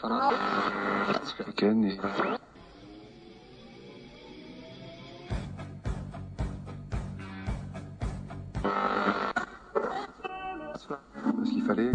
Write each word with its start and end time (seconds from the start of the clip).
Ce 0.00 0.06
qu'il 11.50 11.64
fallait. 11.64 11.92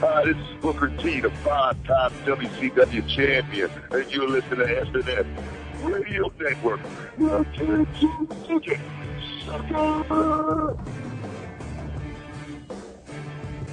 Hi, 0.00 0.24
this 0.24 0.36
is 0.36 0.42
Booker 0.62 0.88
T, 0.98 1.20
the 1.20 1.30
five-time 1.42 2.12
WCW 2.24 3.08
champion, 3.08 3.70
and 3.90 4.10
you're 4.12 4.28
listening 4.28 4.60
to 4.60 4.66
SNS. 4.66 5.59
Network. 6.40 6.80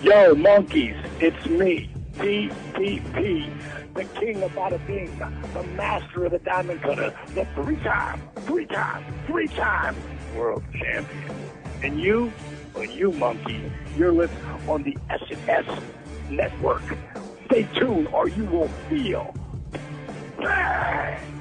Yo, 0.03 0.35
monkeys, 0.35 0.95
it's 1.21 1.45
me, 1.45 1.89
DDP, 2.15 3.49
the 3.93 4.03
king 4.19 4.43
of 4.43 4.51
bada 4.51 4.85
bing, 4.85 5.17
the 5.53 5.63
master 5.75 6.25
of 6.25 6.33
the 6.33 6.39
diamond 6.39 6.81
cutter, 6.81 7.17
the 7.29 7.45
three-time, 7.55 8.21
three-time, 8.41 9.05
three-time 9.27 9.95
world 10.35 10.63
champion. 10.73 11.35
And 11.83 12.01
you, 12.01 12.33
well, 12.73 12.83
you 12.83 13.11
monkey, 13.13 13.71
you're 13.95 14.11
listening 14.11 14.43
on 14.67 14.83
the 14.83 14.97
SNS 15.09 15.81
network. 16.29 16.83
Stay 17.45 17.63
tuned 17.75 18.09
or 18.09 18.27
you 18.27 18.43
will 18.43 18.67
feel. 18.89 19.33
Bang! 20.37 21.36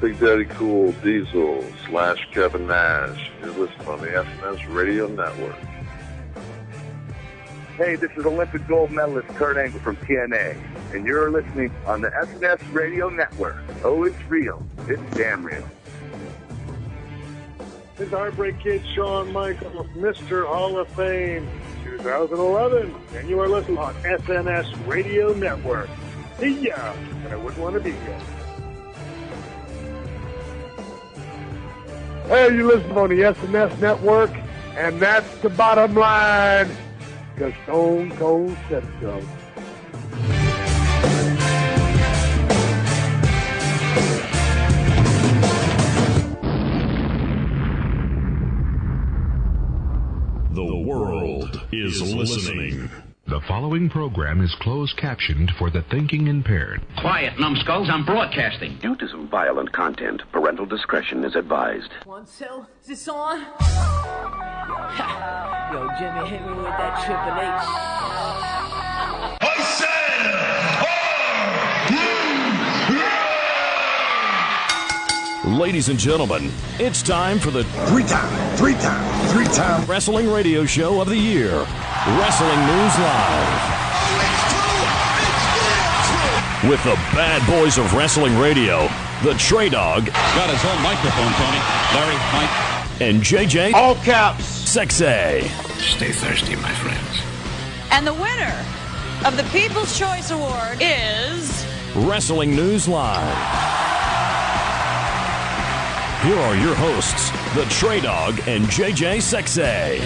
Big 0.00 0.18
Daddy 0.18 0.46
Cool, 0.46 0.92
Diesel, 1.02 1.62
slash 1.86 2.26
Kevin 2.32 2.66
Nash. 2.66 3.30
You're 3.42 3.50
listening 3.50 3.86
on 3.86 4.00
the 4.00 4.06
SNS 4.06 4.74
Radio 4.74 5.06
Network. 5.08 5.58
Hey, 7.76 7.96
this 7.96 8.10
is 8.16 8.24
Olympic 8.24 8.66
gold 8.66 8.90
medalist 8.92 9.28
Kurt 9.28 9.58
Angle 9.58 9.80
from 9.80 9.96
TNA, 9.96 10.58
and 10.94 11.04
you're 11.04 11.30
listening 11.30 11.70
on 11.84 12.00
the 12.00 12.08
SNS 12.08 12.72
Radio 12.72 13.10
Network. 13.10 13.62
Oh, 13.84 14.04
it's 14.04 14.22
real. 14.24 14.66
It's 14.88 15.02
damn 15.14 15.44
real. 15.44 15.68
This 17.96 18.06
is 18.06 18.10
Heartbreak 18.14 18.58
Kid 18.60 18.82
Shawn 18.94 19.30
Michaels, 19.34 19.86
Mr. 19.88 20.46
Hall 20.46 20.78
of 20.78 20.88
Fame 20.88 21.46
2011, 21.84 22.94
and 23.16 23.28
you 23.28 23.38
are 23.38 23.48
listening 23.48 23.76
on 23.76 23.92
SNS 23.96 24.86
Radio 24.86 25.34
Network. 25.34 25.90
See 26.38 26.68
ya, 26.68 26.94
and 27.24 27.34
I 27.34 27.36
wouldn't 27.36 27.62
want 27.62 27.74
to 27.74 27.80
be 27.80 27.90
ya. 27.90 28.39
Hey, 32.30 32.54
you 32.54 32.68
listen 32.68 32.92
on 32.92 33.08
the 33.08 33.16
SNS 33.16 33.76
Network, 33.80 34.30
and 34.76 35.02
that's 35.02 35.26
the 35.38 35.50
bottom 35.50 35.96
line, 35.96 36.70
because 37.34 37.52
Stone 37.64 38.12
Cold 38.18 38.56
said 38.68 38.86
so. 39.00 39.20
The 50.52 50.84
world 50.86 51.66
is 51.72 52.14
listening. 52.14 52.88
The 53.30 53.40
following 53.46 53.88
program 53.88 54.40
is 54.40 54.52
closed 54.56 54.96
captioned 54.96 55.52
for 55.56 55.70
the 55.70 55.82
thinking 55.82 56.26
impaired. 56.26 56.82
Quiet, 56.98 57.38
numbskulls. 57.38 57.88
I'm 57.88 58.04
broadcasting. 58.04 58.76
Due 58.82 58.96
to 58.96 59.08
some 59.08 59.28
violent 59.28 59.72
content, 59.72 60.20
parental 60.32 60.66
discretion 60.66 61.22
is 61.22 61.36
advised. 61.36 61.92
One, 62.06 62.26
cell, 62.26 62.68
is 62.82 62.88
this 62.88 63.06
on? 63.06 63.38
Yo, 65.72 65.88
Jimmy, 65.96 66.28
hit 66.28 66.44
me 66.44 66.54
with 66.54 66.74
that 66.74 67.04
Triple 67.06 67.38
H. 67.38 68.19
Ladies 75.58 75.88
and 75.88 75.98
gentlemen, 75.98 76.52
it's 76.78 77.02
time 77.02 77.38
for 77.40 77.50
the 77.50 77.64
Three 77.88 78.04
time, 78.04 78.56
three 78.56 78.74
time, 78.74 79.28
three 79.30 79.46
time. 79.46 79.84
wrestling 79.86 80.30
radio 80.30 80.64
show 80.64 81.00
of 81.00 81.08
the 81.08 81.16
year 81.16 81.50
Wrestling 81.50 82.60
News 82.66 82.94
Live. 82.98 83.80
With 86.70 86.82
the 86.84 86.94
bad 87.16 87.44
boys 87.48 87.78
of 87.78 87.92
wrestling 87.94 88.38
radio, 88.38 88.82
the 89.24 89.32
TreyDawg 89.32 90.06
Got 90.06 90.50
his 90.50 90.64
own 90.64 90.82
microphone, 90.82 91.32
Tony. 91.32 91.60
Larry, 91.94 92.16
Mike. 92.32 93.00
and 93.00 93.22
JJ 93.22 93.72
All 93.74 93.94
caps. 93.96 94.44
Sexay. 94.44 95.42
Stay 95.80 96.12
thirsty, 96.12 96.54
my 96.56 96.72
friends. 96.74 97.22
And 97.90 98.06
the 98.06 98.14
winner 98.14 98.64
of 99.26 99.36
the 99.36 99.42
People's 99.50 99.98
Choice 99.98 100.30
Award 100.30 100.78
is. 100.80 101.66
Wrestling 101.96 102.54
News 102.54 102.86
Live. 102.86 103.89
Here 106.22 106.36
are 106.36 106.54
your 106.54 106.74
hosts, 106.74 107.30
the 107.54 107.62
TreyDawg 107.62 108.46
and 108.46 108.66
JJ 108.66 109.22
Sexay. 109.22 110.04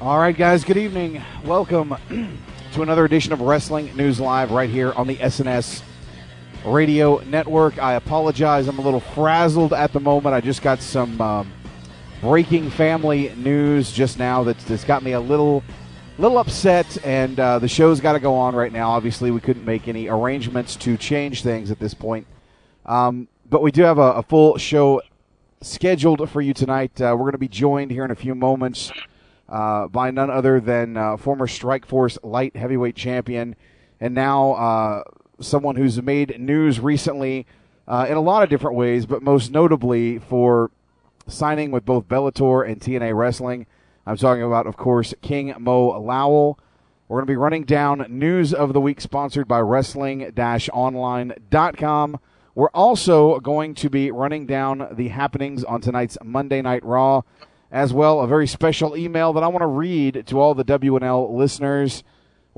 All 0.00 0.20
right, 0.20 0.36
guys, 0.36 0.62
good 0.62 0.76
evening. 0.76 1.20
Welcome 1.44 1.96
to 2.74 2.82
another 2.82 3.04
edition 3.04 3.32
of 3.32 3.40
Wrestling 3.40 3.96
News 3.96 4.20
Live 4.20 4.52
right 4.52 4.70
here 4.70 4.92
on 4.92 5.08
the 5.08 5.16
SNS 5.16 5.82
Radio 6.68 7.18
Network. 7.20 7.78
I 7.78 7.94
apologize, 7.94 8.68
I'm 8.68 8.78
a 8.78 8.82
little 8.82 9.00
frazzled 9.00 9.72
at 9.72 9.92
the 9.92 10.00
moment. 10.00 10.34
I 10.34 10.40
just 10.40 10.62
got 10.62 10.80
some 10.80 11.20
um, 11.20 11.52
breaking 12.20 12.70
family 12.70 13.32
news 13.36 13.90
just 13.90 14.18
now 14.18 14.44
that's, 14.44 14.62
that's 14.64 14.84
got 14.84 15.02
me 15.02 15.12
a 15.12 15.20
little 15.20 15.62
little 16.18 16.38
upset, 16.38 16.98
and 17.04 17.38
uh, 17.38 17.60
the 17.60 17.68
show's 17.68 18.00
got 18.00 18.14
to 18.14 18.20
go 18.20 18.34
on 18.34 18.54
right 18.54 18.72
now. 18.72 18.90
Obviously, 18.90 19.30
we 19.30 19.40
couldn't 19.40 19.64
make 19.64 19.86
any 19.86 20.08
arrangements 20.08 20.74
to 20.74 20.96
change 20.96 21.42
things 21.42 21.70
at 21.70 21.78
this 21.78 21.94
point. 21.94 22.26
Um, 22.86 23.28
but 23.48 23.62
we 23.62 23.70
do 23.70 23.82
have 23.82 23.98
a, 23.98 24.12
a 24.14 24.22
full 24.22 24.58
show 24.58 25.00
scheduled 25.60 26.28
for 26.28 26.40
you 26.40 26.52
tonight. 26.52 27.00
Uh, 27.00 27.14
we're 27.16 27.24
going 27.24 27.32
to 27.32 27.38
be 27.38 27.48
joined 27.48 27.92
here 27.92 28.04
in 28.04 28.10
a 28.10 28.16
few 28.16 28.34
moments 28.34 28.90
uh, 29.48 29.86
by 29.88 30.10
none 30.10 30.30
other 30.30 30.60
than 30.60 30.96
uh, 30.96 31.16
former 31.16 31.46
Strikeforce 31.46 32.18
light 32.24 32.56
heavyweight 32.56 32.96
champion 32.96 33.54
and 34.00 34.14
now 34.14 34.52
uh, 34.52 35.02
someone 35.40 35.76
who's 35.76 36.00
made 36.02 36.38
news 36.40 36.80
recently 36.80 37.46
uh, 37.86 38.06
in 38.08 38.16
a 38.16 38.20
lot 38.20 38.42
of 38.42 38.50
different 38.50 38.76
ways, 38.76 39.06
but 39.06 39.22
most 39.22 39.50
notably 39.50 40.18
for 40.18 40.70
signing 41.26 41.70
with 41.70 41.84
both 41.84 42.08
Bellator 42.08 42.68
and 42.68 42.80
TNA 42.80 43.16
Wrestling. 43.16 43.66
I'm 44.06 44.16
talking 44.16 44.42
about, 44.42 44.66
of 44.66 44.76
course, 44.76 45.14
King 45.20 45.54
Mo 45.58 45.92
Lawal. 46.00 46.56
We're 47.08 47.18
going 47.18 47.26
to 47.26 47.32
be 47.32 47.36
running 47.36 47.64
down 47.64 48.04
news 48.08 48.52
of 48.52 48.74
the 48.74 48.80
week 48.80 49.00
sponsored 49.00 49.48
by 49.48 49.60
wrestling-online.com. 49.60 52.20
We're 52.54 52.70
also 52.70 53.40
going 53.40 53.74
to 53.76 53.88
be 53.88 54.10
running 54.10 54.46
down 54.46 54.88
the 54.92 55.08
happenings 55.08 55.64
on 55.64 55.80
tonight's 55.80 56.18
Monday 56.22 56.60
Night 56.60 56.84
Raw, 56.84 57.22
as 57.70 57.92
well 57.92 58.20
a 58.20 58.26
very 58.26 58.46
special 58.46 58.96
email 58.96 59.32
that 59.32 59.42
I 59.42 59.48
want 59.48 59.62
to 59.62 59.66
read 59.66 60.26
to 60.26 60.40
all 60.40 60.54
the 60.54 60.64
WNL 60.64 61.34
listeners, 61.34 62.02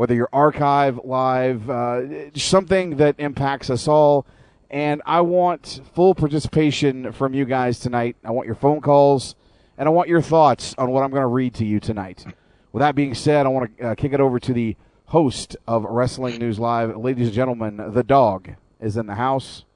whether 0.00 0.14
you're 0.14 0.30
archive, 0.32 0.98
live, 1.04 1.68
uh, 1.68 2.30
something 2.34 2.96
that 2.96 3.14
impacts 3.18 3.68
us 3.68 3.86
all. 3.86 4.24
And 4.70 5.02
I 5.04 5.20
want 5.20 5.82
full 5.94 6.14
participation 6.14 7.12
from 7.12 7.34
you 7.34 7.44
guys 7.44 7.80
tonight. 7.80 8.16
I 8.24 8.30
want 8.30 8.46
your 8.46 8.54
phone 8.54 8.80
calls, 8.80 9.34
and 9.76 9.86
I 9.86 9.92
want 9.92 10.08
your 10.08 10.22
thoughts 10.22 10.74
on 10.78 10.90
what 10.90 11.02
I'm 11.02 11.10
going 11.10 11.20
to 11.20 11.26
read 11.26 11.52
to 11.56 11.66
you 11.66 11.80
tonight. 11.80 12.24
With 12.72 12.80
that 12.80 12.94
being 12.94 13.14
said, 13.14 13.44
I 13.44 13.50
want 13.50 13.76
to 13.76 13.88
uh, 13.88 13.94
kick 13.94 14.14
it 14.14 14.20
over 14.20 14.40
to 14.40 14.54
the 14.54 14.74
host 15.04 15.54
of 15.68 15.84
Wrestling 15.84 16.38
News 16.38 16.58
Live. 16.58 16.96
Ladies 16.96 17.26
and 17.26 17.34
gentlemen, 17.34 17.92
the 17.92 18.02
dog 18.02 18.54
is 18.80 18.96
in 18.96 19.04
the 19.04 19.16
house. 19.16 19.66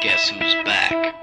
Guess 0.00 0.30
who's 0.30 0.54
back? 0.64 1.14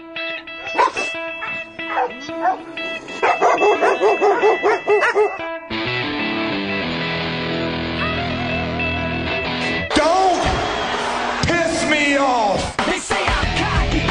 Don't 10.05 10.41
piss 11.49 11.89
me 11.89 12.17
off. 12.17 12.77
They 12.85 12.99
say 12.99 13.23
I'm 13.37 13.47
cocky, 13.63 14.03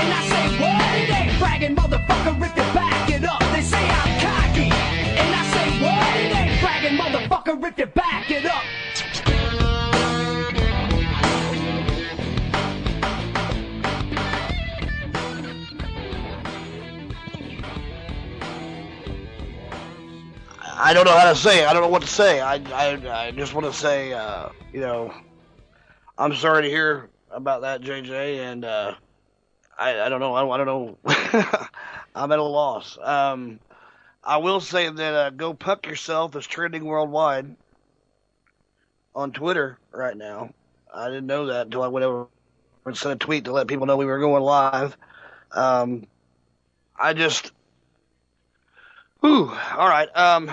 and 0.00 0.08
I 0.18 0.20
say 0.32 0.44
what? 0.60 0.90
It 1.02 1.10
ain't 1.18 1.38
bragging, 1.38 1.76
motherfucker. 1.76 2.34
Back 2.74 3.10
it 3.10 3.24
up, 3.24 3.40
they 3.54 3.62
say 3.62 3.84
I'm 4.00 4.12
cocky, 4.26 4.68
and 5.22 5.30
I 5.40 5.42
say 5.54 5.66
what? 5.84 6.16
It 6.24 6.30
ain't 6.40 6.60
bragging, 6.60 6.96
motherfucker. 6.98 7.94
Back 7.94 8.30
it 8.30 8.46
up. 8.46 8.64
I 20.78 20.92
don't 20.92 21.04
know 21.04 21.16
how 21.16 21.30
to 21.32 21.36
say. 21.36 21.62
It. 21.62 21.68
I 21.68 21.72
don't 21.72 21.82
know 21.82 21.88
what 21.88 22.02
to 22.02 22.08
say. 22.08 22.40
I 22.40 22.56
I, 22.56 23.26
I 23.26 23.30
just 23.30 23.54
want 23.54 23.66
to 23.66 23.72
say, 23.72 24.12
uh, 24.12 24.50
you 24.72 24.80
know, 24.80 25.12
I'm 26.18 26.34
sorry 26.34 26.62
to 26.62 26.68
hear 26.68 27.10
about 27.30 27.62
that, 27.62 27.82
JJ, 27.82 28.38
and 28.38 28.64
uh, 28.64 28.94
I, 29.78 30.00
I 30.00 30.08
don't 30.08 30.20
know. 30.20 30.34
I, 30.34 30.54
I 30.54 30.56
don't 30.56 30.66
know. 30.66 30.98
I'm 32.14 32.32
at 32.32 32.38
a 32.38 32.42
loss. 32.42 32.98
Um, 33.02 33.60
I 34.24 34.38
will 34.38 34.60
say 34.60 34.88
that 34.88 35.14
uh, 35.14 35.30
"Go 35.30 35.52
Puck 35.52 35.86
Yourself" 35.86 36.34
is 36.36 36.46
trending 36.46 36.84
worldwide 36.84 37.54
on 39.14 39.32
Twitter 39.32 39.78
right 39.92 40.16
now. 40.16 40.54
I 40.92 41.08
didn't 41.08 41.26
know 41.26 41.46
that 41.46 41.66
until 41.66 41.82
I 41.82 41.88
went 41.88 42.04
over 42.04 42.26
and 42.86 42.96
sent 42.96 43.14
a 43.22 43.24
tweet 43.24 43.44
to 43.44 43.52
let 43.52 43.66
people 43.66 43.86
know 43.86 43.96
we 43.96 44.06
were 44.06 44.18
going 44.18 44.42
live. 44.42 44.96
Um, 45.52 46.06
I 46.98 47.12
just, 47.12 47.52
whew, 49.20 49.50
all 49.50 49.88
right. 49.88 50.08
Um, 50.16 50.50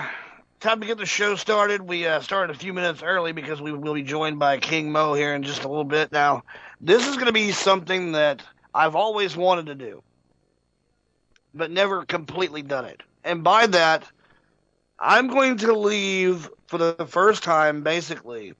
time 0.64 0.80
to 0.80 0.86
get 0.86 0.96
the 0.96 1.04
show 1.04 1.36
started. 1.36 1.82
We 1.82 2.06
uh, 2.06 2.20
started 2.20 2.56
a 2.56 2.58
few 2.58 2.72
minutes 2.72 3.02
early 3.02 3.32
because 3.32 3.60
we 3.60 3.70
will 3.70 3.92
be 3.92 4.02
joined 4.02 4.38
by 4.38 4.56
King 4.56 4.90
Mo 4.90 5.12
here 5.12 5.34
in 5.34 5.42
just 5.42 5.62
a 5.62 5.68
little 5.68 5.84
bit. 5.84 6.10
Now, 6.10 6.42
this 6.80 7.06
is 7.06 7.16
going 7.16 7.26
to 7.26 7.34
be 7.34 7.52
something 7.52 8.12
that 8.12 8.42
I've 8.74 8.96
always 8.96 9.36
wanted 9.36 9.66
to 9.66 9.74
do, 9.74 10.02
but 11.52 11.70
never 11.70 12.06
completely 12.06 12.62
done 12.62 12.86
it. 12.86 13.02
And 13.24 13.44
by 13.44 13.66
that, 13.66 14.10
I'm 14.98 15.28
going 15.28 15.58
to 15.58 15.74
leave 15.74 16.48
for 16.66 16.78
the 16.78 17.06
first 17.06 17.42
time, 17.42 17.82
basically, 17.82 18.54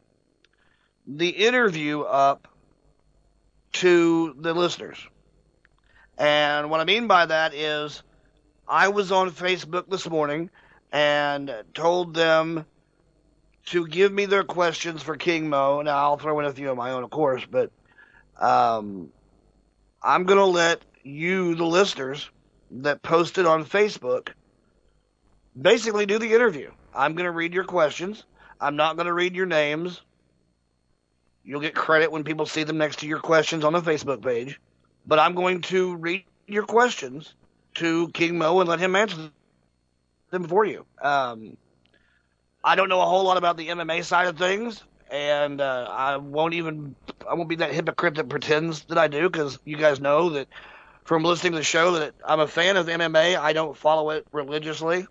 the 1.06 1.30
interview 1.30 2.02
up 2.02 2.48
to 3.72 4.36
the 4.38 4.52
listeners. 4.52 4.98
And 6.18 6.68
what 6.68 6.80
I 6.80 6.84
mean 6.84 7.06
by 7.06 7.24
that 7.24 7.54
is, 7.54 8.02
I 8.68 8.88
was 8.88 9.10
on 9.10 9.30
Facebook 9.30 9.88
this 9.88 10.08
morning 10.08 10.50
and 10.94 11.52
told 11.74 12.14
them 12.14 12.64
to 13.66 13.84
give 13.84 14.12
me 14.12 14.26
their 14.26 14.44
questions 14.44 15.02
for 15.02 15.16
King 15.16 15.48
Mo. 15.48 15.82
Now, 15.82 15.96
I'll 15.96 16.16
throw 16.16 16.38
in 16.38 16.46
a 16.46 16.52
few 16.52 16.70
of 16.70 16.76
my 16.76 16.92
own, 16.92 17.02
of 17.02 17.10
course, 17.10 17.42
but 17.50 17.72
um, 18.40 19.10
I'm 20.00 20.24
to 20.38 20.44
let 20.44 20.82
you, 21.02 21.56
the 21.56 21.64
listeners 21.64 22.30
that 22.70 23.02
posted 23.02 23.44
on 23.44 23.64
Facebook, 23.64 24.28
basically 25.60 26.06
do 26.06 26.20
the 26.20 26.32
interview. 26.32 26.70
I'm 26.94 27.14
to 27.24 27.32
read 27.32 27.54
your 27.54 27.64
questions. 27.64 28.24
I'm 28.60 28.76
not 28.76 28.96
to 29.06 29.12
read 29.12 29.34
your 29.34 29.46
names. 29.46 30.00
You'll 31.42 31.60
get 31.60 31.74
credit 31.74 32.12
when 32.12 32.22
people 32.22 32.46
see 32.46 32.62
them 32.62 32.78
next 32.78 33.00
to 33.00 33.08
your 33.08 33.18
questions 33.18 33.64
on 33.64 33.72
the 33.72 33.82
Facebook 33.82 34.22
page. 34.22 34.60
But 35.04 35.18
I'm 35.18 35.34
going 35.34 35.62
to 35.62 35.96
read 35.96 36.24
your 36.46 36.62
questions 36.62 37.34
to 37.74 38.08
King 38.10 38.38
Mo 38.38 38.60
and 38.60 38.68
let 38.68 38.78
him 38.78 38.94
answer 38.94 39.32
them 40.34 40.48
for 40.48 40.64
you. 40.64 40.84
Um, 41.00 41.56
I 42.62 42.76
don't 42.76 42.88
know 42.88 43.00
a 43.00 43.06
whole 43.06 43.24
lot 43.24 43.36
about 43.36 43.56
the 43.56 43.68
MMA 43.68 44.04
side 44.04 44.26
of 44.26 44.38
things, 44.38 44.82
and 45.10 45.60
uh, 45.60 45.86
I 45.90 46.16
won't 46.16 46.54
even 46.54 46.94
I 47.28 47.34
won't 47.34 47.48
be 47.48 47.56
that 47.56 47.72
hypocrite 47.72 48.16
that 48.16 48.28
pretends 48.28 48.84
that 48.86 48.98
I 48.98 49.08
do 49.08 49.28
because 49.30 49.58
you 49.64 49.76
guys 49.76 50.00
know 50.00 50.30
that 50.30 50.48
from 51.04 51.22
listening 51.22 51.52
to 51.52 51.58
the 51.58 51.64
show 51.64 51.92
that 51.92 52.14
I'm 52.26 52.40
a 52.40 52.46
fan 52.46 52.76
of 52.76 52.86
MMA. 52.86 53.36
I 53.36 53.52
don't 53.52 53.76
follow 53.76 54.10
it 54.10 54.26
religiously, 54.32 55.06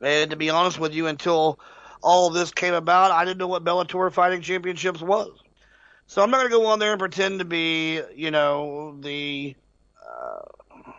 and 0.00 0.30
to 0.30 0.36
be 0.36 0.50
honest 0.50 0.78
with 0.78 0.94
you, 0.94 1.06
until 1.06 1.58
all 2.02 2.30
this 2.30 2.52
came 2.52 2.74
about, 2.74 3.10
I 3.10 3.24
didn't 3.24 3.38
know 3.38 3.48
what 3.48 3.64
Bellator 3.64 4.12
Fighting 4.12 4.40
Championships 4.40 5.02
was. 5.02 5.30
So 6.06 6.22
I'm 6.22 6.30
not 6.30 6.38
going 6.38 6.50
to 6.50 6.56
go 6.56 6.66
on 6.66 6.78
there 6.78 6.92
and 6.92 6.98
pretend 6.98 7.38
to 7.38 7.44
be, 7.44 8.00
you 8.16 8.30
know, 8.30 8.98
the, 9.00 9.54
uh, 10.04 10.90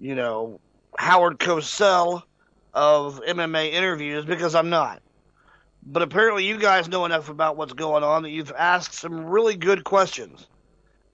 you 0.00 0.14
know, 0.14 0.60
Howard 0.98 1.38
Cosell 1.38 2.22
of 2.74 3.20
MMA 3.20 3.72
interviews 3.72 4.24
because 4.24 4.54
I'm 4.54 4.70
not. 4.70 5.02
But 5.84 6.02
apparently 6.02 6.44
you 6.44 6.58
guys 6.58 6.88
know 6.88 7.04
enough 7.04 7.28
about 7.28 7.56
what's 7.56 7.72
going 7.72 8.04
on 8.04 8.22
that 8.22 8.30
you've 8.30 8.52
asked 8.52 8.94
some 8.94 9.26
really 9.26 9.56
good 9.56 9.84
questions. 9.84 10.46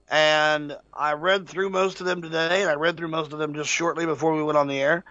And 0.09 0.75
I 0.93 1.13
read 1.13 1.47
through 1.47 1.69
most 1.69 2.01
of 2.01 2.07
them 2.07 2.21
today, 2.21 2.61
and 2.61 2.69
I 2.69 2.75
read 2.75 2.97
through 2.97 3.09
most 3.09 3.33
of 3.33 3.39
them 3.39 3.53
just 3.53 3.69
shortly 3.69 4.05
before 4.05 4.35
we 4.35 4.43
went 4.43 4.57
on 4.57 4.67
the 4.67 4.79
air. 4.79 5.03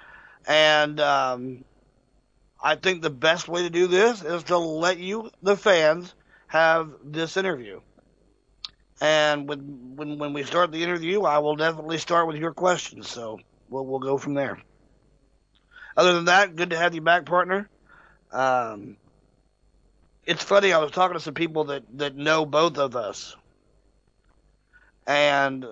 And 0.46 0.98
um, 1.00 1.64
I 2.62 2.74
think 2.76 3.02
the 3.02 3.10
best 3.10 3.48
way 3.48 3.62
to 3.62 3.70
do 3.70 3.86
this 3.86 4.22
is 4.22 4.44
to 4.44 4.58
let 4.58 4.98
you, 4.98 5.30
the 5.42 5.56
fans, 5.56 6.14
have 6.48 6.90
this 7.04 7.36
interview. 7.36 7.80
And 9.00 9.48
when 9.48 9.94
when 9.94 10.18
when 10.18 10.32
we 10.32 10.42
start 10.42 10.72
the 10.72 10.82
interview, 10.82 11.22
I 11.22 11.38
will 11.38 11.54
definitely 11.54 11.98
start 11.98 12.26
with 12.26 12.36
your 12.36 12.52
questions. 12.52 13.08
So 13.08 13.38
we'll 13.68 13.86
we'll 13.86 13.98
go 13.98 14.18
from 14.18 14.34
there. 14.34 14.58
Other 15.96 16.14
than 16.14 16.26
that, 16.26 16.54
good 16.54 16.70
to 16.70 16.76
have 16.76 16.94
you 16.94 17.00
back, 17.00 17.24
partner. 17.26 17.68
Um, 18.30 18.96
it's 20.24 20.44
funny. 20.44 20.72
I 20.72 20.78
was 20.78 20.90
talking 20.90 21.14
to 21.14 21.20
some 21.20 21.34
people 21.34 21.64
that 21.64 21.82
that 21.98 22.14
know 22.14 22.46
both 22.46 22.78
of 22.78 22.94
us, 22.96 23.34
and 25.06 25.66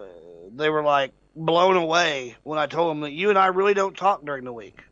they 0.54 0.70
were 0.70 0.82
like 0.82 1.12
blown 1.36 1.76
away 1.76 2.34
when 2.42 2.58
I 2.58 2.66
told 2.66 2.90
them 2.90 3.00
that 3.02 3.12
you 3.12 3.28
and 3.28 3.38
I 3.38 3.48
really 3.48 3.74
don't 3.74 3.96
talk 3.96 4.24
during 4.24 4.44
the 4.44 4.52
week. 4.52 4.82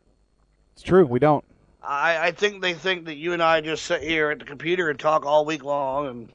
It's 0.73 0.83
true. 0.83 1.05
We 1.05 1.19
don't. 1.19 1.43
I, 1.81 2.27
I 2.27 2.31
think 2.31 2.61
they 2.61 2.73
think 2.73 3.05
that 3.05 3.15
you 3.15 3.33
and 3.33 3.41
I 3.41 3.61
just 3.61 3.85
sit 3.85 4.01
here 4.01 4.31
at 4.31 4.39
the 4.39 4.45
computer 4.45 4.89
and 4.89 4.99
talk 4.99 5.25
all 5.25 5.45
week 5.45 5.63
long, 5.63 6.07
and 6.07 6.29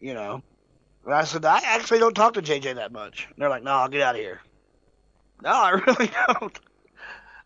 you 0.00 0.14
know. 0.14 0.42
And 1.04 1.14
I 1.14 1.24
said 1.24 1.44
I 1.44 1.60
actually 1.64 1.98
don't 1.98 2.14
talk 2.14 2.34
to 2.34 2.42
JJ 2.42 2.76
that 2.76 2.92
much. 2.92 3.26
And 3.26 3.34
they're 3.36 3.50
like, 3.50 3.62
"No, 3.62 3.72
I'll 3.72 3.88
get 3.88 4.00
out 4.02 4.14
of 4.14 4.20
here." 4.20 4.40
No, 5.44 5.52
I 5.52 5.70
really 5.70 6.10
don't. 6.40 6.58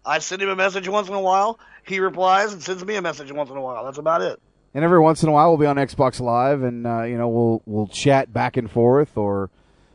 I 0.06 0.20
send 0.20 0.40
him 0.40 0.48
a 0.48 0.56
message 0.56 0.88
once 0.88 1.08
in 1.08 1.14
a 1.14 1.20
while. 1.20 1.58
He 1.84 1.98
replies 1.98 2.52
and 2.52 2.62
sends 2.62 2.84
me 2.84 2.94
a 2.94 3.02
message 3.02 3.32
once 3.32 3.50
in 3.50 3.56
a 3.56 3.60
while. 3.60 3.84
That's 3.84 3.98
about 3.98 4.22
it. 4.22 4.40
And 4.72 4.84
every 4.84 5.00
once 5.00 5.22
in 5.22 5.28
a 5.28 5.32
while, 5.32 5.48
we'll 5.48 5.58
be 5.58 5.66
on 5.66 5.76
Xbox 5.76 6.20
Live, 6.20 6.62
and 6.62 6.86
uh, 6.86 7.02
you 7.02 7.18
know, 7.18 7.28
we'll 7.28 7.62
we'll 7.66 7.88
chat 7.88 8.32
back 8.32 8.56
and 8.56 8.70
forth, 8.70 9.16
or 9.16 9.50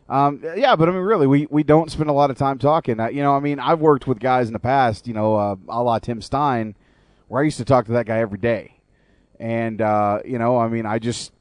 um, 0.09 0.41
yeah. 0.55 0.75
But 0.75 0.89
I 0.89 0.91
mean, 0.91 1.01
really, 1.01 1.27
we, 1.27 1.47
we 1.49 1.63
don't 1.63 1.89
spend 1.91 2.09
a 2.09 2.13
lot 2.13 2.31
of 2.31 2.37
time 2.37 2.57
talking. 2.57 2.97
You 2.99 3.23
know, 3.23 3.35
I 3.35 3.39
mean, 3.39 3.59
I've 3.59 3.79
worked 3.79 4.07
with 4.07 4.19
guys 4.19 4.47
in 4.47 4.53
the 4.53 4.59
past, 4.59 5.07
you 5.07 5.13
know, 5.13 5.35
uh, 5.35 5.55
a 5.69 5.81
la 5.81 5.99
Tim 5.99 6.21
Stein, 6.21 6.75
where 7.27 7.41
I 7.41 7.45
used 7.45 7.57
to 7.57 7.65
talk 7.65 7.85
to 7.85 7.93
that 7.93 8.07
guy 8.07 8.17
every 8.17 8.39
day, 8.39 8.79
and 9.39 9.79
uh, 9.79 10.19
you 10.25 10.39
know, 10.39 10.57
I 10.57 10.67
mean, 10.67 10.85
I 10.87 10.99
just 10.99 11.31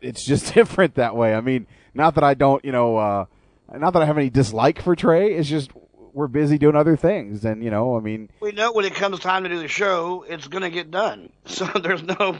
it's 0.00 0.24
just 0.24 0.54
different 0.54 0.94
that 0.96 1.16
way. 1.16 1.34
I 1.34 1.40
mean, 1.40 1.66
not 1.94 2.14
that 2.14 2.24
I 2.24 2.34
don't, 2.34 2.64
you 2.64 2.72
know, 2.72 2.98
uh, 2.98 3.24
not 3.74 3.92
that 3.92 4.02
I 4.02 4.06
have 4.06 4.18
any 4.18 4.30
dislike 4.30 4.80
for 4.82 4.94
Trey. 4.96 5.34
It's 5.34 5.48
just 5.48 5.70
we're 6.12 6.28
busy 6.28 6.56
doing 6.56 6.76
other 6.76 6.96
things, 6.96 7.44
and 7.44 7.62
you 7.62 7.70
know, 7.70 7.96
I 7.96 8.00
mean, 8.00 8.30
We 8.40 8.52
know 8.52 8.72
when 8.72 8.84
it 8.84 8.94
comes 8.94 9.18
time 9.20 9.42
to 9.42 9.48
do 9.48 9.58
the 9.58 9.68
show, 9.68 10.24
it's 10.26 10.48
going 10.48 10.62
to 10.62 10.70
get 10.70 10.90
done. 10.90 11.30
So 11.46 11.66
there's 11.66 12.02
no, 12.02 12.38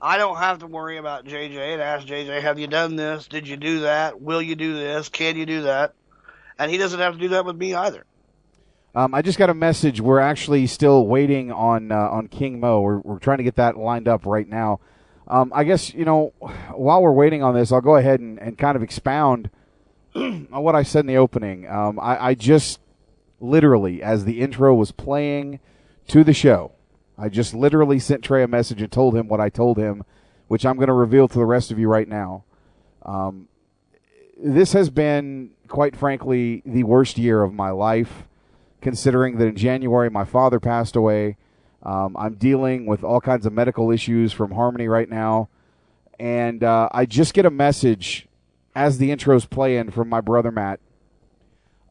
I 0.00 0.18
don't 0.18 0.36
have 0.36 0.58
to 0.58 0.66
worry 0.66 0.98
about 0.98 1.24
JJ 1.24 1.74
and 1.74 1.82
ask 1.82 2.06
JJ, 2.06 2.42
have 2.42 2.58
you 2.58 2.66
done 2.66 2.96
this? 2.96 3.28
Did 3.28 3.48
you 3.48 3.56
do 3.56 3.80
that? 3.80 4.20
Will 4.20 4.42
you 4.42 4.56
do 4.56 4.74
this? 4.74 5.08
Can 5.08 5.36
you 5.36 5.46
do 5.46 5.62
that? 5.62 5.94
And 6.58 6.70
he 6.70 6.78
doesn't 6.78 6.98
have 6.98 7.14
to 7.14 7.18
do 7.18 7.28
that 7.28 7.44
with 7.44 7.56
me 7.56 7.74
either. 7.74 8.04
Um, 8.94 9.14
I 9.14 9.20
just 9.22 9.38
got 9.38 9.50
a 9.50 9.54
message. 9.54 10.00
We're 10.00 10.20
actually 10.20 10.66
still 10.66 11.06
waiting 11.06 11.52
on 11.52 11.92
uh, 11.92 11.96
on 11.96 12.28
King 12.28 12.60
Mo. 12.60 12.80
We're, 12.80 12.98
we're 12.98 13.18
trying 13.18 13.38
to 13.38 13.44
get 13.44 13.56
that 13.56 13.76
lined 13.76 14.08
up 14.08 14.24
right 14.24 14.48
now. 14.48 14.80
Um, 15.28 15.52
I 15.54 15.64
guess 15.64 15.92
you 15.92 16.06
know 16.06 16.32
while 16.72 17.02
we're 17.02 17.12
waiting 17.12 17.42
on 17.42 17.54
this, 17.54 17.72
I'll 17.72 17.82
go 17.82 17.96
ahead 17.96 18.20
and, 18.20 18.38
and 18.38 18.56
kind 18.56 18.74
of 18.74 18.82
expound 18.82 19.50
on 20.52 20.62
what 20.62 20.74
I 20.74 20.82
said 20.82 21.00
in 21.00 21.06
the 21.06 21.16
opening. 21.16 21.68
Um, 21.68 21.98
I, 22.00 22.28
I 22.28 22.34
just 22.34 22.80
literally, 23.40 24.02
as 24.02 24.24
the 24.24 24.40
intro 24.40 24.74
was 24.74 24.92
playing 24.92 25.60
to 26.08 26.24
the 26.24 26.32
show, 26.32 26.72
I 27.18 27.28
just 27.28 27.54
literally 27.54 27.98
sent 27.98 28.22
Trey 28.22 28.42
a 28.42 28.48
message 28.48 28.80
and 28.80 28.90
told 28.90 29.14
him 29.14 29.28
what 29.28 29.40
I 29.40 29.48
told 29.48 29.78
him, 29.78 30.04
which 30.48 30.64
I'm 30.64 30.76
going 30.76 30.88
to 30.88 30.94
reveal 30.94 31.28
to 31.28 31.38
the 31.38 31.44
rest 31.44 31.70
of 31.70 31.78
you 31.78 31.88
right 31.88 32.08
now. 32.08 32.44
Um, 33.04 33.48
this 34.36 34.72
has 34.72 34.90
been, 34.90 35.50
quite 35.68 35.96
frankly, 35.96 36.62
the 36.64 36.84
worst 36.84 37.18
year 37.18 37.42
of 37.42 37.52
my 37.52 37.70
life 37.70 38.24
considering 38.80 39.38
that 39.38 39.46
in 39.46 39.56
January 39.56 40.08
my 40.10 40.24
father 40.24 40.60
passed 40.60 40.96
away. 40.96 41.36
Um, 41.82 42.16
I'm 42.16 42.34
dealing 42.34 42.86
with 42.86 43.02
all 43.02 43.20
kinds 43.20 43.44
of 43.44 43.52
medical 43.52 43.90
issues 43.90 44.32
from 44.32 44.52
Harmony 44.52 44.88
right 44.88 45.08
now. 45.08 45.48
And 46.18 46.62
uh, 46.62 46.88
I 46.92 47.06
just 47.06 47.34
get 47.34 47.46
a 47.46 47.50
message 47.50 48.28
as 48.76 48.98
the 48.98 49.10
intro's 49.10 49.46
playing 49.46 49.90
from 49.90 50.08
my 50.08 50.20
brother 50.20 50.52
Matt. 50.52 50.78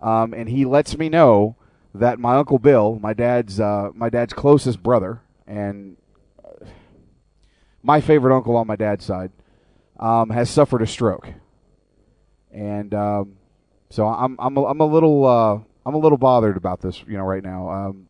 Um, 0.01 0.33
and 0.33 0.47
he 0.47 0.65
lets 0.65 0.97
me 0.97 1.09
know 1.09 1.55
that 1.95 2.19
my 2.19 2.35
uncle 2.35 2.59
Bill, 2.59 2.99
my 3.01 3.13
dad's 3.13 3.59
uh, 3.59 3.89
my 3.95 4.09
dad's 4.09 4.33
closest 4.33 4.83
brother, 4.83 5.21
and 5.47 5.97
my 7.81 8.01
favorite 8.01 8.35
uncle 8.35 8.55
on 8.55 8.67
my 8.67 8.75
dad's 8.75 9.03
side, 9.03 9.31
um, 9.99 10.29
has 10.29 10.49
suffered 10.49 10.81
a 10.81 10.87
stroke. 10.87 11.33
And 12.51 12.93
um, 12.93 13.37
so 13.89 14.05
I'm 14.05 14.35
I'm 14.39 14.55
a, 14.55 14.65
I'm 14.65 14.79
a 14.79 14.85
little 14.85 15.25
uh, 15.25 15.59
I'm 15.85 15.95
a 15.95 15.99
little 15.99 16.19
bothered 16.19 16.55
about 16.55 16.81
this, 16.81 17.03
you 17.07 17.17
know, 17.17 17.23
right 17.23 17.43
now. 17.43 17.69
Um, 17.69 18.09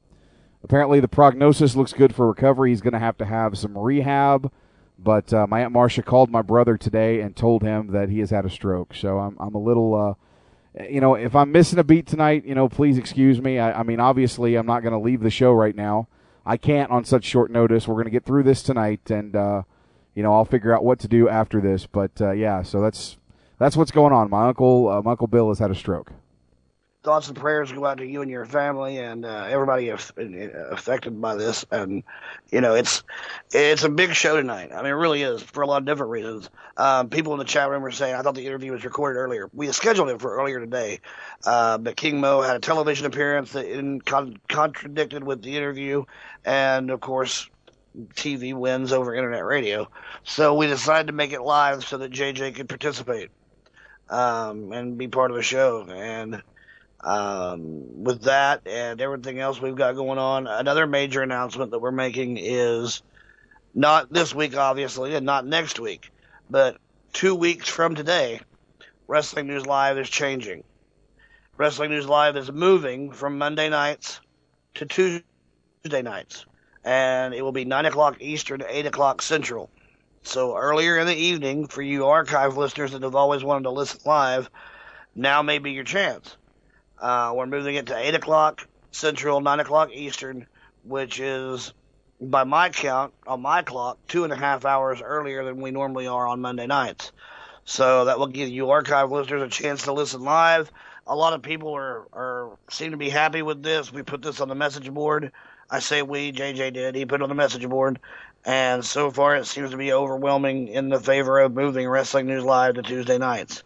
apparently, 0.63 0.99
the 0.99 1.07
prognosis 1.07 1.75
looks 1.77 1.93
good 1.93 2.13
for 2.13 2.27
recovery. 2.27 2.71
He's 2.71 2.81
going 2.81 2.93
to 2.93 2.99
have 2.99 3.17
to 3.19 3.25
have 3.25 3.57
some 3.57 3.77
rehab, 3.77 4.51
but 4.97 5.33
uh, 5.33 5.47
my 5.47 5.63
aunt 5.63 5.73
Marcia 5.73 6.03
called 6.03 6.29
my 6.29 6.41
brother 6.41 6.77
today 6.77 7.21
and 7.21 7.35
told 7.35 7.63
him 7.63 7.87
that 7.91 8.09
he 8.09 8.19
has 8.19 8.29
had 8.29 8.45
a 8.45 8.49
stroke. 8.49 8.93
So 8.95 9.19
I'm 9.19 9.37
I'm 9.39 9.55
a 9.55 9.59
little 9.59 9.95
uh, 9.95 10.13
you 10.89 10.99
know, 10.99 11.15
if 11.15 11.35
I'm 11.35 11.51
missing 11.51 11.79
a 11.79 11.83
beat 11.83 12.05
tonight, 12.05 12.45
you 12.45 12.55
know, 12.55 12.67
please 12.67 12.97
excuse 12.97 13.41
me. 13.41 13.59
I, 13.59 13.79
I 13.79 13.83
mean, 13.83 13.99
obviously, 13.99 14.55
I'm 14.55 14.65
not 14.65 14.81
going 14.81 14.93
to 14.93 14.99
leave 14.99 15.21
the 15.21 15.29
show 15.29 15.53
right 15.53 15.75
now. 15.75 16.07
I 16.45 16.57
can't 16.57 16.91
on 16.91 17.05
such 17.05 17.23
short 17.23 17.49
notice. 17.49 17.87
We're 17.87 17.95
going 17.95 18.05
to 18.05 18.11
get 18.11 18.25
through 18.25 18.43
this 18.43 18.61
tonight, 18.61 19.09
and 19.09 19.35
uh, 19.35 19.63
you 20.13 20.23
know, 20.23 20.33
I'll 20.33 20.45
figure 20.45 20.75
out 20.75 20.83
what 20.83 20.99
to 20.99 21.07
do 21.07 21.29
after 21.29 21.61
this. 21.61 21.85
But 21.85 22.11
uh, 22.19 22.31
yeah, 22.31 22.61
so 22.61 22.81
that's 22.81 23.17
that's 23.57 23.77
what's 23.77 23.91
going 23.91 24.13
on. 24.13 24.29
My 24.29 24.47
uncle, 24.47 24.89
uh, 24.89 25.01
my 25.01 25.11
uncle 25.11 25.27
Bill, 25.27 25.47
has 25.49 25.59
had 25.59 25.71
a 25.71 25.75
stroke 25.75 26.11
thoughts 27.05 27.27
and 27.27 27.37
prayers 27.37 27.71
go 27.71 27.85
out 27.85 27.99
to 27.99 28.05
you 28.05 28.21
and 28.21 28.31
your 28.31 28.45
family 28.45 28.97
and 28.97 29.25
uh, 29.25 29.45
everybody 29.47 29.89
affected 29.89 31.21
by 31.21 31.35
this. 31.35 31.63
And 31.71 32.03
you 32.51 32.59
know, 32.59 32.73
it's 32.73 33.03
it's 33.53 33.83
a 33.83 33.89
big 33.89 34.13
show 34.13 34.35
tonight. 34.35 34.71
I 34.73 34.77
mean, 34.77 34.87
it 34.87 34.95
really 34.95 35.21
is 35.21 35.41
for 35.41 35.61
a 35.61 35.67
lot 35.67 35.77
of 35.77 35.85
different 35.85 36.11
reasons. 36.11 36.49
Um, 36.75 37.09
people 37.09 37.31
in 37.33 37.39
the 37.39 37.45
chat 37.45 37.69
room 37.69 37.83
were 37.83 37.91
saying, 37.91 38.15
"I 38.15 38.21
thought 38.21 38.35
the 38.35 38.47
interview 38.47 38.73
was 38.73 38.83
recorded 38.83 39.19
earlier. 39.19 39.49
We 39.53 39.71
scheduled 39.71 40.09
it 40.09 40.19
for 40.19 40.35
earlier 40.35 40.59
today, 40.59 40.99
uh, 41.45 41.77
but 41.77 41.95
King 41.95 42.19
Mo 42.19 42.41
had 42.41 42.57
a 42.57 42.59
television 42.59 43.05
appearance 43.05 43.53
that 43.53 44.01
con- 44.05 44.37
contradicted 44.49 45.23
with 45.23 45.41
the 45.43 45.55
interview, 45.55 46.03
and 46.43 46.91
of 46.91 46.99
course." 46.99 47.49
TV 48.13 48.53
wins 48.53 48.91
over 48.91 49.15
internet 49.15 49.45
radio, 49.45 49.89
so 50.25 50.53
we 50.53 50.67
decided 50.67 51.07
to 51.07 51.13
make 51.13 51.31
it 51.31 51.41
live 51.41 51.85
so 51.85 51.97
that 51.97 52.11
JJ 52.11 52.53
could 52.53 52.67
participate 52.67 53.29
um, 54.09 54.73
and 54.73 54.97
be 54.97 55.07
part 55.07 55.31
of 55.31 55.37
the 55.37 55.43
show. 55.43 55.85
And 55.89 56.43
um, 57.05 58.03
with 58.03 58.23
that 58.23 58.61
and 58.65 58.99
everything 58.99 59.39
else 59.39 59.61
we've 59.61 59.75
got 59.75 59.95
going 59.95 60.17
on, 60.17 60.47
another 60.47 60.87
major 60.87 61.21
announcement 61.21 61.71
that 61.71 61.79
we're 61.79 61.91
making 61.91 62.37
is 62.37 63.03
not 63.75 64.11
this 64.11 64.33
week, 64.33 64.57
obviously, 64.57 65.13
and 65.13 65.25
not 65.25 65.45
next 65.45 65.79
week, 65.79 66.09
but 66.49 66.77
two 67.13 67.35
weeks 67.35 67.69
from 67.69 67.93
today, 67.93 68.41
Wrestling 69.07 69.45
News 69.45 69.67
Live 69.67 69.99
is 69.99 70.09
changing. 70.09 70.63
Wrestling 71.57 71.91
News 71.91 72.07
Live 72.07 72.35
is 72.37 72.51
moving 72.51 73.11
from 73.11 73.37
Monday 73.37 73.69
nights 73.69 74.19
to 74.73 74.85
Tuesday 74.87 76.01
nights, 76.01 76.45
and 76.83 77.35
it 77.35 77.43
will 77.43 77.51
be 77.51 77.65
9 77.65 77.85
o'clock 77.85 78.17
Eastern, 78.19 78.63
8 78.67 78.87
o'clock 78.87 79.21
Central. 79.21 79.69
So 80.23 80.57
earlier 80.57 80.97
in 80.97 81.05
the 81.05 81.15
evening, 81.15 81.67
for 81.67 81.83
you 81.83 82.07
archive 82.07 82.57
listeners 82.57 82.93
that 82.93 83.03
have 83.03 83.15
always 83.15 83.43
wanted 83.43 83.63
to 83.63 83.69
listen 83.69 83.99
live, 84.05 84.49
now 85.13 85.43
may 85.43 85.59
be 85.59 85.71
your 85.71 85.83
chance. 85.83 86.35
Uh, 86.99 87.33
we're 87.35 87.45
moving 87.45 87.75
it 87.75 87.87
to 87.87 87.97
8 87.97 88.15
o'clock 88.15 88.67
Central, 88.91 89.41
9 89.41 89.59
o'clock 89.59 89.91
Eastern, 89.91 90.47
which 90.83 91.19
is, 91.19 91.73
by 92.21 92.45
my 92.45 92.69
count, 92.69 93.13
on 93.27 93.41
my 93.41 93.61
clock, 93.61 93.97
two 94.07 94.23
and 94.23 94.31
a 94.31 94.37
half 94.37 94.63
hours 94.63 95.01
earlier 95.01 95.43
than 95.43 95.61
we 95.61 95.71
normally 95.71 96.07
are 96.07 96.27
on 96.27 96.39
Monday 96.39 96.67
nights. 96.67 97.11
So 97.65 98.05
that 98.05 98.19
will 98.19 98.27
give 98.27 98.47
you 98.47 98.69
archive 98.69 99.11
listeners 99.11 99.41
a 99.41 99.49
chance 99.49 99.83
to 99.83 99.93
listen 99.93 100.23
live. 100.23 100.71
A 101.07 101.15
lot 101.15 101.33
of 101.33 101.41
people 101.41 101.75
are, 101.75 102.05
are 102.13 102.57
seem 102.69 102.91
to 102.91 102.97
be 102.97 103.09
happy 103.09 103.41
with 103.41 103.61
this. 103.61 103.91
We 103.91 104.03
put 104.03 104.21
this 104.21 104.39
on 104.39 104.47
the 104.47 104.55
message 104.55 104.89
board. 104.91 105.31
I 105.69 105.79
say 105.79 106.01
we, 106.01 106.31
JJ 106.31 106.73
did. 106.73 106.95
He 106.95 107.05
put 107.05 107.21
on 107.21 107.29
the 107.29 107.35
message 107.35 107.67
board. 107.67 107.99
And 108.45 108.85
so 108.85 109.11
far, 109.11 109.35
it 109.35 109.47
seems 109.47 109.71
to 109.71 109.77
be 109.77 109.91
overwhelming 109.91 110.67
in 110.67 110.89
the 110.89 110.99
favor 110.99 111.39
of 111.39 111.53
moving 111.53 111.87
Wrestling 111.87 112.27
News 112.27 112.43
Live 112.43 112.75
to 112.75 112.83
Tuesday 112.83 113.17
nights. 113.17 113.63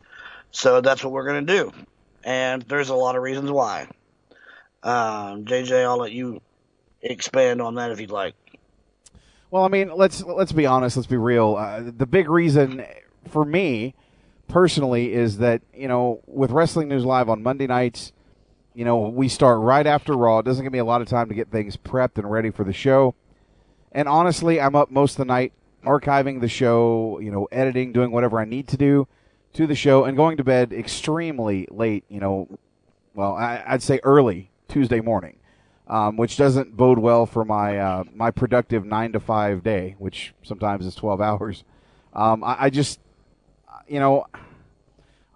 So 0.52 0.82
that's 0.82 1.04
what 1.04 1.12
we're 1.12 1.28
going 1.28 1.46
to 1.46 1.54
do 1.54 1.74
and 2.24 2.62
there's 2.64 2.90
a 2.90 2.96
lot 2.96 3.16
of 3.16 3.24
reasons 3.24 3.52
why. 3.52 3.88
Um, 4.84 5.46
JJ, 5.46 5.84
I'll 5.84 5.98
let 5.98 6.12
you 6.12 6.42
expand 7.02 7.62
on 7.62 7.76
that 7.76 7.92
if 7.92 8.00
you'd 8.00 8.12
like. 8.12 8.36
Well, 9.52 9.64
I 9.64 9.68
mean, 9.68 9.92
let's 9.96 10.24
let's 10.24 10.52
be 10.52 10.66
honest. 10.66 10.96
Let's 10.96 11.08
be 11.08 11.18
real. 11.18 11.56
Uh, 11.56 11.92
the 11.96 12.06
big 12.06 12.30
reason 12.30 12.86
for 13.28 13.44
me 13.44 13.96
personally 14.48 15.14
is 15.14 15.40
that 15.40 15.62
you 15.74 15.88
know 15.88 16.22
with 16.28 16.52
Wrestling 16.52 16.88
News 16.88 17.04
Live 17.04 17.30
on 17.30 17.42
Monday 17.42 17.68
nights, 17.68 18.12
you 18.76 18.86
know 18.86 19.00
we 19.00 19.28
start 19.28 19.60
right 19.60 19.88
after 19.88 20.16
Raw. 20.16 20.40
It 20.40 20.46
doesn't 20.46 20.64
give 20.64 20.74
me 20.74 20.80
a 20.80 20.86
lot 20.86 21.02
of 21.02 21.08
time 21.08 21.30
to 21.30 21.36
get 21.36 21.50
things 21.50 21.78
prepped 21.78 22.18
and 22.18 22.30
ready 22.30 22.52
for 22.52 22.64
the 22.64 22.74
show. 22.74 23.16
And 23.92 24.08
honestly, 24.08 24.62
I'm 24.62 24.76
up 24.76 24.92
most 24.92 25.14
of 25.14 25.18
the 25.18 25.26
night 25.26 25.52
archiving 25.84 26.42
the 26.42 26.48
show, 26.48 27.20
you 27.20 27.32
know, 27.32 27.48
editing, 27.52 27.92
doing 27.92 28.12
whatever 28.12 28.40
I 28.40 28.46
need 28.46 28.68
to 28.68 28.78
do 28.78 29.08
to 29.54 29.68
the 29.68 29.76
show 29.76 30.04
and 30.04 30.16
going 30.16 30.38
to 30.38 30.44
bed 30.44 30.74
extremely 30.74 31.68
late, 31.72 32.04
you 32.10 32.20
know, 32.20 32.48
well, 33.14 33.34
I, 33.34 33.64
would 33.72 33.84
say 33.84 34.00
early 34.04 34.52
Tuesday 34.68 35.02
morning, 35.02 35.38
um, 35.88 36.18
which 36.18 36.38
doesn't 36.38 36.78
bode 36.78 37.00
well 37.00 37.26
for 37.26 37.44
my 37.44 37.78
uh, 37.78 38.04
my 38.14 38.32
productive 38.32 38.86
nine 38.86 39.12
to 39.14 39.20
five 39.20 39.64
day, 39.64 39.96
which 39.98 40.34
sometimes 40.44 40.86
is 40.86 40.96
twelve 40.96 41.20
hours. 41.20 41.64
Um, 42.14 42.44
I, 42.44 42.66
I, 42.66 42.70
just, 42.70 43.00
you 43.88 44.00
know, 44.00 44.26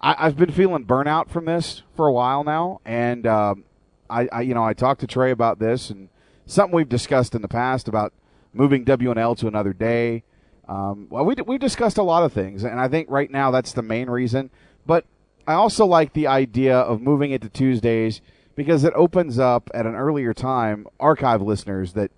I, 0.00 0.24
have 0.24 0.36
been 0.36 0.50
feeling 0.50 0.84
burnout 0.84 1.28
from 1.28 1.44
this 1.44 1.82
for 1.96 2.06
a 2.06 2.12
while 2.12 2.42
now, 2.44 2.80
and 2.84 3.26
um, 3.26 3.64
I, 4.10 4.28
I, 4.32 4.40
you 4.42 4.54
know, 4.54 4.64
I 4.64 4.74
talked 4.74 5.00
to 5.00 5.06
Trey 5.06 5.30
about 5.30 5.58
this 5.58 5.90
and 5.90 6.08
something 6.46 6.74
we've 6.74 6.88
discussed 6.88 7.34
in 7.34 7.42
the 7.42 7.48
past 7.48 7.88
about 7.88 8.12
moving 8.52 8.84
WNL 8.84 9.36
to 9.38 9.48
another 9.48 9.72
day. 9.72 10.24
Um, 10.68 11.08
well, 11.10 11.24
we 11.24 11.34
we 11.46 11.58
discussed 11.58 11.98
a 11.98 12.02
lot 12.02 12.22
of 12.24 12.32
things, 12.32 12.64
and 12.64 12.80
I 12.80 12.88
think 12.88 13.10
right 13.10 13.30
now 13.30 13.50
that's 13.50 13.72
the 13.72 13.82
main 13.82 14.08
reason. 14.08 14.50
But 14.86 15.04
I 15.46 15.54
also 15.54 15.86
like 15.86 16.12
the 16.12 16.26
idea 16.26 16.76
of 16.76 17.00
moving 17.00 17.30
it 17.30 17.42
to 17.42 17.48
Tuesdays 17.48 18.20
because 18.56 18.84
it 18.84 18.92
opens 18.94 19.38
up 19.38 19.70
at 19.74 19.86
an 19.86 19.94
earlier 19.94 20.32
time 20.32 20.86
archive 20.98 21.42
listeners 21.42 21.92
that 21.94 22.10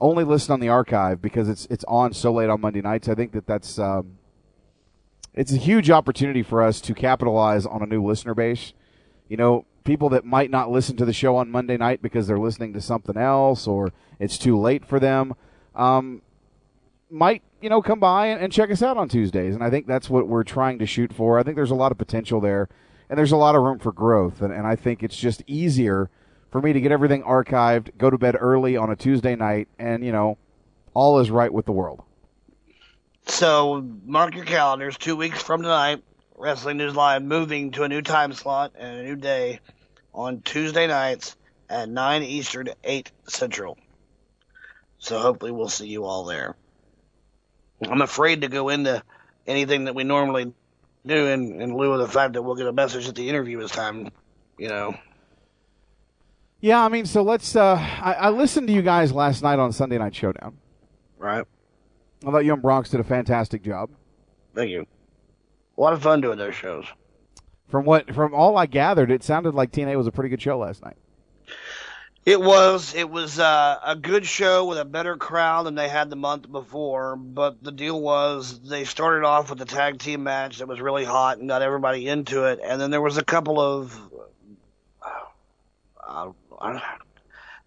only 0.00 0.24
listen 0.24 0.52
on 0.52 0.60
the 0.60 0.68
archive 0.68 1.20
because 1.20 1.48
it's 1.48 1.66
it's 1.70 1.84
on 1.88 2.12
so 2.12 2.32
late 2.32 2.48
on 2.48 2.60
Monday 2.60 2.80
nights. 2.80 3.08
I 3.08 3.14
think 3.14 3.32
that 3.32 3.46
that's 3.46 3.78
um, 3.78 4.18
it's 5.34 5.52
a 5.52 5.56
huge 5.56 5.90
opportunity 5.90 6.42
for 6.42 6.62
us 6.62 6.80
to 6.82 6.94
capitalize 6.94 7.66
on 7.66 7.82
a 7.82 7.86
new 7.86 8.04
listener 8.04 8.34
base. 8.34 8.72
You 9.28 9.36
know, 9.36 9.66
people 9.84 10.08
that 10.10 10.24
might 10.24 10.50
not 10.50 10.70
listen 10.70 10.96
to 10.96 11.04
the 11.04 11.12
show 11.12 11.36
on 11.36 11.50
Monday 11.50 11.76
night 11.76 12.00
because 12.02 12.26
they're 12.26 12.38
listening 12.38 12.72
to 12.74 12.80
something 12.80 13.16
else 13.16 13.66
or 13.66 13.92
it's 14.18 14.38
too 14.38 14.58
late 14.58 14.84
for 14.84 15.00
them. 15.00 15.34
Um, 15.74 16.22
might 17.10 17.42
you 17.60 17.68
know 17.68 17.82
come 17.82 18.00
by 18.00 18.26
and, 18.26 18.40
and 18.40 18.52
check 18.52 18.70
us 18.70 18.82
out 18.82 18.96
on 18.96 19.08
Tuesdays, 19.08 19.54
and 19.54 19.62
I 19.62 19.70
think 19.70 19.86
that's 19.86 20.10
what 20.10 20.28
we're 20.28 20.44
trying 20.44 20.78
to 20.78 20.86
shoot 20.86 21.12
for. 21.12 21.38
I 21.38 21.42
think 21.42 21.56
there's 21.56 21.70
a 21.70 21.76
lot 21.76 21.92
of 21.92 21.98
potential 21.98 22.40
there, 22.40 22.68
and 23.08 23.18
there's 23.18 23.32
a 23.32 23.36
lot 23.36 23.54
of 23.54 23.62
room 23.62 23.78
for 23.78 23.92
growth, 23.92 24.42
and, 24.42 24.52
and 24.52 24.66
I 24.66 24.76
think 24.76 25.02
it's 25.02 25.16
just 25.16 25.42
easier 25.46 26.10
for 26.50 26.60
me 26.60 26.72
to 26.72 26.80
get 26.80 26.92
everything 26.92 27.22
archived, 27.22 27.96
go 27.98 28.10
to 28.10 28.18
bed 28.18 28.36
early 28.38 28.76
on 28.76 28.90
a 28.90 28.96
Tuesday 28.96 29.36
night, 29.36 29.68
and 29.78 30.04
you 30.04 30.12
know, 30.12 30.38
all 30.94 31.18
is 31.18 31.30
right 31.30 31.52
with 31.52 31.66
the 31.66 31.72
world. 31.72 32.02
So 33.26 33.84
mark 34.06 34.34
your 34.34 34.46
calendars. 34.46 34.96
Two 34.96 35.14
weeks 35.14 35.42
from 35.42 35.62
tonight, 35.62 36.02
Wrestling 36.36 36.78
News 36.78 36.96
Live 36.96 37.22
moving 37.22 37.72
to 37.72 37.82
a 37.82 37.88
new 37.88 38.00
time 38.00 38.32
slot 38.32 38.72
and 38.78 38.98
a 38.98 39.02
new 39.02 39.16
day 39.16 39.60
on 40.14 40.40
Tuesday 40.40 40.86
nights 40.86 41.36
at 41.68 41.88
9 41.88 42.22
Eastern, 42.22 42.68
8 42.82 43.12
Central. 43.28 43.78
So 44.98 45.18
hopefully 45.18 45.52
we'll 45.52 45.68
see 45.68 45.88
you 45.88 46.04
all 46.04 46.24
there. 46.24 46.56
I'm 47.86 48.02
afraid 48.02 48.40
to 48.42 48.48
go 48.48 48.68
into 48.68 49.02
anything 49.46 49.84
that 49.84 49.94
we 49.94 50.04
normally 50.04 50.52
do 51.06 51.26
in, 51.26 51.60
in 51.60 51.76
lieu 51.76 51.92
of 51.92 52.00
the 52.00 52.08
fact 52.08 52.34
that 52.34 52.42
we'll 52.42 52.56
get 52.56 52.66
a 52.66 52.72
message 52.72 53.06
that 53.06 53.14
the 53.14 53.28
interview 53.28 53.60
is 53.60 53.70
time, 53.70 54.10
you 54.58 54.68
know. 54.68 54.96
Yeah, 56.60 56.84
I 56.84 56.88
mean, 56.88 57.06
so 57.06 57.22
let's. 57.22 57.54
Uh, 57.54 57.76
I, 57.76 58.14
I 58.14 58.30
listened 58.30 58.66
to 58.68 58.74
you 58.74 58.82
guys 58.82 59.12
last 59.12 59.42
night 59.42 59.60
on 59.60 59.72
Sunday 59.72 59.96
Night 59.96 60.14
Showdown. 60.14 60.58
Right. 61.16 61.44
I 62.26 62.30
thought 62.30 62.44
you 62.44 62.52
and 62.52 62.62
Bronx 62.62 62.90
did 62.90 62.98
a 62.98 63.04
fantastic 63.04 63.62
job. 63.62 63.90
Thank 64.54 64.70
you. 64.70 64.86
A 65.76 65.80
lot 65.80 65.92
of 65.92 66.02
fun 66.02 66.20
doing 66.20 66.38
those 66.38 66.56
shows. 66.56 66.84
From 67.68 67.84
what, 67.84 68.12
from 68.12 68.34
all 68.34 68.56
I 68.56 68.66
gathered, 68.66 69.10
it 69.10 69.22
sounded 69.22 69.54
like 69.54 69.70
TNA 69.70 69.96
was 69.96 70.08
a 70.08 70.12
pretty 70.12 70.30
good 70.30 70.42
show 70.42 70.58
last 70.58 70.82
night. 70.82 70.96
It 72.28 72.42
was. 72.42 72.94
It 72.94 73.08
was 73.08 73.38
uh, 73.38 73.78
a 73.82 73.96
good 73.96 74.26
show 74.26 74.66
with 74.66 74.76
a 74.76 74.84
better 74.84 75.16
crowd 75.16 75.64
than 75.64 75.76
they 75.76 75.88
had 75.88 76.10
the 76.10 76.16
month 76.16 76.52
before. 76.52 77.16
But 77.16 77.64
the 77.64 77.72
deal 77.72 77.98
was 77.98 78.60
they 78.60 78.84
started 78.84 79.24
off 79.24 79.48
with 79.48 79.62
a 79.62 79.64
tag 79.64 79.98
team 79.98 80.24
match 80.24 80.58
that 80.58 80.68
was 80.68 80.78
really 80.78 81.06
hot 81.06 81.38
and 81.38 81.48
got 81.48 81.62
everybody 81.62 82.06
into 82.06 82.44
it, 82.44 82.60
and 82.62 82.78
then 82.78 82.90
there 82.90 83.00
was 83.00 83.16
a 83.16 83.24
couple 83.24 83.58
of. 83.58 83.98
Uh, 86.06 86.32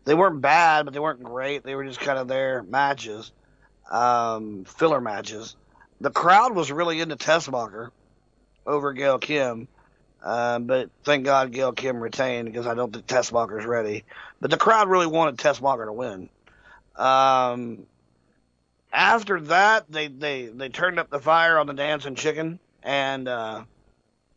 they 0.05 0.13
weren't 0.13 0.41
bad, 0.41 0.85
but 0.85 0.93
they 0.93 0.99
weren't 0.99 1.23
great. 1.23 1.63
They 1.63 1.73
were 1.73 1.85
just 1.85 1.99
kind 1.99 2.19
of 2.19 2.27
their 2.27 2.61
matches, 2.61 3.31
um, 3.89 4.65
filler 4.65 5.01
matches. 5.01 5.55
The 6.01 6.11
crowd 6.11 6.53
was 6.53 6.71
really 6.71 7.01
into 7.01 7.15
Tessmacher 7.15 7.89
over 8.67 8.93
Gail 8.93 9.17
Kim. 9.17 9.67
Um, 10.23 10.65
but 10.65 10.89
thank 11.03 11.25
God 11.25 11.51
Gail 11.51 11.71
Kim 11.71 11.99
retained 11.99 12.45
because 12.45 12.67
I 12.67 12.75
don't 12.75 12.93
think 12.93 13.07
Tessmacher's 13.07 13.65
ready. 13.65 14.03
But 14.39 14.51
the 14.51 14.57
crowd 14.57 14.87
really 14.87 15.07
wanted 15.07 15.37
Tessmacher 15.37 15.85
to 15.85 15.93
win. 15.93 16.29
Um, 16.95 17.87
after 18.93 19.39
that, 19.41 19.85
they, 19.89 20.07
they, 20.07 20.47
they 20.47 20.69
turned 20.69 20.99
up 20.99 21.09
the 21.09 21.19
fire 21.19 21.57
on 21.57 21.67
the 21.67 21.73
dancing 21.73 22.15
chicken 22.15 22.59
and, 22.83 23.27
uh, 23.27 23.63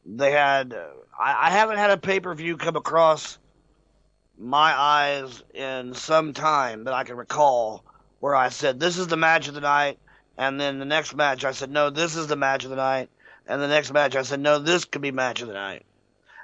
they 0.06 0.32
had, 0.32 0.74
I, 1.18 1.48
I 1.48 1.50
haven't 1.50 1.78
had 1.78 1.90
a 1.90 1.96
pay-per-view 1.96 2.56
come 2.56 2.76
across 2.76 3.38
my 4.38 4.72
eyes 4.72 5.42
in 5.54 5.94
some 5.94 6.32
time 6.32 6.84
that 6.84 6.94
I 6.94 7.04
can 7.04 7.16
recall 7.16 7.84
where 8.20 8.34
I 8.34 8.48
said, 8.48 8.80
this 8.80 8.98
is 8.98 9.06
the 9.06 9.16
match 9.16 9.48
of 9.48 9.54
the 9.54 9.60
night. 9.60 9.98
And 10.36 10.60
then 10.60 10.78
the 10.78 10.84
next 10.84 11.14
match, 11.14 11.44
I 11.44 11.52
said, 11.52 11.70
no, 11.70 11.90
this 11.90 12.16
is 12.16 12.26
the 12.26 12.36
match 12.36 12.64
of 12.64 12.70
the 12.70 12.76
night. 12.76 13.08
And 13.46 13.60
the 13.60 13.68
next 13.68 13.92
match, 13.92 14.16
I 14.16 14.22
said, 14.22 14.40
no, 14.40 14.58
this 14.58 14.84
could 14.84 15.02
be 15.02 15.10
match 15.10 15.42
of 15.42 15.48
the 15.48 15.54
night. 15.54 15.84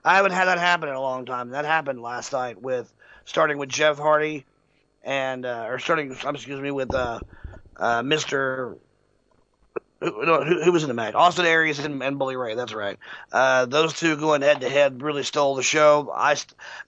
I 0.05 0.17
haven't 0.17 0.33
had 0.33 0.47
that 0.47 0.59
happen 0.59 0.89
in 0.89 0.95
a 0.95 1.01
long 1.01 1.27
time. 1.27 1.51
That 1.51 1.65
happened 1.65 2.03
last 2.03 2.33
night 2.33 2.61
with 2.61 2.93
starting 3.25 3.59
with 3.59 3.69
Jeff 3.69 3.99
Hardy 3.99 4.45
and 5.03 5.45
uh, 5.45 5.67
or 5.69 5.79
starting 5.79 6.11
excuse 6.11 6.61
me 6.61 6.71
with 6.71 6.95
uh, 6.95 7.21
uh, 7.77 8.03
Mr. 8.03 8.77
Who, 10.01 10.25
no, 10.25 10.43
who, 10.43 10.63
who 10.63 10.73
was 10.73 10.83
in 10.83 10.89
the 10.89 10.95
match? 10.95 11.15
Austin 11.15 11.45
Aries 11.45 11.79
and, 11.79 12.03
and 12.03 12.19
Bully 12.19 12.37
Ray. 12.37 12.55
That's 12.55 12.73
right. 12.73 12.99
Uh, 13.31 13.67
those 13.67 13.93
two 13.93 14.17
going 14.17 14.41
head 14.41 14.63
to 14.63 14.69
head 14.69 15.03
really 15.03 15.23
stole 15.23 15.55
the 15.55 15.63
show. 15.63 16.11
I, 16.15 16.37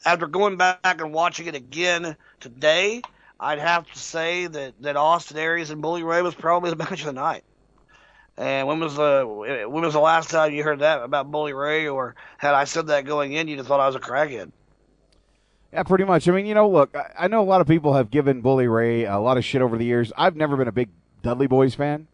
after 0.05 0.27
going 0.27 0.57
back 0.57 0.79
and 0.83 1.13
watching 1.13 1.47
it 1.47 1.55
again 1.55 2.17
today, 2.41 3.03
I'd 3.39 3.59
have 3.59 3.91
to 3.93 3.99
say 3.99 4.47
that, 4.47 4.75
that 4.81 4.97
Austin 4.97 5.37
Aries 5.37 5.69
and 5.69 5.83
Bully 5.83 6.03
Ray 6.03 6.23
was 6.23 6.35
probably 6.35 6.71
the 6.71 6.77
match 6.85 7.01
of 7.01 7.07
the 7.07 7.13
night. 7.13 7.45
And 8.43 8.67
when 8.67 8.81
was 8.81 8.97
the 8.97 9.25
when 9.69 9.85
was 9.85 9.93
the 9.93 10.01
last 10.01 10.29
time 10.29 10.53
you 10.53 10.65
heard 10.65 10.81
that 10.81 11.01
about 11.01 11.31
Bully 11.31 11.53
Ray, 11.53 11.87
or 11.87 12.17
had 12.39 12.55
I 12.55 12.65
said 12.65 12.89
that 12.89 13.05
going 13.05 13.35
in, 13.35 13.47
you'd 13.47 13.59
have 13.59 13.69
thought 13.69 13.79
I 13.79 13.87
was 13.87 13.95
a 13.95 14.01
crackhead? 14.01 14.51
Yeah, 15.73 15.85
pretty 15.85 16.03
much. 16.03 16.29
I 16.29 16.33
mean, 16.33 16.47
you 16.47 16.55
know, 16.55 16.69
look, 16.69 16.93
I 17.17 17.29
know 17.29 17.41
a 17.41 17.45
lot 17.45 17.61
of 17.61 17.69
people 17.69 17.95
have 17.95 18.11
given 18.11 18.41
Bully 18.41 18.67
Ray 18.67 19.05
a 19.05 19.19
lot 19.21 19.39
of 19.39 19.45
shit 19.45 19.63
over 19.63 19.79
the 19.79 19.85
years. 19.85 20.13
I've 20.19 20.35
never 20.35 20.57
been 20.57 20.67
a 20.67 20.73
big 20.73 20.89
Dudley 21.23 21.47
Boys 21.47 21.77
fan, 21.77 22.09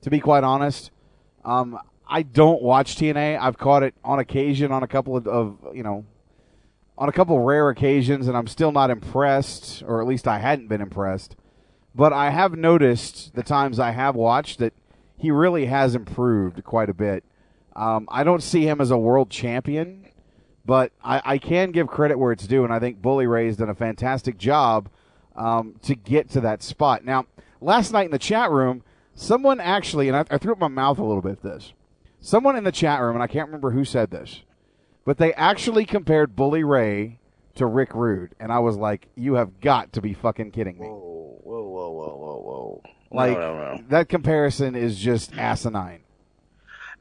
to 0.00 0.08
be 0.08 0.20
quite 0.20 0.42
honest. 0.42 0.90
Um, 1.44 1.78
I 2.08 2.22
don't 2.22 2.62
watch 2.62 2.96
TNA. 2.96 3.38
I've 3.38 3.58
caught 3.58 3.82
it 3.82 3.94
on 4.02 4.18
occasion 4.18 4.72
on 4.72 4.82
a 4.82 4.88
couple 4.88 5.18
of, 5.18 5.28
of 5.28 5.58
you 5.74 5.82
know, 5.82 6.06
on 6.96 7.10
a 7.10 7.12
couple 7.12 7.38
rare 7.40 7.68
occasions, 7.68 8.26
and 8.26 8.38
I'm 8.38 8.46
still 8.46 8.72
not 8.72 8.88
impressed, 8.88 9.82
or 9.86 10.00
at 10.00 10.08
least 10.08 10.26
I 10.26 10.38
hadn't 10.38 10.68
been 10.68 10.80
impressed. 10.80 11.36
But 11.94 12.14
I 12.14 12.30
have 12.30 12.54
noticed 12.56 13.34
the 13.34 13.42
times 13.42 13.78
I 13.78 13.90
have 13.90 14.14
watched 14.14 14.58
that 14.60 14.72
he 15.22 15.30
really 15.30 15.66
has 15.66 15.94
improved 15.94 16.64
quite 16.64 16.90
a 16.90 16.94
bit. 16.94 17.22
Um, 17.76 18.08
I 18.10 18.24
don't 18.24 18.42
see 18.42 18.66
him 18.66 18.80
as 18.80 18.90
a 18.90 18.98
world 18.98 19.30
champion, 19.30 20.08
but 20.66 20.90
I, 21.02 21.22
I, 21.24 21.38
can 21.38 21.70
give 21.70 21.86
credit 21.86 22.18
where 22.18 22.32
it's 22.32 22.44
due, 22.48 22.64
and 22.64 22.72
I 22.72 22.80
think 22.80 23.00
Bully 23.00 23.28
Ray's 23.28 23.56
done 23.56 23.70
a 23.70 23.74
fantastic 23.74 24.36
job 24.36 24.90
um, 25.36 25.76
to 25.82 25.94
get 25.94 26.28
to 26.30 26.40
that 26.40 26.60
spot. 26.60 27.04
Now, 27.04 27.26
last 27.60 27.92
night 27.92 28.06
in 28.06 28.10
the 28.10 28.18
chat 28.18 28.50
room, 28.50 28.82
someone 29.14 29.60
actually, 29.60 30.08
and 30.08 30.16
I, 30.16 30.24
I 30.28 30.38
threw 30.38 30.54
up 30.54 30.58
my 30.58 30.66
mouth 30.66 30.98
a 30.98 31.04
little 31.04 31.22
bit 31.22 31.32
at 31.32 31.42
this. 31.42 31.72
Someone 32.20 32.56
in 32.56 32.64
the 32.64 32.72
chat 32.72 33.00
room, 33.00 33.14
and 33.14 33.22
I 33.22 33.28
can't 33.28 33.46
remember 33.46 33.70
who 33.70 33.84
said 33.84 34.10
this, 34.10 34.42
but 35.04 35.18
they 35.18 35.32
actually 35.34 35.84
compared 35.84 36.34
Bully 36.34 36.64
Ray 36.64 37.20
to 37.54 37.66
Rick 37.66 37.94
Rude, 37.94 38.34
and 38.40 38.50
I 38.50 38.58
was 38.58 38.76
like, 38.76 39.06
"You 39.14 39.34
have 39.34 39.60
got 39.60 39.92
to 39.92 40.00
be 40.00 40.14
fucking 40.14 40.50
kidding 40.50 40.80
me!" 40.80 40.88
Whoa, 40.88 41.40
whoa, 41.44 41.62
whoa, 41.62 41.90
whoa, 41.90 42.16
whoa, 42.16 42.40
whoa! 42.40 42.61
Like 43.12 43.38
no, 43.38 43.56
no, 43.56 43.74
no. 43.76 43.84
that 43.90 44.08
comparison 44.08 44.74
is 44.74 44.98
just 44.98 45.36
asinine. 45.36 46.00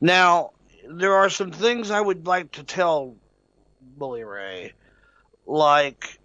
Now, 0.01 0.51
there 0.89 1.13
are 1.13 1.30
some 1.30 1.51
things 1.51 1.89
I 1.89 2.01
would 2.01 2.27
like 2.27 2.51
to 2.53 2.63
tell 2.63 3.15
Bully 3.98 4.24
Ray, 4.24 4.74
like 5.46 6.20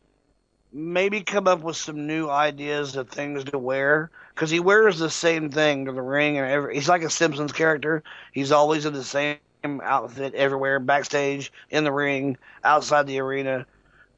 maybe 0.73 1.21
come 1.21 1.47
up 1.47 1.61
with 1.61 1.77
some 1.77 2.07
new 2.07 2.29
ideas 2.29 2.97
of 2.97 3.09
things 3.09 3.45
to 3.45 3.59
wear 3.59 4.11
because 4.35 4.51
he 4.51 4.61
wears 4.61 4.99
the 4.99 5.09
same 5.09 5.51
thing 5.51 5.87
to 5.87 5.93
the 5.93 6.03
ring 6.03 6.37
and 6.37 6.47
every, 6.47 6.75
he's 6.75 6.89
like 6.89 7.03
a 7.03 7.11
Simpsons 7.11 7.53
character. 7.53 8.03
He's 8.33 8.53
always 8.53 8.85
in 8.85 8.93
the 8.93 9.05
same 9.05 9.39
outfit 9.65 10.35
everywhere, 10.35 10.81
backstage, 10.81 11.53
in 11.71 11.85
the 11.85 11.93
ring, 11.93 12.37
outside 12.65 13.07
the 13.07 13.21
arena. 13.21 13.67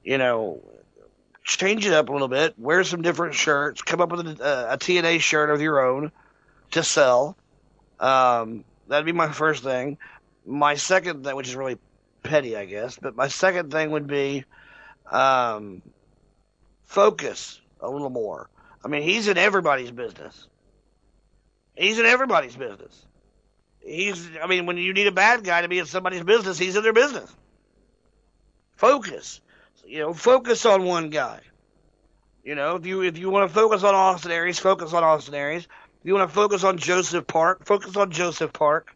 You 0.03 0.19
know, 0.19 0.63
change 1.57 1.87
it 1.87 1.93
up 1.93 2.09
a 2.09 2.13
little 2.13 2.29
bit, 2.29 2.59
wear 2.59 2.85
some 2.85 3.03
different 3.03 3.35
shirts, 3.35 3.81
come 3.83 4.01
up 4.01 4.11
with 4.11 4.41
a, 4.41 4.73
a 4.73 4.79
TNA 4.79 5.21
shirt 5.21 5.51
of 5.51 5.61
your 5.61 5.85
own 5.85 6.13
to 6.73 6.83
sell. 6.83 7.37
Um, 7.99 8.65
that'd 8.87 9.07
be 9.07 9.13
my 9.13 9.33
first 9.33 9.65
thing. 9.65 9.99
My 10.47 10.75
second 10.75 11.25
thing, 11.25 11.35
which 11.35 11.49
is 11.49 11.57
really 11.57 11.79
petty, 12.23 12.57
I 12.57 12.67
guess, 12.67 12.99
but 13.01 13.17
my 13.17 13.29
second 13.29 13.73
thing 13.73 13.91
would 13.93 14.07
be 14.07 14.45
um, 15.11 15.83
focus 16.85 17.61
a 17.81 17.89
little 17.89 18.11
more. 18.11 18.51
I 18.85 18.89
mean, 18.89 19.03
he's 19.03 19.27
in 19.27 19.39
everybody's 19.39 19.91
business. 19.91 20.47
He's 21.77 21.99
in 21.99 22.07
everybody's 22.07 22.57
business. 22.57 23.07
He's, 23.81 24.29
I 24.43 24.47
mean, 24.47 24.67
when 24.67 24.77
you 24.77 24.93
need 24.93 25.07
a 25.07 25.13
bad 25.13 25.45
guy 25.45 25.63
to 25.63 25.69
be 25.69 25.79
in 25.79 25.87
somebody's 25.87 26.23
business, 26.25 26.59
he's 26.59 26.77
in 26.77 26.83
their 26.83 26.93
business. 26.93 27.35
Focus 28.77 29.41
you 29.89 30.01
know, 30.01 30.13
focus 30.13 30.67
on 30.67 30.85
one 30.85 31.09
guy. 31.09 31.41
You 32.45 32.55
know, 32.55 32.77
if 32.77 32.87
you 32.87 33.03
if 33.03 33.19
you 33.19 33.31
want 33.31 33.49
to 33.49 33.55
focus 33.55 33.83
on 33.83 33.95
Austin 33.95 34.31
Aries, 34.31 34.59
focus 34.59 34.93
on 34.93 35.03
Austin 35.03 35.35
Aries. 35.35 35.65
If 35.65 36.05
you 36.07 36.15
want 36.15 36.29
to 36.29 36.35
focus 36.35 36.63
on 36.63 36.79
Joseph 36.79 37.27
Park, 37.27 37.65
focus 37.65 37.97
on 37.97 38.11
Joseph 38.11 38.53
Park. 38.53 38.95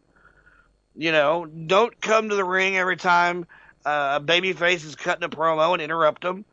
You 0.95 1.13
know, 1.13 1.47
don't 1.47 1.99
come 2.01 2.29
to 2.29 2.35
the 2.35 2.45
ring 2.45 2.77
every 2.77 2.97
time 2.97 3.47
uh, 3.85 4.21
a 4.21 4.25
babyface 4.25 4.85
is 4.85 4.95
cutting 4.95 5.25
a 5.25 5.29
promo 5.29 5.73
and 5.73 5.83
interrupt 5.83 6.23
them. 6.23 6.45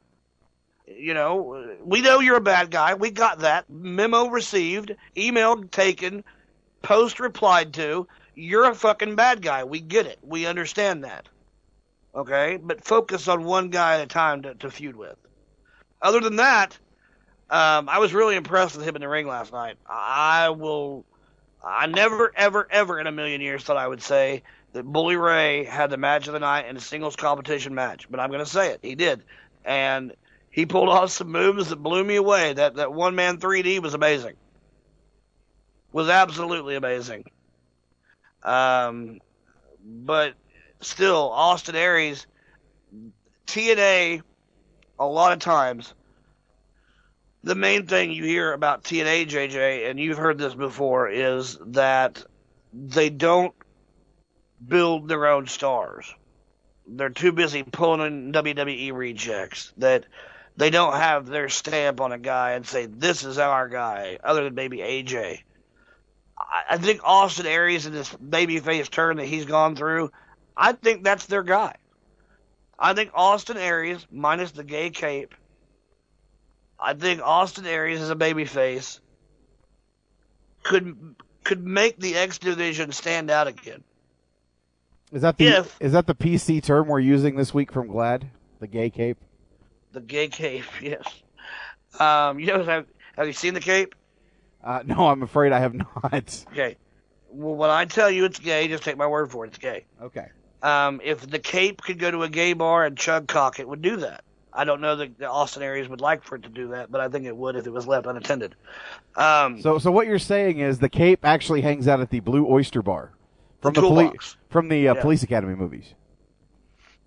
You 0.88 1.14
know, 1.14 1.76
we 1.84 2.02
know 2.02 2.20
you're 2.20 2.38
a 2.38 2.42
bad 2.42 2.72
guy. 2.72 2.96
We 2.96 3.12
got 3.12 3.40
that. 3.40 3.70
Memo 3.70 4.30
received, 4.30 4.96
email 5.16 5.64
taken, 5.64 6.24
post 6.82 7.20
replied 7.20 7.74
to. 7.74 8.08
You're 8.36 8.70
a 8.70 8.76
fucking 8.76 9.16
bad 9.16 9.42
guy. 9.42 9.66
We 9.66 9.82
get 9.82 10.08
it. 10.08 10.18
We 10.24 10.46
understand 10.46 11.04
that 11.04 11.28
okay? 12.16 12.58
But 12.62 12.84
focus 12.84 13.28
on 13.28 13.44
one 13.44 13.70
guy 13.70 13.96
at 13.96 14.02
a 14.02 14.08
time 14.08 14.44
to, 14.44 14.56
to 14.56 14.72
feud 14.72 14.96
with. 14.96 15.16
Other 16.02 16.20
than 16.20 16.38
that, 16.38 16.78
um, 17.50 17.90
I 17.90 18.00
was 18.00 18.14
really 18.14 18.36
impressed 18.36 18.78
with 18.78 18.88
him 18.88 18.96
in 18.96 19.02
the 19.02 19.10
ring 19.10 19.28
last 19.28 19.52
night. 19.52 19.78
I 19.88 20.50
will, 20.50 21.06
I 21.64 21.88
never, 21.88 22.32
ever, 22.36 22.68
ever 22.70 23.00
in 23.00 23.08
a 23.08 23.12
million 23.12 23.42
years 23.42 23.64
thought 23.64 23.78
I 23.78 23.88
would 23.88 24.02
say 24.02 24.44
that 24.74 24.84
Bully 24.84 25.16
Ray 25.16 25.64
had 25.64 25.90
the 25.90 25.98
match 25.98 26.28
of 26.28 26.34
the 26.34 26.40
night 26.40 26.68
in 26.68 26.78
a 26.78 26.80
singles 26.80 27.16
competition 27.16 27.74
match, 27.74 28.10
but 28.10 28.20
I'm 28.20 28.30
going 28.30 28.44
to 28.44 28.50
say 28.50 28.72
it. 28.72 28.80
He 28.84 28.96
did. 28.96 29.24
And 29.66 30.14
he 30.52 30.66
pulled 30.66 30.90
off 30.90 31.12
some 31.12 31.32
moves 31.32 31.70
that 31.70 31.78
blew 31.78 32.04
me 32.04 32.16
away. 32.16 32.54
That, 32.54 32.76
that 32.76 32.94
one 32.94 33.16
man 33.16 33.38
3D 33.38 33.82
was 33.82 33.94
amazing. 33.94 34.36
Was 35.92 36.08
absolutely 36.08 36.76
amazing. 36.76 37.26
Um, 38.44 39.20
but 39.84 40.36
still, 40.82 41.30
Austin 41.32 41.76
Aries, 41.76 42.26
TNA, 43.48 44.22
a 45.00 45.06
lot 45.06 45.34
of 45.34 45.40
times, 45.40 45.94
the 47.44 47.56
main 47.56 47.88
thing 47.88 48.12
you 48.12 48.24
hear 48.24 48.54
about 48.54 48.84
TNA, 48.84 49.28
JJ, 49.28 49.90
and 49.90 50.00
you've 50.00 50.18
heard 50.18 50.38
this 50.38 50.54
before, 50.54 51.10
is 51.10 51.58
that 51.68 52.24
they 52.74 53.10
don't 53.10 53.54
build 54.66 55.08
their 55.08 55.28
own 55.28 55.48
stars. 55.48 56.14
They're 56.88 57.10
too 57.10 57.32
busy 57.32 57.64
pulling 57.64 58.02
in 58.02 58.34
WWE 58.34 58.94
rejects 58.94 59.72
that 59.78 60.06
they 60.58 60.70
don't 60.70 60.96
have 60.96 61.28
their 61.28 61.48
stamp 61.48 62.02
on 62.02 62.12
a 62.12 62.18
guy 62.18 62.52
and 62.52 62.68
say, 62.68 62.86
this 62.86 63.24
is 63.24 63.38
our 63.38 63.70
guy, 63.70 64.20
other 64.24 64.44
than 64.44 64.56
maybe 64.56 64.78
AJ. 64.80 65.44
I 66.70 66.78
think 66.78 67.02
Austin 67.04 67.46
Aries 67.46 67.86
in 67.86 67.94
this 67.94 68.10
babyface 68.10 68.90
turn 68.90 69.18
that 69.18 69.26
he's 69.26 69.46
gone 69.46 69.76
through, 69.76 70.12
I 70.60 70.74
think 70.74 71.06
that's 71.06 71.26
their 71.26 71.42
guy. 71.42 71.74
I 72.78 72.94
think 72.94 73.12
Austin 73.14 73.56
Aries, 73.58 74.06
minus 74.12 74.52
the 74.52 74.64
gay 74.64 74.90
cape, 74.90 75.34
I 76.78 76.94
think 76.94 77.22
Austin 77.22 77.66
Aries 77.66 78.02
as 78.02 78.10
a 78.10 78.16
babyface 78.16 79.00
could 80.64 81.16
could 81.46 81.66
make 81.66 81.98
the 81.98 82.16
X 82.16 82.38
division 82.38 82.92
stand 82.92 83.32
out 83.32 83.48
again. 83.48 83.84
Is 85.14 85.22
that 85.22 85.38
the 85.38 85.48
if, 85.48 85.78
is 85.80 85.94
that 85.94 86.08
the 86.08 86.14
PC 86.14 86.62
term 86.62 86.90
we're 86.90 87.00
using 87.00 87.38
this 87.38 87.54
week 87.54 87.72
from 87.72 87.88
GLAAD? 87.88 88.24
The 88.60 88.68
gay 88.68 88.90
cape. 88.90 89.18
The 89.94 90.02
gay 90.02 90.28
cape, 90.28 90.66
yes. 90.82 91.04
Um, 92.00 92.38
you 92.38 92.48
know, 92.48 92.64
have 92.64 92.86
have 93.16 93.28
you 93.28 93.34
seen 93.34 93.54
the 93.54 93.62
cape? 93.62 93.96
Uh, 94.62 94.84
no, 94.86 95.08
I'm 95.08 95.24
afraid 95.24 95.54
I 95.54 95.60
have 95.60 95.74
not. 96.04 96.46
Okay. 96.52 96.76
Well, 97.32 97.56
when 97.56 97.70
I 97.70 97.86
tell 97.86 98.12
you 98.12 98.26
it's 98.26 98.40
gay, 98.40 98.68
just 98.68 98.84
take 98.84 98.98
my 98.98 99.08
word 99.08 99.32
for 99.32 99.46
it. 99.46 99.50
It's 99.50 99.58
gay. 99.58 99.86
Okay. 100.02 100.28
Um, 100.62 101.00
if 101.04 101.22
the 101.30 101.40
Cape 101.40 101.82
could 101.82 102.00
go 102.00 102.12
to 102.12 102.24
a 102.24 102.30
gay 102.30 102.54
bar 102.54 102.86
and 102.86 102.98
chug 102.98 103.28
cock, 103.28 103.60
it 103.60 103.68
would 103.68 103.82
do 103.82 103.98
that. 103.98 104.24
I 104.52 104.64
don't 104.66 104.82
know 104.82 104.96
that 104.98 105.18
the 105.18 105.30
Austin 105.30 105.64
Aries 105.64 105.88
would 105.88 106.02
like 106.02 106.24
for 106.24 106.36
it 106.36 106.44
to 106.44 106.50
do 106.50 106.70
that, 106.70 106.92
but 106.92 107.00
I 107.00 107.08
think 107.08 107.26
it 107.26 107.38
would 107.38 107.56
if 107.56 107.66
it 107.68 107.70
was 107.70 107.88
left 107.88 108.08
unattended. 108.08 108.56
Um, 109.16 109.62
so, 109.62 109.78
so 109.78 109.92
what 109.92 110.08
you're 110.08 110.20
saying 110.20 110.60
is 110.60 110.80
the 110.80 110.90
Cape 110.90 111.20
actually 111.24 111.62
hangs 111.62 111.88
out 111.88 112.02
at 112.02 112.10
the 112.10 112.20
Blue 112.20 112.46
Oyster 112.50 112.82
Bar 112.82 113.12
from 113.62 113.74
the, 113.74 113.82
the 113.82 113.88
police 113.88 114.36
from 114.50 114.68
the 114.68 114.90
uh, 114.90 114.96
Yeah. 114.96 115.02
Police 115.02 115.24
Academy 115.24 115.56
movies. 115.56 115.94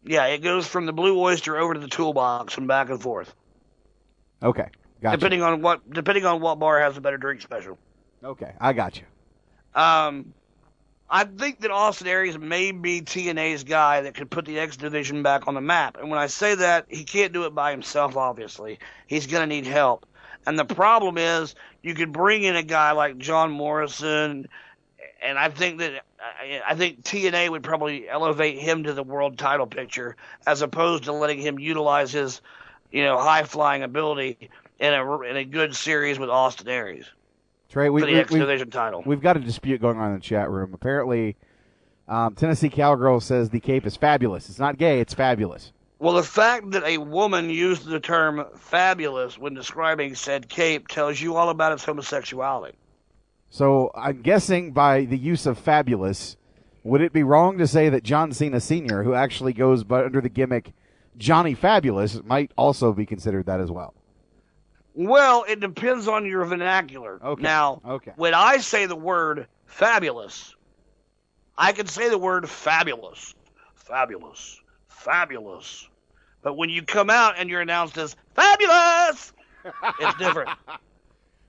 Yeah, 0.05 0.27
it 0.27 0.38
goes 0.38 0.67
from 0.67 0.87
the 0.87 0.93
Blue 0.93 1.19
Oyster 1.21 1.59
over 1.59 1.75
to 1.75 1.81
the 1.81 1.88
toolbox 1.88 2.57
and 2.57 2.67
back 2.67 2.91
and 2.91 3.01
forth, 3.03 3.35
Okay, 4.43 4.69
gotcha. 5.01 5.17
depending 5.17 5.43
on 5.43 5.62
what 5.62 5.88
depending 5.93 6.25
on 6.25 6.41
what 6.41 6.59
bar 6.59 6.81
has 6.81 6.97
a 6.97 7.01
better 7.01 7.19
drink 7.19 7.41
special. 7.43 7.77
Okay, 8.25 8.53
I 8.61 8.73
got 8.73 8.99
you. 8.99 9.81
Um, 9.81 10.33
I 11.14 11.25
think 11.25 11.61
that 11.61 11.70
Austin 11.70 12.07
Aries 12.07 12.38
may 12.38 12.72
be 12.72 13.03
TNA's 13.03 13.64
guy 13.64 14.01
that 14.01 14.14
could 14.14 14.31
put 14.31 14.46
the 14.46 14.59
X 14.59 14.79
division 14.79 15.22
back 15.22 15.46
on 15.46 15.53
the 15.53 15.61
map. 15.61 15.98
And 16.01 16.09
when 16.09 16.18
I 16.18 16.27
say 16.27 16.55
that, 16.55 16.87
he 16.88 17.05
can't 17.05 17.35
do 17.35 17.44
it 17.44 17.55
by 17.55 17.70
himself. 17.70 18.16
Obviously, 18.16 18.79
he's 19.07 19.27
going 19.27 19.42
to 19.42 19.55
need 19.55 19.66
help. 19.66 20.07
And 20.46 20.59
the 20.59 20.64
problem 20.64 21.18
is, 21.18 21.55
you 21.83 21.94
could 21.94 22.12
bring 22.12 22.44
in 22.44 22.57
a 22.57 22.62
guy 22.62 22.92
like 22.92 23.18
John 23.18 23.51
Morrison 23.51 24.48
and 25.22 25.38
I 25.38 25.51
think 25.51 25.79
that 25.79 26.05
I, 26.66 26.75
think 26.75 27.03
TNA 27.03 27.51
would 27.51 27.62
probably 27.62 28.09
elevate 28.09 28.59
him 28.59 28.85
to 28.85 28.92
the 28.92 29.05
world 29.05 29.38
title 29.38 29.66
picture 29.66 30.16
as 30.46 30.62
opposed 30.62 31.05
to 31.05 31.12
letting 31.12 31.38
him 31.38 31.59
utilize 31.59 32.11
his, 32.12 32.40
you 32.90 33.05
know, 33.05 33.18
high 33.18 33.44
flying 33.44 33.85
ability 33.85 34.51
in 34.81 34.92
a 34.92 35.20
in 35.20 35.37
a 35.37 35.44
good 35.44 35.77
series 35.77 36.18
with 36.18 36.29
Austin 36.29 36.68
Aries 36.68 37.07
Trey, 37.72 37.88
we, 37.88 38.02
for 38.02 38.06
the 38.06 38.12
we, 38.12 38.18
X 38.18 38.30
we've, 38.30 38.70
title. 38.70 39.02
we've 39.06 39.22
got 39.22 39.38
a 39.38 39.40
dispute 39.40 39.80
going 39.80 39.96
on 39.96 40.08
in 40.08 40.14
the 40.16 40.20
chat 40.20 40.50
room. 40.50 40.74
Apparently, 40.74 41.37
um, 42.06 42.35
Tennessee 42.35 42.68
Cowgirl 42.68 43.20
says 43.20 43.48
the 43.48 43.61
cape 43.61 43.87
is 43.87 43.96
fabulous. 43.96 44.50
It's 44.50 44.58
not 44.58 44.76
gay. 44.76 45.00
It's 45.00 45.14
fabulous. 45.14 45.72
Well, 45.98 46.12
the 46.12 46.22
fact 46.22 46.72
that 46.72 46.85
a 46.85 46.98
woman 46.98 47.48
used 47.48 47.87
the 47.87 47.98
term 47.98 48.44
fabulous 48.56 49.38
when 49.38 49.54
describing 49.54 50.14
said 50.14 50.50
cape 50.50 50.87
tells 50.87 51.18
you 51.18 51.37
all 51.37 51.48
about 51.48 51.72
its 51.72 51.82
homosexuality. 51.82 52.76
So 53.48 53.90
I'm 53.94 54.20
guessing 54.20 54.72
by 54.72 55.06
the 55.06 55.16
use 55.16 55.46
of 55.46 55.56
fabulous, 55.56 56.37
would 56.85 57.00
it 57.00 57.14
be 57.14 57.22
wrong 57.22 57.56
to 57.56 57.66
say 57.66 57.88
that 57.88 58.02
John 58.02 58.32
Cena 58.32 58.61
Sr., 58.61 59.02
who 59.02 59.14
actually 59.14 59.54
goes 59.54 59.82
by 59.82 60.04
under 60.04 60.20
the 60.20 60.28
gimmick 60.28 60.74
Johnny 61.16 61.54
Fabulous, 61.54 62.22
might 62.22 62.50
also 62.54 62.92
be 62.92 63.06
considered 63.06 63.46
that 63.46 63.61
as 63.61 63.70
well? 63.70 63.94
Well, 64.94 65.44
it 65.48 65.61
depends 65.61 66.07
on 66.09 66.26
your 66.26 66.44
vernacular. 66.44 67.18
Okay. 67.24 67.42
Now, 67.42 67.81
Okay. 67.85 68.12
when 68.16 68.35
I 68.35 68.59
say 68.59 68.87
the 68.87 68.96
word 68.96 69.46
fabulous, 69.66 70.55
I 71.57 71.72
can 71.72 71.87
say 71.87 72.09
the 72.11 72.18
word 72.18 72.48
fabulous, 72.48 73.35
fabulous, 73.74 74.61
fabulous. 74.88 75.88
But 76.42 76.57
when 76.57 76.68
you 76.70 76.83
come 76.83 77.09
out 77.09 77.35
and 77.38 77.48
you're 77.48 77.61
announced 77.61 77.96
as 77.98 78.16
fabulous, 78.35 79.33
it's 80.00 80.14
different. 80.18 80.50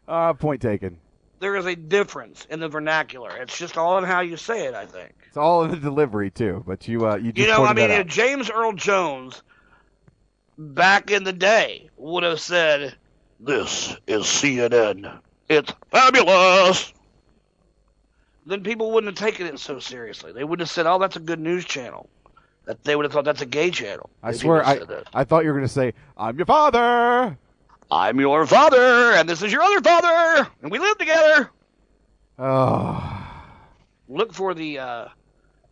Uh, 0.06 0.34
point 0.34 0.62
taken. 0.62 0.98
there 1.40 1.56
is 1.56 1.66
a 1.66 1.78
difference 1.78 2.46
in 2.50 2.60
the 2.60 2.68
vernacular. 2.68 3.38
It's 3.38 3.58
just 3.58 3.78
all 3.78 3.98
in 4.00 4.04
how 4.04 4.20
you 4.20 4.36
say 4.36 4.66
it, 4.66 4.74
I 4.74 4.86
think. 4.86 5.14
It's 5.30 5.38
all 5.38 5.64
in 5.64 5.72
the 5.72 5.78
delivery 5.78 6.30
too, 6.30 6.62
but 6.68 6.90
you 6.90 7.08
uh, 7.08 7.16
you 7.16 7.32
just 7.32 7.38
You 7.48 7.54
know, 7.54 7.64
I 7.64 7.72
mean, 7.72 7.90
if. 7.90 8.08
James 8.08 8.52
Earl 8.52 8.74
Jones 8.74 9.42
back 10.58 11.10
in 11.10 11.24
the 11.24 11.32
day 11.32 11.90
would 11.96 12.24
have 12.24 12.42
said, 12.42 12.96
This 13.44 13.98
is 14.08 14.24
CNN. 14.24 15.20
It's 15.50 15.74
fabulous. 15.92 16.94
Then 18.46 18.64
people 18.64 18.92
wouldn't 18.92 19.18
have 19.18 19.28
taken 19.28 19.48
it 19.48 19.60
so 19.60 19.80
seriously. 19.80 20.32
They 20.32 20.46
would 20.46 20.62
have 20.62 20.70
said, 20.70 20.88
Oh, 20.88 20.98
that's 20.98 21.18
a 21.18 21.20
good 21.20 21.42
news 21.42 21.66
channel. 21.66 22.10
That 22.66 22.82
they 22.86 22.96
would 22.96 23.04
have 23.04 23.12
thought 23.12 23.26
that's 23.26 23.42
a 23.42 23.46
gay 23.46 23.70
channel. 23.70 24.10
I 24.24 24.32
They 24.32 24.38
swear, 24.38 24.66
I. 24.66 24.80
I 25.14 25.24
thought 25.26 25.44
you 25.44 25.50
were 25.50 25.58
going 25.58 25.68
to 25.68 25.74
say 25.74 25.94
I'm 26.16 26.38
your 26.38 26.46
father. 26.46 27.38
I'm 27.92 28.20
your 28.20 28.48
father, 28.48 29.12
and 29.12 29.28
this 29.28 29.44
is 29.44 29.52
your 29.52 29.62
other 29.62 29.82
father, 29.82 30.50
and 30.62 30.72
we 30.72 30.80
live 30.80 30.98
together. 30.98 31.52
Oh, 32.40 33.28
Look 34.08 34.34
for 34.34 34.54
the 34.54 34.80
uh, 34.80 35.08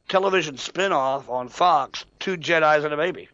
television 0.10 0.58
spin-off 0.58 1.30
on 1.30 1.48
Fox, 1.48 2.06
Two 2.20 2.38
Jedi's 2.38 2.84
and 2.84 2.94
a 2.94 2.98
Baby. 2.98 3.30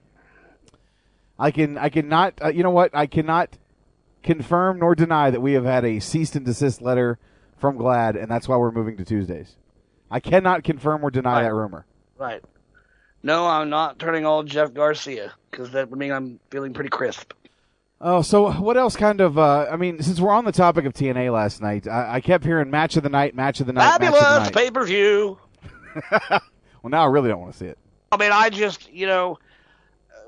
I 1.40 1.52
can 1.52 1.78
I 1.78 1.90
cannot 1.90 2.36
uh, 2.42 2.50
you 2.50 2.64
know 2.64 2.72
what 2.72 2.96
I 2.96 3.08
cannot 3.08 3.58
confirm 4.28 4.80
nor 4.80 4.94
deny 4.96 5.30
that 5.32 5.42
we 5.42 5.54
have 5.54 5.66
had 5.66 5.84
a 5.86 6.00
cease 6.00 6.36
and 6.36 6.46
desist 6.46 6.82
letter 6.82 7.18
from 7.58 7.78
GLAAD, 7.78 8.22
and 8.22 8.30
that's 8.30 8.48
why 8.48 8.58
we're 8.58 8.72
moving 8.72 8.98
to 8.98 9.06
Tuesdays. 9.06 9.56
I 10.12 10.20
cannot 10.20 10.64
confirm 10.64 11.04
or 11.04 11.10
deny 11.10 11.38
Right. 11.38 11.44
that 11.44 11.54
rumor. 11.54 11.86
Right. 12.18 12.44
No, 13.24 13.48
I'm 13.48 13.70
not 13.70 13.98
turning 14.00 14.26
all 14.26 14.44
Jeff 14.44 14.74
Garcia 14.74 15.34
because 15.50 15.72
that 15.72 15.90
would 15.90 15.98
mean 16.00 16.12
I'm 16.12 16.40
feeling 16.52 16.74
pretty 16.74 16.90
crisp. 16.90 17.34
Oh, 18.00 18.22
so 18.22 18.52
what 18.52 18.78
else 18.78 18.96
kind 18.96 19.22
of? 19.22 19.40
Uh, 19.40 19.66
I 19.72 19.76
mean, 19.76 20.02
since 20.04 20.20
we're 20.20 20.32
on 20.32 20.46
the 20.46 20.52
topic 20.52 20.86
of 20.86 20.94
TNA 20.94 21.34
last 21.34 21.62
night, 21.64 21.88
I, 21.88 22.16
I 22.16 22.22
kept 22.22 22.44
hearing 22.46 22.70
match 22.70 22.96
of 22.96 23.02
the 23.04 23.10
night, 23.10 23.34
match 23.34 23.60
of 23.60 23.66
the 23.66 23.74
night, 23.74 24.00
match 24.00 24.10
of 24.10 24.16
Fabulous 24.16 24.24
the 24.24 24.40
night. 24.44 24.54
pay 24.54 24.70
per 24.72 24.86
view. 24.86 25.40
Well, 26.84 26.92
now 26.92 27.04
I 27.04 27.08
really 27.08 27.28
don't 27.28 27.42
want 27.42 27.52
to 27.54 27.58
see 27.58 27.66
it. 27.66 27.78
I 28.12 28.18
mean, 28.18 28.32
I 28.32 28.50
just 28.50 28.94
you 28.94 29.08
know, 29.08 29.40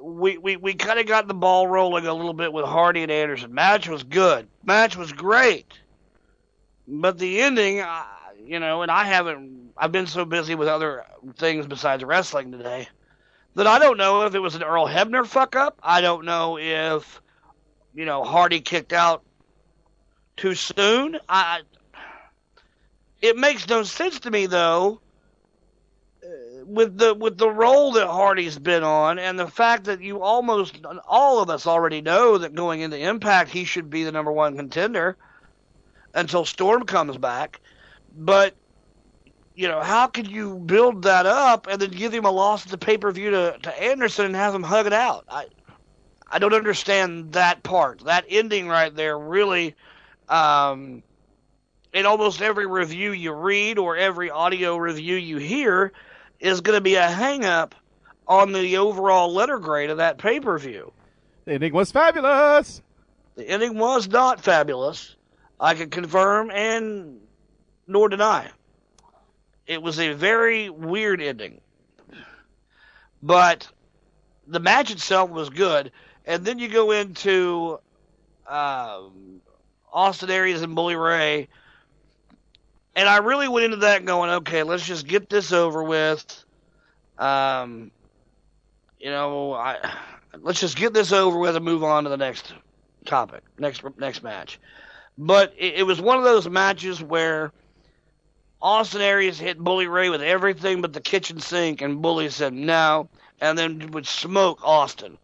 we 0.02 0.38
we 0.38 0.56
we 0.58 0.74
kind 0.74 1.00
of 1.00 1.06
got 1.06 1.28
the 1.28 1.34
ball 1.34 1.68
rolling 1.68 2.06
a 2.06 2.14
little 2.14 2.34
bit 2.34 2.54
with 2.54 2.66
Hardy 2.66 3.04
and 3.04 3.12
Anderson. 3.12 3.54
Match 3.54 3.88
was 3.88 4.04
good. 4.04 4.48
Match 4.64 4.96
was 4.96 5.12
great. 5.12 5.72
But 6.88 7.20
the 7.20 7.42
ending, 7.42 7.82
uh, 7.82 8.04
you 8.44 8.60
know, 8.60 8.82
and 8.82 8.92
I 8.92 9.04
haven't. 9.04 9.72
I've 9.78 9.92
been 9.92 10.08
so 10.08 10.26
busy 10.26 10.56
with 10.56 10.68
other 10.68 11.06
things 11.38 11.68
besides 11.68 12.04
wrestling 12.04 12.52
today 12.52 12.88
that 13.56 13.68
I 13.68 13.80
don't 13.80 13.98
know 13.98 14.24
if 14.24 14.36
it 14.36 14.40
was 14.40 14.56
an 14.56 14.64
Earl 14.64 14.88
Hebner 14.88 15.26
fuck 15.26 15.56
up. 15.56 15.80
I 15.82 16.02
don't 16.02 16.26
know 16.26 16.58
if 16.58 17.22
you 17.94 18.06
know 18.06 18.24
Hardy 18.24 18.62
kicked 18.62 18.94
out 18.94 19.24
too 20.38 20.56
soon. 20.56 21.18
I. 21.28 21.62
It 23.22 23.36
makes 23.36 23.68
no 23.68 23.84
sense 23.84 24.22
to 24.22 24.32
me 24.32 24.46
though 24.46 25.02
with 26.70 26.98
the 26.98 27.16
with 27.16 27.38
the 27.38 27.50
roll 27.50 27.94
that 27.94 28.08
Hardy's 28.08 28.60
been 28.60 28.84
on 28.84 29.18
and 29.18 29.40
the 29.40 29.48
fact 29.48 29.86
that 29.86 30.02
you 30.02 30.22
almost 30.22 30.78
all 31.08 31.42
of 31.42 31.50
us 31.50 31.66
already 31.66 32.02
know 32.02 32.38
that 32.38 32.54
going 32.54 32.82
into 32.82 32.98
Impact 32.98 33.50
he 33.50 33.66
should 33.66 33.90
be 33.90 34.04
the 34.04 34.12
number 34.12 34.32
one 34.32 34.56
contender 34.56 35.18
until 36.14 36.46
Storm 36.46 36.84
comes 36.84 37.18
back. 37.18 37.60
But 38.16 38.56
you 39.56 39.68
know, 39.68 39.82
how 39.82 40.08
could 40.08 40.28
you 40.28 40.60
build 40.60 41.04
that 41.04 41.26
up 41.26 41.68
and 41.68 41.82
then 41.82 41.90
give 41.90 42.14
him 42.14 42.26
a 42.26 42.32
loss 42.32 42.66
at 42.66 42.72
the 42.72 42.78
pay 42.78 42.98
per 42.98 43.12
view 43.12 43.32
to, 43.32 43.58
to 43.64 43.84
Anderson 43.84 44.28
and 44.28 44.36
have 44.36 44.54
him 44.54 44.64
hug 44.64 44.86
it 44.86 44.94
out? 44.94 45.26
I 45.28 45.48
I 46.32 46.38
don't 46.38 46.54
understand 46.54 47.34
that 47.34 47.64
part. 47.64 48.06
That 48.06 48.26
ending 48.30 48.68
right 48.68 48.94
there 48.96 49.18
really 49.18 49.76
um 50.30 51.02
in 51.94 52.06
almost 52.06 52.44
every 52.44 52.68
review 52.68 53.12
you 53.12 53.34
read 53.34 53.80
or 53.80 53.98
every 53.98 54.30
audio 54.30 54.78
review 54.78 55.16
you 55.16 55.38
hear 55.38 55.92
is 56.40 56.62
going 56.62 56.78
to 56.78 56.82
be 56.82 56.96
a 56.96 57.08
hang 57.08 57.46
up 57.46 57.76
on 58.28 58.52
the 58.54 58.78
overall 58.78 59.34
letter 59.34 59.58
grade 59.58 59.90
of 59.90 59.98
that 59.98 60.18
pay 60.18 60.40
per 60.40 60.58
view. 60.58 60.92
The 61.46 61.54
ending 61.54 61.74
was 61.74 61.92
fabulous. 61.92 62.82
The 63.36 63.48
ending 63.48 63.78
was 63.78 64.08
not 64.08 64.42
fabulous. 64.42 65.16
I 65.60 65.74
can 65.74 65.90
confirm 65.90 66.52
and 66.52 67.20
nor 67.88 68.08
deny. 68.08 68.50
It 69.66 69.82
was 69.82 70.00
a 70.00 70.14
very 70.14 70.70
weird 70.70 71.22
ending. 71.22 71.62
But 73.22 73.68
the 74.48 74.60
match 74.60 74.92
itself 74.92 75.30
was 75.30 75.50
good. 75.50 75.92
And 76.26 76.46
then 76.46 76.60
you 76.60 76.68
go 76.68 76.92
into 76.92 77.80
um, 78.48 79.42
Austin 79.92 80.30
Aries 80.30 80.62
and 80.62 80.76
Bully 80.76 80.96
Ray. 80.96 81.50
And 83.00 83.08
I 83.08 83.20
really 83.20 83.48
went 83.48 83.64
into 83.64 83.78
that 83.78 84.04
going, 84.04 84.30
okay, 84.30 84.64
let's 84.64 84.86
just 84.86 85.08
get 85.08 85.30
this 85.30 85.54
over 85.54 85.82
with. 85.82 86.44
Um, 87.18 87.92
you 89.00 89.10
know, 89.10 89.54
I 89.54 89.78
let's 90.42 90.60
just 90.60 90.76
get 90.76 90.94
this 90.94 91.14
over 91.14 91.40
with 91.40 91.56
and 91.56 91.64
move 91.64 91.82
on 91.82 92.04
to 92.04 92.10
the 92.10 92.18
next 92.18 92.54
topic, 93.06 93.42
next 93.58 93.84
next 93.98 94.22
match. 94.22 94.60
But 95.18 95.54
it, 95.58 95.76
it 95.76 95.84
was 95.84 96.02
one 96.02 96.18
of 96.18 96.26
those 96.26 96.50
matches 96.50 97.02
where 97.02 97.54
Austin 98.62 99.00
Aries 99.00 99.40
hit 99.40 99.58
Bully 99.58 99.88
Ray 99.88 100.10
with 100.10 100.22
everything 100.22 100.82
but 100.82 100.92
the 100.92 101.00
kitchen 101.00 101.40
sink, 101.40 101.82
and 101.82 102.02
Bully 102.02 102.28
said 102.30 102.52
no, 102.52 103.08
and 103.40 103.58
then 103.58 103.92
would 103.92 104.08
smoke 104.08 104.60
Austin. 104.62 105.18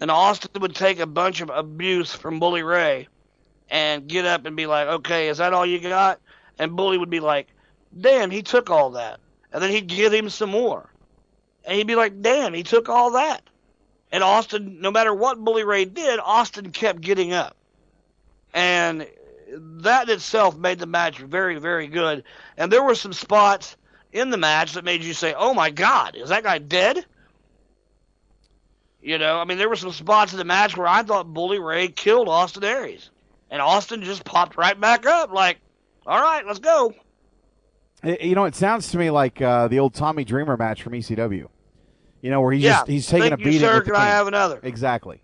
And 0.00 0.08
Austin 0.08 0.52
would 0.60 0.76
take 0.76 1.00
a 1.00 1.06
bunch 1.06 1.40
of 1.40 1.50
abuse 1.50 2.14
from 2.14 2.38
Bully 2.38 2.62
Ray 2.62 3.08
and 3.68 4.06
get 4.06 4.24
up 4.24 4.46
and 4.46 4.54
be 4.54 4.66
like, 4.66 4.86
okay, 4.86 5.30
is 5.30 5.38
that 5.38 5.52
all 5.52 5.66
you 5.66 5.80
got? 5.80 6.20
And 6.62 6.76
Bully 6.76 6.96
would 6.96 7.10
be 7.10 7.18
like, 7.18 7.48
damn, 8.00 8.30
he 8.30 8.42
took 8.42 8.70
all 8.70 8.90
that. 8.90 9.18
And 9.52 9.60
then 9.60 9.70
he'd 9.70 9.88
give 9.88 10.12
him 10.12 10.30
some 10.30 10.50
more. 10.50 10.88
And 11.64 11.76
he'd 11.76 11.88
be 11.88 11.96
like, 11.96 12.22
damn, 12.22 12.54
he 12.54 12.62
took 12.62 12.88
all 12.88 13.10
that. 13.12 13.42
And 14.12 14.22
Austin, 14.22 14.80
no 14.80 14.92
matter 14.92 15.12
what 15.12 15.42
Bully 15.42 15.64
Ray 15.64 15.86
did, 15.86 16.20
Austin 16.20 16.70
kept 16.70 17.00
getting 17.00 17.32
up. 17.32 17.56
And 18.54 19.08
that 19.50 20.08
itself 20.08 20.56
made 20.56 20.78
the 20.78 20.86
match 20.86 21.18
very, 21.18 21.58
very 21.58 21.88
good. 21.88 22.22
And 22.56 22.70
there 22.70 22.84
were 22.84 22.94
some 22.94 23.12
spots 23.12 23.76
in 24.12 24.30
the 24.30 24.36
match 24.36 24.74
that 24.74 24.84
made 24.84 25.02
you 25.02 25.14
say, 25.14 25.34
oh 25.36 25.54
my 25.54 25.70
God, 25.70 26.14
is 26.14 26.28
that 26.28 26.44
guy 26.44 26.58
dead? 26.58 27.04
You 29.02 29.18
know, 29.18 29.36
I 29.36 29.46
mean, 29.46 29.58
there 29.58 29.68
were 29.68 29.74
some 29.74 29.90
spots 29.90 30.30
in 30.30 30.38
the 30.38 30.44
match 30.44 30.76
where 30.76 30.86
I 30.86 31.02
thought 31.02 31.34
Bully 31.34 31.58
Ray 31.58 31.88
killed 31.88 32.28
Austin 32.28 32.62
Aries. 32.62 33.10
And 33.50 33.60
Austin 33.60 34.04
just 34.04 34.24
popped 34.24 34.56
right 34.56 34.80
back 34.80 35.06
up, 35.06 35.32
like, 35.32 35.58
all 36.06 36.20
right, 36.20 36.46
let's 36.46 36.58
go. 36.58 36.94
It- 38.02 38.22
you 38.22 38.34
know, 38.34 38.44
it 38.44 38.54
sounds 38.54 38.90
to 38.90 38.98
me 38.98 39.10
like 39.10 39.40
uh, 39.40 39.68
the 39.68 39.78
old 39.78 39.94
Tommy 39.94 40.24
Dreamer 40.24 40.56
match 40.56 40.82
from 40.82 40.92
ECW. 40.92 41.48
You 42.20 42.30
know, 42.30 42.40
where 42.40 42.52
he's 42.52 42.62
yeah, 42.62 42.72
just 42.78 42.88
he's 42.88 43.06
taking 43.06 43.30
thank 43.30 43.34
a 43.34 43.36
beating. 43.38 43.52
You, 43.54 43.58
sir, 43.60 43.80
can 43.80 43.96
I 43.96 44.04
have 44.06 44.28
another? 44.28 44.60
Exactly. 44.62 45.20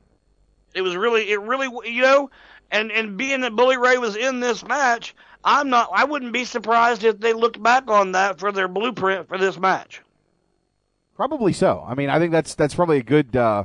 It 0.75 0.83
was 0.83 0.97
really, 0.97 1.31
it 1.31 1.41
really, 1.41 1.69
you 1.93 2.03
know, 2.03 2.31
and 2.71 2.91
and 2.91 3.17
being 3.17 3.41
that 3.43 3.55
Bully 3.55 3.77
Ray 3.77 3.99
was 3.99 4.17
in 4.17 4.41
this 4.41 4.67
match, 4.67 5.14
I'm 5.45 5.71
not, 5.71 5.91
I 5.93 6.05
wouldn't 6.05 6.33
be 6.33 6.45
surprised 6.45 7.05
if 7.05 7.21
they 7.21 7.33
looked 7.33 7.62
back 7.62 7.88
on 7.88 8.12
that 8.12 8.38
for 8.41 8.51
their 8.53 8.69
blueprint 8.69 9.29
for 9.29 9.38
this 9.38 9.59
match. 9.59 10.03
Probably 11.14 11.53
so. 11.53 11.85
I 11.87 11.95
mean, 11.95 12.11
I 12.11 12.19
think 12.19 12.33
that's 12.33 12.55
that's 12.55 12.75
probably 12.75 12.99
a 12.99 13.03
good, 13.03 13.35
uh, 13.37 13.64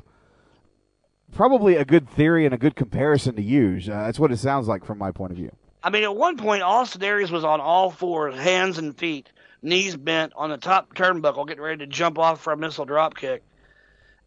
probably 1.33 1.75
a 1.75 1.85
good 1.85 2.09
theory 2.09 2.45
and 2.45 2.53
a 2.53 2.57
good 2.57 2.75
comparison 2.75 3.35
to 3.35 3.41
use. 3.41 3.89
Uh, 3.89 4.03
that's 4.05 4.19
what 4.19 4.31
it 4.31 4.37
sounds 4.37 4.67
like 4.67 4.85
from 4.85 4.97
my 4.97 5.11
point 5.11 5.31
of 5.31 5.37
view. 5.37 5.51
I 5.83 5.89
mean, 5.89 6.03
at 6.03 6.15
one 6.15 6.37
point, 6.37 6.63
Austin 6.63 7.03
Aries 7.03 7.29
was 7.29 7.43
on 7.43 7.59
all 7.59 7.91
fours, 7.91 8.35
hands 8.35 8.77
and 8.77 8.97
feet, 8.97 9.29
knees 9.61 9.97
bent 9.97 10.31
on 10.35 10.49
the 10.49 10.57
top 10.57 10.95
turnbuckle, 10.95 11.45
getting 11.45 11.63
ready 11.63 11.79
to 11.79 11.87
jump 11.87 12.17
off 12.17 12.41
for 12.41 12.53
a 12.53 12.57
missile 12.57 12.85
drop 12.85 13.17
kick. 13.17 13.43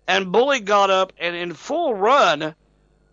And 0.07 0.31
Bully 0.33 0.61
got 0.61 0.91
up 0.91 1.15
and 1.19 1.35
in 1.35 1.55
full 1.55 1.95
run 1.95 2.55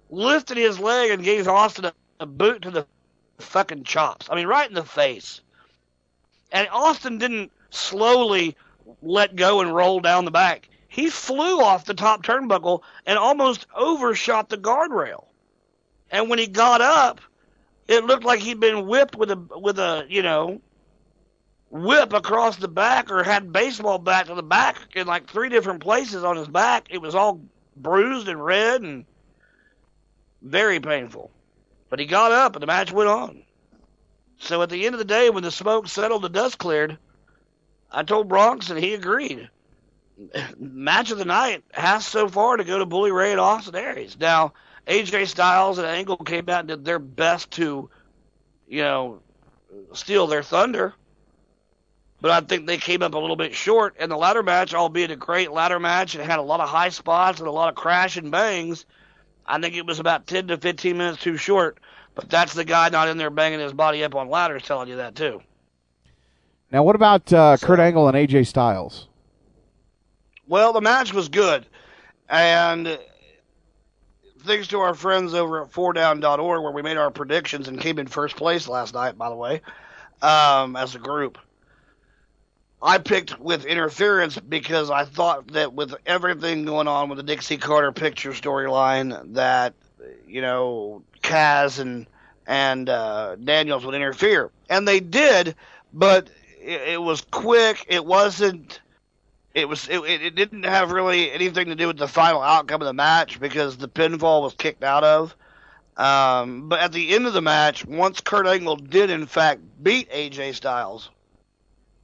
lifted 0.09 0.57
his 0.57 0.77
leg 0.77 1.11
and 1.11 1.23
gave 1.23 1.47
Austin 1.47 1.85
a, 1.85 1.93
a 2.19 2.25
boot 2.25 2.63
to 2.63 2.71
the 2.71 2.85
fucking 3.39 3.85
chops. 3.85 4.27
I 4.29 4.35
mean, 4.35 4.47
right 4.47 4.67
in 4.67 4.75
the 4.75 4.83
face. 4.83 5.39
And 6.51 6.67
Austin 6.69 7.17
didn't 7.17 7.51
slowly 7.69 8.57
let 9.01 9.35
go 9.35 9.61
and 9.61 9.73
roll 9.73 10.01
down 10.01 10.25
the 10.25 10.31
back. 10.31 10.69
He 10.87 11.09
flew 11.09 11.61
off 11.61 11.85
the 11.85 11.95
top 11.95 12.23
turnbuckle 12.23 12.81
and 13.05 13.17
almost 13.17 13.65
overshot 13.73 14.49
the 14.49 14.57
guardrail. 14.57 15.25
And 16.11 16.29
when 16.29 16.37
he 16.37 16.45
got 16.45 16.81
up, 16.81 17.21
it 17.87 18.05
looked 18.05 18.23
like 18.23 18.39
he'd 18.39 18.59
been 18.59 18.87
whipped 18.87 19.15
with 19.15 19.31
a 19.31 19.35
with 19.35 19.79
a 19.79 20.05
you 20.09 20.21
know 20.21 20.61
whip 21.69 22.13
across 22.13 22.57
the 22.57 22.67
back 22.67 23.11
or 23.11 23.23
had 23.23 23.51
baseball 23.51 23.97
bat 23.97 24.27
to 24.27 24.35
the 24.35 24.43
back 24.43 24.77
in 24.95 25.07
like 25.07 25.27
three 25.27 25.49
different 25.49 25.81
places 25.81 26.23
on 26.23 26.37
his 26.37 26.47
back. 26.47 26.87
It 26.91 27.01
was 27.01 27.15
all 27.15 27.41
bruised 27.75 28.27
and 28.27 28.43
red 28.43 28.81
and 28.81 29.05
very 30.41 30.79
painful. 30.79 31.31
But 31.89 31.99
he 31.99 32.05
got 32.05 32.31
up 32.31 32.55
and 32.55 32.61
the 32.61 32.67
match 32.67 32.91
went 32.91 33.09
on. 33.09 33.43
So 34.39 34.61
at 34.61 34.69
the 34.69 34.85
end 34.85 34.93
of 34.93 34.99
the 34.99 35.05
day, 35.05 35.29
when 35.29 35.43
the 35.43 35.51
smoke 35.51 35.87
settled, 35.87 36.21
the 36.21 36.29
dust 36.29 36.57
cleared. 36.57 36.97
I 37.91 38.03
told 38.03 38.27
Bronx 38.27 38.69
and 38.69 38.79
he 38.79 38.93
agreed. 38.93 39.49
Match 40.57 41.11
of 41.11 41.17
the 41.17 41.25
night 41.25 41.63
has 41.71 42.05
so 42.05 42.27
far 42.27 42.57
to 42.57 42.63
go 42.63 42.77
to 42.77 42.85
Bully 42.85 43.11
Ray 43.11 43.31
and 43.31 43.39
Austin 43.39 43.75
Aries. 43.75 44.17
Now, 44.19 44.53
AJ 44.87 45.27
Styles 45.27 45.77
and 45.77 45.87
Angle 45.87 46.17
came 46.17 46.49
out 46.49 46.61
and 46.61 46.67
did 46.67 46.85
their 46.85 46.99
best 46.99 47.51
to, 47.51 47.89
you 48.67 48.81
know, 48.81 49.21
steal 49.93 50.27
their 50.27 50.43
thunder. 50.43 50.93
But 52.21 52.31
I 52.31 52.41
think 52.41 52.67
they 52.67 52.77
came 52.77 53.01
up 53.01 53.13
a 53.13 53.17
little 53.17 53.35
bit 53.35 53.53
short. 53.53 53.95
And 53.99 54.11
the 54.11 54.17
ladder 54.17 54.43
match, 54.43 54.73
albeit 54.73 55.11
a 55.11 55.15
great 55.15 55.51
ladder 55.51 55.79
match, 55.79 56.15
it 56.15 56.25
had 56.25 56.39
a 56.39 56.43
lot 56.43 56.61
of 56.61 56.69
high 56.69 56.89
spots 56.89 57.39
and 57.39 57.47
a 57.47 57.51
lot 57.51 57.69
of 57.69 57.75
crash 57.75 58.15
and 58.15 58.31
bangs. 58.31 58.85
I 59.45 59.59
think 59.59 59.75
it 59.75 59.85
was 59.85 59.99
about 59.99 60.25
10 60.27 60.47
to 60.47 60.57
15 60.57 60.97
minutes 60.97 61.21
too 61.21 61.35
short. 61.35 61.79
But 62.15 62.29
that's 62.29 62.53
the 62.53 62.63
guy 62.63 62.89
not 62.89 63.09
in 63.09 63.17
there 63.17 63.29
banging 63.29 63.59
his 63.59 63.73
body 63.73 64.03
up 64.03 64.15
on 64.15 64.29
ladders 64.29 64.63
telling 64.63 64.87
you 64.87 64.97
that, 64.97 65.15
too. 65.15 65.41
Now, 66.71 66.83
what 66.83 66.95
about 66.95 67.31
uh, 67.33 67.57
Kurt 67.57 67.79
Angle 67.79 68.07
and 68.07 68.15
AJ 68.15 68.47
Styles? 68.47 69.07
Well, 70.47 70.73
the 70.73 70.81
match 70.81 71.13
was 71.13 71.29
good. 71.29 71.65
And 72.29 72.97
thanks 74.43 74.67
to 74.69 74.79
our 74.79 74.93
friends 74.93 75.33
over 75.33 75.63
at 75.63 75.71
fourdown.org, 75.71 76.61
where 76.63 76.71
we 76.71 76.81
made 76.81 76.97
our 76.97 77.11
predictions 77.11 77.67
and 77.67 77.79
came 77.79 77.99
in 77.99 78.07
first 78.07 78.35
place 78.35 78.67
last 78.67 78.93
night, 78.93 79.17
by 79.17 79.29
the 79.29 79.35
way, 79.35 79.61
um, 80.21 80.75
as 80.75 80.95
a 80.95 80.99
group. 80.99 81.37
I 82.81 82.97
picked 82.97 83.39
with 83.39 83.65
interference 83.65 84.37
because 84.37 84.91
I 84.91 85.05
thought 85.05 85.47
that 85.53 85.73
with 85.73 85.95
everything 86.05 86.65
going 86.65 86.87
on 86.89 87.07
with 87.07 87.17
the 87.17 87.23
Dixie 87.23 87.57
Carter 87.57 87.93
picture 87.93 88.31
storyline, 88.31 89.33
that 89.35 89.73
you 90.27 90.41
know 90.41 91.03
Kaz 91.21 91.79
and 91.79 92.05
and 92.45 92.89
uh, 92.89 93.37
Daniels 93.37 93.85
would 93.85 93.95
interfere, 93.95 94.51
and 94.69 94.85
they 94.85 94.99
did, 94.99 95.55
but 95.93 96.27
it, 96.61 96.81
it 96.89 97.01
was 97.01 97.21
quick. 97.21 97.85
It 97.87 98.05
wasn't. 98.05 98.81
It 99.53 99.69
was. 99.69 99.87
It, 99.87 99.99
it 99.99 100.35
didn't 100.35 100.63
have 100.63 100.91
really 100.91 101.31
anything 101.31 101.67
to 101.67 101.75
do 101.75 101.87
with 101.87 101.97
the 101.97 102.07
final 102.07 102.41
outcome 102.41 102.81
of 102.81 102.87
the 102.87 102.93
match 102.93 103.39
because 103.39 103.77
the 103.77 103.87
pinfall 103.87 104.41
was 104.41 104.53
kicked 104.55 104.83
out 104.83 105.03
of. 105.03 105.35
Um, 105.95 106.69
but 106.69 106.79
at 106.79 106.91
the 106.91 107.13
end 107.13 107.27
of 107.27 107.33
the 107.33 107.41
match, 107.41 107.85
once 107.85 108.19
Kurt 108.19 108.47
Angle 108.47 108.77
did 108.77 109.11
in 109.11 109.27
fact 109.27 109.61
beat 109.81 110.09
AJ 110.09 110.55
Styles 110.55 111.11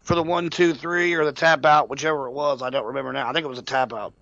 for 0.02 0.14
the 0.14 0.22
one, 0.22 0.50
two, 0.50 0.74
three, 0.74 1.14
or 1.16 1.26
the 1.26 1.32
tap 1.32 1.66
out, 1.66 1.90
whichever 1.90 2.28
it 2.28 2.32
was, 2.32 2.62
I 2.62 2.70
don't 2.70 2.86
remember 2.86 3.12
now. 3.14 3.28
I 3.28 3.34
think 3.34 3.46
it 3.46 3.50
was 3.50 3.60
a 3.60 3.64
tap 3.64 3.94
out. 3.94 4.14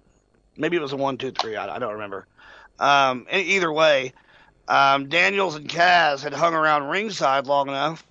Maybe 0.55 0.77
it 0.77 0.81
was 0.81 0.93
a 0.93 0.97
one, 0.97 1.17
two, 1.17 1.31
three. 1.31 1.57
I, 1.57 1.75
I 1.75 1.79
don't 1.79 1.93
remember. 1.93 2.27
Um, 2.79 3.27
either 3.31 3.71
way, 3.71 4.13
um, 4.67 5.09
Daniels 5.09 5.55
and 5.55 5.67
Kaz 5.67 6.21
had 6.21 6.33
hung 6.33 6.53
around 6.53 6.89
ringside 6.89 7.45
long 7.47 7.67
enough 7.67 8.05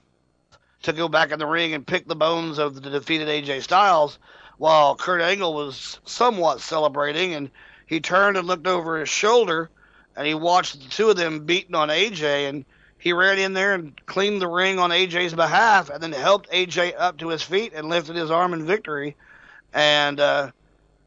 to 0.83 0.93
go 0.93 1.09
back 1.09 1.33
in 1.33 1.39
the 1.39 1.47
ring 1.47 1.75
and 1.75 1.87
pick 1.87 2.07
the 2.07 2.17
bones 2.17 2.59
of 2.59 2.81
the 2.81 2.91
defeated 2.91 3.29
AJ 3.29 3.63
Styles, 3.63 4.19
while 4.59 4.97
Kurt 4.97 5.21
Angle 5.21 5.55
was 5.55 6.01
somewhat 6.05 6.61
celebrating, 6.61 7.35
and 7.35 7.51
he 7.87 8.01
turned 8.01 8.37
and 8.37 8.47
looked 8.47 8.67
over 8.67 8.99
his 8.99 9.09
shoulder, 9.09 9.71
and 10.17 10.27
he 10.27 10.35
watched 10.35 10.83
the 10.83 10.89
two 10.89 11.11
of 11.11 11.17
them 11.17 11.45
beating 11.45 11.75
on 11.75 11.89
AJ, 11.89 12.49
and 12.49 12.65
he 12.99 13.13
ran 13.13 13.39
in 13.39 13.53
there 13.53 13.75
and 13.75 14.01
cleaned 14.07 14.41
the 14.41 14.49
ring 14.49 14.79
on 14.79 14.91
AJ's 14.91 15.35
behalf, 15.35 15.91
and 15.91 16.03
then 16.03 16.13
helped 16.13 16.51
AJ 16.51 16.95
up 16.97 17.19
to 17.19 17.29
his 17.29 17.43
feet 17.43 17.73
and 17.75 17.89
lifted 17.89 18.17
his 18.17 18.31
arm 18.31 18.55
in 18.55 18.67
victory, 18.67 19.17
and 19.75 20.19
uh, 20.19 20.51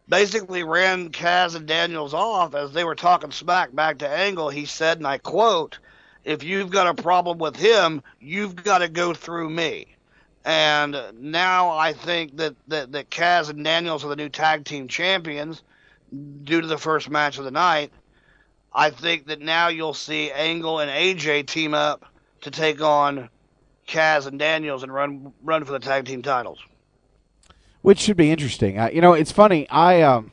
basically 0.08 0.64
ran 0.64 1.10
Kaz 1.10 1.56
and 1.56 1.68
Daniels 1.68 2.14
off 2.14 2.54
as 2.54 2.72
they 2.72 2.84
were 2.84 2.96
talking 2.96 3.32
smack 3.32 3.74
back 3.74 3.98
to 4.00 4.08
Angle. 4.08 4.50
He 4.50 4.66
said, 4.66 4.98
and 4.98 5.08
I 5.08 5.18
quote, 5.18 5.80
"If 6.24 6.44
you've 6.44 6.70
got 6.70 6.88
a 6.88 7.02
problem 7.02 7.40
with 7.40 7.56
him, 7.56 8.04
you've 8.20 8.56
got 8.56 8.80
to 8.80 8.88
go 8.88 9.14
through 9.14 9.50
me." 9.50 9.96
And 10.50 10.98
now 11.22 11.70
I 11.70 11.94
think 11.94 12.38
that, 12.38 12.56
that, 12.70 12.92
that 12.94 13.12
Kaz 13.12 13.52
and 13.52 13.64
Daniels 13.64 14.04
are 14.04 14.08
the 14.08 14.16
new 14.16 14.30
tag 14.30 14.66
team 14.66 14.88
champions 14.88 15.62
due 16.44 16.60
to 16.60 16.66
the 16.66 16.80
first 16.80 17.08
match 17.08 17.38
of 17.38 17.44
the 17.44 17.52
night. 17.52 17.92
I 18.74 18.90
think 18.90 19.28
that 19.28 19.42
now 19.42 19.68
you'll 19.68 19.94
see 19.94 20.32
Angle 20.32 20.80
and 20.80 20.90
AJ 20.90 21.46
team 21.46 21.76
up 21.76 22.04
to 22.42 22.50
take 22.50 22.82
on 22.82 23.30
Kaz 23.88 24.26
and 24.26 24.40
Daniels 24.40 24.82
and 24.82 24.92
run 24.92 25.34
run 25.44 25.66
for 25.66 25.72
the 25.72 25.80
tag 25.80 26.06
team 26.06 26.24
titles. 26.24 26.58
Which 27.84 28.00
should 28.00 28.18
be 28.18 28.32
interesting. 28.32 28.80
Uh, 28.80 28.90
you 28.92 29.02
know, 29.02 29.14
it's 29.14 29.32
funny. 29.32 29.70
I 29.70 30.02
um, 30.02 30.32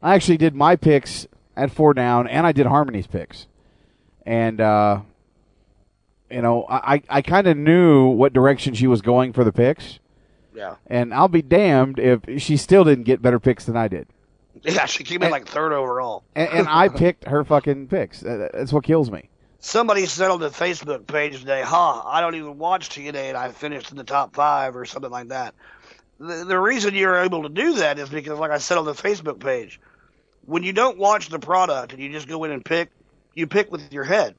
I 0.00 0.14
actually 0.14 0.38
did 0.38 0.54
my 0.54 0.76
picks 0.76 1.26
at 1.54 1.70
four 1.70 1.92
down, 1.92 2.26
and 2.26 2.46
I 2.46 2.52
did 2.52 2.64
Harmony's 2.64 3.06
picks, 3.06 3.48
and 4.24 4.62
uh, 4.62 5.02
you 6.30 6.42
know, 6.42 6.66
I 6.68 7.02
I 7.08 7.22
kind 7.22 7.46
of 7.46 7.56
knew 7.56 8.08
what 8.08 8.32
direction 8.32 8.74
she 8.74 8.86
was 8.86 9.02
going 9.02 9.32
for 9.32 9.44
the 9.44 9.52
picks. 9.52 9.98
Yeah. 10.54 10.76
And 10.86 11.12
I'll 11.12 11.28
be 11.28 11.42
damned 11.42 11.98
if 11.98 12.20
she 12.40 12.56
still 12.56 12.82
didn't 12.82 13.04
get 13.04 13.20
better 13.20 13.38
picks 13.38 13.64
than 13.64 13.76
I 13.76 13.88
did. 13.88 14.08
Yeah, 14.62 14.86
she 14.86 15.04
came 15.04 15.22
in 15.22 15.30
like 15.30 15.46
third 15.46 15.72
overall. 15.72 16.24
And, 16.34 16.48
and 16.48 16.68
I 16.68 16.88
picked 16.88 17.28
her 17.28 17.44
fucking 17.44 17.86
picks. 17.88 18.20
That's 18.20 18.72
what 18.72 18.82
kills 18.82 19.10
me. 19.10 19.28
Somebody 19.60 20.06
said 20.06 20.30
on 20.30 20.40
the 20.40 20.48
Facebook 20.48 21.06
page 21.06 21.38
today, 21.38 21.62
"Ha, 21.62 22.00
huh, 22.00 22.08
I 22.08 22.20
don't 22.20 22.34
even 22.34 22.58
watch 22.58 22.88
TNA, 22.88 23.28
and 23.28 23.36
I 23.36 23.50
finished 23.50 23.90
in 23.90 23.96
the 23.96 24.04
top 24.04 24.34
five 24.34 24.74
or 24.74 24.84
something 24.84 25.10
like 25.10 25.28
that." 25.28 25.54
The, 26.18 26.44
the 26.44 26.58
reason 26.58 26.94
you're 26.94 27.16
able 27.22 27.42
to 27.42 27.48
do 27.48 27.74
that 27.74 27.98
is 27.98 28.08
because, 28.08 28.38
like 28.38 28.50
I 28.50 28.58
said 28.58 28.78
on 28.78 28.86
the 28.86 28.94
Facebook 28.94 29.38
page, 29.38 29.78
when 30.46 30.62
you 30.62 30.72
don't 30.72 30.98
watch 30.98 31.28
the 31.28 31.38
product 31.38 31.92
and 31.92 32.02
you 32.02 32.10
just 32.10 32.26
go 32.26 32.42
in 32.44 32.50
and 32.50 32.64
pick, 32.64 32.90
you 33.34 33.46
pick 33.46 33.70
with 33.70 33.92
your 33.92 34.04
head. 34.04 34.34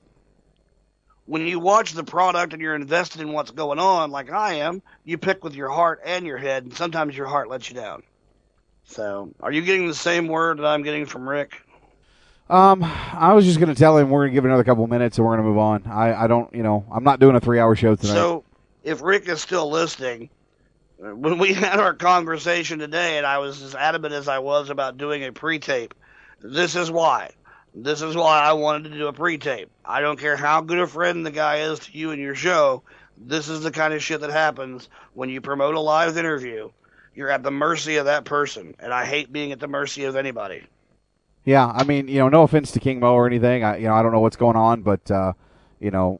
When 1.27 1.45
you 1.45 1.59
watch 1.59 1.93
the 1.93 2.03
product 2.03 2.53
and 2.53 2.61
you're 2.61 2.75
invested 2.75 3.21
in 3.21 3.33
what's 3.33 3.51
going 3.51 3.79
on, 3.79 4.11
like 4.11 4.31
I 4.31 4.55
am, 4.55 4.81
you 5.03 5.17
pick 5.17 5.43
with 5.43 5.55
your 5.55 5.69
heart 5.69 6.01
and 6.03 6.25
your 6.25 6.37
head, 6.37 6.63
and 6.63 6.73
sometimes 6.73 7.15
your 7.15 7.27
heart 7.27 7.49
lets 7.49 7.69
you 7.69 7.75
down. 7.75 8.03
So, 8.85 9.31
are 9.41 9.51
you 9.51 9.61
getting 9.61 9.87
the 9.87 9.93
same 9.93 10.27
word 10.27 10.59
that 10.59 10.65
I'm 10.65 10.83
getting 10.83 11.05
from 11.05 11.27
Rick? 11.27 11.61
Um, 12.49 12.81
I 12.83 13.33
was 13.33 13.43
just 13.43 13.59
going 13.59 13.73
to 13.73 13.77
tell 13.77 13.97
him 13.97 14.09
we're 14.09 14.21
going 14.21 14.31
to 14.31 14.33
give 14.35 14.45
it 14.45 14.47
another 14.47 14.63
couple 14.63 14.87
minutes 14.87 15.17
and 15.17 15.27
we're 15.27 15.35
going 15.35 15.43
to 15.43 15.49
move 15.49 15.57
on. 15.57 15.83
I, 15.85 16.23
I 16.23 16.27
don't, 16.27 16.53
you 16.55 16.63
know, 16.63 16.85
I'm 16.89 17.03
not 17.03 17.19
doing 17.19 17.35
a 17.35 17.41
three 17.41 17.59
hour 17.59 17.75
show 17.75 17.95
tonight. 17.95 18.13
So, 18.13 18.45
if 18.83 19.01
Rick 19.01 19.27
is 19.27 19.41
still 19.41 19.69
listening, 19.69 20.29
when 20.97 21.37
we 21.37 21.53
had 21.53 21.79
our 21.79 21.93
conversation 21.93 22.79
today, 22.79 23.17
and 23.17 23.25
I 23.25 23.39
was 23.39 23.61
as 23.61 23.75
adamant 23.75 24.13
as 24.13 24.29
I 24.29 24.39
was 24.39 24.69
about 24.69 24.97
doing 24.97 25.25
a 25.25 25.33
pre-tape, 25.33 25.93
this 26.39 26.75
is 26.75 26.89
why. 26.89 27.31
This 27.79 28.01
is 28.01 28.15
why 28.15 28.41
I 28.41 28.53
wanted 28.53 28.89
to 28.91 28.97
do 28.97 29.07
a 29.07 29.13
pre-tape. 29.13 29.69
I 29.85 30.01
don't 30.01 30.19
care 30.19 30.35
how 30.35 30.61
good 30.61 30.79
a 30.79 30.87
friend 30.87 31.23
the 31.23 31.31
guy 31.31 31.57
is 31.57 31.77
to 31.79 31.95
you 31.95 32.09
and 32.09 32.19
your 32.19 32.33
show. 32.33 32.81
This 33.17 33.49
is 33.49 33.61
the 33.61 33.69
kind 33.69 33.93
of 33.93 34.01
shit 34.01 34.21
that 34.21 34.31
happens 34.31 34.89
when 35.13 35.29
you 35.29 35.41
promote 35.41 35.75
a 35.75 35.79
live 35.79 36.17
interview. 36.17 36.71
You're 37.13 37.29
at 37.29 37.43
the 37.43 37.51
mercy 37.51 37.97
of 37.97 38.05
that 38.05 38.25
person, 38.25 38.73
and 38.79 38.91
I 38.91 39.05
hate 39.05 39.31
being 39.31 39.51
at 39.51 39.59
the 39.59 39.67
mercy 39.67 40.05
of 40.05 40.15
anybody. 40.15 40.63
Yeah, 41.45 41.67
I 41.67 41.83
mean, 41.83 42.07
you 42.07 42.17
know, 42.17 42.29
no 42.29 42.41
offense 42.41 42.71
to 42.71 42.79
King 42.79 42.99
Mo 42.99 43.13
or 43.13 43.27
anything. 43.27 43.63
I, 43.63 43.77
you 43.77 43.87
know, 43.87 43.93
I 43.93 44.01
don't 44.01 44.11
know 44.11 44.21
what's 44.21 44.37
going 44.37 44.55
on, 44.55 44.81
but 44.81 45.11
uh, 45.11 45.33
you 45.79 45.91
know, 45.91 46.19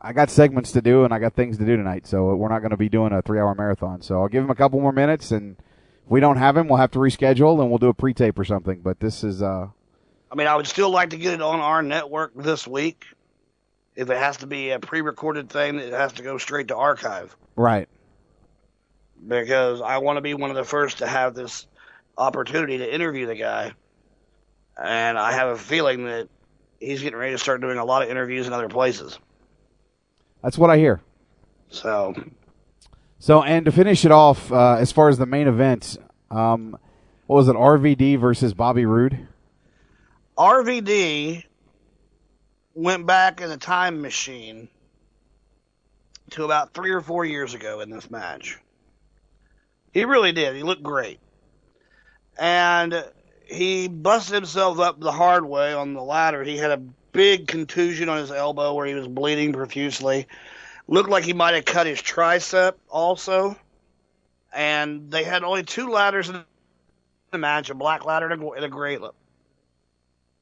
I 0.00 0.12
got 0.12 0.30
segments 0.30 0.70
to 0.72 0.80
do 0.80 1.04
and 1.04 1.12
I 1.12 1.18
got 1.18 1.34
things 1.34 1.58
to 1.58 1.64
do 1.64 1.76
tonight, 1.76 2.06
so 2.06 2.32
we're 2.36 2.48
not 2.48 2.60
going 2.60 2.70
to 2.70 2.76
be 2.76 2.88
doing 2.88 3.12
a 3.12 3.22
three-hour 3.22 3.56
marathon. 3.56 4.02
So 4.02 4.22
I'll 4.22 4.28
give 4.28 4.44
him 4.44 4.50
a 4.50 4.54
couple 4.54 4.80
more 4.80 4.92
minutes, 4.92 5.32
and 5.32 5.56
if 6.04 6.10
we 6.10 6.20
don't 6.20 6.36
have 6.36 6.56
him, 6.56 6.68
we'll 6.68 6.78
have 6.78 6.92
to 6.92 7.00
reschedule 7.00 7.60
and 7.60 7.70
we'll 7.70 7.78
do 7.78 7.88
a 7.88 7.94
pre-tape 7.94 8.38
or 8.38 8.44
something. 8.44 8.82
But 8.82 9.00
this 9.00 9.24
is. 9.24 9.42
uh 9.42 9.70
I 10.30 10.34
mean, 10.34 10.46
I 10.46 10.56
would 10.56 10.66
still 10.66 10.90
like 10.90 11.10
to 11.10 11.16
get 11.16 11.34
it 11.34 11.42
on 11.42 11.60
our 11.60 11.82
network 11.82 12.32
this 12.34 12.66
week. 12.66 13.04
If 13.96 14.10
it 14.10 14.16
has 14.16 14.38
to 14.38 14.46
be 14.46 14.70
a 14.70 14.78
pre-recorded 14.78 15.50
thing, 15.50 15.78
it 15.78 15.92
has 15.92 16.12
to 16.14 16.22
go 16.22 16.38
straight 16.38 16.68
to 16.68 16.76
archive. 16.76 17.34
Right. 17.56 17.88
Because 19.26 19.80
I 19.80 19.98
want 19.98 20.18
to 20.18 20.20
be 20.20 20.34
one 20.34 20.50
of 20.50 20.56
the 20.56 20.64
first 20.64 20.98
to 20.98 21.06
have 21.06 21.34
this 21.34 21.66
opportunity 22.16 22.78
to 22.78 22.94
interview 22.94 23.26
the 23.26 23.34
guy, 23.34 23.72
and 24.80 25.18
I 25.18 25.32
have 25.32 25.48
a 25.48 25.56
feeling 25.56 26.04
that 26.04 26.28
he's 26.78 27.02
getting 27.02 27.18
ready 27.18 27.32
to 27.32 27.38
start 27.38 27.60
doing 27.60 27.78
a 27.78 27.84
lot 27.84 28.02
of 28.02 28.08
interviews 28.10 28.46
in 28.46 28.52
other 28.52 28.68
places. 28.68 29.18
That's 30.42 30.56
what 30.56 30.70
I 30.70 30.76
hear. 30.78 31.00
So, 31.70 32.14
So, 33.18 33.42
and 33.42 33.64
to 33.64 33.72
finish 33.72 34.04
it 34.04 34.12
off, 34.12 34.52
uh, 34.52 34.76
as 34.78 34.92
far 34.92 35.08
as 35.08 35.18
the 35.18 35.26
main 35.26 35.48
event, 35.48 35.96
um, 36.30 36.78
what 37.26 37.36
was 37.36 37.48
it, 37.48 37.56
RVD 37.56 38.18
versus 38.18 38.54
Bobby 38.54 38.86
Roode? 38.86 39.27
RVD 40.38 41.42
went 42.74 43.06
back 43.06 43.40
in 43.40 43.50
a 43.50 43.56
time 43.56 44.00
machine 44.00 44.68
to 46.30 46.44
about 46.44 46.72
three 46.72 46.92
or 46.92 47.00
four 47.00 47.24
years 47.24 47.54
ago 47.54 47.80
in 47.80 47.90
this 47.90 48.08
match. 48.08 48.56
He 49.92 50.04
really 50.04 50.30
did. 50.30 50.54
He 50.54 50.62
looked 50.62 50.84
great. 50.84 51.18
And 52.38 53.04
he 53.46 53.88
busted 53.88 54.34
himself 54.34 54.78
up 54.78 55.00
the 55.00 55.10
hard 55.10 55.44
way 55.44 55.72
on 55.72 55.94
the 55.94 56.02
ladder. 56.02 56.44
He 56.44 56.56
had 56.56 56.70
a 56.70 56.82
big 57.10 57.48
contusion 57.48 58.08
on 58.08 58.18
his 58.18 58.30
elbow 58.30 58.74
where 58.74 58.86
he 58.86 58.94
was 58.94 59.08
bleeding 59.08 59.52
profusely. 59.52 60.28
Looked 60.86 61.10
like 61.10 61.24
he 61.24 61.32
might 61.32 61.54
have 61.54 61.64
cut 61.64 61.88
his 61.88 62.00
tricep 62.00 62.74
also. 62.88 63.56
And 64.52 65.10
they 65.10 65.24
had 65.24 65.42
only 65.42 65.64
two 65.64 65.90
ladders 65.90 66.28
in 66.28 66.44
the 67.32 67.38
match, 67.38 67.70
a 67.70 67.74
black 67.74 68.04
ladder 68.04 68.28
and 68.28 68.40
a, 68.40 68.50
and 68.50 68.64
a 68.64 68.68
gray, 68.68 68.98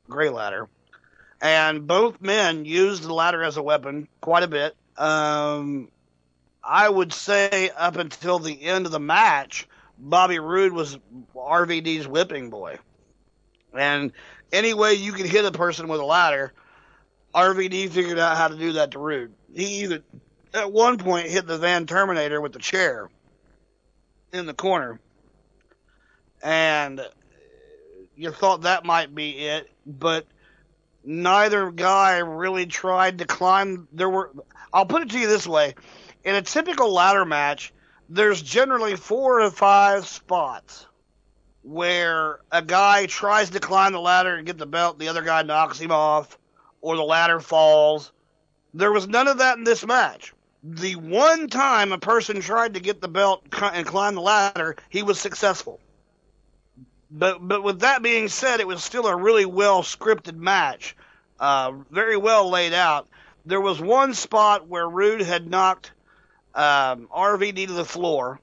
gray 0.09 0.29
ladder. 0.29 0.69
And 1.41 1.87
both 1.87 2.21
men 2.21 2.65
used 2.65 3.03
the 3.03 3.13
ladder 3.13 3.43
as 3.43 3.57
a 3.57 3.63
weapon 3.63 4.09
quite 4.21 4.43
a 4.43 4.49
bit. 4.49 4.75
Um, 4.97 5.89
I 6.65 6.89
would 6.89 7.13
say 7.13 7.71
up 7.77 7.97
until 7.97 8.39
the 8.39 8.63
end 8.63 8.87
of 8.87 8.93
the 8.93 9.01
match, 9.01 9.69
Bobby 9.99 10.39
Roode 10.39 10.73
was 10.73 10.99
RVD's 11.35 12.09
whipping 12.09 12.51
boy. 12.51 12.79
And 13.75 14.13
any 14.53 14.75
way 14.75 14.95
you 14.95 15.13
could 15.13 15.27
hit 15.27 15.45
a 15.45 15.53
person 15.53 15.89
with 15.89 16.01
a 16.01 16.05
ladder, 16.05 16.53
RVD 17.35 17.91
figured 17.91 18.19
out 18.19 18.37
how 18.37 18.49
to 18.49 18.57
do 18.57 18.73
that 18.73 18.93
to 18.93 18.99
Roode. 18.99 19.35
He 19.55 19.83
either, 19.83 20.03
at 20.55 20.73
one 20.73 20.97
point, 20.99 21.29
hit 21.29 21.47
the 21.47 21.59
Van 21.59 21.87
Terminator 21.87 22.41
with 22.41 22.53
the 22.53 22.59
chair 22.59 23.11
in 24.33 24.47
the 24.47 24.55
corner. 24.55 24.99
And 26.43 27.01
you 28.17 28.31
thought 28.31 28.63
that 28.63 28.85
might 28.85 29.15
be 29.15 29.31
it, 29.47 29.71
but 29.87 30.27
neither 31.05 31.71
guy 31.71 32.19
really 32.19 32.67
tried 32.67 33.19
to 33.19 33.25
climb. 33.25 33.87
There 33.93 34.11
were, 34.11 34.33
I'll 34.73 34.87
put 34.87 35.03
it 35.03 35.11
to 35.11 35.19
you 35.19 35.29
this 35.29 35.47
way 35.47 35.75
in 36.27 36.35
a 36.35 36.43
typical 36.43 36.93
ladder 36.93 37.25
match, 37.25 37.73
there's 38.09 38.43
generally 38.43 38.97
four 38.97 39.41
or 39.41 39.51
five 39.51 40.07
spots 40.07 40.87
where 41.63 42.41
a 42.51 42.63
guy 42.63 43.07
tries 43.07 43.51
to 43.51 43.61
climb 43.61 43.93
the 43.93 44.01
ladder 44.01 44.35
and 44.35 44.45
get 44.47 44.59
the 44.59 44.67
belt, 44.67 44.99
the 44.99 45.09
other 45.09 45.23
guy 45.23 45.43
knocks 45.43 45.79
him 45.79 45.93
off, 45.93 46.37
or 46.81 46.97
the 46.97 47.03
ladder 47.03 47.39
falls. 47.39 48.11
There 48.75 48.93
was 48.93 49.07
none 49.07 49.29
of 49.29 49.39
that 49.39 49.57
in 49.57 49.65
this 49.65 49.87
match. 49.87 50.35
The 50.65 50.97
one 50.97 51.47
time 51.47 51.93
a 51.93 51.99
person 51.99 52.41
tried 52.41 52.75
to 52.75 52.81
get 52.81 53.01
the 53.01 53.09
belt 53.09 53.45
and 53.73 53.87
climb 53.87 54.17
the 54.17 54.21
ladder, 54.21 54.77
he 54.89 55.05
was 55.05 55.21
successful. 55.21 55.79
But 57.11 57.47
but 57.47 57.63
with 57.63 57.81
that 57.81 58.03
being 58.03 58.29
said, 58.29 58.61
it 58.61 58.67
was 58.67 58.83
still 58.83 59.07
a 59.07 59.17
really 59.17 59.47
well 59.47 59.83
scripted 59.83 60.37
match, 60.37 60.97
uh, 61.39 61.73
very 61.91 62.17
well 62.17 62.51
laid 62.51 62.73
out. 62.73 63.09
There 63.45 63.61
was 63.61 63.81
one 63.81 64.13
spot 64.15 64.67
where 64.67 64.89
Roode 64.89 65.21
had 65.21 65.49
knocked 65.49 65.93
um, 66.55 67.09
RVD 67.15 67.69
to 67.69 67.73
the 67.73 67.85
floor, 67.85 68.41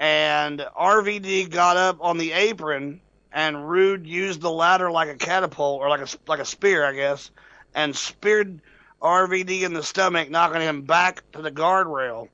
and 0.00 0.58
RVD 0.58 1.50
got 1.50 1.76
up 1.76 1.98
on 2.00 2.18
the 2.18 2.32
apron, 2.32 3.00
and 3.32 3.70
Roode 3.70 4.04
used 4.04 4.40
the 4.40 4.50
ladder 4.50 4.90
like 4.90 5.08
a 5.08 5.14
catapult 5.14 5.80
or 5.80 5.88
like 5.88 6.00
a 6.00 6.08
like 6.26 6.40
a 6.40 6.44
spear, 6.44 6.84
I 6.84 6.92
guess, 6.92 7.30
and 7.72 7.94
speared 7.94 8.60
RVD 9.00 9.62
in 9.62 9.74
the 9.74 9.84
stomach, 9.84 10.28
knocking 10.28 10.60
him 10.60 10.82
back 10.82 11.22
to 11.32 11.42
the 11.42 11.52
guardrail. 11.52 12.30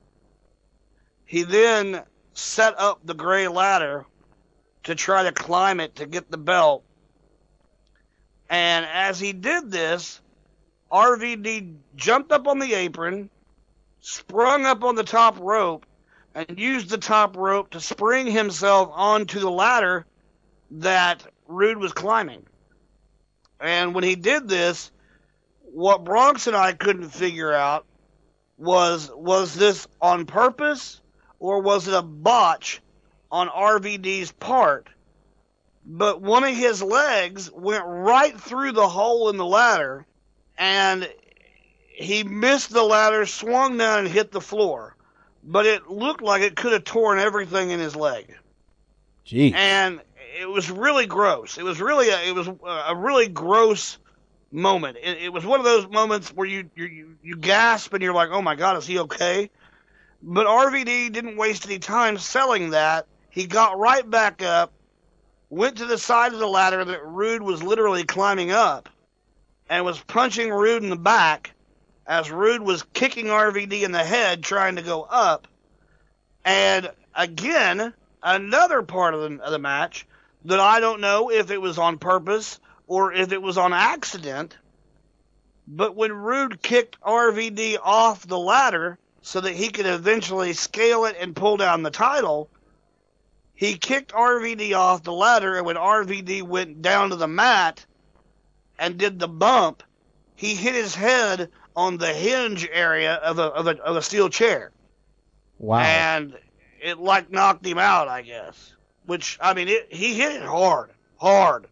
He 1.25 1.43
then 1.43 2.01
set 2.33 2.79
up 2.79 3.01
the 3.03 3.13
gray 3.13 3.47
ladder 3.47 4.07
to 4.85 4.95
try 4.95 5.23
to 5.23 5.31
climb 5.31 5.79
it 5.79 5.95
to 5.95 6.05
get 6.05 6.31
the 6.31 6.37
belt. 6.37 6.83
And 8.49 8.85
as 8.85 9.19
he 9.19 9.33
did 9.33 9.71
this, 9.71 10.21
RVD 10.91 11.75
jumped 11.95 12.31
up 12.31 12.47
on 12.47 12.59
the 12.59 12.73
apron, 12.73 13.29
sprung 13.99 14.65
up 14.65 14.83
on 14.83 14.95
the 14.95 15.03
top 15.03 15.37
rope 15.39 15.85
and 16.35 16.59
used 16.59 16.89
the 16.89 16.97
top 16.97 17.35
rope 17.35 17.71
to 17.71 17.79
spring 17.79 18.27
himself 18.27 18.89
onto 18.93 19.39
the 19.39 19.49
ladder 19.49 20.05
that 20.71 21.25
Roode 21.47 21.77
was 21.77 21.93
climbing. 21.93 22.45
And 23.59 23.95
when 23.95 24.03
he 24.03 24.15
did 24.15 24.47
this, 24.47 24.91
what 25.61 26.03
Bronx 26.03 26.47
and 26.47 26.55
I 26.55 26.73
couldn't 26.73 27.09
figure 27.09 27.53
out 27.53 27.85
was 28.57 29.11
was 29.13 29.53
this 29.53 29.87
on 30.01 30.25
purpose 30.25 31.01
or 31.39 31.61
was 31.61 31.87
it 31.87 31.93
a 31.93 32.01
botch 32.01 32.81
on 33.31 33.47
RVD's 33.49 34.31
part? 34.31 34.87
But 35.85 36.21
one 36.21 36.43
of 36.43 36.55
his 36.55 36.81
legs 36.81 37.51
went 37.51 37.83
right 37.85 38.39
through 38.39 38.71
the 38.71 38.87
hole 38.87 39.29
in 39.29 39.37
the 39.37 39.45
ladder 39.45 40.05
and 40.57 41.07
he 41.95 42.23
missed 42.23 42.71
the 42.71 42.83
ladder, 42.83 43.25
swung 43.25 43.77
down, 43.77 43.99
and 43.99 44.07
hit 44.07 44.31
the 44.31 44.41
floor. 44.41 44.95
But 45.43 45.65
it 45.65 45.89
looked 45.89 46.21
like 46.21 46.41
it 46.41 46.55
could 46.55 46.73
have 46.73 46.83
torn 46.83 47.19
everything 47.19 47.69
in 47.69 47.79
his 47.79 47.95
leg. 47.95 48.35
Gee. 49.23 49.53
And 49.53 50.01
it 50.39 50.49
was 50.49 50.69
really 50.69 51.05
gross. 51.05 51.57
It 51.57 51.63
was 51.63 51.79
really 51.79 52.09
a, 52.09 52.29
it 52.29 52.35
was 52.35 52.47
a 52.47 52.95
really 52.95 53.27
gross 53.27 53.97
moment. 54.51 54.97
It, 55.01 55.23
it 55.23 55.33
was 55.33 55.45
one 55.45 55.59
of 55.59 55.65
those 55.65 55.87
moments 55.87 56.29
where 56.29 56.47
you, 56.47 56.69
you 56.75 57.15
you 57.23 57.35
gasp 57.37 57.93
and 57.93 58.03
you're 58.03 58.13
like, 58.13 58.29
"Oh 58.31 58.41
my 58.41 58.55
God, 58.55 58.77
is 58.77 58.85
he 58.85 58.99
okay?" 58.99 59.49
But 60.21 60.47
RVD 60.47 61.11
didn't 61.11 61.37
waste 61.37 61.65
any 61.65 61.79
time 61.79 62.17
selling 62.17 62.71
that. 62.71 63.07
He 63.35 63.47
got 63.47 63.77
right 63.77 64.09
back 64.09 64.41
up, 64.41 64.71
went 65.49 65.79
to 65.79 65.85
the 65.85 65.97
side 65.97 66.31
of 66.31 66.39
the 66.39 66.47
ladder 66.47 66.85
that 66.85 67.05
Roode 67.05 67.41
was 67.41 67.61
literally 67.61 68.05
climbing 68.05 68.51
up, 68.51 68.87
and 69.69 69.83
was 69.83 69.99
punching 69.99 70.49
Roode 70.49 70.83
in 70.83 70.89
the 70.89 70.95
back 70.95 71.51
as 72.07 72.31
Roode 72.31 72.61
was 72.61 72.83
kicking 72.93 73.25
RVD 73.25 73.81
in 73.81 73.91
the 73.91 74.05
head 74.05 74.41
trying 74.41 74.77
to 74.77 74.81
go 74.81 75.01
up. 75.01 75.49
And 76.45 76.89
again, 77.13 77.93
another 78.23 78.83
part 78.83 79.13
of 79.13 79.19
the, 79.19 79.43
of 79.43 79.51
the 79.51 79.59
match 79.59 80.07
that 80.45 80.61
I 80.61 80.79
don't 80.79 81.01
know 81.01 81.29
if 81.29 81.51
it 81.51 81.61
was 81.61 81.77
on 81.77 81.97
purpose 81.97 82.61
or 82.87 83.11
if 83.11 83.33
it 83.33 83.41
was 83.41 83.57
on 83.57 83.73
accident. 83.73 84.55
But 85.67 85.93
when 85.93 86.13
Roode 86.13 86.61
kicked 86.61 87.01
RVD 87.01 87.79
off 87.83 88.25
the 88.25 88.39
ladder 88.39 88.97
so 89.21 89.41
that 89.41 89.55
he 89.55 89.71
could 89.71 89.87
eventually 89.87 90.53
scale 90.53 91.03
it 91.03 91.17
and 91.19 91.35
pull 91.35 91.57
down 91.57 91.83
the 91.83 91.91
title, 91.91 92.49
he 93.55 93.77
kicked 93.77 94.11
RVD 94.11 94.75
off 94.77 95.03
the 95.03 95.13
ladder, 95.13 95.55
and 95.55 95.65
when 95.65 95.77
RVD 95.77 96.43
went 96.43 96.81
down 96.81 97.09
to 97.09 97.15
the 97.15 97.27
mat 97.27 97.85
and 98.77 98.97
did 98.97 99.17
the 99.17 99.29
bump, 99.29 99.81
he 100.35 100.55
hit 100.55 100.75
his 100.75 100.93
head 100.93 101.49
on 101.75 101.97
the 101.97 102.13
hinge 102.13 102.67
area 102.71 103.15
of 103.15 103.39
a 103.39 103.43
of 103.43 103.67
a 103.67 103.81
of 103.81 103.95
a 103.95 104.01
steel 104.01 104.29
chair. 104.29 104.71
Wow. 105.57 105.79
And 105.79 106.37
it 106.81 106.99
like 106.99 107.31
knocked 107.31 107.65
him 107.65 107.77
out, 107.77 108.09
I 108.09 108.21
guess. 108.21 108.73
Which 109.05 109.37
I 109.41 109.53
mean, 109.53 109.69
it, 109.69 109.87
he 109.89 110.15
hit 110.15 110.33
it 110.33 110.43
hard, 110.43 110.91
hard. 111.17 111.67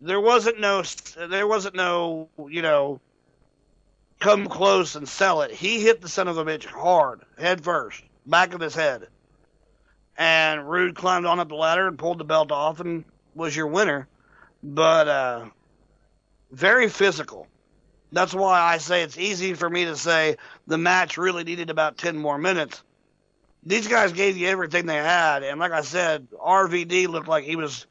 There 0.00 0.20
wasn't 0.20 0.58
no 0.58 0.82
there 1.16 1.46
wasn't 1.46 1.76
no 1.76 2.28
you 2.48 2.62
know 2.62 3.00
come 4.18 4.48
close 4.48 4.96
and 4.96 5.08
sell 5.08 5.42
it. 5.42 5.52
He 5.52 5.80
hit 5.80 6.00
the 6.00 6.08
son 6.08 6.26
of 6.26 6.36
a 6.36 6.44
bitch 6.44 6.66
hard, 6.66 7.22
head 7.38 7.62
first, 7.62 8.02
back 8.26 8.54
of 8.54 8.60
his 8.60 8.74
head. 8.74 9.06
And 10.20 10.68
Roode 10.68 10.94
climbed 10.94 11.24
on 11.24 11.40
up 11.40 11.48
the 11.48 11.54
ladder 11.54 11.88
and 11.88 11.98
pulled 11.98 12.18
the 12.18 12.24
belt 12.24 12.52
off 12.52 12.78
and 12.80 13.04
was 13.34 13.56
your 13.56 13.68
winner. 13.68 14.06
But 14.62 15.08
uh 15.08 15.46
very 16.52 16.90
physical. 16.90 17.46
That's 18.12 18.34
why 18.34 18.60
I 18.60 18.76
say 18.78 19.02
it's 19.02 19.16
easy 19.16 19.54
for 19.54 19.70
me 19.70 19.86
to 19.86 19.96
say 19.96 20.36
the 20.66 20.76
match 20.76 21.16
really 21.16 21.42
needed 21.42 21.70
about 21.70 21.96
10 21.96 22.18
more 22.18 22.36
minutes. 22.36 22.82
These 23.64 23.88
guys 23.88 24.12
gave 24.12 24.36
you 24.36 24.48
everything 24.48 24.84
they 24.86 24.96
had, 24.96 25.42
and 25.42 25.58
like 25.60 25.72
I 25.72 25.82
said, 25.82 26.26
RVD 26.32 27.08
looked 27.08 27.28
like 27.28 27.44
he 27.44 27.56
was 27.56 27.86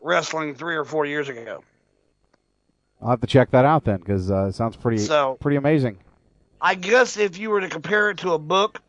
wrestling 0.00 0.54
three 0.54 0.76
or 0.76 0.84
four 0.84 1.04
years 1.06 1.28
ago. 1.28 1.64
I'll 3.02 3.10
have 3.10 3.20
to 3.22 3.26
check 3.26 3.50
that 3.50 3.64
out 3.64 3.84
then, 3.84 3.98
because 3.98 4.30
uh, 4.30 4.46
it 4.46 4.54
sounds 4.54 4.76
pretty 4.76 4.98
So- 4.98 5.36
pretty 5.40 5.56
amazing. 5.56 5.98
I 6.60 6.76
guess 6.76 7.16
if 7.18 7.36
you 7.36 7.50
were 7.50 7.60
to 7.60 7.68
compare 7.68 8.10
it 8.10 8.18
to 8.18 8.32
a 8.32 8.38
book, 8.38 8.80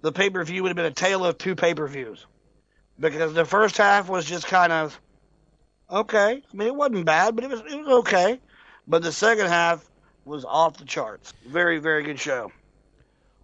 the 0.00 0.10
pay 0.12 0.30
per 0.30 0.42
view 0.44 0.62
would 0.62 0.70
have 0.70 0.76
been 0.76 0.86
a 0.86 0.90
tale 0.90 1.24
of 1.24 1.36
two 1.38 1.54
pay 1.54 1.74
per 1.74 1.86
views. 1.86 2.26
Because 3.00 3.34
the 3.34 3.44
first 3.44 3.76
half 3.76 4.08
was 4.08 4.24
just 4.24 4.46
kind 4.46 4.72
of 4.72 5.00
okay. 5.90 6.42
I 6.52 6.56
mean, 6.56 6.68
it 6.68 6.74
wasn't 6.74 7.04
bad, 7.04 7.34
but 7.34 7.44
it 7.44 7.50
was 7.50 7.60
it 7.60 7.76
was 7.78 7.88
okay. 8.00 8.40
But 8.86 9.02
the 9.02 9.12
second 9.12 9.46
half 9.46 9.88
was 10.24 10.44
off 10.44 10.76
the 10.76 10.84
charts. 10.84 11.32
Very 11.46 11.78
very 11.78 12.02
good 12.02 12.18
show. 12.20 12.52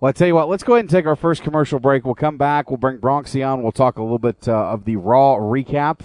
Well, 0.00 0.10
I 0.10 0.12
tell 0.12 0.28
you 0.28 0.34
what, 0.36 0.48
let's 0.48 0.62
go 0.62 0.74
ahead 0.74 0.84
and 0.84 0.90
take 0.90 1.06
our 1.06 1.16
first 1.16 1.42
commercial 1.42 1.80
break. 1.80 2.04
We'll 2.04 2.14
come 2.14 2.36
back. 2.36 2.70
We'll 2.70 2.76
bring 2.76 2.98
Bronxy 2.98 3.44
on. 3.46 3.64
We'll 3.64 3.72
talk 3.72 3.98
a 3.98 4.02
little 4.02 4.20
bit 4.20 4.46
uh, 4.46 4.52
of 4.52 4.84
the 4.84 4.94
Raw 4.94 5.36
recap 5.38 6.00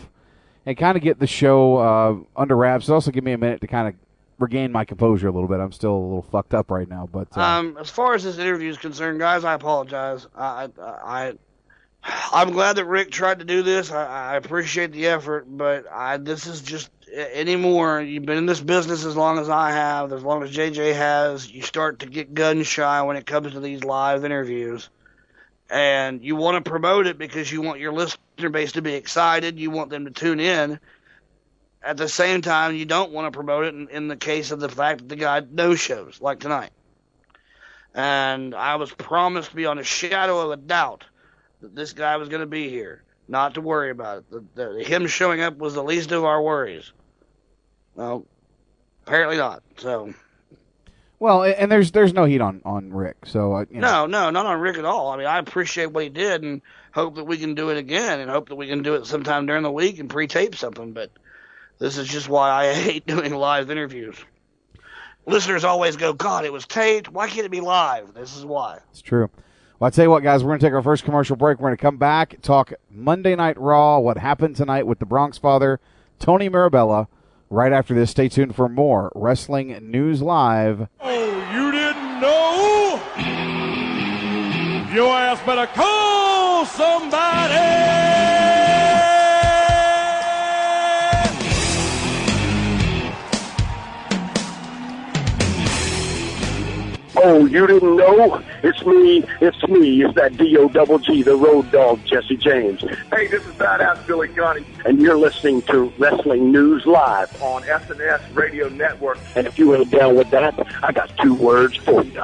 and 0.65 0.75
kind 0.75 0.97
of 0.97 1.03
get 1.03 1.19
the 1.19 1.27
show 1.27 1.77
uh, 1.77 2.15
under 2.35 2.55
wraps. 2.57 2.89
Also, 2.89 3.11
give 3.11 3.23
me 3.23 3.33
a 3.33 3.37
minute 3.37 3.61
to 3.61 3.67
kind 3.67 3.87
of 3.87 3.93
regain 4.39 4.71
my 4.71 4.83
composure 4.83 5.27
a 5.27 5.31
little 5.31 5.47
bit. 5.47 5.59
I'm 5.59 5.71
still 5.71 5.93
a 5.93 5.99
little 5.99 6.23
fucked 6.23 6.55
up 6.55 6.71
right 6.71 6.89
now, 6.89 7.07
but 7.11 7.27
uh, 7.37 7.41
Um, 7.41 7.77
as 7.79 7.91
far 7.91 8.15
as 8.15 8.23
this 8.23 8.39
interview 8.39 8.71
is 8.71 8.79
concerned, 8.79 9.19
guys, 9.19 9.43
I 9.43 9.53
apologize. 9.53 10.25
I, 10.35 10.69
I, 10.81 10.83
I 11.05 11.33
I'm 12.03 12.51
glad 12.51 12.75
that 12.75 12.85
Rick 12.85 13.11
tried 13.11 13.39
to 13.39 13.45
do 13.45 13.63
this. 13.63 13.91
I, 13.91 14.33
I 14.33 14.35
appreciate 14.35 14.91
the 14.91 15.07
effort, 15.07 15.45
but 15.47 15.85
I 15.91 16.17
this 16.17 16.47
is 16.47 16.61
just 16.61 16.89
anymore. 17.13 18.01
You've 18.01 18.25
been 18.25 18.37
in 18.37 18.45
this 18.45 18.59
business 18.59 19.05
as 19.05 19.15
long 19.15 19.39
as 19.39 19.49
I 19.49 19.71
have, 19.71 20.11
as 20.11 20.23
long 20.23 20.43
as 20.43 20.55
JJ 20.55 20.95
has. 20.95 21.49
You 21.49 21.61
start 21.61 21.99
to 21.99 22.05
get 22.07 22.33
gun 22.33 22.63
shy 22.63 23.01
when 23.03 23.15
it 23.15 23.25
comes 23.25 23.53
to 23.53 23.59
these 23.59 23.83
live 23.83 24.25
interviews, 24.25 24.89
and 25.69 26.23
you 26.23 26.35
want 26.35 26.63
to 26.63 26.69
promote 26.69 27.07
it 27.07 27.17
because 27.17 27.51
you 27.51 27.61
want 27.61 27.79
your 27.79 27.93
listener 27.93 28.49
base 28.49 28.73
to 28.73 28.81
be 28.81 28.95
excited. 28.95 29.57
You 29.57 29.71
want 29.71 29.89
them 29.89 30.05
to 30.05 30.11
tune 30.11 30.39
in. 30.39 30.79
At 31.81 31.97
the 31.97 32.09
same 32.09 32.41
time, 32.41 32.75
you 32.75 32.85
don't 32.85 33.11
want 33.11 33.31
to 33.31 33.37
promote 33.37 33.65
it 33.65 33.75
in, 33.75 33.89
in 33.89 34.07
the 34.07 34.15
case 34.15 34.51
of 34.51 34.59
the 34.59 34.69
fact 34.69 34.99
that 34.99 35.09
the 35.09 35.15
guy 35.17 35.41
no 35.51 35.75
shows 35.75 36.19
like 36.21 36.39
tonight. 36.39 36.71
And 37.93 38.55
I 38.55 38.75
was 38.75 38.91
promised 38.91 39.53
beyond 39.53 39.79
a 39.79 39.83
shadow 39.83 40.39
of 40.39 40.51
a 40.51 40.57
doubt 40.57 41.03
that 41.63 41.75
this 41.75 41.93
guy 41.93 42.17
was 42.17 42.29
going 42.29 42.41
to 42.41 42.47
be 42.47 42.69
here. 42.69 43.03
Not 43.27 43.55
to 43.55 43.61
worry 43.61 43.89
about 43.89 44.19
it. 44.19 44.29
The, 44.29 44.43
the, 44.55 44.83
him 44.83 45.07
showing 45.07 45.41
up 45.41 45.57
was 45.57 45.73
the 45.73 45.83
least 45.83 46.11
of 46.11 46.23
our 46.23 46.41
worries. 46.41 46.91
Well, 47.95 48.25
apparently 49.05 49.37
not. 49.37 49.63
So 49.77 50.13
well, 51.23 51.43
and 51.43 51.71
there's 51.71 51.91
there's 51.91 52.13
no 52.13 52.25
heat 52.25 52.41
on 52.41 52.61
on 52.65 52.91
Rick, 52.91 53.15
so 53.25 53.53
uh, 53.53 53.65
you 53.71 53.79
know. 53.79 54.05
no, 54.07 54.23
no, 54.25 54.29
not 54.29 54.45
on 54.45 54.59
Rick 54.59 54.77
at 54.77 54.83
all. 54.83 55.09
I 55.09 55.17
mean, 55.17 55.25
I 55.25 55.37
appreciate 55.37 55.91
what 55.91 56.03
he 56.03 56.09
did 56.09 56.43
and 56.43 56.61
hope 56.91 57.15
that 57.15 57.23
we 57.23 57.37
can 57.37 57.55
do 57.55 57.69
it 57.69 57.77
again, 57.77 58.19
and 58.19 58.29
hope 58.29 58.49
that 58.49 58.55
we 58.55 58.67
can 58.67 58.83
do 58.83 58.95
it 58.95 59.05
sometime 59.05 59.45
during 59.45 59.63
the 59.63 59.71
week 59.71 59.99
and 59.99 60.09
pre-tape 60.09 60.53
something. 60.53 60.91
But 60.91 61.11
this 61.79 61.97
is 61.97 62.09
just 62.09 62.27
why 62.27 62.49
I 62.49 62.73
hate 62.73 63.07
doing 63.07 63.33
live 63.33 63.71
interviews. 63.71 64.17
Listeners 65.25 65.63
always 65.63 65.95
go, 65.95 66.11
God, 66.11 66.43
it 66.43 66.51
was 66.51 66.67
taped. 66.67 67.09
Why 67.09 67.29
can't 67.29 67.45
it 67.45 67.51
be 67.51 67.61
live? 67.61 68.13
This 68.13 68.35
is 68.35 68.45
why. 68.45 68.79
It's 68.91 69.01
true. 69.01 69.29
Well, 69.79 69.87
I 69.87 69.89
tell 69.89 70.05
you 70.05 70.11
what, 70.11 70.23
guys, 70.23 70.43
we're 70.43 70.49
going 70.51 70.59
to 70.59 70.65
take 70.65 70.73
our 70.73 70.83
first 70.83 71.03
commercial 71.03 71.35
break. 71.35 71.59
We're 71.59 71.69
going 71.69 71.77
to 71.77 71.81
come 71.81 71.97
back, 71.97 72.41
talk 72.41 72.73
Monday 72.91 73.35
Night 73.35 73.59
Raw, 73.59 73.99
what 73.99 74.17
happened 74.17 74.55
tonight 74.55 74.85
with 74.87 74.99
the 74.99 75.05
Bronx 75.05 75.37
Father, 75.37 75.79
Tony 76.19 76.47
Mirabella. 76.47 77.07
Right 77.49 77.73
after 77.73 77.93
this, 77.93 78.11
stay 78.11 78.29
tuned 78.29 78.55
for 78.55 78.69
more 78.69 79.11
Wrestling 79.13 79.77
News 79.91 80.21
Live. 80.21 80.87
Oh, 81.01 81.51
you 81.53 81.71
didn't 81.71 82.21
know? 82.21 83.01
Your 84.93 85.13
ass 85.15 85.41
better 85.45 85.67
call 85.67 86.65
somebody! 86.65 88.62
Oh, 97.15 97.45
you 97.45 97.67
didn't 97.67 97.95
know? 97.97 98.41
It's 98.63 98.83
me. 98.85 99.23
It's 99.39 99.61
me. 99.67 100.03
It's 100.03 100.15
that 100.15 100.35
D 100.37 100.57
O 100.57 100.67
double 100.67 100.99
G, 100.99 101.21
the 101.21 101.35
road 101.35 101.71
dog, 101.71 102.03
Jesse 102.05 102.37
James. 102.37 102.81
Hey, 103.13 103.27
this 103.27 103.45
is 103.45 103.53
Badass 103.53 104.05
Billy 104.07 104.29
Gunny 104.29 104.65
And 104.85 104.99
you're 104.99 105.17
listening 105.17 105.61
to 105.63 105.93
Wrestling 105.97 106.51
News 106.51 106.85
Live. 106.85 107.41
on 107.41 107.61
SNS 107.63 108.35
Radio 108.35 108.69
Network. 108.69 109.19
And 109.35 109.45
if 109.47 109.59
you 109.59 109.75
ain't 109.75 109.91
down 109.91 110.15
with 110.15 110.29
that, 110.31 110.55
I 110.83 110.91
got 110.91 111.15
two 111.17 111.35
words 111.35 111.75
for 111.77 112.03
you. 112.03 112.23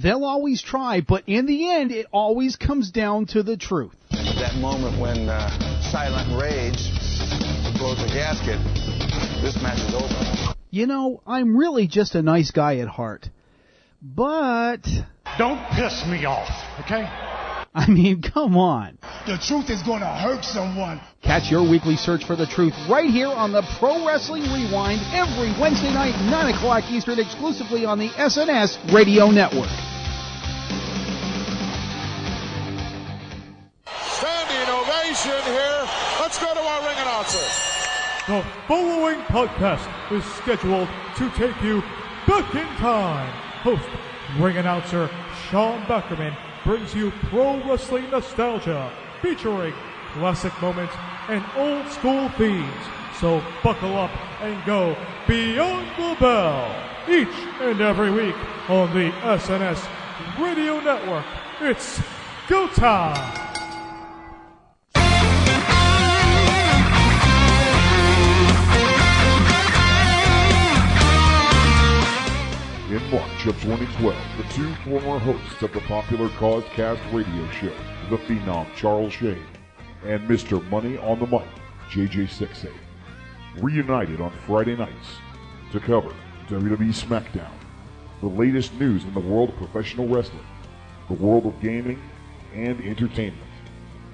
They'll 0.02 0.24
always 0.24 0.62
try, 0.62 1.00
but 1.00 1.24
in 1.26 1.46
the 1.46 1.70
end, 1.70 1.90
it 1.90 2.06
always 2.12 2.56
comes 2.56 2.90
down 2.90 3.26
to 3.26 3.42
the 3.42 3.56
truth. 3.56 3.94
That 4.10 4.56
moment 4.60 5.00
when 5.00 5.28
uh, 5.28 5.48
Silent 5.90 6.40
Rage 6.40 6.92
blows 7.78 7.98
the 7.98 8.10
gasket, 8.12 8.60
this 9.42 9.56
match 9.62 9.78
is 9.78 9.94
over. 9.94 10.54
You 10.70 10.86
know, 10.86 11.22
I'm 11.26 11.56
really 11.56 11.86
just 11.86 12.14
a 12.14 12.22
nice 12.22 12.50
guy 12.50 12.76
at 12.78 12.88
heart. 12.88 13.30
But. 14.02 14.82
Don't 15.38 15.64
piss 15.70 16.04
me 16.06 16.26
off, 16.26 16.50
okay? 16.84 17.08
I 17.78 17.90
mean, 17.90 18.22
come 18.22 18.56
on. 18.56 18.96
The 19.26 19.36
truth 19.36 19.68
is 19.68 19.82
going 19.82 20.00
to 20.00 20.08
hurt 20.08 20.42
someone. 20.46 20.98
Catch 21.20 21.50
your 21.50 21.60
weekly 21.60 21.96
search 21.96 22.24
for 22.24 22.34
the 22.34 22.46
truth 22.46 22.72
right 22.88 23.10
here 23.10 23.28
on 23.28 23.52
the 23.52 23.60
Pro 23.78 24.06
Wrestling 24.06 24.44
Rewind 24.44 25.02
every 25.12 25.52
Wednesday 25.60 25.92
night, 25.92 26.16
9 26.24 26.54
o'clock 26.54 26.84
Eastern, 26.90 27.18
exclusively 27.18 27.84
on 27.84 27.98
the 27.98 28.08
SNS 28.16 28.94
Radio 28.94 29.28
Network. 29.30 29.68
Standing 34.08 34.72
ovation 34.72 35.36
here. 35.44 35.84
Let's 36.18 36.38
go 36.38 36.54
to 36.54 36.60
our 36.60 36.80
ring 36.80 36.96
announcer. 36.96 37.44
The 38.26 38.42
following 38.66 39.20
podcast 39.28 39.84
is 40.12 40.24
scheduled 40.36 40.88
to 41.18 41.30
take 41.36 41.60
you 41.62 41.82
back 42.26 42.54
in 42.54 42.66
time. 42.78 43.30
Host, 43.60 43.84
ring 44.40 44.56
announcer 44.56 45.10
Sean 45.50 45.82
Beckerman 45.82 46.34
brings 46.66 46.96
you 46.96 47.12
pro 47.30 47.62
wrestling 47.62 48.10
nostalgia 48.10 48.90
featuring 49.22 49.72
classic 50.14 50.52
moments 50.60 50.92
and 51.28 51.44
old 51.56 51.86
school 51.92 52.28
themes. 52.30 52.82
So 53.20 53.40
buckle 53.62 53.96
up 53.96 54.10
and 54.42 54.62
go 54.66 54.96
beyond 55.28 55.86
the 55.96 56.16
bell 56.18 56.74
each 57.08 57.28
and 57.60 57.80
every 57.80 58.10
week 58.10 58.34
on 58.68 58.92
the 58.92 59.10
SNS 59.22 59.88
Radio 60.40 60.80
Network. 60.80 61.24
It's 61.60 62.02
go 62.48 62.66
time! 62.66 63.45
In 72.96 73.10
March 73.10 73.44
of 73.44 73.60
2012, 73.60 74.16
the 74.38 74.54
two 74.54 74.74
former 74.76 75.18
hosts 75.18 75.60
of 75.60 75.70
the 75.74 75.82
popular 75.82 76.30
Causecast 76.30 76.98
radio 77.12 77.46
show, 77.50 77.74
the 78.08 78.16
Phenom 78.16 78.74
Charles 78.74 79.12
Shane 79.12 79.44
and 80.02 80.26
Mr. 80.26 80.66
Money 80.70 80.96
on 80.96 81.18
the 81.18 81.26
Mic, 81.26 81.44
JJ 81.90 82.26
Sixay, 82.26 82.72
reunited 83.58 84.22
on 84.22 84.32
Friday 84.46 84.76
nights 84.76 85.18
to 85.72 85.80
cover 85.80 86.08
WWE 86.48 86.88
SmackDown, 86.88 87.52
the 88.22 88.28
latest 88.28 88.72
news 88.80 89.04
in 89.04 89.12
the 89.12 89.20
world 89.20 89.50
of 89.50 89.56
professional 89.56 90.08
wrestling, 90.08 90.46
the 91.08 91.14
world 91.14 91.44
of 91.44 91.60
gaming, 91.60 92.00
and 92.54 92.80
entertainment. 92.80 93.50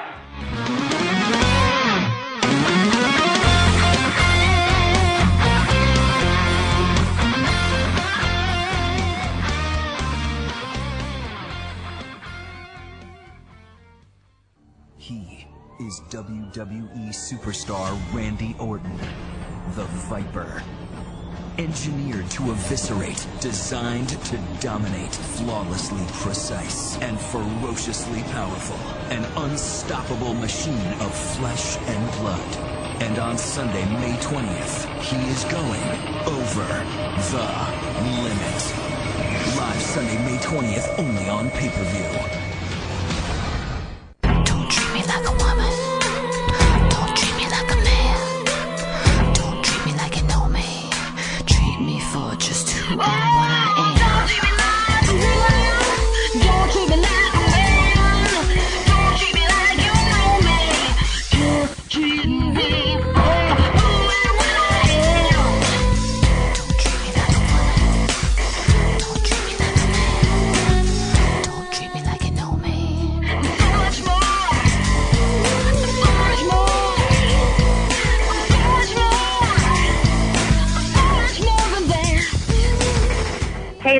Is 15.91 16.01
WWE 16.11 17.09
superstar 17.09 17.99
Randy 18.15 18.55
Orton, 18.61 18.97
the 19.75 19.85
Viper. 20.07 20.63
Engineered 21.59 22.31
to 22.31 22.53
eviscerate, 22.53 23.27
designed 23.41 24.11
to 24.27 24.39
dominate, 24.61 25.13
flawlessly 25.13 26.05
precise, 26.23 26.97
and 26.99 27.19
ferociously 27.19 28.23
powerful. 28.31 28.77
An 29.11 29.25
unstoppable 29.43 30.35
machine 30.35 30.93
of 31.01 31.13
flesh 31.13 31.77
and 31.79 32.13
blood. 32.21 32.57
And 33.03 33.19
on 33.19 33.37
Sunday, 33.37 33.85
May 33.99 34.17
20th, 34.19 34.87
he 35.03 35.17
is 35.29 35.43
going 35.47 35.91
over 36.39 36.67
the 37.35 37.47
limit. 38.23 38.61
Live 39.57 39.83
Sunday, 39.83 40.19
May 40.25 40.39
20th, 40.39 40.99
only 41.01 41.29
on 41.29 41.51
pay-per-view. 41.51 42.40
Just 53.03 53.40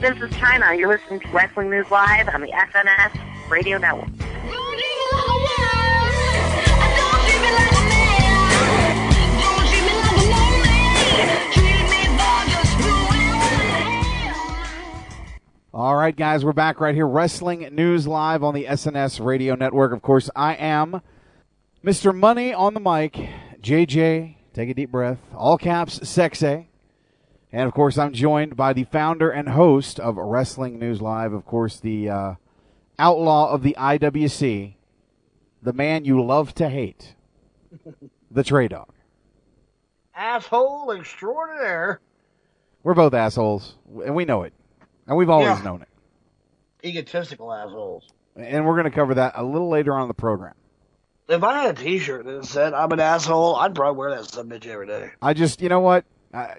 this 0.01 0.17
is 0.17 0.31
Chyna. 0.31 0.79
You're 0.79 0.89
listening 0.89 1.21
to 1.21 1.29
Wrestling 1.29 1.69
News 1.69 1.91
Live 1.91 2.29
on 2.31 2.41
the 2.41 2.49
SNS 2.49 3.51
Radio 3.51 3.77
Network. 3.77 4.09
All 15.73 15.97
right, 15.97 16.17
guys, 16.17 16.47
we're 16.47 16.55
back 16.55 16.81
right 16.81 16.95
here. 16.95 17.07
Wrestling 17.07 17.69
News 17.73 18.07
Live 18.07 18.43
on 18.43 18.55
the 18.55 18.65
SNS 18.65 19.23
Radio 19.23 19.55
Network. 19.55 19.93
Of 19.93 20.01
course, 20.01 20.31
I 20.35 20.55
am 20.55 21.03
Mr. 21.85 22.15
Money 22.15 22.55
on 22.55 22.73
the 22.73 22.81
mic. 22.81 23.13
JJ, 23.61 24.37
take 24.55 24.71
a 24.71 24.75
deep 24.75 24.91
breath. 24.91 25.19
All 25.35 25.59
caps, 25.59 26.09
sexy. 26.09 26.70
And 27.53 27.63
of 27.67 27.75
course, 27.75 27.99
I'm 27.99 28.13
joined 28.13 28.57
by 28.57 28.73
the 28.73 28.85
founder 28.85 29.31
and 29.31 29.49
host 29.49 29.99
of 29.99 30.17
Wrestling 30.17 30.79
News 30.79 31.01
Live. 31.03 31.33
Of 31.33 31.45
course, 31.45 31.81
the 31.81 32.09
uh, 32.09 32.35
outlaw 32.99 33.51
of 33.51 33.63
the 33.63 33.75
IWC, 33.79 34.75
the 35.63 35.73
man 35.73 36.05
you 36.05 36.23
love 36.25 36.55
to 36.55 36.69
hate, 36.69 37.15
the 38.31 38.43
TreyDawg. 38.45 38.89
Asshole 40.15 40.93
extraordinaire. 40.93 42.01
We're 42.83 42.95
both 42.95 43.15
assholes, 43.15 43.75
and 44.05 44.15
we 44.15 44.25
know 44.25 44.43
it. 44.43 44.53
And 45.07 45.17
we've 45.17 45.31
always 45.31 45.59
Yeah. 45.59 45.63
known 45.65 45.83
it. 45.83 45.89
Egotistical 46.87 47.53
assholes. 47.53 48.09
And 48.37 48.65
we're 48.65 48.75
going 48.75 48.85
to 48.85 48.91
cover 48.91 49.15
that 49.15 49.33
a 49.35 49.43
little 49.45 49.69
later 49.69 49.93
on 49.95 50.03
in 50.03 50.09
the 50.09 50.15
program. 50.15 50.55
If 51.29 51.43
I 51.45 51.63
had 51.63 51.79
a 51.79 51.83
T-shirt 51.83 52.25
that 52.25 52.45
said 52.45 52.75
"I'm 52.75 52.91
an 52.93 53.01
asshole," 53.01 53.57
I'd 53.57 53.75
probably 53.75 53.99
wear 53.99 54.11
that 54.11 54.25
some 54.27 54.49
bitch 54.49 54.67
every 54.67 54.87
day. 54.87 55.11
I 55.21 55.33
just, 55.35 55.61
you 55.61 55.69
know 55.69 55.81
what? 55.81 56.05
I, 56.33 56.57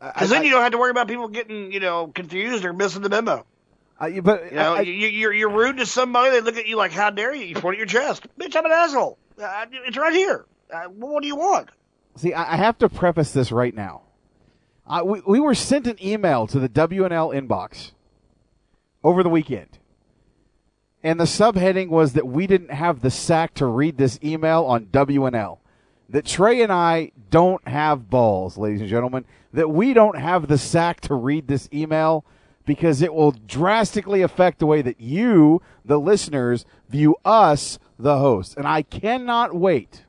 Because 0.00 0.30
then 0.30 0.44
you 0.44 0.50
don't 0.50 0.62
have 0.62 0.72
to 0.72 0.78
worry 0.78 0.90
about 0.90 1.08
people 1.08 1.28
getting, 1.28 1.72
you 1.72 1.80
know, 1.80 2.08
confused 2.08 2.64
or 2.64 2.72
missing 2.72 3.02
the 3.02 3.08
memo. 3.08 3.44
I, 4.00 4.20
but 4.20 4.50
You 4.52 4.56
know, 4.56 4.74
I- 4.76 4.80
you, 4.82 4.92
you're 5.08 5.32
you're 5.32 5.50
rude 5.50 5.78
to 5.78 5.86
somebody. 5.86 6.30
They 6.30 6.40
look 6.40 6.56
at 6.56 6.66
you 6.68 6.76
like, 6.76 6.92
"How 6.92 7.10
dare 7.10 7.34
you?" 7.34 7.44
You 7.46 7.56
point 7.56 7.74
at 7.74 7.78
your 7.78 7.86
chest, 7.86 8.26
"Bitch, 8.38 8.54
I'm 8.54 8.64
an 8.64 8.70
asshole." 8.70 9.18
Uh, 9.42 9.66
it's 9.86 9.96
right 9.96 10.12
here. 10.12 10.46
Uh, 10.72 10.84
what 10.84 11.20
do 11.22 11.26
you 11.26 11.34
want? 11.36 11.70
See, 12.16 12.32
I 12.32 12.52
I 12.54 12.56
have 12.56 12.78
to 12.78 12.88
preface 12.88 13.32
this 13.32 13.50
right 13.50 13.74
now. 13.74 14.02
I, 14.86 15.02
we, 15.02 15.20
we 15.26 15.40
were 15.40 15.54
sent 15.54 15.86
an 15.88 15.96
email 16.04 16.46
to 16.46 16.58
the 16.60 16.68
WNL 16.68 17.34
inbox 17.34 17.90
over 19.04 19.22
the 19.22 19.28
weekend. 19.28 19.78
And 21.02 21.20
the 21.20 21.24
subheading 21.24 21.88
was 21.88 22.14
that 22.14 22.26
we 22.26 22.46
didn't 22.46 22.70
have 22.72 23.00
the 23.02 23.10
sack 23.10 23.54
to 23.54 23.66
read 23.66 23.98
this 23.98 24.18
email 24.24 24.64
on 24.64 24.86
WNL. 24.86 25.58
That 26.08 26.24
Trey 26.24 26.62
and 26.62 26.72
I 26.72 27.12
don't 27.30 27.66
have 27.66 28.10
balls, 28.10 28.56
ladies 28.56 28.80
and 28.80 28.90
gentlemen. 28.90 29.24
That 29.52 29.70
we 29.70 29.94
don't 29.94 30.18
have 30.18 30.48
the 30.48 30.58
sack 30.58 31.00
to 31.02 31.14
read 31.14 31.48
this 31.48 31.68
email 31.72 32.24
because 32.66 33.00
it 33.00 33.14
will 33.14 33.32
drastically 33.32 34.20
affect 34.20 34.58
the 34.58 34.66
way 34.66 34.82
that 34.82 35.00
you, 35.00 35.62
the 35.84 35.98
listeners, 35.98 36.66
view 36.88 37.16
us, 37.24 37.78
the 37.98 38.18
hosts. 38.18 38.54
And 38.54 38.66
I 38.66 38.82
cannot 38.82 39.54
wait 39.54 40.04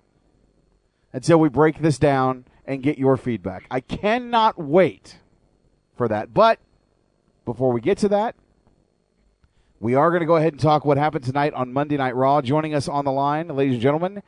until 1.13 1.39
we 1.39 1.49
break 1.49 1.79
this 1.79 1.97
down 1.97 2.45
and 2.65 2.83
get 2.83 2.97
your 2.97 3.17
feedback. 3.17 3.65
I 3.71 3.79
cannot 3.79 4.59
wait 4.59 5.19
for 5.95 6.07
that. 6.09 6.33
But 6.33 6.59
before 7.45 7.71
we 7.71 7.81
get 7.81 7.97
to 7.99 8.09
that, 8.09 8.35
we 9.79 9.95
are 9.95 10.09
going 10.09 10.19
to 10.19 10.25
go 10.25 10.35
ahead 10.35 10.53
and 10.53 10.61
talk 10.61 10.83
what 10.83 10.97
happened 10.97 11.23
tonight 11.23 11.53
on 11.53 11.71
Monday 11.71 11.95
Night 11.95 12.15
Raw. 12.15 12.41
Joining 12.41 12.75
us 12.75 12.89
on 12.89 13.05
the 13.05 13.11
line, 13.11 13.47
ladies 13.47 13.75
and 13.75 13.81
gentlemen, 13.81 14.21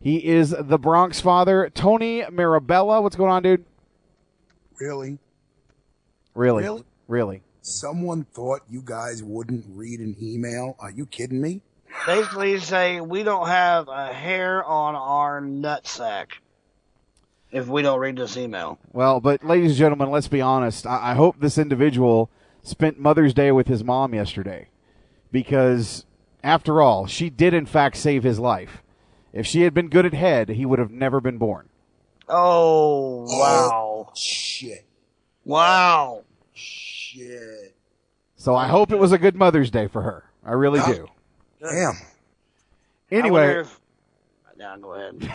he 0.00 0.26
is 0.26 0.54
the 0.58 0.78
Bronx 0.78 1.20
father, 1.20 1.70
Tony 1.74 2.24
Mirabella. 2.30 3.02
What's 3.02 3.16
going 3.16 3.30
on, 3.30 3.42
dude? 3.42 3.64
Really? 4.78 5.18
Really? 6.34 6.64
Really? 6.64 6.84
Really? 7.06 7.42
Someone 7.60 8.24
thought 8.32 8.62
you 8.70 8.80
guys 8.82 9.22
wouldn't 9.22 9.64
read 9.68 10.00
an 10.00 10.16
email? 10.22 10.76
Are 10.78 10.90
you 10.90 11.04
kidding 11.04 11.40
me? 11.40 11.60
Basically, 12.06 12.58
say 12.60 13.00
we 13.00 13.22
don't 13.22 13.48
have 13.48 13.88
a 13.88 14.12
hair 14.12 14.64
on 14.64 14.94
our 14.94 15.42
nutsack 15.42 16.28
if 17.50 17.66
we 17.66 17.82
don't 17.82 17.98
read 17.98 18.16
this 18.16 18.36
email. 18.36 18.78
Well, 18.92 19.20
but 19.20 19.44
ladies 19.44 19.72
and 19.72 19.78
gentlemen, 19.78 20.10
let's 20.10 20.28
be 20.28 20.40
honest. 20.40 20.86
I, 20.86 21.10
I 21.10 21.14
hope 21.14 21.40
this 21.40 21.58
individual 21.58 22.30
spent 22.62 22.98
Mother's 22.98 23.34
Day 23.34 23.52
with 23.52 23.66
his 23.66 23.84
mom 23.84 24.14
yesterday 24.14 24.68
because, 25.32 26.06
after 26.42 26.80
all, 26.80 27.06
she 27.06 27.28
did 27.28 27.52
in 27.52 27.66
fact 27.66 27.96
save 27.96 28.22
his 28.22 28.38
life. 28.38 28.82
If 29.32 29.46
she 29.46 29.62
had 29.62 29.74
been 29.74 29.88
good 29.88 30.06
at 30.06 30.14
head, 30.14 30.48
he 30.50 30.66
would 30.66 30.78
have 30.78 30.90
never 30.90 31.20
been 31.20 31.38
born. 31.38 31.68
Oh 32.28 33.24
wow! 33.28 34.12
shit! 34.14 34.84
Wow! 35.44 36.24
Shit! 36.52 37.74
So 38.36 38.54
I 38.54 38.68
hope 38.68 38.92
it 38.92 38.98
was 38.98 39.12
a 39.12 39.18
good 39.18 39.36
Mother's 39.36 39.70
Day 39.70 39.88
for 39.88 40.02
her. 40.02 40.24
I 40.44 40.52
really 40.52 40.80
do. 40.80 41.08
Damn. 41.60 41.94
Anyway, 43.10 43.64
Now 44.56 44.76
go 44.76 44.94
ahead. 44.94 45.32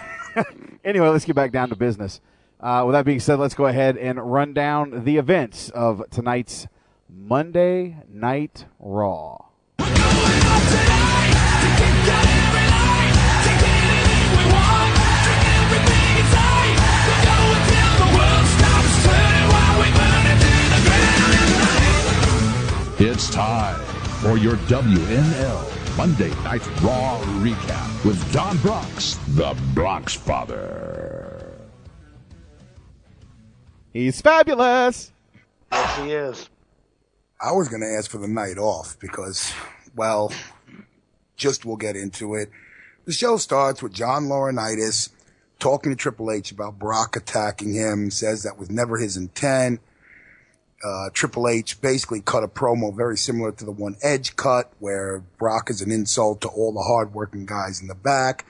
anyway, 0.83 1.09
let's 1.09 1.25
get 1.25 1.35
back 1.35 1.51
down 1.51 1.69
to 1.69 1.75
business. 1.75 2.21
Uh, 2.59 2.83
with 2.85 2.93
that 2.93 3.05
being 3.05 3.19
said, 3.19 3.37
let's 3.37 3.53
go 3.53 3.65
ahead 3.65 3.97
and 3.97 4.19
run 4.31 4.53
down 4.53 5.03
the 5.03 5.17
events 5.17 5.69
of 5.69 6.03
tonight's 6.09 6.67
Monday 7.09 7.97
Night 8.09 8.65
Raw. 8.79 9.45
It's 22.97 23.29
time 23.29 23.81
for 24.21 24.37
your 24.37 24.55
WNL 24.55 25.97
Monday 25.97 26.29
Night 26.45 26.65
Raw 26.81 27.19
recap 27.41 28.05
with 28.05 28.31
Don 28.31 28.55
Bronx, 28.59 29.15
the 29.35 29.53
Bronx 29.73 30.13
Father. 30.13 31.51
He's 33.91 34.21
fabulous. 34.21 35.11
Yes, 35.73 35.97
he 35.97 36.13
is. 36.13 36.49
I 37.41 37.51
was 37.51 37.67
going 37.67 37.81
to 37.81 37.97
ask 37.99 38.09
for 38.09 38.17
the 38.17 38.29
night 38.29 38.57
off 38.57 38.97
because, 39.01 39.51
well, 39.93 40.31
just 41.35 41.65
we'll 41.65 41.75
get 41.75 41.97
into 41.97 42.35
it. 42.35 42.49
The 43.03 43.11
show 43.11 43.35
starts 43.35 43.83
with 43.83 43.91
John 43.91 44.27
Laurinaitis 44.27 45.09
talking 45.59 45.91
to 45.91 45.97
Triple 45.97 46.31
H 46.31 46.49
about 46.49 46.79
Brock 46.79 47.17
attacking 47.17 47.73
him, 47.73 48.09
says 48.09 48.43
that 48.43 48.57
was 48.57 48.69
never 48.69 48.97
his 48.97 49.17
intent. 49.17 49.81
Uh, 50.84 51.09
Triple 51.13 51.47
H 51.47 51.82
basically 51.82 52.21
cut 52.21 52.43
a 52.43 52.47
promo 52.47 52.95
very 52.95 53.17
similar 53.17 53.51
to 53.53 53.65
the 53.65 53.71
one 53.71 53.95
Edge 54.01 54.36
cut, 54.36 54.71
where 54.80 55.23
Brock 55.38 55.69
is 55.69 55.82
an 55.82 55.91
insult 55.91 56.41
to 56.41 56.47
all 56.49 56.73
the 56.73 56.84
hardworking 56.84 57.45
guys 57.45 57.82
in 57.82 57.88
the 57.88 57.95
back. 57.95 58.45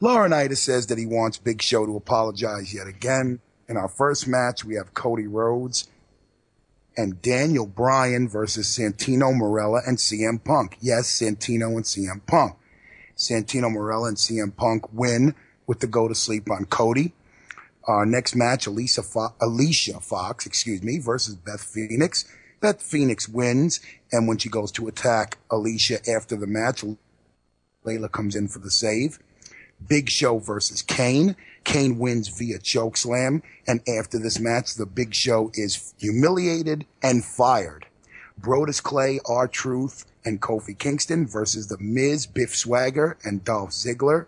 Laurinaitis 0.00 0.58
says 0.58 0.86
that 0.88 0.98
he 0.98 1.06
wants 1.06 1.38
Big 1.38 1.62
Show 1.62 1.86
to 1.86 1.96
apologize 1.96 2.74
yet 2.74 2.86
again. 2.86 3.40
In 3.68 3.76
our 3.76 3.88
first 3.88 4.26
match, 4.26 4.64
we 4.64 4.74
have 4.74 4.94
Cody 4.94 5.26
Rhodes 5.26 5.88
and 6.96 7.20
Daniel 7.20 7.66
Bryan 7.66 8.28
versus 8.28 8.66
Santino 8.66 9.34
Marella 9.34 9.82
and 9.86 9.98
CM 9.98 10.42
Punk. 10.42 10.78
Yes, 10.80 11.08
Santino 11.08 11.76
and 11.76 11.84
CM 11.84 12.24
Punk. 12.26 12.56
Santino 13.16 13.70
Marella 13.70 14.08
and 14.08 14.16
CM 14.16 14.54
Punk 14.54 14.92
win 14.92 15.34
with 15.66 15.80
the 15.80 15.86
go 15.86 16.08
to 16.08 16.14
sleep 16.14 16.50
on 16.50 16.64
Cody. 16.64 17.12
Our 17.86 18.04
next 18.04 18.34
match, 18.34 18.66
Alicia, 18.66 19.02
Fo- 19.02 19.34
Alicia 19.40 20.00
Fox, 20.00 20.44
excuse 20.44 20.82
me, 20.82 20.98
versus 20.98 21.36
Beth 21.36 21.62
Phoenix. 21.62 22.24
Beth 22.60 22.82
Phoenix 22.82 23.28
wins, 23.28 23.80
and 24.10 24.26
when 24.26 24.38
she 24.38 24.48
goes 24.48 24.72
to 24.72 24.88
attack 24.88 25.38
Alicia 25.50 25.98
after 26.10 26.36
the 26.36 26.46
match, 26.46 26.84
Layla 27.84 28.10
comes 28.10 28.34
in 28.34 28.48
for 28.48 28.58
the 28.58 28.70
save. 28.70 29.18
Big 29.86 30.08
Show 30.08 30.38
versus 30.38 30.82
Kane. 30.82 31.36
Kane 31.64 31.98
wins 31.98 32.28
via 32.28 32.58
choke 32.58 32.96
slam, 32.96 33.42
and 33.66 33.80
after 33.88 34.18
this 34.18 34.40
match, 34.40 34.74
the 34.74 34.86
Big 34.86 35.14
Show 35.14 35.50
is 35.54 35.94
humiliated 35.98 36.86
and 37.02 37.24
fired. 37.24 37.86
Brodus 38.40 38.82
Clay, 38.82 39.20
R 39.26 39.46
Truth, 39.46 40.06
and 40.24 40.40
Kofi 40.40 40.76
Kingston 40.76 41.26
versus 41.26 41.68
the 41.68 41.78
Miz, 41.78 42.26
Biff 42.26 42.54
Swagger, 42.56 43.16
and 43.24 43.44
Dolph 43.44 43.70
Ziggler. 43.70 44.26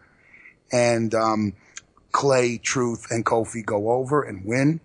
And 0.71 1.15
um, 1.15 1.55
Clay, 2.19 2.59
Truth, 2.59 3.13
and 3.13 3.25
Kofi 3.25 3.65
go 3.65 3.93
over 3.93 4.25
and 4.25 4.45
win. 4.45 4.81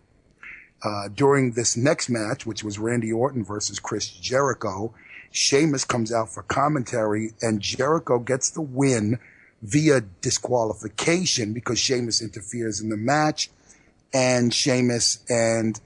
Uh, 0.84 1.07
during 1.07 1.53
this 1.53 1.75
next 1.75 2.07
match, 2.07 2.45
which 2.45 2.63
was 2.63 2.77
Randy 2.77 3.11
Orton 3.11 3.43
versus 3.43 3.79
Chris 3.79 4.07
Jericho, 4.07 4.93
Sheamus 5.31 5.84
comes 5.84 6.13
out 6.13 6.29
for 6.29 6.43
commentary, 6.43 7.31
and 7.41 7.59
Jericho 7.59 8.19
gets 8.19 8.51
the 8.51 8.61
win 8.61 9.17
via 9.63 10.01
disqualification 10.21 11.53
because 11.53 11.79
Sheamus 11.79 12.21
interferes 12.21 12.79
in 12.79 12.89
the 12.89 12.97
match, 12.97 13.49
and 14.13 14.53
Sheamus 14.53 15.25
and 15.27 15.81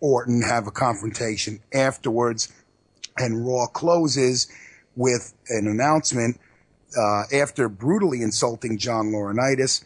Orton 0.00 0.42
have 0.42 0.66
a 0.66 0.72
confrontation 0.72 1.60
afterwards, 1.72 2.52
and 3.16 3.46
Raw 3.46 3.66
closes 3.66 4.48
with 4.96 5.34
an 5.50 5.68
announcement 5.68 6.40
uh, 6.98 7.26
after 7.32 7.68
brutally 7.68 8.22
insulting 8.22 8.76
John 8.76 9.12
Laurinaitis. 9.12 9.84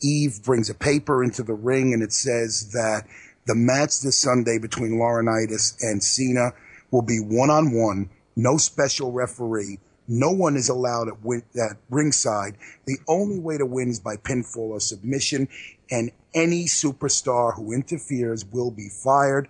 Eve 0.00 0.42
brings 0.42 0.70
a 0.70 0.74
paper 0.74 1.22
into 1.22 1.42
the 1.42 1.54
ring, 1.54 1.92
and 1.92 2.02
it 2.02 2.12
says 2.12 2.70
that 2.72 3.06
the 3.46 3.54
match 3.54 4.00
this 4.00 4.18
Sunday 4.18 4.58
between 4.58 4.92
Laurinaitis 4.92 5.76
and 5.80 6.02
Cena 6.02 6.52
will 6.90 7.02
be 7.02 7.18
one 7.18 7.50
on 7.50 7.72
one, 7.72 8.10
no 8.36 8.56
special 8.56 9.12
referee. 9.12 9.78
No 10.06 10.30
one 10.30 10.56
is 10.56 10.68
allowed 10.68 11.08
at, 11.08 11.22
win- 11.22 11.42
at 11.54 11.76
ringside. 11.90 12.56
The 12.86 12.96
only 13.06 13.38
way 13.38 13.58
to 13.58 13.66
win 13.66 13.90
is 13.90 14.00
by 14.00 14.16
pinfall 14.16 14.70
or 14.70 14.80
submission, 14.80 15.48
and 15.90 16.10
any 16.34 16.64
superstar 16.64 17.54
who 17.54 17.72
interferes 17.72 18.44
will 18.44 18.70
be 18.70 18.88
fired. 18.88 19.48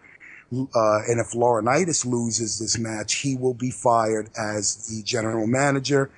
Uh, 0.52 1.00
and 1.06 1.20
if 1.20 1.32
Laurinaitis 1.32 2.06
loses 2.06 2.58
this 2.58 2.78
match, 2.78 3.16
he 3.16 3.36
will 3.36 3.54
be 3.54 3.70
fired 3.70 4.30
as 4.36 4.88
the 4.88 5.02
general 5.02 5.46
manager. 5.46 6.10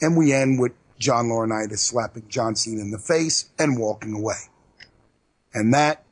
And 0.00 0.16
we 0.16 0.32
end 0.32 0.58
with 0.58 0.72
John 0.98 1.26
Laurinaitis 1.26 1.78
slapping 1.78 2.28
John 2.28 2.56
Cena 2.56 2.80
in 2.80 2.90
the 2.90 2.98
face 2.98 3.50
and 3.58 3.78
walking 3.78 4.14
away. 4.14 4.36
And 5.52 5.74
that 5.74 6.04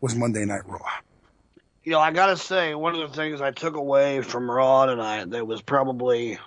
was 0.00 0.14
Monday 0.14 0.44
Night 0.44 0.66
Raw. 0.66 0.80
You 1.84 1.92
know, 1.92 2.00
I 2.00 2.12
gotta 2.12 2.36
say, 2.36 2.74
one 2.74 2.94
of 2.94 3.10
the 3.10 3.16
things 3.16 3.40
I 3.40 3.50
took 3.50 3.74
away 3.74 4.22
from 4.22 4.50
Raw 4.50 4.86
tonight 4.86 5.30
that 5.30 5.46
was 5.46 5.62
probably 5.62 6.38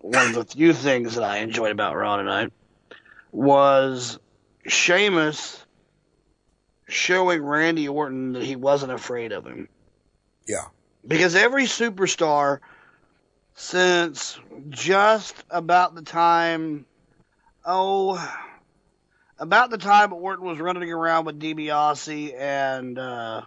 one 0.00 0.28
of 0.28 0.34
the 0.34 0.44
few 0.44 0.72
things 0.72 1.14
that 1.14 1.24
I 1.24 1.38
enjoyed 1.38 1.70
about 1.70 1.96
Raw 1.96 2.16
tonight 2.16 2.52
was 3.30 4.18
Sheamus 4.66 5.64
showing 6.88 7.42
Randy 7.42 7.88
Orton 7.88 8.32
that 8.32 8.42
he 8.42 8.56
wasn't 8.56 8.92
afraid 8.92 9.32
of 9.32 9.46
him. 9.46 9.68
Yeah. 10.46 10.66
Because 11.06 11.34
every 11.34 11.64
superstar 11.64 12.60
since 13.54 14.38
just 14.68 15.34
about 15.50 15.94
the 15.94 16.02
time, 16.02 16.86
oh, 17.64 18.16
about 19.38 19.70
the 19.70 19.78
time 19.78 20.12
Orton 20.12 20.44
was 20.46 20.58
running 20.58 20.92
around 20.92 21.24
with 21.24 21.40
DiBiase 21.40 22.34
and 22.38 22.98
uh, 22.98 23.42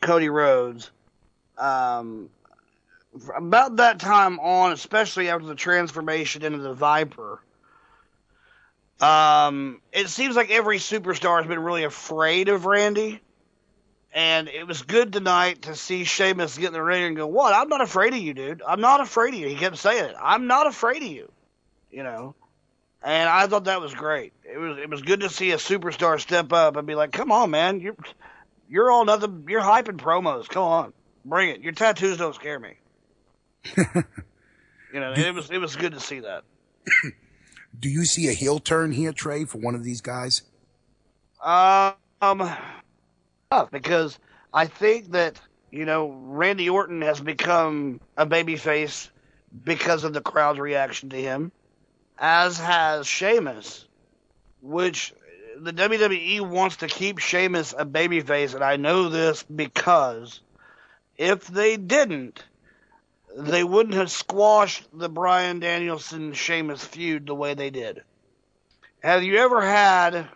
Cody 0.00 0.28
Rhodes, 0.28 0.90
um, 1.56 2.30
about 3.34 3.76
that 3.76 3.98
time 3.98 4.38
on, 4.40 4.72
especially 4.72 5.28
after 5.28 5.46
the 5.46 5.54
transformation 5.54 6.44
into 6.44 6.58
the 6.58 6.74
Viper, 6.74 7.40
um, 9.00 9.80
it 9.92 10.08
seems 10.08 10.36
like 10.36 10.50
every 10.50 10.78
superstar 10.78 11.38
has 11.38 11.46
been 11.46 11.60
really 11.60 11.84
afraid 11.84 12.48
of 12.48 12.66
Randy. 12.66 13.20
And 14.18 14.48
it 14.48 14.66
was 14.66 14.82
good 14.82 15.12
tonight 15.12 15.62
to 15.62 15.76
see 15.76 16.02
Sheamus 16.02 16.58
get 16.58 16.66
in 16.66 16.72
the 16.72 16.82
ring 16.82 17.04
and 17.04 17.14
go, 17.16 17.28
What? 17.28 17.54
I'm 17.54 17.68
not 17.68 17.82
afraid 17.82 18.14
of 18.14 18.18
you, 18.18 18.34
dude. 18.34 18.62
I'm 18.66 18.80
not 18.80 19.00
afraid 19.00 19.32
of 19.32 19.38
you. 19.38 19.46
He 19.46 19.54
kept 19.54 19.78
saying 19.78 20.06
it. 20.06 20.16
I'm 20.20 20.48
not 20.48 20.66
afraid 20.66 21.04
of 21.04 21.08
you. 21.08 21.30
You 21.92 22.02
know? 22.02 22.34
And 23.00 23.28
I 23.28 23.46
thought 23.46 23.66
that 23.66 23.80
was 23.80 23.94
great. 23.94 24.32
It 24.42 24.58
was 24.58 24.76
it 24.76 24.90
was 24.90 25.02
good 25.02 25.20
to 25.20 25.30
see 25.30 25.52
a 25.52 25.56
superstar 25.56 26.18
step 26.18 26.52
up 26.52 26.74
and 26.74 26.84
be 26.84 26.96
like, 26.96 27.12
Come 27.12 27.30
on, 27.30 27.52
man. 27.52 27.80
You're 27.80 27.94
you're 28.68 28.90
all 28.90 29.04
nothing 29.04 29.44
you're 29.48 29.60
hyping 29.60 29.98
promos. 29.98 30.48
Come 30.48 30.64
on. 30.64 30.92
Bring 31.24 31.50
it. 31.50 31.60
Your 31.60 31.72
tattoos 31.72 32.16
don't 32.16 32.34
scare 32.34 32.58
me. 32.58 32.74
you 33.76 33.84
know, 34.94 35.12
it 35.12 35.32
was 35.32 35.48
it 35.48 35.58
was 35.58 35.76
good 35.76 35.92
to 35.92 36.00
see 36.00 36.18
that. 36.18 36.42
Do 37.78 37.88
you 37.88 38.04
see 38.04 38.26
a 38.26 38.32
heel 38.32 38.58
turn 38.58 38.90
here, 38.90 39.12
Trey, 39.12 39.44
for 39.44 39.58
one 39.58 39.76
of 39.76 39.84
these 39.84 40.00
guys? 40.00 40.42
Um, 41.40 41.94
because 43.70 44.18
I 44.52 44.66
think 44.66 45.12
that 45.12 45.40
you 45.70 45.84
know 45.84 46.10
Randy 46.10 46.68
Orton 46.68 47.02
has 47.02 47.20
become 47.20 48.00
a 48.16 48.26
babyface 48.26 49.08
because 49.64 50.04
of 50.04 50.12
the 50.12 50.20
crowd's 50.20 50.58
reaction 50.58 51.10
to 51.10 51.16
him, 51.16 51.52
as 52.18 52.58
has 52.58 53.06
Sheamus, 53.06 53.86
which 54.60 55.14
the 55.58 55.72
WWE 55.72 56.42
wants 56.42 56.76
to 56.76 56.88
keep 56.88 57.18
Sheamus 57.18 57.74
a 57.76 57.86
babyface, 57.86 58.54
and 58.54 58.62
I 58.62 58.76
know 58.76 59.08
this 59.08 59.42
because 59.42 60.40
if 61.16 61.46
they 61.46 61.76
didn't, 61.76 62.44
they 63.36 63.64
wouldn't 63.64 63.94
have 63.94 64.10
squashed 64.10 64.84
the 64.92 65.08
Bryan 65.08 65.58
Danielson 65.58 66.34
Sheamus 66.34 66.84
feud 66.84 67.26
the 67.26 67.34
way 67.34 67.54
they 67.54 67.70
did. 67.70 68.02
Have 69.02 69.22
you 69.22 69.38
ever 69.38 69.62
had 69.62 70.28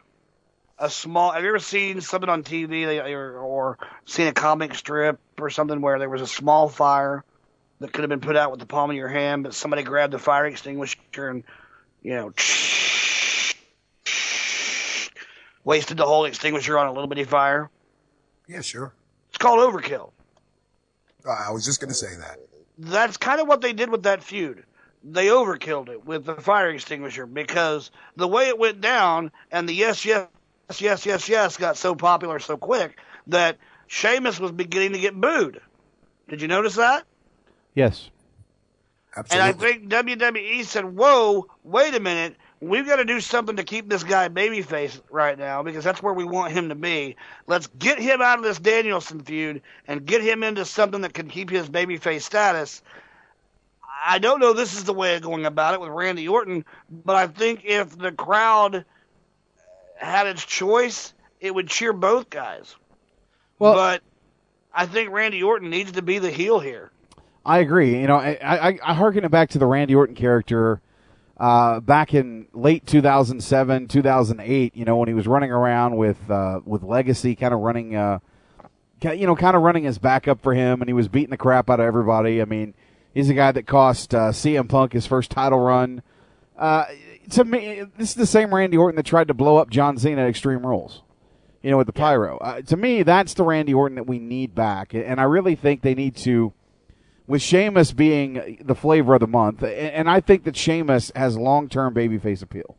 a 0.79 0.91
small? 0.91 1.33
Have 1.33 1.43
you 1.43 1.49
ever 1.49 1.59
seen 1.59 2.01
something 2.01 2.29
on 2.29 2.43
TV 2.43 3.03
or, 3.15 3.39
or 3.39 3.79
seen 4.05 4.27
a 4.27 4.33
comic 4.33 4.75
strip 4.75 5.19
or 5.39 5.51
something 5.51 5.81
where 5.81 5.99
there 5.99 6.11
was 6.11 6.23
a 6.23 6.27
small 6.27 6.69
fire 6.69 7.25
that 7.81 7.93
could 7.93 8.03
have 8.03 8.11
been 8.11 8.21
put 8.21 8.37
out 8.37 8.51
with 8.51 8.61
the 8.61 8.67
palm 8.67 8.91
of 8.91 8.97
your 8.97 9.09
hand, 9.09 9.43
but 9.45 9.55
somebody 9.55 9.83
grabbed 9.83 10.13
the 10.13 10.19
fire 10.19 10.47
extinguisher 10.47 11.29
and 11.29 11.45
you 12.03 12.15
know 12.15 12.33
wasted 15.65 15.97
the 15.97 16.07
whole 16.07 16.25
extinguisher 16.25 16.79
on 16.79 16.87
a 16.87 16.93
little 16.93 17.09
bitty 17.09 17.25
fire? 17.25 17.71
Yeah, 18.49 18.61
sure. 18.61 18.93
It's 19.29 19.39
called 19.39 19.61
overkill. 19.61 20.11
Uh, 21.27 21.31
I 21.31 21.51
was 21.51 21.65
just 21.65 21.81
going 21.81 21.89
to 21.89 21.95
say 21.95 22.15
that. 22.17 22.39
That's 22.79 23.17
kind 23.17 23.41
of 23.41 23.47
what 23.47 23.61
they 23.61 23.73
did 23.73 23.91
with 23.91 24.03
that 24.05 24.23
feud. 24.23 24.65
They 25.05 25.27
overkilled 25.27 25.89
it 25.89 26.05
with 26.05 26.25
the 26.25 26.35
fire 26.35 26.71
extinguisher 26.71 27.27
because 27.27 27.91
the 28.17 28.29
way 28.29 28.49
it 28.49 28.59
went 28.59 28.81
down 28.81 29.33
and 29.51 29.69
the 29.69 29.75
yes, 29.75 30.05
yes, 30.05 30.29
yes, 30.69 30.81
yes, 30.81 31.07
yes 31.07 31.29
yes, 31.29 31.57
got 31.57 31.77
so 31.77 31.95
popular 31.95 32.39
so 32.39 32.57
quick 32.57 32.99
that 33.29 33.59
Sheamus 33.87 34.41
was 34.41 34.53
beginning 34.53 34.93
to 34.93 34.99
get 34.99 35.21
booed. 35.21 35.61
Did 36.29 36.41
you 36.41 36.49
notice 36.49 36.77
that? 36.77 37.05
Yes. 37.75 38.11
Absolutely. 39.15 39.49
And 39.49 39.57
I 39.57 39.59
think 39.59 39.89
WWE 39.89 40.65
said, 40.65 40.85
"Whoa, 40.85 41.47
wait 41.65 41.95
a 41.95 42.01
minute. 42.01 42.37
We've 42.61 42.87
got 42.87 42.97
to 42.97 43.05
do 43.05 43.21
something 43.21 43.57
to 43.57 43.65
keep 43.65 43.89
this 43.89 44.05
guy 44.05 44.29
babyface 44.29 45.01
right 45.11 45.37
now 45.37 45.63
because 45.63 45.85
that's 45.85 46.03
where 46.03 46.15
we 46.15 46.25
want 46.25 46.53
him 46.53 46.69
to 46.69 46.75
be. 46.75 47.17
Let's 47.47 47.67
get 47.67 47.99
him 47.99 48.23
out 48.23 48.39
of 48.39 48.45
this 48.45 48.59
Danielson 48.59 49.21
feud 49.21 49.61
and 49.87 50.07
get 50.07 50.23
him 50.23 50.43
into 50.43 50.65
something 50.65 51.03
that 51.03 51.13
can 51.13 51.29
keep 51.29 51.51
his 51.51 51.69
babyface 51.69 52.23
status." 52.23 52.83
I 54.05 54.19
don't 54.19 54.41
know 54.41 54.53
this 54.53 54.75
is 54.75 54.85
the 54.85 54.95
way 54.95 55.15
of 55.15 55.23
going 55.23 55.47
about 55.47 55.75
it 55.75 55.81
with 55.81 55.91
Randy 55.91 56.27
Orton, 56.27 56.65
but 56.91 57.15
I 57.15 57.27
think 57.29 57.65
if 57.65 57.97
the 57.97 58.11
crowd 58.11 58.85
had 60.03 60.27
its 60.27 60.45
choice, 60.45 61.15
it 61.41 61.55
would 61.55 61.69
cheer 61.69 61.93
both 61.93 62.31
guys. 62.31 62.75
Well, 63.59 63.75
but 63.75 64.03
I 64.75 64.87
think 64.87 65.11
Randy 65.11 65.43
Orton 65.43 65.71
needs 65.71 65.93
to 65.93 66.03
be 66.03 66.19
the 66.19 66.31
heel 66.31 66.59
here. 66.59 66.91
I 67.45 67.59
agree. 67.59 68.01
You 68.01 68.07
know, 68.07 68.17
I, 68.17 68.39
I, 68.43 68.79
I 68.83 68.95
harken 68.95 69.25
it 69.25 69.31
back 69.31 69.51
to 69.51 69.59
the 69.59 69.67
Randy 69.67 69.95
Orton 69.95 70.15
character 70.15 70.81
uh, 71.39 71.81
back 71.81 72.15
in 72.15 72.47
late 72.53 72.87
2007, 72.87 73.89
2008. 73.89 74.77
You 74.77 74.85
know, 74.85 74.97
when 74.97 75.09
he 75.09 75.15
was 75.15 75.27
running 75.27 75.51
around 75.51 75.97
with 75.97 76.19
uh, 76.31 76.61
with 76.65 76.83
Legacy, 76.83 77.35
kind 77.35 77.53
of 77.53 77.61
running, 77.61 77.97
uh, 77.97 78.21
you 79.03 79.27
know, 79.27 79.37
kind 79.37 79.57
of 79.57 79.63
running 79.63 79.85
his 79.85 79.99
backup 79.99 80.41
for 80.41 80.55
him, 80.55 80.81
and 80.81 80.89
he 80.89 80.95
was 80.95 81.09
beating 81.09 81.31
the 81.31 81.37
crap 81.37 81.69
out 81.69 81.81
of 81.81 81.87
everybody. 81.87 82.41
I 82.41 82.45
mean, 82.45 82.75
he's 83.13 83.29
a 83.29 83.35
guy 83.35 83.53
that 83.53 83.67
cost 83.67 84.15
uh, 84.15 84.31
CM 84.31 84.69
Punk 84.69 84.93
his 84.93 85.07
first 85.07 85.31
title 85.31 85.59
run. 85.59 86.03
To 87.31 87.45
me, 87.45 87.85
this 87.97 88.11
is 88.11 88.15
the 88.15 88.27
same 88.27 88.55
Randy 88.55 88.77
Orton 88.77 88.97
that 88.97 89.07
tried 89.07 89.29
to 89.29 89.35
blow 89.35 89.57
up 89.57 89.71
John 89.71 89.97
Cena 89.97 90.23
at 90.23 90.29
Extreme 90.29 90.67
Rules. 90.67 91.03
You 91.63 91.71
know, 91.71 91.79
with 91.79 91.87
the 91.87 91.93
pyro. 91.93 92.39
Uh, 92.39 92.61
to 92.63 92.77
me, 92.77 93.05
that's 93.05 93.35
the 93.35 93.45
Randy 93.45 93.73
Orton 93.73 93.95
that 93.95 94.07
we 94.07 94.19
need 94.19 94.53
back, 94.53 94.95
and 94.95 95.21
I 95.21 95.25
really 95.25 95.55
think 95.55 95.83
they 95.83 95.95
need 95.95 96.17
to 96.17 96.53
with 97.27 97.41
Sheamus 97.41 97.93
being 97.93 98.59
the 98.61 98.75
flavor 98.75 99.15
of 99.15 99.21
the 99.21 99.27
month, 99.27 99.63
and 99.63 100.11
I 100.11 100.21
think 100.21 100.45
that 100.45 100.57
Sheamus 100.57 101.13
has 101.15 101.37
long 101.37 101.69
term 101.69 101.95
babyface 101.95 102.43
appeal. 102.43 102.77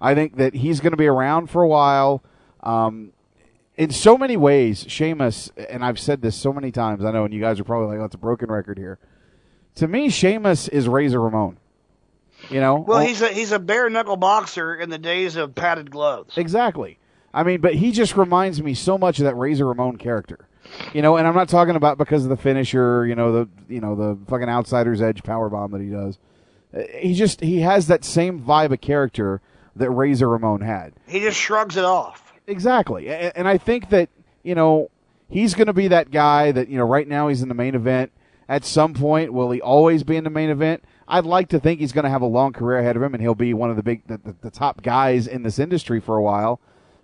I 0.00 0.14
think 0.14 0.36
that 0.36 0.54
he's 0.54 0.80
going 0.80 0.92
to 0.92 0.96
be 0.96 1.06
around 1.06 1.50
for 1.50 1.62
a 1.62 1.68
while. 1.68 2.22
Um, 2.62 3.12
in 3.76 3.90
so 3.90 4.16
many 4.16 4.36
ways, 4.36 4.84
Sheamus, 4.88 5.50
and 5.68 5.84
I've 5.84 5.98
said 5.98 6.22
this 6.22 6.36
so 6.36 6.52
many 6.52 6.70
times, 6.70 7.04
I 7.04 7.10
know, 7.10 7.24
and 7.24 7.34
you 7.34 7.40
guys 7.40 7.58
are 7.60 7.64
probably 7.64 7.88
like, 7.88 8.02
oh, 8.02 8.04
it's 8.04 8.14
a 8.14 8.18
broken 8.18 8.50
record 8.50 8.78
here. 8.78 8.98
To 9.76 9.88
me, 9.88 10.08
Sheamus 10.08 10.68
is 10.68 10.88
Razor 10.88 11.20
Ramon. 11.20 11.58
You 12.50 12.60
know? 12.60 12.76
Well, 12.76 13.00
he's 13.00 13.22
a 13.22 13.28
he's 13.28 13.52
a 13.52 13.58
bare 13.58 13.88
knuckle 13.88 14.16
boxer 14.16 14.74
in 14.74 14.90
the 14.90 14.98
days 14.98 15.36
of 15.36 15.54
padded 15.54 15.90
gloves. 15.90 16.36
Exactly. 16.36 16.98
I 17.32 17.44
mean, 17.44 17.60
but 17.60 17.74
he 17.74 17.92
just 17.92 18.16
reminds 18.16 18.60
me 18.62 18.74
so 18.74 18.98
much 18.98 19.18
of 19.20 19.24
that 19.24 19.36
Razor 19.36 19.66
Ramon 19.66 19.96
character. 19.98 20.46
You 20.92 21.02
know, 21.02 21.16
and 21.16 21.26
I'm 21.26 21.34
not 21.34 21.48
talking 21.48 21.76
about 21.76 21.96
because 21.98 22.24
of 22.24 22.28
the 22.30 22.36
finisher, 22.36 23.06
you 23.06 23.14
know, 23.14 23.32
the 23.32 23.48
you 23.68 23.80
know, 23.80 23.94
the 23.94 24.18
fucking 24.28 24.48
outsider's 24.48 25.00
edge 25.00 25.22
power 25.22 25.48
bomb 25.48 25.70
that 25.72 25.80
he 25.80 25.88
does. 25.90 26.18
Uh, 26.74 26.82
He 26.98 27.14
just 27.14 27.40
he 27.40 27.60
has 27.60 27.86
that 27.86 28.04
same 28.04 28.40
vibe 28.40 28.72
of 28.72 28.80
character 28.80 29.40
that 29.76 29.90
Razor 29.90 30.28
Ramon 30.28 30.60
had. 30.60 30.92
He 31.06 31.20
just 31.20 31.38
shrugs 31.38 31.76
it 31.76 31.84
off. 31.84 32.32
Exactly. 32.46 33.08
A- 33.08 33.32
And 33.36 33.46
I 33.46 33.58
think 33.58 33.90
that, 33.90 34.08
you 34.42 34.54
know, 34.56 34.90
he's 35.28 35.54
going 35.54 35.68
to 35.68 35.72
be 35.72 35.88
that 35.88 36.10
guy 36.10 36.50
that, 36.52 36.68
you 36.68 36.76
know, 36.78 36.84
right 36.84 37.06
now 37.06 37.28
he's 37.28 37.42
in 37.42 37.48
the 37.48 37.54
main 37.54 37.74
event. 37.76 38.10
At 38.48 38.64
some 38.64 38.94
point, 38.94 39.32
will 39.32 39.52
he 39.52 39.60
always 39.60 40.02
be 40.02 40.16
in 40.16 40.24
the 40.24 40.30
main 40.30 40.50
event? 40.50 40.82
I'd 41.10 41.26
like 41.26 41.48
to 41.48 41.58
think 41.58 41.80
he's 41.80 41.92
going 41.92 42.04
to 42.04 42.10
have 42.10 42.22
a 42.22 42.26
long 42.26 42.52
career 42.52 42.78
ahead 42.78 42.96
of 42.96 43.02
him 43.02 43.14
and 43.14 43.20
he'll 43.22 43.34
be 43.34 43.52
one 43.52 43.68
of 43.68 43.76
the 43.76 43.82
big, 43.82 44.06
the, 44.06 44.18
the, 44.18 44.36
the 44.42 44.50
top 44.50 44.82
guys 44.82 45.26
in 45.26 45.42
this 45.42 45.58
industry 45.58 46.00
for 46.00 46.16
a 46.16 46.22
while. 46.22 46.60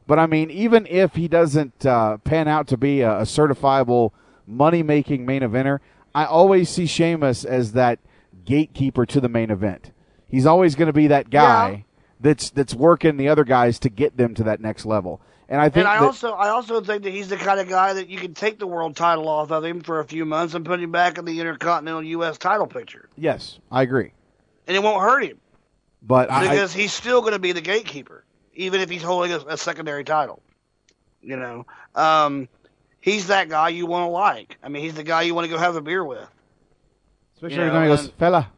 But 0.07 0.21
I 0.21 0.27
mean, 0.27 0.51
even 0.51 0.87
if 0.87 1.17
he 1.17 1.27
doesn't 1.27 1.85
uh, 1.85 2.19
pan 2.19 2.47
out 2.47 2.69
to 2.69 2.77
be 2.77 3.01
a, 3.01 3.19
a 3.19 3.23
certifiable 3.23 4.13
money 4.47 4.83
making 4.85 5.27
main 5.27 5.43
eventer, 5.43 5.81
I 6.15 6.25
always 6.25 6.71
see 6.71 6.87
Sheamus 6.87 7.45
as 7.45 7.73
that 7.73 7.99
gatekeeper 8.45 9.05
to 9.07 9.21
the 9.21 9.29
main 9.29 9.51
event. 9.51 9.91
He's 10.29 10.47
always 10.47 10.77
going 10.77 10.87
to 10.87 10.93
be 10.93 11.09
that 11.09 11.31
guy 11.31 11.85
that's 12.21 12.51
that's 12.51 12.75
working 12.75 13.17
the 13.17 13.29
other 13.29 13.45
guys 13.45 13.79
to 13.81 13.89
get 13.89 14.17
them 14.17 14.35
to 14.35 14.45
that 14.45 14.61
next 14.61 14.87
level. 14.87 15.21
And 15.49 15.61
I 15.61 15.69
think 15.69 15.87
and 15.87 15.89
I 15.89 15.99
that- 16.01 16.05
also 16.05 16.33
I 16.33 16.49
also 16.49 16.81
think 16.81 17.05
that 17.05 17.11
he's 17.13 17.29
the 17.29 17.37
kind 17.37 17.61
of 17.61 17.69
guy 17.69 17.93
that 17.95 18.09
you 18.09 18.19
can 18.19 18.35
take 18.35 18.59
the 18.59 18.67
world 18.67 18.97
title 18.97 19.29
off 19.29 19.51
of 19.53 19.65
him 19.65 19.81
for 19.81 20.01
a 20.01 20.05
few 20.05 20.25
months 20.25 20.55
and 20.55 20.65
put 20.65 20.81
him 20.81 20.91
back 20.91 21.19
in 21.19 21.25
the 21.25 21.39
Intercontinental 21.41 22.03
U.S. 22.03 22.37
title 22.39 22.67
picture, 22.67 23.09
yes, 23.17 23.59
I 23.71 23.83
agree. 23.83 24.13
and 24.67 24.77
it 24.77 24.83
won't 24.83 25.01
hurt 25.03 25.23
him 25.25 25.39
But 26.03 26.31
I, 26.33 26.49
because 26.49 26.73
he's 26.73 26.93
still 26.93 27.21
going 27.21 27.33
to 27.35 27.39
be 27.39 27.53
the 27.53 27.61
gatekeeper, 27.61 28.25
even 28.55 28.81
if 28.81 28.91
he's 28.91 29.03
holding 29.03 29.33
a, 29.33 29.39
a 29.51 29.57
secondary 29.57 30.03
title. 30.05 30.43
You 31.23 31.37
know, 31.37 31.67
um, 31.95 32.49
he's 33.01 33.29
that 33.29 33.49
guy 33.49 33.69
you 33.71 33.87
want 33.87 34.03
to 34.09 34.11
like. 34.11 34.57
I 34.65 34.69
mean, 34.69 34.83
he's 34.83 34.95
the 34.95 35.03
guy 35.05 35.23
you 35.23 35.35
want 35.35 35.45
to 35.45 35.51
go 35.53 35.59
have 35.59 35.77
a 35.77 35.81
beer 35.81 36.05
with. 36.05 36.27
especially 37.35 37.57
you 37.57 37.63
every 37.63 37.73
know, 37.73 37.79
time 37.79 37.91
he 37.91 37.97
goes, 37.97 38.09
fella. 38.19 38.51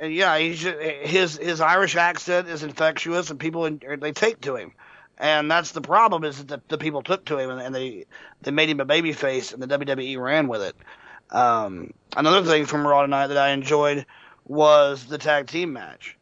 And 0.00 0.12
yeah, 0.14 0.38
he's 0.38 0.60
ju- 0.60 0.78
his 1.02 1.36
his 1.38 1.60
Irish 1.60 1.96
accent 1.96 2.48
is 2.48 2.62
infectious, 2.62 3.30
and 3.30 3.40
people 3.40 3.68
they 3.98 4.12
take 4.12 4.40
to 4.42 4.54
him, 4.54 4.72
and 5.18 5.50
that's 5.50 5.72
the 5.72 5.80
problem 5.80 6.24
is 6.24 6.38
that 6.38 6.48
the, 6.48 6.62
the 6.68 6.78
people 6.78 7.02
took 7.02 7.24
to 7.26 7.38
him 7.38 7.50
and, 7.50 7.60
and 7.60 7.74
they 7.74 8.06
they 8.42 8.52
made 8.52 8.70
him 8.70 8.80
a 8.80 8.84
baby 8.84 9.12
face, 9.12 9.52
and 9.52 9.62
the 9.62 9.66
WWE 9.66 10.20
ran 10.20 10.48
with 10.48 10.62
it. 10.62 10.76
Um, 11.30 11.92
another 12.16 12.48
thing 12.48 12.66
from 12.66 12.86
Raw 12.86 13.02
tonight 13.02 13.26
that 13.26 13.36
I 13.36 13.50
enjoyed 13.50 14.06
was 14.44 15.04
the 15.04 15.18
tag 15.18 15.48
team 15.48 15.72
match, 15.72 16.16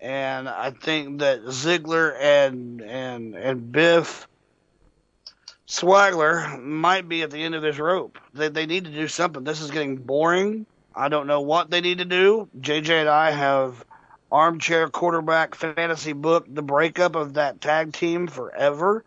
and 0.00 0.48
I 0.48 0.70
think 0.70 1.20
that 1.20 1.44
Ziggler 1.44 2.14
and 2.20 2.82
and 2.82 3.34
and 3.34 3.72
Biff 3.72 4.28
Swagler 5.66 6.62
might 6.62 7.08
be 7.08 7.22
at 7.22 7.30
the 7.30 7.42
end 7.42 7.54
of 7.54 7.62
this 7.62 7.78
rope. 7.78 8.18
They 8.34 8.48
they 8.48 8.66
need 8.66 8.84
to 8.84 8.90
do 8.90 9.08
something. 9.08 9.44
This 9.44 9.62
is 9.62 9.70
getting 9.70 9.96
boring. 9.96 10.66
I 10.94 11.08
don't 11.08 11.26
know 11.26 11.40
what 11.40 11.70
they 11.70 11.80
need 11.80 11.98
to 11.98 12.04
do. 12.04 12.48
JJ 12.60 13.00
and 13.00 13.08
I 13.08 13.30
have 13.30 13.84
armchair 14.30 14.88
quarterback 14.88 15.54
fantasy 15.54 16.12
Book, 16.12 16.46
the 16.48 16.62
breakup 16.62 17.14
of 17.14 17.34
that 17.34 17.60
tag 17.60 17.92
team 17.92 18.26
forever. 18.26 19.04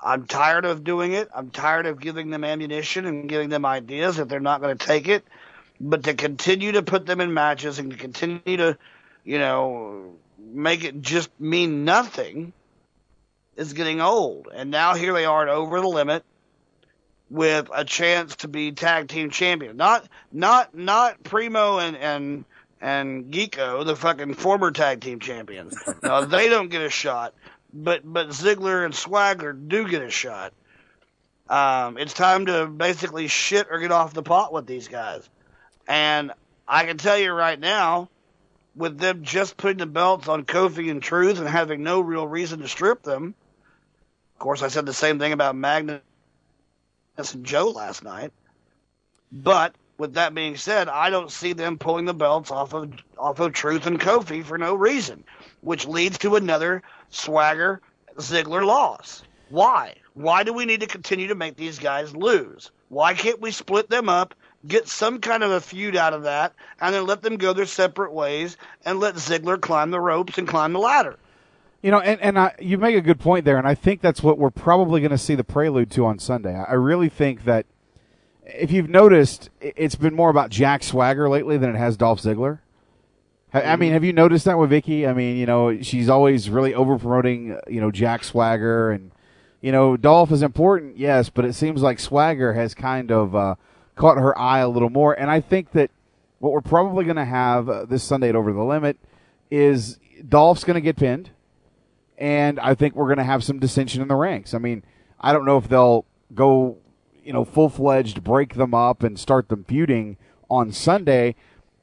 I'm 0.00 0.26
tired 0.26 0.64
of 0.64 0.82
doing 0.82 1.12
it. 1.12 1.30
I'm 1.34 1.50
tired 1.50 1.86
of 1.86 2.00
giving 2.00 2.30
them 2.30 2.42
ammunition 2.42 3.06
and 3.06 3.28
giving 3.28 3.50
them 3.50 3.64
ideas 3.64 4.18
if 4.18 4.28
they're 4.28 4.40
not 4.40 4.60
going 4.60 4.76
to 4.76 4.86
take 4.86 5.06
it. 5.08 5.24
But 5.80 6.04
to 6.04 6.14
continue 6.14 6.72
to 6.72 6.82
put 6.82 7.06
them 7.06 7.20
in 7.20 7.32
matches 7.34 7.78
and 7.78 7.90
to 7.92 7.96
continue 7.96 8.56
to, 8.56 8.78
you 9.24 9.38
know, 9.38 10.14
make 10.38 10.84
it 10.84 11.00
just 11.00 11.30
mean 11.40 11.84
nothing 11.84 12.52
is 13.56 13.72
getting 13.72 14.00
old. 14.00 14.48
And 14.52 14.70
now 14.70 14.94
here 14.94 15.12
they 15.12 15.24
are 15.24 15.42
at 15.42 15.48
over 15.48 15.80
the 15.80 15.88
limit 15.88 16.24
with 17.30 17.70
a 17.72 17.84
chance 17.84 18.36
to 18.36 18.48
be 18.48 18.72
tag 18.72 19.08
team 19.08 19.30
champion. 19.30 19.76
Not 19.76 20.06
not 20.32 20.74
not 20.74 21.22
Primo 21.22 21.78
and 21.78 21.96
and 21.96 22.44
and 22.82 23.32
Geeko, 23.32 23.86
the 23.86 23.94
fucking 23.94 24.34
former 24.34 24.72
tag 24.72 25.00
team 25.00 25.20
champions. 25.20 25.76
no, 26.02 26.24
they 26.24 26.48
don't 26.48 26.68
get 26.68 26.82
a 26.82 26.90
shot. 26.90 27.32
But 27.72 28.00
but 28.04 28.28
Ziggler 28.30 28.84
and 28.84 28.94
Swagger 28.94 29.52
do 29.52 29.88
get 29.88 30.02
a 30.02 30.10
shot. 30.10 30.52
Um, 31.48 31.96
it's 31.96 32.12
time 32.12 32.46
to 32.46 32.66
basically 32.66 33.28
shit 33.28 33.68
or 33.70 33.78
get 33.78 33.92
off 33.92 34.12
the 34.12 34.22
pot 34.22 34.52
with 34.52 34.66
these 34.66 34.88
guys. 34.88 35.26
And 35.86 36.32
I 36.66 36.84
can 36.84 36.98
tell 36.98 37.16
you 37.16 37.32
right 37.32 37.58
now, 37.58 38.08
with 38.74 38.98
them 38.98 39.22
just 39.22 39.56
putting 39.56 39.78
the 39.78 39.86
belts 39.86 40.28
on 40.28 40.44
Kofi 40.44 40.90
and 40.90 41.02
Truth 41.02 41.38
and 41.38 41.48
having 41.48 41.82
no 41.82 42.00
real 42.00 42.26
reason 42.26 42.60
to 42.60 42.68
strip 42.68 43.02
them. 43.02 43.34
Of 44.34 44.38
course, 44.38 44.62
I 44.62 44.68
said 44.68 44.86
the 44.86 44.92
same 44.92 45.18
thing 45.18 45.32
about 45.32 45.54
Magnus 45.54 46.00
and 47.16 47.44
Joe 47.44 47.68
last 47.68 48.02
night. 48.02 48.32
But 49.30 49.74
with 50.02 50.14
that 50.14 50.34
being 50.34 50.56
said, 50.56 50.88
I 50.88 51.10
don't 51.10 51.30
see 51.30 51.52
them 51.52 51.78
pulling 51.78 52.06
the 52.06 52.12
belts 52.12 52.50
off 52.50 52.74
of 52.74 52.92
off 53.16 53.38
of 53.38 53.52
Truth 53.52 53.86
and 53.86 54.00
Kofi 54.00 54.44
for 54.44 54.58
no 54.58 54.74
reason, 54.74 55.22
which 55.60 55.86
leads 55.86 56.18
to 56.18 56.34
another 56.34 56.82
Swagger 57.10 57.80
Ziggler 58.16 58.66
loss. 58.66 59.22
Why? 59.48 59.94
Why 60.14 60.42
do 60.42 60.52
we 60.52 60.64
need 60.64 60.80
to 60.80 60.88
continue 60.88 61.28
to 61.28 61.36
make 61.36 61.54
these 61.54 61.78
guys 61.78 62.16
lose? 62.16 62.72
Why 62.88 63.14
can't 63.14 63.40
we 63.40 63.52
split 63.52 63.90
them 63.90 64.08
up, 64.08 64.34
get 64.66 64.88
some 64.88 65.20
kind 65.20 65.44
of 65.44 65.52
a 65.52 65.60
feud 65.60 65.94
out 65.94 66.14
of 66.14 66.24
that, 66.24 66.52
and 66.80 66.92
then 66.92 67.06
let 67.06 67.22
them 67.22 67.36
go 67.36 67.52
their 67.52 67.64
separate 67.64 68.12
ways 68.12 68.56
and 68.84 68.98
let 68.98 69.14
Ziggler 69.14 69.60
climb 69.60 69.92
the 69.92 70.00
ropes 70.00 70.36
and 70.36 70.48
climb 70.48 70.72
the 70.72 70.80
ladder? 70.80 71.16
You 71.80 71.92
know, 71.92 72.00
and, 72.00 72.20
and 72.20 72.36
I, 72.36 72.56
you 72.58 72.76
make 72.76 72.96
a 72.96 73.00
good 73.00 73.20
point 73.20 73.44
there, 73.44 73.56
and 73.56 73.68
I 73.68 73.76
think 73.76 74.00
that's 74.00 74.22
what 74.22 74.36
we're 74.36 74.50
probably 74.50 75.00
going 75.00 75.12
to 75.12 75.18
see 75.18 75.36
the 75.36 75.44
prelude 75.44 75.92
to 75.92 76.06
on 76.06 76.18
Sunday. 76.18 76.56
I, 76.56 76.64
I 76.64 76.74
really 76.74 77.08
think 77.08 77.44
that 77.44 77.66
if 78.44 78.70
you've 78.70 78.88
noticed, 78.88 79.50
it's 79.60 79.94
been 79.94 80.14
more 80.14 80.30
about 80.30 80.50
Jack 80.50 80.82
Swagger 80.82 81.28
lately 81.28 81.56
than 81.58 81.74
it 81.74 81.78
has 81.78 81.96
Dolph 81.96 82.20
Ziggler. 82.20 82.60
I 83.54 83.76
mean, 83.76 83.92
have 83.92 84.02
you 84.02 84.14
noticed 84.14 84.46
that 84.46 84.56
with 84.56 84.70
Vickie? 84.70 85.06
I 85.06 85.12
mean, 85.12 85.36
you 85.36 85.44
know, 85.44 85.82
she's 85.82 86.08
always 86.08 86.48
really 86.48 86.72
over 86.72 86.98
promoting, 86.98 87.58
you 87.68 87.82
know, 87.82 87.90
Jack 87.90 88.24
Swagger, 88.24 88.90
and 88.90 89.10
you 89.60 89.70
know, 89.70 89.98
Dolph 89.98 90.32
is 90.32 90.42
important, 90.42 90.96
yes, 90.96 91.28
but 91.28 91.44
it 91.44 91.52
seems 91.52 91.82
like 91.82 92.00
Swagger 92.00 92.54
has 92.54 92.74
kind 92.74 93.12
of 93.12 93.36
uh, 93.36 93.56
caught 93.94 94.16
her 94.16 94.36
eye 94.38 94.60
a 94.60 94.68
little 94.68 94.88
more, 94.88 95.12
and 95.12 95.30
I 95.30 95.40
think 95.40 95.72
that 95.72 95.90
what 96.38 96.52
we're 96.52 96.62
probably 96.62 97.04
going 97.04 97.16
to 97.16 97.26
have 97.26 97.68
uh, 97.68 97.84
this 97.84 98.02
Sunday 98.02 98.30
at 98.30 98.36
Over 98.36 98.54
the 98.54 98.64
Limit 98.64 98.96
is 99.50 99.98
Dolph's 100.26 100.64
going 100.64 100.76
to 100.76 100.80
get 100.80 100.96
pinned 100.96 101.30
and 102.22 102.60
I 102.60 102.76
think 102.76 102.94
we're 102.94 103.06
going 103.06 103.18
to 103.18 103.24
have 103.24 103.42
some 103.42 103.58
dissension 103.58 104.00
in 104.00 104.06
the 104.06 104.14
ranks. 104.14 104.54
I 104.54 104.58
mean, 104.58 104.84
I 105.20 105.32
don't 105.32 105.44
know 105.44 105.56
if 105.56 105.68
they'll 105.68 106.04
go, 106.32 106.78
you 107.24 107.32
know, 107.32 107.44
full 107.44 107.68
fledged, 107.68 108.24
break 108.24 108.54
them 108.54 108.74
up 108.74 109.02
and 109.02 109.18
start 109.18 109.48
them 109.48 109.64
feuding 109.64 110.16
on 110.50 110.72
Sunday, 110.72 111.34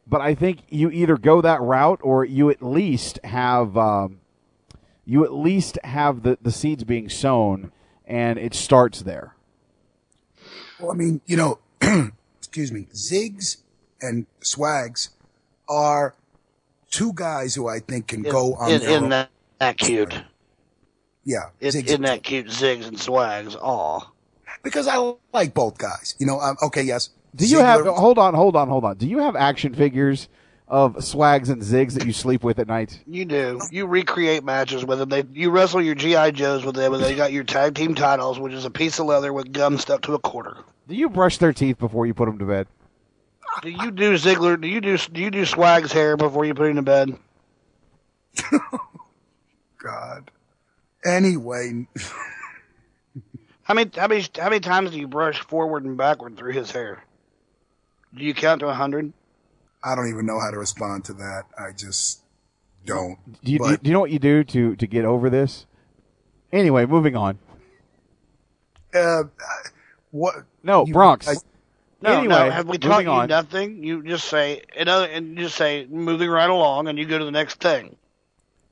but 0.05 0.21
I 0.21 0.35
think 0.35 0.59
you 0.69 0.89
either 0.89 1.17
go 1.17 1.41
that 1.41 1.61
route 1.61 1.99
or 2.03 2.25
you 2.25 2.49
at 2.49 2.61
least 2.61 3.19
have, 3.23 3.77
um, 3.77 4.19
you 5.05 5.23
at 5.23 5.33
least 5.33 5.77
have 5.83 6.23
the, 6.23 6.37
the 6.41 6.51
seeds 6.51 6.83
being 6.83 7.09
sown, 7.09 7.71
and 8.05 8.39
it 8.39 8.53
starts 8.53 9.01
there. 9.01 9.35
Well, 10.79 10.91
I 10.91 10.95
mean, 10.95 11.21
you 11.25 11.37
know, 11.37 11.59
excuse 12.37 12.71
me, 12.71 12.87
Ziggs 12.93 13.57
and 14.01 14.25
Swags 14.41 15.09
are 15.67 16.15
two 16.89 17.11
guys 17.13 17.53
who 17.55 17.67
I 17.67 17.79
think 17.79 18.07
can 18.07 18.23
go 18.23 18.55
on 18.55 18.71
in, 18.71 18.81
their 18.81 18.89
in 18.97 19.03
own. 19.03 19.09
that, 19.09 19.29
that 19.59 19.77
cute. 19.77 20.23
Yeah, 21.23 21.49
In, 21.59 21.69
Ziggs 21.71 21.89
in 21.93 22.01
that 22.03 22.23
cute 22.23 22.47
zigs 22.47 22.87
and 22.87 22.99
swags. 22.99 23.55
Aw. 23.55 23.99
Because 24.63 24.87
I 24.87 25.13
like 25.33 25.53
both 25.53 25.77
guys. 25.77 26.15
You 26.19 26.25
know, 26.25 26.39
um, 26.39 26.57
okay, 26.63 26.81
yes, 26.81 27.09
Do 27.35 27.45
you 27.45 27.59
have? 27.59 27.85
Hold 27.85 28.17
on, 28.17 28.33
hold 28.33 28.55
on, 28.55 28.67
hold 28.67 28.85
on. 28.85 28.97
Do 28.97 29.07
you 29.07 29.19
have 29.19 29.35
action 29.35 29.73
figures 29.73 30.27
of 30.67 31.03
Swags 31.03 31.49
and 31.49 31.61
Zigs 31.61 31.93
that 31.93 32.05
you 32.05 32.13
sleep 32.13 32.43
with 32.43 32.59
at 32.59 32.67
night? 32.67 33.01
You 33.07 33.25
do. 33.25 33.59
You 33.71 33.87
recreate 33.87 34.43
matches 34.43 34.85
with 34.85 34.99
them. 34.99 35.09
They 35.09 35.23
you 35.33 35.49
wrestle 35.49 35.81
your 35.81 35.95
GI 35.95 36.31
Joes 36.33 36.63
with 36.63 36.75
them, 36.75 36.93
and 36.93 37.03
they 37.03 37.15
got 37.15 37.31
your 37.31 37.43
tag 37.43 37.75
team 37.75 37.95
titles, 37.95 38.39
which 38.39 38.53
is 38.53 38.65
a 38.65 38.71
piece 38.71 38.99
of 38.99 39.05
leather 39.07 39.33
with 39.33 39.51
gum 39.51 39.77
stuck 39.77 40.01
to 40.03 40.13
a 40.13 40.19
quarter. 40.19 40.57
Do 40.87 40.95
you 40.95 41.09
brush 41.09 41.37
their 41.37 41.53
teeth 41.53 41.77
before 41.79 42.05
you 42.05 42.13
put 42.13 42.25
them 42.25 42.39
to 42.39 42.45
bed? 42.45 42.67
Do 43.61 43.69
you 43.69 43.91
do 43.91 44.13
Ziggler? 44.13 44.59
Do 44.59 44.67
you 44.67 44.79
do 44.79 44.97
do 44.97 45.21
you 45.21 45.31
do 45.31 45.45
Swag's 45.45 45.91
hair 45.91 46.17
before 46.17 46.45
you 46.45 46.53
put 46.53 46.69
him 46.69 46.75
to 46.77 46.81
bed? 46.81 47.17
God. 49.83 50.31
Anyway, 51.03 51.87
How 53.69 53.75
many 53.75 53.91
how 53.95 54.07
many 54.07 54.25
how 54.35 54.49
many 54.49 54.59
times 54.61 54.89
do 54.89 54.97
you 54.99 55.07
brush 55.07 55.41
forward 55.41 55.85
and 55.85 55.95
backward 55.95 56.35
through 56.35 56.53
his 56.53 56.71
hair? 56.71 57.03
Do 58.15 58.23
you 58.23 58.33
count 58.33 58.61
to 58.61 58.67
a 58.67 58.73
hundred? 58.73 59.13
I 59.83 59.93
don't 59.93 60.09
even 60.09 60.25
know 60.25 60.39
how 60.39 60.49
to 60.49 60.57
respond 60.57 61.05
to 61.05 61.13
that. 61.13 61.43
I 61.55 61.71
just 61.77 62.23
don't. 62.83 63.19
Do 63.25 63.31
you, 63.31 63.37
do 63.43 63.51
you- 63.51 63.59
But- 63.59 63.83
do 63.83 63.89
you 63.89 63.93
know 63.93 63.99
what 63.99 64.09
you 64.09 64.17
do 64.17 64.43
to 64.43 64.75
to 64.75 64.87
get 64.87 65.05
over 65.05 65.29
this? 65.29 65.67
Anyway, 66.51 66.87
moving 66.87 67.15
on. 67.15 67.37
Uh, 68.91 69.25
what? 70.09 70.33
No, 70.63 70.87
you- 70.87 70.93
Bronx. 70.93 71.27
I- 71.27 71.35
No, 72.01 72.17
anyway, 72.17 72.27
no. 72.29 72.49
Have 72.49 72.65
we 72.65 72.71
moving 72.79 72.89
taught 72.89 73.03
you 73.03 73.09
on. 73.11 73.27
nothing? 73.29 73.83
You 73.83 74.01
just 74.01 74.27
say 74.27 74.63
another, 74.75 75.05
and 75.05 75.37
you 75.37 75.43
just 75.43 75.55
say 75.55 75.85
moving 75.87 76.31
right 76.31 76.49
along, 76.49 76.87
and 76.87 76.97
you 76.97 77.05
go 77.05 77.19
to 77.19 77.25
the 77.25 77.29
next 77.29 77.59
thing. 77.61 77.97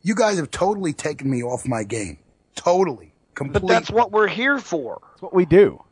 You 0.02 0.16
guys 0.16 0.38
have 0.38 0.50
totally 0.50 0.93
taken 0.93 1.30
me 1.30 1.43
off 1.43 1.68
my 1.68 1.84
game. 1.84 2.18
Totally. 2.56 3.14
But 3.39 3.67
that's 3.67 3.89
what 3.91 4.11
we're 4.11 4.27
here 4.27 4.59
for. 4.59 5.01
That's 5.11 5.21
what 5.21 5.33
we 5.33 5.45
do. 5.45 5.83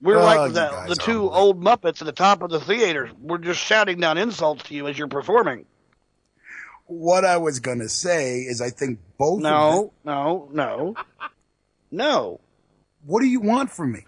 We're 0.00 0.18
Oh, 0.18 0.24
like 0.24 0.48
you 0.48 0.54
the, 0.54 0.68
guys 0.70 0.86
the 0.88 0.92
are 1.02 1.06
two 1.06 1.30
old 1.30 1.62
Muppets 1.62 2.00
at 2.00 2.06
the 2.06 2.12
top 2.12 2.42
of 2.42 2.50
the 2.50 2.58
theater. 2.60 3.10
We're 3.20 3.38
just 3.38 3.60
shouting 3.60 4.00
down 4.00 4.18
insults 4.18 4.64
to 4.64 4.74
you 4.74 4.88
as 4.88 4.98
you're 4.98 5.06
performing. 5.08 5.64
what 6.86 7.24
I 7.24 7.36
was 7.36 7.60
gonna 7.60 7.88
say 7.88 8.38
is, 8.40 8.60
I 8.60 8.70
think 8.70 8.98
both. 9.18 9.38
Of 9.38 9.42
them, 9.44 9.52
No, 9.52 9.92
no, 10.04 10.48
no, 10.52 10.94
no. 11.90 12.40
what 13.06 13.20
do 13.20 13.26
you 13.26 13.40
want 13.40 13.70
from 13.70 13.92
me? 13.92 14.04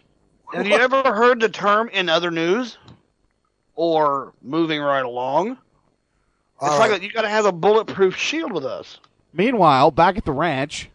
Have 0.52 0.66
you 0.66 0.74
ever 0.76 1.02
heard 1.02 1.40
the 1.40 1.48
term 1.48 1.88
in 1.88 2.08
other 2.08 2.30
news 2.30 2.76
or 3.74 4.32
moving 4.42 4.80
right 4.80 5.04
along? 5.04 5.52
It's 5.52 5.58
All 6.60 6.78
like 6.78 6.90
right. 6.92 7.00
a, 7.00 7.04
you 7.04 7.10
got 7.10 7.22
to 7.22 7.28
have 7.28 7.44
a 7.46 7.52
bulletproof 7.52 8.16
shield 8.16 8.52
with 8.52 8.64
us. 8.64 9.00
Meanwhile, 9.32 9.90
back 9.90 10.16
at 10.16 10.24
the 10.24 10.32
ranch, 10.32 10.88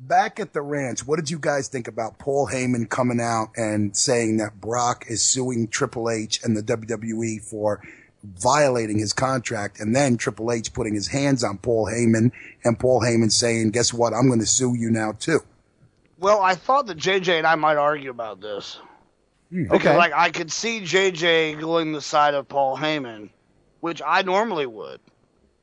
Back 0.00 0.38
at 0.38 0.52
the 0.52 0.62
ranch, 0.62 1.06
what 1.06 1.16
did 1.16 1.28
you 1.30 1.38
guys 1.38 1.68
think 1.68 1.88
about 1.88 2.18
Paul 2.18 2.48
Heyman 2.48 2.88
coming 2.88 3.20
out 3.20 3.48
and 3.56 3.96
saying 3.96 4.36
that 4.36 4.60
Brock 4.60 5.04
is 5.08 5.22
suing 5.22 5.66
Triple 5.68 6.08
H 6.08 6.40
and 6.44 6.56
the 6.56 6.62
WWE 6.62 7.42
for 7.42 7.82
violating 8.22 8.98
his 8.98 9.12
contract, 9.12 9.80
and 9.80 9.94
then 9.94 10.16
Triple 10.16 10.52
H 10.52 10.72
putting 10.72 10.94
his 10.94 11.08
hands 11.08 11.42
on 11.42 11.58
Paul 11.58 11.86
Heyman, 11.86 12.30
and 12.64 12.78
Paul 12.78 13.00
Heyman 13.02 13.30
saying, 13.32 13.70
"Guess 13.72 13.92
what? 13.92 14.12
I'm 14.14 14.28
going 14.28 14.40
to 14.40 14.46
sue 14.46 14.74
you 14.74 14.90
now 14.90 15.12
too." 15.12 15.40
Well, 16.18 16.40
I 16.42 16.54
thought 16.54 16.86
that 16.86 16.96
JJ 16.96 17.38
and 17.38 17.46
I 17.46 17.54
might 17.56 17.76
argue 17.76 18.10
about 18.10 18.40
this. 18.40 18.78
Hmm, 19.50 19.64
because 19.64 19.80
Okay. 19.80 19.96
like 19.96 20.12
I 20.14 20.30
could 20.30 20.52
see 20.52 20.80
JJ 20.80 21.60
going 21.60 21.92
the 21.92 22.00
side 22.00 22.34
of 22.34 22.48
Paul 22.48 22.76
Heyman, 22.76 23.30
which 23.80 24.00
I 24.04 24.22
normally 24.22 24.66
would. 24.66 25.00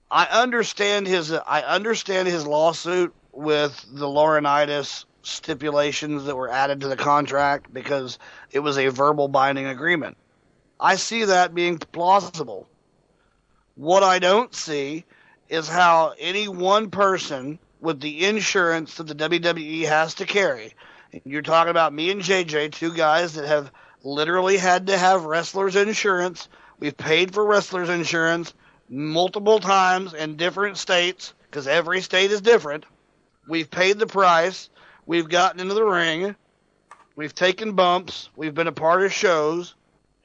I 0.09 0.25
understand 0.25 1.07
his 1.07 1.31
I 1.31 1.61
understand 1.61 2.27
his 2.27 2.45
lawsuit 2.45 3.13
with 3.31 3.85
the 3.91 4.07
Laurinaitis 4.07 5.05
stipulations 5.23 6.25
that 6.25 6.35
were 6.35 6.49
added 6.49 6.81
to 6.81 6.87
the 6.87 6.95
contract 6.95 7.73
because 7.73 8.19
it 8.51 8.59
was 8.59 8.77
a 8.77 8.89
verbal 8.89 9.27
binding 9.27 9.65
agreement. 9.65 10.17
I 10.79 10.95
see 10.97 11.25
that 11.25 11.55
being 11.55 11.79
plausible. 11.79 12.67
What 13.75 14.03
I 14.03 14.19
don't 14.19 14.53
see 14.53 15.05
is 15.49 15.67
how 15.67 16.13
any 16.19 16.47
one 16.47 16.91
person 16.91 17.59
with 17.81 17.99
the 17.99 18.25
insurance 18.25 18.95
that 18.95 19.07
the 19.07 19.15
WWE 19.15 19.85
has 19.85 20.15
to 20.15 20.25
carry. 20.25 20.73
You're 21.23 21.41
talking 21.41 21.71
about 21.71 21.93
me 21.93 22.11
and 22.11 22.21
JJ, 22.21 22.71
two 22.71 22.93
guys 22.93 23.33
that 23.33 23.47
have 23.47 23.71
literally 24.03 24.57
had 24.57 24.87
to 24.87 24.97
have 24.97 25.25
wrestlers 25.25 25.75
insurance. 25.75 26.47
We've 26.79 26.95
paid 26.95 27.33
for 27.33 27.45
wrestlers 27.45 27.89
insurance 27.89 28.53
multiple 28.89 29.59
times 29.59 30.13
in 30.13 30.35
different 30.35 30.77
states 30.77 31.33
because 31.49 31.67
every 31.67 32.01
state 32.01 32.31
is 32.31 32.41
different. 32.41 32.85
We've 33.47 33.69
paid 33.69 33.99
the 33.99 34.07
price. 34.07 34.69
We've 35.05 35.29
gotten 35.29 35.59
into 35.59 35.73
the 35.73 35.83
ring. 35.83 36.35
We've 37.15 37.33
taken 37.33 37.73
bumps. 37.73 38.29
We've 38.35 38.53
been 38.53 38.67
a 38.67 38.71
part 38.71 39.03
of 39.03 39.13
shows. 39.13 39.75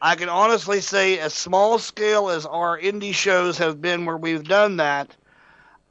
I 0.03 0.17
can 0.17 0.29
honestly 0.31 0.81
say, 0.81 1.19
as 1.19 1.35
small 1.35 1.79
scale 1.79 2.31
as 2.31 2.47
our 2.47 2.79
indie 2.79 3.15
shows 3.15 3.59
have 3.59 3.83
been 3.83 4.07
where 4.07 4.17
we've 4.17 4.45
done 4.45 4.79
that, 4.79 5.15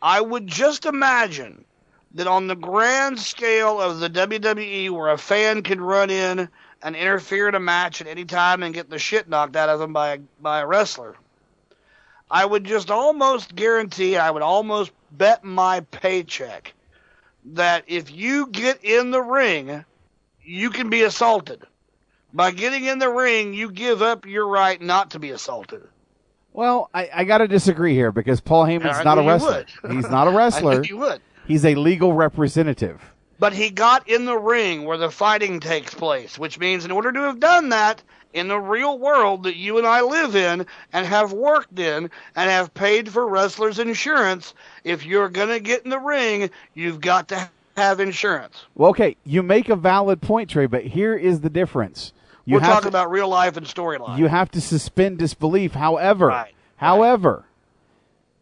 I 0.01 0.19
would 0.19 0.47
just 0.47 0.85
imagine 0.85 1.63
that 2.15 2.25
on 2.25 2.47
the 2.47 2.55
grand 2.55 3.19
scale 3.19 3.79
of 3.79 3.99
the 3.99 4.09
WWE, 4.09 4.89
where 4.89 5.09
a 5.09 5.17
fan 5.17 5.61
can 5.61 5.79
run 5.79 6.09
in 6.09 6.49
and 6.81 6.95
interfere 6.95 7.47
in 7.47 7.55
a 7.55 7.59
match 7.59 8.01
at 8.01 8.07
any 8.07 8.25
time 8.25 8.63
and 8.63 8.73
get 8.73 8.89
the 8.89 8.97
shit 8.97 9.29
knocked 9.29 9.55
out 9.55 9.69
of 9.69 9.79
them 9.79 9.93
by 9.93 10.13
a, 10.13 10.19
by 10.41 10.61
a 10.61 10.67
wrestler, 10.67 11.15
I 12.31 12.45
would 12.45 12.63
just 12.63 12.91
almost 12.91 13.55
guarantee, 13.55 14.17
I 14.17 14.29
would 14.29 14.43
almost 14.43 14.91
bet 15.11 15.43
my 15.43 15.81
paycheck 15.81 16.73
that 17.45 17.83
if 17.87 18.11
you 18.11 18.47
get 18.47 18.83
in 18.83 19.11
the 19.11 19.21
ring, 19.21 19.83
you 20.43 20.69
can 20.69 20.89
be 20.89 21.01
assaulted. 21.03 21.63
By 22.33 22.51
getting 22.51 22.85
in 22.85 22.99
the 22.99 23.09
ring, 23.09 23.53
you 23.55 23.71
give 23.71 24.01
up 24.03 24.25
your 24.27 24.47
right 24.47 24.79
not 24.79 25.11
to 25.11 25.19
be 25.19 25.31
assaulted. 25.31 25.81
well, 26.53 26.89
I, 26.93 27.09
I 27.13 27.23
got 27.23 27.39
to 27.39 27.47
disagree 27.47 27.95
here 27.95 28.11
because 28.11 28.39
Paul 28.39 28.65
Heyman's 28.65 29.03
not 29.03 29.17
a 29.17 29.23
wrestler. 29.23 29.65
He's 29.89 30.09
not 30.09 30.27
a 30.27 30.31
wrestler. 30.37 30.83
you 30.83 30.97
would. 30.97 31.21
He's 31.47 31.65
a 31.65 31.73
legal 31.73 32.13
representative. 32.13 33.01
But 33.39 33.53
he 33.53 33.71
got 33.71 34.07
in 34.07 34.25
the 34.25 34.37
ring 34.37 34.83
where 34.85 34.97
the 34.97 35.09
fighting 35.09 35.59
takes 35.59 35.93
place, 35.93 36.37
which 36.37 36.59
means 36.59 36.85
in 36.85 36.91
order 36.91 37.11
to 37.11 37.21
have 37.21 37.39
done 37.39 37.69
that 37.69 38.03
in 38.33 38.47
the 38.47 38.59
real 38.59 38.97
world 38.99 39.43
that 39.43 39.55
you 39.55 39.77
and 39.77 39.87
I 39.87 40.01
live 40.01 40.35
in 40.35 40.65
and 40.93 41.05
have 41.05 41.33
worked 41.33 41.79
in 41.79 42.09
and 42.35 42.49
have 42.49 42.73
paid 42.73 43.09
for 43.09 43.27
wrestlers' 43.27 43.79
insurance, 43.79 44.53
if 44.83 45.05
you're 45.05 45.29
going 45.29 45.49
to 45.49 45.59
get 45.59 45.83
in 45.83 45.89
the 45.89 45.99
ring, 45.99 46.49
you've 46.73 47.01
got 47.01 47.27
to 47.29 47.49
have 47.75 47.99
insurance. 47.99 48.65
Well, 48.75 48.91
okay, 48.91 49.15
you 49.25 49.41
make 49.41 49.69
a 49.69 49.75
valid 49.75 50.21
point, 50.21 50.49
Trey, 50.49 50.65
but 50.67 50.83
here 50.85 51.15
is 51.15 51.41
the 51.41 51.49
difference. 51.49 52.13
You 52.45 52.55
We're 52.55 52.61
talking 52.61 52.83
to, 52.83 52.87
about 52.89 53.11
real 53.11 53.29
life 53.29 53.57
and 53.57 53.65
storyline. 53.65 54.17
you 54.17 54.27
have 54.27 54.51
to 54.51 54.61
suspend 54.61 55.19
disbelief. 55.19 55.73
However, 55.73 56.27
Right, 56.27 56.53
however, 56.77 57.45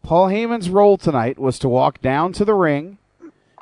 Paul 0.02 0.28
Heyman's 0.28 0.70
role 0.70 0.96
tonight 0.96 1.38
was 1.38 1.58
to 1.60 1.68
walk 1.68 2.00
down 2.00 2.32
to 2.34 2.44
the 2.44 2.54
ring, 2.54 2.98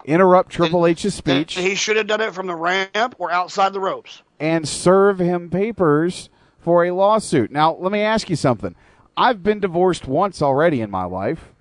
interrupt 0.04 0.50
Triple 0.50 0.86
H's 0.86 1.14
speech, 1.14 1.56
He 1.58 1.74
should 1.74 1.96
have 1.96 2.06
done 2.06 2.20
it 2.20 2.32
from 2.32 2.46
the 2.46 2.54
ramp 2.54 3.16
or 3.18 3.30
outside 3.30 3.72
the 3.72 3.80
ropes. 3.80 4.22
And 4.38 4.68
serve 4.68 5.18
him 5.18 5.50
papers 5.50 6.28
for 6.58 6.84
a 6.84 6.90
lawsuit. 6.92 7.50
Now, 7.50 7.74
let 7.74 7.92
me 7.92 8.00
ask 8.00 8.28
you 8.28 8.36
something. 8.36 8.74
I've 9.16 9.42
been 9.42 9.60
divorced 9.60 10.06
once 10.06 10.42
already 10.42 10.80
in 10.80 10.90
my 10.90 11.04
life. 11.04 11.52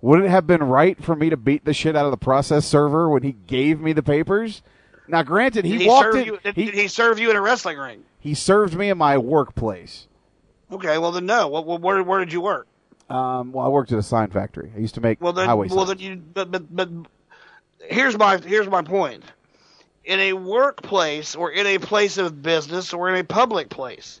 Would 0.00 0.22
it 0.22 0.30
have 0.30 0.46
been 0.46 0.62
right 0.62 1.02
for 1.02 1.16
me 1.16 1.30
to 1.30 1.36
beat 1.36 1.64
the 1.64 1.74
shit 1.74 1.96
out 1.96 2.04
of 2.04 2.10
the 2.10 2.16
process 2.16 2.66
server 2.66 3.08
when 3.08 3.22
he 3.22 3.32
gave 3.32 3.80
me 3.80 3.92
the 3.92 4.02
papers? 4.02 4.62
Now, 5.08 5.22
granted, 5.22 5.64
he, 5.64 5.78
he, 5.78 5.88
walked 5.88 6.14
in. 6.14 6.24
you, 6.26 6.38
did, 6.42 6.54
he, 6.54 6.64
did 6.66 6.74
he 6.74 6.88
serve 6.88 7.18
you 7.18 7.30
in 7.30 7.36
a 7.36 7.40
wrestling 7.40 7.78
ring? 7.78 8.04
he 8.26 8.34
served 8.34 8.74
me 8.74 8.90
in 8.90 8.98
my 8.98 9.16
workplace. 9.16 10.08
Okay, 10.72 10.98
well 10.98 11.12
then 11.12 11.26
no. 11.26 11.46
Well, 11.46 11.64
well, 11.64 11.78
where 11.78 12.02
where 12.02 12.18
did 12.18 12.32
you 12.32 12.40
work? 12.40 12.66
Um, 13.08 13.52
well, 13.52 13.64
I 13.64 13.68
worked 13.68 13.92
at 13.92 13.98
a 14.00 14.02
sign 14.02 14.30
factory. 14.30 14.72
I 14.74 14.80
used 14.80 14.96
to 14.96 15.00
make 15.00 15.20
Well 15.20 15.32
then, 15.32 15.46
highway 15.46 15.68
well 15.68 15.86
signs. 15.86 16.00
then 16.00 16.10
you. 16.10 16.16
But 16.16 16.50
but 16.50 16.74
but 16.74 16.88
here's 17.88 18.18
my 18.18 18.38
here's 18.38 18.66
my 18.68 18.82
point. 18.82 19.22
In 20.06 20.20
a 20.20 20.32
workplace 20.34 21.34
or 21.34 21.50
in 21.50 21.66
a 21.66 21.78
place 21.78 22.16
of 22.16 22.40
business 22.40 22.94
or 22.94 23.08
in 23.08 23.16
a 23.16 23.24
public 23.24 23.68
place, 23.68 24.20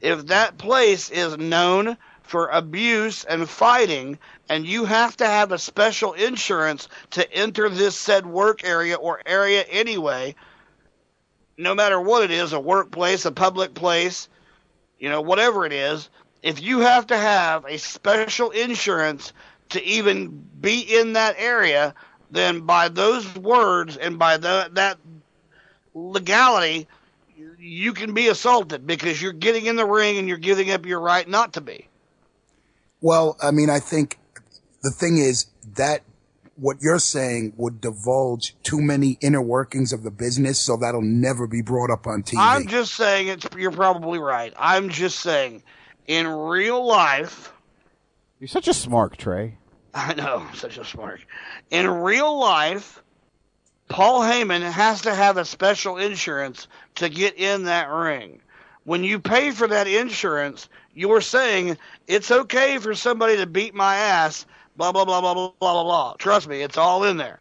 if 0.00 0.26
that 0.28 0.56
place 0.56 1.10
is 1.10 1.36
known 1.36 1.98
for 2.22 2.48
abuse 2.48 3.22
and 3.24 3.48
fighting, 3.48 4.18
and 4.48 4.66
you 4.66 4.86
have 4.86 5.16
to 5.18 5.26
have 5.26 5.52
a 5.52 5.58
special 5.58 6.14
insurance 6.14 6.88
to 7.10 7.32
enter 7.32 7.68
this 7.68 7.94
said 7.94 8.26
work 8.26 8.64
area 8.64 8.96
or 8.96 9.20
area 9.26 9.62
anyway, 9.70 10.34
no 11.58 11.74
matter 11.74 12.00
what 12.00 12.22
it 12.24 12.30
is, 12.30 12.52
a 12.52 12.60
workplace, 12.60 13.24
a 13.26 13.30
public 13.30 13.74
place, 13.74 14.28
you 14.98 15.08
know, 15.08 15.20
whatever 15.20 15.66
it 15.66 15.72
is, 15.72 16.08
if 16.42 16.62
you 16.62 16.80
have 16.80 17.06
to 17.08 17.16
have 17.16 17.64
a 17.66 17.78
special 17.78 18.50
insurance 18.50 19.32
to 19.68 19.84
even 19.84 20.46
be 20.60 20.80
in 20.80 21.12
that 21.12 21.36
area, 21.38 21.94
then 22.30 22.60
by 22.62 22.88
those 22.88 23.34
words 23.36 23.96
and 23.96 24.18
by 24.18 24.36
the, 24.36 24.70
that 24.72 24.98
legality, 25.96 26.86
you 27.58 27.92
can 27.92 28.14
be 28.14 28.28
assaulted 28.28 28.86
because 28.86 29.20
you're 29.20 29.32
getting 29.32 29.66
in 29.66 29.76
the 29.76 29.86
ring 29.86 30.18
and 30.18 30.28
you're 30.28 30.36
giving 30.36 30.70
up 30.70 30.86
your 30.86 31.00
right 31.00 31.28
not 31.28 31.54
to 31.54 31.60
be. 31.60 31.88
Well, 33.00 33.36
I 33.42 33.50
mean, 33.50 33.70
I 33.70 33.80
think 33.80 34.18
the 34.82 34.90
thing 34.90 35.18
is 35.18 35.46
that 35.74 36.02
what 36.56 36.78
you're 36.80 36.98
saying 36.98 37.52
would 37.56 37.80
divulge 37.80 38.56
too 38.62 38.80
many 38.80 39.18
inner 39.20 39.42
workings 39.42 39.92
of 39.92 40.02
the 40.02 40.10
business, 40.10 40.58
so 40.58 40.76
that'll 40.76 41.02
never 41.02 41.46
be 41.46 41.60
brought 41.60 41.90
up 41.90 42.06
on 42.06 42.22
TV. 42.22 42.38
I'm 42.38 42.66
just 42.66 42.94
saying 42.94 43.28
it's. 43.28 43.46
You're 43.56 43.72
probably 43.72 44.18
right. 44.18 44.54
I'm 44.58 44.88
just 44.88 45.20
saying, 45.20 45.62
in 46.06 46.26
real 46.26 46.86
life, 46.86 47.52
You're 48.38 48.48
such 48.48 48.68
a 48.68 48.74
smart, 48.74 49.18
Trey. 49.18 49.58
I 49.94 50.14
know, 50.14 50.46
such 50.54 50.78
a 50.78 50.84
smart. 50.84 51.20
In 51.70 51.88
real 51.88 52.38
life, 52.38 53.02
Paul 53.88 54.20
Heyman 54.22 54.62
has 54.62 55.02
to 55.02 55.14
have 55.14 55.36
a 55.36 55.44
special 55.44 55.96
insurance 55.96 56.66
to 56.96 57.08
get 57.08 57.38
in 57.38 57.64
that 57.64 57.88
ring. 57.88 58.40
When 58.84 59.04
you 59.04 59.18
pay 59.18 59.50
for 59.50 59.66
that 59.68 59.86
insurance, 59.86 60.68
you're 60.94 61.20
saying 61.20 61.76
it's 62.06 62.30
okay 62.30 62.78
for 62.78 62.94
somebody 62.94 63.36
to 63.36 63.46
beat 63.46 63.74
my 63.74 63.96
ass, 63.96 64.46
blah, 64.76 64.92
blah, 64.92 65.04
blah, 65.04 65.20
blah, 65.20 65.34
blah, 65.34 65.52
blah, 65.58 65.82
blah. 65.82 66.14
Trust 66.18 66.48
me, 66.48 66.62
it's 66.62 66.76
all 66.76 67.04
in 67.04 67.16
there. 67.16 67.40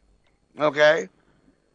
Okay? 0.60 1.10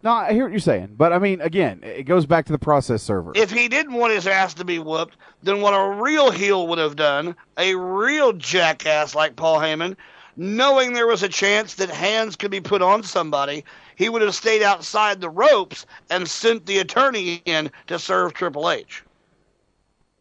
No, 0.02 0.12
I 0.12 0.32
hear 0.32 0.44
what 0.44 0.52
you're 0.52 0.60
saying, 0.60 0.94
but 0.96 1.12
I 1.12 1.18
mean, 1.18 1.42
again, 1.42 1.80
it 1.82 2.04
goes 2.04 2.24
back 2.24 2.46
to 2.46 2.52
the 2.52 2.58
process 2.58 3.02
server. 3.02 3.32
If 3.34 3.50
he 3.50 3.68
didn't 3.68 3.92
want 3.92 4.14
his 4.14 4.26
ass 4.26 4.54
to 4.54 4.64
be 4.64 4.78
whooped, 4.78 5.16
then 5.42 5.60
what 5.60 5.72
a 5.72 6.00
real 6.02 6.30
heel 6.30 6.66
would 6.68 6.78
have 6.78 6.96
done, 6.96 7.36
a 7.58 7.74
real 7.74 8.32
jackass 8.32 9.14
like 9.14 9.36
Paul 9.36 9.58
Heyman, 9.58 9.96
knowing 10.36 10.94
there 10.94 11.06
was 11.06 11.22
a 11.22 11.28
chance 11.28 11.74
that 11.74 11.90
hands 11.90 12.36
could 12.36 12.50
be 12.50 12.62
put 12.62 12.80
on 12.80 13.02
somebody, 13.02 13.64
he 14.00 14.08
would 14.08 14.22
have 14.22 14.34
stayed 14.34 14.62
outside 14.62 15.20
the 15.20 15.28
ropes 15.28 15.84
and 16.08 16.26
sent 16.26 16.64
the 16.64 16.78
attorney 16.78 17.42
in 17.44 17.70
to 17.86 17.98
serve 17.98 18.32
Triple 18.32 18.70
H. 18.70 19.04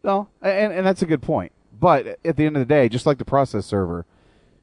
No, 0.04 0.28
and 0.42 0.74
and 0.74 0.86
that's 0.86 1.02
a 1.02 1.06
good 1.06 1.22
point. 1.22 1.54
But 1.80 2.20
at 2.26 2.36
the 2.36 2.46
end 2.46 2.58
of 2.58 2.60
the 2.60 2.66
day, 2.66 2.90
just 2.90 3.06
like 3.06 3.20
the 3.20 3.26
process 3.26 3.66
server, 3.66 4.06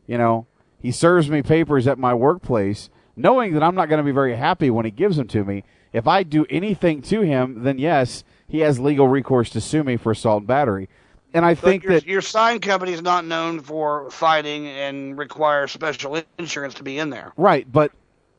you 0.06 0.18
know, 0.18 0.46
he 0.78 0.92
serves 0.92 1.30
me 1.30 1.40
papers 1.40 1.86
at 1.86 1.98
my 1.98 2.12
workplace, 2.12 2.90
knowing 3.16 3.54
that 3.54 3.62
I'm 3.62 3.74
not 3.74 3.88
going 3.88 4.00
to 4.00 4.04
be 4.04 4.12
very 4.12 4.36
happy 4.36 4.68
when 4.68 4.84
he 4.84 4.90
gives 4.90 5.16
them 5.16 5.28
to 5.28 5.44
me. 5.44 5.64
If 5.94 6.06
I 6.06 6.22
do 6.22 6.44
anything 6.50 7.00
to 7.02 7.22
him, 7.22 7.62
then 7.62 7.78
yes, 7.78 8.22
he 8.46 8.60
has 8.60 8.78
legal 8.78 9.08
recourse 9.08 9.48
to 9.50 9.62
sue 9.62 9.82
me 9.82 9.96
for 9.96 10.12
assault 10.12 10.42
and 10.42 10.46
battery. 10.46 10.90
And 11.32 11.42
I 11.42 11.54
think 11.54 11.84
your, 11.84 11.92
that 11.94 12.06
your 12.06 12.20
sign 12.20 12.60
company 12.60 12.92
is 12.92 13.00
not 13.00 13.24
known 13.24 13.60
for 13.60 14.10
fighting 14.10 14.66
and 14.66 15.16
requires 15.16 15.72
special 15.72 16.20
insurance 16.38 16.74
to 16.74 16.82
be 16.82 16.98
in 16.98 17.08
there. 17.08 17.32
Right, 17.38 17.70
but 17.70 17.92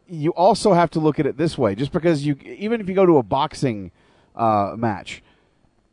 you 0.07 0.31
also 0.31 0.73
have 0.73 0.89
to 0.91 0.99
look 0.99 1.19
at 1.19 1.25
it 1.25 1.37
this 1.37 1.57
way. 1.57 1.75
Just 1.75 1.91
because 1.91 2.25
you, 2.25 2.35
even 2.43 2.81
if 2.81 2.89
you 2.89 2.95
go 2.95 3.05
to 3.05 3.17
a 3.17 3.23
boxing 3.23 3.91
uh, 4.35 4.73
match, 4.77 5.21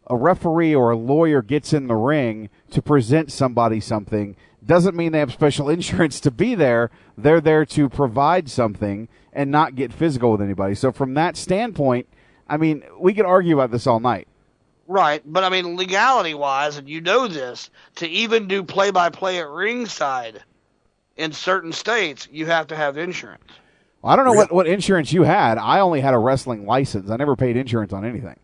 a 0.07 0.17
referee 0.17 0.75
or 0.75 0.91
a 0.91 0.97
lawyer 0.97 1.43
gets 1.43 1.73
in 1.73 1.87
the 1.87 1.95
ring 1.95 2.51
to 2.71 2.83
present 2.83 3.33
somebody 3.33 3.81
something 3.81 4.37
doesn't 4.65 4.97
mean 4.97 5.13
they 5.13 5.19
have 5.19 5.33
special 5.33 5.69
insurance 5.71 6.21
to 6.21 6.31
be 6.31 6.55
there. 6.55 6.91
They're 7.17 7.41
there 7.41 7.65
to 7.67 7.89
provide 7.89 8.49
something 8.49 9.09
and 9.33 9.51
not 9.51 9.75
get 9.75 9.93
physical 9.93 10.33
with 10.33 10.43
anybody. 10.43 10.75
So 10.75 10.93
from 10.93 11.15
that 11.15 11.37
standpoint, 11.37 12.09
I 12.49 12.57
mean, 12.57 12.85
we 12.99 13.15
could 13.15 13.27
argue 13.27 13.55
about 13.55 13.71
this 13.71 13.87
all 13.87 14.01
night. 14.01 14.29
Right, 14.87 15.23
but 15.25 15.45
I 15.45 15.49
mean, 15.49 15.77
legality 15.77 16.35
wise, 16.35 16.77
and 16.77 16.89
you 16.89 17.01
know 17.01 17.27
this, 17.27 17.71
to 17.97 18.07
even 18.07 18.49
do 18.49 18.63
play 18.63 18.91
by 18.91 19.09
play 19.09 19.39
at 19.39 19.49
ringside 19.49 20.43
in 21.17 21.33
certain 21.33 21.73
states, 21.73 22.29
you 22.31 22.47
have 22.47 22.67
to 22.67 22.77
have 22.77 22.99
insurance. 22.99 23.43
Well, 24.05 24.13
I 24.13 24.17
don't 24.17 24.27
know 24.27 24.35
what, 24.35 24.53
what 24.53 24.67
insurance 24.67 25.15
you 25.15 25.23
had. 25.23 25.57
I 25.57 25.81
only 25.81 26.03
had 26.03 26.13
a 26.13 26.19
wrestling 26.19 26.67
license. 26.67 27.09
I 27.09 27.17
never 27.17 27.37
paid 27.37 27.57
insurance 27.57 27.95
on 27.95 28.05
anything. 28.05 28.39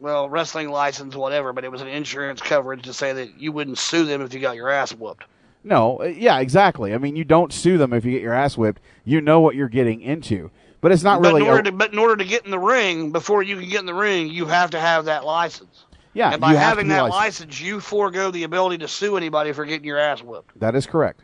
Well, 0.00 0.28
wrestling 0.28 0.68
license, 0.68 1.16
whatever, 1.16 1.54
but 1.54 1.64
it 1.64 1.72
was 1.72 1.80
an 1.80 1.88
insurance 1.88 2.42
coverage 2.42 2.82
to 2.82 2.92
say 2.92 3.14
that 3.14 3.40
you 3.40 3.50
wouldn't 3.50 3.78
sue 3.78 4.04
them 4.04 4.20
if 4.20 4.34
you 4.34 4.40
got 4.40 4.54
your 4.54 4.68
ass 4.68 4.92
whooped. 4.92 5.24
No, 5.64 6.02
uh, 6.02 6.04
yeah, 6.04 6.40
exactly. 6.40 6.92
I 6.92 6.98
mean, 6.98 7.16
you 7.16 7.24
don't 7.24 7.54
sue 7.54 7.78
them 7.78 7.94
if 7.94 8.04
you 8.04 8.12
get 8.12 8.20
your 8.20 8.34
ass 8.34 8.58
whipped. 8.58 8.82
You 9.06 9.22
know 9.22 9.40
what 9.40 9.54
you're 9.54 9.70
getting 9.70 10.02
into. 10.02 10.50
But 10.82 10.92
it's 10.92 11.02
not 11.02 11.22
but 11.22 11.28
really. 11.28 11.40
In 11.40 11.48
order 11.48 11.62
to, 11.62 11.72
but 11.72 11.90
in 11.94 11.98
order 11.98 12.16
to 12.16 12.24
get 12.26 12.44
in 12.44 12.50
the 12.50 12.58
ring, 12.58 13.10
before 13.10 13.42
you 13.42 13.58
can 13.58 13.68
get 13.70 13.80
in 13.80 13.86
the 13.86 13.94
ring, 13.94 14.28
you 14.28 14.44
have 14.44 14.72
to 14.72 14.78
have 14.78 15.06
that 15.06 15.24
license. 15.24 15.86
Yeah, 16.12 16.32
and 16.32 16.40
by 16.42 16.50
you 16.50 16.58
have 16.58 16.64
to 16.64 16.68
having 16.68 16.88
that 16.88 17.04
licensed. 17.04 17.40
license, 17.48 17.60
you 17.62 17.80
forego 17.80 18.30
the 18.30 18.44
ability 18.44 18.76
to 18.78 18.88
sue 18.88 19.16
anybody 19.16 19.52
for 19.52 19.64
getting 19.64 19.86
your 19.86 19.98
ass 19.98 20.22
whooped. 20.22 20.60
that 20.60 20.74
is 20.74 20.86
correct. 20.86 21.22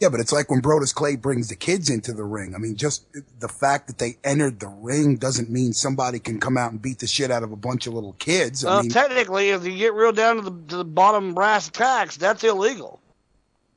Yeah, 0.00 0.08
but 0.10 0.20
it's 0.20 0.32
like 0.32 0.50
when 0.50 0.60
Brodus 0.60 0.94
Clay 0.94 1.16
brings 1.16 1.48
the 1.48 1.56
kids 1.56 1.88
into 1.90 2.12
the 2.12 2.24
ring. 2.24 2.54
I 2.54 2.58
mean, 2.58 2.76
just 2.76 3.06
the 3.40 3.48
fact 3.48 3.86
that 3.86 3.98
they 3.98 4.18
entered 4.24 4.60
the 4.60 4.68
ring 4.68 5.16
doesn't 5.16 5.50
mean 5.50 5.72
somebody 5.72 6.18
can 6.18 6.38
come 6.40 6.56
out 6.58 6.72
and 6.72 6.80
beat 6.82 6.98
the 6.98 7.06
shit 7.06 7.30
out 7.30 7.42
of 7.42 7.52
a 7.52 7.56
bunch 7.56 7.86
of 7.86 7.94
little 7.94 8.14
kids. 8.14 8.64
I 8.64 8.70
Well, 8.70 8.82
mean, 8.82 8.90
technically, 8.90 9.50
if 9.50 9.64
you 9.64 9.76
get 9.76 9.94
real 9.94 10.12
down 10.12 10.36
to 10.36 10.42
the, 10.42 10.50
to 10.68 10.76
the 10.78 10.84
bottom 10.84 11.34
brass 11.34 11.68
tacks, 11.70 12.16
that's 12.16 12.44
illegal. 12.44 13.00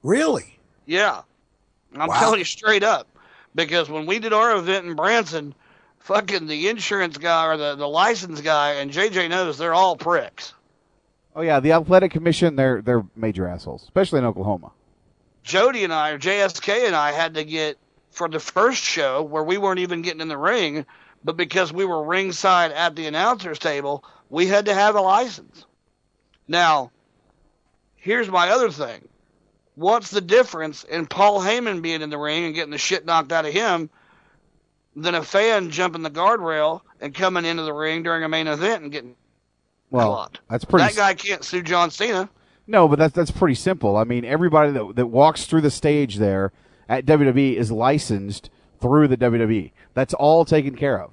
really? 0.03 0.59
Yeah. 0.85 1.21
I'm 1.95 2.07
Wow. 2.09 2.19
telling 2.19 2.39
you 2.39 2.45
straight 2.45 2.83
up. 2.83 3.07
Because 3.55 3.89
when 3.89 4.05
we 4.05 4.19
did 4.19 4.33
our 4.33 4.55
event 4.55 4.85
in 4.85 4.95
Branson, 4.95 5.55
fucking 5.99 6.47
the 6.47 6.69
insurance 6.69 7.17
guy 7.17 7.47
or 7.47 7.57
the, 7.57 7.75
the 7.75 7.87
license 7.87 8.41
guy, 8.41 8.73
and 8.73 8.91
JJ 8.91 9.29
knows 9.29 9.57
they're 9.57 9.73
all 9.73 9.95
pricks. 9.95 10.53
Oh 11.35 11.41
yeah, 11.41 11.59
the 11.59 11.71
athletic 11.73 12.11
commission 12.11 12.55
they're 12.55 12.81
they're 12.81 13.03
major 13.15 13.47
assholes, 13.47 13.83
especially 13.83 14.19
in 14.19 14.25
Oklahoma. 14.25 14.71
Jody 15.47 15.85
and 15.85 15.93
I, 15.93 16.11
or 16.11 16.19
JSK 16.19 16.85
and 16.85 16.95
I, 16.95 17.13
had 17.13 17.35
to 17.35 17.43
get 17.45 17.77
for 18.11 18.27
the 18.27 18.39
first 18.39 18.83
show 18.83 19.23
where 19.23 19.43
we 19.43 19.57
weren't 19.57 19.79
even 19.79 20.01
getting 20.01 20.19
in 20.19 20.27
the 20.27 20.37
ring, 20.37 20.85
but 21.23 21.37
because 21.37 21.71
we 21.71 21.85
were 21.85 22.03
ringside 22.03 22.73
at 22.73 22.95
the 22.95 23.07
announcer's 23.07 23.57
table, 23.57 24.03
we 24.29 24.45
had 24.45 24.65
to 24.65 24.73
have 24.73 24.95
a 24.95 25.01
license. 25.01 25.65
Now, 26.49 26.91
here's 27.95 28.29
my 28.29 28.49
other 28.49 28.69
thing. 28.69 29.07
What's 29.75 30.11
the 30.11 30.21
difference 30.21 30.83
in 30.83 31.05
Paul 31.05 31.39
Heyman 31.39 31.81
being 31.81 32.01
in 32.01 32.09
the 32.09 32.17
ring 32.17 32.45
and 32.45 32.55
getting 32.55 32.71
the 32.71 32.77
shit 32.77 33.05
knocked 33.05 33.31
out 33.31 33.45
of 33.45 33.53
him 33.53 33.89
than 34.97 35.15
a 35.15 35.23
fan 35.23 35.69
jumping 35.71 36.01
the 36.01 36.09
guardrail 36.09 36.81
and 36.99 37.13
coming 37.13 37.45
into 37.45 37.63
the 37.63 37.73
ring 37.73 38.03
during 38.03 38.23
a 38.23 38.29
main 38.29 38.47
event 38.47 38.83
and 38.83 38.91
getting 38.91 39.15
Well, 39.91 40.29
that's 40.49 40.65
pretty. 40.65 40.87
That 40.87 40.95
guy 40.95 41.13
can't 41.13 41.43
sue 41.43 41.61
John 41.61 41.91
Cena. 41.91 42.29
No, 42.67 42.87
but 42.87 42.99
that's 42.99 43.13
that's 43.13 43.31
pretty 43.31 43.55
simple. 43.55 43.95
I 43.95 44.03
mean, 44.03 44.25
everybody 44.25 44.71
that 44.71 44.95
that 44.97 45.07
walks 45.07 45.45
through 45.45 45.61
the 45.61 45.71
stage 45.71 46.17
there 46.17 46.51
at 46.89 47.05
WWE 47.05 47.55
is 47.55 47.71
licensed 47.71 48.49
through 48.79 49.07
the 49.07 49.17
WWE. 49.17 49.71
That's 49.93 50.13
all 50.13 50.45
taken 50.45 50.75
care 50.75 51.01
of. 51.01 51.11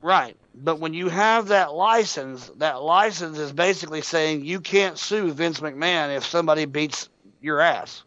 Right. 0.00 0.36
But 0.54 0.80
when 0.80 0.94
you 0.94 1.08
have 1.08 1.48
that 1.48 1.74
license, 1.74 2.50
that 2.56 2.82
license 2.82 3.38
is 3.38 3.52
basically 3.52 4.00
saying 4.00 4.44
you 4.44 4.60
can't 4.60 4.98
sue 4.98 5.30
Vince 5.32 5.60
McMahon 5.60 6.16
if 6.16 6.24
somebody 6.24 6.64
beats 6.64 7.10
your 7.42 7.60
ass. 7.60 8.02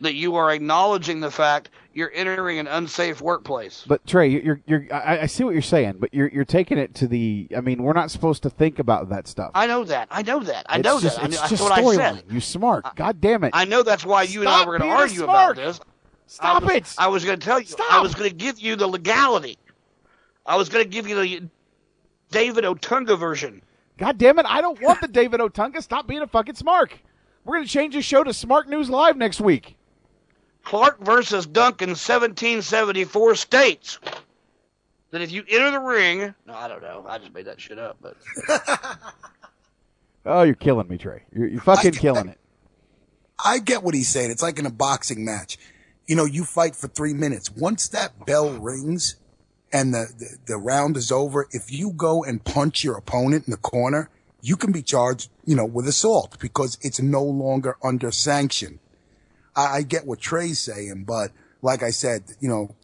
That 0.00 0.14
you 0.14 0.36
are 0.36 0.52
acknowledging 0.52 1.18
the 1.18 1.30
fact 1.30 1.70
you're 1.98 2.12
entering 2.14 2.58
an 2.60 2.68
unsafe 2.68 3.20
workplace. 3.20 3.84
But 3.86 4.06
Trey, 4.06 4.28
you're 4.28 4.60
you're 4.66 4.86
I, 4.92 5.22
I 5.22 5.26
see 5.26 5.42
what 5.44 5.52
you're 5.52 5.60
saying, 5.62 5.96
but 5.98 6.14
you're 6.14 6.28
you're 6.28 6.44
taking 6.44 6.78
it 6.78 6.94
to 6.96 7.08
the. 7.08 7.48
I 7.56 7.60
mean, 7.60 7.82
we're 7.82 7.92
not 7.92 8.10
supposed 8.10 8.42
to 8.44 8.50
think 8.50 8.78
about 8.78 9.08
that 9.10 9.26
stuff. 9.26 9.50
I 9.54 9.66
know 9.66 9.84
that. 9.84 10.06
I 10.10 10.22
know 10.22 10.40
that. 10.40 10.64
I 10.68 10.78
It's 10.78 10.84
know 10.84 11.00
just, 11.00 11.16
that. 11.16 11.24
I 11.24 11.26
It's 11.26 11.34
know, 11.34 11.40
that's 11.40 11.50
just 11.50 11.62
what 11.62 11.72
I 11.72 11.82
said. 11.96 12.24
storyline. 12.24 12.32
You 12.32 12.40
smart. 12.40 12.96
God 12.96 13.20
damn 13.20 13.42
it. 13.44 13.50
I 13.52 13.64
know 13.64 13.82
that's 13.82 14.06
why 14.06 14.22
you 14.22 14.40
and 14.40 14.48
I 14.48 14.64
were 14.64 14.78
going 14.78 14.88
to 14.90 14.96
argue 14.96 15.16
smart. 15.24 15.58
about 15.58 15.66
this. 15.66 15.80
Stop 16.28 16.62
I 16.62 16.66
was, 16.66 16.74
it. 16.76 16.94
I 16.98 17.08
was 17.08 17.24
going 17.24 17.38
to 17.40 17.44
tell 17.44 17.58
you. 17.58 17.66
Stop. 17.66 17.92
I 17.92 18.00
was 18.00 18.14
going 18.14 18.30
to 18.30 18.36
give 18.36 18.60
you 18.60 18.76
the 18.76 18.86
legality. 18.86 19.58
I 20.46 20.56
was 20.56 20.68
going 20.68 20.84
to 20.84 20.90
give 20.90 21.08
you 21.08 21.16
the 21.16 21.48
David 22.30 22.64
Otunga 22.64 23.18
version. 23.18 23.62
God 23.96 24.18
damn 24.18 24.38
it! 24.38 24.46
I 24.48 24.60
don't 24.60 24.80
want 24.80 25.00
the 25.00 25.08
David 25.08 25.40
Otunga. 25.40 25.82
Stop 25.82 26.06
being 26.06 26.20
a 26.20 26.26
fucking 26.28 26.54
smart. 26.54 26.92
We're 27.44 27.56
gonna 27.56 27.66
change 27.66 27.94
the 27.94 28.02
show 28.02 28.22
to 28.22 28.34
Smart 28.34 28.68
News 28.68 28.90
Live 28.90 29.16
next 29.16 29.40
week. 29.40 29.77
Clark 30.68 31.00
versus 31.00 31.46
Duncan, 31.46 31.88
1774 31.88 33.34
states 33.36 33.98
that 35.10 35.22
if 35.22 35.32
you 35.32 35.42
enter 35.48 35.70
the 35.70 35.80
ring, 35.80 36.34
no, 36.46 36.52
I 36.52 36.68
don't 36.68 36.82
know. 36.82 37.06
I 37.08 37.16
just 37.16 37.32
made 37.32 37.46
that 37.46 37.58
shit 37.58 37.78
up, 37.78 37.96
but 38.02 38.18
Oh, 40.26 40.42
you're 40.42 40.54
killing 40.54 40.86
me, 40.86 40.98
Trey. 40.98 41.22
You're, 41.34 41.46
you're 41.48 41.62
fucking 41.62 41.92
killing 41.92 42.28
it. 42.28 42.38
I 43.42 43.60
get 43.60 43.82
what 43.82 43.94
he's 43.94 44.10
saying. 44.10 44.30
It's 44.30 44.42
like 44.42 44.58
in 44.58 44.66
a 44.66 44.70
boxing 44.70 45.24
match. 45.24 45.56
You 46.06 46.16
know, 46.16 46.26
you 46.26 46.44
fight 46.44 46.76
for 46.76 46.88
three 46.88 47.14
minutes. 47.14 47.50
Once 47.50 47.88
that 47.88 48.26
bell 48.26 48.50
rings 48.50 49.16
and 49.72 49.94
the, 49.94 50.12
the, 50.18 50.36
the 50.48 50.56
round 50.58 50.98
is 50.98 51.10
over, 51.10 51.48
if 51.50 51.72
you 51.72 51.92
go 51.92 52.22
and 52.22 52.44
punch 52.44 52.84
your 52.84 52.98
opponent 52.98 53.46
in 53.46 53.52
the 53.52 53.56
corner, 53.56 54.10
you 54.42 54.54
can 54.58 54.70
be 54.70 54.82
charged, 54.82 55.30
you 55.46 55.56
know, 55.56 55.64
with 55.64 55.88
assault 55.88 56.38
because 56.38 56.76
it's 56.82 57.00
no 57.00 57.22
longer 57.22 57.78
under 57.82 58.10
sanction. 58.10 58.80
I, 59.58 59.76
I 59.78 59.82
get 59.82 60.06
what 60.06 60.20
Trey's 60.20 60.58
saying, 60.60 61.04
but 61.06 61.32
like 61.62 61.82
I 61.82 61.90
said, 61.90 62.22
you 62.40 62.48
know, 62.48 62.74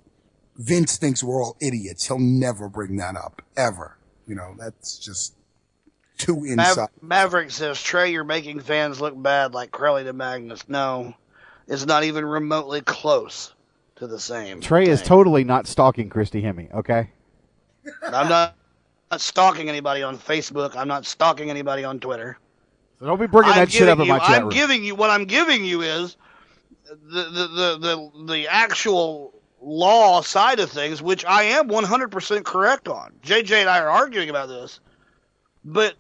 Vince 0.57 0.97
thinks 0.97 1.23
we're 1.23 1.43
all 1.43 1.57
idiots. 1.61 2.07
He'll 2.07 2.19
never 2.19 2.69
bring 2.69 2.97
that 2.97 3.17
up, 3.17 3.43
ever. 3.57 3.97
You 4.27 4.35
know, 4.35 4.55
that's 4.59 4.99
just 4.99 5.35
too 6.19 6.37
Mav- 6.41 6.69
inside. 6.69 6.89
Maverick 7.01 7.51
says, 7.51 7.83
Trey, 7.83 8.13
you're 8.13 8.25
making 8.25 8.61
fans 8.61 9.01
look 9.01 9.21
bad 9.21 9.55
like 9.55 9.71
Crowley 9.71 10.05
to 10.05 10.13
Magnus. 10.13 10.69
No, 10.69 11.15
it's 11.69 11.87
not 11.87 12.05
even 12.05 12.25
remotely 12.25 12.81
close 12.83 13.53
to 13.97 14.07
the 14.07 14.19
same. 14.19 14.61
Trey 14.61 14.87
is 14.89 15.03
totally 15.03 15.45
not 15.45 15.67
stalking 15.67 16.09
Christy 16.09 16.43
Hemme. 16.43 16.73
Okay. 16.75 17.11
I'm 18.07 18.29
not, 18.29 18.57
not 19.11 19.21
stalking 19.21 19.69
anybody 19.69 20.03
on 20.03 20.19
Facebook. 20.19 20.75
I'm 20.77 20.89
not 20.89 21.05
stalking 21.07 21.51
anybody 21.51 21.85
on 21.85 22.01
Twitter. 22.01 22.39
So 22.99 23.07
don't 23.07 23.21
be 23.21 23.27
bringing 23.27 23.53
I'm 23.53 23.59
that 23.59 23.71
shit 23.73 23.89
up 23.89 23.99
giving 23.99 24.03
in 24.07 24.09
my 24.09 24.15
you- 24.17 24.21
chat 24.29 24.37
I'm 24.39 24.43
room. 24.45 24.51
giving 24.53 24.85
you 24.85 24.95
what 24.95 25.11
I'm 25.11 25.25
giving 25.27 25.65
you 25.65 25.83
is 25.83 26.17
the, 26.85 27.23
the 27.25 27.47
the 27.49 27.79
the 27.79 28.25
the 28.33 28.49
actual 28.49 29.33
law 29.61 30.21
side 30.21 30.61
of 30.61 30.71
things, 30.71 31.01
which 31.01 31.25
I 31.25 31.45
am 31.45 31.69
100% 31.69 32.45
correct 32.45 32.87
on. 32.89 33.13
JJ 33.23 33.61
and 33.61 33.69
I 33.71 33.79
are 33.81 33.89
arguing 33.89 34.29
about 34.29 34.49
this, 34.49 34.81
but 35.65 35.95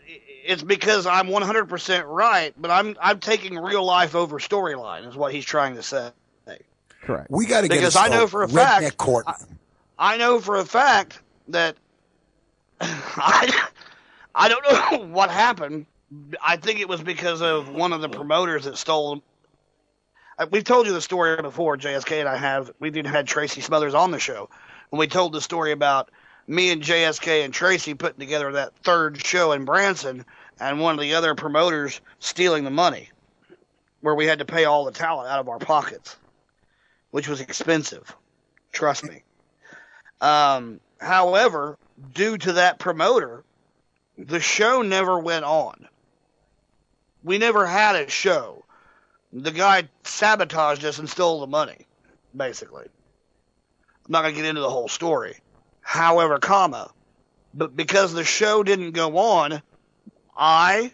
it's 0.45 0.63
because 0.63 1.07
I'm 1.07 1.29
100% 1.29 2.05
right. 2.07 2.53
But 2.59 2.71
I'm 2.71 2.97
I'm 3.01 3.21
taking 3.21 3.57
real 3.59 3.85
life 3.85 4.15
over 4.15 4.39
storyline, 4.39 5.09
is 5.09 5.17
what 5.17 5.33
he's 5.33 5.45
trying 5.47 5.77
to 5.77 5.83
say. 5.83 6.11
Correct. 7.01 7.31
We 7.31 7.45
got 7.47 7.63
to 7.63 7.69
get 7.69 7.77
Because 7.77 7.97
I 7.97 8.09
know 8.09 8.27
for 8.27 8.43
a 8.43 8.49
fact- 8.49 8.97
court. 8.97 9.27
I 9.99 10.17
know 10.17 10.41
for 10.41 10.57
a 10.57 10.65
fact 10.65 11.21
that 11.49 11.77
I 12.81 13.69
I 14.35 14.49
don't 14.49 14.65
know 15.01 15.07
what 15.15 15.31
happened. 15.31 15.87
I 16.45 16.57
think 16.57 16.81
it 16.81 16.89
was 16.89 17.03
because 17.03 17.43
of 17.43 17.69
one 17.71 17.93
of 17.93 18.01
the 18.01 18.09
promoters 18.09 18.65
that 18.65 18.77
stole. 18.79 19.23
We've 20.51 20.65
told 20.65 20.87
you 20.87 20.93
the 20.93 21.01
story 21.01 21.41
before. 21.41 21.77
JSK 21.77 22.21
and 22.21 22.29
I 22.29 22.37
have. 22.37 22.73
We've 22.81 22.97
even 22.97 23.11
had 23.11 23.27
Tracy 23.27 23.61
Smothers 23.61 23.95
on 23.95 24.11
the 24.11 24.19
show, 24.19 24.49
and 24.91 24.99
we 24.99 25.07
told 25.07 25.33
the 25.33 25.41
story 25.41 25.73
about 25.73 26.11
me 26.47 26.71
and 26.71 26.83
JSK 26.83 27.45
and 27.45 27.55
Tracy 27.55 27.95
putting 27.95 28.19
together 28.19 28.53
that 28.53 28.77
third 28.79 29.25
show 29.25 29.53
in 29.53 29.65
Branson, 29.65 30.25
and 30.61 30.81
one 30.81 30.95
of 30.95 31.01
the 31.01 31.15
other 31.15 31.35
promoters 31.35 32.01
stealing 32.19 32.65
the 32.65 32.71
money, 32.71 33.11
where 34.01 34.15
we 34.15 34.27
had 34.27 34.41
to 34.41 34.45
pay 34.45 34.65
all 34.65 34.85
the 34.85 34.93
talent 34.93 35.29
out 35.29 35.41
of 35.41 35.49
our 35.49 35.59
pockets, 35.59 36.17
which 37.11 37.29
was 37.29 37.41
expensive. 37.41 38.15
Trust 38.73 39.05
me. 39.05 39.23
Um, 40.21 40.81
however, 41.01 41.79
due 42.13 42.37
to 42.39 42.55
that 42.55 42.79
promoter, 42.79 43.45
the 44.19 44.41
show 44.41 44.83
never 44.83 45.19
went 45.19 45.45
on. 45.45 45.89
We 47.23 47.39
never 47.39 47.67
had 47.67 47.97
a 47.97 48.09
show. 48.09 48.64
The 49.35 49.51
guy 49.51 49.89
sabotaged 50.05 50.85
us 50.85 51.01
and 51.01 51.11
stole 51.11 51.41
the 51.41 51.49
money, 51.49 51.87
basically. 52.37 52.85
I'm 52.85 54.13
not 54.13 54.23
going 54.23 54.35
to 54.35 54.41
get 54.41 54.49
into 54.49 54.61
the 54.61 54.71
whole 54.71 54.87
story. 54.87 55.37
However, 55.81 56.39
comma, 56.39 56.93
but 57.53 57.75
because 57.75 58.13
the 58.13 58.23
show 58.23 58.63
didn't 58.63 58.93
go 58.93 59.19
on, 59.19 59.61
I, 60.37 60.93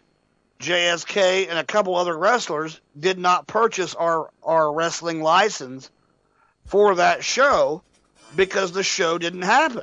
JSK, 0.58 1.50
and 1.50 1.58
a 1.58 1.64
couple 1.64 1.96
other 1.96 2.16
wrestlers 2.16 2.80
did 2.98 3.18
not 3.18 3.46
purchase 3.46 3.94
our, 3.94 4.30
our 4.42 4.72
wrestling 4.72 5.22
license 5.22 5.90
for 6.64 6.94
that 6.94 7.22
show 7.22 7.82
because 8.36 8.72
the 8.72 8.82
show 8.82 9.18
didn't 9.18 9.42
happen. 9.42 9.82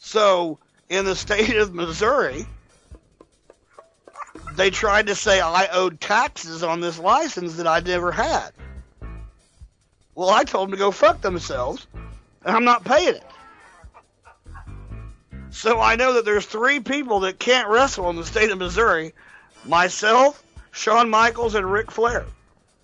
So, 0.00 0.58
in 0.88 1.04
the 1.04 1.14
state 1.14 1.56
of 1.56 1.72
Missouri, 1.72 2.44
they 4.58 4.70
tried 4.70 5.06
to 5.06 5.14
say 5.14 5.40
I 5.40 5.68
owed 5.68 6.00
taxes 6.00 6.64
on 6.64 6.80
this 6.80 6.98
license 6.98 7.54
that 7.56 7.68
I 7.68 7.78
never 7.78 8.10
had. 8.10 8.50
Well, 10.16 10.30
I 10.30 10.42
told 10.42 10.66
them 10.66 10.72
to 10.72 10.76
go 10.76 10.90
fuck 10.90 11.20
themselves, 11.20 11.86
and 12.44 12.56
I'm 12.56 12.64
not 12.64 12.84
paying 12.84 13.14
it. 13.14 13.24
So 15.50 15.80
I 15.80 15.94
know 15.94 16.12
that 16.14 16.24
there's 16.24 16.44
three 16.44 16.80
people 16.80 17.20
that 17.20 17.38
can't 17.38 17.68
wrestle 17.68 18.10
in 18.10 18.16
the 18.16 18.26
state 18.26 18.50
of 18.50 18.58
Missouri 18.58 19.14
myself, 19.64 20.42
Shawn 20.72 21.08
Michaels, 21.08 21.54
and 21.54 21.70
Ric 21.70 21.92
Flair. 21.92 22.26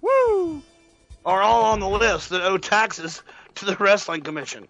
Woo! 0.01 0.62
Are 1.27 1.43
all 1.43 1.64
on 1.64 1.81
the 1.81 1.89
list 1.89 2.31
that 2.31 2.43
owe 2.43 2.57
taxes 2.57 3.22
to 3.57 3.64
the 3.64 3.75
Wrestling 3.77 4.20
Commission. 4.20 4.68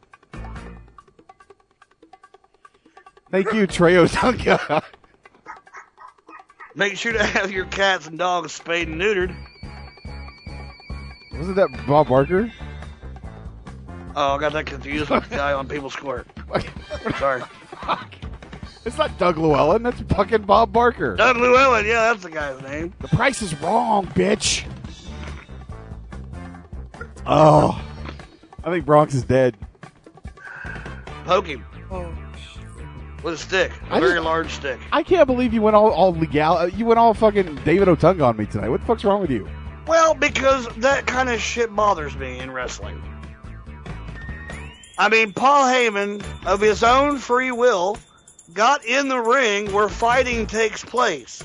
Thank 3.30 3.52
you, 3.52 3.66
Trey 3.66 3.94
Otunga. 3.94 4.82
Make 6.74 6.96
sure 6.96 7.12
to 7.12 7.22
have 7.24 7.50
your 7.50 7.66
cats 7.66 8.06
and 8.06 8.18
dogs 8.18 8.52
spayed 8.52 8.88
and 8.88 9.00
neutered. 9.00 9.34
Wasn't 11.32 11.56
that 11.56 11.68
Bob 11.86 12.08
Barker? 12.08 12.52
Oh, 14.16 14.34
I 14.34 14.38
got 14.38 14.52
that 14.52 14.66
confused 14.66 15.10
with 15.10 15.28
the 15.28 15.36
guy 15.36 15.52
on 15.52 15.66
People's 15.68 15.96
Court. 15.96 16.26
Sorry. 17.18 17.42
It's 18.84 18.96
not 18.98 19.18
Doug 19.18 19.38
Llewellyn. 19.38 19.82
That's 19.82 20.00
fucking 20.02 20.42
Bob 20.42 20.72
Barker. 20.72 21.16
Doug 21.16 21.36
Llewellyn, 21.36 21.86
yeah, 21.86 22.12
that's 22.12 22.22
the 22.22 22.30
guy's 22.30 22.60
name. 22.62 22.92
The 23.00 23.08
price 23.08 23.42
is 23.42 23.58
wrong, 23.60 24.06
bitch. 24.08 24.64
Oh, 27.26 27.82
I 28.62 28.70
think 28.70 28.84
Bronx 28.84 29.14
is 29.14 29.24
dead. 29.24 29.56
Poke 31.24 31.46
him. 31.46 31.64
With 33.24 33.34
a 33.34 33.38
stick. 33.38 33.72
A 33.90 33.94
I 33.96 34.00
very 34.00 34.14
just- 34.14 34.24
large 34.24 34.50
stick. 34.52 34.78
I 34.92 35.02
can't 35.02 35.26
believe 35.26 35.52
you 35.52 35.62
went 35.62 35.74
all 35.74 35.90
all 35.90 36.14
legal. 36.14 36.58
uh, 36.58 36.66
You 36.66 36.84
went 36.84 36.98
all 37.00 37.14
fucking 37.14 37.56
David 37.64 37.88
Otunga 37.88 38.22
on 38.28 38.36
me 38.36 38.46
tonight. 38.46 38.68
What 38.68 38.80
the 38.80 38.86
fuck's 38.86 39.02
wrong 39.04 39.20
with 39.20 39.30
you? 39.30 39.48
Well, 39.86 40.14
because 40.14 40.68
that 40.78 41.06
kind 41.06 41.28
of 41.28 41.40
shit 41.40 41.74
bothers 41.74 42.14
me 42.16 42.38
in 42.38 42.50
wrestling. 42.52 43.02
I 44.96 45.08
mean, 45.08 45.32
Paul 45.32 45.64
Heyman, 45.66 46.22
of 46.46 46.60
his 46.60 46.82
own 46.84 47.18
free 47.18 47.50
will, 47.50 47.96
got 48.52 48.84
in 48.84 49.08
the 49.08 49.18
ring 49.18 49.72
where 49.72 49.88
fighting 49.88 50.46
takes 50.46 50.84
place. 50.84 51.42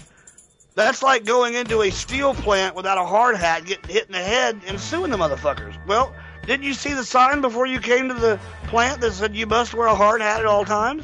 That's 0.76 1.02
like 1.02 1.26
going 1.26 1.56
into 1.56 1.82
a 1.82 1.90
steel 1.90 2.34
plant 2.34 2.76
without 2.76 2.98
a 2.98 3.06
hard 3.06 3.36
hat, 3.38 3.66
getting 3.66 3.90
hit 3.90 4.06
in 4.06 4.12
the 4.14 4.20
head, 4.20 4.62
and 4.68 4.80
suing 4.80 5.12
the 5.12 5.18
motherfuckers. 5.18 5.76
Well, 5.88 6.14
didn't 6.46 6.64
you 6.64 6.74
see 6.74 6.94
the 6.94 7.04
sign 7.04 7.42
before 7.42 7.66
you 7.66 7.80
came 7.80 8.08
to 8.08 8.14
the 8.14 8.40
plant 8.68 9.02
that 9.02 9.12
said 9.14 9.36
you 9.36 9.48
must 9.48 9.74
wear 9.74 9.88
a 9.88 9.96
hard 9.96 10.22
hat 10.22 10.40
at 10.40 10.46
all 10.46 10.64
times? 10.64 11.04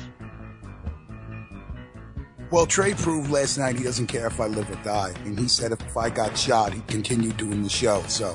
Well, 2.56 2.66
Trey 2.66 2.94
proved 2.94 3.30
last 3.32 3.58
night 3.58 3.76
he 3.78 3.84
doesn't 3.84 4.08
care 4.08 4.28
if 4.28 4.40
I 4.40 4.48
live 4.48 4.72
or 4.72 4.82
die. 4.82 5.12
And 5.26 5.38
he 5.38 5.46
said 5.46 5.74
if 5.74 5.98
I 5.98 6.10
got 6.10 6.38
shot, 6.38 6.72
he'd 6.72 6.88
continue 6.88 7.34
doing 7.34 7.64
the 7.64 7.70
show. 7.70 8.02
So, 8.08 8.34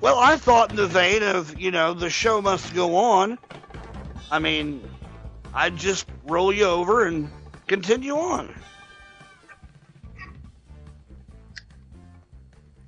Well, 0.00 0.16
I 0.16 0.36
thought 0.36 0.70
in 0.70 0.76
the 0.76 0.86
vein 0.86 1.24
of, 1.24 1.58
you 1.58 1.72
know, 1.72 1.92
the 1.92 2.08
show 2.08 2.40
must 2.40 2.72
go 2.72 2.94
on. 2.94 3.36
I 4.30 4.38
mean, 4.38 4.88
I'd 5.52 5.74
just 5.74 6.06
roll 6.28 6.52
you 6.52 6.66
over 6.66 7.04
and 7.08 7.28
continue 7.66 8.14
on. 8.16 8.54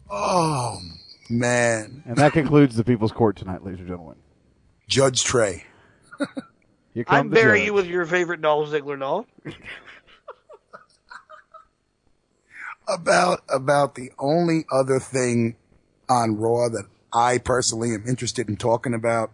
oh, 0.09 0.81
man. 1.29 2.05
And 2.07 2.17
that 2.17 2.33
concludes 2.33 2.77
the 2.77 2.85
People's 2.85 3.11
Court 3.11 3.35
tonight, 3.35 3.65
ladies 3.65 3.81
and 3.81 3.89
gentlemen. 3.89 4.19
Judge 4.87 5.25
Trey. 5.25 5.65
I'd 7.09 7.25
the 7.27 7.35
bury 7.35 7.59
judge. 7.59 7.67
you 7.67 7.75
with 7.75 7.87
your 7.89 8.07
favorite 8.07 8.41
Dolph 8.41 8.69
Ziggler 8.69 9.01
doll. 9.01 9.27
About, 12.89 13.43
about 13.49 13.95
the 13.95 14.11
only 14.19 14.65
other 14.73 14.99
thing 14.99 15.57
on 16.09 16.37
Raw 16.37 16.69
that 16.69 16.87
I 17.13 17.39
personally 17.39 17.95
am 17.95 18.05
interested 18.07 18.49
in 18.49 18.57
talking 18.57 18.95
about. 18.95 19.31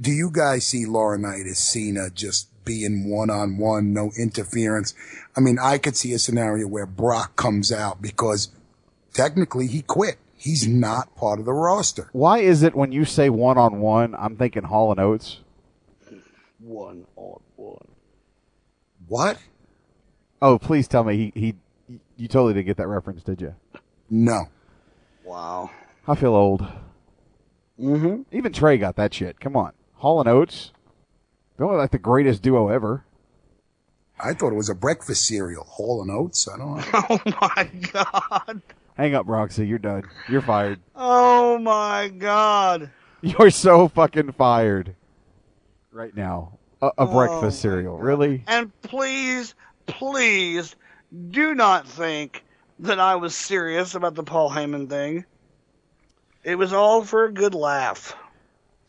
Do 0.00 0.10
you 0.10 0.30
guys 0.30 0.66
see 0.66 0.84
Laurinaitis 0.84 1.56
Cena 1.56 2.10
just 2.10 2.48
being 2.64 3.08
one 3.08 3.30
on 3.30 3.58
one, 3.58 3.92
no 3.92 4.10
interference? 4.18 4.94
I 5.36 5.40
mean, 5.40 5.58
I 5.58 5.78
could 5.78 5.96
see 5.96 6.12
a 6.12 6.18
scenario 6.18 6.66
where 6.66 6.86
Brock 6.86 7.36
comes 7.36 7.72
out 7.72 8.02
because 8.02 8.50
technically 9.14 9.66
he 9.66 9.82
quit. 9.82 10.18
He's 10.36 10.68
not 10.68 11.16
part 11.16 11.40
of 11.40 11.46
the 11.46 11.52
roster. 11.52 12.10
Why 12.12 12.38
is 12.38 12.62
it 12.62 12.76
when 12.76 12.92
you 12.92 13.04
say 13.04 13.30
one 13.30 13.56
on 13.56 13.80
one, 13.80 14.14
I'm 14.14 14.36
thinking 14.36 14.64
Hall 14.64 14.90
and 14.90 15.00
Oates? 15.00 15.40
One 16.60 17.06
on 17.16 17.40
one. 17.56 17.88
What? 19.08 19.38
Oh, 20.42 20.58
please 20.58 20.86
tell 20.86 21.04
me 21.04 21.16
he, 21.16 21.40
he 21.40 21.54
you 22.16 22.28
totally 22.28 22.54
didn't 22.54 22.66
get 22.66 22.76
that 22.78 22.88
reference, 22.88 23.22
did 23.22 23.40
you? 23.40 23.54
No. 24.10 24.44
Wow. 25.24 25.70
I 26.06 26.14
feel 26.14 26.34
old. 26.34 26.66
Mm-hmm. 27.80 28.22
Even 28.32 28.52
Trey 28.52 28.78
got 28.78 28.96
that 28.96 29.12
shit. 29.12 29.40
Come 29.40 29.56
on, 29.56 29.72
Hall 29.94 30.20
and 30.20 30.28
Oates. 30.28 30.72
They're 31.56 31.66
only 31.66 31.78
like 31.78 31.90
the 31.90 31.98
greatest 31.98 32.42
duo 32.42 32.68
ever. 32.68 33.04
I 34.18 34.32
thought 34.32 34.52
it 34.52 34.56
was 34.56 34.70
a 34.70 34.74
breakfast 34.74 35.26
cereal, 35.26 35.64
Hall 35.64 36.00
and 36.00 36.10
Oats. 36.10 36.48
I 36.48 36.56
don't 36.56 36.76
know. 36.76 36.84
Oh 37.10 37.20
my 37.40 37.70
god. 37.92 38.62
Hang 38.96 39.14
up, 39.14 39.26
Roxy. 39.28 39.66
You're 39.66 39.78
done. 39.78 40.04
You're 40.28 40.40
fired. 40.40 40.80
Oh 40.94 41.58
my 41.58 42.08
god. 42.08 42.90
You're 43.20 43.50
so 43.50 43.88
fucking 43.88 44.32
fired. 44.32 44.94
Right 45.92 46.16
now, 46.16 46.58
a, 46.80 46.86
a 46.86 46.92
Oh 46.98 47.06
breakfast 47.12 47.60
cereal. 47.60 47.98
Really? 47.98 48.42
And 48.46 48.70
please, 48.82 49.54
please 49.86 50.76
do 51.30 51.54
not 51.54 51.86
think 51.88 52.44
that 52.80 53.00
I 53.00 53.16
was 53.16 53.34
serious 53.34 53.94
about 53.94 54.14
the 54.14 54.22
Paul 54.22 54.50
Heyman 54.50 54.88
thing. 54.88 55.24
It 56.44 56.56
was 56.56 56.72
all 56.72 57.02
for 57.02 57.24
a 57.24 57.32
good 57.32 57.54
laugh. 57.54 58.16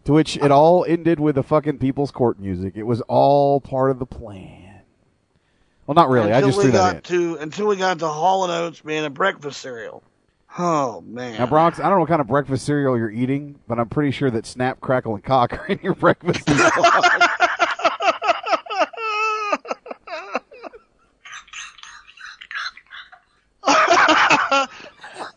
To 0.06 0.14
which 0.14 0.38
it 0.38 0.52
all 0.52 0.86
ended 0.88 1.20
with 1.20 1.36
the 1.36 1.44
fucking 1.44 1.80
People's 1.80 2.12
Court 2.12 2.40
music. 2.40 2.74
It 2.76 2.84
was 2.84 3.02
all 3.02 3.60
part 3.60 3.92
of 3.92 4.00
the 4.00 4.06
plan. 4.06 4.82
Well, 5.86 5.96
not 5.96 6.10
really. 6.10 6.32
I 6.32 6.38
Until 6.38 6.50
just 6.50 6.58
we 6.60 6.64
threw 6.66 6.72
got 6.74 7.04
that 7.04 7.12
in. 7.12 7.36
to 7.36 7.36
until 7.42 7.68
we 7.68 7.76
got 7.78 8.00
to 8.00 8.08
Hall 8.08 8.44
and 8.44 8.52
Oates 8.54 8.82
being 8.82 9.06
a 9.06 9.10
breakfast 9.10 9.62
cereal. 9.62 10.04
Oh 10.58 11.02
man. 11.02 11.38
Now, 11.40 11.46
Bronx, 11.46 11.80
I 11.80 11.84
don't 11.84 11.94
know 11.94 12.00
what 12.00 12.10
kind 12.10 12.22
of 12.22 12.28
breakfast 12.28 12.66
cereal 12.66 12.98
you're 12.98 13.12
eating, 13.12 13.60
but 13.68 13.80
I'm 13.80 13.90
pretty 13.90 14.12
sure 14.12 14.30
that 14.32 14.46
Snap, 14.46 14.80
Crackle, 14.82 15.16
and 15.16 15.24
Cock 15.24 15.54
are 15.54 15.66
in 15.68 15.80
your 15.82 15.96
breakfast 15.96 16.46
cereal. 16.48 16.86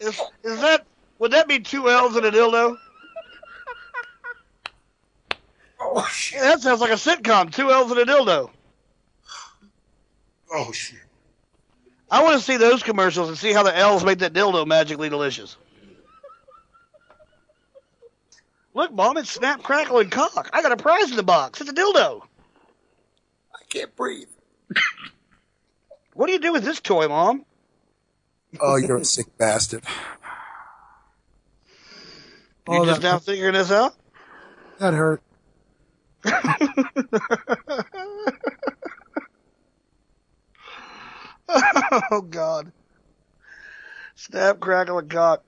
Is, 0.00 0.18
is 0.42 0.60
that 0.62 0.86
would 1.18 1.32
that 1.32 1.46
be 1.46 1.60
two 1.60 1.88
L's 1.90 2.16
and 2.16 2.24
a 2.24 2.30
dildo? 2.30 2.76
Oh 5.80 6.06
shit! 6.10 6.40
that 6.40 6.60
sounds 6.60 6.80
like 6.80 6.90
a 6.90 6.94
sitcom. 6.94 7.52
Two 7.52 7.70
L's 7.70 7.90
and 7.90 8.00
a 8.00 8.06
dildo. 8.06 8.50
Oh 10.52 10.72
shit! 10.72 10.98
I 12.10 12.22
want 12.22 12.38
to 12.38 12.44
see 12.44 12.56
those 12.56 12.82
commercials 12.82 13.28
and 13.28 13.36
see 13.36 13.52
how 13.52 13.62
the 13.62 13.76
L's 13.76 14.04
make 14.04 14.20
that 14.20 14.32
dildo 14.32 14.66
magically 14.66 15.10
delicious. 15.10 15.56
Look, 18.72 18.92
Mom, 18.92 19.16
it's 19.16 19.30
snap, 19.30 19.62
crackle, 19.62 19.98
and 19.98 20.10
cock. 20.10 20.48
I 20.52 20.62
got 20.62 20.72
a 20.72 20.76
prize 20.76 21.10
in 21.10 21.16
the 21.16 21.22
box. 21.22 21.60
It's 21.60 21.70
a 21.70 21.74
dildo. 21.74 22.22
I 23.54 23.64
can't 23.68 23.94
breathe. 23.96 24.28
What 26.14 26.26
do 26.26 26.32
you 26.32 26.38
do 26.38 26.52
with 26.52 26.64
this 26.64 26.80
toy, 26.80 27.08
Mom? 27.08 27.44
Oh, 28.58 28.76
you're 28.76 28.96
a 28.98 29.04
sick 29.04 29.26
bastard. 29.38 29.84
You 32.68 32.76
Oh, 32.78 32.84
just 32.84 33.02
that- 33.02 33.12
now 33.12 33.18
figuring 33.18 33.54
this 33.54 33.70
out? 33.70 33.94
That 34.78 34.94
hurt. 34.94 35.22
oh 41.48 42.22
God. 42.28 42.72
Snap, 44.14 44.60
crackle, 44.60 44.98
and 44.98 45.10
cock. 45.10 45.42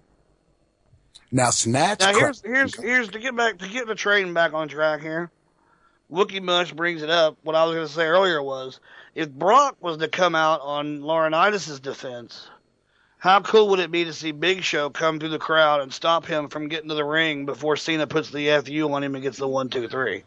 Now 1.30 1.50
snatch. 1.50 2.00
Now 2.00 2.12
crack- 2.12 2.20
here's 2.22 2.40
here's 2.42 2.74
here's 2.80 3.08
to 3.10 3.18
get 3.18 3.36
back 3.36 3.58
to 3.58 3.68
get 3.68 3.86
the 3.86 3.94
train 3.94 4.34
back 4.34 4.52
on 4.52 4.68
track 4.68 5.00
here. 5.00 5.30
Wookie 6.10 6.42
Mush 6.42 6.72
brings 6.72 7.02
it 7.02 7.08
up. 7.10 7.38
What 7.42 7.56
I 7.56 7.64
was 7.64 7.74
going 7.74 7.86
to 7.86 7.92
say 7.92 8.04
earlier 8.04 8.42
was, 8.42 8.80
if 9.14 9.30
Brock 9.30 9.76
was 9.80 9.96
to 9.98 10.08
come 10.08 10.34
out 10.34 10.60
on 10.60 11.00
Laurinaitis' 11.00 11.80
defense, 11.80 12.50
how 13.22 13.38
cool 13.38 13.68
would 13.68 13.78
it 13.78 13.92
be 13.92 14.04
to 14.04 14.12
see 14.12 14.32
Big 14.32 14.64
Show 14.64 14.90
come 14.90 15.20
through 15.20 15.28
the 15.28 15.38
crowd 15.38 15.80
and 15.80 15.92
stop 15.92 16.26
him 16.26 16.48
from 16.48 16.66
getting 16.66 16.88
to 16.88 16.96
the 16.96 17.04
ring 17.04 17.46
before 17.46 17.76
Cena 17.76 18.04
puts 18.04 18.30
the 18.32 18.60
FU 18.64 18.92
on 18.92 19.04
him 19.04 19.14
and 19.14 19.22
gets 19.22 19.38
the 19.38 19.46
one, 19.46 19.68
two, 19.68 19.86
three? 19.86 20.24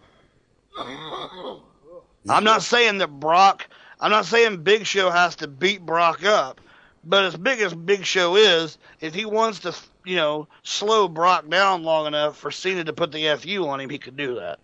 I'm 2.30 2.46
not 2.46 2.62
saying 2.62 3.00
that 3.00 3.10
Brock. 3.10 3.68
I'm 4.00 4.12
not 4.12 4.24
saying 4.24 4.64
Big 4.64 4.86
Show 4.86 5.10
has 5.10 5.36
to 5.38 5.48
beat 5.50 5.86
Brock 5.86 6.24
up, 6.24 6.62
but 7.04 7.26
as 7.26 7.36
big 7.36 7.60
as 7.60 7.74
Big 7.74 8.06
Show 8.06 8.38
is, 8.38 8.78
if 9.02 9.14
he 9.14 9.26
wants 9.26 9.60
to, 9.60 9.76
you 10.06 10.16
know, 10.16 10.48
slow 10.64 11.10
Brock 11.10 11.50
down 11.50 11.84
long 11.84 12.08
enough 12.08 12.38
for 12.38 12.50
Cena 12.50 12.86
to 12.86 12.94
put 12.94 13.12
the 13.12 13.36
FU 13.36 13.68
on 13.68 13.82
him, 13.82 13.90
he 13.90 13.98
could 13.98 14.16
do 14.16 14.36
that. 14.36 14.60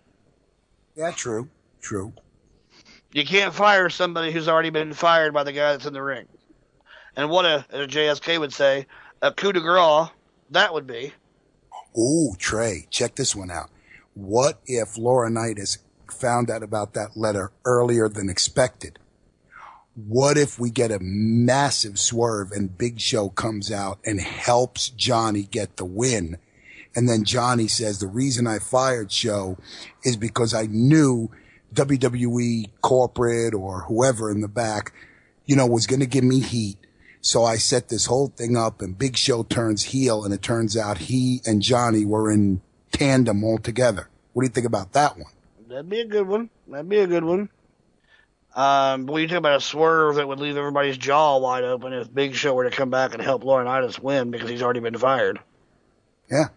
Yeah, 0.96 1.10
true, 1.10 1.50
true. 1.82 2.14
You 3.12 3.26
can't 3.26 3.52
fire 3.52 3.90
somebody 3.90 4.32
who's 4.32 4.48
already 4.48 4.70
been 4.70 4.94
fired 4.94 5.34
by 5.34 5.44
the 5.44 5.52
guy 5.52 5.72
that's 5.72 5.84
in 5.84 5.92
the 5.92 6.02
ring. 6.02 6.26
And 7.16 7.30
what 7.30 7.44
a, 7.44 7.66
as 7.70 7.88
JSK 7.88 8.40
would 8.40 8.52
say, 8.52 8.86
a 9.20 9.32
coup 9.32 9.52
de 9.52 9.60
grace 9.60 10.08
that 10.50 10.72
would 10.72 10.86
be. 10.86 11.12
Ooh, 11.98 12.34
Trey, 12.38 12.86
check 12.90 13.14
this 13.14 13.34
one 13.34 13.50
out. 13.50 13.70
What 14.14 14.60
if 14.66 14.96
Laura 14.98 15.30
Knight 15.30 15.56
Laurinaitis 15.56 15.78
found 16.10 16.50
out 16.50 16.62
about 16.62 16.94
that 16.94 17.16
letter 17.16 17.52
earlier 17.64 18.08
than 18.08 18.28
expected? 18.28 18.98
What 19.94 20.38
if 20.38 20.58
we 20.58 20.70
get 20.70 20.90
a 20.90 20.98
massive 21.00 21.98
swerve 21.98 22.52
and 22.52 22.76
Big 22.76 23.00
Show 23.00 23.28
comes 23.28 23.70
out 23.70 23.98
and 24.04 24.20
helps 24.20 24.88
Johnny 24.90 25.42
get 25.42 25.76
the 25.76 25.84
win? 25.84 26.38
And 26.94 27.08
then 27.08 27.24
Johnny 27.24 27.68
says, 27.68 27.98
the 27.98 28.06
reason 28.06 28.46
I 28.46 28.58
fired 28.58 29.12
Show 29.12 29.58
is 30.04 30.16
because 30.16 30.54
I 30.54 30.66
knew 30.66 31.30
WWE 31.74 32.70
corporate 32.82 33.54
or 33.54 33.82
whoever 33.82 34.30
in 34.30 34.40
the 34.40 34.48
back, 34.48 34.92
you 35.46 35.56
know, 35.56 35.66
was 35.66 35.86
going 35.86 36.00
to 36.00 36.06
give 36.06 36.24
me 36.24 36.40
heat. 36.40 36.76
So 37.22 37.44
I 37.44 37.56
set 37.56 37.88
this 37.88 38.06
whole 38.06 38.28
thing 38.28 38.56
up 38.56 38.82
and 38.82 38.98
Big 38.98 39.16
Show 39.16 39.44
turns 39.44 39.84
heel 39.84 40.24
and 40.24 40.34
it 40.34 40.42
turns 40.42 40.76
out 40.76 40.98
he 40.98 41.40
and 41.46 41.62
Johnny 41.62 42.04
were 42.04 42.30
in 42.30 42.60
tandem 42.90 43.44
altogether. 43.44 44.08
What 44.32 44.42
do 44.42 44.46
you 44.46 44.52
think 44.52 44.66
about 44.66 44.92
that 44.92 45.16
one? 45.16 45.32
That'd 45.68 45.88
be 45.88 46.00
a 46.00 46.04
good 46.04 46.26
one. 46.26 46.50
That'd 46.66 46.88
be 46.88 46.98
a 46.98 47.06
good 47.06 47.24
one. 47.24 47.48
Um, 48.54 49.06
but 49.06 49.14
you 49.16 49.28
talk 49.28 49.38
about 49.38 49.56
a 49.56 49.60
swerve 49.60 50.16
that 50.16 50.26
would 50.26 50.40
leave 50.40 50.56
everybody's 50.56 50.98
jaw 50.98 51.38
wide 51.38 51.64
open 51.64 51.92
if 51.92 52.12
Big 52.12 52.34
Show 52.34 52.54
were 52.54 52.68
to 52.68 52.76
come 52.76 52.90
back 52.90 53.14
and 53.14 53.22
help 53.22 53.44
Laurinaitis 53.44 53.98
win 53.98 54.30
because 54.30 54.50
he's 54.50 54.60
already 54.60 54.80
been 54.80 54.98
fired. 54.98 55.38
Yeah. 56.30 56.48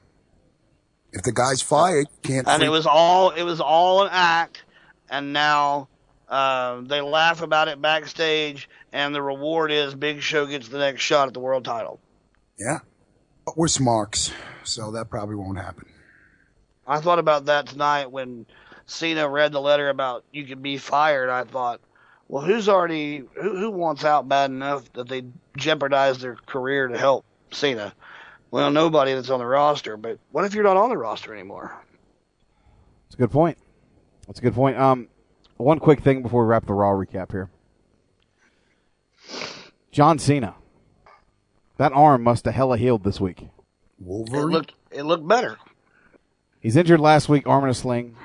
If 1.14 1.22
the 1.24 1.32
guy's 1.32 1.62
fired, 1.62 2.08
you 2.10 2.30
can't. 2.30 2.48
and 2.48 2.58
free- 2.58 2.68
it 2.68 2.72
was 2.72 2.86
all 2.88 3.30
it 3.30 3.44
was 3.44 3.62
all 3.62 4.04
an 4.04 4.10
act 4.12 4.64
and 5.10 5.32
now 5.32 5.88
um, 6.28 6.86
they 6.88 7.00
laugh 7.02 7.42
about 7.42 7.68
it 7.68 7.82
backstage 7.82 8.68
and 8.96 9.14
the 9.14 9.22
reward 9.22 9.72
is 9.72 9.94
big 9.94 10.22
show 10.22 10.46
gets 10.46 10.70
the 10.70 10.80
next 10.80 11.02
shot 11.02 11.28
at 11.28 11.34
the 11.34 11.40
world 11.40 11.66
title 11.66 12.00
yeah. 12.58 12.80
But 13.46 13.58
we're 13.58 13.68
smarks, 13.68 14.32
so 14.64 14.92
that 14.92 15.10
probably 15.10 15.36
won't 15.36 15.58
happen. 15.58 15.86
i 16.88 17.00
thought 17.00 17.20
about 17.20 17.46
that 17.46 17.68
tonight 17.68 18.10
when 18.10 18.46
cena 18.86 19.28
read 19.28 19.52
the 19.52 19.60
letter 19.62 19.90
about 19.90 20.24
you 20.32 20.46
could 20.46 20.62
be 20.64 20.78
fired 20.78 21.30
i 21.30 21.44
thought 21.44 21.82
well 22.28 22.44
who's 22.44 22.70
already 22.70 23.24
who, 23.34 23.58
who 23.58 23.70
wants 23.72 24.06
out 24.06 24.28
bad 24.30 24.50
enough 24.50 24.92
that 24.94 25.10
they 25.10 25.24
jeopardize 25.58 26.20
their 26.20 26.36
career 26.36 26.88
to 26.88 26.98
help 26.98 27.26
cena 27.52 27.94
well 28.52 28.72
nobody 28.72 29.14
that's 29.14 29.30
on 29.30 29.40
the 29.40 29.46
roster 29.46 29.98
but 29.98 30.18
what 30.32 30.46
if 30.46 30.54
you're 30.54 30.64
not 30.64 30.78
on 30.78 30.90
the 30.90 30.98
roster 30.98 31.34
anymore 31.34 31.76
That's 33.06 33.16
a 33.16 33.18
good 33.18 33.32
point. 33.32 33.58
That's 34.28 34.40
a 34.40 34.42
good 34.42 34.56
point. 34.56 34.78
Um, 34.78 35.08
one 35.58 35.80
quick 35.80 36.02
thing 36.02 36.22
before 36.22 36.44
we 36.44 36.50
wrap 36.50 36.66
the 36.66 36.74
Raw 36.74 36.92
recap 36.92 37.32
here. 37.32 37.50
John 39.96 40.20
Cena. 40.20 40.56
That 41.78 41.94
arm 41.94 42.22
must 42.22 42.44
have 42.44 42.54
hella 42.54 42.78
healed 42.78 43.06
this 43.06 43.22
week. 43.22 43.44
it 43.44 43.50
Wolverine. 43.98 44.48
looked 44.48 44.74
it 44.92 45.04
looked 45.04 45.26
better 45.26 45.58
He's 46.60 46.76
injured 46.76 47.00
last 47.00 47.30
week, 47.30 47.48
arm 47.48 47.64
in 47.64 47.70
a 47.70 47.74
sling. 47.74 48.18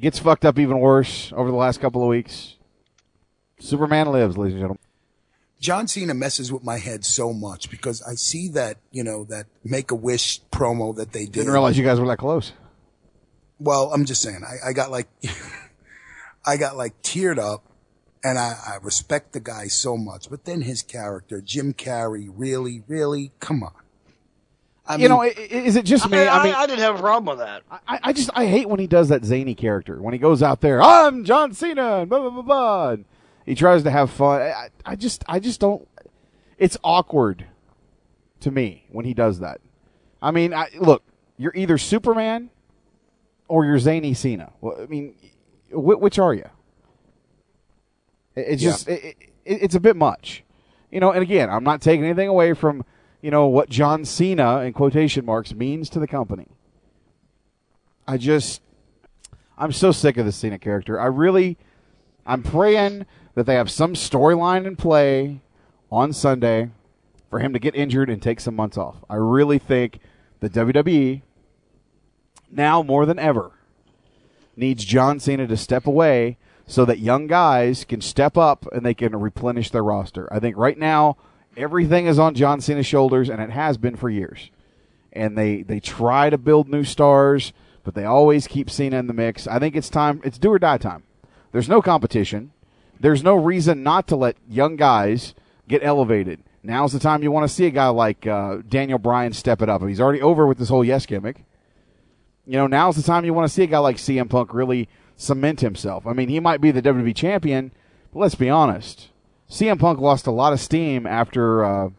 Gets 0.00 0.20
fucked 0.20 0.46
up 0.46 0.58
even 0.58 0.78
worse 0.78 1.34
over 1.36 1.50
the 1.50 1.56
last 1.56 1.82
couple 1.82 2.00
of 2.00 2.08
weeks. 2.08 2.54
Superman 3.58 4.10
lives, 4.10 4.38
ladies 4.38 4.54
and 4.54 4.62
gentlemen. 4.62 4.78
John 5.60 5.86
Cena 5.86 6.14
messes 6.14 6.50
with 6.50 6.64
my 6.64 6.78
head 6.78 7.04
so 7.04 7.34
much 7.34 7.68
because 7.68 8.00
I 8.00 8.14
see 8.14 8.48
that, 8.50 8.78
you 8.90 9.04
know, 9.04 9.24
that 9.24 9.48
Make 9.62 9.90
a 9.90 9.94
Wish 9.94 10.40
promo 10.50 10.96
that 10.96 11.12
they 11.12 11.24
did. 11.24 11.32
Didn't 11.32 11.52
realize 11.52 11.76
you 11.76 11.84
guys 11.84 12.00
were 12.00 12.06
that 12.06 12.16
close. 12.16 12.52
Well, 13.58 13.92
I'm 13.92 14.06
just 14.06 14.22
saying, 14.22 14.42
I, 14.44 14.70
I 14.70 14.72
got 14.72 14.90
like, 14.90 15.08
I 16.46 16.56
got 16.56 16.78
like 16.78 17.02
teared 17.02 17.38
up 17.38 17.64
and 18.24 18.38
I, 18.38 18.56
I 18.66 18.76
respect 18.82 19.32
the 19.32 19.40
guy 19.40 19.66
so 19.68 19.96
much, 19.96 20.30
but 20.30 20.44
then 20.44 20.62
his 20.62 20.82
character, 20.82 21.40
Jim 21.40 21.74
Carrey, 21.74 22.28
really, 22.34 22.82
really, 22.88 23.32
come 23.40 23.62
on. 23.62 23.72
I 24.86 24.96
you 24.96 25.08
know, 25.08 25.22
i- 25.22 25.26
i- 25.26 25.30
is 25.40 25.76
it 25.76 25.84
just 25.84 26.10
me? 26.10 26.18
I, 26.18 26.38
I 26.40 26.44
mean, 26.44 26.54
I 26.54 26.66
didn't 26.66 26.80
have 26.80 26.96
a 26.96 27.00
problem 27.00 27.36
with 27.38 27.46
that 27.46 27.62
I, 27.86 28.00
I 28.04 28.12
just 28.12 28.30
I 28.34 28.46
hate 28.46 28.68
when 28.68 28.80
he 28.80 28.86
does 28.88 29.08
that 29.10 29.24
zany 29.24 29.54
character. 29.54 30.00
When 30.02 30.12
he 30.12 30.18
goes 30.18 30.42
out 30.42 30.60
there, 30.60 30.82
I'm 30.82 31.24
John 31.24 31.52
Cena, 31.54 31.98
and 32.00 32.08
blah 32.10 32.18
blah 32.20 32.30
blah 32.30 32.42
blah. 32.42 32.88
And 32.90 33.04
he 33.46 33.54
tries 33.54 33.84
to 33.84 33.90
have 33.92 34.10
fun. 34.10 34.40
I, 34.42 34.68
I 34.84 34.96
just 34.96 35.22
I 35.28 35.38
just 35.38 35.60
don't. 35.60 35.86
It's 36.58 36.76
awkward 36.82 37.46
to 38.40 38.50
me 38.50 38.84
when 38.90 39.04
he 39.04 39.14
does 39.14 39.38
that. 39.38 39.60
I 40.20 40.32
mean, 40.32 40.52
I, 40.52 40.68
look, 40.80 41.02
you're 41.36 41.54
either 41.54 41.78
Superman 41.78 42.50
or 43.46 43.64
you're 43.64 43.78
zany 43.78 44.14
Cena. 44.14 44.52
Well, 44.60 44.78
I 44.80 44.86
mean, 44.86 45.14
wh- 45.70 46.00
which 46.00 46.18
are 46.18 46.34
you? 46.34 46.48
It- 48.36 48.46
It's 48.48 48.62
Yeah. 48.62 48.70
just 48.70 48.88
it, 48.88 49.04
it, 49.04 49.18
it's 49.44 49.74
a 49.74 49.80
bit 49.80 49.96
much, 49.96 50.42
you 50.90 51.00
know. 51.00 51.10
And 51.12 51.22
again, 51.22 51.50
I'm 51.50 51.64
not 51.64 51.80
taking 51.80 52.04
anything 52.04 52.28
away 52.28 52.52
from 52.54 52.84
you 53.20 53.30
know 53.30 53.46
what 53.46 53.68
John 53.68 54.04
Cena 54.04 54.60
in 54.60 54.72
quotation 54.72 55.24
marks 55.24 55.54
means 55.54 55.88
to 55.90 55.98
the 56.00 56.06
company. 56.08 56.48
I 58.06 58.16
just 58.16 58.60
I'm 59.58 59.72
so 59.72 59.92
sick 59.92 60.16
of 60.16 60.26
the 60.26 60.32
Cena 60.32 60.58
character. 60.58 61.00
I 61.00 61.06
really 61.06 61.56
I'm 62.26 62.42
praying 62.42 63.06
that 63.34 63.46
they 63.46 63.54
have 63.54 63.70
some 63.70 63.94
storyline 63.94 64.66
in 64.66 64.76
play 64.76 65.40
on 65.90 66.12
Sunday 66.12 66.70
for 67.30 67.38
him 67.38 67.52
to 67.52 67.58
get 67.58 67.74
injured 67.74 68.10
and 68.10 68.20
take 68.20 68.40
some 68.40 68.54
months 68.56 68.76
off. 68.76 68.96
I 69.08 69.14
really 69.16 69.58
think 69.58 69.98
the 70.40 70.50
WWE 70.50 71.22
now 72.50 72.82
more 72.82 73.06
than 73.06 73.18
ever 73.18 73.52
needs 74.56 74.84
John 74.84 75.18
Cena 75.18 75.46
to 75.46 75.56
step 75.56 75.86
away 75.86 76.36
so 76.66 76.84
that 76.84 76.98
young 76.98 77.26
guys 77.26 77.84
can 77.84 78.00
step 78.00 78.36
up 78.36 78.66
and 78.72 78.84
they 78.84 78.94
can 78.94 79.14
replenish 79.16 79.70
their 79.70 79.84
roster. 79.84 80.32
I 80.32 80.38
think 80.38 80.56
right 80.56 80.78
now 80.78 81.16
everything 81.56 82.06
is 82.06 82.18
on 82.18 82.34
John 82.34 82.60
Cena's 82.60 82.86
shoulders 82.86 83.28
and 83.28 83.40
it 83.40 83.50
has 83.50 83.76
been 83.76 83.96
for 83.96 84.08
years. 84.08 84.50
And 85.12 85.36
they 85.36 85.62
they 85.62 85.80
try 85.80 86.30
to 86.30 86.38
build 86.38 86.68
new 86.68 86.84
stars, 86.84 87.52
but 87.84 87.94
they 87.94 88.04
always 88.04 88.46
keep 88.46 88.70
Cena 88.70 88.98
in 88.98 89.06
the 89.06 89.12
mix. 89.12 89.46
I 89.46 89.58
think 89.58 89.76
it's 89.76 89.90
time 89.90 90.20
it's 90.24 90.38
do 90.38 90.50
or 90.52 90.58
die 90.58 90.78
time. 90.78 91.02
There's 91.52 91.68
no 91.68 91.82
competition. 91.82 92.52
There's 92.98 93.22
no 93.22 93.34
reason 93.34 93.82
not 93.82 94.06
to 94.08 94.16
let 94.16 94.36
young 94.48 94.76
guys 94.76 95.34
get 95.68 95.84
elevated. 95.84 96.42
Now's 96.62 96.92
the 96.92 97.00
time 97.00 97.22
you 97.22 97.32
want 97.32 97.48
to 97.48 97.54
see 97.54 97.66
a 97.66 97.70
guy 97.70 97.88
like 97.88 98.26
uh, 98.26 98.58
Daniel 98.68 98.98
Bryan 98.98 99.32
step 99.32 99.60
it 99.60 99.68
up. 99.68 99.82
He's 99.82 100.00
already 100.00 100.22
over 100.22 100.46
with 100.46 100.58
this 100.58 100.68
whole 100.68 100.84
yes 100.84 101.04
gimmick. 101.04 101.44
You 102.46 102.56
know, 102.56 102.66
now's 102.66 102.96
the 102.96 103.02
time 103.02 103.24
you 103.24 103.34
want 103.34 103.48
to 103.48 103.52
see 103.52 103.64
a 103.64 103.66
guy 103.66 103.78
like 103.78 103.96
CM 103.96 104.30
Punk 104.30 104.54
really 104.54 104.88
cement 105.16 105.60
himself. 105.60 106.06
I 106.06 106.12
mean, 106.12 106.28
he 106.28 106.40
might 106.40 106.60
be 106.60 106.70
the 106.70 106.82
WWE 106.82 107.14
champion, 107.14 107.72
but 108.12 108.20
let's 108.20 108.34
be 108.34 108.50
honest. 108.50 109.08
CM 109.48 109.78
Punk 109.78 110.00
lost 110.00 110.26
a 110.26 110.30
lot 110.30 110.52
of 110.52 110.60
steam 110.60 111.06
after 111.06 111.64
uh, 111.64 111.90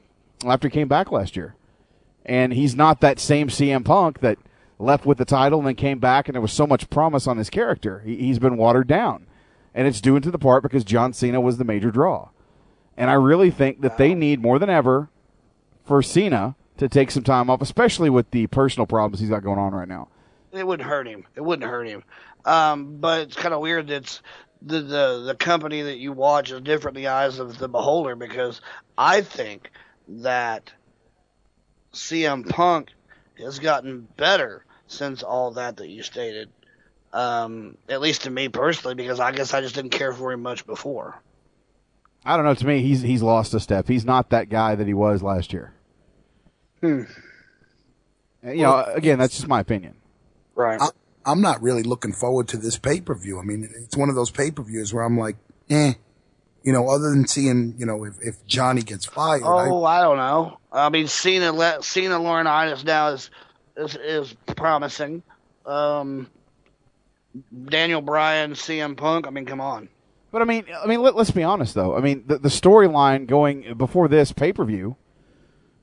after 0.45 0.67
he 0.67 0.73
came 0.73 0.87
back 0.87 1.11
last 1.11 1.35
year. 1.35 1.55
And 2.25 2.53
he's 2.53 2.75
not 2.75 3.01
that 3.01 3.19
same 3.19 3.49
CM 3.49 3.83
Punk 3.83 4.21
that 4.21 4.37
left 4.79 5.05
with 5.05 5.17
the 5.17 5.25
title 5.25 5.59
and 5.59 5.67
then 5.67 5.75
came 5.75 5.99
back 5.99 6.27
and 6.27 6.35
there 6.35 6.41
was 6.41 6.53
so 6.53 6.65
much 6.65 6.89
promise 6.89 7.27
on 7.27 7.37
his 7.37 7.49
character. 7.49 8.01
He, 8.05 8.15
he's 8.17 8.39
been 8.39 8.57
watered 8.57 8.87
down. 8.87 9.27
And 9.73 9.87
it's 9.87 10.01
due 10.01 10.15
into 10.15 10.31
the 10.31 10.39
part 10.39 10.63
because 10.63 10.83
John 10.83 11.13
Cena 11.13 11.41
was 11.41 11.57
the 11.57 11.63
major 11.63 11.91
draw. 11.91 12.29
And 12.95 13.09
I 13.09 13.13
really 13.13 13.49
think 13.49 13.81
that 13.81 13.97
they 13.97 14.13
need 14.13 14.41
more 14.41 14.59
than 14.59 14.69
ever 14.69 15.09
for 15.83 16.01
Cena 16.01 16.55
to 16.77 16.87
take 16.87 17.11
some 17.11 17.23
time 17.23 17.49
off, 17.49 17.61
especially 17.61 18.09
with 18.09 18.29
the 18.31 18.47
personal 18.47 18.85
problems 18.85 19.19
he's 19.19 19.29
got 19.29 19.43
going 19.43 19.59
on 19.59 19.73
right 19.73 19.87
now. 19.87 20.09
It 20.51 20.67
wouldn't 20.67 20.87
hurt 20.87 21.07
him. 21.07 21.25
It 21.35 21.41
wouldn't 21.41 21.69
hurt 21.69 21.87
him. 21.87 22.03
Um, 22.45 22.97
but 22.97 23.21
it's 23.21 23.35
kind 23.35 23.53
of 23.53 23.61
weird 23.61 23.87
that 23.87 23.95
it's 23.95 24.21
the, 24.61 24.81
the 24.81 25.23
the 25.27 25.35
company 25.35 25.81
that 25.81 25.97
you 25.97 26.11
watch 26.11 26.51
is 26.51 26.61
different 26.61 26.97
in 26.97 27.03
the 27.03 27.09
eyes 27.09 27.39
of 27.39 27.57
the 27.57 27.67
beholder 27.67 28.15
because 28.15 28.61
I 28.97 29.21
think 29.21 29.71
that 30.07 30.71
CM 31.93 32.47
Punk 32.47 32.91
has 33.37 33.59
gotten 33.59 34.07
better 34.17 34.65
since 34.87 35.23
all 35.23 35.51
that 35.51 35.77
that 35.77 35.87
you 35.89 36.03
stated. 36.03 36.49
Um, 37.11 37.77
at 37.87 38.01
least 38.01 38.23
to 38.23 38.31
me 38.31 38.49
personally, 38.49 38.95
because 38.95 39.19
I 39.19 39.31
guess 39.31 39.53
I 39.53 39.61
just 39.61 39.75
didn't 39.75 39.91
care 39.91 40.13
for 40.13 40.31
him 40.31 40.41
much 40.41 40.65
before. 40.65 41.21
I 42.25 42.35
don't 42.35 42.45
know. 42.45 42.55
To 42.55 42.65
me, 42.65 42.81
he's 42.81 43.01
he's 43.01 43.21
lost 43.21 43.53
a 43.53 43.59
step. 43.59 43.87
He's 43.87 44.05
not 44.05 44.31
that 44.31 44.49
guy 44.49 44.75
that 44.75 44.87
he 44.87 44.93
was 44.93 45.21
last 45.21 45.53
year. 45.53 45.73
Hmm. 46.81 47.03
You 48.43 48.63
know, 48.63 48.83
again, 48.95 49.19
that's 49.19 49.35
just 49.35 49.47
my 49.47 49.59
opinion. 49.59 49.95
Right. 50.55 50.81
I, 51.25 51.31
I'm 51.31 51.41
not 51.41 51.61
really 51.61 51.83
looking 51.83 52.13
forward 52.13 52.47
to 52.49 52.57
this 52.57 52.77
pay 52.77 53.01
per 53.01 53.15
view. 53.15 53.39
I 53.39 53.43
mean, 53.43 53.69
it's 53.75 53.97
one 53.97 54.09
of 54.09 54.15
those 54.15 54.31
pay 54.31 54.51
per 54.51 54.63
views 54.63 54.93
where 54.93 55.03
I'm 55.03 55.17
like, 55.17 55.37
eh. 55.69 55.93
You 56.63 56.71
know, 56.71 56.87
other 56.87 57.09
than 57.09 57.27
seeing, 57.27 57.75
you 57.77 57.85
know, 57.85 58.05
if, 58.05 58.13
if 58.21 58.45
Johnny 58.47 58.83
gets 58.83 59.05
fired. 59.05 59.41
Oh, 59.43 59.83
I, 59.83 60.01
don't 60.01 60.15
know. 60.15 60.59
I 60.71 60.89
mean, 60.89 61.07
Cena, 61.07 61.51
le- 61.51 61.83
Cena 61.83 62.17
Laurinaitis 62.17 62.85
now 62.85 63.09
is, 63.09 63.29
is, 63.75 63.97
is 63.97 64.33
promising. 64.55 65.23
Um, 65.65 66.29
Daniel 67.65 68.01
Bryan, 68.01 68.53
CM 68.53 68.95
Punk. 68.95 69.27
I 69.27 69.29
mean, 69.29 69.45
come 69.45 69.59
on. 69.59 69.89
But 70.31 70.41
I 70.41 70.45
mean, 70.45 70.65
I 70.81 70.87
mean, 70.87 71.01
let, 71.01 71.15
us 71.15 71.31
be 71.31 71.43
honest 71.43 71.75
though. 71.75 71.95
I 71.95 72.01
mean, 72.01 72.23
the, 72.25 72.39
the 72.39 72.49
storyline 72.49 73.27
going 73.27 73.75
before 73.77 74.07
this 74.07 74.31
pay 74.31 74.51
per 74.51 74.65
view 74.65 74.95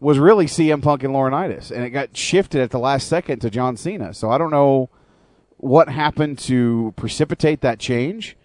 was 0.01 0.19
really 0.19 0.47
CM 0.47 0.83
Punk 0.83 1.05
and 1.05 1.15
Laurinaitis, 1.15 1.71
and 1.71 1.85
it 1.85 1.91
got 1.91 2.17
shifted 2.17 2.61
at 2.61 2.71
the 2.71 2.79
last 2.79 3.07
second 3.07 3.41
to 3.41 3.51
John 3.51 3.77
Cena. 3.77 4.12
So 4.12 4.31
I 4.31 4.39
don't 4.39 4.51
know 4.51 4.91
what 5.61 5.89
happened 5.89 6.39
to 6.39 6.93
precipitate 6.97 7.61
that 7.61 7.78
change. 7.78 8.37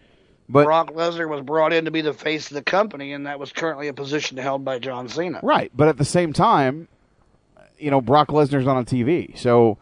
But 0.47 0.65
Brock 0.65 0.91
Lesnar 0.91 1.27
was 1.27 1.41
brought 1.41 1.73
in 1.73 1.85
to 1.85 1.91
be 1.91 2.01
the 2.01 2.13
face 2.13 2.51
of 2.51 2.55
the 2.55 2.61
company, 2.61 3.13
and 3.13 3.25
that 3.25 3.39
was 3.39 3.51
currently 3.51 3.87
a 3.87 3.93
position 3.93 4.37
held 4.37 4.63
by 4.63 4.77
John 4.77 5.07
Cena. 5.07 5.39
Right, 5.41 5.71
but 5.75 5.87
at 5.87 5.97
the 5.97 6.05
same 6.05 6.33
time, 6.33 6.87
you 7.79 7.89
know, 7.89 7.99
Brock 7.99 8.27
Lesnar's 8.27 8.67
on 8.67 8.77
a 8.77 8.85
TV, 8.85 9.35
so 9.37 9.79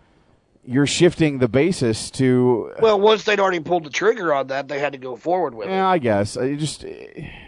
you're 0.65 0.88
shifting 0.88 1.39
the 1.39 1.49
basis 1.49 2.10
to. 2.11 2.72
Well, 2.80 2.99
once 2.99 3.26
they'd 3.26 3.39
already 3.39 3.60
pulled 3.60 3.84
the 3.84 3.89
trigger 3.89 4.34
on 4.34 4.47
that, 4.47 4.69
they 4.69 4.80
had 4.80 4.93
to 4.93 4.97
go 4.97 5.18
forward 5.18 5.53
with 5.53 5.68
yeah, 5.68 5.73
it. 5.73 5.77
Yeah, 5.77 5.88
I 5.89 5.97
guess. 5.97 6.38
Uh, 6.38 6.43
it 6.43 6.55
just, 6.57 6.85
uh, 6.85 6.88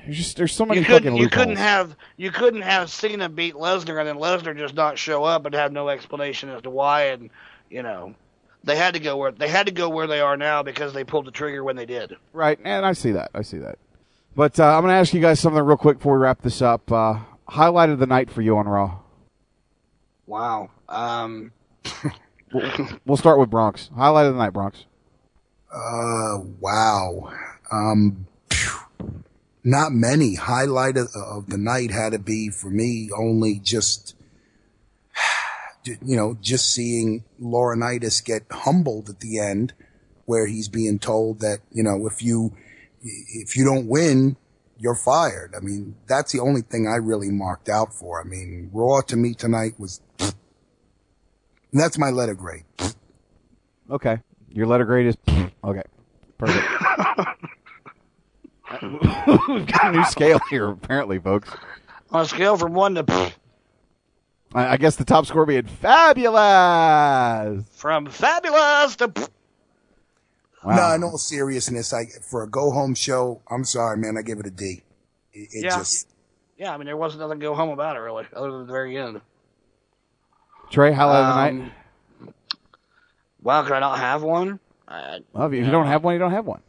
just 0.09 0.35
there's 0.35 0.53
so 0.53 0.65
many 0.65 0.81
you 0.81 0.85
fucking 0.85 1.15
you 1.15 1.29
couldn't 1.29 1.55
have 1.55 1.95
you 2.17 2.31
couldn't 2.31 2.63
have 2.63 2.91
Cena 2.91 3.29
beat 3.29 3.53
Lesnar 3.53 3.97
and 3.99 4.07
then 4.07 4.17
Lesnar 4.17 4.57
just 4.57 4.73
not 4.73 4.97
show 4.97 5.23
up 5.23 5.45
and 5.45 5.55
have 5.55 5.71
no 5.71 5.87
explanation 5.87 6.49
as 6.49 6.63
to 6.63 6.69
why, 6.69 7.05
and 7.05 7.29
you 7.69 7.81
know, 7.81 8.13
they 8.65 8.75
had 8.75 8.95
to 8.95 8.99
go 8.99 9.15
where 9.17 9.31
they 9.31 9.47
had 9.47 9.67
to 9.67 9.71
go 9.71 9.87
where 9.89 10.07
they 10.07 10.19
are 10.19 10.35
now 10.35 10.63
because 10.63 10.93
they 10.93 11.03
pulled 11.03 11.25
the 11.25 11.31
trigger 11.31 11.63
when 11.63 11.75
they 11.75 11.85
did. 11.85 12.15
Right, 12.33 12.59
and 12.63 12.85
I 12.85 12.93
see 12.93 13.11
that. 13.13 13.31
I 13.33 13.41
see 13.41 13.59
that. 13.59 13.77
But 14.35 14.59
uh, 14.59 14.75
I'm 14.75 14.81
going 14.81 14.91
to 14.91 14.97
ask 14.97 15.13
you 15.13 15.21
guys 15.21 15.39
something 15.39 15.61
real 15.61 15.77
quick 15.77 15.99
before 15.99 16.17
we 16.17 16.23
wrap 16.23 16.41
this 16.41 16.61
up. 16.61 16.91
Uh, 16.91 17.19
highlight 17.47 17.89
of 17.89 17.99
the 17.99 18.05
night 18.07 18.29
for 18.29 18.41
you 18.41 18.57
on 18.57 18.67
Raw. 18.67 18.99
Wow. 20.27 20.71
Um, 20.89 21.53
We'll, 22.53 22.71
we'll 23.05 23.17
start 23.17 23.39
with 23.39 23.49
Bronx. 23.49 23.89
Highlight 23.95 24.27
of 24.27 24.33
the 24.33 24.39
night, 24.39 24.51
Bronx. 24.53 24.85
Uh, 25.73 26.39
wow. 26.61 27.33
Um, 27.69 28.27
phew. 28.49 28.79
not 29.63 29.91
many. 29.91 30.35
Highlight 30.35 30.95
of, 30.95 31.09
of 31.15 31.49
the 31.49 31.57
night 31.57 31.91
had 31.91 32.13
to 32.13 32.19
be 32.19 32.49
for 32.49 32.69
me 32.69 33.09
only 33.17 33.59
just, 33.59 34.14
you 35.85 36.15
know, 36.15 36.37
just 36.41 36.73
seeing 36.73 37.23
Laurinaitis 37.41 38.23
get 38.23 38.43
humbled 38.51 39.09
at 39.09 39.19
the 39.19 39.39
end, 39.39 39.73
where 40.25 40.47
he's 40.47 40.67
being 40.67 40.99
told 40.99 41.39
that 41.41 41.59
you 41.71 41.83
know 41.83 42.07
if 42.07 42.21
you 42.21 42.55
if 43.01 43.55
you 43.55 43.63
don't 43.63 43.87
win, 43.87 44.37
you're 44.77 44.95
fired. 44.95 45.53
I 45.55 45.59
mean, 45.59 45.95
that's 46.07 46.31
the 46.31 46.39
only 46.39 46.61
thing 46.61 46.87
I 46.87 46.95
really 46.95 47.29
marked 47.29 47.69
out 47.69 47.93
for. 47.93 48.21
I 48.21 48.23
mean, 48.23 48.69
Raw 48.73 49.01
to 49.01 49.15
me 49.15 49.33
tonight 49.33 49.79
was. 49.79 50.01
And 50.19 51.81
that's 51.81 51.97
my 51.97 52.09
letter 52.09 52.35
grade. 52.35 52.63
Okay. 53.91 54.19
Your 54.49 54.65
letter 54.65 54.85
grade 54.85 55.07
is 55.07 55.17
okay. 55.63 55.83
Perfect. 56.37 56.65
We've 58.81 59.67
got 59.67 59.87
a 59.87 59.91
new 59.91 60.03
scale 60.05 60.39
here, 60.49 60.69
apparently, 60.69 61.19
folks. 61.19 61.49
on 62.11 62.21
a 62.21 62.25
scale 62.25 62.57
from 62.57 62.73
one 62.73 62.95
to 62.95 63.03
I, 64.55 64.73
I 64.73 64.77
guess 64.77 64.95
the 64.95 65.05
top 65.05 65.25
score 65.25 65.45
being 65.45 65.65
fabulous. 65.65 67.65
from 67.73 68.07
fabulous 68.07 68.95
to 68.95 69.11
Wow. 70.63 70.75
No, 70.77 70.95
in 70.95 71.03
all 71.03 71.17
seriousness, 71.19 71.93
I 71.93 72.05
for 72.27 72.41
a 72.41 72.49
go 72.49 72.71
home 72.71 72.95
show, 72.95 73.39
I'm 73.51 73.65
sorry, 73.65 73.97
man. 73.97 74.17
I 74.17 74.23
give 74.23 74.39
it 74.39 74.47
a 74.47 74.49
D. 74.49 74.81
It, 75.31 75.49
it 75.51 75.63
yeah, 75.65 75.69
just 75.69 76.07
yeah. 76.57 76.73
I 76.73 76.77
mean, 76.77 76.87
there 76.87 76.97
wasn't 76.97 77.21
nothing 77.21 77.39
to 77.39 77.45
go 77.45 77.53
home 77.53 77.69
about 77.69 77.97
it 77.97 77.99
really, 77.99 78.25
other 78.35 78.49
than 78.49 78.65
the 78.65 78.73
very 78.73 78.97
end. 78.97 79.21
Trey, 80.71 80.91
highlight 80.91 81.23
of 81.23 81.27
the 81.27 81.35
night. 81.35 81.53
Um, 81.53 81.71
Wow, 83.43 83.61
could 83.61 83.73
I 83.73 83.79
not 83.79 83.99
have 83.99 84.23
one? 84.23 84.59
I, 84.87 85.19
Well, 85.33 85.45
if 85.45 85.53
you 85.53 85.69
don't 85.69 85.85
have 85.85 86.03
one, 86.03 86.15
you 86.15 86.19
don't 86.19 86.31
have 86.31 86.47
one. 86.47 86.61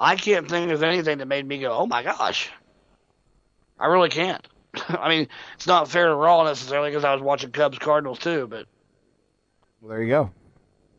I 0.00 0.16
can't 0.16 0.48
think 0.48 0.72
of 0.72 0.82
anything 0.82 1.18
that 1.18 1.26
made 1.26 1.46
me 1.46 1.58
go, 1.58 1.72
"Oh 1.72 1.86
my 1.86 2.02
gosh!" 2.02 2.50
I 3.78 3.88
really 3.88 4.08
can't. 4.08 4.48
I 4.88 5.08
mean, 5.08 5.28
it's 5.54 5.66
not 5.66 5.88
fair 5.88 6.08
to 6.08 6.14
Raw 6.14 6.44
necessarily 6.44 6.90
because 6.90 7.04
I 7.04 7.12
was 7.12 7.22
watching 7.22 7.52
Cubs 7.52 7.78
Cardinals 7.78 8.18
too, 8.18 8.46
but 8.48 8.66
Well, 9.80 9.90
there 9.90 10.02
you 10.02 10.10
go. 10.10 10.30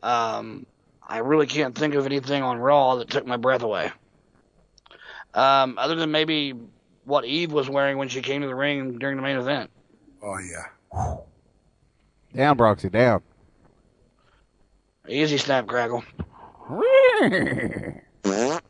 um, 0.08 0.66
I 1.06 1.18
really 1.18 1.46
can't 1.46 1.74
think 1.74 1.94
of 1.94 2.06
anything 2.06 2.42
on 2.42 2.58
Raw 2.58 2.96
that 2.96 3.10
took 3.10 3.26
my 3.26 3.36
breath 3.36 3.62
away. 3.62 3.90
Um, 5.34 5.76
other 5.78 5.94
than 5.94 6.10
maybe 6.10 6.54
what 7.04 7.24
Eve 7.24 7.52
was 7.52 7.68
wearing 7.68 7.98
when 7.98 8.08
she 8.08 8.22
came 8.22 8.40
to 8.42 8.46
the 8.46 8.54
ring 8.54 8.98
during 8.98 9.16
the 9.16 9.22
main 9.22 9.36
event. 9.36 9.70
Oh 10.22 10.38
yeah. 10.38 11.16
Down, 12.34 12.58
Broxy, 12.58 12.90
down. 12.90 13.22
Easy 15.08 15.38
snap 15.38 15.66
crackle. 15.66 16.04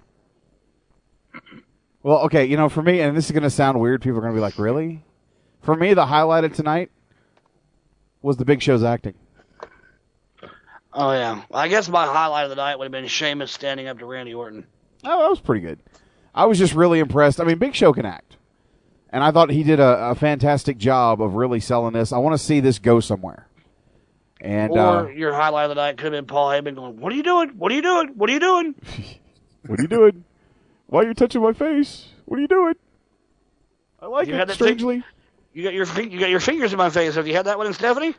Well, 2.09 2.20
okay, 2.20 2.47
you 2.47 2.56
know, 2.56 2.70
for 2.70 2.80
me, 2.80 3.02
and 3.02 3.14
this 3.14 3.26
is 3.26 3.32
going 3.32 3.43
to 3.43 3.51
sound 3.51 3.78
weird. 3.78 4.01
People 4.01 4.16
are 4.16 4.22
going 4.22 4.32
to 4.32 4.39
be 4.39 4.40
like, 4.40 4.59
"Really?" 4.59 5.05
For 5.60 5.76
me, 5.76 5.93
the 5.93 6.06
highlight 6.06 6.43
of 6.43 6.55
tonight 6.55 6.90
was 8.22 8.39
the 8.39 8.47
Big 8.47 8.62
Show's 8.62 8.82
acting. 8.82 9.12
Oh 10.94 11.12
yeah. 11.12 11.43
I 11.52 11.68
guess 11.68 11.86
my 11.86 12.06
highlight 12.06 12.44
of 12.44 12.48
the 12.48 12.56
night 12.56 12.78
would 12.78 12.86
have 12.86 12.93
been 12.93 13.06
Sheamus 13.09 13.52
standing 13.52 13.89
up 13.89 13.98
to 13.98 14.06
Randy 14.06 14.32
Orton. 14.32 14.66
Oh, 15.05 15.20
that 15.20 15.28
was 15.28 15.40
pretty 15.40 15.60
good. 15.60 15.80
I 16.35 16.47
was 16.47 16.59
just 16.59 16.72
really 16.72 16.98
impressed. 16.98 17.43
I 17.43 17.44
mean, 17.44 17.59
Big 17.59 17.74
Show 17.74 17.93
can 17.93 18.06
act, 18.06 18.39
and 19.10 19.22
I 19.22 19.30
thought 19.30 19.51
he 19.51 19.62
did 19.62 19.78
a, 19.78 20.09
a 20.09 20.14
fantastic 20.14 20.78
job 20.78 21.20
of 21.20 21.35
really 21.35 21.60
selling 21.60 21.93
this. 21.93 22.10
I 22.10 22.16
want 22.16 22.32
to 22.32 22.43
see 22.43 22.60
this 22.60 22.78
go 22.78 23.01
somewhere. 23.01 23.48
And 24.40 24.72
or 24.72 24.78
uh, 24.78 25.09
your 25.09 25.35
highlight 25.35 25.64
of 25.64 25.76
the 25.76 25.82
night 25.82 25.98
could 25.98 26.05
have 26.05 26.12
been 26.12 26.24
Paul 26.24 26.48
Heyman 26.48 26.74
going, 26.74 27.01
"What 27.01 27.12
are 27.12 27.16
you 27.16 27.22
doing? 27.22 27.51
What 27.59 27.70
are 27.70 27.74
you 27.74 27.82
doing? 27.82 28.14
What 28.16 28.30
are 28.30 28.32
you 28.32 28.40
doing?" 28.40 28.74
what 29.66 29.78
are 29.78 29.82
you 29.82 29.89
doing? 29.89 30.24
Why 30.89 31.02
are 31.02 31.06
you 31.06 31.15
touching 31.15 31.43
my 31.43 31.52
face? 31.52 32.09
What 32.24 32.39
are 32.39 32.40
you 32.43 32.48
doing? 32.48 32.74
I 34.01 34.06
like 34.06 34.27
You 34.27 34.35
it 34.35 34.39
had 34.39 34.48
that 34.48 34.55
strangely. 34.55 35.05
You 35.52 35.62
got 35.62 35.74
your 35.74 35.86
fi- 35.86 36.09
you 36.09 36.19
got 36.19 36.31
your 36.31 36.40
fingers 36.40 36.73
in 36.73 36.78
my 36.78 36.90
face. 36.90 37.15
Have 37.15 37.27
you 37.27 37.35
had 37.35 37.47
that 37.47 37.59
one 37.59 37.66
in 37.66 37.74
Stephanie? 37.74 38.15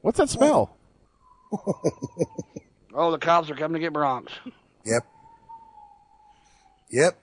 What's 0.00 0.18
that 0.18 0.28
smell? 0.28 0.76
Oh, 2.94 3.12
the 3.12 3.18
cops 3.18 3.48
are 3.48 3.54
coming 3.54 3.74
to 3.74 3.78
get 3.78 3.92
Bronx. 3.92 4.32
Yep. 4.84 5.06
Yep. 6.90 7.16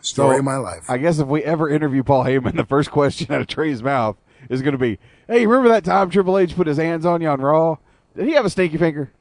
Story 0.00 0.34
So, 0.34 0.38
of 0.38 0.44
my 0.44 0.56
life. 0.56 0.84
I 0.88 0.98
guess 0.98 1.20
if 1.20 1.28
we 1.28 1.44
ever 1.44 1.68
interview 1.70 2.02
Paul 2.02 2.24
Heyman, 2.24 2.56
the 2.56 2.64
first 2.64 2.90
question 2.90 3.32
out 3.32 3.40
of 3.40 3.46
Trey's 3.46 3.84
mouth 3.84 4.16
is 4.50 4.62
going 4.62 4.72
to 4.72 4.78
be, 4.78 4.98
"Hey, 5.28 5.46
remember 5.46 5.68
that 5.68 5.84
time 5.84 6.10
Triple 6.10 6.38
H 6.38 6.56
put 6.56 6.66
his 6.66 6.78
hands 6.78 7.06
on 7.06 7.20
you 7.20 7.28
on 7.28 7.40
Raw? 7.40 7.76
Did 8.16 8.26
he 8.26 8.32
have 8.32 8.44
a 8.46 8.50
stinky 8.50 8.78
finger?" 8.78 9.12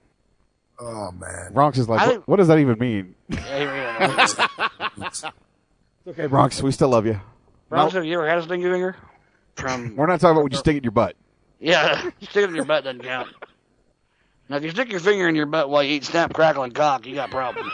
Oh 0.79 1.11
man. 1.11 1.53
Bronx 1.53 1.77
is 1.77 1.87
like, 1.87 2.01
I 2.01 2.07
what, 2.07 2.27
what 2.27 2.35
does 2.37 2.47
that 2.49 2.59
even 2.59 2.77
mean? 2.79 3.15
Bronx, 3.29 4.35
Okay, 6.07 6.27
Bronx, 6.27 6.61
we 6.61 6.71
still 6.71 6.89
love 6.89 7.05
you. 7.05 7.19
have 7.71 8.05
you 8.05 8.13
ever 8.15 8.27
had 8.27 8.37
a 8.37 8.43
stinky 8.43 8.69
finger? 8.69 8.95
From 9.55 9.95
We're 9.95 10.05
not 10.05 10.19
talking 10.19 10.33
about 10.33 10.43
when 10.43 10.51
you 10.51 10.57
stick 10.57 10.75
it 10.75 10.79
in 10.79 10.83
your 10.83 10.91
butt. 10.91 11.15
yeah, 11.59 12.09
stick 12.21 12.43
it 12.43 12.49
in 12.49 12.55
your 12.55 12.65
butt 12.65 12.83
doesn't 12.83 13.03
count. 13.03 13.29
Now, 14.47 14.57
if 14.57 14.63
you 14.63 14.69
stick 14.69 14.91
your 14.91 14.99
finger 14.99 15.27
in 15.27 15.35
your 15.35 15.47
butt 15.47 15.69
while 15.69 15.81
you 15.81 15.95
eat 15.95 16.03
snap, 16.03 16.33
crackle, 16.33 16.63
and 16.63 16.75
cock, 16.75 17.07
you 17.07 17.15
got 17.15 17.31
problems. 17.31 17.71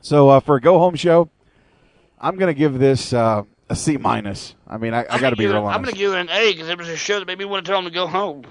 So 0.00 0.28
uh, 0.28 0.40
for 0.40 0.56
a 0.56 0.60
go 0.60 0.78
home 0.78 0.94
show, 0.94 1.30
I'm 2.20 2.36
going 2.36 2.54
to 2.54 2.58
give 2.58 2.78
this 2.78 3.12
uh, 3.12 3.42
a 3.68 3.76
C 3.76 3.96
minus. 3.96 4.54
I 4.66 4.78
mean, 4.78 4.94
I, 4.94 5.06
I 5.08 5.18
got 5.18 5.30
to 5.30 5.36
be 5.36 5.46
real 5.46 5.66
I'm 5.66 5.82
going 5.82 5.92
to 5.92 5.98
give 5.98 6.12
it 6.12 6.18
an 6.18 6.30
A 6.30 6.52
because 6.52 6.68
it 6.68 6.78
was 6.78 6.88
a 6.88 6.96
show 6.96 7.18
that 7.18 7.26
made 7.26 7.38
me 7.38 7.44
want 7.44 7.64
to 7.64 7.70
tell 7.70 7.78
him 7.78 7.86
to 7.86 7.90
go 7.90 8.06
home. 8.06 8.44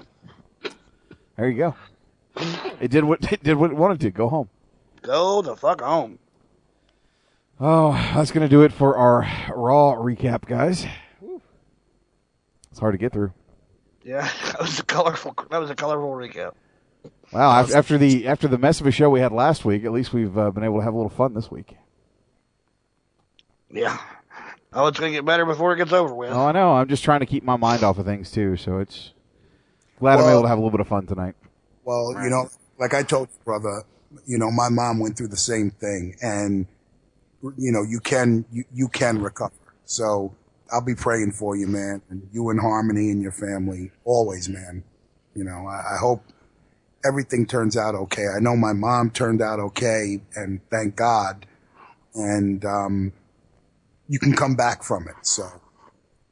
There 1.36 1.48
you 1.48 1.56
go. 1.56 1.74
It 2.80 2.90
did 2.90 3.04
what 3.04 3.32
it 3.32 3.42
did 3.42 3.56
what 3.56 3.70
it 3.70 3.76
wanted 3.76 4.00
to. 4.00 4.10
Go 4.10 4.28
home. 4.28 4.48
Go 5.02 5.42
the 5.42 5.56
fuck 5.56 5.80
home. 5.80 6.18
Oh, 7.58 7.92
that's 8.14 8.32
going 8.32 8.42
to 8.42 8.48
do 8.48 8.62
it 8.62 8.72
for 8.72 8.96
our 8.96 9.22
Raw 9.54 9.94
recap, 9.94 10.44
guys. 10.44 10.86
It's 12.70 12.80
hard 12.80 12.92
to 12.92 12.98
get 12.98 13.12
through. 13.12 13.32
Yeah, 14.04 14.30
that 14.44 14.60
was 14.60 14.78
a 14.78 14.84
colorful. 14.84 15.34
That 15.50 15.58
was 15.58 15.70
a 15.70 15.74
colorful 15.74 16.10
recap. 16.10 16.52
Wow, 17.32 17.66
after 17.74 17.98
the 17.98 18.28
after 18.28 18.48
the 18.48 18.58
mess 18.58 18.80
of 18.80 18.86
a 18.86 18.90
show 18.90 19.08
we 19.08 19.20
had 19.20 19.32
last 19.32 19.64
week, 19.64 19.84
at 19.84 19.92
least 19.92 20.12
we've 20.12 20.36
uh, 20.36 20.50
been 20.50 20.64
able 20.64 20.78
to 20.78 20.84
have 20.84 20.92
a 20.92 20.96
little 20.96 21.10
fun 21.10 21.34
this 21.34 21.50
week. 21.50 21.76
Yeah. 23.70 23.98
Oh, 24.78 24.88
it's 24.88 25.00
going 25.00 25.10
to 25.10 25.16
get 25.16 25.24
better 25.24 25.46
before 25.46 25.72
it 25.72 25.78
gets 25.78 25.94
over 25.94 26.14
with. 26.14 26.30
Oh, 26.30 26.46
I 26.48 26.52
know. 26.52 26.72
I'm 26.74 26.86
just 26.86 27.02
trying 27.02 27.20
to 27.20 27.26
keep 27.26 27.42
my 27.42 27.56
mind 27.56 27.82
off 27.82 27.96
of 27.96 28.04
things 28.04 28.30
too, 28.30 28.58
so 28.58 28.78
it's 28.78 29.14
glad 29.98 30.20
I'm 30.20 30.28
able 30.28 30.42
to 30.42 30.48
have 30.48 30.58
a 30.58 30.60
little 30.60 30.70
bit 30.70 30.80
of 30.80 30.88
fun 30.88 31.06
tonight. 31.06 31.34
Well, 31.84 32.12
you 32.22 32.28
know, 32.28 32.50
like 32.78 32.92
I 32.92 33.02
told 33.02 33.28
you, 33.28 33.38
brother, 33.42 33.84
you 34.26 34.36
know, 34.36 34.50
my 34.50 34.68
mom 34.68 35.00
went 35.00 35.16
through 35.16 35.28
the 35.28 35.36
same 35.38 35.70
thing 35.70 36.16
and, 36.20 36.66
you 37.56 37.72
know, 37.72 37.84
you 37.88 38.00
can, 38.00 38.44
you, 38.52 38.64
you 38.74 38.88
can 38.88 39.18
recover. 39.22 39.54
So 39.86 40.34
I'll 40.70 40.84
be 40.84 40.94
praying 40.94 41.32
for 41.32 41.56
you, 41.56 41.68
man. 41.68 42.02
And 42.10 42.28
you 42.30 42.50
and 42.50 42.60
Harmony 42.60 43.10
and 43.10 43.22
your 43.22 43.32
family 43.32 43.92
always, 44.04 44.46
man. 44.46 44.84
You 45.34 45.44
know, 45.44 45.66
I, 45.66 45.94
I 45.94 45.98
hope 45.98 46.22
everything 47.02 47.46
turns 47.46 47.78
out 47.78 47.94
okay. 47.94 48.26
I 48.26 48.40
know 48.40 48.56
my 48.56 48.74
mom 48.74 49.08
turned 49.08 49.40
out 49.40 49.58
okay 49.58 50.20
and 50.34 50.60
thank 50.70 50.96
God. 50.96 51.46
And, 52.14 52.62
um, 52.66 53.12
you 54.08 54.18
can 54.18 54.34
come 54.34 54.54
back 54.56 54.82
from 54.82 55.08
it. 55.08 55.14
So, 55.22 55.48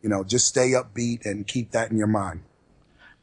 you 0.03 0.09
know, 0.09 0.25
just 0.25 0.47
stay 0.47 0.71
upbeat 0.71 1.25
and 1.27 1.47
keep 1.47 1.71
that 1.73 1.91
in 1.91 1.97
your 1.97 2.07
mind. 2.07 2.43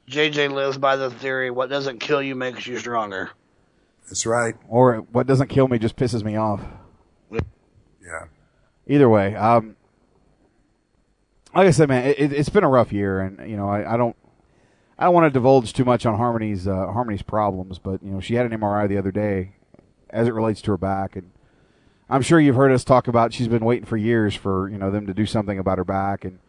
JJ 0.09 0.51
lives 0.51 0.77
by 0.77 0.95
the 0.95 1.09
theory: 1.09 1.51
what 1.51 1.69
doesn't 1.69 1.99
kill 1.99 2.21
you 2.21 2.35
makes 2.35 2.67
you 2.67 2.77
stronger. 2.79 3.31
That's 4.07 4.25
right. 4.25 4.55
Or 4.67 4.97
what 5.11 5.25
doesn't 5.27 5.47
kill 5.47 5.67
me 5.67 5.79
just 5.79 5.95
pisses 5.95 6.23
me 6.23 6.35
off. 6.35 6.61
Yeah. 7.31 8.25
Either 8.87 9.07
way, 9.07 9.35
um, 9.35 9.75
like 11.55 11.67
I 11.67 11.71
said, 11.71 11.87
man, 11.87 12.05
it, 12.05 12.19
it- 12.19 12.33
it's 12.33 12.49
been 12.49 12.63
a 12.63 12.69
rough 12.69 12.91
year, 12.91 13.21
and 13.21 13.49
you 13.49 13.55
know, 13.55 13.69
I, 13.69 13.93
I 13.93 13.97
don't, 13.97 14.15
I 14.97 15.05
don't 15.05 15.13
want 15.13 15.25
to 15.25 15.29
divulge 15.31 15.71
too 15.71 15.85
much 15.85 16.05
on 16.05 16.17
Harmony's 16.17 16.67
uh, 16.67 16.87
Harmony's 16.87 17.21
problems, 17.21 17.79
but 17.79 18.03
you 18.03 18.11
know, 18.11 18.19
she 18.19 18.35
had 18.35 18.51
an 18.51 18.59
MRI 18.59 18.89
the 18.89 18.97
other 18.97 19.11
day, 19.11 19.53
as 20.09 20.27
it 20.27 20.33
relates 20.33 20.61
to 20.63 20.71
her 20.71 20.77
back, 20.77 21.15
and 21.15 21.31
I'm 22.11 22.21
sure 22.21 22.39
you've 22.39 22.55
heard 22.55 22.71
us 22.71 22.83
talk 22.83 23.07
about 23.07 23.33
she's 23.33 23.47
been 23.47 23.65
waiting 23.65 23.85
for 23.85 23.97
years 23.97 24.35
for 24.35 24.69
you 24.69 24.77
know 24.77 24.91
them 24.91 25.07
to 25.07 25.13
do 25.13 25.25
something 25.25 25.57
about 25.57 25.77
her 25.77 25.85
back, 25.85 26.25
and 26.25 26.39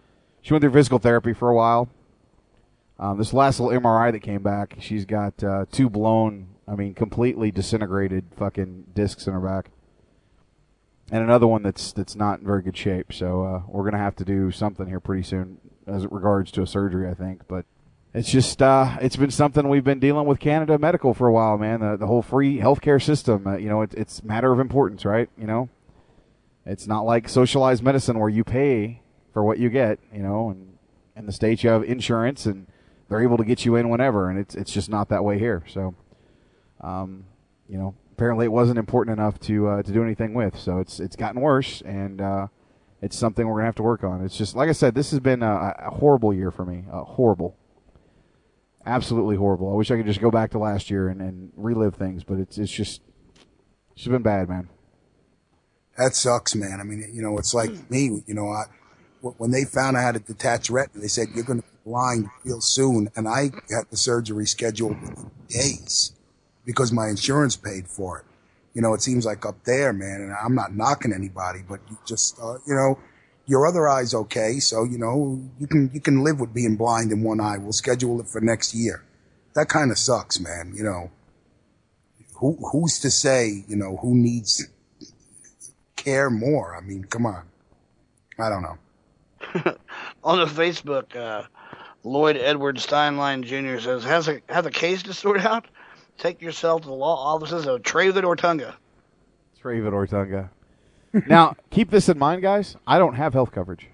she 0.43 0.53
went 0.53 0.63
through 0.63 0.73
physical 0.73 0.99
therapy 0.99 1.33
for 1.33 1.49
a 1.49 1.55
while. 1.55 1.89
Um, 2.99 3.17
this 3.17 3.33
last 3.33 3.59
little 3.59 3.81
MRI 3.81 4.13
that 4.13 4.21
came 4.21 4.43
back, 4.43 4.77
she's 4.81 5.05
got 5.05 5.43
uh, 5.43 5.65
two 5.73 5.89
blown, 5.89 6.49
I 6.69 6.75
mean, 6.75 6.95
completely 6.95 7.51
disintegrated 7.51 8.27
fucking 8.37 8.87
discs 8.95 9.27
in 9.27 9.33
her 9.33 9.41
back 9.41 9.71
and 11.13 11.23
another 11.23 11.47
one 11.47 11.63
that's 11.63 11.93
that's 11.93 12.17
not 12.17 12.41
in 12.41 12.47
very 12.47 12.63
good 12.63 12.77
shape. 12.77 13.13
So 13.13 13.45
uh, 13.45 13.63
we're 13.69 13.85
gonna 13.85 14.03
have 14.03 14.17
to 14.17 14.25
do 14.25 14.51
something 14.51 14.87
here 14.87 14.99
pretty 14.99 15.23
soon 15.23 15.59
as 15.87 16.05
it 16.05 16.11
regards 16.11 16.51
to 16.53 16.63
a 16.63 16.67
surgery, 16.67 17.09
I 17.09 17.15
think. 17.15 17.47
But 17.47 17.67
it's 18.15 18.31
just 18.31 18.61
uh, 18.61 18.99
it's 19.01 19.17
been 19.17 19.31
something 19.31 19.69
we've 19.69 19.85
been 19.85 20.01
dealing 20.01 20.27
with 20.27 20.39
Canada 20.39 20.79
Medical 20.79 21.15
for 21.15 21.29
a 21.29 21.33
while, 21.33 21.57
man. 21.57 21.81
The, 21.81 21.97
the 21.97 22.07
whole 22.07 22.23
free 22.23 22.59
healthcare 22.59 23.03
system, 23.03 23.47
uh, 23.47 23.57
you 23.57 23.69
know, 23.69 23.83
it, 23.83 23.95
it's 23.95 24.23
matter 24.23 24.53
of 24.53 24.61
importance, 24.61 25.05
right? 25.05 25.31
You 25.39 25.47
know, 25.47 25.69
it's 26.67 26.87
not 26.87 27.03
like 27.03 27.29
socialized 27.29 27.83
medicine 27.83 28.19
where 28.19 28.29
you 28.29 28.45
pay 28.45 29.01
for 29.33 29.43
what 29.43 29.59
you 29.59 29.71
get, 29.71 29.99
you 30.13 30.23
know, 30.23 30.51
and 30.51 30.77
in 31.17 31.27
the 31.27 31.33
states 31.33 31.63
you 31.65 31.71
have 31.71 31.85
insurance 31.85 32.45
and 32.45 32.67
they're 33.09 33.23
able 33.23 33.37
to 33.39 33.45
get 33.45 33.65
you 33.65 33.77
in 33.77 33.89
whenever, 33.89 34.29
and 34.29 34.39
it's 34.39 34.55
it's 34.55 34.73
just 34.73 34.89
not 34.89 35.09
that 35.09 35.25
way 35.25 35.39
here. 35.39 35.65
So, 35.67 35.95
um, 36.81 37.25
you 37.69 37.79
know, 37.79 37.95
apparently 38.13 38.47
it 38.47 38.53
wasn't 38.53 38.79
important 38.79 39.19
enough 39.19 39.39
to 39.41 39.69
uh, 39.69 39.83
to 39.83 39.93
do 39.93 40.03
anything 40.03 40.35
with. 40.35 40.59
So 40.59 40.79
it's 40.79 41.01
it's 41.01 41.17
gotten 41.17 41.41
worse, 41.41 41.83
and 41.83 42.21
uh, 42.21 42.47
it's 43.01 43.17
something 43.17 43.47
we're 43.47 43.57
gonna 43.57 43.67
have 43.67 43.75
to 43.77 43.83
work 43.83 44.05
on. 44.05 44.25
It's 44.25 44.37
just 44.37 44.55
like 44.55 44.69
I 44.69 44.73
said, 44.73 44.95
this 44.95 45.11
has 45.11 45.21
been 45.21 45.43
a, 45.43 45.75
a 45.79 45.91
horrible 45.91 46.33
year 46.33 46.51
for 46.51 46.65
me. 46.65 46.85
Horrible, 46.91 47.57
absolutely 48.87 49.37
horrible. 49.37 49.73
I 49.73 49.77
wish 49.77 49.91
I 49.91 49.97
could 49.97 50.07
just 50.07 50.21
go 50.21 50.31
back 50.31 50.51
to 50.53 50.59
last 50.59 50.91
year 50.91 51.09
and, 51.09 51.21
and 51.21 51.53
relive 51.57 51.95
things, 51.95 52.25
but 52.25 52.39
it's 52.39 52.59
it's 52.59 52.73
just 52.73 53.01
it's 53.97 54.07
been 54.07 54.23
bad, 54.23 54.49
man. 54.49 54.69
That 55.99 56.15
sucks, 56.15 56.55
man. 56.55 56.79
I 56.81 56.85
mean, 56.85 57.11
you 57.13 57.23
know, 57.23 57.37
it's 57.39 57.53
like 57.53 57.91
me, 57.91 58.23
you 58.27 58.35
know, 58.35 58.49
I, 58.49 58.65
when 59.21 59.51
they 59.51 59.65
found 59.65 59.97
I 59.97 60.03
had 60.03 60.17
a 60.17 60.21
detached 60.21 60.71
retina, 60.71 61.03
they 61.03 61.09
said, 61.09 61.29
you're 61.35 61.45
going 61.45 61.61
to 61.61 61.69
be 61.69 61.77
blind 61.85 62.29
real 62.45 62.61
soon. 62.61 63.11
And 63.15 63.29
I 63.29 63.51
had 63.71 63.85
the 63.91 63.97
surgery 63.97 64.47
scheduled 64.47 64.97
days 65.49 66.13
because 66.65 66.93
my 66.93 67.09
insurance 67.09 67.57
paid 67.57 67.89
for 67.89 68.21
it. 68.21 68.25
You 68.75 68.81
know, 68.81 68.95
it 68.95 69.03
seems 69.03 69.27
like 69.27 69.45
up 69.45 69.63
there, 69.65 69.93
man, 69.93 70.23
and 70.23 70.33
I'm 70.33 70.55
not 70.55 70.75
knocking 70.75 71.13
anybody, 71.13 71.61
but 71.69 71.81
you 71.91 71.99
just, 72.07 72.39
uh, 72.41 72.55
you 72.67 72.75
know, 72.75 72.99
your 73.47 73.67
other 73.67 73.89
eye's 73.89 74.15
okay. 74.15 74.59
So, 74.61 74.85
you 74.85 74.99
know, 74.99 75.41
you 75.59 75.67
can, 75.67 75.91
you 75.93 76.01
can 76.01 76.23
live 76.23 76.41
with 76.41 76.55
being 76.55 76.77
blind 76.77 77.13
in 77.13 77.23
one 77.23 77.41
eye. 77.41 77.59
We'll 77.59 77.73
schedule 77.73 78.21
it 78.21 78.29
for 78.29 78.41
next 78.41 78.75
year. 78.75 79.05
That 79.55 79.69
kind 79.69 79.91
of 79.91 79.99
sucks, 79.99 80.41
man. 80.41 80.73
You 80.75 80.85
know, 80.85 81.11
who, 82.37 82.57
who's 82.73 83.01
to 83.01 83.11
say, 83.11 83.65
you 83.69 83.77
know, 83.77 83.97
who 83.97 84.15
needs 84.15 84.67
care 85.97 86.31
more? 86.31 86.77
I 86.77 86.81
mean, 86.81 87.05
come 87.05 87.27
on. 87.27 87.45
I 88.39 88.49
don't 88.49 88.63
know. 88.63 88.79
On 90.25 90.39
the 90.39 90.47
Facebook, 90.47 91.15
uh, 91.15 91.47
Lloyd 92.05 92.37
Edward 92.37 92.77
Steinlein 92.77 93.45
Jr. 93.45 93.81
says, 93.81 94.05
"Has 94.05 94.29
a 94.29 94.41
have 94.49 94.67
a 94.67 94.71
case 94.71 95.03
to 95.05 95.15
sort 95.15 95.45
out? 95.45 95.67
Take 96.19 96.41
yourself 96.41 96.83
to 96.83 96.89
the 96.89 96.95
law 96.95 97.35
offices 97.35 97.67
of 97.67 97.83
Travid 97.83 98.25
or 98.25 98.37
Tunga." 98.37 98.77
Travid 99.63 99.93
Ortunga. 99.93 100.49
Now, 101.27 101.57
keep 101.71 101.91
this 101.91 102.09
in 102.09 102.19
mind, 102.19 102.43
guys. 102.43 102.77
I 102.87 102.99
don't 102.99 103.15
have 103.15 103.33
health 103.33 103.53
coverage 103.53 103.89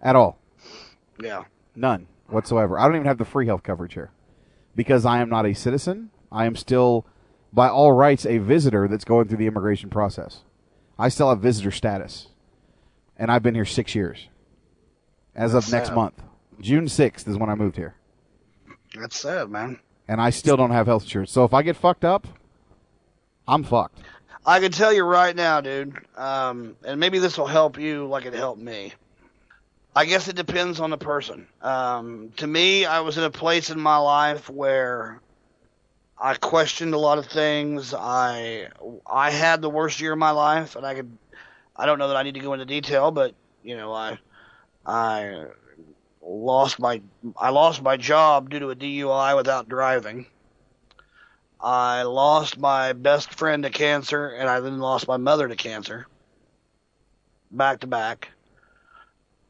at 0.00 0.16
all. 0.16 0.38
Yeah. 1.20 1.44
None 1.76 2.06
whatsoever. 2.28 2.78
I 2.78 2.86
don't 2.86 2.96
even 2.96 3.06
have 3.06 3.18
the 3.18 3.24
free 3.24 3.46
health 3.46 3.62
coverage 3.62 3.94
here 3.94 4.10
because 4.74 5.04
I 5.04 5.20
am 5.20 5.28
not 5.28 5.46
a 5.46 5.54
citizen. 5.54 6.10
I 6.30 6.46
am 6.46 6.56
still, 6.56 7.06
by 7.52 7.68
all 7.68 7.92
rights, 7.92 8.24
a 8.26 8.38
visitor 8.38 8.88
that's 8.88 9.04
going 9.04 9.28
through 9.28 9.38
the 9.38 9.46
immigration 9.46 9.90
process. 9.90 10.40
I 10.98 11.08
still 11.08 11.28
have 11.28 11.40
visitor 11.40 11.70
status, 11.70 12.28
and 13.16 13.30
I've 13.30 13.42
been 13.42 13.54
here 13.54 13.64
six 13.64 13.94
years. 13.94 14.28
As 15.34 15.54
of 15.54 15.70
next 15.72 15.88
sad. 15.88 15.94
month, 15.94 16.22
June 16.60 16.88
sixth 16.88 17.26
is 17.26 17.36
when 17.38 17.48
I 17.48 17.54
moved 17.54 17.76
here, 17.76 17.94
That's 18.98 19.18
sad, 19.18 19.50
man. 19.50 19.78
and 20.08 20.20
I 20.20 20.30
still 20.30 20.56
don't 20.56 20.70
have 20.70 20.86
health 20.86 21.04
insurance. 21.04 21.32
So 21.32 21.44
if 21.44 21.54
I 21.54 21.62
get 21.62 21.76
fucked 21.76 22.04
up, 22.04 22.26
I'm 23.48 23.64
fucked. 23.64 23.98
I 24.44 24.60
can 24.60 24.72
tell 24.72 24.92
you 24.92 25.04
right 25.04 25.34
now, 25.34 25.60
dude, 25.60 25.96
um, 26.16 26.76
and 26.84 26.98
maybe 26.98 27.18
this 27.18 27.38
will 27.38 27.46
help 27.46 27.78
you 27.78 28.06
like 28.06 28.26
it 28.26 28.34
helped 28.34 28.60
me. 28.60 28.92
I 29.94 30.06
guess 30.06 30.26
it 30.28 30.36
depends 30.36 30.80
on 30.80 30.90
the 30.90 30.98
person. 30.98 31.46
Um, 31.60 32.32
to 32.38 32.46
me, 32.46 32.84
I 32.84 33.00
was 33.00 33.18
in 33.18 33.24
a 33.24 33.30
place 33.30 33.70
in 33.70 33.78
my 33.78 33.98
life 33.98 34.48
where 34.48 35.20
I 36.18 36.34
questioned 36.34 36.94
a 36.94 36.98
lot 36.98 37.18
of 37.18 37.26
things. 37.26 37.94
I 37.94 38.68
I 39.06 39.30
had 39.30 39.60
the 39.60 39.70
worst 39.70 40.00
year 40.00 40.12
of 40.12 40.18
my 40.18 40.30
life, 40.30 40.76
and 40.76 40.84
I 40.86 40.94
could 40.94 41.16
I 41.76 41.86
don't 41.86 41.98
know 41.98 42.08
that 42.08 42.16
I 42.16 42.22
need 42.22 42.34
to 42.34 42.40
go 42.40 42.52
into 42.54 42.64
detail, 42.64 43.10
but 43.10 43.34
you 43.62 43.76
know 43.76 43.92
I 43.92 44.18
I 44.86 45.44
lost 46.22 46.80
my 46.80 47.02
I 47.36 47.50
lost 47.50 47.82
my 47.82 47.96
job 47.96 48.50
due 48.50 48.60
to 48.60 48.70
a 48.70 48.76
DUI 48.76 49.36
without 49.36 49.68
driving. 49.68 50.26
I 51.62 52.02
lost 52.02 52.58
my 52.58 52.92
best 52.92 53.34
friend 53.34 53.62
to 53.62 53.70
cancer, 53.70 54.28
and 54.28 54.48
I 54.48 54.60
then 54.60 54.78
lost 54.78 55.06
my 55.06 55.16
mother 55.16 55.46
to 55.46 55.54
cancer. 55.54 56.06
Back 57.50 57.80
to 57.80 57.86
back. 57.86 58.30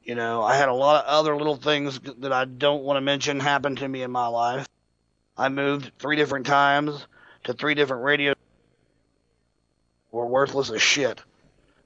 You 0.05 0.15
know, 0.15 0.43
I 0.43 0.57
had 0.57 0.69
a 0.69 0.75
lot 0.75 1.05
of 1.05 1.09
other 1.09 1.37
little 1.37 1.57
things 1.57 2.01
that 2.19 2.33
I 2.33 2.45
don't 2.45 2.83
want 2.83 2.97
to 2.97 3.01
mention 3.01 3.41
happen 3.41 3.77
to 3.77 3.89
me 3.89 4.03
in 4.03 4.11
my 4.11 4.27
life. 4.27 4.69
I 5.39 5.49
moved 5.49 5.93
three 5.99 6.17
different 6.17 6.47
times 6.47 7.07
to 7.45 7.55
three 7.55 7.75
different 7.75 8.05
radio 8.05 8.35
were 10.11 10.27
worthless 10.27 10.71
as 10.71 10.83
shit. 10.83 11.21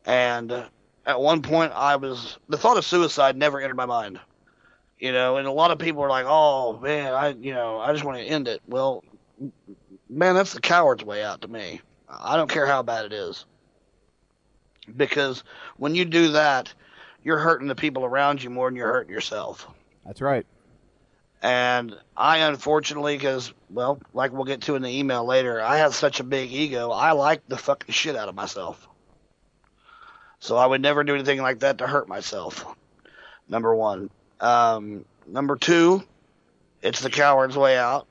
And 0.05 0.53
uh, 0.53 0.67
at 1.07 1.21
one 1.21 1.43
point, 1.43 1.73
I 1.75 1.97
was 1.97 2.39
the 2.49 2.59
thought 2.59 2.77
of 2.77 2.85
suicide 2.85 3.37
never 3.37 3.61
entered 3.61 3.77
my 3.77 3.87
mind. 3.87 4.21
You 4.99 5.13
know, 5.13 5.37
and 5.37 5.47
a 5.47 5.53
lot 5.53 5.71
of 5.71 5.79
people 5.79 6.03
are 6.03 6.09
like, 6.09 6.25
"Oh 6.27 6.79
man, 6.79 7.13
I 7.13 7.29
you 7.29 7.53
know 7.53 7.79
I 7.79 7.93
just 7.93 8.05
want 8.05 8.19
to 8.19 8.25
end 8.25 8.49
it." 8.49 8.63
Well, 8.67 9.05
man, 10.09 10.35
that's 10.35 10.53
the 10.53 10.61
coward's 10.61 11.05
way 11.05 11.23
out 11.23 11.43
to 11.43 11.49
me. 11.49 11.81
I 12.09 12.37
don't 12.37 12.51
care 12.51 12.67
how 12.67 12.83
bad 12.83 13.07
it 13.07 13.13
is. 13.13 13.45
Because 14.97 15.43
when 15.77 15.95
you 15.95 16.05
do 16.05 16.33
that, 16.33 16.73
you're 17.25 17.39
hurting 17.39 17.67
the 17.67 17.75
people 17.75 18.05
around 18.05 18.43
you 18.43 18.51
more 18.51 18.69
than 18.69 18.77
you're 18.77 18.93
hurting 18.93 19.13
yourself. 19.13 19.67
That's 20.05 20.21
right. 20.21 20.47
And 21.43 21.97
I 22.17 22.39
unfortunately, 22.39 23.17
because, 23.17 23.53
well, 23.69 24.01
like 24.15 24.33
we'll 24.33 24.45
get 24.45 24.63
to 24.63 24.77
in 24.77 24.83
the 24.83 24.99
email 24.99 25.25
later, 25.25 25.61
I 25.61 25.79
have 25.79 25.95
such 25.95 26.21
a 26.21 26.25
big 26.25 26.53
ego, 26.53 26.91
I 26.91 27.13
like 27.13 27.47
the 27.49 27.59
fucking 27.59 27.93
shit 27.93 28.17
out 28.17 28.29
of 28.29 28.35
myself. 28.35 28.89
So 30.39 30.57
I 30.57 30.67
would 30.67 30.81
never 30.81 31.03
do 31.03 31.15
anything 31.15 31.43
like 31.43 31.61
that 31.61 31.79
to 31.79 31.87
hurt 31.87 32.09
myself. 32.09 32.65
Number 33.49 33.75
one. 33.75 34.11
Um, 34.41 35.05
number 35.27 35.57
two, 35.57 36.03
it's 36.83 37.01
the 37.01 37.11
coward's 37.11 37.57
way 37.57 37.77
out. 37.77 38.07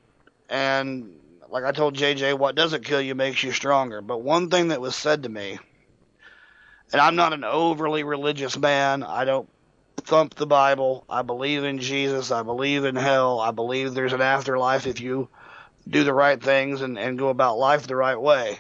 And 0.50 1.16
like 1.50 1.64
I 1.64 1.72
told 1.72 1.96
JJ, 1.96 2.38
what 2.38 2.56
doesn't 2.56 2.86
kill 2.86 3.02
you 3.02 3.16
makes 3.16 3.44
you 3.44 3.52
stronger. 3.52 4.02
But 4.02 4.22
one 4.22 4.50
thing 4.50 4.70
that 4.70 4.82
was 4.82 4.96
said 4.96 5.24
to 5.24 5.30
me, 5.30 5.60
and 6.92 7.02
I'm 7.02 7.16
not 7.16 7.34
an 7.34 7.44
overly 7.44 8.04
religious 8.04 8.58
man. 8.58 9.04
I 9.04 9.26
don't 9.26 9.50
thump 9.98 10.36
the 10.36 10.48
Bible. 10.48 11.04
I 11.10 11.22
believe 11.22 11.64
in 11.64 11.80
Jesus. 11.80 12.32
I 12.32 12.44
believe 12.44 12.86
in 12.86 12.96
hell. 12.96 13.40
I 13.40 13.52
believe 13.52 13.94
there's 13.94 14.14
an 14.14 14.22
afterlife 14.22 14.88
if 14.88 15.00
you 15.00 15.30
do 15.88 16.04
the 16.04 16.14
right 16.14 16.42
things 16.42 16.82
and, 16.82 16.98
and 16.98 17.18
go 17.18 17.30
about 17.30 17.58
life 17.58 17.88
the 17.88 17.96
right 17.96 18.20
way. 18.20 18.60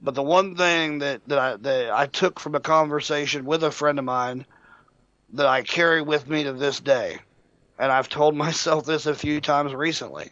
But 0.00 0.14
the 0.14 0.22
one 0.22 0.56
thing 0.56 0.98
that, 0.98 1.22
that 1.26 1.38
I 1.38 1.56
that 1.56 1.90
I 1.90 2.06
took 2.06 2.38
from 2.38 2.54
a 2.54 2.60
conversation 2.60 3.44
with 3.44 3.64
a 3.64 3.70
friend 3.70 3.98
of 3.98 4.04
mine 4.04 4.46
that 5.32 5.46
I 5.46 5.62
carry 5.62 6.02
with 6.02 6.28
me 6.28 6.44
to 6.44 6.52
this 6.52 6.80
day, 6.80 7.18
and 7.78 7.90
I've 7.90 8.08
told 8.08 8.36
myself 8.46 8.84
this 8.84 9.06
a 9.06 9.14
few 9.14 9.40
times 9.40 9.74
recently. 9.74 10.30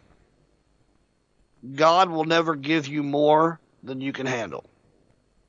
God 1.73 2.09
will 2.09 2.25
never 2.25 2.55
give 2.55 2.87
you 2.87 3.01
more 3.03 3.59
than 3.83 4.01
you 4.01 4.13
can 4.13 4.25
handle. 4.25 4.65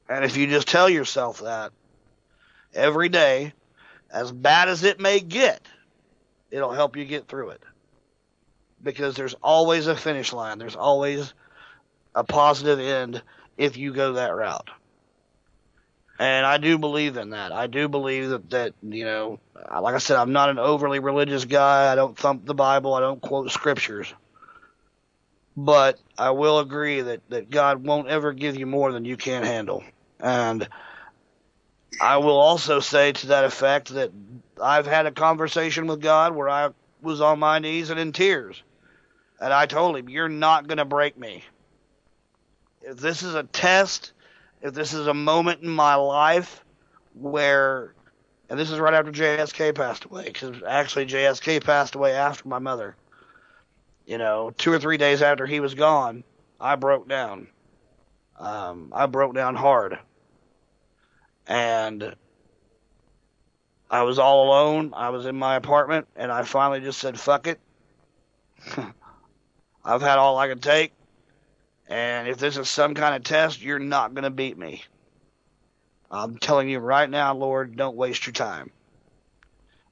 And 0.09 0.25
if 0.25 0.37
you 0.37 0.47
just 0.47 0.69
tell 0.69 0.89
yourself 0.89 1.41
that 1.41 1.73
every 2.75 3.09
day, 3.09 3.53
as 4.11 4.31
bad 4.31 4.69
as 4.69 4.85
it 4.85 5.01
may 5.01 5.21
get, 5.21 5.61
it'll 6.51 6.73
help 6.73 6.97
you 6.97 7.05
get 7.05 7.27
through 7.29 7.51
it. 7.51 7.63
Because 8.83 9.17
there's 9.17 9.35
always 9.43 9.89
a 9.89 9.97
finish 9.97 10.33
line. 10.33 10.59
There's 10.59 10.77
always 10.77 11.33
a 12.15 12.23
positive 12.23 12.79
end 12.79 13.23
if 13.57 13.77
you 13.77 13.93
go 13.93 14.15
that 14.15 14.35
route. 14.35 14.71
And 16.19 16.47
I 16.47 16.57
do 16.59 16.79
believe 16.79 17.17
in 17.17 17.31
that. 17.31 17.53
I 17.53 17.67
do 17.67 17.89
believe 17.89 18.31
that, 18.31 18.51
that, 18.51 18.75
you 18.83 19.05
know, 19.05 19.39
like 19.55 19.95
I 19.95 19.99
said, 19.99 20.17
I'm 20.17 20.33
not 20.33 20.49
an 20.49 20.59
overly 20.59 20.99
religious 20.99 21.45
guy. 21.45 21.93
I 21.93 21.95
don't 21.95 22.17
thump 22.17 22.47
the 22.47 22.55
Bible. 22.55 22.95
I 22.95 23.01
don't 23.01 23.21
quote 23.21 23.51
scriptures. 23.51 24.15
But 25.57 25.99
I 26.19 26.31
will 26.31 26.59
agree 26.59 27.01
that, 27.01 27.21
that 27.31 27.51
God 27.51 27.83
won't 27.83 28.09
ever 28.09 28.33
give 28.33 28.57
you 28.57 28.67
more 28.67 28.93
than 28.93 29.05
you 29.05 29.17
can 29.17 29.43
handle. 29.43 29.83
And 30.21 30.69
I 32.01 32.19
will 32.19 32.39
also 32.39 32.81
say 32.81 33.13
to 33.13 33.27
that 33.29 33.45
effect 33.45 33.89
that 33.95 34.11
I've 34.63 34.87
had 34.87 35.07
a 35.07 35.13
conversation 35.13 35.87
with 35.87 36.01
God 36.01 36.35
where 36.35 36.49
I 36.49 36.71
was 37.01 37.21
on 37.21 37.39
my 37.39 37.59
knees 37.59 37.91
and 37.91 37.99
in 37.99 38.13
tears. 38.13 38.63
And 39.41 39.53
I 39.53 39.67
told 39.67 39.97
him, 39.97 40.09
You're 40.09 40.29
not 40.29 40.67
going 40.67 40.79
to 40.79 40.85
break 40.85 41.19
me. 41.19 41.45
If 42.83 42.99
this 42.99 43.23
is 43.23 43.35
a 43.35 43.43
test, 43.45 44.13
if 44.63 44.75
this 44.75 44.93
is 44.93 45.07
a 45.07 45.15
moment 45.15 45.63
in 45.63 45.71
my 45.71 45.95
life 45.95 46.65
where, 47.15 47.95
and 48.49 48.59
this 48.59 48.71
is 48.71 48.79
right 48.79 48.95
after 48.95 49.13
JSK 49.13 49.75
passed 49.75 50.05
away, 50.05 50.25
because 50.25 50.63
actually 50.67 51.07
JSK 51.07 51.65
passed 51.65 51.95
away 51.95 52.13
after 52.13 52.49
my 52.49 52.59
mother. 52.59 52.97
You 54.07 54.19
know, 54.19 54.53
two 54.57 54.73
or 54.73 54.79
three 54.79 54.97
days 54.97 55.21
after 55.21 55.47
he 55.47 55.59
was 55.61 55.75
gone, 55.75 56.23
I 56.61 56.77
broke 56.77 57.09
down. 57.09 57.49
Um, 58.39 58.93
I 58.95 59.07
broke 59.07 59.35
down 59.35 59.57
hard. 59.57 59.99
And 61.49 62.15
I 63.91 64.03
was 64.03 64.19
all 64.19 64.47
alone. 64.47 64.93
I 64.95 65.11
was 65.11 65.27
in 65.27 65.37
my 65.37 65.57
apartment, 65.57 66.07
and 66.17 66.31
I 66.31 66.43
finally 66.43 66.81
just 66.81 66.99
said, 66.99 67.19
fuck 67.19 67.47
it. 67.47 67.61
I've 69.85 70.03
had 70.03 70.19
all 70.19 70.39
I 70.39 70.49
can 70.49 70.61
take. 70.61 70.93
And 71.89 72.29
if 72.29 72.39
this 72.39 72.57
is 72.57 72.69
some 72.69 72.95
kind 72.95 73.15
of 73.15 73.23
test, 73.23 73.63
you're 73.63 73.79
not 73.79 74.15
going 74.15 74.25
to 74.25 74.31
beat 74.31 74.59
me. 74.59 74.85
I'm 76.11 76.39
telling 76.39 76.69
you 76.69 76.79
right 76.79 77.09
now, 77.09 77.35
Lord, 77.35 77.77
don't 77.77 77.97
waste 77.97 78.27
your 78.27 78.33
time. 78.33 78.71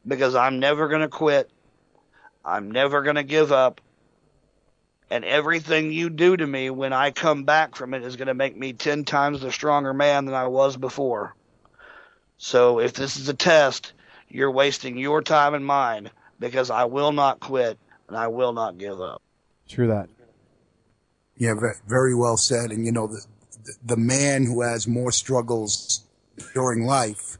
Because 0.06 0.34
I'm 0.34 0.58
never 0.58 0.88
going 0.88 1.00
to 1.02 1.08
quit. 1.08 1.50
I'm 2.44 2.70
never 2.70 3.02
going 3.02 3.16
to 3.16 3.22
give 3.22 3.52
up. 3.52 3.80
And 5.10 5.24
everything 5.24 5.92
you 5.92 6.10
do 6.10 6.36
to 6.36 6.46
me 6.46 6.70
when 6.70 6.92
I 6.92 7.10
come 7.10 7.44
back 7.44 7.76
from 7.76 7.94
it 7.94 8.02
is 8.02 8.16
going 8.16 8.28
to 8.28 8.34
make 8.34 8.56
me 8.56 8.72
10 8.72 9.04
times 9.04 9.40
the 9.40 9.52
stronger 9.52 9.92
man 9.92 10.24
than 10.24 10.34
I 10.34 10.48
was 10.48 10.76
before. 10.76 11.34
So 12.38 12.80
if 12.80 12.94
this 12.94 13.16
is 13.16 13.28
a 13.28 13.34
test, 13.34 13.92
you're 14.28 14.50
wasting 14.50 14.98
your 14.98 15.22
time 15.22 15.54
and 15.54 15.64
mine 15.64 16.10
because 16.40 16.70
I 16.70 16.84
will 16.84 17.12
not 17.12 17.40
quit 17.40 17.78
and 18.08 18.16
I 18.16 18.28
will 18.28 18.52
not 18.52 18.78
give 18.78 19.00
up. 19.00 19.22
True 19.68 19.86
that. 19.88 20.08
Yeah, 21.36 21.54
very 21.86 22.14
well 22.14 22.36
said. 22.36 22.70
And 22.70 22.84
you 22.84 22.92
know, 22.92 23.06
the, 23.06 23.24
the 23.84 23.96
man 23.96 24.44
who 24.44 24.62
has 24.62 24.86
more 24.86 25.12
struggles 25.12 26.04
during 26.54 26.84
life 26.84 27.38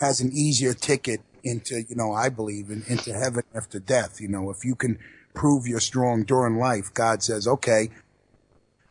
has 0.00 0.20
an 0.20 0.32
easier 0.32 0.74
ticket 0.74 1.20
into, 1.42 1.82
you 1.88 1.96
know, 1.96 2.12
I 2.12 2.28
believe 2.28 2.70
in, 2.70 2.84
into 2.88 3.12
heaven 3.12 3.42
after 3.54 3.78
death. 3.78 4.20
You 4.20 4.28
know, 4.28 4.50
if 4.50 4.64
you 4.64 4.74
can 4.74 4.98
prove 5.38 5.66
you're 5.66 5.80
strong 5.80 6.24
during 6.24 6.58
life, 6.58 6.92
God 6.92 7.22
says, 7.22 7.46
okay, 7.46 7.90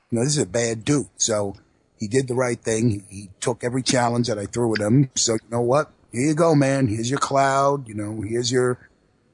you 0.10 0.18
know, 0.18 0.24
this 0.24 0.38
is 0.38 0.44
a 0.44 0.48
bad 0.48 0.86
dude. 0.86 1.10
So 1.18 1.56
he 2.00 2.08
did 2.08 2.28
the 2.28 2.36
right 2.36 2.60
thing. 2.60 2.90
He, 2.90 3.04
he 3.10 3.30
took 3.40 3.64
every 3.64 3.84
challenge 3.84 4.28
that 4.28 4.40
I 4.40 4.46
threw 4.46 4.74
at 4.74 4.82
him. 4.82 5.12
So 5.16 5.34
you 5.34 5.50
know 5.52 5.62
what? 5.62 5.92
Here 6.12 6.28
you 6.28 6.34
go, 6.34 6.56
man. 6.56 6.88
Here's 6.88 7.10
your 7.10 7.20
cloud. 7.20 7.88
You 7.88 7.96
know, 7.96 8.22
here's 8.22 8.50
your, 8.50 8.80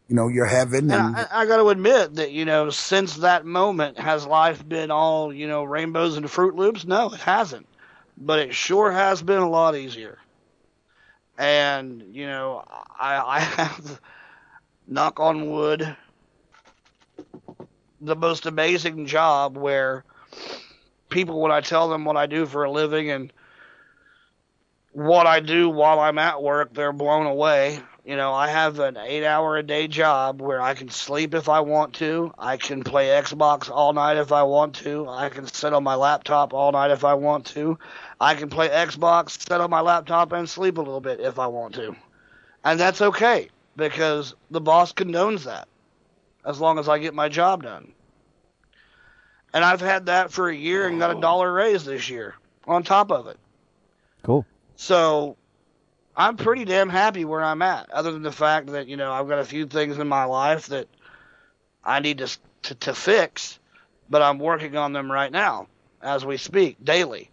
you 0.07 0.15
know, 0.15 0.27
your 0.27 0.47
heaven. 0.47 0.91
And, 0.91 1.15
and 1.15 1.27
I, 1.31 1.41
I 1.41 1.45
got 1.45 1.57
to 1.57 1.69
admit 1.69 2.15
that 2.15 2.31
you 2.31 2.45
know, 2.45 2.71
since 2.71 3.17
that 3.17 3.45
moment, 3.45 3.99
has 3.99 4.25
life 4.25 4.67
been 4.67 4.89
all 4.89 5.31
you 5.31 5.47
know 5.47 5.63
rainbows 5.63 6.17
and 6.17 6.25
Froot 6.25 6.55
Loops? 6.55 6.83
No, 6.83 7.13
it 7.13 7.21
hasn't. 7.21 7.67
But 8.17 8.39
it 8.39 8.55
sure 8.55 8.91
has 8.91 9.21
been 9.21 9.39
a 9.39 9.49
lot 9.49 9.75
easier. 9.75 10.17
And 11.37 12.15
you 12.15 12.25
know, 12.25 12.63
I, 12.67 13.37
I 13.37 13.39
have, 13.39 14.01
knock 14.87 15.19
on 15.19 15.49
wood, 15.49 15.95
the 18.03 18.15
most 18.15 18.45
amazing 18.45 19.05
job 19.05 19.57
where 19.57 20.03
people 21.09 21.39
when 21.39 21.51
I 21.51 21.61
tell 21.61 21.89
them 21.89 22.03
what 22.05 22.17
I 22.17 22.25
do 22.25 22.45
for 22.45 22.65
a 22.65 22.71
living 22.71 23.09
and 23.09 23.31
what 24.91 25.25
I 25.25 25.39
do 25.39 25.69
while 25.69 25.99
I'm 25.99 26.19
at 26.19 26.43
work, 26.43 26.73
they're 26.73 26.93
blown 26.93 27.25
away. 27.25 27.79
You 28.05 28.17
know, 28.17 28.33
I 28.33 28.49
have 28.49 28.79
an 28.79 28.97
eight 28.97 29.25
hour 29.25 29.55
a 29.55 29.63
day 29.63 29.87
job 29.87 30.41
where 30.41 30.61
I 30.61 30.73
can 30.73 30.89
sleep 30.89 31.33
if 31.33 31.47
I 31.47 31.61
want 31.61 31.93
to. 31.95 32.33
I 32.37 32.57
can 32.57 32.83
play 32.83 33.07
Xbox 33.07 33.69
all 33.69 33.93
night 33.93 34.17
if 34.17 34.33
I 34.33 34.43
want 34.43 34.75
to. 34.75 35.07
I 35.07 35.29
can 35.29 35.47
sit 35.47 35.73
on 35.73 35.83
my 35.83 35.95
laptop 35.95 36.53
all 36.53 36.73
night 36.73 36.91
if 36.91 37.05
I 37.05 37.13
want 37.13 37.45
to. 37.47 37.79
I 38.19 38.35
can 38.35 38.49
play 38.49 38.67
Xbox, 38.67 39.41
sit 39.41 39.61
on 39.61 39.69
my 39.69 39.79
laptop, 39.79 40.33
and 40.33 40.49
sleep 40.49 40.77
a 40.77 40.81
little 40.81 41.01
bit 41.01 41.21
if 41.21 41.39
I 41.39 41.47
want 41.47 41.75
to. 41.75 41.95
And 42.65 42.79
that's 42.79 43.01
okay 43.01 43.49
because 43.77 44.35
the 44.51 44.61
boss 44.61 44.93
condones 44.93 45.45
that 45.45 45.67
as 46.45 46.59
long 46.59 46.79
as 46.79 46.89
I 46.89 46.99
get 46.99 47.13
my 47.13 47.29
job 47.29 47.63
done. 47.63 47.91
And 49.53 49.63
I've 49.63 49.81
had 49.81 50.07
that 50.07 50.31
for 50.31 50.49
a 50.49 50.55
year 50.55 50.87
and 50.87 50.99
got 50.99 51.15
a 51.15 51.21
dollar 51.21 51.51
raise 51.51 51.85
this 51.85 52.09
year 52.09 52.35
on 52.65 52.83
top 52.83 53.11
of 53.11 53.27
it. 53.27 53.37
Cool. 54.23 54.45
So 54.75 55.37
I'm 56.15 56.37
pretty 56.37 56.65
damn 56.65 56.89
happy 56.89 57.25
where 57.25 57.43
I'm 57.43 57.61
at, 57.61 57.89
other 57.91 58.11
than 58.11 58.23
the 58.23 58.31
fact 58.31 58.67
that, 58.67 58.87
you 58.87 58.97
know, 58.97 59.11
I've 59.11 59.27
got 59.27 59.39
a 59.39 59.45
few 59.45 59.67
things 59.67 59.97
in 59.97 60.07
my 60.07 60.25
life 60.25 60.67
that 60.67 60.87
I 61.83 61.99
need 61.99 62.19
to, 62.19 62.37
to, 62.63 62.75
to 62.75 62.93
fix, 62.93 63.59
but 64.09 64.21
I'm 64.21 64.39
working 64.39 64.75
on 64.75 64.93
them 64.93 65.11
right 65.11 65.31
now 65.31 65.67
as 66.01 66.25
we 66.25 66.37
speak, 66.37 66.83
daily, 66.83 67.29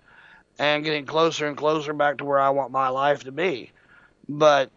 and 0.58 0.84
getting 0.84 1.06
closer 1.06 1.46
and 1.46 1.56
closer 1.56 1.92
back 1.92 2.18
to 2.18 2.24
where 2.24 2.38
I 2.38 2.50
want 2.50 2.70
my 2.70 2.88
life 2.88 3.24
to 3.24 3.32
be. 3.32 3.70
But, 4.28 4.70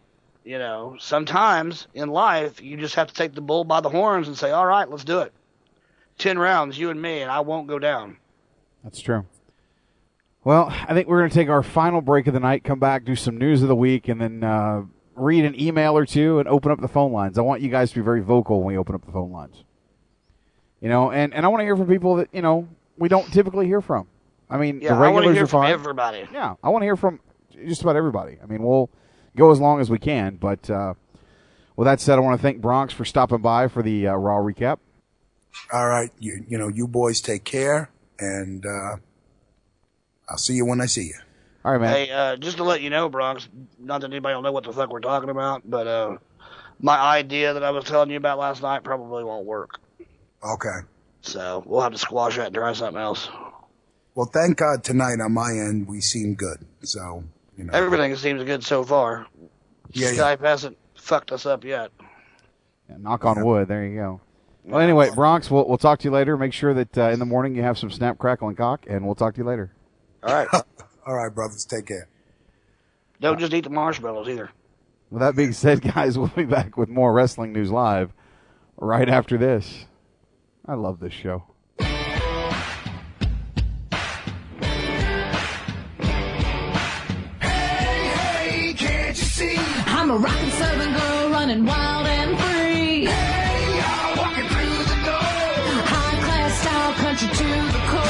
you 0.44 0.58
know, 0.58 0.96
sometimes 0.98 1.88
in 1.94 2.10
life, 2.10 2.62
you 2.62 2.76
just 2.76 2.94
have 2.94 3.08
to 3.08 3.14
take 3.14 3.34
the 3.34 3.40
bull 3.40 3.64
by 3.64 3.80
the 3.80 3.88
horns 3.88 4.28
and 4.28 4.36
say, 4.36 4.50
all 4.50 4.66
right, 4.66 4.88
let's 4.88 5.04
do 5.04 5.20
it. 5.20 5.32
10 6.18 6.38
rounds, 6.38 6.78
you 6.78 6.90
and 6.90 7.00
me, 7.00 7.22
and 7.22 7.30
I 7.30 7.40
won't 7.40 7.66
go 7.66 7.78
down. 7.78 8.18
That's 8.84 9.00
true. 9.00 9.24
Well, 10.44 10.68
I 10.68 10.92
think 10.92 11.08
we're 11.08 11.20
going 11.20 11.30
to 11.30 11.34
take 11.34 11.48
our 11.48 11.62
final 11.62 12.02
break 12.02 12.26
of 12.26 12.34
the 12.34 12.40
night, 12.40 12.64
come 12.64 12.78
back, 12.78 13.04
do 13.04 13.16
some 13.16 13.38
news 13.38 13.62
of 13.62 13.68
the 13.68 13.74
week, 13.74 14.08
and 14.08 14.20
then 14.20 14.44
uh, 14.44 14.82
read 15.16 15.46
an 15.46 15.58
email 15.58 15.96
or 15.96 16.04
two 16.04 16.38
and 16.38 16.46
open 16.46 16.70
up 16.70 16.80
the 16.80 16.88
phone 16.88 17.12
lines. 17.12 17.38
I 17.38 17.42
want 17.42 17.62
you 17.62 17.70
guys 17.70 17.90
to 17.90 17.96
be 17.96 18.02
very 18.02 18.20
vocal 18.20 18.58
when 18.58 18.66
we 18.66 18.78
open 18.78 18.94
up 18.94 19.04
the 19.06 19.12
phone 19.12 19.32
lines. 19.32 19.64
You 20.80 20.90
know, 20.90 21.10
and, 21.10 21.32
and 21.32 21.46
I 21.46 21.48
want 21.48 21.62
to 21.62 21.64
hear 21.64 21.76
from 21.76 21.88
people 21.88 22.16
that, 22.16 22.28
you 22.32 22.42
know, 22.42 22.68
we 22.98 23.08
don't 23.08 23.32
typically 23.32 23.66
hear 23.66 23.80
from. 23.80 24.06
I 24.50 24.58
mean, 24.58 24.82
yeah, 24.82 24.94
the 24.94 25.00
regulars 25.00 25.06
I 25.06 25.10
want 25.10 25.24
to 25.24 25.32
hear 25.32 25.44
are 25.44 25.46
fine. 25.46 25.72
from 25.72 25.80
everybody. 25.80 26.28
Yeah, 26.30 26.54
I 26.62 26.68
want 26.68 26.82
to 26.82 26.86
hear 26.86 26.96
from 26.96 27.20
just 27.66 27.80
about 27.80 27.96
everybody. 27.96 28.36
I 28.42 28.46
mean, 28.46 28.62
we'll 28.62 28.90
go 29.36 29.50
as 29.50 29.60
long 29.60 29.80
as 29.80 29.90
we 29.90 29.98
can, 29.98 30.36
but 30.36 30.68
uh, 30.70 30.94
with 31.76 31.86
that 31.86 32.00
said, 32.00 32.18
I 32.18 32.20
want 32.20 32.38
to 32.38 32.42
thank 32.42 32.60
Bronx 32.60 32.92
for 32.92 33.04
stopping 33.04 33.38
by 33.38 33.68
for 33.68 33.82
the 33.82 34.08
uh, 34.08 34.14
Raw 34.14 34.36
recap. 34.38 34.78
All 35.72 35.88
right, 35.88 36.10
you 36.18 36.44
you 36.48 36.58
know, 36.58 36.68
you 36.68 36.88
boys 36.88 37.20
take 37.20 37.44
care, 37.44 37.90
and 38.18 38.64
uh, 38.64 38.96
I'll 40.28 40.38
see 40.38 40.54
you 40.54 40.66
when 40.66 40.80
I 40.80 40.86
see 40.86 41.04
you. 41.04 41.14
All 41.64 41.72
right, 41.72 41.80
man. 41.80 41.94
Hey, 41.94 42.10
uh, 42.10 42.36
just 42.36 42.58
to 42.58 42.64
let 42.64 42.82
you 42.82 42.90
know, 42.90 43.08
Bronx, 43.08 43.48
not 43.78 44.00
that 44.02 44.10
anybody 44.10 44.34
will 44.34 44.42
know 44.42 44.52
what 44.52 44.64
the 44.64 44.72
fuck 44.72 44.90
we're 44.90 45.00
talking 45.00 45.30
about, 45.30 45.62
but 45.64 45.86
uh, 45.86 46.16
my 46.78 46.98
idea 46.98 47.54
that 47.54 47.62
I 47.62 47.70
was 47.70 47.84
telling 47.84 48.10
you 48.10 48.16
about 48.16 48.38
last 48.38 48.62
night 48.62 48.84
probably 48.84 49.24
won't 49.24 49.46
work. 49.46 49.80
Okay. 50.44 50.86
So 51.22 51.62
we'll 51.64 51.80
have 51.80 51.92
to 51.92 51.98
squash 51.98 52.36
that 52.36 52.46
and 52.46 52.54
try 52.54 52.72
something 52.74 53.00
else. 53.00 53.30
Well, 54.14 54.28
thank 54.32 54.58
God 54.58 54.84
tonight 54.84 55.20
on 55.24 55.32
my 55.32 55.50
end 55.50 55.88
we 55.88 56.00
seem 56.00 56.34
good. 56.34 56.66
So 56.82 57.24
You 57.56 57.64
know. 57.64 57.72
Everything 57.72 58.14
seems 58.16 58.42
good 58.44 58.64
so 58.64 58.82
far. 58.84 59.26
Yeah, 59.92 60.10
Skype 60.10 60.40
hasn't 60.40 60.76
fucked 60.96 61.32
us 61.32 61.46
up 61.46 61.64
yet. 61.64 61.90
Yeah, 62.88 62.96
knock 62.98 63.24
on 63.24 63.44
wood. 63.44 63.68
There 63.68 63.86
you 63.86 63.96
go. 63.96 64.20
Well, 64.64 64.80
anyway, 64.80 65.10
Bronx, 65.14 65.50
we'll, 65.50 65.68
we'll 65.68 65.78
talk 65.78 65.98
to 66.00 66.04
you 66.04 66.10
later. 66.10 66.36
Make 66.36 66.52
sure 66.52 66.72
that 66.74 66.96
uh, 66.96 67.10
in 67.10 67.18
the 67.18 67.26
morning 67.26 67.54
you 67.54 67.62
have 67.62 67.78
some 67.78 67.90
snap, 67.90 68.18
crackle, 68.18 68.48
and 68.48 68.56
cock, 68.56 68.86
and 68.88 69.04
we'll 69.04 69.14
talk 69.14 69.34
to 69.34 69.38
you 69.38 69.46
later. 69.46 69.72
All 70.22 70.34
right. 70.34 70.48
All 71.06 71.14
right, 71.14 71.32
brothers. 71.32 71.66
Take 71.66 71.86
care. 71.86 72.08
Don't 73.20 73.38
just 73.38 73.52
eat 73.52 73.64
the 73.64 73.70
marshmallows 73.70 74.28
either. 74.28 74.50
With 75.10 75.20
that 75.20 75.36
being 75.36 75.52
said, 75.52 75.80
guys, 75.94 76.18
we'll 76.18 76.28
be 76.28 76.44
back 76.44 76.76
with 76.76 76.88
more 76.88 77.12
Wrestling 77.12 77.52
News 77.52 77.70
Live 77.70 78.12
right 78.76 79.08
after 79.08 79.36
this. 79.36 79.84
I 80.66 80.74
love 80.74 80.98
this 80.98 81.12
show. 81.12 81.44
A 90.14 90.16
rockin' 90.16 90.50
southern 90.52 90.92
girl 90.92 91.30
running 91.30 91.64
wild 91.64 92.06
and 92.06 92.38
free. 92.38 93.04
Hey, 93.04 93.78
y'all 93.78 94.16
walking 94.16 94.46
through 94.46 94.78
the 94.86 94.98
door. 95.02 95.26
High 95.90 96.18
class 96.22 96.60
style 96.60 96.92
country 97.02 97.28
to 97.34 97.44
the 97.72 97.82
core. 97.90 98.00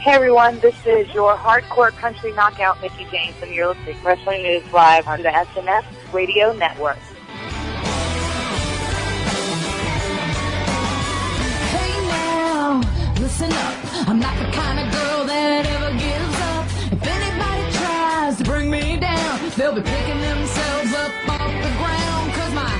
Hey 0.00 0.12
everyone, 0.12 0.58
this 0.58 0.74
is 0.84 1.08
your 1.14 1.36
hardcore 1.36 1.92
country 1.92 2.32
knockout 2.32 2.82
Mickie 2.82 3.06
James, 3.10 3.36
and 3.42 3.50
you're 3.54 3.68
listening 3.68 3.96
to 3.96 4.02
Wrestling 4.02 4.42
News 4.42 4.72
Live 4.74 5.08
on 5.08 5.22
the 5.22 5.30
SNS 5.30 6.12
Radio 6.12 6.52
Network. 6.52 6.98
Listen 13.20 13.52
up. 13.52 14.08
I'm 14.08 14.18
not 14.18 14.34
the 14.38 14.50
kind 14.50 14.80
of 14.80 14.92
girl 14.92 15.24
that 15.26 15.66
ever 15.66 15.92
gives 15.92 16.36
up. 16.54 16.64
If 16.90 17.06
anybody 17.06 17.72
tries 17.76 18.38
to 18.38 18.44
bring 18.44 18.70
me 18.70 18.96
down, 18.96 19.50
they'll 19.56 19.74
be 19.74 19.82
picking 19.82 20.20
themselves 20.20 20.94
up 20.94 21.12
off 21.28 21.52
the 21.66 21.72
ground. 21.80 22.32
Cause 22.32 22.54
my 22.54 22.79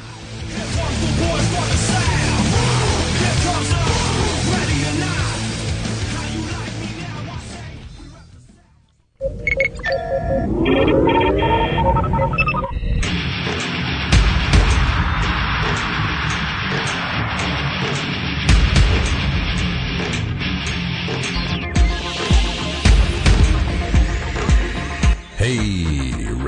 Hey, 10.65 10.73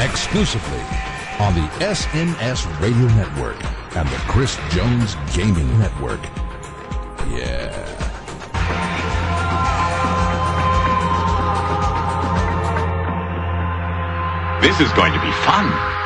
Exclusively 0.00 0.78
on 1.40 1.54
the 1.54 1.66
SNS 1.80 2.66
Radio 2.80 3.08
Network 3.16 3.56
and 3.96 4.08
the 4.08 4.16
Chris 4.28 4.56
Jones 4.70 5.16
Gaming 5.34 5.66
Network. 5.78 6.20
Yeah. 7.28 7.74
This 14.60 14.78
is 14.78 14.92
going 14.92 15.12
to 15.12 15.20
be 15.20 15.32
fun. 15.44 15.97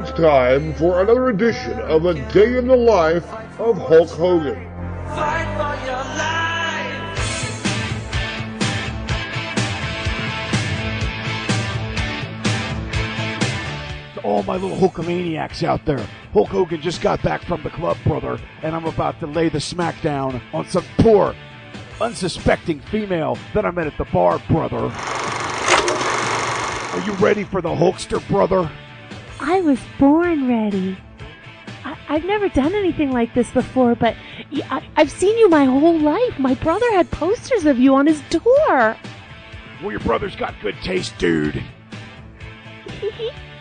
It's 0.00 0.12
time 0.12 0.72
for 0.74 1.02
another 1.02 1.28
edition 1.28 1.78
of 1.80 2.06
A 2.06 2.14
Day 2.32 2.56
in 2.56 2.66
the 2.66 2.76
Life 2.76 3.30
of 3.60 3.76
Hulk 3.76 4.08
Hogan. 4.08 4.54
Fight 5.08 5.44
for 5.58 5.76
your 5.84 6.02
life. 6.16 6.54
To 14.14 14.20
all 14.22 14.42
my 14.44 14.56
little 14.56 14.78
Hulkamaniacs 14.78 15.62
out 15.64 15.84
there, 15.84 16.06
Hulk 16.32 16.48
Hogan 16.48 16.80
just 16.80 17.02
got 17.02 17.22
back 17.22 17.42
from 17.42 17.62
the 17.62 17.68
club, 17.68 17.98
brother, 18.06 18.40
and 18.62 18.74
I'm 18.74 18.86
about 18.86 19.20
to 19.20 19.26
lay 19.26 19.50
the 19.50 19.58
smackdown 19.58 20.40
on 20.54 20.66
some 20.66 20.84
poor, 20.96 21.34
unsuspecting 22.00 22.80
female 22.80 23.36
that 23.52 23.66
I 23.66 23.70
met 23.70 23.86
at 23.86 23.98
the 23.98 24.06
bar, 24.06 24.40
brother. 24.48 24.90
Are 26.88 27.06
you 27.06 27.12
ready 27.14 27.44
for 27.44 27.60
the 27.60 27.68
Hulkster, 27.68 28.26
brother? 28.28 28.70
I 29.40 29.62
was 29.62 29.80
born 29.98 30.46
ready. 30.46 30.98
I, 31.82 31.96
I've 32.10 32.24
never 32.24 32.50
done 32.50 32.74
anything 32.74 33.10
like 33.10 33.32
this 33.34 33.50
before, 33.50 33.94
but 33.94 34.14
I've 34.96 35.10
seen 35.10 35.36
you 35.38 35.48
my 35.48 35.64
whole 35.64 35.98
life. 35.98 36.38
My 36.38 36.54
brother 36.54 36.84
had 36.92 37.10
posters 37.10 37.64
of 37.64 37.78
you 37.78 37.94
on 37.94 38.06
his 38.06 38.20
door. 38.28 38.96
Well, 39.80 39.90
your 39.90 40.00
brother's 40.00 40.36
got 40.36 40.54
good 40.60 40.76
taste, 40.82 41.16
dude. 41.16 41.62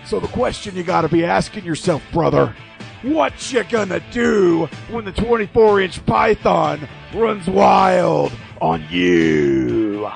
So 0.05 0.19
the 0.19 0.27
question 0.27 0.75
you 0.75 0.83
gotta 0.83 1.07
be 1.07 1.23
asking 1.23 1.63
yourself, 1.63 2.03
brother, 2.11 2.53
what 3.01 3.53
you 3.53 3.63
gonna 3.63 4.01
do 4.11 4.67
when 4.89 5.05
the 5.05 5.13
24-inch 5.13 6.05
python 6.05 6.89
runs 7.13 7.47
wild 7.47 8.33
on 8.59 8.83
you? 8.89 10.09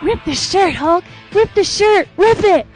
Rip 0.00 0.24
the 0.24 0.34
shirt, 0.34 0.74
Hulk. 0.74 1.04
Rip 1.32 1.52
the 1.54 1.64
shirt. 1.64 2.06
Rip 2.16 2.38
it. 2.44 2.66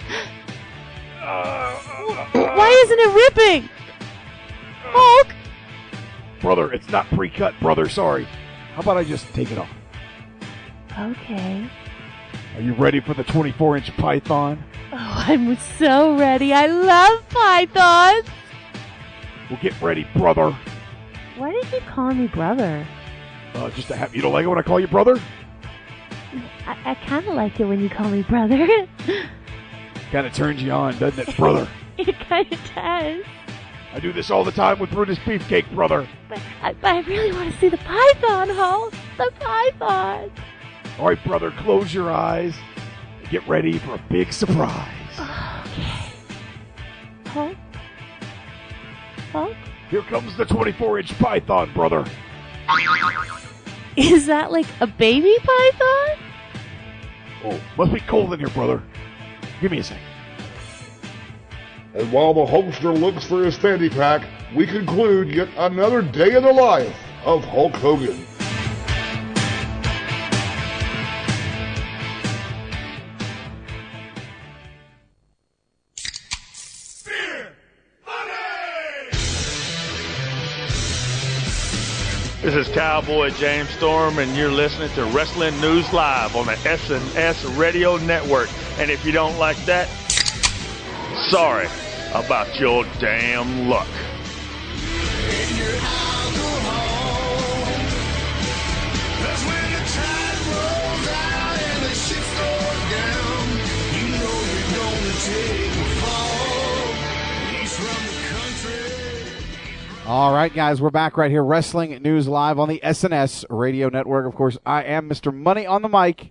Why 1.26 2.82
isn't 2.84 3.00
it 3.00 3.14
ripping? 3.14 3.68
Hulk. 4.84 5.34
Brother, 6.40 6.72
it's 6.72 6.88
not 6.88 7.06
pre-cut, 7.08 7.54
brother. 7.60 7.88
Sorry. 7.88 8.24
How 8.74 8.82
about 8.82 8.96
I 8.96 9.04
just 9.04 9.26
take 9.34 9.50
it 9.50 9.58
off? 9.58 9.70
Okay. 10.96 11.68
Are 12.54 12.60
you 12.60 12.74
ready 12.74 13.00
for 13.00 13.14
the 13.14 13.24
24-inch 13.24 13.96
python? 13.96 14.62
Oh, 14.92 15.24
I'm 15.26 15.56
so 15.78 16.16
ready. 16.16 16.52
I 16.52 16.66
love 16.66 17.28
pythons. 17.28 18.28
Well, 19.50 19.58
get 19.60 19.80
ready, 19.82 20.06
brother. 20.14 20.56
Why 21.36 21.50
did 21.50 21.70
you 21.72 21.80
call 21.88 22.14
me 22.14 22.28
brother? 22.28 22.86
Uh, 23.54 23.70
just 23.70 23.88
to 23.88 23.96
have 23.96 24.14
you 24.14 24.22
don't 24.22 24.32
like 24.32 24.44
it 24.44 24.48
when 24.48 24.58
I 24.58 24.62
call 24.62 24.78
you 24.78 24.86
brother? 24.86 25.20
I, 26.66 26.76
I 26.84 26.94
kind 26.94 27.26
of 27.26 27.34
like 27.34 27.58
it 27.58 27.64
when 27.64 27.80
you 27.80 27.90
call 27.90 28.08
me 28.10 28.22
brother. 28.22 28.86
Kind 30.16 30.26
of 30.28 30.32
turns 30.32 30.62
you 30.62 30.72
on, 30.72 30.98
doesn't 30.98 31.28
it, 31.28 31.36
brother? 31.36 31.68
it 31.98 32.18
kind 32.20 32.50
of 32.50 32.58
does. 32.74 33.22
I 33.92 34.00
do 34.00 34.14
this 34.14 34.30
all 34.30 34.44
the 34.44 34.50
time 34.50 34.78
with 34.78 34.90
Brutus 34.90 35.18
Beefcake, 35.18 35.70
brother. 35.74 36.08
But 36.30 36.40
I, 36.62 36.72
but 36.72 36.94
I 36.94 37.00
really 37.00 37.32
want 37.32 37.52
to 37.52 37.60
see 37.60 37.68
the 37.68 37.76
python, 37.76 38.48
Hulk. 38.48 38.94
The 39.18 39.30
python. 39.38 40.32
All 40.98 41.08
right, 41.08 41.22
brother, 41.22 41.50
close 41.50 41.92
your 41.92 42.10
eyes. 42.10 42.54
and 43.18 43.28
Get 43.28 43.46
ready 43.46 43.78
for 43.78 43.96
a 43.96 44.02
big 44.08 44.32
surprise. 44.32 44.88
Okay. 45.66 46.12
Hulk? 47.26 47.56
Hulk? 49.32 49.56
Here 49.90 50.00
comes 50.00 50.34
the 50.38 50.46
24 50.46 51.00
inch 51.00 51.18
python, 51.18 51.70
brother. 51.74 52.06
Is 53.98 54.24
that 54.28 54.50
like 54.50 54.66
a 54.80 54.86
baby 54.86 55.36
python? 55.44 56.18
Oh, 57.44 57.60
must 57.76 57.92
be 57.92 58.00
cold 58.00 58.32
in 58.32 58.38
here, 58.38 58.48
brother. 58.48 58.82
Give 59.60 59.70
me 59.70 59.78
a 59.78 59.84
second. 59.84 60.02
And 61.94 62.12
while 62.12 62.34
the 62.34 62.44
Hulkster 62.44 62.98
looks 62.98 63.24
for 63.24 63.42
his 63.44 63.56
fanny 63.56 63.88
pack, 63.88 64.22
we 64.54 64.66
conclude 64.66 65.28
yet 65.28 65.48
another 65.56 66.02
day 66.02 66.36
in 66.36 66.42
the 66.42 66.52
life 66.52 66.94
of 67.24 67.42
Hulk 67.44 67.74
Hogan. 67.74 68.26
This 82.42 82.68
is 82.68 82.72
Cowboy 82.74 83.30
James 83.30 83.70
Storm, 83.70 84.18
and 84.18 84.36
you're 84.36 84.52
listening 84.52 84.88
to 84.90 85.04
Wrestling 85.06 85.58
News 85.60 85.92
Live 85.92 86.36
on 86.36 86.46
the 86.46 86.52
SNS 86.52 87.58
Radio 87.58 87.96
Network. 87.96 88.48
And 88.78 88.90
if 88.90 89.04
you 89.06 89.12
don't 89.12 89.38
like 89.38 89.56
that, 89.64 89.88
sorry 91.30 91.66
about 92.14 92.60
your 92.60 92.84
damn 92.98 93.68
luck. 93.68 93.88
All 110.06 110.32
right, 110.32 110.54
guys, 110.54 110.80
we're 110.80 110.90
back 110.90 111.16
right 111.16 111.32
here, 111.32 111.42
Wrestling 111.42 111.90
News 112.00 112.28
Live 112.28 112.60
on 112.60 112.68
the 112.68 112.78
SNS 112.84 113.44
Radio 113.50 113.88
Network. 113.88 114.24
Of 114.24 114.36
course, 114.36 114.56
I 114.64 114.84
am 114.84 115.08
Mr. 115.08 115.34
Money 115.34 115.66
on 115.66 115.82
the 115.82 115.88
Mic, 115.88 116.30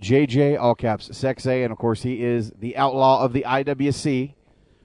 JJ, 0.00 0.58
all 0.58 0.74
caps, 0.74 1.08
Sexay, 1.10 1.62
and 1.62 1.72
of 1.72 1.78
course, 1.78 2.02
he 2.02 2.22
is 2.22 2.50
the 2.58 2.76
outlaw 2.76 3.22
of 3.22 3.32
the 3.32 3.44
IWC, 3.46 4.34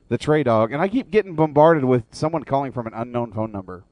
the 0.10 0.18
TreyDawg. 0.18 0.74
And 0.74 0.82
I 0.82 0.88
keep 0.88 1.10
getting 1.10 1.36
bombarded 1.36 1.86
with 1.86 2.04
someone 2.12 2.44
calling 2.44 2.72
from 2.72 2.88
an 2.88 2.94
unknown 2.94 3.32
phone 3.34 3.52
number. 3.52 3.86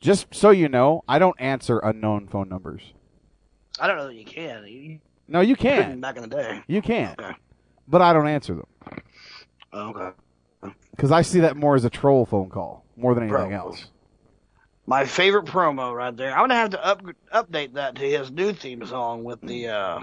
Just 0.00 0.34
so 0.34 0.50
you 0.50 0.68
know, 0.68 1.02
I 1.08 1.18
don't 1.18 1.40
answer 1.40 1.78
unknown 1.78 2.28
phone 2.28 2.48
numbers. 2.48 2.92
I 3.78 3.86
don't 3.86 3.96
know 3.96 4.06
that 4.08 4.14
you 4.14 4.24
can. 4.24 4.66
You, 4.66 4.98
No, 5.28 5.40
you 5.40 5.56
can. 5.56 6.00
back 6.00 6.16
in 6.16 6.22
the 6.22 6.28
day. 6.28 6.62
You 6.66 6.82
can. 6.82 7.14
Okay. 7.18 7.32
But 7.88 8.02
I 8.02 8.12
don't 8.12 8.26
answer 8.26 8.54
them 8.54 8.66
Oh, 9.72 9.90
okay. 9.90 10.72
because 10.90 11.12
I 11.12 11.22
see 11.22 11.40
that 11.40 11.56
more 11.56 11.76
as 11.76 11.84
a 11.84 11.90
troll 11.90 12.26
phone 12.26 12.48
call 12.50 12.84
more 12.96 13.14
than 13.14 13.24
anything 13.24 13.50
Bro. 13.50 13.56
else. 13.56 13.86
My 14.86 15.04
favorite 15.04 15.44
promo 15.46 15.94
right 15.94 16.16
there. 16.16 16.32
I'm 16.32 16.40
gonna 16.48 16.54
have 16.54 16.70
to 16.70 16.84
up, 16.84 17.02
update 17.32 17.74
that 17.74 17.94
to 17.96 18.02
his 18.10 18.30
new 18.30 18.52
theme 18.52 18.84
song 18.86 19.22
with 19.24 19.40
the 19.40 19.68
uh, 19.68 20.00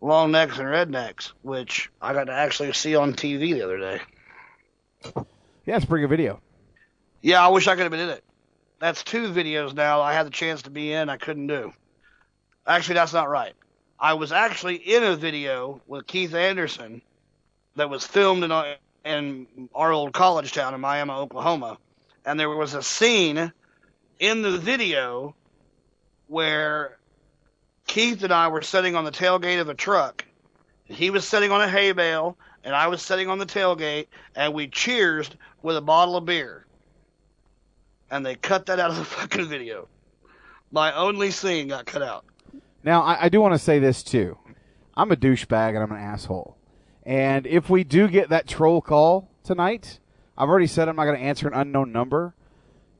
long 0.00 0.32
necks 0.32 0.58
and 0.58 0.68
rednecks, 0.68 1.32
which 1.42 1.90
I 2.00 2.12
got 2.12 2.24
to 2.24 2.32
actually 2.32 2.72
see 2.72 2.96
on 2.96 3.14
TV 3.14 3.54
the 3.54 3.62
other 3.62 3.78
day. 3.78 4.00
Yeah, 5.64 5.76
it's 5.76 5.84
a 5.84 5.88
pretty 5.88 6.02
good 6.02 6.10
video. 6.10 6.40
Yeah, 7.22 7.44
I 7.44 7.48
wish 7.48 7.66
I 7.66 7.74
could 7.74 7.82
have 7.82 7.90
been 7.90 8.00
in 8.00 8.10
it. 8.10 8.24
That's 8.78 9.02
two 9.02 9.32
videos 9.32 9.74
now 9.74 10.02
I 10.02 10.12
had 10.12 10.26
the 10.26 10.30
chance 10.30 10.62
to 10.62 10.70
be 10.70 10.92
in. 10.92 11.08
I 11.08 11.16
couldn't 11.16 11.46
do. 11.46 11.72
Actually, 12.66 12.96
that's 12.96 13.12
not 13.12 13.28
right. 13.28 13.54
I 13.98 14.14
was 14.14 14.32
actually 14.32 14.76
in 14.76 15.02
a 15.02 15.16
video 15.16 15.80
with 15.86 16.06
Keith 16.06 16.34
Anderson 16.34 17.00
that 17.76 17.88
was 17.88 18.06
filmed 18.06 18.44
in 18.44 18.52
our, 18.52 18.76
in 19.04 19.46
our 19.74 19.92
old 19.92 20.12
college 20.12 20.52
town 20.52 20.74
in 20.74 20.80
Miami, 20.80 21.12
Oklahoma, 21.12 21.78
and 22.24 22.38
there 22.38 22.50
was 22.50 22.74
a 22.74 22.82
scene 22.82 23.52
in 24.18 24.42
the 24.42 24.58
video 24.58 25.34
where 26.26 26.95
Keith 27.86 28.22
and 28.22 28.32
I 28.32 28.48
were 28.48 28.62
sitting 28.62 28.94
on 28.94 29.04
the 29.04 29.10
tailgate 29.10 29.60
of 29.60 29.68
a 29.68 29.74
truck. 29.74 30.24
He 30.84 31.10
was 31.10 31.26
sitting 31.26 31.50
on 31.50 31.60
a 31.60 31.68
hay 31.68 31.92
bale, 31.92 32.36
and 32.64 32.74
I 32.74 32.86
was 32.88 33.02
sitting 33.02 33.28
on 33.28 33.38
the 33.38 33.46
tailgate, 33.46 34.06
and 34.34 34.52
we 34.52 34.68
cheersed 34.68 35.36
with 35.62 35.76
a 35.76 35.80
bottle 35.80 36.16
of 36.16 36.24
beer. 36.24 36.66
And 38.10 38.24
they 38.24 38.36
cut 38.36 38.66
that 38.66 38.78
out 38.78 38.90
of 38.90 38.96
the 38.96 39.04
fucking 39.04 39.46
video. 39.46 39.88
My 40.70 40.94
only 40.94 41.30
scene 41.30 41.68
got 41.68 41.86
cut 41.86 42.02
out. 42.02 42.24
Now, 42.84 43.02
I, 43.02 43.24
I 43.24 43.28
do 43.28 43.40
want 43.40 43.54
to 43.54 43.58
say 43.58 43.78
this 43.78 44.02
too. 44.02 44.38
I'm 44.96 45.12
a 45.12 45.16
douchebag 45.16 45.70
and 45.70 45.78
I'm 45.78 45.92
an 45.92 45.98
asshole. 45.98 46.56
And 47.04 47.46
if 47.46 47.68
we 47.70 47.84
do 47.84 48.08
get 48.08 48.30
that 48.30 48.48
troll 48.48 48.80
call 48.80 49.28
tonight, 49.44 50.00
I've 50.36 50.48
already 50.48 50.66
said 50.66 50.88
I'm 50.88 50.96
not 50.96 51.04
going 51.04 51.18
to 51.18 51.24
answer 51.24 51.46
an 51.48 51.54
unknown 51.54 51.92
number. 51.92 52.34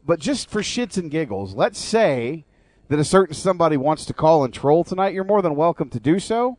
But 0.05 0.21
just 0.21 0.49
for 0.49 0.63
shits 0.63 0.97
and 0.97 1.11
giggles, 1.11 1.55
let's 1.55 1.79
say 1.79 2.45
that 2.89 2.99
a 2.99 3.05
certain 3.05 3.35
somebody 3.35 3.77
wants 3.77 4.05
to 4.07 4.15
call 4.15 4.45
and 4.45 4.53
troll 4.55 4.85
tonight. 4.85 5.15
You're 5.15 5.25
more 5.25 5.43
than 5.43 5.57
welcome 5.57 5.91
to 5.91 6.01
do 6.01 6.19
so. 6.19 6.59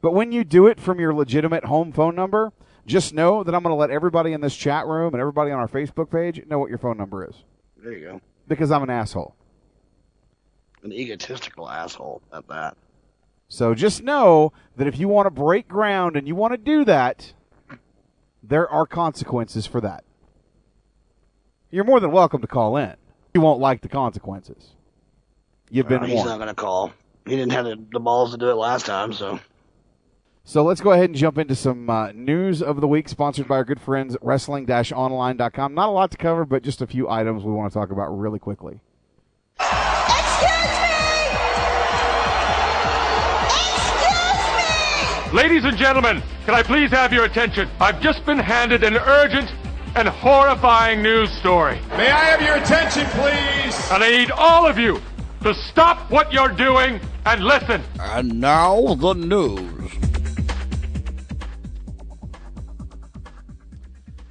But 0.00 0.12
when 0.12 0.32
you 0.32 0.44
do 0.44 0.66
it 0.66 0.80
from 0.80 1.00
your 1.00 1.12
legitimate 1.12 1.64
home 1.64 1.92
phone 1.92 2.14
number, 2.14 2.52
just 2.86 3.12
know 3.12 3.42
that 3.42 3.54
I'm 3.54 3.62
going 3.62 3.72
to 3.72 3.78
let 3.78 3.90
everybody 3.90 4.32
in 4.32 4.40
this 4.40 4.56
chat 4.56 4.86
room 4.86 5.12
and 5.12 5.20
everybody 5.20 5.50
on 5.50 5.58
our 5.58 5.68
Facebook 5.68 6.10
page 6.10 6.40
know 6.46 6.58
what 6.58 6.70
your 6.70 6.78
phone 6.78 6.96
number 6.96 7.28
is 7.28 7.34
There 7.76 7.92
you 7.92 8.04
go. 8.06 8.20
because 8.46 8.70
I'm 8.70 8.82
an 8.82 8.90
asshole. 8.90 9.34
An 10.82 10.92
egotistical 10.92 11.68
asshole 11.68 12.22
at 12.32 12.46
that. 12.48 12.76
So 13.48 13.74
just 13.74 14.02
know 14.02 14.52
that 14.76 14.86
if 14.86 14.98
you 14.98 15.08
want 15.08 15.26
to 15.26 15.30
break 15.30 15.66
ground 15.68 16.16
and 16.16 16.28
you 16.28 16.34
want 16.34 16.52
to 16.52 16.58
do 16.58 16.84
that, 16.84 17.32
there 18.42 18.68
are 18.70 18.86
consequences 18.86 19.66
for 19.66 19.80
that. 19.80 20.04
You're 21.70 21.84
more 21.84 22.00
than 22.00 22.12
welcome 22.12 22.40
to 22.40 22.46
call 22.46 22.76
in. 22.76 22.94
You 23.34 23.40
won't 23.40 23.60
like 23.60 23.82
the 23.82 23.88
consequences. 23.88 24.70
You've 25.70 25.88
been 25.88 26.02
Uh, 26.02 26.06
he's 26.06 26.14
warned. 26.16 26.30
not 26.30 26.36
going 26.38 26.48
to 26.48 26.54
call. 26.54 26.92
He 27.26 27.36
didn't 27.36 27.52
have 27.52 27.64
the, 27.66 27.76
the 27.92 28.00
balls 28.00 28.30
to 28.32 28.38
do 28.38 28.48
it 28.50 28.54
last 28.54 28.86
time, 28.86 29.12
so. 29.12 29.38
So 30.44 30.62
let's 30.64 30.80
go 30.80 30.92
ahead 30.92 31.04
and 31.10 31.14
jump 31.14 31.36
into 31.36 31.54
some 31.54 31.90
uh, 31.90 32.10
news 32.12 32.62
of 32.62 32.80
the 32.80 32.88
week, 32.88 33.06
sponsored 33.08 33.46
by 33.46 33.56
our 33.56 33.64
good 33.64 33.80
friends 33.80 34.16
wrestling-online.com. 34.22 35.74
Not 35.74 35.88
a 35.88 35.92
lot 35.92 36.10
to 36.12 36.16
cover, 36.16 36.46
but 36.46 36.62
just 36.62 36.80
a 36.80 36.86
few 36.86 37.06
items 37.08 37.44
we 37.44 37.52
want 37.52 37.70
to 37.70 37.78
talk 37.78 37.90
about 37.90 38.06
really 38.18 38.38
quickly. 38.38 38.80
Excuse 39.60 39.74
me! 40.48 40.88
Excuse 43.44 45.32
me! 45.32 45.36
Ladies 45.36 45.64
and 45.64 45.76
gentlemen, 45.76 46.22
can 46.46 46.54
I 46.54 46.62
please 46.62 46.90
have 46.92 47.12
your 47.12 47.24
attention? 47.26 47.68
I've 47.78 48.00
just 48.00 48.24
been 48.24 48.38
handed 48.38 48.84
an 48.84 48.96
urgent 48.96 49.52
and 49.96 50.08
horrifying 50.08 51.02
news 51.02 51.30
story. 51.32 51.78
May 51.90 52.10
I 52.10 52.24
have 52.24 52.40
your 52.40 52.56
attention, 52.56 53.04
please? 53.10 53.90
And 53.90 54.02
I 54.02 54.08
need 54.10 54.30
all 54.30 54.66
of 54.66 54.78
you 54.78 55.02
to 55.42 55.54
stop 55.54 56.10
what 56.10 56.32
you're 56.32 56.48
doing 56.48 57.00
and 57.26 57.44
listen. 57.44 57.82
And 58.00 58.40
now 58.40 58.94
the 58.94 59.14
news. 59.14 59.92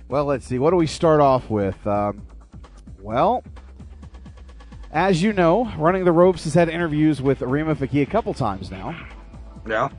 Well, 0.09 0.25
let's 0.25 0.45
see. 0.45 0.57
What 0.57 0.71
do 0.71 0.77
we 0.77 0.87
start 0.87 1.19
off 1.19 1.49
with? 1.49 1.85
Um, 1.85 2.25
well, 3.01 3.43
as 4.91 5.21
you 5.21 5.33
know, 5.33 5.71
Running 5.77 6.05
the 6.05 6.11
Ropes 6.11 6.45
has 6.45 6.53
had 6.53 6.69
interviews 6.69 7.21
with 7.21 7.41
Rima 7.41 7.75
Fakih 7.75 8.03
a 8.03 8.05
couple 8.05 8.33
times 8.33 8.71
now. 8.71 8.97
Yeah. 9.67 9.89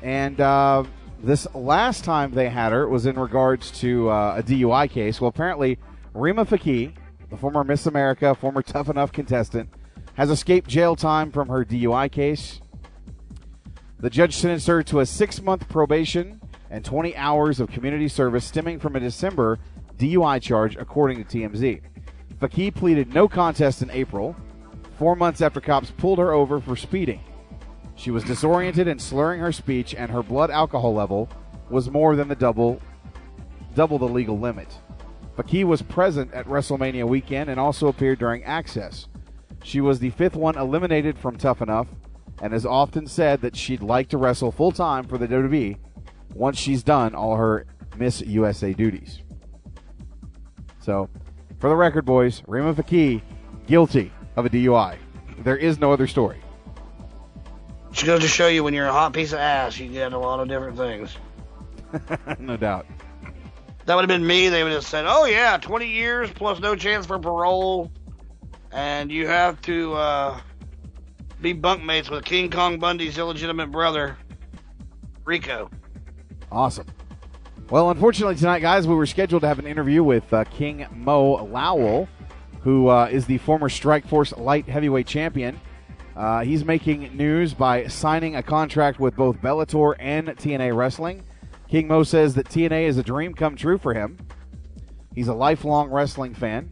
And 0.00 0.40
uh, 0.40 0.84
this 1.22 1.46
last 1.54 2.04
time 2.04 2.32
they 2.32 2.48
had 2.48 2.72
her 2.72 2.88
was 2.88 3.06
in 3.06 3.18
regards 3.18 3.70
to 3.80 4.10
uh, 4.10 4.36
a 4.38 4.42
DUI 4.42 4.90
case. 4.90 5.20
Well, 5.20 5.28
apparently, 5.28 5.78
Rima 6.14 6.46
Fakih, 6.46 6.92
the 7.30 7.36
former 7.36 7.62
Miss 7.62 7.86
America, 7.86 8.34
former 8.34 8.62
Tough 8.62 8.88
Enough 8.88 9.12
contestant, 9.12 9.68
has 10.14 10.30
escaped 10.30 10.68
jail 10.68 10.96
time 10.96 11.30
from 11.30 11.48
her 11.48 11.64
DUI 11.64 12.10
case. 12.10 12.60
The 13.98 14.10
judge 14.10 14.36
sentenced 14.36 14.66
her 14.66 14.82
to 14.84 15.00
a 15.00 15.06
six 15.06 15.40
month 15.40 15.68
probation 15.68 16.40
and 16.70 16.84
20 16.84 17.16
hours 17.16 17.60
of 17.60 17.70
community 17.70 18.08
service 18.08 18.44
stemming 18.44 18.80
from 18.80 18.96
a 18.96 19.00
December 19.00 19.58
DUI 19.96 20.42
charge, 20.42 20.76
according 20.76 21.24
to 21.24 21.38
TMZ. 21.38 21.80
Fakih 22.40 22.74
pleaded 22.74 23.14
no 23.14 23.28
contest 23.28 23.80
in 23.80 23.90
April, 23.90 24.36
four 24.98 25.14
months 25.14 25.40
after 25.40 25.60
cops 25.60 25.90
pulled 25.92 26.18
her 26.18 26.32
over 26.32 26.60
for 26.60 26.76
speeding. 26.76 27.20
She 27.96 28.10
was 28.10 28.24
disoriented 28.24 28.88
and 28.88 29.00
slurring 29.00 29.40
her 29.40 29.52
speech, 29.52 29.94
and 29.94 30.10
her 30.10 30.22
blood 30.22 30.50
alcohol 30.50 30.92
level 30.92 31.28
was 31.70 31.90
more 31.90 32.16
than 32.16 32.28
the 32.28 32.34
double 32.34 32.80
double 33.74 33.98
the 33.98 34.08
legal 34.08 34.38
limit. 34.38 34.68
Fakih 35.36 35.64
was 35.64 35.82
present 35.82 36.32
at 36.32 36.46
WrestleMania 36.46 37.06
weekend 37.06 37.50
and 37.50 37.58
also 37.58 37.88
appeared 37.88 38.20
during 38.20 38.42
Axxess. 38.42 39.08
She 39.64 39.80
was 39.80 39.98
the 39.98 40.10
fifth 40.10 40.36
one 40.36 40.58
eliminated 40.58 41.18
from 41.18 41.38
Tough 41.38 41.62
Enough 41.62 41.88
and 42.42 42.52
has 42.52 42.66
often 42.66 43.06
said 43.06 43.40
that 43.40 43.56
she'd 43.56 43.82
like 43.82 44.08
to 44.10 44.18
wrestle 44.18 44.52
full 44.52 44.72
time 44.72 45.04
for 45.04 45.16
the 45.16 45.26
WWE 45.26 45.78
once 46.34 46.58
she's 46.58 46.82
done 46.82 47.14
all 47.14 47.36
her 47.36 47.64
Miss 47.96 48.20
USA 48.20 48.74
duties. 48.74 49.20
So, 50.80 51.08
for 51.58 51.70
the 51.70 51.76
record, 51.76 52.04
boys, 52.04 52.42
Rima 52.46 52.74
Fakih 52.74 53.22
guilty 53.66 54.12
of 54.36 54.44
a 54.44 54.50
DUI. 54.50 54.98
There 55.38 55.56
is 55.56 55.78
no 55.78 55.92
other 55.92 56.06
story. 56.06 56.40
Just 57.90 58.04
goes 58.04 58.20
to 58.20 58.28
show 58.28 58.48
you 58.48 58.62
when 58.62 58.74
you're 58.74 58.86
a 58.86 58.92
hot 58.92 59.14
piece 59.14 59.32
of 59.32 59.38
ass, 59.38 59.78
you 59.78 59.88
get 59.88 60.12
a 60.12 60.18
lot 60.18 60.40
of 60.40 60.48
different 60.48 60.76
things. 60.76 61.16
no 62.38 62.58
doubt. 62.58 62.84
That 63.86 63.94
would 63.94 64.02
have 64.02 64.08
been 64.08 64.26
me. 64.26 64.50
They 64.50 64.62
would 64.62 64.72
have 64.72 64.84
said, 64.84 65.06
"Oh 65.06 65.24
yeah, 65.24 65.56
20 65.56 65.88
years 65.88 66.30
plus 66.30 66.60
no 66.60 66.76
chance 66.76 67.06
for 67.06 67.18
parole, 67.18 67.90
and 68.74 69.10
you 69.10 69.26
have 69.26 69.62
to 69.62 69.94
uh, 69.94 70.40
be 71.40 71.54
bunkmates 71.54 72.10
with 72.10 72.24
King 72.24 72.50
Kong 72.50 72.78
Bundy's 72.78 73.16
illegitimate 73.16 73.70
brother, 73.70 74.18
Rico." 75.24 75.70
Awesome. 76.52 76.86
Well, 77.70 77.90
unfortunately, 77.90 78.34
tonight, 78.34 78.60
guys, 78.60 78.86
we 78.86 78.94
were 78.94 79.06
scheduled 79.06 79.40
to 79.42 79.48
have 79.48 79.58
an 79.58 79.66
interview 79.66 80.04
with 80.04 80.30
uh, 80.34 80.44
King 80.44 80.86
Mo 80.92 81.46
Lawal, 81.46 82.06
who 82.60 82.88
uh, 82.88 83.08
is 83.10 83.24
the 83.24 83.38
former 83.38 83.70
Strikeforce 83.70 84.38
light 84.38 84.68
heavyweight 84.68 85.06
champion. 85.06 85.58
Uh, 86.14 86.42
he's 86.42 86.64
making 86.64 87.16
news 87.16 87.54
by 87.54 87.86
signing 87.86 88.36
a 88.36 88.42
contract 88.42 89.00
with 89.00 89.16
both 89.16 89.36
Bellator 89.38 89.94
and 89.98 90.28
TNA 90.28 90.76
Wrestling. 90.76 91.22
King 91.68 91.88
Mo 91.88 92.02
says 92.02 92.34
that 92.34 92.46
TNA 92.48 92.84
is 92.84 92.98
a 92.98 93.02
dream 93.02 93.34
come 93.34 93.56
true 93.56 93.78
for 93.78 93.94
him. 93.94 94.18
He's 95.14 95.28
a 95.28 95.34
lifelong 95.34 95.90
wrestling 95.90 96.34
fan, 96.34 96.70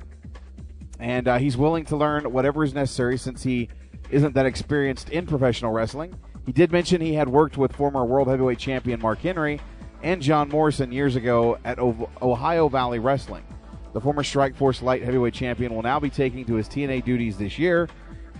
and 1.02 1.28
uh, 1.28 1.38
he's 1.38 1.56
willing 1.56 1.84
to 1.86 1.96
learn 1.96 2.30
whatever 2.32 2.64
is 2.64 2.74
necessary 2.74 3.18
since 3.18 3.42
he 3.42 3.68
isn't 4.10 4.34
that 4.34 4.46
experienced 4.46 5.10
in 5.10 5.26
professional 5.26 5.72
wrestling. 5.72 6.14
He 6.46 6.52
did 6.52 6.72
mention 6.72 7.00
he 7.00 7.14
had 7.14 7.28
worked 7.28 7.56
with 7.56 7.74
former 7.74 8.04
World 8.04 8.28
Heavyweight 8.28 8.58
Champion 8.58 9.00
Mark 9.00 9.20
Henry 9.20 9.60
and 10.02 10.20
John 10.20 10.48
Morrison 10.48 10.90
years 10.92 11.16
ago 11.16 11.58
at 11.64 11.78
Ohio 11.78 12.68
Valley 12.68 12.98
Wrestling. 12.98 13.44
The 13.92 14.00
former 14.00 14.22
Strikeforce 14.22 14.82
Light 14.82 15.02
Heavyweight 15.02 15.34
Champion 15.34 15.74
will 15.74 15.82
now 15.82 16.00
be 16.00 16.10
taking 16.10 16.44
to 16.46 16.54
his 16.54 16.68
TNA 16.68 17.04
duties 17.04 17.36
this 17.36 17.58
year, 17.58 17.88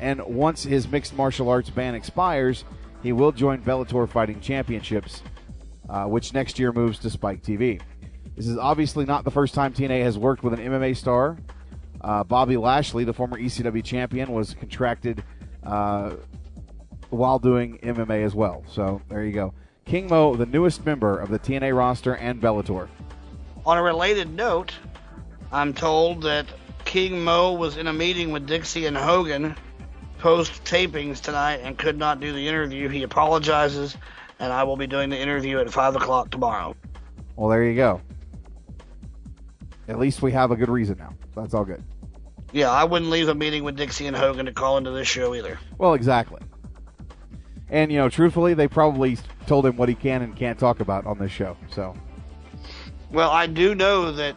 and 0.00 0.20
once 0.24 0.62
his 0.62 0.88
mixed 0.88 1.14
martial 1.14 1.48
arts 1.48 1.70
ban 1.70 1.94
expires, 1.94 2.64
he 3.02 3.12
will 3.12 3.32
join 3.32 3.62
Bellator 3.62 4.08
Fighting 4.08 4.40
Championships 4.40 5.22
uh, 5.88 6.04
which 6.04 6.32
next 6.32 6.58
year 6.58 6.72
moves 6.72 6.98
to 7.00 7.10
Spike 7.10 7.42
TV. 7.42 7.80
This 8.36 8.46
is 8.46 8.56
obviously 8.56 9.04
not 9.04 9.24
the 9.24 9.30
first 9.30 9.54
time 9.54 9.74
TNA 9.74 10.02
has 10.02 10.16
worked 10.16 10.42
with 10.42 10.54
an 10.54 10.60
MMA 10.60 10.96
star. 10.96 11.36
Uh, 12.02 12.24
Bobby 12.24 12.56
Lashley, 12.56 13.04
the 13.04 13.12
former 13.12 13.38
ECW 13.38 13.84
champion, 13.84 14.32
was 14.32 14.54
contracted 14.54 15.22
uh, 15.64 16.14
while 17.10 17.38
doing 17.38 17.78
MMA 17.78 18.24
as 18.24 18.34
well. 18.34 18.64
So 18.68 19.00
there 19.08 19.24
you 19.24 19.32
go. 19.32 19.54
King 19.84 20.08
Mo, 20.08 20.34
the 20.34 20.46
newest 20.46 20.84
member 20.84 21.18
of 21.18 21.28
the 21.28 21.38
TNA 21.38 21.76
roster 21.76 22.16
and 22.16 22.40
Bellator. 22.40 22.88
On 23.64 23.78
a 23.78 23.82
related 23.82 24.34
note, 24.34 24.72
I'm 25.52 25.72
told 25.72 26.22
that 26.22 26.46
King 26.84 27.22
Mo 27.22 27.52
was 27.52 27.76
in 27.76 27.86
a 27.86 27.92
meeting 27.92 28.32
with 28.32 28.46
Dixie 28.46 28.86
and 28.86 28.96
Hogan 28.96 29.54
post 30.18 30.64
tapings 30.64 31.20
tonight 31.20 31.60
and 31.62 31.76
could 31.76 31.98
not 31.98 32.20
do 32.20 32.32
the 32.32 32.46
interview. 32.46 32.88
He 32.88 33.02
apologizes 33.02 33.96
and 34.38 34.52
I 34.52 34.64
will 34.64 34.76
be 34.76 34.88
doing 34.88 35.08
the 35.08 35.18
interview 35.18 35.58
at 35.58 35.70
5 35.70 35.96
o'clock 35.96 36.30
tomorrow. 36.30 36.74
Well, 37.36 37.48
there 37.48 37.64
you 37.64 37.76
go. 37.76 38.00
At 39.88 39.98
least 39.98 40.20
we 40.20 40.32
have 40.32 40.50
a 40.50 40.56
good 40.56 40.68
reason 40.68 40.98
now. 40.98 41.14
That's 41.34 41.54
all 41.54 41.64
good. 41.64 41.82
Yeah, 42.52 42.70
I 42.70 42.84
wouldn't 42.84 43.10
leave 43.10 43.28
a 43.28 43.34
meeting 43.34 43.64
with 43.64 43.76
Dixie 43.76 44.06
and 44.06 44.16
Hogan 44.16 44.46
to 44.46 44.52
call 44.52 44.76
into 44.76 44.90
this 44.90 45.08
show 45.08 45.34
either. 45.34 45.58
Well, 45.78 45.94
exactly. 45.94 46.40
And, 47.70 47.90
you 47.90 47.96
know, 47.96 48.10
truthfully, 48.10 48.52
they 48.52 48.68
probably 48.68 49.16
told 49.46 49.64
him 49.64 49.76
what 49.78 49.88
he 49.88 49.94
can 49.94 50.20
and 50.20 50.36
can't 50.36 50.58
talk 50.58 50.80
about 50.80 51.06
on 51.06 51.18
this 51.18 51.32
show. 51.32 51.56
So. 51.70 51.96
Well, 53.10 53.30
I 53.30 53.46
do 53.46 53.74
know 53.74 54.12
that, 54.12 54.36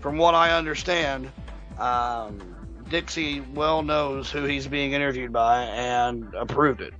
from 0.00 0.18
what 0.18 0.34
I 0.34 0.56
understand, 0.56 1.30
um, 1.78 2.40
Dixie 2.88 3.40
well 3.54 3.82
knows 3.82 4.30
who 4.30 4.44
he's 4.44 4.66
being 4.66 4.92
interviewed 4.92 5.32
by 5.32 5.62
and 5.62 6.34
approved 6.34 6.80
it. 6.80 6.92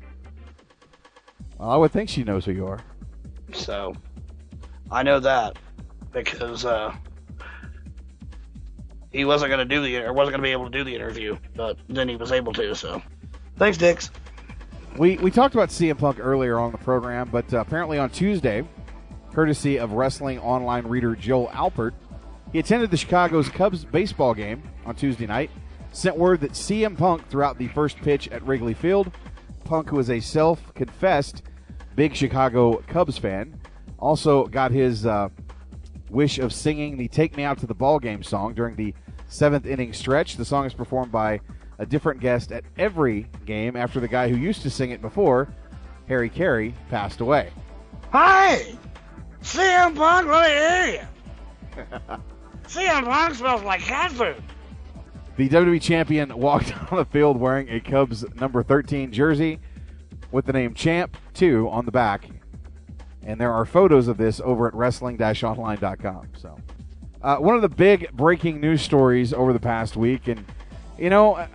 Well, 1.58 1.70
I 1.70 1.76
would 1.76 1.90
think 1.90 2.08
she 2.08 2.22
knows 2.22 2.44
who 2.44 2.52
you 2.52 2.66
are. 2.66 2.80
So, 3.52 3.94
I 4.90 5.02
know 5.02 5.18
that 5.20 5.58
because 6.12 6.64
uh, 6.64 6.94
he 9.14 9.24
wasn't 9.24 9.50
going 9.50 9.66
to 9.66 9.74
do 9.74 9.80
the 9.80 9.98
or 9.98 10.12
wasn't 10.12 10.32
going 10.32 10.40
to 10.40 10.46
be 10.46 10.52
able 10.52 10.64
to 10.64 10.76
do 10.76 10.84
the 10.84 10.94
interview, 10.94 11.38
but 11.54 11.78
then 11.88 12.08
he 12.08 12.16
was 12.16 12.32
able 12.32 12.52
to. 12.54 12.74
So, 12.74 13.00
thanks, 13.56 13.78
Dix. 13.78 14.10
We 14.98 15.16
we 15.18 15.30
talked 15.30 15.54
about 15.54 15.68
CM 15.68 15.98
Punk 15.98 16.18
earlier 16.20 16.58
on 16.58 16.72
the 16.72 16.78
program, 16.78 17.28
but 17.30 17.52
uh, 17.54 17.60
apparently 17.60 17.98
on 17.98 18.10
Tuesday, 18.10 18.66
courtesy 19.32 19.78
of 19.78 19.92
wrestling 19.92 20.40
online 20.40 20.86
reader 20.86 21.14
Joel 21.14 21.48
Alpert, 21.48 21.92
he 22.52 22.58
attended 22.58 22.90
the 22.90 22.96
Chicago's 22.96 23.48
Cubs 23.48 23.84
baseball 23.84 24.34
game 24.34 24.62
on 24.84 24.96
Tuesday 24.96 25.26
night. 25.26 25.50
Sent 25.92 26.16
word 26.16 26.40
that 26.40 26.52
CM 26.52 26.98
Punk 26.98 27.28
throughout 27.28 27.56
the 27.56 27.68
first 27.68 27.96
pitch 27.98 28.28
at 28.28 28.44
Wrigley 28.44 28.74
Field 28.74 29.12
Punk, 29.64 29.90
who 29.90 29.98
is 30.00 30.10
a 30.10 30.18
self 30.18 30.74
confessed 30.74 31.42
big 31.94 32.16
Chicago 32.16 32.82
Cubs 32.88 33.16
fan, 33.16 33.60
also 33.98 34.46
got 34.46 34.72
his 34.72 35.06
uh, 35.06 35.28
wish 36.10 36.38
of 36.40 36.52
singing 36.52 36.96
the 36.96 37.06
Take 37.06 37.36
Me 37.36 37.44
Out 37.44 37.58
to 37.58 37.66
the 37.66 37.74
Ball 37.74 38.00
Game 38.00 38.24
song 38.24 38.54
during 38.54 38.74
the 38.74 38.92
seventh 39.28 39.66
inning 39.66 39.92
stretch. 39.92 40.36
The 40.36 40.44
song 40.44 40.66
is 40.66 40.74
performed 40.74 41.12
by 41.12 41.40
a 41.78 41.86
different 41.86 42.20
guest 42.20 42.52
at 42.52 42.64
every 42.78 43.26
game 43.44 43.76
after 43.76 44.00
the 44.00 44.08
guy 44.08 44.28
who 44.28 44.36
used 44.36 44.62
to 44.62 44.70
sing 44.70 44.90
it 44.90 45.02
before, 45.02 45.48
Harry 46.08 46.28
Carey, 46.28 46.74
passed 46.88 47.20
away. 47.20 47.50
Hi! 48.10 48.74
CM 49.42 49.96
Punk, 49.96 50.28
let 50.28 50.48
me 50.48 50.54
hear 50.54 51.06
you. 51.78 52.16
CM 52.68 53.04
Punk 53.04 53.34
smells 53.34 53.62
like 53.62 53.80
cat 53.80 54.12
food. 54.12 54.42
The 55.36 55.48
WWE 55.48 55.82
champion 55.82 56.36
walked 56.38 56.72
on 56.92 56.98
the 56.98 57.04
field 57.04 57.38
wearing 57.38 57.68
a 57.68 57.80
Cubs 57.80 58.24
number 58.36 58.62
13 58.62 59.12
jersey 59.12 59.58
with 60.30 60.46
the 60.46 60.52
name 60.52 60.74
Champ 60.74 61.16
2 61.34 61.68
on 61.68 61.84
the 61.86 61.92
back. 61.92 62.28
And 63.22 63.40
there 63.40 63.52
are 63.52 63.64
photos 63.64 64.06
of 64.06 64.16
this 64.16 64.40
over 64.40 64.68
at 64.68 64.74
wrestling 64.74 65.20
online.com. 65.20 66.28
So, 66.36 66.56
uh, 67.24 67.36
one 67.38 67.56
of 67.56 67.62
the 67.62 67.68
big 67.68 68.12
breaking 68.12 68.60
news 68.60 68.82
stories 68.82 69.32
over 69.32 69.52
the 69.52 69.58
past 69.58 69.96
week. 69.96 70.28
And, 70.28 70.44
you 70.98 71.10
know, 71.10 71.46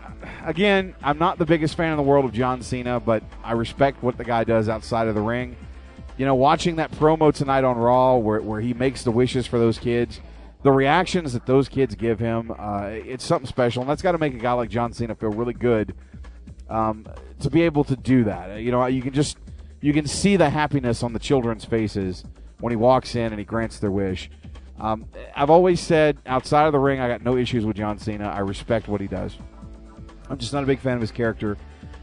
again, 0.43 0.95
I'm 1.01 1.17
not 1.17 1.37
the 1.37 1.45
biggest 1.45 1.75
fan 1.75 1.91
in 1.91 1.97
the 1.97 2.03
world 2.03 2.25
of 2.25 2.33
John 2.33 2.61
Cena, 2.61 2.99
but 2.99 3.23
I 3.43 3.53
respect 3.53 4.03
what 4.03 4.17
the 4.17 4.25
guy 4.25 4.43
does 4.43 4.67
outside 4.67 5.07
of 5.07 5.15
the 5.15 5.21
ring. 5.21 5.55
You 6.17 6.25
know, 6.25 6.35
watching 6.35 6.75
that 6.75 6.91
promo 6.91 7.33
tonight 7.33 7.63
on 7.63 7.77
Raw 7.77 8.17
where, 8.17 8.41
where 8.41 8.59
he 8.59 8.73
makes 8.73 9.03
the 9.03 9.11
wishes 9.11 9.47
for 9.47 9.57
those 9.57 9.77
kids 9.77 10.19
the 10.61 10.71
reactions 10.71 11.33
that 11.33 11.45
those 11.45 11.69
kids 11.69 11.95
give 11.95 12.19
him, 12.19 12.53
uh, 12.57 12.89
it's 12.91 13.23
something 13.23 13.47
special, 13.47 13.81
and 13.81 13.89
that's 13.89 14.01
got 14.01 14.11
to 14.11 14.17
make 14.17 14.33
a 14.33 14.37
guy 14.37 14.51
like 14.51 14.69
John 14.69 14.91
Cena 14.91 15.15
feel 15.15 15.29
really 15.29 15.53
good 15.53 15.95
um, 16.69 17.07
to 17.39 17.49
be 17.49 17.61
able 17.61 17.83
to 17.85 17.95
do 17.95 18.25
that. 18.25 18.59
You 18.59 18.71
know, 18.71 18.85
you 18.85 19.01
can 19.01 19.13
just 19.13 19.37
you 19.81 19.93
can 19.93 20.05
see 20.05 20.35
the 20.35 20.49
happiness 20.49 21.01
on 21.01 21.13
the 21.13 21.19
children's 21.19 21.63
faces 21.63 22.25
when 22.59 22.71
he 22.71 22.75
walks 22.75 23.15
in 23.15 23.31
and 23.31 23.39
he 23.39 23.45
grants 23.45 23.79
their 23.79 23.91
wish. 23.91 24.29
Um, 24.79 25.05
I've 25.35 25.49
always 25.49 25.79
said 25.79 26.17
outside 26.25 26.65
of 26.65 26.73
the 26.73 26.79
ring, 26.79 26.99
I 26.99 27.07
got 27.07 27.21
no 27.21 27.35
issues 27.35 27.65
with 27.65 27.75
John 27.75 27.97
Cena. 27.97 28.27
I 28.27 28.39
respect 28.39 28.87
what 28.87 29.01
he 29.01 29.07
does. 29.07 29.37
I'm 30.29 30.37
just 30.37 30.53
not 30.53 30.63
a 30.63 30.67
big 30.67 30.79
fan 30.79 30.95
of 30.95 31.01
his 31.01 31.11
character 31.11 31.57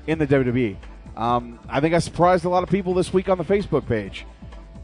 in 0.06 0.18
the 0.18 0.26
WWE. 0.26 0.76
Um, 1.16 1.58
I 1.68 1.80
think 1.80 1.94
I 1.94 1.98
surprised 1.98 2.44
a 2.44 2.48
lot 2.48 2.62
of 2.62 2.68
people 2.68 2.92
this 2.92 3.12
week 3.12 3.28
on 3.28 3.38
the 3.38 3.44
Facebook 3.44 3.86
page. 3.86 4.26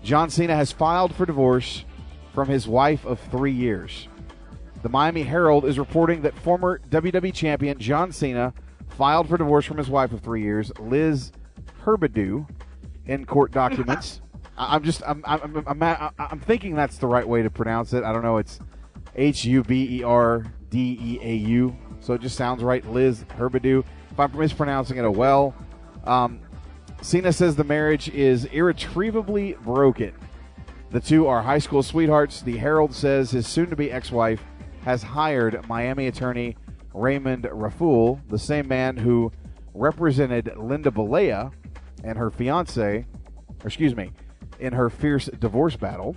John 0.02 0.30
Cena 0.30 0.56
has 0.56 0.72
filed 0.72 1.14
for 1.14 1.26
divorce 1.26 1.84
from 2.32 2.48
his 2.48 2.66
wife 2.66 3.04
of 3.04 3.20
three 3.20 3.52
years. 3.52 4.08
The 4.82 4.88
Miami 4.88 5.22
Herald 5.22 5.64
is 5.64 5.78
reporting 5.78 6.22
that 6.22 6.36
former 6.38 6.80
WWE 6.90 7.32
champion 7.34 7.78
John 7.78 8.10
Cena 8.10 8.54
filed 8.88 9.28
for 9.28 9.36
divorce 9.36 9.64
from 9.64 9.78
his 9.78 9.88
wife 9.88 10.12
of 10.12 10.20
three 10.20 10.42
years, 10.42 10.72
Liz 10.80 11.30
Herbadue, 11.84 12.48
in 13.06 13.24
court 13.26 13.52
documents. 13.52 14.20
I'm 14.70 14.82
just 14.82 15.02
I'm 15.06 15.22
I'm, 15.26 15.64
I'm 15.66 15.82
I'm, 15.82 16.10
I'm 16.18 16.40
thinking 16.40 16.74
that's 16.74 16.98
the 16.98 17.06
right 17.06 17.26
way 17.26 17.42
to 17.42 17.50
pronounce 17.50 17.92
it. 17.92 18.04
I 18.04 18.12
don't 18.12 18.22
know. 18.22 18.38
It's 18.38 18.58
H 19.14 19.44
U 19.44 19.62
B 19.62 19.98
E 19.98 20.02
R 20.02 20.44
D 20.70 20.98
E 21.00 21.18
A 21.22 21.34
U, 21.34 21.76
so 22.00 22.14
it 22.14 22.20
just 22.20 22.36
sounds 22.36 22.62
right. 22.62 22.86
Liz 22.86 23.24
Herbadue. 23.36 23.84
If 24.10 24.20
I'm 24.20 24.36
mispronouncing 24.36 24.98
it, 24.98 25.02
oh 25.02 25.10
well. 25.10 25.54
Um, 26.04 26.40
Cena 27.00 27.32
says 27.32 27.56
the 27.56 27.64
marriage 27.64 28.08
is 28.10 28.44
irretrievably 28.46 29.54
broken. 29.64 30.12
The 30.90 31.00
two 31.00 31.26
are 31.26 31.42
high 31.42 31.58
school 31.58 31.82
sweethearts. 31.82 32.42
The 32.42 32.56
Herald 32.58 32.94
says 32.94 33.30
his 33.30 33.46
soon 33.46 33.70
to 33.70 33.76
be 33.76 33.90
ex 33.90 34.12
wife 34.12 34.42
has 34.84 35.02
hired 35.02 35.66
Miami 35.68 36.06
attorney 36.06 36.56
Raymond 36.92 37.44
Rafool, 37.44 38.20
the 38.28 38.38
same 38.38 38.68
man 38.68 38.96
who 38.96 39.32
represented 39.74 40.52
Linda 40.56 40.90
Bollea 40.90 41.52
and 42.04 42.18
her 42.18 42.30
fiance, 42.30 43.06
or 43.62 43.66
excuse 43.66 43.96
me, 43.96 44.10
in 44.62 44.72
her 44.72 44.88
fierce 44.88 45.26
divorce 45.26 45.76
battle. 45.76 46.16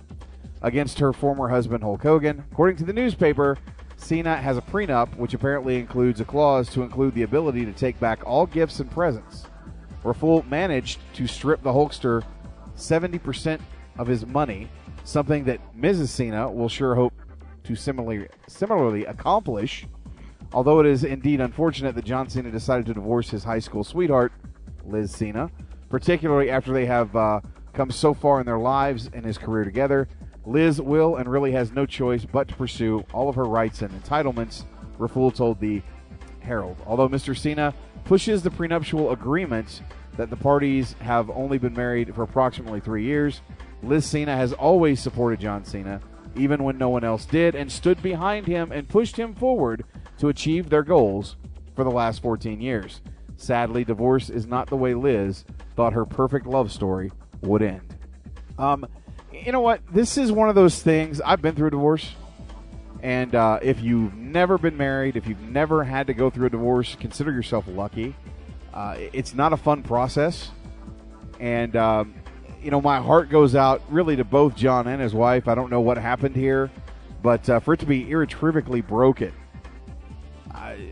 against 0.62 0.98
her 0.98 1.12
former 1.12 1.48
husband 1.48 1.82
Hulk 1.82 2.02
Hogan. 2.02 2.42
According 2.50 2.76
to 2.78 2.84
the 2.84 2.92
newspaper, 2.92 3.58
Cena 3.96 4.36
has 4.36 4.56
a 4.56 4.62
prenup, 4.62 5.14
which 5.16 5.34
apparently 5.34 5.76
includes 5.78 6.20
a 6.20 6.24
clause 6.24 6.70
to 6.70 6.82
include 6.82 7.14
the 7.14 7.22
ability 7.22 7.64
to 7.66 7.72
take 7.72 8.00
back 8.00 8.26
all 8.26 8.46
gifts 8.46 8.80
and 8.80 8.90
presents. 8.90 9.46
Rafool 10.02 10.48
managed 10.48 10.98
to 11.14 11.26
strip 11.26 11.62
the 11.62 11.72
Hulkster 11.72 12.24
70% 12.76 13.60
of 13.98 14.06
his 14.06 14.26
money, 14.26 14.68
something 15.04 15.44
that 15.44 15.60
Mrs. 15.76 16.08
Cena 16.08 16.50
will 16.50 16.68
sure 16.68 16.94
hope 16.94 17.12
to 17.64 17.74
similarly, 17.74 18.28
similarly 18.48 19.04
accomplish. 19.04 19.86
Although 20.52 20.80
it 20.80 20.86
is 20.86 21.04
indeed 21.04 21.40
unfortunate 21.40 21.94
that 21.96 22.04
John 22.04 22.28
Cena 22.28 22.50
decided 22.50 22.86
to 22.86 22.94
divorce 22.94 23.30
his 23.30 23.44
high 23.44 23.58
school 23.58 23.84
sweetheart, 23.84 24.32
Liz 24.84 25.10
Cena, 25.10 25.50
particularly 25.88 26.50
after 26.50 26.72
they 26.72 26.86
have 26.86 27.14
uh, 27.16 27.40
come 27.76 27.90
so 27.90 28.14
far 28.14 28.40
in 28.40 28.46
their 28.46 28.58
lives 28.58 29.10
and 29.12 29.24
his 29.24 29.36
career 29.36 29.62
together. 29.62 30.08
Liz 30.46 30.80
will 30.80 31.16
and 31.16 31.28
really 31.28 31.52
has 31.52 31.72
no 31.72 31.84
choice 31.84 32.24
but 32.24 32.48
to 32.48 32.54
pursue 32.54 33.04
all 33.12 33.28
of 33.28 33.34
her 33.34 33.44
rights 33.44 33.82
and 33.82 33.92
entitlements, 34.02 34.64
Rafool 34.98 35.34
told 35.34 35.60
the 35.60 35.82
Herald. 36.40 36.78
Although 36.86 37.08
Mr. 37.08 37.36
Cena 37.36 37.74
pushes 38.04 38.42
the 38.42 38.50
prenuptial 38.50 39.10
agreement 39.12 39.82
that 40.16 40.30
the 40.30 40.36
parties 40.36 40.94
have 41.00 41.28
only 41.30 41.58
been 41.58 41.74
married 41.74 42.14
for 42.14 42.22
approximately 42.22 42.80
three 42.80 43.04
years, 43.04 43.42
Liz 43.82 44.06
Cena 44.06 44.34
has 44.34 44.52
always 44.54 45.00
supported 45.00 45.40
John 45.40 45.64
Cena, 45.64 46.00
even 46.34 46.64
when 46.64 46.78
no 46.78 46.88
one 46.88 47.04
else 47.04 47.26
did, 47.26 47.54
and 47.54 47.70
stood 47.70 48.02
behind 48.02 48.46
him 48.46 48.72
and 48.72 48.88
pushed 48.88 49.18
him 49.18 49.34
forward 49.34 49.84
to 50.18 50.28
achieve 50.28 50.70
their 50.70 50.82
goals 50.82 51.36
for 51.74 51.84
the 51.84 51.90
last 51.90 52.22
14 52.22 52.60
years. 52.60 53.02
Sadly, 53.36 53.84
divorce 53.84 54.30
is 54.30 54.46
not 54.46 54.68
the 54.68 54.76
way 54.76 54.94
Liz 54.94 55.44
thought 55.74 55.92
her 55.92 56.06
perfect 56.06 56.46
love 56.46 56.72
story 56.72 57.10
would 57.42 57.62
end. 57.62 57.94
Um, 58.58 58.86
you 59.32 59.52
know 59.52 59.60
what? 59.60 59.80
This 59.92 60.16
is 60.16 60.32
one 60.32 60.48
of 60.48 60.54
those 60.54 60.82
things. 60.82 61.20
I've 61.20 61.42
been 61.42 61.54
through 61.54 61.68
a 61.68 61.70
divorce. 61.70 62.10
And 63.02 63.34
uh, 63.34 63.58
if 63.62 63.80
you've 63.80 64.14
never 64.14 64.58
been 64.58 64.76
married, 64.76 65.16
if 65.16 65.26
you've 65.26 65.42
never 65.42 65.84
had 65.84 66.06
to 66.08 66.14
go 66.14 66.30
through 66.30 66.46
a 66.46 66.50
divorce, 66.50 66.96
consider 66.98 67.30
yourself 67.30 67.64
lucky. 67.68 68.16
Uh, 68.72 68.96
it's 69.12 69.34
not 69.34 69.52
a 69.52 69.56
fun 69.56 69.82
process. 69.82 70.50
And, 71.38 71.76
um, 71.76 72.14
you 72.62 72.70
know, 72.70 72.80
my 72.80 73.00
heart 73.00 73.28
goes 73.28 73.54
out 73.54 73.82
really 73.90 74.16
to 74.16 74.24
both 74.24 74.56
John 74.56 74.86
and 74.86 75.00
his 75.00 75.14
wife. 75.14 75.46
I 75.46 75.54
don't 75.54 75.70
know 75.70 75.80
what 75.80 75.98
happened 75.98 76.34
here, 76.34 76.70
but 77.22 77.48
uh, 77.48 77.60
for 77.60 77.74
it 77.74 77.80
to 77.80 77.86
be 77.86 78.10
irretrievably 78.10 78.80
broken, 78.80 79.32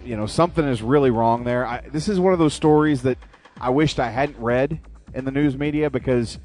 you 0.05 0.17
know, 0.17 0.27
something 0.27 0.65
is 0.67 0.83
really 0.83 1.11
wrong 1.11 1.45
there. 1.45 1.67
I, 1.67 1.81
this 1.81 2.09
is 2.09 2.21
one 2.21 2.33
of 2.33 2.39
those 2.39 2.55
stories 2.55 3.03
that 3.03 3.19
I 3.61 3.71
wished 3.71 3.99
I 3.99 4.11
hadn't 4.11 4.39
read 4.39 4.79
in 5.15 5.25
the 5.25 5.31
news 5.31 5.57
media 5.57 5.91
because 5.91 6.39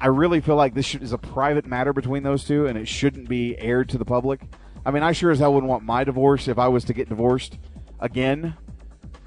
I 0.00 0.06
really 0.08 0.40
feel 0.40 0.56
like 0.56 0.74
this 0.74 0.94
is 0.94 1.12
a 1.12 1.18
private 1.18 1.66
matter 1.66 1.92
between 1.92 2.22
those 2.22 2.44
two, 2.44 2.66
and 2.66 2.78
it 2.78 2.86
shouldn't 2.86 3.28
be 3.28 3.58
aired 3.58 3.88
to 3.90 3.98
the 3.98 4.04
public. 4.04 4.40
I 4.84 4.90
mean, 4.90 5.02
I 5.02 5.12
sure 5.12 5.30
as 5.30 5.38
hell 5.38 5.54
wouldn't 5.54 5.70
want 5.70 5.84
my 5.84 6.04
divorce 6.04 6.48
if 6.48 6.58
I 6.58 6.68
was 6.68 6.84
to 6.84 6.92
get 6.92 7.08
divorced 7.08 7.58
again 8.00 8.56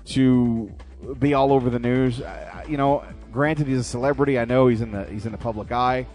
to 0.05 0.71
be 1.19 1.33
all 1.33 1.51
over 1.53 1.69
the 1.69 1.79
news. 1.79 2.21
I, 2.21 2.65
you 2.67 2.77
know, 2.77 3.05
granted 3.31 3.67
he's 3.67 3.79
a 3.79 3.83
celebrity. 3.83 4.37
I 4.39 4.45
know 4.45 4.67
he's 4.67 4.81
in 4.81 4.91
the 4.91 5.05
he's 5.05 5.25
in 5.25 5.31
the 5.31 5.37
public 5.37 5.71
eye. 5.71 6.07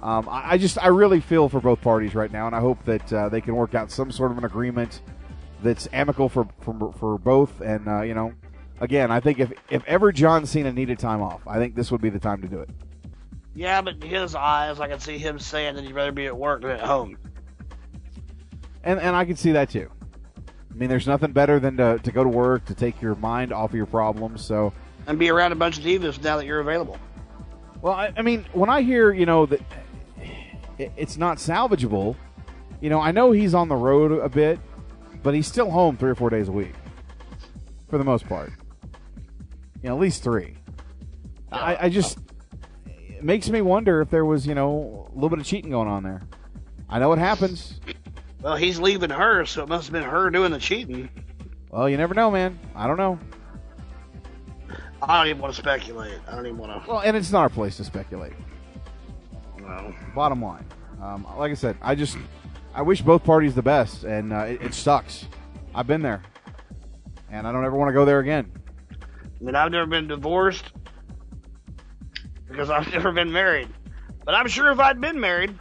Um, 0.00 0.28
I, 0.28 0.52
I, 0.52 0.58
just 0.58 0.82
I 0.82 0.88
really 0.88 1.20
feel 1.20 1.48
for 1.48 1.60
both 1.60 1.80
parties 1.80 2.14
right 2.14 2.32
now, 2.32 2.46
and 2.46 2.56
I 2.56 2.60
hope 2.60 2.84
that 2.86 3.12
uh, 3.12 3.28
they 3.28 3.40
can 3.40 3.54
work 3.54 3.74
out 3.74 3.90
some 3.90 4.10
sort 4.10 4.32
of 4.32 4.38
an 4.38 4.44
agreement 4.44 5.00
that's 5.62 5.88
amicable 5.92 6.28
for 6.28 6.48
for, 6.60 6.92
for 6.98 7.18
both. 7.18 7.60
And 7.60 7.88
uh, 7.88 8.02
you 8.02 8.14
know, 8.14 8.32
again, 8.82 9.10
I 9.10 9.20
think 9.20 9.38
if 9.38 9.52
if 9.70 9.82
ever 9.86 10.12
John 10.12 10.44
Cena 10.44 10.72
needed 10.72 10.98
time 10.98 11.22
off, 11.22 11.40
I 11.46 11.56
think 11.56 11.74
this 11.74 11.90
would 11.90 12.02
be 12.02 12.10
the 12.10 12.18
time 12.18 12.42
to 12.42 12.48
do 12.48 12.60
it. 12.60 12.68
Yeah, 13.54 13.80
but 13.80 13.94
in 13.94 14.02
his 14.02 14.34
eyes, 14.34 14.80
I 14.80 14.88
can 14.88 14.98
see 14.98 15.18
him 15.18 15.38
saying 15.38 15.76
that 15.76 15.84
he'd 15.84 15.94
rather 15.94 16.12
be 16.12 16.26
at 16.26 16.36
work 16.36 16.62
than 16.62 16.72
at 16.72 16.80
home. 16.80 17.16
And 18.82 19.00
and 19.00 19.16
I 19.16 19.24
can 19.24 19.36
see 19.36 19.52
that 19.52 19.70
too. 19.70 19.88
I 20.36 20.74
mean, 20.74 20.88
there's 20.88 21.06
nothing 21.06 21.32
better 21.32 21.60
than 21.60 21.76
to, 21.76 21.98
to 22.02 22.12
go 22.12 22.24
to 22.24 22.30
work 22.30 22.64
to 22.66 22.74
take 22.74 23.00
your 23.00 23.14
mind 23.14 23.52
off 23.52 23.70
of 23.70 23.76
your 23.76 23.86
problems. 23.86 24.44
So 24.44 24.72
and 25.06 25.18
be 25.18 25.30
around 25.30 25.52
a 25.52 25.56
bunch 25.56 25.78
of 25.78 25.84
divas 25.84 26.22
now 26.22 26.36
that 26.36 26.46
you're 26.46 26.60
available. 26.60 26.98
Well, 27.80 27.94
I, 27.94 28.12
I 28.16 28.22
mean, 28.22 28.46
when 28.52 28.68
I 28.68 28.82
hear 28.82 29.12
you 29.12 29.26
know 29.26 29.46
that 29.46 29.60
it, 30.78 30.92
it's 30.96 31.16
not 31.16 31.38
salvageable, 31.38 32.16
you 32.80 32.90
know, 32.90 33.00
I 33.00 33.12
know 33.12 33.30
he's 33.30 33.54
on 33.54 33.68
the 33.68 33.76
road 33.76 34.12
a 34.12 34.28
bit, 34.28 34.58
but 35.22 35.34
he's 35.34 35.46
still 35.46 35.70
home 35.70 35.96
three 35.96 36.10
or 36.10 36.14
four 36.16 36.30
days 36.30 36.48
a 36.48 36.52
week 36.52 36.74
for 37.88 37.98
the 37.98 38.04
most 38.04 38.26
part. 38.26 38.50
You 39.82 39.88
know, 39.88 39.96
at 39.96 40.00
least 40.00 40.22
three. 40.22 40.56
Yeah. 41.50 41.58
I, 41.58 41.84
I 41.84 41.88
just 41.88 42.18
it 42.86 43.24
makes 43.24 43.48
me 43.48 43.60
wonder 43.62 44.00
if 44.00 44.10
there 44.10 44.24
was 44.24 44.46
you 44.46 44.54
know 44.54 45.08
a 45.10 45.14
little 45.14 45.30
bit 45.30 45.38
of 45.38 45.46
cheating 45.46 45.70
going 45.70 45.88
on 45.88 46.02
there. 46.02 46.22
I 46.88 46.98
know 46.98 47.12
it 47.12 47.18
happens. 47.18 47.80
Well, 48.42 48.56
he's 48.56 48.78
leaving 48.78 49.10
her, 49.10 49.46
so 49.46 49.62
it 49.62 49.68
must 49.68 49.84
have 49.84 49.92
been 49.92 50.02
her 50.02 50.28
doing 50.30 50.50
the 50.50 50.58
cheating. 50.58 51.08
Well, 51.70 51.88
you 51.88 51.96
never 51.96 52.12
know, 52.12 52.30
man. 52.30 52.58
I 52.74 52.86
don't 52.86 52.96
know. 52.96 53.18
I 55.00 55.18
don't 55.18 55.30
even 55.30 55.42
want 55.42 55.54
to 55.54 55.60
speculate. 55.60 56.18
I 56.28 56.34
don't 56.34 56.46
even 56.46 56.58
want 56.58 56.84
to. 56.84 56.90
Well, 56.90 57.00
and 57.00 57.16
it's 57.16 57.32
not 57.32 57.42
our 57.42 57.48
place 57.48 57.76
to 57.78 57.84
speculate. 57.84 58.32
No. 59.58 59.94
Bottom 60.14 60.42
line, 60.42 60.66
um, 61.00 61.26
like 61.38 61.50
I 61.50 61.54
said, 61.54 61.76
I 61.80 61.94
just 61.94 62.18
I 62.74 62.82
wish 62.82 63.00
both 63.00 63.24
parties 63.24 63.54
the 63.54 63.62
best, 63.62 64.04
and 64.04 64.32
uh, 64.32 64.40
it, 64.40 64.62
it, 64.62 64.74
sucks. 64.74 65.26
I've 65.74 65.86
been 65.86 66.02
there, 66.02 66.22
and 67.30 67.46
I 67.46 67.52
don't 67.52 67.64
ever 67.64 67.76
want 67.76 67.88
to 67.88 67.92
go 67.92 68.04
there 68.04 68.18
again. 68.18 68.50
I 69.42 69.44
mean, 69.44 69.56
I've 69.56 69.72
never 69.72 69.86
been 69.86 70.06
divorced 70.06 70.70
because 72.48 72.70
I've 72.70 72.92
never 72.92 73.10
been 73.10 73.32
married, 73.32 73.68
but 74.24 74.36
I'm 74.36 74.46
sure 74.46 74.70
if 74.70 74.78
I'd 74.78 75.00
been 75.00 75.18
married, 75.18 75.58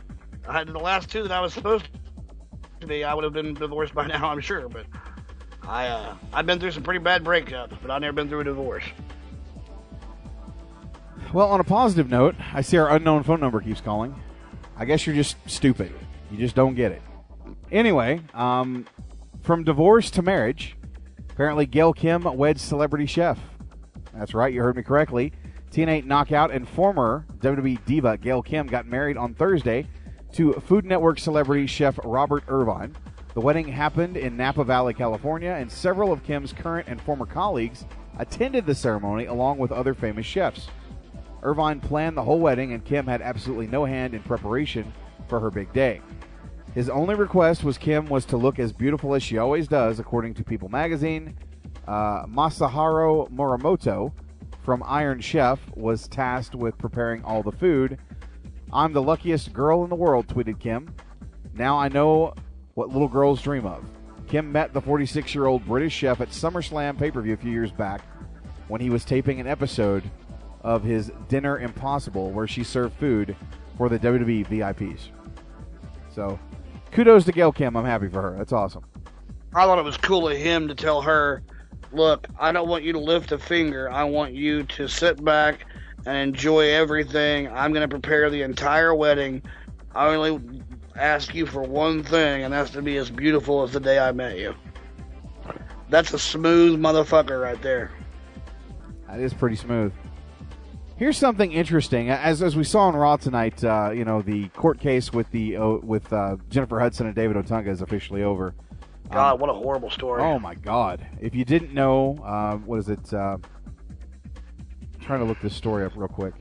I 0.48 0.60
had 0.60 0.68
the 0.68 0.78
last 0.78 1.10
two 1.10 1.24
that 1.24 1.32
I 1.32 1.42
was 1.42 1.52
supposed 1.52 1.90
to 2.80 2.86
be, 2.86 3.04
I 3.04 3.16
would 3.16 3.24
have 3.24 3.34
been 3.34 3.56
divorced 3.56 3.96
by 3.96 4.06
now. 4.08 4.30
I'm 4.30 4.40
sure, 4.40 4.70
but 4.70 4.86
I 5.64 5.88
uh, 5.88 6.16
I've 6.32 6.46
been 6.46 6.60
through 6.60 6.72
some 6.72 6.84
pretty 6.84 7.00
bad 7.00 7.24
breakups, 7.24 7.76
but 7.82 7.90
I've 7.90 8.02
never 8.02 8.14
been 8.14 8.30
through 8.30 8.42
a 8.42 8.44
divorce. 8.44 8.84
Well, 11.34 11.50
on 11.50 11.60
a 11.60 11.64
positive 11.64 12.08
note, 12.08 12.36
I 12.54 12.62
see 12.62 12.78
our 12.78 12.92
unknown 12.92 13.24
phone 13.24 13.40
number 13.40 13.62
keeps 13.62 13.82
calling. 13.82 14.14
I 14.78 14.86
guess 14.86 15.08
you're 15.08 15.16
just 15.16 15.38
stupid. 15.50 15.92
You 16.30 16.38
just 16.38 16.56
don't 16.56 16.76
get 16.76 16.92
it. 16.92 17.02
Anyway, 17.72 18.22
um, 18.36 18.86
from 19.42 19.64
divorce 19.64 20.12
to 20.12 20.22
marriage, 20.22 20.76
apparently 21.32 21.66
Gail 21.66 21.94
Kim 21.94 22.24
weds 22.38 22.62
celebrity 22.62 23.08
chef. 23.08 23.40
That's 24.14 24.34
right, 24.34 24.54
you 24.54 24.62
heard 24.62 24.76
me 24.76 24.84
correctly. 24.84 25.34
TNA 25.72 26.06
knockout 26.06 26.52
and 26.52 26.68
former 26.68 27.26
WWE 27.40 27.84
diva 27.86 28.18
Gail 28.18 28.42
Kim 28.42 28.68
got 28.68 28.86
married 28.86 29.18
on 29.18 29.34
Thursday 29.34 29.88
to 30.34 30.54
Food 30.54 30.86
Network 30.86 31.20
celebrity 31.20 31.66
chef 31.66 32.00
Robert 32.04 32.44
Irvine. 32.48 32.96
The 33.34 33.42
wedding 33.42 33.70
happened 33.70 34.18
in 34.18 34.36
Napa 34.36 34.66
Valley, 34.66 34.94
California, 34.94 35.52
and 35.52 35.72
several 35.72 36.12
of 36.12 36.24
Kim's 36.24 36.52
current 36.52 36.90
and 36.90 37.02
former 37.02 37.26
colleagues 37.26 37.86
attended 38.18 38.66
the 38.66 38.76
ceremony 38.76 39.26
along 39.26 39.58
with 39.58 39.72
other 39.72 39.94
famous 39.94 40.26
chefs. 40.26 40.68
Irvine 41.42 41.80
planned 41.80 42.18
the 42.18 42.24
whole 42.24 42.40
wedding, 42.40 42.74
and 42.74 42.84
Kim 42.84 43.08
had 43.08 43.22
absolutely 43.22 43.68
no 43.68 43.86
hand 43.86 44.14
in 44.14 44.22
preparation 44.24 44.92
for 45.30 45.40
her 45.40 45.50
big 45.50 45.72
day. 45.72 46.02
His 46.76 46.90
only 46.90 47.16
request 47.16 47.64
was 47.64 47.78
Kim 47.78 48.08
was 48.08 48.26
to 48.26 48.38
look 48.38 48.60
as 48.60 48.74
beautiful 48.74 49.16
as 49.16 49.24
she 49.24 49.38
always 49.38 49.68
does, 49.68 50.00
according 50.00 50.34
to 50.36 50.44
People 50.44 50.70
magazine. 50.70 51.38
Uh, 51.88 52.26
Masaharu 52.26 53.30
Morimoto 53.32 54.12
from 54.64 54.84
Iron 54.86 55.20
Chef 55.20 55.60
was 55.76 56.08
tasked 56.08 56.56
with 56.56 56.78
preparing 56.78 57.24
all 57.24 57.44
the 57.44 57.52
food. 57.52 57.98
I'm 58.72 58.94
the 58.94 59.02
luckiest 59.02 59.54
girl 59.54 59.84
in 59.84 59.90
the 59.90 59.96
world, 59.96 60.28
tweeted 60.28 60.60
Kim. 60.60 60.94
Now 61.54 61.78
I 61.78 61.90
know 61.90 62.34
what 62.76 62.90
little 62.90 63.08
girls 63.08 63.42
dream 63.42 63.66
of. 63.66 63.84
Kim 64.28 64.52
met 64.52 64.74
the 64.74 64.82
46 64.82 65.36
year 65.36 65.48
old 65.48 65.66
British 65.66 65.94
chef 65.94 66.22
at 66.22 66.30
SummerSlam 66.30 66.98
pay 66.98 67.12
per 67.12 67.22
view 67.22 67.34
a 67.34 67.38
few 67.38 67.52
years 67.52 67.72
back 67.72 68.02
when 68.68 68.80
he 68.80 68.90
was 68.90 69.04
taping 69.04 69.40
an 69.42 69.48
episode 69.48 70.04
of 70.62 70.84
his 70.84 71.12
Dinner 71.28 71.60
Impossible, 71.60 72.32
where 72.32 72.48
she 72.48 72.64
served 72.64 72.96
food 72.98 73.36
for 73.78 73.90
the 73.90 74.00
WWE 74.00 74.48
VIPs. 74.48 75.10
So, 76.14 76.40
kudos 76.92 77.26
to 77.26 77.32
Gail 77.32 77.52
Kim. 77.52 77.76
I'm 77.76 77.84
happy 77.86 78.08
for 78.08 78.22
her. 78.22 78.38
That's 78.38 78.54
awesome. 78.54 78.86
I 79.54 79.66
thought 79.66 79.80
it 79.80 79.84
was 79.84 79.98
cool 79.98 80.30
of 80.30 80.38
him 80.38 80.68
to 80.70 80.76
tell 80.76 81.02
her, 81.02 81.44
look, 81.94 82.28
I 82.40 82.52
don't 82.52 82.68
want 82.68 82.84
you 82.84 82.94
to 82.94 83.00
lift 83.00 83.32
a 83.32 83.38
finger. 83.38 83.90
I 83.90 84.04
want 84.04 84.34
you 84.34 84.64
to 84.64 84.88
sit 84.88 85.24
back 85.24 85.66
and 86.06 86.18
enjoy 86.18 86.72
everything. 86.74 87.48
I'm 87.50 87.74
going 87.74 87.88
to 87.88 87.94
prepare 87.94 88.30
the 88.30 88.42
entire 88.42 88.94
wedding. 88.94 89.42
I 89.94 90.08
only 90.08 90.64
ask 90.96 91.34
you 91.34 91.46
for 91.46 91.62
one 91.62 92.04
thing, 92.04 92.44
and 92.44 92.54
that's 92.54 92.72
to 92.72 92.82
be 92.82 92.98
as 92.98 93.10
beautiful 93.10 93.64
as 93.64 93.72
the 93.72 93.80
day 93.80 94.00
I 94.00 94.12
met 94.12 94.38
you. 94.38 94.56
That's 95.90 96.14
a 96.14 96.20
smooth 96.20 96.80
motherfucker 96.80 97.42
right 97.42 97.62
there. 97.62 97.92
That 99.08 99.20
is 99.20 99.34
pretty 99.34 99.58
smooth. 99.58 99.92
Here's 100.96 101.18
something 101.18 101.52
interesting. 101.52 102.10
As, 102.10 102.42
as 102.44 102.56
we 102.56 102.64
saw 102.64 102.82
on 102.82 102.96
Raw 102.96 103.18
tonight, 103.18 103.64
uh, 103.64 103.92
you 103.92 104.06
know 104.06 104.22
the 104.22 104.50
court 104.50 104.80
case 104.80 105.12
with 105.12 105.30
the 105.32 105.58
uh, 105.58 105.68
with 105.82 106.14
uh, 106.14 106.38
Jennifer 106.50 106.80
Hudson 106.80 107.08
and 107.08 107.16
David 107.16 107.38
Otunga 107.38 107.70
is 107.70 107.82
officially 107.82 108.24
over. 108.24 108.54
God, 109.12 109.34
um, 109.34 109.40
what 109.40 109.50
a 109.50 109.54
horrible 109.54 109.90
story! 109.90 110.22
Oh 110.24 110.40
my 110.40 110.56
God! 110.56 111.06
If 111.20 111.36
you 111.36 111.46
didn't 111.46 111.74
know, 111.74 112.18
uh, 112.24 112.58
what 112.58 112.80
is 112.80 112.90
it? 112.90 113.14
Uh, 113.14 113.38
trying 115.02 115.20
to 115.20 115.26
look 115.26 115.42
this 115.42 115.56
story 115.56 115.84
up 115.86 115.94
real 115.96 116.08
quick. 116.08 116.34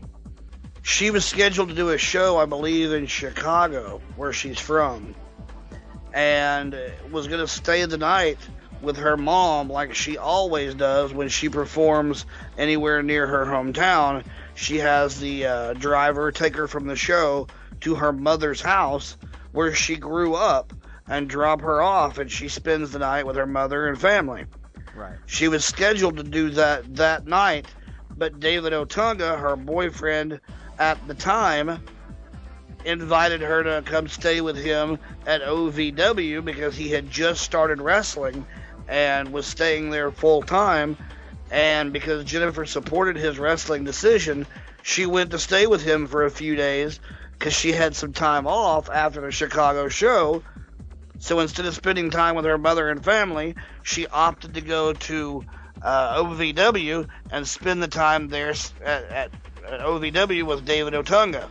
she 0.82 1.10
was 1.10 1.24
scheduled 1.24 1.70
to 1.70 1.74
do 1.74 1.90
a 1.90 1.98
show, 1.98 2.38
I 2.38 2.46
believe, 2.46 2.92
in 2.92 3.06
Chicago, 3.06 4.00
where 4.16 4.32
she's 4.32 4.58
from, 4.60 5.14
and 6.12 6.76
was 7.10 7.26
going 7.26 7.40
to 7.40 7.48
stay 7.48 7.84
the 7.86 7.98
night 7.98 8.38
with 8.82 8.96
her 8.96 9.16
mom 9.16 9.68
like 9.68 9.94
she 9.94 10.16
always 10.16 10.74
does 10.74 11.12
when 11.12 11.28
she 11.28 11.48
performs 11.48 12.24
anywhere 12.56 13.02
near 13.02 13.26
her 13.26 13.44
hometown. 13.44 14.24
She 14.54 14.78
has 14.78 15.20
the 15.20 15.46
uh, 15.46 15.72
driver 15.74 16.32
take 16.32 16.56
her 16.56 16.66
from 16.68 16.86
the 16.86 16.96
show 16.96 17.46
to 17.80 17.94
her 17.94 18.12
mother's 18.12 18.60
house 18.60 19.16
where 19.52 19.74
she 19.74 19.96
grew 19.96 20.34
up 20.34 20.72
and 21.10 21.28
drop 21.28 21.60
her 21.60 21.82
off, 21.82 22.18
and 22.18 22.30
she 22.30 22.48
spends 22.48 22.92
the 22.92 23.00
night 23.00 23.26
with 23.26 23.36
her 23.36 23.46
mother 23.46 23.88
and 23.88 24.00
family. 24.00 24.44
Right. 24.94 25.16
She 25.26 25.48
was 25.48 25.64
scheduled 25.64 26.16
to 26.16 26.22
do 26.22 26.50
that 26.50 26.96
that 26.96 27.26
night, 27.26 27.66
but 28.16 28.40
David 28.40 28.72
Otunga, 28.72 29.38
her 29.38 29.56
boyfriend 29.56 30.40
at 30.78 31.06
the 31.08 31.14
time, 31.14 31.82
invited 32.84 33.40
her 33.40 33.62
to 33.64 33.82
come 33.84 34.08
stay 34.08 34.40
with 34.40 34.56
him 34.56 34.98
at 35.26 35.42
OVW 35.42 36.44
because 36.44 36.76
he 36.76 36.88
had 36.88 37.10
just 37.10 37.42
started 37.42 37.82
wrestling 37.82 38.46
and 38.88 39.32
was 39.32 39.46
staying 39.46 39.90
there 39.90 40.10
full 40.10 40.42
time. 40.42 40.96
And 41.50 41.92
because 41.92 42.24
Jennifer 42.24 42.64
supported 42.64 43.16
his 43.16 43.38
wrestling 43.38 43.82
decision, 43.82 44.46
she 44.82 45.06
went 45.06 45.32
to 45.32 45.38
stay 45.38 45.66
with 45.66 45.82
him 45.82 46.06
for 46.06 46.24
a 46.24 46.30
few 46.30 46.54
days 46.54 47.00
because 47.32 47.52
she 47.52 47.72
had 47.72 47.96
some 47.96 48.12
time 48.12 48.46
off 48.46 48.88
after 48.88 49.20
the 49.20 49.32
Chicago 49.32 49.88
show. 49.88 50.42
So 51.20 51.38
instead 51.40 51.66
of 51.66 51.74
spending 51.74 52.10
time 52.10 52.34
with 52.34 52.46
her 52.46 52.58
mother 52.58 52.88
and 52.88 53.04
family, 53.04 53.54
she 53.82 54.06
opted 54.08 54.54
to 54.54 54.60
go 54.62 54.92
to 54.94 55.44
uh, 55.82 56.22
OVW 56.22 57.06
and 57.30 57.46
spend 57.46 57.82
the 57.82 57.88
time 57.88 58.28
there 58.28 58.50
at, 58.50 58.72
at, 58.84 59.30
at 59.66 59.80
OVW 59.80 60.44
with 60.44 60.64
David 60.64 60.94
Otunga. 60.94 61.46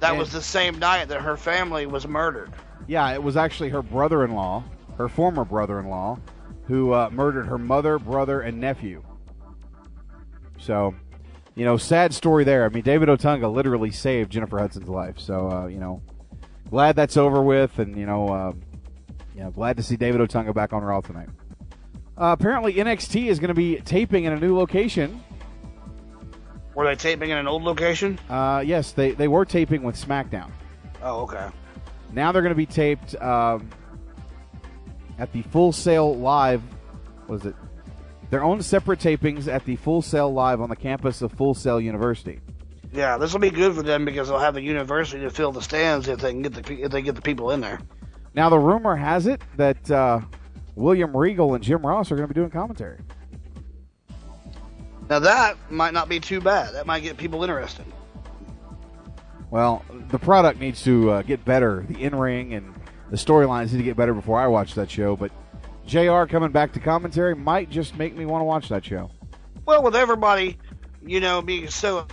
That 0.00 0.10
And- 0.10 0.18
was 0.18 0.30
the 0.30 0.42
same 0.42 0.78
night 0.78 1.08
that 1.08 1.22
her 1.22 1.36
family 1.36 1.86
was 1.86 2.06
murdered. 2.06 2.52
Yeah, 2.86 3.10
it 3.12 3.22
was 3.22 3.36
actually 3.36 3.70
her 3.70 3.82
brother-in-law, 3.82 4.62
her 4.96 5.08
former 5.08 5.44
brother-in-law, 5.44 6.18
who 6.66 6.92
uh, 6.92 7.08
murdered 7.10 7.46
her 7.46 7.58
mother, 7.58 7.98
brother, 7.98 8.40
and 8.42 8.60
nephew. 8.60 9.02
So, 10.58 10.94
you 11.54 11.64
know, 11.64 11.76
sad 11.76 12.14
story 12.14 12.44
there. 12.44 12.64
I 12.64 12.68
mean, 12.68 12.82
David 12.82 13.08
Otunga 13.08 13.52
literally 13.52 13.90
saved 13.90 14.30
Jennifer 14.30 14.58
Hudson's 14.58 14.88
life. 14.88 15.18
So, 15.18 15.50
uh, 15.50 15.66
you 15.66 15.78
know, 15.78 16.02
glad 16.70 16.96
that's 16.96 17.16
over 17.16 17.42
with, 17.42 17.78
and 17.78 17.96
you 17.96 18.06
know, 18.06 18.28
uh, 18.28 18.52
know, 19.48 19.50
glad 19.50 19.76
to 19.76 19.82
see 19.82 19.96
David 19.96 20.20
Otunga 20.20 20.54
back 20.54 20.72
on 20.72 20.82
Raw 20.82 21.00
tonight. 21.00 21.28
Uh, 22.16 22.36
apparently, 22.38 22.74
NXT 22.74 23.26
is 23.26 23.38
going 23.38 23.48
to 23.48 23.54
be 23.54 23.76
taping 23.76 24.24
in 24.24 24.32
a 24.32 24.40
new 24.40 24.56
location. 24.56 25.22
Were 26.74 26.84
they 26.84 26.96
taping 26.96 27.30
in 27.30 27.38
an 27.38 27.48
old 27.48 27.62
location? 27.62 28.18
Uh, 28.28 28.62
yes, 28.64 28.92
they 28.92 29.12
they 29.12 29.28
were 29.28 29.44
taping 29.44 29.82
with 29.82 29.96
SmackDown. 29.96 30.50
Oh, 31.02 31.22
okay. 31.22 31.48
Now 32.12 32.32
they're 32.32 32.42
going 32.42 32.54
to 32.54 32.56
be 32.56 32.66
taped 32.66 33.14
um, 33.16 33.68
at 35.18 35.32
the 35.32 35.42
Full 35.42 35.72
Sail 35.72 36.16
Live. 36.16 36.62
Was 37.28 37.44
it 37.44 37.54
their 38.30 38.42
own 38.42 38.62
separate 38.62 39.00
tapings 39.00 39.46
at 39.46 39.64
the 39.64 39.76
Full 39.76 40.02
Sail 40.02 40.32
Live 40.32 40.60
on 40.60 40.68
the 40.68 40.76
campus 40.76 41.22
of 41.22 41.32
Full 41.32 41.54
Sail 41.54 41.80
University? 41.80 42.40
Yeah, 42.92 43.18
this 43.18 43.32
will 43.32 43.40
be 43.40 43.50
good 43.50 43.74
for 43.74 43.82
them 43.82 44.04
because 44.04 44.28
they'll 44.28 44.38
have 44.38 44.54
the 44.54 44.62
university 44.62 45.22
to 45.22 45.30
fill 45.30 45.52
the 45.52 45.60
stands 45.62 46.08
if 46.08 46.20
they 46.20 46.30
can 46.30 46.42
get 46.42 46.54
the 46.54 46.82
if 46.82 46.90
they 46.90 47.02
get 47.02 47.14
the 47.14 47.22
people 47.22 47.50
in 47.50 47.60
there. 47.60 47.80
Now 48.34 48.48
the 48.48 48.58
rumor 48.58 48.96
has 48.96 49.26
it 49.26 49.42
that 49.56 49.90
uh, 49.90 50.20
William 50.74 51.16
Regal 51.16 51.54
and 51.54 51.62
Jim 51.62 51.84
Ross 51.84 52.10
are 52.10 52.16
going 52.16 52.28
to 52.28 52.32
be 52.32 52.38
doing 52.38 52.50
commentary. 52.50 53.00
Now 55.10 55.18
that 55.18 55.56
might 55.70 55.92
not 55.92 56.08
be 56.08 56.20
too 56.20 56.40
bad. 56.40 56.74
That 56.74 56.86
might 56.86 57.00
get 57.00 57.16
people 57.16 57.42
interested. 57.42 57.84
Well, 59.50 59.84
the 60.10 60.18
product 60.18 60.60
needs 60.60 60.82
to 60.84 61.10
uh, 61.10 61.22
get 61.22 61.44
better. 61.44 61.84
The 61.88 62.02
in 62.02 62.14
ring 62.14 62.54
and 62.54 62.74
the 63.10 63.16
storylines 63.16 63.72
need 63.72 63.78
to 63.78 63.84
get 63.84 63.96
better 63.96 64.14
before 64.14 64.38
I 64.38 64.46
watch 64.46 64.74
that 64.74 64.90
show. 64.90 65.16
But 65.16 65.32
Jr. 65.86 66.24
coming 66.24 66.52
back 66.52 66.72
to 66.72 66.80
commentary 66.80 67.34
might 67.34 67.70
just 67.70 67.96
make 67.96 68.14
me 68.14 68.26
want 68.26 68.42
to 68.42 68.44
watch 68.44 68.68
that 68.68 68.84
show. 68.84 69.10
Well, 69.64 69.82
with 69.82 69.96
everybody, 69.96 70.58
you 71.04 71.20
know, 71.20 71.40
being 71.40 71.68
so 71.68 72.06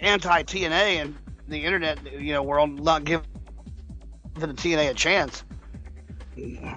anti 0.00 0.42
TNA 0.42 1.02
and 1.02 1.16
the 1.48 1.64
internet, 1.64 1.98
you 2.12 2.32
know, 2.32 2.42
world 2.42 2.82
not 2.82 3.04
giving 3.04 3.26
the 4.34 4.48
TNA 4.48 4.90
a 4.90 4.94
chance, 4.94 5.44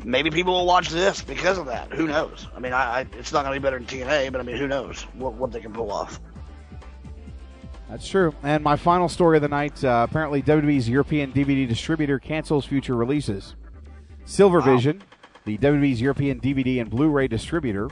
maybe 0.03 0.29
people 0.29 0.53
will 0.53 0.65
watch 0.65 0.89
this 0.89 1.21
because 1.21 1.57
of 1.57 1.65
that. 1.67 1.91
Who 1.93 2.07
knows? 2.07 2.47
I 2.55 2.59
mean, 2.59 2.73
I, 2.73 2.99
I 2.99 3.05
it's 3.17 3.31
not 3.31 3.43
going 3.43 3.53
to 3.55 3.59
be 3.59 3.63
better 3.63 3.77
than 3.77 3.87
TNA, 3.87 4.31
but 4.31 4.41
I 4.41 4.43
mean, 4.43 4.57
who 4.57 4.67
knows 4.67 5.03
what, 5.13 5.33
what 5.33 5.51
they 5.51 5.59
can 5.59 5.73
pull 5.73 5.91
off. 5.91 6.19
That's 7.89 8.07
true. 8.07 8.33
And 8.41 8.63
my 8.63 8.77
final 8.77 9.09
story 9.09 9.37
of 9.37 9.41
the 9.41 9.49
night 9.49 9.83
uh, 9.83 10.07
apparently, 10.09 10.41
WWE's 10.41 10.87
European 10.87 11.33
DVD 11.33 11.67
distributor 11.67 12.19
cancels 12.19 12.65
future 12.65 12.95
releases. 12.95 13.55
Silvervision, 14.25 15.01
the 15.43 15.57
WWE's 15.57 15.99
European 15.99 16.39
DVD 16.39 16.79
and 16.79 16.89
Blu 16.89 17.09
ray 17.09 17.27
distributor, 17.27 17.89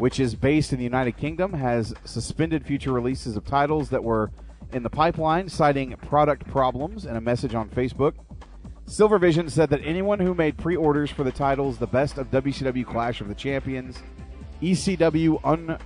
which 0.00 0.18
is 0.18 0.34
based 0.34 0.72
in 0.72 0.78
the 0.78 0.84
United 0.84 1.18
Kingdom, 1.18 1.52
has 1.52 1.94
suspended 2.04 2.64
future 2.64 2.90
releases 2.90 3.36
of 3.36 3.44
titles 3.44 3.90
that 3.90 4.02
were 4.02 4.30
in 4.72 4.82
the 4.82 4.88
pipeline, 4.88 5.46
citing 5.46 5.94
product 6.08 6.48
problems 6.48 7.04
in 7.04 7.16
a 7.16 7.20
message 7.20 7.54
on 7.54 7.68
Facebook. 7.68 8.14
Silvervision 8.86 9.50
said 9.50 9.68
that 9.68 9.82
anyone 9.84 10.18
who 10.18 10.34
made 10.34 10.56
pre 10.56 10.74
orders 10.74 11.10
for 11.10 11.22
the 11.22 11.30
titles 11.30 11.76
The 11.76 11.86
Best 11.86 12.16
of 12.16 12.30
WCW 12.30 12.86
Clash 12.86 13.20
of 13.20 13.28
the 13.28 13.34
Champions, 13.34 14.02
ECW 14.62 15.78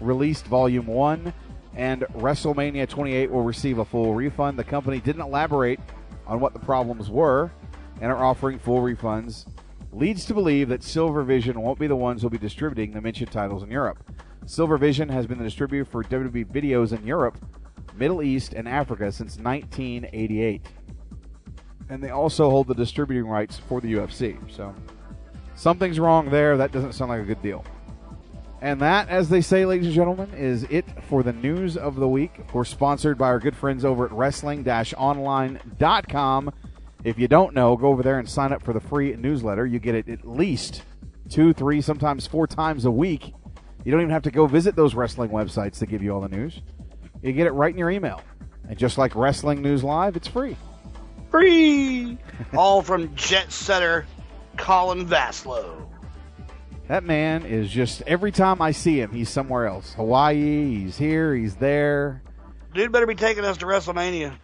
Unreleased 0.00 0.46
Volume 0.46 0.86
1, 0.86 1.34
and 1.74 2.02
WrestleMania 2.14 2.88
28 2.88 3.32
will 3.32 3.42
receive 3.42 3.78
a 3.78 3.84
full 3.84 4.14
refund. 4.14 4.56
The 4.56 4.64
company 4.64 5.00
didn't 5.00 5.22
elaborate 5.22 5.80
on 6.24 6.38
what 6.38 6.52
the 6.52 6.60
problems 6.60 7.10
were 7.10 7.50
and 8.00 8.12
are 8.12 8.24
offering 8.24 8.60
full 8.60 8.80
refunds. 8.80 9.46
Leads 9.92 10.24
to 10.26 10.34
believe 10.34 10.68
that 10.68 10.82
Silvervision 10.82 11.56
won't 11.56 11.78
be 11.78 11.88
the 11.88 11.96
ones 11.96 12.20
who'll 12.20 12.30
be 12.30 12.38
distributing 12.38 12.92
the 12.92 13.00
mentioned 13.00 13.32
titles 13.32 13.62
in 13.62 13.70
Europe. 13.70 13.98
Silvervision 14.46 15.10
has 15.10 15.26
been 15.26 15.38
the 15.38 15.44
distributor 15.44 15.84
for 15.84 16.04
WWE 16.04 16.46
videos 16.46 16.96
in 16.96 17.04
Europe, 17.06 17.38
Middle 17.96 18.22
East, 18.22 18.52
and 18.52 18.68
Africa 18.68 19.10
since 19.10 19.36
1988. 19.38 20.62
And 21.88 22.02
they 22.02 22.10
also 22.10 22.50
hold 22.50 22.68
the 22.68 22.74
distributing 22.74 23.28
rights 23.28 23.58
for 23.58 23.80
the 23.80 23.94
UFC. 23.94 24.38
So 24.50 24.74
something's 25.56 25.98
wrong 25.98 26.30
there. 26.30 26.56
That 26.56 26.70
doesn't 26.70 26.92
sound 26.92 27.10
like 27.10 27.22
a 27.22 27.24
good 27.24 27.42
deal. 27.42 27.64
And 28.62 28.80
that, 28.82 29.08
as 29.08 29.28
they 29.28 29.40
say, 29.40 29.64
ladies 29.64 29.86
and 29.86 29.94
gentlemen, 29.94 30.32
is 30.34 30.64
it 30.64 30.84
for 31.08 31.22
the 31.22 31.32
news 31.32 31.76
of 31.76 31.96
the 31.96 32.06
week. 32.08 32.40
We're 32.52 32.64
sponsored 32.64 33.16
by 33.18 33.26
our 33.26 33.38
good 33.38 33.56
friends 33.56 33.84
over 33.84 34.04
at 34.04 34.12
wrestling 34.12 34.68
online.com. 34.68 36.52
If 37.04 37.18
you 37.18 37.28
don't 37.28 37.54
know, 37.54 37.76
go 37.76 37.88
over 37.88 38.02
there 38.02 38.18
and 38.18 38.28
sign 38.28 38.52
up 38.52 38.62
for 38.62 38.72
the 38.72 38.80
free 38.80 39.14
newsletter. 39.16 39.66
You 39.66 39.78
get 39.78 39.94
it 39.94 40.08
at 40.08 40.26
least 40.26 40.82
two, 41.28 41.52
three, 41.52 41.80
sometimes 41.80 42.26
four 42.26 42.46
times 42.46 42.84
a 42.84 42.90
week. 42.90 43.32
You 43.84 43.92
don't 43.92 44.02
even 44.02 44.12
have 44.12 44.24
to 44.24 44.30
go 44.30 44.46
visit 44.46 44.76
those 44.76 44.94
wrestling 44.94 45.30
websites 45.30 45.78
to 45.78 45.86
give 45.86 46.02
you 46.02 46.12
all 46.12 46.20
the 46.20 46.28
news. 46.28 46.60
You 47.22 47.32
get 47.32 47.46
it 47.46 47.52
right 47.52 47.72
in 47.72 47.78
your 47.78 47.90
email. 47.90 48.20
And 48.68 48.78
just 48.78 48.98
like 48.98 49.14
Wrestling 49.14 49.62
News 49.62 49.82
Live, 49.82 50.16
it's 50.16 50.28
free. 50.28 50.56
Free! 51.30 52.18
All 52.56 52.82
from 52.82 53.14
jet 53.14 53.50
setter 53.52 54.06
Colin 54.56 55.06
Vassallo. 55.06 55.88
That 56.88 57.04
man 57.04 57.44
is 57.46 57.70
just 57.70 58.02
every 58.06 58.32
time 58.32 58.60
I 58.60 58.72
see 58.72 59.00
him, 59.00 59.12
he's 59.12 59.28
somewhere 59.28 59.66
else. 59.66 59.94
Hawaii, 59.94 60.80
he's 60.80 60.98
here, 60.98 61.34
he's 61.34 61.54
there. 61.56 62.22
Dude 62.74 62.92
better 62.92 63.06
be 63.06 63.14
taking 63.14 63.44
us 63.44 63.56
to 63.58 63.66
WrestleMania. 63.66 64.34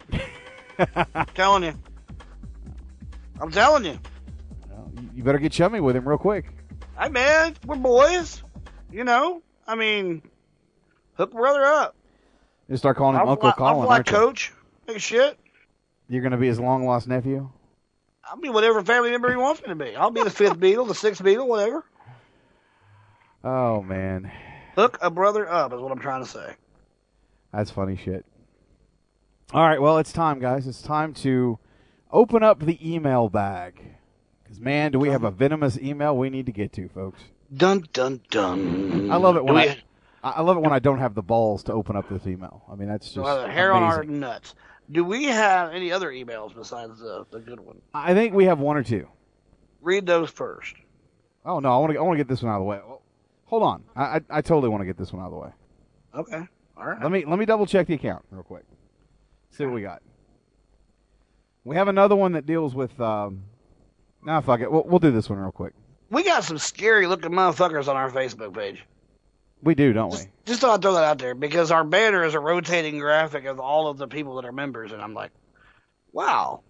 telling 1.34 1.64
you. 1.64 1.74
I'm 3.40 3.50
telling 3.50 3.84
you. 3.84 3.98
You 5.14 5.22
better 5.22 5.38
get 5.38 5.52
chummy 5.52 5.80
with 5.80 5.96
him 5.96 6.06
real 6.08 6.18
quick. 6.18 6.46
Hey 6.98 7.08
man, 7.08 7.54
we're 7.66 7.76
boys. 7.76 8.42
You 8.90 9.04
know, 9.04 9.42
I 9.66 9.74
mean, 9.74 10.22
hook 11.14 11.32
a 11.32 11.36
brother 11.36 11.64
up. 11.64 11.94
You 12.68 12.76
start 12.76 12.96
calling 12.96 13.14
him 13.16 13.22
I'll 13.22 13.30
Uncle 13.30 13.50
fly, 13.52 13.56
Colin. 13.58 13.74
I'll 13.80 13.86
fly 13.86 13.94
aren't 13.96 14.10
you? 14.10 14.16
coach. 14.16 14.52
Big 14.86 15.00
shit. 15.00 15.38
You're 16.08 16.22
going 16.22 16.32
to 16.32 16.38
be 16.38 16.46
his 16.46 16.58
long 16.60 16.84
lost 16.84 17.08
nephew. 17.08 17.50
I'll 18.24 18.38
be 18.38 18.48
whatever 18.48 18.82
family 18.82 19.10
member 19.10 19.30
he 19.30 19.36
wants 19.36 19.60
me 19.62 19.68
to 19.68 19.74
be. 19.74 19.94
I'll 19.96 20.10
be 20.10 20.22
the 20.22 20.30
fifth 20.30 20.56
Beatle, 20.58 20.86
the 20.88 20.94
sixth 20.94 21.22
Beatle, 21.22 21.46
whatever. 21.46 21.84
Oh 23.44 23.82
man, 23.82 24.30
Hook 24.74 24.98
a 25.00 25.10
brother 25.10 25.48
up 25.48 25.72
is 25.72 25.80
what 25.80 25.92
I'm 25.92 25.98
trying 26.00 26.24
to 26.24 26.28
say. 26.28 26.54
that's 27.52 27.70
funny 27.70 27.96
shit. 27.96 28.24
All 29.52 29.62
right, 29.62 29.80
well 29.80 29.98
it's 29.98 30.12
time, 30.12 30.40
guys. 30.40 30.66
It's 30.66 30.82
time 30.82 31.14
to 31.14 31.58
open 32.10 32.42
up 32.42 32.60
the 32.64 32.78
email 32.94 33.28
bag. 33.28 33.80
Because 34.42 34.60
man, 34.60 34.92
do 34.92 34.98
we 34.98 35.08
have 35.08 35.24
a 35.24 35.30
venomous 35.30 35.76
email 35.78 36.16
we 36.16 36.30
need 36.30 36.46
to 36.46 36.52
get 36.52 36.72
to, 36.74 36.88
folks. 36.88 37.20
Dun 37.54 37.84
dun 37.92 38.20
dun. 38.30 39.10
I 39.10 39.16
love 39.16 39.36
it 39.36 39.44
when 39.44 39.56
I, 39.56 39.66
we- 39.66 39.70
I 40.22 40.30
I 40.30 40.40
love 40.42 40.56
it 40.56 40.60
when 40.60 40.72
I 40.72 40.78
don't 40.80 40.98
have 40.98 41.14
the 41.14 41.22
balls 41.22 41.62
to 41.64 41.72
open 41.72 41.94
up 41.96 42.08
this 42.08 42.26
email. 42.26 42.62
I 42.70 42.74
mean, 42.74 42.88
that's 42.88 43.06
just 43.06 43.18
We'll 43.24 43.46
hair 43.46 43.72
on 43.72 43.82
our 43.82 44.02
nuts. 44.04 44.54
Do 44.90 45.04
we 45.04 45.24
have 45.24 45.72
any 45.72 45.90
other 45.92 46.10
emails 46.10 46.54
besides 46.54 46.98
the, 47.00 47.26
the 47.30 47.40
good 47.40 47.58
one? 47.60 47.80
I 47.94 48.14
think 48.14 48.34
we 48.34 48.44
have 48.46 48.58
one 48.60 48.76
or 48.76 48.82
two. 48.84 49.08
Read 49.80 50.06
those 50.06 50.30
first. 50.30 50.74
Oh 51.44 51.60
no, 51.60 51.70
I 51.72 51.78
want 51.78 51.92
to 51.92 51.98
I 51.98 52.02
want 52.02 52.14
to 52.14 52.18
get 52.24 52.28
this 52.28 52.42
one 52.42 52.50
out 52.52 52.56
of 52.56 52.60
the 52.60 52.64
way. 52.66 52.80
Well, 52.86 53.02
hold 53.46 53.62
on, 53.62 53.84
I, 53.94 54.02
I 54.16 54.20
I 54.30 54.40
totally 54.42 54.68
want 54.68 54.80
to 54.80 54.86
get 54.86 54.96
this 54.96 55.12
one 55.12 55.22
out 55.22 55.26
of 55.26 55.32
the 55.32 55.38
way. 55.38 55.50
Okay. 56.14 56.48
All 56.76 56.86
right. 56.86 57.00
Let 57.00 57.10
me 57.12 57.24
let 57.24 57.38
me 57.38 57.44
double 57.44 57.66
check 57.66 57.86
the 57.86 57.94
account 57.94 58.24
real 58.30 58.42
quick. 58.42 58.64
See 59.50 59.64
what 59.64 59.74
we 59.74 59.82
got. 59.82 60.02
We 61.66 61.74
have 61.74 61.88
another 61.88 62.14
one 62.14 62.30
that 62.32 62.46
deals 62.46 62.76
with. 62.76 62.98
Um, 63.00 63.42
nah, 64.24 64.40
fuck 64.40 64.60
it. 64.60 64.70
We'll, 64.70 64.84
we'll 64.84 65.00
do 65.00 65.10
this 65.10 65.28
one 65.28 65.40
real 65.40 65.50
quick. 65.50 65.72
We 66.10 66.22
got 66.22 66.44
some 66.44 66.58
scary 66.58 67.08
looking 67.08 67.32
motherfuckers 67.32 67.88
on 67.88 67.96
our 67.96 68.08
Facebook 68.08 68.54
page. 68.54 68.84
We 69.64 69.74
do, 69.74 69.92
don't 69.92 70.12
we? 70.12 70.18
Just 70.44 70.60
thought 70.60 70.74
I'd 70.74 70.82
throw 70.82 70.94
that 70.94 71.02
out 71.02 71.18
there 71.18 71.34
because 71.34 71.72
our 71.72 71.82
banner 71.82 72.24
is 72.24 72.34
a 72.34 72.40
rotating 72.40 73.00
graphic 73.00 73.46
of 73.46 73.58
all 73.58 73.88
of 73.88 73.98
the 73.98 74.06
people 74.06 74.36
that 74.36 74.44
are 74.44 74.52
members, 74.52 74.92
and 74.92 75.02
I'm 75.02 75.12
like, 75.12 75.32
wow. 76.12 76.62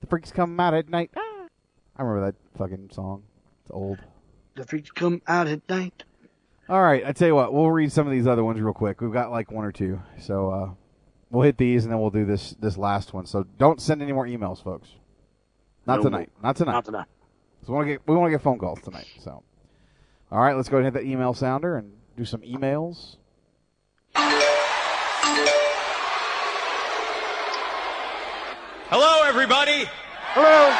The 0.00 0.08
freaks 0.08 0.30
come 0.30 0.60
out 0.60 0.74
at 0.74 0.90
night. 0.90 1.10
Ah. 1.16 1.46
I 1.96 2.02
remember 2.02 2.26
that 2.26 2.58
fucking 2.58 2.90
song. 2.92 3.22
It's 3.62 3.70
old. 3.70 3.98
The 4.56 4.66
freaks 4.66 4.90
come 4.90 5.22
out 5.26 5.46
at 5.46 5.66
night. 5.70 6.04
All 6.68 6.82
right, 6.82 7.02
I 7.06 7.12
tell 7.12 7.28
you 7.28 7.34
what, 7.34 7.54
we'll 7.54 7.70
read 7.70 7.90
some 7.92 8.06
of 8.06 8.12
these 8.12 8.26
other 8.26 8.44
ones 8.44 8.60
real 8.60 8.74
quick. 8.74 9.00
We've 9.00 9.10
got 9.10 9.30
like 9.30 9.50
one 9.50 9.64
or 9.64 9.72
two, 9.72 10.02
so 10.20 10.50
uh, 10.50 10.70
we'll 11.34 11.44
hit 11.44 11.58
these 11.58 11.84
and 11.84 11.92
then 11.92 12.00
we'll 12.00 12.10
do 12.10 12.24
this 12.24 12.52
this 12.60 12.76
last 12.78 13.12
one. 13.12 13.26
So 13.26 13.44
don't 13.58 13.80
send 13.80 14.00
any 14.02 14.12
more 14.12 14.26
emails, 14.26 14.62
folks. 14.62 14.88
Not 15.86 15.98
No. 15.98 16.04
tonight. 16.04 16.30
Not 16.42 16.56
tonight. 16.56 16.72
Not 16.72 16.84
tonight. 16.84 17.06
So 17.66 17.72
we 17.72 17.76
want 17.76 17.86
to 17.88 17.92
get 17.94 18.00
we 18.06 18.16
want 18.16 18.26
to 18.28 18.30
get 18.30 18.42
phone 18.42 18.58
calls 18.58 18.80
tonight. 18.80 19.06
So, 19.20 19.42
all 20.30 20.40
right, 20.40 20.54
let's 20.56 20.68
go 20.68 20.76
ahead 20.78 20.86
and 20.86 20.96
hit 20.96 21.04
the 21.04 21.10
email 21.10 21.34
sounder 21.34 21.76
and 21.76 21.92
do 22.16 22.24
some 22.24 22.40
emails. 22.42 23.16
Hello, 28.90 29.22
everybody. 29.26 29.84
Hello. 30.34 30.70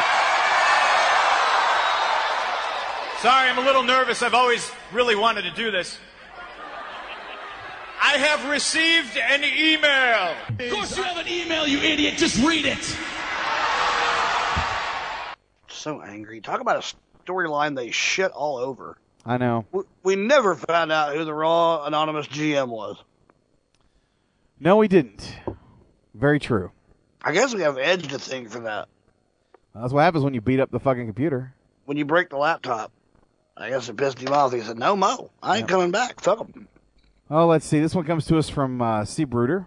Sorry, 3.22 3.48
I'm 3.48 3.58
a 3.58 3.62
little 3.62 3.82
nervous. 3.82 4.22
I've 4.22 4.34
always 4.34 4.70
really 4.92 5.16
wanted 5.16 5.42
to 5.42 5.50
do 5.52 5.70
this. 5.70 5.98
I 8.00 8.18
have 8.18 8.48
received 8.50 9.16
an 9.16 9.44
email. 9.44 10.34
Of 10.48 10.72
course 10.72 10.96
you 10.96 11.02
have 11.02 11.18
an 11.18 11.28
email, 11.28 11.66
you 11.66 11.78
idiot. 11.78 12.14
Just 12.16 12.44
read 12.44 12.64
it. 12.66 12.96
So 15.68 16.00
angry. 16.00 16.40
Talk 16.40 16.60
about 16.60 16.76
a 16.76 16.94
storyline 17.24 17.76
they 17.76 17.90
shit 17.90 18.30
all 18.32 18.56
over. 18.56 18.96
I 19.26 19.38
know. 19.38 19.64
We, 19.72 19.82
we 20.02 20.16
never 20.16 20.54
found 20.54 20.92
out 20.92 21.14
who 21.14 21.24
the 21.24 21.34
Raw 21.34 21.84
anonymous 21.84 22.26
GM 22.26 22.68
was. 22.68 22.96
No, 24.60 24.76
we 24.76 24.88
didn't. 24.88 25.34
Very 26.14 26.38
true. 26.38 26.70
I 27.22 27.32
guess 27.32 27.54
we 27.54 27.62
have 27.62 27.78
Edge 27.78 28.08
to 28.08 28.18
thank 28.18 28.50
for 28.50 28.60
that. 28.60 28.88
That's 29.74 29.92
what 29.92 30.02
happens 30.02 30.24
when 30.24 30.34
you 30.34 30.40
beat 30.40 30.60
up 30.60 30.70
the 30.70 30.78
fucking 30.78 31.06
computer. 31.06 31.54
When 31.86 31.96
you 31.96 32.04
break 32.04 32.30
the 32.30 32.36
laptop, 32.36 32.92
I 33.56 33.70
guess 33.70 33.88
it 33.88 33.96
pissed 33.96 34.18
him 34.18 34.32
off. 34.32 34.52
He 34.52 34.60
said, 34.60 34.78
"No 34.78 34.94
mo, 34.94 35.30
I 35.42 35.58
ain't 35.58 35.68
coming 35.68 35.90
back. 35.90 36.20
Fuck 36.20 36.38
him." 36.38 36.68
Oh, 37.30 37.46
let's 37.46 37.66
see. 37.66 37.80
This 37.80 37.94
one 37.94 38.04
comes 38.04 38.26
to 38.26 38.38
us 38.38 38.48
from 38.48 38.82
uh, 38.82 39.04
Sea 39.04 39.24
Brooder. 39.24 39.66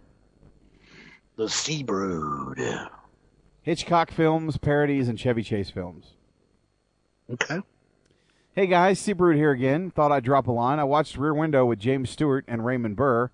The 1.36 1.50
Sea 1.50 1.84
Brood. 1.84 2.60
Hitchcock 3.62 4.12
films, 4.12 4.58
parodies, 4.58 5.08
and 5.08 5.20
Chevy 5.20 5.44
Chase 5.44 5.70
films. 5.70 6.14
Okay. 7.32 7.62
Hey 8.54 8.66
guys, 8.66 9.00
Seabrood 9.00 9.36
here 9.36 9.52
again. 9.52 9.92
Thought 9.92 10.12
I'd 10.12 10.24
drop 10.24 10.48
a 10.48 10.52
line. 10.52 10.80
I 10.80 10.84
watched 10.84 11.18
Rear 11.18 11.34
Window 11.34 11.66
with 11.66 11.78
James 11.78 12.10
Stewart 12.10 12.46
and 12.48 12.66
Raymond 12.66 12.96
Burr, 12.96 13.30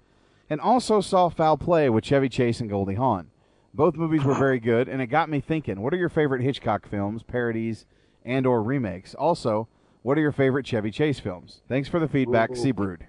and 0.50 0.60
also 0.60 1.00
saw 1.00 1.30
Foul 1.30 1.58
Play 1.58 1.90
with 1.90 2.04
Chevy 2.04 2.28
Chase 2.28 2.60
and 2.60 2.70
Goldie 2.70 2.96
Hawn. 2.96 3.30
Both 3.74 3.96
movies 3.96 4.24
were 4.24 4.34
very 4.34 4.60
good, 4.60 4.90
and 4.90 5.02
it 5.02 5.08
got 5.08 5.30
me 5.30 5.40
thinking. 5.40 5.82
What 5.82 5.94
are 5.94 5.98
your 5.98 6.10
favorite 6.10 6.42
Hitchcock 6.42 6.88
films, 6.90 7.24
parodies, 7.24 7.86
and/or 8.26 8.62
remakes? 8.62 9.16
Also, 9.16 9.68
what 10.02 10.18
are 10.18 10.22
your 10.22 10.32
favorite 10.34 10.66
Chevy 10.66 10.92
Chase 10.92 11.20
films? 11.20 11.62
Thanks 11.70 11.88
for 11.88 12.00
the 12.00 12.08
feedback, 12.08 12.52
Ooh. 12.52 12.56
Seabrood. 12.56 13.04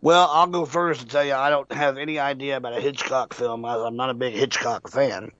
Well, 0.00 0.28
I'll 0.30 0.46
go 0.46 0.64
first 0.64 1.02
and 1.02 1.10
tell 1.10 1.24
you 1.24 1.34
I 1.34 1.50
don't 1.50 1.70
have 1.72 1.98
any 1.98 2.18
idea 2.18 2.56
about 2.56 2.76
a 2.76 2.80
Hitchcock 2.80 3.34
film. 3.34 3.64
as 3.64 3.80
I'm 3.80 3.96
not 3.96 4.10
a 4.10 4.14
big 4.14 4.34
Hitchcock 4.34 4.88
fan. 4.88 5.32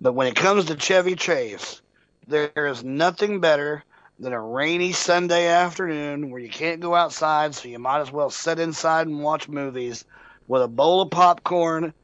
But 0.00 0.12
when 0.12 0.26
it 0.26 0.36
comes 0.36 0.66
to 0.66 0.76
Chevy 0.76 1.14
Chase, 1.14 1.80
there 2.26 2.50
is 2.54 2.84
nothing 2.84 3.40
better 3.40 3.84
than 4.18 4.32
a 4.34 4.40
rainy 4.40 4.92
Sunday 4.92 5.46
afternoon 5.46 6.30
where 6.30 6.40
you 6.40 6.50
can't 6.50 6.80
go 6.80 6.94
outside, 6.94 7.54
so 7.54 7.68
you 7.68 7.78
might 7.78 8.00
as 8.00 8.12
well 8.12 8.28
sit 8.28 8.58
inside 8.58 9.06
and 9.06 9.22
watch 9.22 9.48
movies 9.48 10.04
with 10.46 10.62
a 10.62 10.68
bowl 10.68 11.00
of 11.00 11.10
popcorn, 11.10 11.94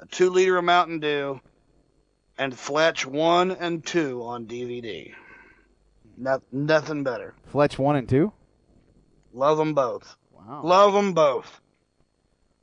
a 0.00 0.06
two 0.06 0.28
liter 0.28 0.58
of 0.58 0.64
Mountain 0.64 1.00
Dew, 1.00 1.40
and 2.36 2.58
Fletch 2.58 3.06
1 3.06 3.52
and 3.52 3.84
2 3.84 4.22
on 4.22 4.46
DVD. 4.46 5.14
No, 6.18 6.42
nothing 6.52 7.02
better. 7.02 7.34
Fletch 7.46 7.78
one 7.78 7.96
and 7.96 8.08
two. 8.08 8.32
Love 9.32 9.56
them 9.56 9.74
both. 9.74 10.16
Wow. 10.46 10.62
Love 10.64 10.92
them 10.92 11.12
both. 11.12 11.60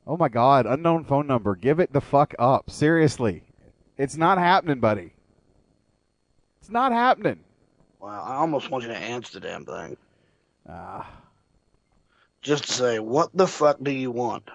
Oh 0.06 0.16
my 0.16 0.28
God! 0.28 0.66
Unknown 0.66 1.04
phone 1.04 1.26
number. 1.26 1.54
Give 1.54 1.80
it 1.80 1.92
the 1.92 2.00
fuck 2.00 2.34
up. 2.38 2.70
Seriously, 2.70 3.42
it's 3.96 4.16
not 4.16 4.38
happening, 4.38 4.80
buddy. 4.80 5.12
It's 6.60 6.70
not 6.70 6.92
happening. 6.92 7.40
Wow, 8.00 8.22
I 8.22 8.36
almost 8.36 8.70
want 8.70 8.84
you 8.84 8.90
to 8.90 8.96
answer 8.96 9.38
the 9.38 9.46
damn 9.46 9.64
thing. 9.64 9.96
Ah. 10.68 11.10
Just 12.42 12.64
to 12.64 12.72
say, 12.72 12.98
what 12.98 13.30
the 13.34 13.46
fuck 13.46 13.76
do 13.82 13.90
you 13.90 14.10
want? 14.10 14.48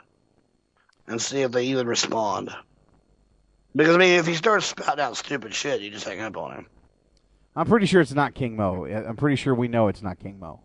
And 1.07 1.21
see 1.21 1.41
if 1.41 1.51
they 1.51 1.65
even 1.65 1.87
respond. 1.87 2.49
Because, 3.75 3.95
I 3.95 3.99
mean, 3.99 4.17
if 4.19 4.25
he 4.25 4.33
starts 4.33 4.65
spouting 4.65 5.03
out 5.03 5.17
stupid 5.17 5.53
shit, 5.53 5.81
you 5.81 5.91
just 5.91 6.07
hang 6.07 6.21
up 6.21 6.35
on 6.37 6.53
him. 6.55 6.67
I'm 7.55 7.67
pretty 7.67 7.85
sure 7.85 8.01
it's 8.01 8.13
not 8.13 8.33
King 8.33 8.55
Mo. 8.55 8.85
I'm 8.85 9.15
pretty 9.15 9.35
sure 9.35 9.53
we 9.53 9.67
know 9.67 9.87
it's 9.87 10.01
not 10.01 10.19
King 10.19 10.39
Mo. 10.39 10.61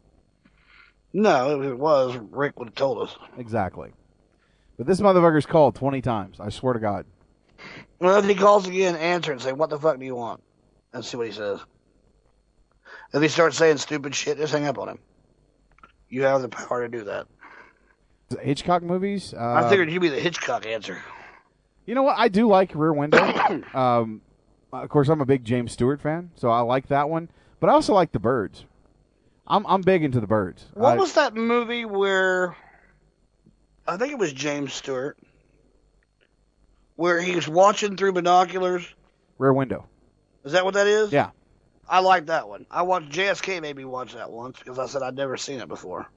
No, 1.13 1.61
if 1.61 1.67
it 1.67 1.79
was, 1.79 2.17
Rick 2.31 2.59
would 2.59 2.69
have 2.69 2.75
told 2.75 3.03
us. 3.03 3.17
Exactly. 3.37 3.91
But 4.77 4.87
this 4.87 5.01
motherfucker's 5.01 5.47
called 5.47 5.75
20 5.75 6.01
times. 6.03 6.41
I 6.41 6.51
swear 6.51 6.75
to 6.75 6.81
God. 6.81 7.05
Well, 7.99 8.19
if 8.19 8.25
he 8.25 8.35
calls 8.35 8.67
again, 8.67 8.97
answer 8.97 9.33
and 9.33 9.41
say, 9.41 9.53
what 9.53 9.71
the 9.71 9.79
fuck 9.79 9.99
do 9.99 10.05
you 10.05 10.15
want? 10.15 10.43
And 10.93 11.05
see 11.05 11.17
what 11.17 11.27
he 11.27 11.33
says. 11.33 11.61
If 13.13 13.21
he 13.21 13.29
starts 13.29 13.59
saying 13.59 13.79
stupid 13.79 14.15
shit, 14.15 14.39
just 14.39 14.53
hang 14.53 14.67
up 14.67 14.79
on 14.79 14.89
him. 14.89 14.99
You 16.09 16.23
have 16.23 16.43
the 16.43 16.49
power 16.49 16.83
to 16.83 16.89
do 16.89 17.05
that. 17.05 17.27
Hitchcock 18.41 18.83
movies. 18.83 19.35
Uh, 19.35 19.63
I 19.65 19.69
figured 19.69 19.91
you'd 19.91 20.01
be 20.01 20.09
the 20.09 20.21
Hitchcock 20.21 20.65
answer. 20.65 20.99
You 21.87 21.95
know 21.95 22.03
what? 22.03 22.17
I 22.19 22.29
do 22.29 22.47
like 22.47 22.73
Rear 22.75 22.93
Window. 22.93 23.19
um, 23.75 24.21
of 24.73 24.89
course, 24.89 25.09
I'm 25.09 25.21
a 25.21 25.27
big 25.27 25.45
James 25.45 25.73
Stewart 25.73 26.01
fan, 26.01 26.31
so 26.37 26.49
I 26.49 26.61
like 26.61 26.89
that 26.89 27.09
one. 27.09 27.29
But 27.59 27.71
I 27.71 27.73
also 27.73 27.93
like 27.93 28.13
The 28.13 28.21
Birds. 28.21 28.65
I'm 29.51 29.67
I'm 29.67 29.83
big 29.83 30.05
into 30.05 30.21
The 30.21 30.27
Birds. 30.29 30.65
What 30.75 30.95
I- 30.95 30.97
was 30.97 31.15
that 31.15 31.35
movie 31.35 31.85
where 31.85 32.57
I 33.87 33.97
think 33.97 34.13
it 34.13 34.19
was 34.19 34.33
James 34.33 34.73
Stewart, 34.73 35.19
where 36.95 37.21
he 37.21 37.35
was 37.35 37.49
watching 37.49 37.97
through 37.97 38.13
binoculars? 38.13 38.87
Rear 39.39 39.53
Window? 39.53 39.87
Is 40.45 40.53
that 40.53 40.65
what 40.65 40.75
that 40.75 40.87
is? 40.87 41.13
Yeah. 41.13 41.31
I 41.89 41.99
like 41.99 42.27
that 42.27 42.49
one. 42.49 42.67
I 42.71 42.83
watched 42.83 43.11
JSK 43.11 43.61
made 43.61 43.75
me 43.77 43.85
watch 43.85 44.15
that 44.15 44.31
once 44.31 44.59
because 44.59 44.79
I 44.79 44.87
said 44.87 45.03
I'd 45.03 45.17
never 45.17 45.37
seen 45.37 45.59
it 45.59 45.67
before. 45.67 46.09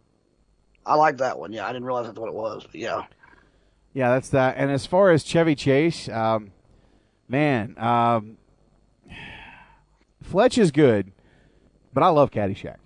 I 0.86 0.96
like 0.96 1.18
that 1.18 1.40
one. 1.40 1.52
Yeah, 1.52 1.66
I 1.66 1.70
didn't 1.74 1.86
realize 1.86 2.06
that's 2.06 2.20
what 2.20 2.30
it 2.30 2.36
was. 2.36 2.64
But 2.64 2.76
yeah. 2.76 3.06
Yeah, 3.94 4.10
that's 4.10 4.30
that. 4.30 4.58
And 4.58 4.70
as 4.70 4.86
far 4.86 5.10
as 5.10 5.24
Chevy 5.24 5.56
Chase, 5.56 6.08
um, 6.10 6.52
man, 7.28 7.76
um, 7.80 8.38
Fletch 10.22 10.60
is 10.60 10.70
good, 10.72 11.12
but 11.92 12.04
I 12.04 12.10
love 12.10 12.30
Caddyshack. 12.30 12.78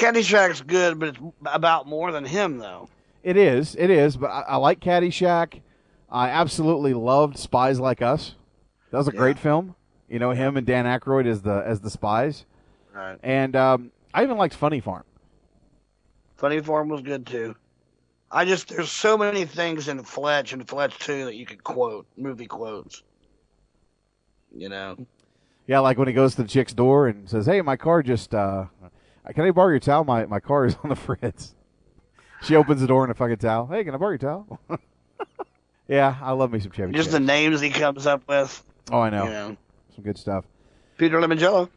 Caddyshack's 0.00 0.62
good, 0.62 0.98
but 0.98 1.10
it's 1.10 1.18
about 1.46 1.86
more 1.86 2.10
than 2.12 2.24
him 2.24 2.58
though. 2.58 2.88
It 3.22 3.36
is, 3.36 3.76
it 3.78 3.90
is, 3.90 4.16
but 4.16 4.28
I, 4.28 4.40
I 4.48 4.56
like 4.56 4.80
Caddyshack. 4.80 5.60
I 6.10 6.30
absolutely 6.30 6.94
loved 6.94 7.38
Spies 7.38 7.78
Like 7.78 8.02
Us. 8.02 8.34
That 8.90 8.98
was 8.98 9.08
a 9.08 9.12
great 9.12 9.38
film. 9.38 9.76
You 10.08 10.18
know, 10.18 10.30
him 10.30 10.56
and 10.56 10.66
Dan 10.66 10.86
Aykroyd 10.86 11.26
as 11.26 11.42
the 11.42 11.62
as 11.64 11.80
the 11.80 11.90
spies. 11.90 12.44
Right. 12.92 13.16
And 13.22 13.54
um, 13.54 13.92
I 14.12 14.24
even 14.24 14.36
liked 14.36 14.54
Funny 14.54 14.80
Farm. 14.80 15.04
Funny 16.36 16.60
Farm 16.60 16.88
was 16.88 17.02
good 17.02 17.26
too. 17.26 17.54
I 18.32 18.44
just 18.44 18.68
there's 18.68 18.90
so 18.90 19.16
many 19.16 19.44
things 19.44 19.88
in 19.88 20.02
Fletch 20.02 20.52
and 20.52 20.66
Fletch 20.66 20.98
Two 20.98 21.26
that 21.26 21.36
you 21.36 21.46
could 21.46 21.62
quote 21.62 22.06
movie 22.16 22.46
quotes. 22.46 23.02
You 24.52 24.68
know. 24.68 24.96
Yeah, 25.68 25.78
like 25.78 25.98
when 25.98 26.08
he 26.08 26.14
goes 26.14 26.34
to 26.34 26.42
the 26.42 26.48
chick's 26.48 26.72
door 26.72 27.06
and 27.06 27.28
says, 27.28 27.46
"Hey, 27.46 27.60
my 27.60 27.76
car 27.76 28.02
just 28.02 28.34
uh, 28.34 28.64
can 29.32 29.44
I 29.44 29.50
borrow 29.50 29.70
your 29.70 29.80
towel? 29.80 30.04
My 30.04 30.26
my 30.26 30.40
car 30.40 30.66
is 30.66 30.76
on 30.82 30.90
the 30.90 30.96
fritz." 30.96 31.54
She 32.42 32.56
opens 32.56 32.80
the 32.80 32.86
door 32.86 33.04
in 33.04 33.10
a 33.10 33.14
fucking 33.14 33.36
towel. 33.36 33.66
Hey, 33.66 33.84
can 33.84 33.94
I 33.94 33.98
borrow 33.98 34.12
your 34.12 34.18
towel? 34.18 34.58
yeah, 35.88 36.16
I 36.22 36.32
love 36.32 36.50
me 36.50 36.58
some 36.58 36.72
Chevy. 36.72 36.92
Just 36.92 37.08
Chase. 37.08 37.12
the 37.12 37.20
names 37.20 37.60
he 37.60 37.68
comes 37.68 38.06
up 38.06 38.26
with. 38.26 38.64
Oh, 38.90 39.00
I 39.00 39.10
know. 39.10 39.24
You 39.24 39.30
know. 39.30 39.56
Some 39.94 40.04
good 40.04 40.16
stuff. 40.16 40.46
Peter 40.96 41.20
Lemongello. 41.20 41.68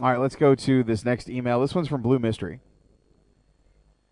All 0.00 0.10
right, 0.10 0.18
let's 0.18 0.34
go 0.34 0.54
to 0.54 0.82
this 0.82 1.04
next 1.04 1.28
email. 1.28 1.60
This 1.60 1.74
one's 1.74 1.88
from 1.88 2.00
Blue 2.02 2.18
Mystery. 2.18 2.60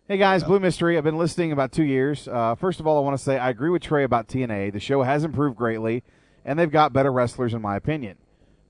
Hey 0.07 0.17
guys, 0.17 0.43
Blue 0.43 0.59
Mystery. 0.59 0.97
I've 0.97 1.03
been 1.03 1.17
listening 1.17 1.51
about 1.51 1.71
two 1.71 1.83
years. 1.83 2.27
Uh, 2.27 2.55
first 2.55 2.79
of 2.79 2.85
all, 2.85 2.97
I 2.97 3.01
want 3.01 3.17
to 3.17 3.23
say 3.23 3.39
I 3.39 3.49
agree 3.49 3.69
with 3.71 3.81
Trey 3.81 4.03
about 4.03 4.27
TNA. 4.27 4.71
The 4.71 4.79
show 4.79 5.01
has 5.01 5.23
improved 5.23 5.57
greatly, 5.57 6.03
and 6.45 6.59
they've 6.59 6.69
got 6.69 6.93
better 6.93 7.11
wrestlers, 7.11 7.53
in 7.53 7.61
my 7.61 7.75
opinion. 7.75 8.17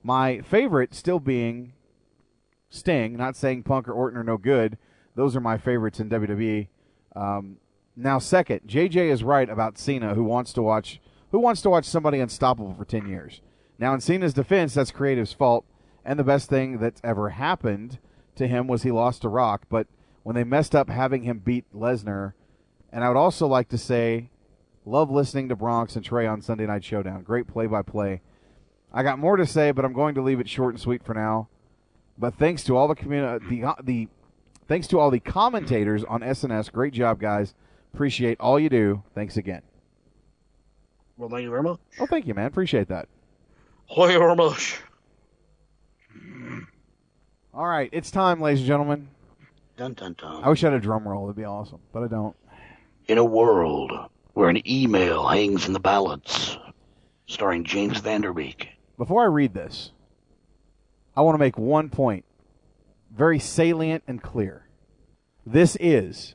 My 0.02 0.40
favorite 0.40 0.94
still 0.94 1.20
being 1.20 1.73
Sting. 2.74 3.16
Not 3.16 3.36
saying 3.36 3.62
Punk 3.62 3.88
or 3.88 3.92
Orton 3.92 4.18
are 4.18 4.24
no 4.24 4.36
good. 4.36 4.78
Those 5.14 5.36
are 5.36 5.40
my 5.40 5.58
favorites 5.58 6.00
in 6.00 6.10
WWE. 6.10 6.68
Um, 7.14 7.58
now, 7.96 8.18
second, 8.18 8.62
JJ 8.66 9.10
is 9.10 9.22
right 9.22 9.48
about 9.48 9.78
Cena, 9.78 10.14
who 10.14 10.24
wants 10.24 10.52
to 10.54 10.62
watch 10.62 11.00
who 11.30 11.38
wants 11.38 11.62
to 11.62 11.70
watch 11.70 11.84
somebody 11.84 12.20
unstoppable 12.20 12.74
for 12.74 12.84
ten 12.84 13.08
years. 13.08 13.40
Now, 13.78 13.94
in 13.94 14.00
Cena's 14.00 14.34
defense, 14.34 14.74
that's 14.74 14.90
creative's 14.90 15.32
fault, 15.32 15.64
and 16.04 16.18
the 16.18 16.24
best 16.24 16.48
thing 16.48 16.78
that's 16.78 17.00
ever 17.02 17.30
happened 17.30 17.98
to 18.36 18.46
him 18.46 18.66
was 18.66 18.82
he 18.82 18.90
lost 18.90 19.22
to 19.22 19.28
Rock. 19.28 19.66
But 19.68 19.86
when 20.22 20.36
they 20.36 20.44
messed 20.44 20.74
up 20.74 20.88
having 20.88 21.22
him 21.22 21.38
beat 21.38 21.64
Lesnar, 21.72 22.34
and 22.92 23.04
I 23.04 23.08
would 23.08 23.16
also 23.16 23.46
like 23.46 23.68
to 23.70 23.78
say, 23.78 24.30
love 24.84 25.10
listening 25.10 25.48
to 25.48 25.56
Bronx 25.56 25.96
and 25.96 26.04
Trey 26.04 26.26
on 26.26 26.40
Sunday 26.40 26.66
Night 26.66 26.84
Showdown. 26.84 27.22
Great 27.22 27.48
play-by-play. 27.48 28.20
I 28.92 29.02
got 29.02 29.18
more 29.18 29.36
to 29.36 29.46
say, 29.46 29.72
but 29.72 29.84
I'm 29.84 29.92
going 29.92 30.14
to 30.14 30.22
leave 30.22 30.38
it 30.38 30.48
short 30.48 30.74
and 30.74 30.80
sweet 30.80 31.02
for 31.04 31.14
now. 31.14 31.48
But 32.18 32.34
thanks 32.34 32.62
to 32.64 32.76
all 32.76 32.88
the 32.88 32.94
community, 32.94 33.44
uh, 33.44 33.48
the 33.48 33.64
uh, 33.64 33.74
the 33.82 34.08
thanks 34.68 34.86
to 34.88 35.00
all 35.00 35.10
the 35.10 35.20
commentators 35.20 36.04
on 36.04 36.20
SNS. 36.20 36.72
Great 36.72 36.92
job, 36.92 37.20
guys. 37.20 37.54
Appreciate 37.92 38.38
all 38.40 38.58
you 38.58 38.68
do. 38.68 39.02
Thanks 39.14 39.36
again. 39.36 39.62
Well, 41.16 41.28
thank 41.28 41.42
you 41.42 41.50
very 41.50 41.62
much. 41.62 41.78
Oh, 42.00 42.06
thank 42.06 42.26
you, 42.26 42.34
man. 42.34 42.46
Appreciate 42.46 42.88
that. 42.88 43.08
Thank 43.94 44.12
you 44.12 44.18
very 44.18 44.36
much. 44.36 44.80
All 47.52 47.66
right, 47.66 47.88
it's 47.92 48.10
time, 48.10 48.40
ladies 48.40 48.60
and 48.60 48.66
gentlemen. 48.66 49.08
Dun 49.76 49.94
dun 49.94 50.14
dun. 50.18 50.42
I 50.42 50.48
wish 50.48 50.64
I 50.64 50.68
had 50.68 50.74
a 50.74 50.80
drum 50.80 51.06
roll. 51.06 51.26
It'd 51.26 51.36
be 51.36 51.44
awesome, 51.44 51.78
but 51.92 52.02
I 52.02 52.08
don't. 52.08 52.34
In 53.06 53.18
a 53.18 53.24
world 53.24 53.92
where 54.32 54.48
an 54.48 54.66
email 54.68 55.26
hangs 55.26 55.66
in 55.66 55.72
the 55.72 55.80
balance, 55.80 56.58
starring 57.26 57.64
James 57.64 57.98
Van 57.98 58.22
Der 58.22 58.32
Beek. 58.32 58.68
Before 58.98 59.22
I 59.22 59.26
read 59.26 59.54
this, 59.54 59.92
I 61.16 61.22
want 61.22 61.34
to 61.34 61.38
make 61.38 61.58
one 61.58 61.90
point 61.90 62.24
very 63.14 63.38
salient 63.38 64.02
and 64.06 64.22
clear. 64.22 64.66
This 65.46 65.76
is 65.80 66.34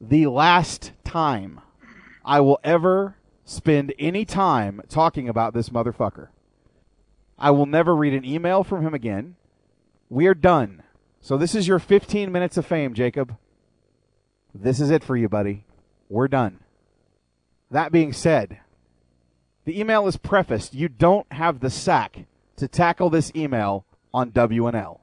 the 0.00 0.26
last 0.26 0.92
time 1.04 1.60
I 2.24 2.40
will 2.40 2.60
ever 2.62 3.16
spend 3.44 3.94
any 3.98 4.24
time 4.24 4.82
talking 4.88 5.28
about 5.28 5.54
this 5.54 5.70
motherfucker. 5.70 6.28
I 7.38 7.50
will 7.50 7.66
never 7.66 7.96
read 7.96 8.12
an 8.12 8.24
email 8.24 8.64
from 8.64 8.82
him 8.82 8.92
again. 8.92 9.36
We 10.10 10.26
are 10.26 10.34
done. 10.34 10.82
So 11.20 11.38
this 11.38 11.54
is 11.54 11.66
your 11.66 11.78
15 11.78 12.30
minutes 12.30 12.56
of 12.56 12.66
fame, 12.66 12.94
Jacob. 12.94 13.36
This 14.54 14.80
is 14.80 14.90
it 14.90 15.04
for 15.04 15.16
you, 15.16 15.28
buddy. 15.28 15.64
We're 16.08 16.28
done. 16.28 16.60
That 17.70 17.92
being 17.92 18.12
said, 18.12 18.58
the 19.64 19.78
email 19.78 20.06
is 20.06 20.16
prefaced. 20.16 20.74
You 20.74 20.88
don't 20.88 21.30
have 21.32 21.60
the 21.60 21.70
sack 21.70 22.26
to 22.56 22.66
tackle 22.66 23.10
this 23.10 23.32
email 23.36 23.84
on 24.12 24.30
WNL. 24.30 25.00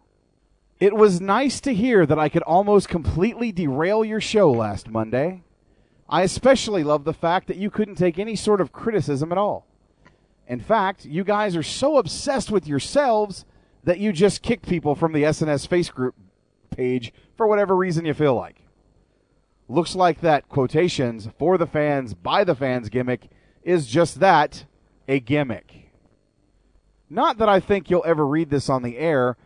It 0.79 0.95
was 0.95 1.21
nice 1.21 1.61
to 1.61 1.73
hear 1.73 2.05
that 2.05 2.19
I 2.19 2.29
could 2.29 2.43
almost 2.43 2.89
completely 2.89 3.51
derail 3.51 4.03
your 4.03 4.19
show 4.19 4.51
last 4.51 4.89
Monday. 4.89 5.43
I 6.09 6.23
especially 6.23 6.83
love 6.83 7.03
the 7.03 7.13
fact 7.13 7.47
that 7.47 7.57
you 7.57 7.69
couldn't 7.71 7.95
take 7.95 8.19
any 8.19 8.35
sort 8.35 8.61
of 8.61 8.71
criticism 8.71 9.31
at 9.31 9.37
all. 9.37 9.65
In 10.47 10.59
fact, 10.59 11.05
you 11.05 11.23
guys 11.23 11.55
are 11.55 11.63
so 11.63 11.97
obsessed 11.97 12.51
with 12.51 12.67
yourselves 12.67 13.45
that 13.83 13.99
you 13.99 14.11
just 14.11 14.41
kick 14.41 14.61
people 14.63 14.95
from 14.95 15.13
the 15.13 15.23
SNS 15.23 15.67
Face 15.67 15.89
Group 15.89 16.15
page 16.69 17.13
for 17.35 17.47
whatever 17.47 17.75
reason 17.75 18.05
you 18.05 18.13
feel 18.13 18.35
like. 18.35 18.61
Looks 19.67 19.95
like 19.95 20.21
that 20.21 20.49
quotations 20.49 21.29
for 21.39 21.57
the 21.57 21.65
fans, 21.65 22.13
by 22.13 22.43
the 22.43 22.53
fans 22.53 22.89
gimmick 22.89 23.29
is 23.63 23.87
just 23.87 24.19
that 24.19 24.65
a 25.07 25.19
gimmick. 25.19 25.84
Not 27.09 27.37
that 27.37 27.49
I 27.49 27.59
think 27.59 27.89
you'll 27.89 28.03
ever 28.05 28.25
read 28.25 28.49
this 28.49 28.69
on 28.69 28.83
the 28.83 28.97
air, 28.97 29.37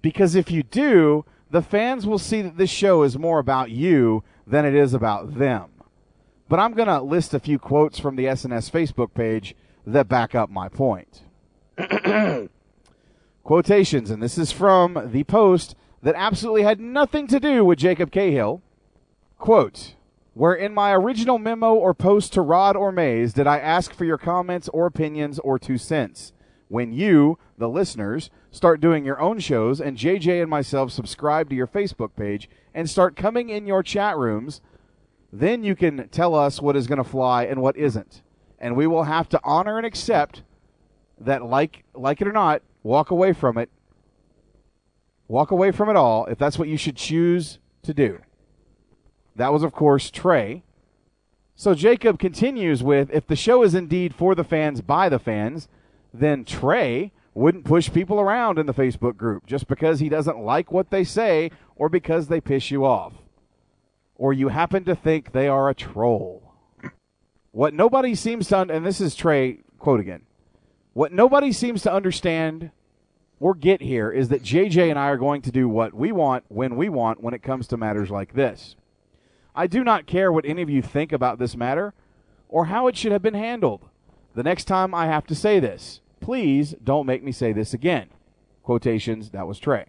because 0.00 0.34
if 0.34 0.50
you 0.50 0.62
do, 0.62 1.24
the 1.50 1.62
fans 1.62 2.06
will 2.06 2.18
see 2.18 2.42
that 2.42 2.56
this 2.56 2.70
show 2.70 3.02
is 3.02 3.18
more 3.18 3.38
about 3.38 3.70
you 3.70 4.24
than 4.46 4.64
it 4.64 4.74
is 4.74 4.94
about 4.94 5.38
them. 5.38 5.70
But 6.48 6.60
I'm 6.60 6.74
going 6.74 6.88
to 6.88 7.00
list 7.00 7.34
a 7.34 7.40
few 7.40 7.58
quotes 7.58 7.98
from 7.98 8.16
the 8.16 8.26
SNS 8.26 8.70
Facebook 8.70 9.14
page 9.14 9.54
that 9.86 10.08
back 10.08 10.34
up 10.34 10.50
my 10.50 10.68
point. 10.68 11.22
Quotations, 13.44 14.10
and 14.10 14.22
this 14.22 14.38
is 14.38 14.52
from 14.52 15.10
the 15.12 15.24
post 15.24 15.74
that 16.02 16.14
absolutely 16.16 16.62
had 16.62 16.80
nothing 16.80 17.26
to 17.28 17.40
do 17.40 17.64
with 17.64 17.78
Jacob 17.78 18.10
Cahill. 18.10 18.62
Quote, 19.38 19.94
where 20.34 20.54
in 20.54 20.72
my 20.72 20.92
original 20.92 21.38
memo 21.38 21.74
or 21.74 21.92
post 21.92 22.32
to 22.32 22.40
Rod 22.40 22.76
or 22.76 22.92
Mays 22.92 23.32
did 23.32 23.46
I 23.46 23.58
ask 23.58 23.92
for 23.92 24.04
your 24.04 24.18
comments 24.18 24.68
or 24.68 24.86
opinions 24.86 25.38
or 25.40 25.58
two 25.58 25.76
cents? 25.76 26.32
When 26.72 26.94
you, 26.94 27.36
the 27.58 27.68
listeners, 27.68 28.30
start 28.50 28.80
doing 28.80 29.04
your 29.04 29.20
own 29.20 29.40
shows 29.40 29.78
and 29.78 29.98
JJ 29.98 30.40
and 30.40 30.48
myself 30.48 30.90
subscribe 30.90 31.50
to 31.50 31.54
your 31.54 31.66
Facebook 31.66 32.16
page 32.16 32.48
and 32.72 32.88
start 32.88 33.14
coming 33.14 33.50
in 33.50 33.66
your 33.66 33.82
chat 33.82 34.16
rooms, 34.16 34.62
then 35.30 35.64
you 35.64 35.76
can 35.76 36.08
tell 36.08 36.34
us 36.34 36.62
what 36.62 36.74
is 36.74 36.86
going 36.86 36.96
to 36.96 37.04
fly 37.04 37.44
and 37.44 37.60
what 37.60 37.76
isn't. 37.76 38.22
And 38.58 38.74
we 38.74 38.86
will 38.86 39.02
have 39.02 39.28
to 39.28 39.40
honor 39.44 39.76
and 39.76 39.84
accept 39.84 40.44
that 41.20 41.44
like 41.44 41.84
like 41.92 42.22
it 42.22 42.26
or 42.26 42.32
not, 42.32 42.62
walk 42.82 43.10
away 43.10 43.34
from 43.34 43.58
it. 43.58 43.68
Walk 45.28 45.50
away 45.50 45.72
from 45.72 45.90
it 45.90 45.96
all 45.96 46.24
if 46.24 46.38
that's 46.38 46.58
what 46.58 46.68
you 46.68 46.78
should 46.78 46.96
choose 46.96 47.58
to 47.82 47.92
do. 47.92 48.18
That 49.36 49.52
was, 49.52 49.62
of 49.62 49.74
course, 49.74 50.10
Trey. 50.10 50.62
So 51.54 51.74
Jacob 51.74 52.18
continues 52.18 52.82
with 52.82 53.10
if 53.12 53.26
the 53.26 53.36
show 53.36 53.62
is 53.62 53.74
indeed 53.74 54.14
for 54.14 54.34
the 54.34 54.42
fans 54.42 54.80
by 54.80 55.10
the 55.10 55.18
fans, 55.18 55.68
then 56.12 56.44
Trey 56.44 57.12
wouldn't 57.34 57.64
push 57.64 57.92
people 57.92 58.20
around 58.20 58.58
in 58.58 58.66
the 58.66 58.74
Facebook 58.74 59.16
group 59.16 59.46
just 59.46 59.66
because 59.66 60.00
he 60.00 60.08
doesn't 60.08 60.38
like 60.38 60.70
what 60.70 60.90
they 60.90 61.04
say 61.04 61.50
or 61.76 61.88
because 61.88 62.28
they 62.28 62.40
piss 62.40 62.70
you 62.70 62.84
off. 62.84 63.14
Or 64.16 64.32
you 64.32 64.48
happen 64.48 64.84
to 64.84 64.94
think 64.94 65.32
they 65.32 65.48
are 65.48 65.68
a 65.68 65.74
troll. 65.74 66.52
What 67.50 67.74
nobody 67.74 68.14
seems 68.14 68.48
to, 68.48 68.58
un- 68.58 68.70
and 68.70 68.84
this 68.84 69.00
is 69.00 69.14
Trey, 69.14 69.60
quote 69.78 70.00
again, 70.00 70.22
what 70.92 71.12
nobody 71.12 71.52
seems 71.52 71.82
to 71.82 71.92
understand 71.92 72.70
or 73.40 73.54
get 73.54 73.82
here 73.82 74.10
is 74.10 74.28
that 74.28 74.42
JJ 74.42 74.90
and 74.90 74.98
I 74.98 75.08
are 75.08 75.16
going 75.16 75.42
to 75.42 75.50
do 75.50 75.68
what 75.68 75.94
we 75.94 76.12
want 76.12 76.44
when 76.48 76.76
we 76.76 76.88
want 76.88 77.22
when 77.22 77.34
it 77.34 77.42
comes 77.42 77.66
to 77.68 77.76
matters 77.76 78.10
like 78.10 78.34
this. 78.34 78.76
I 79.54 79.66
do 79.66 79.82
not 79.82 80.06
care 80.06 80.30
what 80.30 80.46
any 80.46 80.62
of 80.62 80.70
you 80.70 80.80
think 80.80 81.12
about 81.12 81.38
this 81.38 81.56
matter 81.56 81.92
or 82.48 82.66
how 82.66 82.86
it 82.86 82.96
should 82.96 83.12
have 83.12 83.22
been 83.22 83.34
handled. 83.34 83.88
The 84.34 84.42
next 84.42 84.64
time 84.64 84.94
I 84.94 85.06
have 85.06 85.26
to 85.26 85.34
say 85.34 85.60
this, 85.60 86.00
please 86.20 86.74
don't 86.82 87.06
make 87.06 87.22
me 87.22 87.32
say 87.32 87.52
this 87.52 87.74
again. 87.74 88.08
Quotations, 88.62 89.30
that 89.30 89.46
was 89.46 89.58
Trey. 89.58 89.86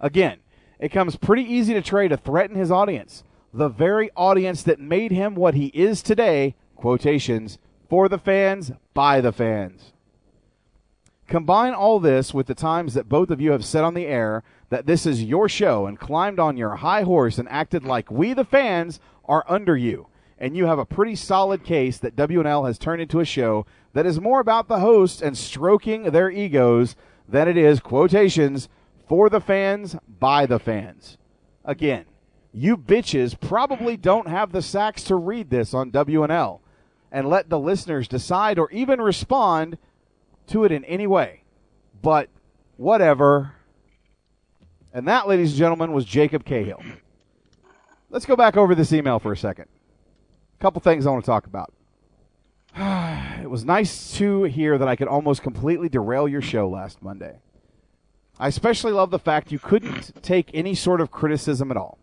Again, 0.00 0.38
it 0.78 0.88
comes 0.90 1.16
pretty 1.16 1.42
easy 1.42 1.74
to 1.74 1.82
Trey 1.82 2.08
to 2.08 2.16
threaten 2.16 2.56
his 2.56 2.70
audience, 2.70 3.22
the 3.52 3.68
very 3.68 4.10
audience 4.16 4.62
that 4.62 4.80
made 4.80 5.12
him 5.12 5.34
what 5.34 5.54
he 5.54 5.66
is 5.66 6.02
today. 6.02 6.54
Quotations, 6.74 7.58
for 7.88 8.08
the 8.08 8.18
fans, 8.18 8.72
by 8.94 9.20
the 9.20 9.32
fans. 9.32 9.92
Combine 11.28 11.74
all 11.74 12.00
this 12.00 12.34
with 12.34 12.46
the 12.46 12.54
times 12.54 12.94
that 12.94 13.08
both 13.08 13.30
of 13.30 13.40
you 13.40 13.52
have 13.52 13.64
said 13.64 13.84
on 13.84 13.94
the 13.94 14.06
air 14.06 14.42
that 14.70 14.86
this 14.86 15.06
is 15.06 15.22
your 15.22 15.48
show 15.48 15.86
and 15.86 15.98
climbed 15.98 16.40
on 16.40 16.56
your 16.56 16.76
high 16.76 17.02
horse 17.02 17.38
and 17.38 17.48
acted 17.48 17.84
like 17.84 18.10
we, 18.10 18.32
the 18.32 18.44
fans, 18.44 18.98
are 19.26 19.44
under 19.46 19.76
you. 19.76 20.08
And 20.40 20.56
you 20.56 20.64
have 20.66 20.78
a 20.78 20.86
pretty 20.86 21.14
solid 21.14 21.62
case 21.62 21.98
that 21.98 22.16
WNL 22.16 22.66
has 22.66 22.78
turned 22.78 23.02
into 23.02 23.20
a 23.20 23.26
show 23.26 23.66
that 23.92 24.06
is 24.06 24.20
more 24.20 24.40
about 24.40 24.68
the 24.68 24.80
hosts 24.80 25.20
and 25.20 25.36
stroking 25.36 26.04
their 26.04 26.30
egos 26.30 26.96
than 27.28 27.46
it 27.46 27.58
is 27.58 27.78
quotations 27.78 28.68
for 29.06 29.28
the 29.28 29.40
fans, 29.40 29.96
by 30.08 30.46
the 30.46 30.58
fans. 30.58 31.18
Again, 31.64 32.06
you 32.52 32.76
bitches 32.76 33.38
probably 33.38 33.96
don't 33.96 34.28
have 34.28 34.52
the 34.52 34.62
sacks 34.62 35.04
to 35.04 35.16
read 35.16 35.50
this 35.50 35.74
on 35.74 35.90
WNL 35.90 36.60
and 37.12 37.28
let 37.28 37.50
the 37.50 37.58
listeners 37.58 38.08
decide 38.08 38.58
or 38.58 38.70
even 38.70 39.00
respond 39.00 39.76
to 40.46 40.64
it 40.64 40.72
in 40.72 40.84
any 40.84 41.06
way. 41.06 41.42
But 42.00 42.28
whatever. 42.76 43.52
And 44.92 45.06
that, 45.06 45.28
ladies 45.28 45.50
and 45.50 45.58
gentlemen, 45.58 45.92
was 45.92 46.04
Jacob 46.04 46.44
Cahill. 46.44 46.82
Let's 48.08 48.26
go 48.26 48.36
back 48.36 48.56
over 48.56 48.74
this 48.74 48.92
email 48.92 49.18
for 49.18 49.32
a 49.32 49.36
second. 49.36 49.66
Couple 50.60 50.80
things 50.82 51.06
I 51.06 51.10
want 51.10 51.24
to 51.24 51.30
talk 51.30 51.46
about. 51.46 51.72
it 53.42 53.48
was 53.48 53.64
nice 53.64 54.12
to 54.18 54.44
hear 54.44 54.76
that 54.76 54.88
I 54.88 54.94
could 54.94 55.08
almost 55.08 55.42
completely 55.42 55.88
derail 55.88 56.28
your 56.28 56.42
show 56.42 56.68
last 56.68 57.02
Monday. 57.02 57.38
I 58.38 58.48
especially 58.48 58.92
love 58.92 59.10
the 59.10 59.18
fact 59.18 59.52
you 59.52 59.58
couldn't 59.58 60.22
take 60.22 60.50
any 60.52 60.74
sort 60.74 61.00
of 61.00 61.10
criticism 61.10 61.70
at 61.70 61.78
all. 61.78 61.98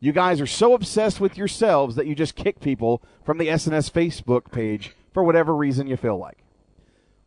You 0.00 0.12
guys 0.12 0.40
are 0.40 0.46
so 0.46 0.74
obsessed 0.74 1.20
with 1.20 1.36
yourselves 1.36 1.96
that 1.96 2.06
you 2.06 2.14
just 2.14 2.34
kick 2.34 2.60
people 2.60 3.02
from 3.24 3.38
the 3.38 3.48
SNS 3.48 3.90
Facebook 3.90 4.50
page 4.50 4.92
for 5.12 5.22
whatever 5.22 5.54
reason 5.54 5.86
you 5.86 5.96
feel 5.96 6.18
like. 6.18 6.38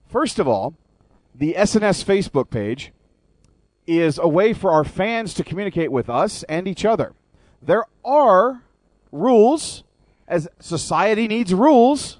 First 0.07 0.39
of 0.39 0.47
all, 0.47 0.75
the 1.33 1.55
SNS 1.57 2.03
Facebook 2.03 2.49
page 2.49 2.91
is 3.87 4.17
a 4.17 4.27
way 4.27 4.53
for 4.53 4.71
our 4.71 4.83
fans 4.83 5.33
to 5.35 5.43
communicate 5.43 5.91
with 5.91 6.09
us 6.09 6.43
and 6.43 6.67
each 6.67 6.85
other. 6.85 7.13
There 7.61 7.85
are 8.05 8.63
rules, 9.11 9.83
as 10.31 10.47
society 10.59 11.27
needs 11.27 11.53
rules. 11.53 12.17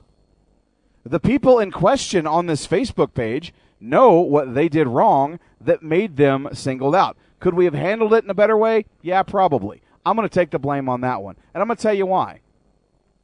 The 1.04 1.20
people 1.20 1.60
in 1.60 1.72
question 1.72 2.28
on 2.28 2.46
this 2.46 2.68
Facebook 2.68 3.16
page 3.16 3.54
know 3.80 4.20
what 4.20 4.54
they 4.54 4.70
did 4.70 4.88
wrong 4.88 5.40
that 5.60 5.82
made 5.82 6.18
them 6.18 6.50
singled 6.54 6.94
out. 6.94 7.18
Could 7.40 7.56
we 7.56 7.66
have 7.66 7.74
handled 7.74 8.14
it 8.14 8.24
in 8.24 8.30
a 8.30 8.36
better 8.36 8.58
way? 8.58 8.86
Yeah, 9.02 9.24
probably. 9.24 9.82
I'm 10.06 10.16
going 10.16 10.28
to 10.28 10.34
take 10.34 10.52
the 10.52 10.60
blame 10.60 10.90
on 10.90 11.02
that 11.02 11.24
one. 11.24 11.38
And 11.54 11.62
I'm 11.62 11.68
going 11.68 11.78
to 11.78 11.82
tell 11.82 11.94
you 11.94 12.06
why. 12.06 12.42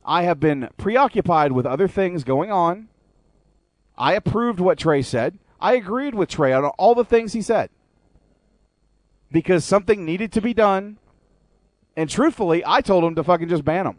I 0.06 0.24
have 0.24 0.40
been 0.40 0.70
preoccupied 0.78 1.52
with 1.52 1.66
other 1.66 1.88
things 1.88 2.24
going 2.24 2.52
on. 2.52 2.88
I 3.98 4.14
approved 4.14 4.60
what 4.60 4.80
Trey 4.80 5.02
said. 5.02 5.38
I 5.60 5.74
agreed 5.74 6.16
with 6.16 6.30
Trey 6.30 6.54
on 6.54 6.64
all 6.64 6.96
the 6.96 7.04
things 7.04 7.34
he 7.34 7.42
said. 7.42 7.70
Because 9.32 9.66
something 9.66 10.06
needed 10.06 10.32
to 10.32 10.42
be 10.42 10.54
done. 10.54 10.98
And 11.98 12.10
truthfully, 12.10 12.64
I 12.66 12.80
told 12.82 13.04
him 13.04 13.16
to 13.16 13.24
fucking 13.24 13.50
just 13.50 13.66
ban 13.66 13.86
them. 13.86 13.98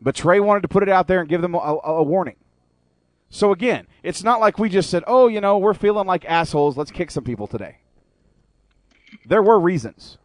But 0.00 0.14
Trey 0.14 0.40
wanted 0.40 0.62
to 0.62 0.68
put 0.68 0.82
it 0.82 0.88
out 0.88 1.08
there 1.08 1.20
and 1.20 1.28
give 1.28 1.42
them 1.42 1.54
a, 1.54 1.58
a, 1.58 1.78
a 1.78 2.02
warning. 2.02 2.36
So 3.30 3.52
again, 3.52 3.86
it's 4.02 4.22
not 4.22 4.40
like 4.40 4.58
we 4.58 4.68
just 4.68 4.90
said, 4.90 5.02
oh, 5.06 5.28
you 5.28 5.40
know, 5.40 5.58
we're 5.58 5.74
feeling 5.74 6.06
like 6.06 6.24
assholes. 6.24 6.76
Let's 6.76 6.90
kick 6.90 7.10
some 7.10 7.24
people 7.24 7.46
today. 7.46 7.78
There 9.26 9.42
were 9.42 9.58
reasons 9.58 10.18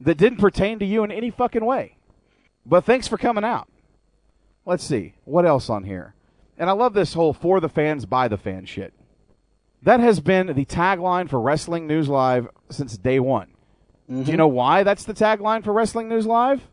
that 0.00 0.18
didn't 0.18 0.38
pertain 0.38 0.78
to 0.78 0.84
you 0.84 1.04
in 1.04 1.10
any 1.10 1.30
fucking 1.30 1.64
way. 1.64 1.96
But 2.64 2.84
thanks 2.84 3.08
for 3.08 3.18
coming 3.18 3.44
out. 3.44 3.68
Let's 4.64 4.84
see. 4.84 5.14
What 5.24 5.46
else 5.46 5.68
on 5.68 5.84
here? 5.84 6.14
And 6.56 6.70
I 6.70 6.74
love 6.74 6.94
this 6.94 7.14
whole 7.14 7.32
for 7.32 7.60
the 7.60 7.68
fans, 7.68 8.06
by 8.06 8.28
the 8.28 8.36
fans 8.36 8.68
shit. 8.68 8.92
That 9.82 10.00
has 10.00 10.20
been 10.20 10.46
the 10.46 10.64
tagline 10.64 11.28
for 11.28 11.40
Wrestling 11.40 11.88
News 11.88 12.08
Live 12.08 12.46
since 12.70 12.96
day 12.96 13.18
one. 13.18 13.48
Do 14.08 14.14
you 14.14 14.22
mm-hmm. 14.22 14.36
know 14.36 14.48
why 14.48 14.84
that's 14.84 15.04
the 15.04 15.14
tagline 15.14 15.64
for 15.64 15.72
Wrestling 15.72 16.08
News 16.08 16.26
Live? 16.26 16.68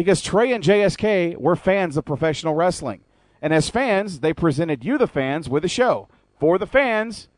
Because 0.00 0.22
Trey 0.22 0.50
and 0.54 0.64
JSK 0.64 1.36
were 1.36 1.54
fans 1.54 1.98
of 1.98 2.06
professional 2.06 2.54
wrestling. 2.54 3.02
And 3.42 3.52
as 3.52 3.68
fans, 3.68 4.20
they 4.20 4.32
presented 4.32 4.82
you, 4.82 4.96
the 4.96 5.06
fans, 5.06 5.46
with 5.46 5.62
a 5.62 5.68
show. 5.68 6.08
For 6.38 6.56
the 6.56 6.66
fans, 6.66 7.28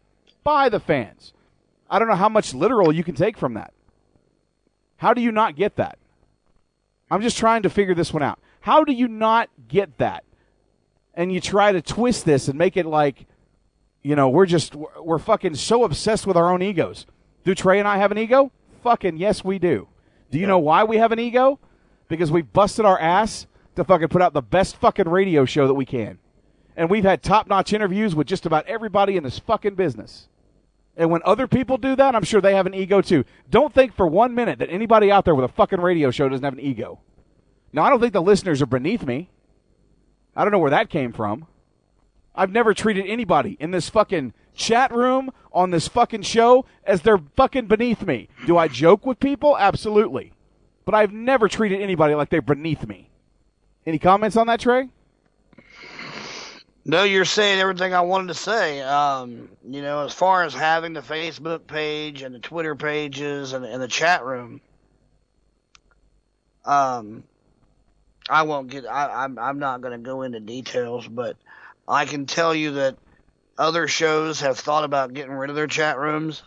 by 0.44 0.68
the 0.68 0.78
fans. 0.78 1.32
I 1.90 1.98
don't 1.98 2.06
know 2.06 2.14
how 2.14 2.28
much 2.28 2.54
literal 2.54 2.92
you 2.92 3.02
can 3.02 3.16
take 3.16 3.36
from 3.36 3.54
that. 3.54 3.74
How 4.98 5.12
do 5.12 5.20
you 5.20 5.32
not 5.32 5.56
get 5.56 5.74
that? 5.74 5.98
I'm 7.10 7.20
just 7.20 7.36
trying 7.36 7.62
to 7.64 7.68
figure 7.68 7.96
this 7.96 8.12
one 8.12 8.22
out. 8.22 8.38
How 8.60 8.84
do 8.84 8.92
you 8.92 9.08
not 9.08 9.50
get 9.66 9.98
that? 9.98 10.22
And 11.14 11.32
you 11.32 11.40
try 11.40 11.72
to 11.72 11.82
twist 11.82 12.24
this 12.24 12.46
and 12.46 12.56
make 12.56 12.76
it 12.76 12.86
like, 12.86 13.26
you 14.04 14.14
know, 14.14 14.28
we're 14.28 14.46
just, 14.46 14.76
we're 14.76 15.18
fucking 15.18 15.56
so 15.56 15.82
obsessed 15.82 16.28
with 16.28 16.36
our 16.36 16.48
own 16.48 16.62
egos. 16.62 17.06
Do 17.42 17.56
Trey 17.56 17.80
and 17.80 17.88
I 17.88 17.96
have 17.96 18.12
an 18.12 18.18
ego? 18.18 18.52
Fucking 18.84 19.16
yes, 19.16 19.42
we 19.42 19.58
do. 19.58 19.88
Do 20.30 20.38
you 20.38 20.46
know 20.46 20.60
why 20.60 20.84
we 20.84 20.98
have 20.98 21.10
an 21.10 21.18
ego? 21.18 21.58
Because 22.12 22.30
we've 22.30 22.52
busted 22.52 22.84
our 22.84 23.00
ass 23.00 23.46
to 23.74 23.84
fucking 23.84 24.08
put 24.08 24.20
out 24.20 24.34
the 24.34 24.42
best 24.42 24.76
fucking 24.76 25.08
radio 25.08 25.46
show 25.46 25.66
that 25.66 25.72
we 25.72 25.86
can. 25.86 26.18
And 26.76 26.90
we've 26.90 27.04
had 27.04 27.22
top 27.22 27.46
notch 27.46 27.72
interviews 27.72 28.14
with 28.14 28.26
just 28.26 28.44
about 28.44 28.66
everybody 28.66 29.16
in 29.16 29.24
this 29.24 29.38
fucking 29.38 29.76
business. 29.76 30.28
And 30.94 31.10
when 31.10 31.22
other 31.24 31.46
people 31.46 31.78
do 31.78 31.96
that, 31.96 32.14
I'm 32.14 32.22
sure 32.22 32.42
they 32.42 32.54
have 32.54 32.66
an 32.66 32.74
ego 32.74 33.00
too. 33.00 33.24
Don't 33.48 33.72
think 33.72 33.94
for 33.94 34.06
one 34.06 34.34
minute 34.34 34.58
that 34.58 34.68
anybody 34.68 35.10
out 35.10 35.24
there 35.24 35.34
with 35.34 35.46
a 35.46 35.54
fucking 35.54 35.80
radio 35.80 36.10
show 36.10 36.28
doesn't 36.28 36.44
have 36.44 36.52
an 36.52 36.60
ego. 36.60 37.00
Now, 37.72 37.84
I 37.84 37.88
don't 37.88 37.98
think 37.98 38.12
the 38.12 38.20
listeners 38.20 38.60
are 38.60 38.66
beneath 38.66 39.06
me. 39.06 39.30
I 40.36 40.44
don't 40.44 40.52
know 40.52 40.58
where 40.58 40.70
that 40.70 40.90
came 40.90 41.14
from. 41.14 41.46
I've 42.34 42.52
never 42.52 42.74
treated 42.74 43.06
anybody 43.06 43.56
in 43.58 43.70
this 43.70 43.88
fucking 43.88 44.34
chat 44.54 44.92
room 44.92 45.30
on 45.50 45.70
this 45.70 45.88
fucking 45.88 46.22
show 46.22 46.66
as 46.84 47.00
they're 47.00 47.22
fucking 47.36 47.68
beneath 47.68 48.02
me. 48.02 48.28
Do 48.46 48.58
I 48.58 48.68
joke 48.68 49.06
with 49.06 49.18
people? 49.18 49.56
Absolutely. 49.56 50.31
But 50.84 50.94
I've 50.94 51.12
never 51.12 51.48
treated 51.48 51.80
anybody 51.80 52.14
like 52.14 52.28
they're 52.28 52.42
beneath 52.42 52.86
me. 52.86 53.08
Any 53.86 53.98
comments 53.98 54.36
on 54.36 54.46
that, 54.48 54.60
Trey? 54.60 54.88
No, 56.84 57.04
you're 57.04 57.24
saying 57.24 57.60
everything 57.60 57.94
I 57.94 58.00
wanted 58.00 58.28
to 58.28 58.34
say. 58.34 58.80
Um, 58.80 59.48
you 59.68 59.82
know, 59.82 60.04
as 60.04 60.12
far 60.12 60.42
as 60.42 60.52
having 60.52 60.92
the 60.92 61.00
Facebook 61.00 61.66
page 61.66 62.22
and 62.22 62.34
the 62.34 62.40
Twitter 62.40 62.74
pages 62.74 63.52
and, 63.52 63.64
and 63.64 63.80
the 63.80 63.86
chat 63.86 64.24
room, 64.24 64.60
um, 66.64 67.22
I 68.28 68.42
won't 68.42 68.68
get. 68.68 68.84
I, 68.86 69.24
I'm 69.24 69.38
I'm 69.38 69.58
not 69.60 69.80
going 69.80 69.92
to 69.92 70.04
go 70.04 70.22
into 70.22 70.40
details, 70.40 71.06
but 71.06 71.36
I 71.86 72.04
can 72.04 72.26
tell 72.26 72.54
you 72.54 72.72
that 72.72 72.96
other 73.58 73.86
shows 73.86 74.40
have 74.40 74.58
thought 74.58 74.84
about 74.84 75.14
getting 75.14 75.32
rid 75.32 75.50
of 75.50 75.56
their 75.56 75.68
chat 75.68 75.98
rooms 75.98 76.42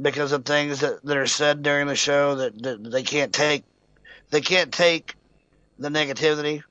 because 0.00 0.32
of 0.32 0.44
things 0.44 0.80
that, 0.80 1.04
that 1.04 1.16
are 1.16 1.26
said 1.26 1.62
during 1.62 1.86
the 1.86 1.96
show 1.96 2.36
that, 2.36 2.62
that 2.62 2.90
they 2.90 3.02
can't 3.02 3.32
take. 3.32 3.64
They 4.30 4.40
can't 4.40 4.72
take 4.72 5.14
the 5.78 5.88
negativity. 5.88 6.62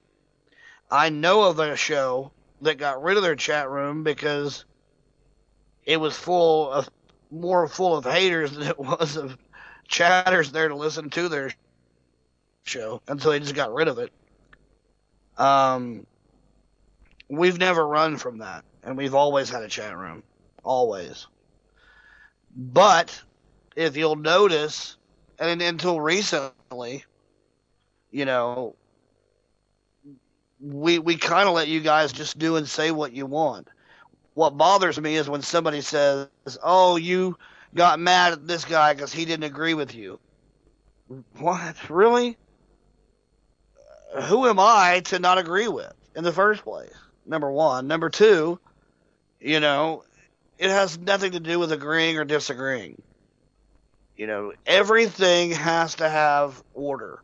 I 0.91 1.09
know 1.09 1.43
of 1.43 1.59
a 1.59 1.75
show 1.75 2.31
that 2.61 2.77
got 2.77 3.01
rid 3.01 3.17
of 3.17 3.23
their 3.23 3.35
chat 3.35 3.69
room 3.69 4.03
because 4.03 4.65
it 5.85 5.97
was 5.97 6.17
full 6.17 6.71
of 6.71 6.89
more 7.31 7.67
full 7.67 7.97
of 7.97 8.05
haters 8.05 8.51
than 8.51 8.67
it 8.67 8.79
was 8.79 9.17
of 9.17 9.37
chatters 9.87 10.51
there 10.51 10.69
to 10.69 10.75
listen 10.75 11.09
to 11.09 11.29
their 11.29 11.51
show 12.63 13.01
until 13.07 13.31
they 13.31 13.39
just 13.39 13.55
got 13.55 13.73
rid 13.73 13.87
of 13.87 13.99
it. 13.99 14.11
Um, 15.37 16.05
we've 17.29 17.57
never 17.57 17.85
run 17.85 18.17
from 18.17 18.37
that, 18.39 18.63
and 18.83 18.97
we've 18.97 19.15
always 19.15 19.49
had 19.49 19.63
a 19.63 19.67
chat 19.67 19.97
room, 19.97 20.23
always. 20.63 21.27
But 22.55 23.21
if 23.75 23.97
you'll 23.97 24.15
notice, 24.15 24.97
and 25.39 25.61
until 25.61 25.99
recently, 25.99 27.03
you 28.11 28.25
know, 28.25 28.75
we 30.61 30.99
we 30.99 31.17
kind 31.17 31.49
of 31.49 31.55
let 31.55 31.67
you 31.67 31.81
guys 31.81 32.13
just 32.13 32.37
do 32.37 32.55
and 32.55 32.67
say 32.67 32.91
what 32.91 33.13
you 33.13 33.25
want. 33.25 33.67
What 34.35 34.57
bothers 34.57 34.99
me 34.99 35.15
is 35.15 35.29
when 35.29 35.41
somebody 35.41 35.81
says, 35.81 36.27
"Oh, 36.63 36.95
you 36.95 37.37
got 37.73 37.99
mad 37.99 38.33
at 38.33 38.47
this 38.47 38.65
guy 38.65 38.93
because 38.93 39.11
he 39.11 39.25
didn't 39.25 39.45
agree 39.45 39.73
with 39.73 39.93
you." 39.93 40.19
What 41.39 41.89
really? 41.89 42.37
Who 44.25 44.47
am 44.47 44.59
I 44.59 45.01
to 45.05 45.19
not 45.19 45.39
agree 45.39 45.67
with 45.67 45.93
in 46.15 46.23
the 46.23 46.31
first 46.31 46.63
place? 46.63 46.93
Number 47.25 47.51
one. 47.51 47.87
Number 47.87 48.09
two, 48.09 48.59
you 49.39 49.59
know, 49.59 50.03
it 50.57 50.69
has 50.69 50.97
nothing 50.97 51.31
to 51.33 51.39
do 51.39 51.59
with 51.59 51.71
agreeing 51.71 52.17
or 52.17 52.25
disagreeing. 52.25 53.01
You 54.15 54.27
know, 54.27 54.53
everything 54.65 55.51
has 55.51 55.95
to 55.95 56.07
have 56.07 56.63
order. 56.73 57.21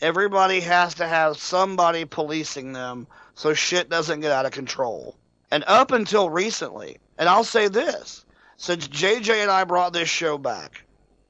Everybody 0.00 0.60
has 0.60 0.94
to 0.94 1.06
have 1.06 1.36
somebody 1.36 2.04
policing 2.04 2.72
them 2.72 3.06
so 3.34 3.52
shit 3.52 3.90
doesn't 3.90 4.20
get 4.20 4.32
out 4.32 4.46
of 4.46 4.52
control. 4.52 5.16
And 5.50 5.64
up 5.66 5.90
until 5.90 6.30
recently, 6.30 6.98
and 7.18 7.28
I'll 7.28 7.44
say 7.44 7.68
this, 7.68 8.24
since 8.56 8.86
JJ 8.88 9.42
and 9.42 9.50
I 9.50 9.64
brought 9.64 9.92
this 9.92 10.08
show 10.08 10.38
back 10.38 10.84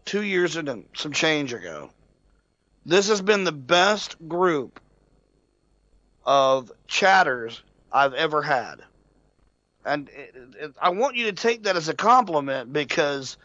two 0.05 0.23
years 0.23 0.57
and 0.57 0.85
some 0.95 1.13
change 1.13 1.53
ago, 1.53 1.91
this 2.85 3.09
has 3.09 3.23
been 3.23 3.45
the 3.45 3.53
best 3.53 4.17
group 4.29 4.81
of 6.25 6.71
chatters 6.87 7.63
I've 7.93 8.15
ever 8.15 8.43
had. 8.43 8.83
And 9.85 10.09
it, 10.11 10.35
it, 10.61 10.73
I 10.81 10.91
want 10.91 11.17
you 11.17 11.27
to 11.27 11.33
take 11.33 11.65
that 11.65 11.77
as 11.77 11.89
a 11.89 11.95
compliment 11.95 12.73
because 12.73 13.37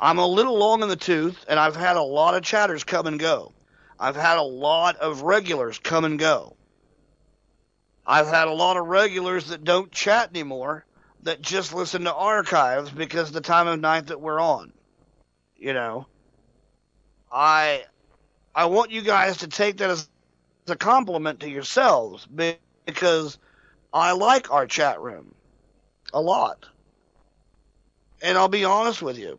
I'm 0.00 0.18
a 0.18 0.26
little 0.26 0.58
long 0.58 0.82
in 0.82 0.88
the 0.88 0.96
tooth 0.96 1.44
and 1.48 1.58
I've 1.58 1.76
had 1.76 1.96
a 1.96 2.02
lot 2.02 2.34
of 2.34 2.42
chatters 2.42 2.84
come 2.84 3.06
and 3.06 3.18
go. 3.18 3.52
I've 3.98 4.16
had 4.16 4.38
a 4.38 4.42
lot 4.42 4.96
of 4.96 5.22
regulars 5.22 5.78
come 5.78 6.04
and 6.04 6.18
go. 6.18 6.56
I've 8.06 8.26
had 8.26 8.48
a 8.48 8.52
lot 8.52 8.76
of 8.76 8.86
regulars 8.86 9.48
that 9.48 9.64
don't 9.64 9.90
chat 9.90 10.30
anymore 10.30 10.84
that 11.22 11.40
just 11.40 11.72
listen 11.72 12.04
to 12.04 12.14
archives 12.14 12.90
because 12.90 13.32
the 13.32 13.40
time 13.40 13.66
of 13.66 13.80
night 13.80 14.08
that 14.08 14.20
we're 14.20 14.40
on. 14.40 14.72
You 15.56 15.72
know, 15.72 16.06
I 17.32 17.84
I 18.54 18.66
want 18.66 18.90
you 18.90 19.00
guys 19.00 19.38
to 19.38 19.48
take 19.48 19.78
that 19.78 19.90
as 19.90 20.08
a 20.66 20.76
compliment 20.76 21.40
to 21.40 21.48
yourselves 21.48 22.26
because 22.86 23.38
I 23.92 24.12
like 24.12 24.50
our 24.50 24.66
chat 24.66 25.00
room 25.00 25.34
a 26.14 26.20
lot. 26.20 26.66
And 28.22 28.38
I'll 28.38 28.48
be 28.48 28.64
honest 28.64 29.02
with 29.02 29.18
you. 29.18 29.38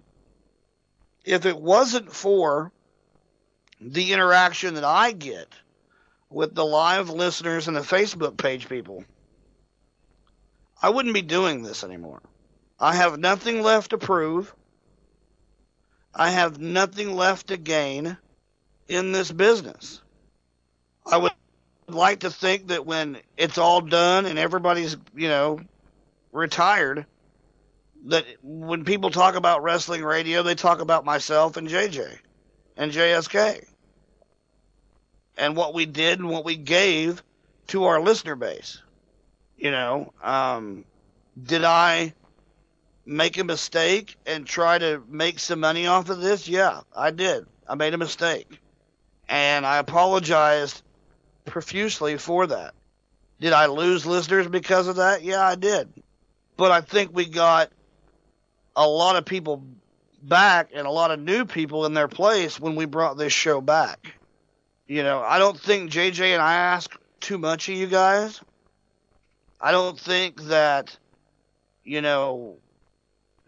If 1.23 1.47
it 1.47 1.57
wasn't 1.57 2.11
for 2.11 2.72
the 3.81 4.14
interaction 4.14 4.76
that 4.76 4.84
I 4.84 5.11
get 5.11 5.47
with 6.30 6.53
the 6.53 6.65
live 6.65 7.10
listeners 7.10 7.68
and 7.68 7.76
the 7.76 7.81
Facebook 7.81 8.38
page 8.38 8.69
people, 8.69 9.03
I 10.80 10.89
wouldn't 10.89 11.15
be 11.15 11.23
doing 11.23 11.64
this 11.64 11.84
anymore. 11.84 12.22
I 12.80 12.95
have 12.95 13.18
nothing 13.18 13.64
left 13.64 13.91
to 13.91 13.97
prove. 13.97 14.53
I 16.14 16.30
have 16.30 16.60
nothing 16.60 17.15
left 17.15 17.47
to 17.47 17.57
gain 17.57 18.18
in 18.88 19.11
this 19.11 19.31
business. 19.31 20.02
I 21.06 21.18
would 21.18 21.31
like 21.88 22.19
to 22.19 22.30
think 22.30 22.68
that 22.68 22.85
when 22.85 23.18
it's 23.38 23.57
all 23.57 23.81
done 23.81 24.26
and 24.26 24.38
everybody's, 24.38 24.97
you 25.15 25.30
know, 25.30 25.60
retired, 26.36 27.06
that 28.06 28.26
when 28.44 28.86
people 28.86 29.10
talk 29.10 29.36
about 29.36 29.64
wrestling 29.64 30.03
radio, 30.03 30.44
they 30.44 30.56
talk 30.56 30.80
about 30.80 31.06
myself 31.06 31.57
and 31.57 31.68
JJ 31.68 32.18
and 32.78 32.91
JSK 32.91 33.66
and 35.38 35.56
what 35.56 35.74
we 35.74 35.86
did 35.86 36.20
and 36.20 36.30
what 36.30 36.45
we 36.45 36.56
gave 36.56 37.24
to 37.68 37.86
our 37.86 38.02
listener 38.02 38.36
base. 38.36 38.82
You 39.57 39.72
know, 39.72 40.14
um, 40.22 40.86
did 41.41 41.64
I 41.64 42.14
make 43.06 43.38
a 43.38 43.44
mistake 43.44 44.18
and 44.26 44.45
try 44.45 44.78
to 44.78 45.02
make 45.07 45.40
some 45.40 45.60
money 45.60 45.88
off 45.88 46.10
of 46.10 46.20
this? 46.20 46.48
Yeah, 46.48 46.82
I 46.95 47.12
did. 47.12 47.45
I 47.68 47.76
made 47.76 47.94
a 47.94 47.98
mistake. 47.98 48.60
And 49.28 49.66
I 49.66 49.78
apologized 49.78 50.84
profusely 51.45 52.18
for 52.18 52.48
that. 52.48 52.74
Did 53.40 53.53
I 53.53 53.66
lose 53.68 54.06
listeners 54.06 54.48
because 54.48 54.88
of 54.88 54.98
that? 54.98 55.24
Yeah, 55.24 55.45
I 55.45 55.56
did. 55.56 55.90
But 56.57 56.72
I 56.72 56.82
think 56.82 57.14
we 57.14 57.26
got 57.26 57.72
a 58.76 58.88
lot 58.88 59.15
of 59.15 59.26
people 59.26 59.64
back 60.22 60.69
and 60.73 60.88
a 60.88 60.91
lot 60.91 61.11
of 61.11 61.19
new 61.19 61.45
people 61.45 61.86
in 61.86 61.94
their 61.94 62.07
place 62.07 62.60
when 62.60 62.76
we 62.76 62.86
brought 62.86 63.18
this 63.18 63.34
show 63.34 63.61
back. 63.61 64.14
You 64.88 65.03
know, 65.03 65.22
I 65.22 65.40
don't 65.40 65.60
think 65.60 65.91
JJ 65.91 66.34
and 66.34 66.41
I 66.41 66.53
ask 66.56 66.95
too 67.19 67.38
much 67.38 67.69
of 67.69 67.76
you 67.76 67.88
guys. 67.88 68.41
I 69.60 69.72
don't 69.72 69.99
think 69.99 70.41
that, 70.44 70.95
you 71.84 72.02
know, 72.02 72.57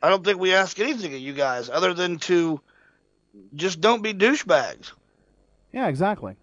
I 0.01 0.09
don't 0.09 0.23
think 0.23 0.39
we 0.39 0.53
ask 0.53 0.79
anything 0.79 1.13
of 1.13 1.19
you 1.19 1.33
guys 1.33 1.69
other 1.69 1.93
than 1.93 2.17
to 2.19 2.61
just 3.55 3.81
don't 3.81 4.01
be 4.01 4.13
douchebags. 4.13 4.91
Yeah, 5.71 5.87
exactly. 5.87 6.35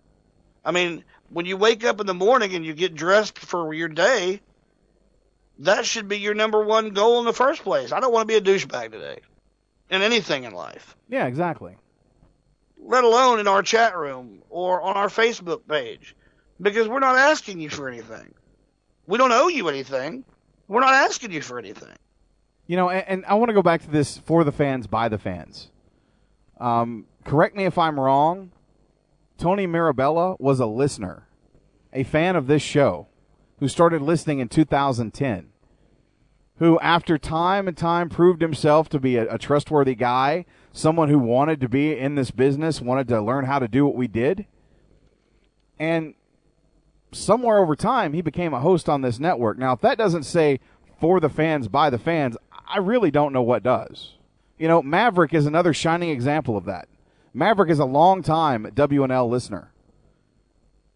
I 0.65 0.71
mean, 0.71 1.05
when 1.31 1.47
you 1.47 1.57
wake 1.57 1.85
up 1.85 2.01
in 2.01 2.07
the 2.07 2.15
morning 2.15 2.55
and 2.55 2.65
you 2.65 2.75
get 2.75 2.95
dressed 2.95 3.39
for 3.39 3.73
your 3.75 3.89
day, 3.89 4.41
that 5.61 5.85
should 5.87 6.09
be 6.09 6.19
your 6.19 6.35
number 6.35 6.63
one 6.65 6.91
goal 6.91 7.19
in 7.21 7.25
the 7.25 7.33
first 7.33 7.63
place. 7.63 7.93
I 7.93 8.01
don't 8.01 8.13
want 8.13 8.29
to 8.29 8.41
be 8.41 8.51
a 8.51 8.55
douchebag 8.55 8.91
today 8.93 9.19
in 9.91 10.03
anything 10.03 10.45
in 10.45 10.53
life, 10.53 10.97
Yeah, 11.09 11.27
exactly. 11.27 11.77
let 12.79 13.05
alone 13.05 13.39
in 13.41 13.47
our 13.49 13.63
chat 13.63 13.97
room 13.97 14.43
or 14.51 14.81
on 14.83 14.97
our 14.97 15.09
Facebook 15.09 15.67
page, 15.69 16.17
because 16.61 16.89
we're 16.89 16.99
not 17.01 17.17
asking 17.17 17.61
you 17.61 17.69
for 17.71 17.89
anything. 17.89 18.35
We 19.07 19.19
don't 19.19 19.33
owe 19.33 19.49
you 19.49 19.69
anything. 19.69 20.25
We're 20.69 20.81
not 20.81 20.95
asking 20.95 21.33
you 21.33 21.43
for 21.43 21.59
anything. 21.59 21.95
You 22.67 22.77
know, 22.77 22.89
and, 22.89 23.07
and 23.07 23.25
I 23.27 23.35
want 23.35 23.51
to 23.51 23.55
go 23.55 23.63
back 23.63 23.83
to 23.83 23.91
this 23.91 24.17
for 24.19 24.43
the 24.45 24.53
fans, 24.53 24.87
by 24.87 25.09
the 25.09 25.19
fans. 25.19 25.69
Um, 26.59 27.07
correct 27.25 27.55
me 27.55 27.67
if 27.67 27.77
I'm 27.77 28.01
wrong. 28.01 28.51
Tony 29.37 29.67
Mirabella 29.67 30.37
was 30.39 30.61
a 30.61 30.67
listener, 30.67 31.27
a 31.93 32.05
fan 32.05 32.37
of 32.37 32.47
this 32.47 32.63
show, 32.63 33.09
who 33.59 33.69
started 33.69 34.03
listening 34.03 34.39
in 34.39 34.49
2010. 34.49 35.51
Who, 36.59 36.79
after 36.81 37.19
time 37.19 37.67
and 37.67 37.77
time, 37.77 38.09
proved 38.09 38.41
himself 38.41 38.89
to 38.91 39.01
be 39.01 39.17
a, 39.17 39.35
a 39.35 39.39
trustworthy 39.39 39.95
guy, 39.95 40.47
someone 40.73 41.09
who 41.09 41.19
wanted 41.19 41.61
to 41.61 41.69
be 41.69 41.99
in 41.99 42.15
this 42.15 42.31
business, 42.31 42.81
wanted 42.81 43.09
to 43.09 43.21
learn 43.21 43.45
how 43.45 43.59
to 43.59 43.67
do 43.67 43.85
what 43.85 43.97
we 43.97 44.07
did. 44.07 44.47
And 45.79 46.15
somewhere 47.11 47.59
over 47.59 47.75
time, 47.75 48.13
he 48.13 48.23
became 48.23 48.55
a 48.55 48.61
host 48.61 48.89
on 48.89 49.03
this 49.03 49.19
network. 49.19 49.59
Now, 49.59 49.73
if 49.73 49.81
that 49.81 49.99
doesn't 49.99 50.23
say 50.23 50.61
for 51.01 51.19
the 51.19 51.29
fans, 51.29 51.67
by 51.67 51.91
the 51.91 51.99
fans, 51.99 52.37
I 52.67 52.79
really 52.79 53.11
don't 53.11 53.33
know 53.33 53.43
what 53.43 53.65
does. 53.65 54.15
You 54.57 54.69
know, 54.69 54.81
Maverick 54.81 55.35
is 55.35 55.47
another 55.47 55.75
shining 55.75 56.11
example 56.11 56.57
of 56.57 56.65
that. 56.67 56.89
Maverick 57.33 57.71
is 57.71 57.81
a 57.81 57.85
long 57.85 58.23
time 58.23 58.65
WNL 58.75 59.29
listener 59.29 59.74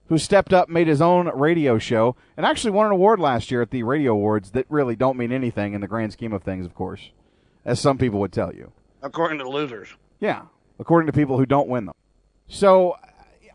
who 0.08 0.18
stepped 0.18 0.52
up, 0.52 0.68
made 0.68 0.86
his 0.86 1.00
own 1.00 1.28
radio 1.34 1.78
show, 1.78 2.16
and 2.36 2.44
actually 2.44 2.70
won 2.70 2.86
an 2.86 2.92
award 2.92 3.20
last 3.20 3.50
year 3.50 3.62
at 3.62 3.70
the 3.70 3.82
Radio 3.82 4.12
Awards 4.12 4.50
that 4.52 4.66
really 4.68 4.96
don't 4.96 5.18
mean 5.18 5.32
anything 5.32 5.74
in 5.74 5.80
the 5.80 5.88
grand 5.88 6.12
scheme 6.12 6.32
of 6.32 6.42
things, 6.42 6.64
of 6.66 6.74
course, 6.74 7.10
as 7.64 7.78
some 7.78 7.98
people 7.98 8.20
would 8.20 8.32
tell 8.32 8.54
you. 8.54 8.72
According 9.02 9.38
to 9.38 9.48
losers. 9.48 9.88
Yeah, 10.20 10.42
according 10.78 11.06
to 11.06 11.12
people 11.12 11.38
who 11.38 11.46
don't 11.46 11.68
win 11.68 11.86
them. 11.86 11.94
So 12.48 12.96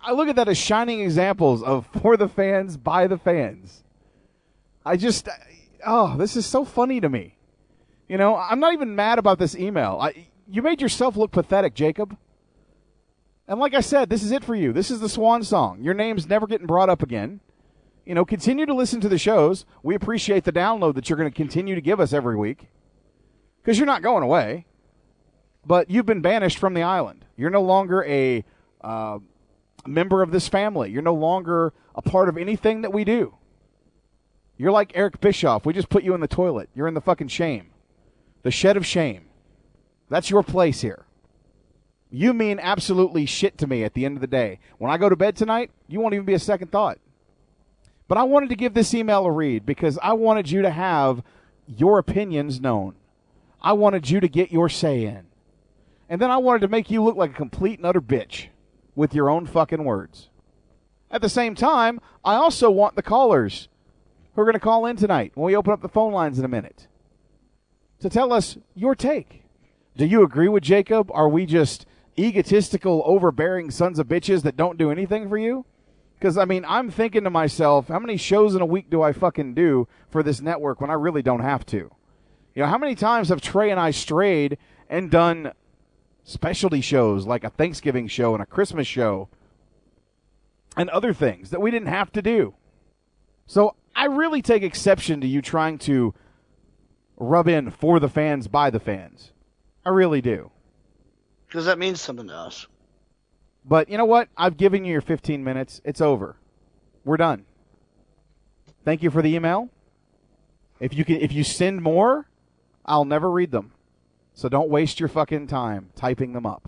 I 0.03 0.11
look 0.11 0.27
at 0.27 0.35
that 0.35 0.47
as 0.47 0.57
shining 0.57 1.01
examples 1.01 1.63
of 1.63 1.87
for 2.01 2.17
the 2.17 2.27
fans, 2.27 2.77
by 2.77 3.07
the 3.07 3.17
fans. 3.17 3.83
I 4.85 4.97
just, 4.97 5.27
oh, 5.85 6.17
this 6.17 6.35
is 6.35 6.45
so 6.45 6.65
funny 6.65 7.01
to 7.01 7.09
me. 7.09 7.37
You 8.07 8.17
know, 8.17 8.35
I'm 8.35 8.59
not 8.59 8.73
even 8.73 8.95
mad 8.95 9.17
about 9.17 9.39
this 9.39 9.55
email. 9.55 9.97
I, 9.99 10.27
you 10.47 10.61
made 10.61 10.81
yourself 10.81 11.15
look 11.15 11.31
pathetic, 11.31 11.73
Jacob. 11.73 12.17
And 13.47 13.59
like 13.59 13.73
I 13.73 13.81
said, 13.81 14.09
this 14.09 14.23
is 14.23 14.31
it 14.31 14.43
for 14.43 14.55
you. 14.55 14.71
This 14.71 14.89
is 14.89 14.99
the 14.99 15.09
swan 15.09 15.43
song. 15.43 15.81
Your 15.81 15.93
name's 15.93 16.27
never 16.27 16.47
getting 16.47 16.67
brought 16.67 16.89
up 16.89 17.03
again. 17.03 17.41
You 18.05 18.15
know, 18.15 18.25
continue 18.25 18.65
to 18.65 18.73
listen 18.73 19.01
to 19.01 19.09
the 19.09 19.17
shows. 19.17 19.65
We 19.81 19.95
appreciate 19.95 20.43
the 20.43 20.51
download 20.51 20.95
that 20.95 21.09
you're 21.09 21.17
going 21.17 21.31
to 21.31 21.35
continue 21.35 21.75
to 21.75 21.81
give 21.81 21.99
us 21.99 22.13
every 22.13 22.35
week 22.35 22.67
because 23.61 23.77
you're 23.77 23.85
not 23.85 24.01
going 24.01 24.23
away. 24.23 24.65
But 25.65 25.89
you've 25.89 26.05
been 26.05 26.21
banished 26.21 26.57
from 26.57 26.73
the 26.73 26.83
island. 26.83 27.25
You're 27.37 27.49
no 27.49 27.61
longer 27.61 28.03
a 28.03 28.43
uh, 28.81 29.19
member 29.85 30.21
of 30.21 30.31
this 30.31 30.49
family. 30.49 30.91
You're 30.91 31.01
no 31.01 31.13
longer 31.13 31.73
a 31.95 32.01
part 32.01 32.27
of 32.27 32.37
anything 32.37 32.81
that 32.81 32.91
we 32.91 33.05
do. 33.05 33.35
You're 34.57 34.71
like 34.71 34.91
Eric 34.93 35.21
Bischoff. 35.21 35.65
We 35.65 35.73
just 35.73 35.89
put 35.89 36.03
you 36.03 36.13
in 36.13 36.21
the 36.21 36.27
toilet. 36.27 36.69
You're 36.75 36.87
in 36.87 36.93
the 36.93 37.01
fucking 37.01 37.29
shame. 37.29 37.71
The 38.43 38.51
shed 38.51 38.77
of 38.77 38.85
shame. 38.85 39.25
That's 40.09 40.29
your 40.29 40.43
place 40.43 40.81
here. 40.81 41.05
You 42.15 42.31
mean 42.31 42.59
absolutely 42.59 43.25
shit 43.25 43.57
to 43.57 43.65
me 43.65 43.83
at 43.83 43.95
the 43.95 44.05
end 44.05 44.17
of 44.17 44.21
the 44.21 44.27
day. 44.27 44.59
When 44.77 44.91
I 44.91 44.99
go 44.99 45.09
to 45.09 45.15
bed 45.15 45.35
tonight, 45.35 45.71
you 45.87 45.99
won't 45.99 46.13
even 46.13 46.27
be 46.27 46.35
a 46.35 46.39
second 46.39 46.71
thought. 46.71 46.99
But 48.07 48.19
I 48.19 48.23
wanted 48.23 48.49
to 48.49 48.55
give 48.55 48.75
this 48.75 48.93
email 48.93 49.25
a 49.25 49.31
read 49.31 49.65
because 49.65 49.97
I 49.99 50.13
wanted 50.13 50.51
you 50.51 50.61
to 50.61 50.69
have 50.69 51.23
your 51.65 51.97
opinions 51.97 52.61
known. 52.61 52.93
I 53.63 53.73
wanted 53.73 54.11
you 54.11 54.19
to 54.19 54.27
get 54.27 54.51
your 54.51 54.69
say 54.69 55.05
in. 55.05 55.25
And 56.07 56.21
then 56.21 56.29
I 56.29 56.37
wanted 56.37 56.59
to 56.59 56.67
make 56.67 56.91
you 56.91 57.03
look 57.03 57.15
like 57.15 57.31
a 57.31 57.35
complete 57.35 57.79
and 57.79 57.85
utter 57.87 57.99
bitch 57.99 58.49
with 58.93 59.15
your 59.15 59.27
own 59.27 59.47
fucking 59.47 59.83
words. 59.83 60.29
At 61.09 61.23
the 61.23 61.29
same 61.29 61.55
time, 61.55 61.99
I 62.23 62.35
also 62.35 62.69
want 62.69 62.95
the 62.95 63.01
callers 63.01 63.69
who 64.35 64.41
are 64.43 64.45
going 64.45 64.53
to 64.53 64.59
call 64.59 64.85
in 64.85 64.97
tonight 64.97 65.31
when 65.33 65.47
we 65.47 65.55
open 65.55 65.73
up 65.73 65.81
the 65.81 65.89
phone 65.89 66.13
lines 66.13 66.37
in 66.37 66.45
a 66.45 66.47
minute 66.47 66.85
to 68.01 68.09
tell 68.09 68.31
us 68.31 68.55
your 68.75 68.93
take. 68.93 69.45
Do 69.97 70.05
you 70.05 70.21
agree 70.21 70.47
with 70.47 70.61
Jacob? 70.61 71.09
Are 71.11 71.27
we 71.27 71.47
just 71.47 71.87
egotistical, 72.17 73.01
overbearing 73.05 73.71
sons 73.71 73.99
of 73.99 74.07
bitches 74.07 74.43
that 74.43 74.57
don't 74.57 74.77
do 74.77 74.91
anything 74.91 75.29
for 75.29 75.37
you? 75.37 75.65
Because, 76.17 76.37
I 76.37 76.45
mean, 76.45 76.63
I'm 76.67 76.89
thinking 76.89 77.25
to 77.25 77.29
myself, 77.29 77.89
how 77.89 77.99
many 77.99 78.17
shows 78.17 78.55
in 78.55 78.61
a 78.61 78.65
week 78.65 78.89
do 78.89 79.01
I 79.01 79.11
fucking 79.11 79.55
do 79.55 79.87
for 80.09 80.23
this 80.23 80.39
network 80.39 80.79
when 80.79 80.89
I 80.89 80.93
really 80.93 81.21
don't 81.21 81.41
have 81.41 81.65
to? 81.67 81.91
You 82.55 82.61
know, 82.61 82.67
how 82.67 82.77
many 82.77 82.95
times 82.95 83.29
have 83.29 83.41
Trey 83.41 83.71
and 83.71 83.79
I 83.79 83.91
strayed 83.91 84.57
and 84.87 85.11
done 85.11 85.51
specialty 86.23 86.81
shows 86.81 87.25
like 87.25 87.43
a 87.43 87.49
Thanksgiving 87.49 88.07
show 88.07 88.33
and 88.33 88.41
a 88.41 88.45
Christmas 88.45 88.87
show 88.87 89.27
and 90.77 90.89
other 90.91 91.13
things 91.13 91.49
that 91.49 91.61
we 91.61 91.71
didn't 91.71 91.89
have 91.89 92.11
to 92.13 92.21
do? 92.21 92.53
So 93.45 93.75
I 93.95 94.05
really 94.05 94.41
take 94.41 94.63
exception 94.63 95.19
to 95.21 95.27
you 95.27 95.41
trying 95.41 95.77
to 95.79 96.13
rub 97.17 97.47
in 97.47 97.69
for 97.69 97.99
the 97.99 98.09
fans, 98.09 98.47
by 98.47 98.69
the 98.69 98.79
fans. 98.79 99.31
I 99.85 99.89
really 99.89 100.21
do. 100.21 100.51
Because 101.53 101.67
that 101.67 101.77
means 101.77 102.01
something 102.01 102.29
to 102.29 102.33
us. 102.33 102.65
But 103.63 103.87
you 103.87 103.95
know 103.95 104.05
what? 104.05 104.27
I've 104.35 104.57
given 104.57 104.83
you 104.85 104.91
your 104.91 105.01
15 105.01 105.43
minutes. 105.43 105.81
It's 105.85 106.01
over. 106.01 106.35
We're 107.05 107.17
done. 107.17 107.45
Thank 108.83 109.03
you 109.03 109.11
for 109.11 109.21
the 109.21 109.35
email. 109.35 109.69
If 110.79 110.95
you 110.95 111.05
can, 111.05 111.17
if 111.17 111.31
you 111.31 111.43
send 111.43 111.83
more, 111.83 112.27
I'll 112.87 113.05
never 113.05 113.29
read 113.29 113.51
them. 113.51 113.71
So 114.33 114.49
don't 114.49 114.67
waste 114.69 114.99
your 114.99 115.07
fucking 115.07 115.45
time 115.45 115.91
typing 115.95 116.33
them 116.33 116.47
up. 116.47 116.67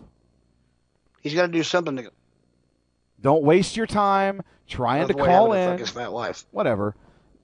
He's 1.20 1.34
got 1.34 1.48
to 1.48 1.52
do 1.52 1.64
something 1.64 1.96
to 1.96 2.12
Don't 3.20 3.42
waste 3.42 3.76
your 3.76 3.88
time 3.88 4.44
trying 4.68 5.08
to 5.08 5.16
call 5.16 5.54
in. 5.54 5.72
fuck 5.72 5.80
his 5.80 5.90
fat 5.90 6.14
wife. 6.14 6.46
Whatever. 6.52 6.96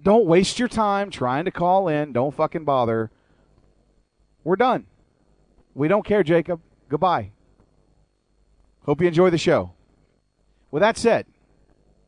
Don't 0.03 0.27
waste 0.27 0.59
your 0.59 0.67
time 0.67 1.09
trying 1.09 1.45
to 1.45 1.51
call 1.51 1.87
in. 1.87 2.13
Don't 2.13 2.35
fucking 2.35 2.65
bother. 2.65 3.09
We're 4.43 4.57
done. 4.57 4.85
We 5.73 5.87
don't 5.87 6.05
care, 6.05 6.21
Jacob. 6.21 6.61
Goodbye. 6.91 7.31
Hope 8.83 8.99
you 8.99 9.07
enjoy 9.07 9.29
the 9.29 9.37
show. 9.37 9.71
With 10.71 10.81
that 10.81 10.97
said, 10.97 11.25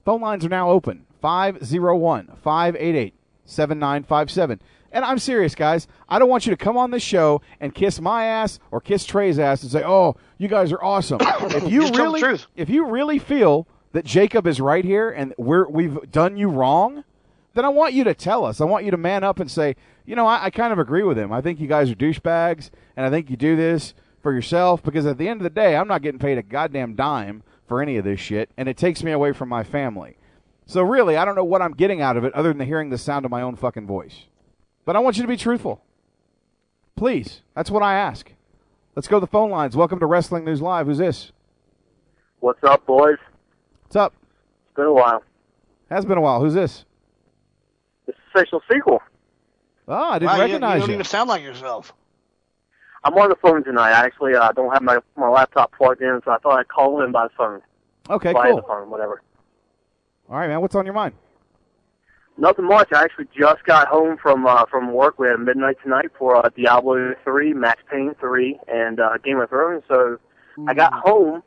phone 0.03 0.19
lines 0.19 0.43
are 0.43 0.49
now 0.49 0.71
open 0.71 1.05
501 1.21 2.27
588 2.43 3.13
7957. 3.45 4.59
And 4.91 5.05
I'm 5.05 5.19
serious, 5.19 5.55
guys. 5.55 5.87
I 6.09 6.19
don't 6.19 6.27
want 6.27 6.45
you 6.45 6.51
to 6.51 6.57
come 6.57 6.75
on 6.75 6.91
this 6.91 7.01
show 7.01 7.41
and 7.61 7.73
kiss 7.73 8.01
my 8.01 8.25
ass 8.25 8.59
or 8.71 8.81
kiss 8.81 9.05
Trey's 9.05 9.39
ass 9.39 9.63
and 9.63 9.71
say, 9.71 9.83
"Oh, 9.85 10.17
you 10.37 10.49
guys 10.49 10.73
are 10.73 10.83
awesome." 10.83 11.19
if 11.21 11.71
you 11.71 11.87
Just 11.87 11.95
really, 11.95 12.39
if 12.57 12.69
you 12.69 12.85
really 12.85 13.19
feel 13.19 13.65
that 13.93 14.03
Jacob 14.03 14.45
is 14.45 14.59
right 14.59 14.83
here 14.83 15.09
and 15.09 15.33
we're 15.37 15.65
we've 15.69 16.11
done 16.11 16.35
you 16.35 16.49
wrong, 16.49 17.05
then 17.53 17.63
I 17.63 17.69
want 17.69 17.93
you 17.93 18.03
to 18.03 18.13
tell 18.13 18.43
us. 18.43 18.59
I 18.59 18.65
want 18.65 18.83
you 18.83 18.91
to 18.91 18.97
man 18.97 19.23
up 19.23 19.39
and 19.39 19.49
say, 19.49 19.77
you 20.05 20.17
know, 20.17 20.27
I, 20.27 20.45
I 20.45 20.49
kind 20.49 20.73
of 20.73 20.79
agree 20.79 21.03
with 21.03 21.17
him. 21.17 21.31
I 21.31 21.39
think 21.39 21.61
you 21.61 21.67
guys 21.67 21.89
are 21.89 21.95
douchebags, 21.95 22.69
and 22.97 23.05
I 23.05 23.09
think 23.09 23.29
you 23.29 23.37
do 23.37 23.55
this 23.55 23.93
for 24.23 24.33
yourself 24.33 24.81
because 24.81 25.05
at 25.05 25.17
the 25.19 25.27
end 25.27 25.41
of 25.41 25.43
the 25.43 25.49
day, 25.49 25.75
I'm 25.75 25.87
not 25.87 26.01
getting 26.01 26.17
paid 26.19 26.37
a 26.37 26.41
goddamn 26.43 26.95
dime 26.95 27.43
for 27.67 27.81
any 27.81 27.97
of 27.97 28.05
this 28.05 28.19
shit, 28.19 28.49
and 28.57 28.67
it 28.67 28.77
takes 28.77 29.03
me 29.03 29.11
away 29.11 29.33
from 29.33 29.49
my 29.49 29.63
family. 29.63 30.17
So 30.65 30.81
really, 30.81 31.17
I 31.17 31.25
don't 31.25 31.35
know 31.35 31.43
what 31.43 31.61
I'm 31.61 31.73
getting 31.73 32.01
out 32.01 32.17
of 32.17 32.23
it 32.23 32.33
other 32.33 32.53
than 32.53 32.65
hearing 32.65 32.89
the 32.89 32.97
sound 32.97 33.25
of 33.25 33.31
my 33.31 33.41
own 33.41 33.57
fucking 33.57 33.85
voice. 33.85 34.25
But 34.85 34.95
I 34.95 34.99
want 34.99 35.17
you 35.17 35.23
to 35.23 35.27
be 35.27 35.37
truthful. 35.37 35.83
Please. 36.95 37.41
That's 37.55 37.69
what 37.69 37.83
I 37.83 37.95
ask. 37.95 38.31
Let's 38.95 39.07
go 39.07 39.17
to 39.17 39.21
the 39.21 39.27
phone 39.27 39.49
lines. 39.49 39.75
Welcome 39.75 39.99
to 39.99 40.05
Wrestling 40.05 40.45
News 40.45 40.61
Live. 40.61 40.87
Who's 40.87 40.97
this? 40.99 41.31
What's 42.39 42.63
up, 42.63 42.85
boys? 42.85 43.17
What's 43.83 43.95
up? 43.95 44.13
It's 44.67 44.75
been 44.75 44.85
a 44.85 44.93
while. 44.93 45.23
Has 45.89 46.05
been 46.05 46.17
a 46.17 46.21
while. 46.21 46.39
Who's 46.39 46.53
this? 46.53 46.85
It's 48.07 48.17
official 48.33 48.61
sequel. 48.71 49.01
Oh, 49.87 49.93
ah, 49.93 50.11
I 50.11 50.19
didn't 50.19 50.27
Wow, 50.29 50.35
you- 50.35 50.41
recognize 50.43 50.75
you. 50.81 50.87
don't 50.87 50.93
even 50.93 51.05
sound 51.05 51.29
like 51.29 51.41
yourself. 51.43 51.93
I'm 53.05 53.13
on 53.15 53.29
the 53.29 53.35
phone 53.35 53.63
tonight. 53.63 53.91
I 53.91 54.05
actually 54.05 54.35
uh, 54.35 54.51
don't 54.53 54.71
have 54.71 54.81
my 54.81 54.99
my 55.15 55.29
laptop 55.29 55.73
plugged 55.77 56.01
in, 56.01 56.21
so 56.23 56.31
I 56.31 56.37
thought 56.37 56.59
I'd 56.59 56.67
call 56.67 57.03
in 57.03 57.11
by 57.11 57.27
phone. 57.37 57.61
Okay, 58.09 58.33
via 58.33 58.51
cool. 58.51 58.55
the 58.57 58.61
phone, 58.63 58.89
whatever. 58.89 59.21
All 60.29 60.37
right, 60.37 60.47
man. 60.47 60.61
What's 60.61 60.75
on 60.75 60.85
your 60.85 60.93
mind? 60.93 61.13
Nothing 62.37 62.65
much. 62.65 62.91
I 62.91 63.03
actually 63.03 63.27
just 63.37 63.63
got 63.65 63.87
home 63.87 64.17
from 64.21 64.47
uh, 64.47 64.65
from 64.65 64.93
work. 64.93 65.19
We 65.19 65.27
had 65.27 65.39
midnight 65.39 65.77
tonight 65.83 66.11
for 66.17 66.35
uh, 66.35 66.49
Diablo 66.55 67.13
three, 67.23 67.53
Max 67.53 67.83
Payne 67.91 68.15
three, 68.19 68.59
and 68.67 68.99
uh, 68.99 69.17
Game 69.23 69.39
of 69.39 69.49
Thrones. 69.49 69.83
So 69.87 70.17
I 70.67 70.73
got 70.73 70.93
home 70.93 71.43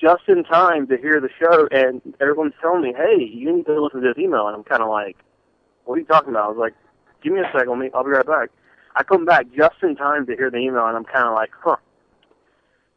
just 0.00 0.22
in 0.28 0.44
time 0.44 0.86
to 0.86 0.96
hear 0.96 1.20
the 1.20 1.28
show, 1.38 1.68
and 1.72 2.00
everyone's 2.20 2.54
telling 2.62 2.82
me, 2.82 2.94
"Hey, 2.96 3.22
you 3.22 3.54
need 3.54 3.66
to 3.66 3.82
listen 3.82 4.00
to 4.00 4.08
this 4.08 4.22
email." 4.22 4.46
And 4.46 4.56
I'm 4.56 4.64
kind 4.64 4.82
of 4.82 4.88
like, 4.88 5.16
"What 5.84 5.96
are 5.96 5.98
you 5.98 6.06
talking 6.06 6.30
about?" 6.30 6.44
I 6.44 6.48
was 6.48 6.58
like, 6.58 6.74
"Give 7.22 7.32
me 7.32 7.40
a 7.40 7.50
second, 7.52 7.78
me. 7.78 7.90
I'll 7.92 8.04
be 8.04 8.10
right 8.10 8.26
back." 8.26 8.50
I 8.96 9.02
come 9.02 9.24
back 9.24 9.46
just 9.56 9.76
in 9.82 9.96
time 9.96 10.26
to 10.26 10.36
hear 10.36 10.50
the 10.50 10.58
email, 10.58 10.86
and 10.86 10.96
I'm 10.96 11.04
kind 11.04 11.26
of 11.26 11.34
like, 11.34 11.50
"Huh, 11.60 11.76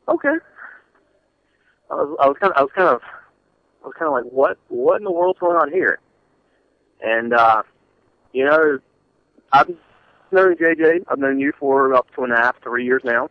okay." 0.08 0.36
I 1.90 1.96
was 1.96 2.18
I 2.20 2.28
was 2.28 2.38
kind 2.40 2.54
of 2.54 2.58
I 2.58 2.62
was 2.62 2.72
kind 2.76 2.90
of 2.90 3.02
I 3.84 3.88
was 3.88 3.94
kind 3.98 4.08
of 4.08 4.14
like, 4.14 4.32
"What 4.32 4.58
what 4.70 4.98
in 4.98 5.04
the 5.04 5.12
world's 5.12 5.40
going 5.40 5.58
on 5.58 5.72
here?" 5.72 6.00
And 7.02 7.34
uh, 7.34 7.64
you 8.34 8.46
know, 8.46 8.80
I've 9.52 9.70
known 10.32 10.56
JJ. 10.56 11.06
I've 11.08 11.20
known 11.20 11.40
you 11.40 11.52
for 11.60 11.92
about 11.92 12.08
two 12.16 12.24
and 12.24 12.34
a 12.34 12.38
half, 12.38 12.62
three 12.62 12.86
years 12.86 13.02
now. 13.04 13.30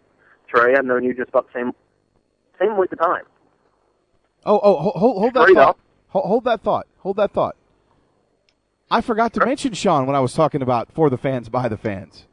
Trey, 0.49 0.74
I've 0.77 0.85
known 0.85 1.05
you 1.05 1.15
just 1.15 1.28
about 1.31 1.47
the 1.53 1.61
same 1.61 1.73
same 2.59 2.78
length 2.78 2.93
of 2.93 2.99
time. 2.99 3.24
Oh, 4.45 4.59
oh, 4.62 4.77
hold, 4.77 5.19
hold, 5.19 5.35
that 5.35 5.43
Straight 5.43 5.55
thought. 5.55 5.78
Hold, 6.09 6.24
hold 6.24 6.45
that 6.45 6.62
thought. 6.62 6.87
Hold 6.99 7.16
that 7.16 7.31
thought. 7.32 7.57
I 8.91 9.01
forgot 9.01 9.32
to 9.35 9.45
mention 9.45 9.73
Sean 9.74 10.07
when 10.07 10.16
I 10.16 10.20
was 10.20 10.32
talking 10.32 10.62
about 10.62 10.91
for 10.93 11.11
the 11.11 11.19
fans, 11.19 11.49
by 11.49 11.69
the 11.69 11.77
fans, 11.77 12.27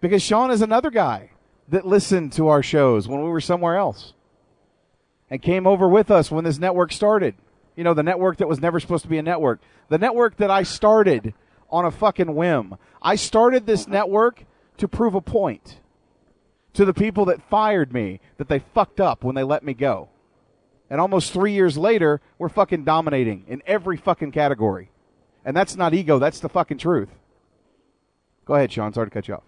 because 0.00 0.22
Sean 0.22 0.50
is 0.50 0.62
another 0.62 0.90
guy 0.90 1.30
that 1.68 1.86
listened 1.86 2.32
to 2.32 2.48
our 2.48 2.62
shows 2.62 3.08
when 3.08 3.22
we 3.22 3.28
were 3.28 3.40
somewhere 3.40 3.76
else, 3.76 4.12
and 5.30 5.42
came 5.42 5.66
over 5.66 5.88
with 5.88 6.10
us 6.10 6.30
when 6.30 6.44
this 6.44 6.58
network 6.58 6.92
started. 6.92 7.34
You 7.74 7.84
know, 7.84 7.94
the 7.94 8.02
network 8.02 8.38
that 8.38 8.48
was 8.48 8.60
never 8.60 8.80
supposed 8.80 9.02
to 9.02 9.10
be 9.10 9.18
a 9.18 9.22
network, 9.22 9.60
the 9.88 9.98
network 9.98 10.36
that 10.36 10.50
I 10.50 10.62
started 10.62 11.34
on 11.70 11.84
a 11.84 11.90
fucking 11.90 12.34
whim. 12.34 12.76
I 13.02 13.16
started 13.16 13.66
this 13.66 13.86
network 13.86 14.44
to 14.78 14.88
prove 14.88 15.14
a 15.14 15.20
point 15.20 15.80
to 16.74 16.84
the 16.84 16.94
people 16.94 17.24
that 17.26 17.42
fired 17.48 17.92
me 17.92 18.20
that 18.36 18.48
they 18.48 18.58
fucked 18.58 19.00
up 19.00 19.24
when 19.24 19.34
they 19.34 19.42
let 19.42 19.64
me 19.64 19.74
go. 19.74 20.08
And 20.88 21.00
almost 21.00 21.32
three 21.32 21.52
years 21.52 21.76
later, 21.76 22.20
we're 22.38 22.48
fucking 22.48 22.84
dominating 22.84 23.44
in 23.48 23.62
every 23.66 23.96
fucking 23.96 24.32
category. 24.32 24.90
And 25.44 25.56
that's 25.56 25.76
not 25.76 25.94
ego, 25.94 26.18
that's 26.18 26.40
the 26.40 26.48
fucking 26.48 26.78
truth. 26.78 27.08
Go 28.44 28.54
ahead, 28.54 28.70
Sean. 28.70 28.92
Sorry 28.92 29.08
to 29.08 29.10
cut 29.10 29.26
you 29.26 29.34
off. 29.34 29.42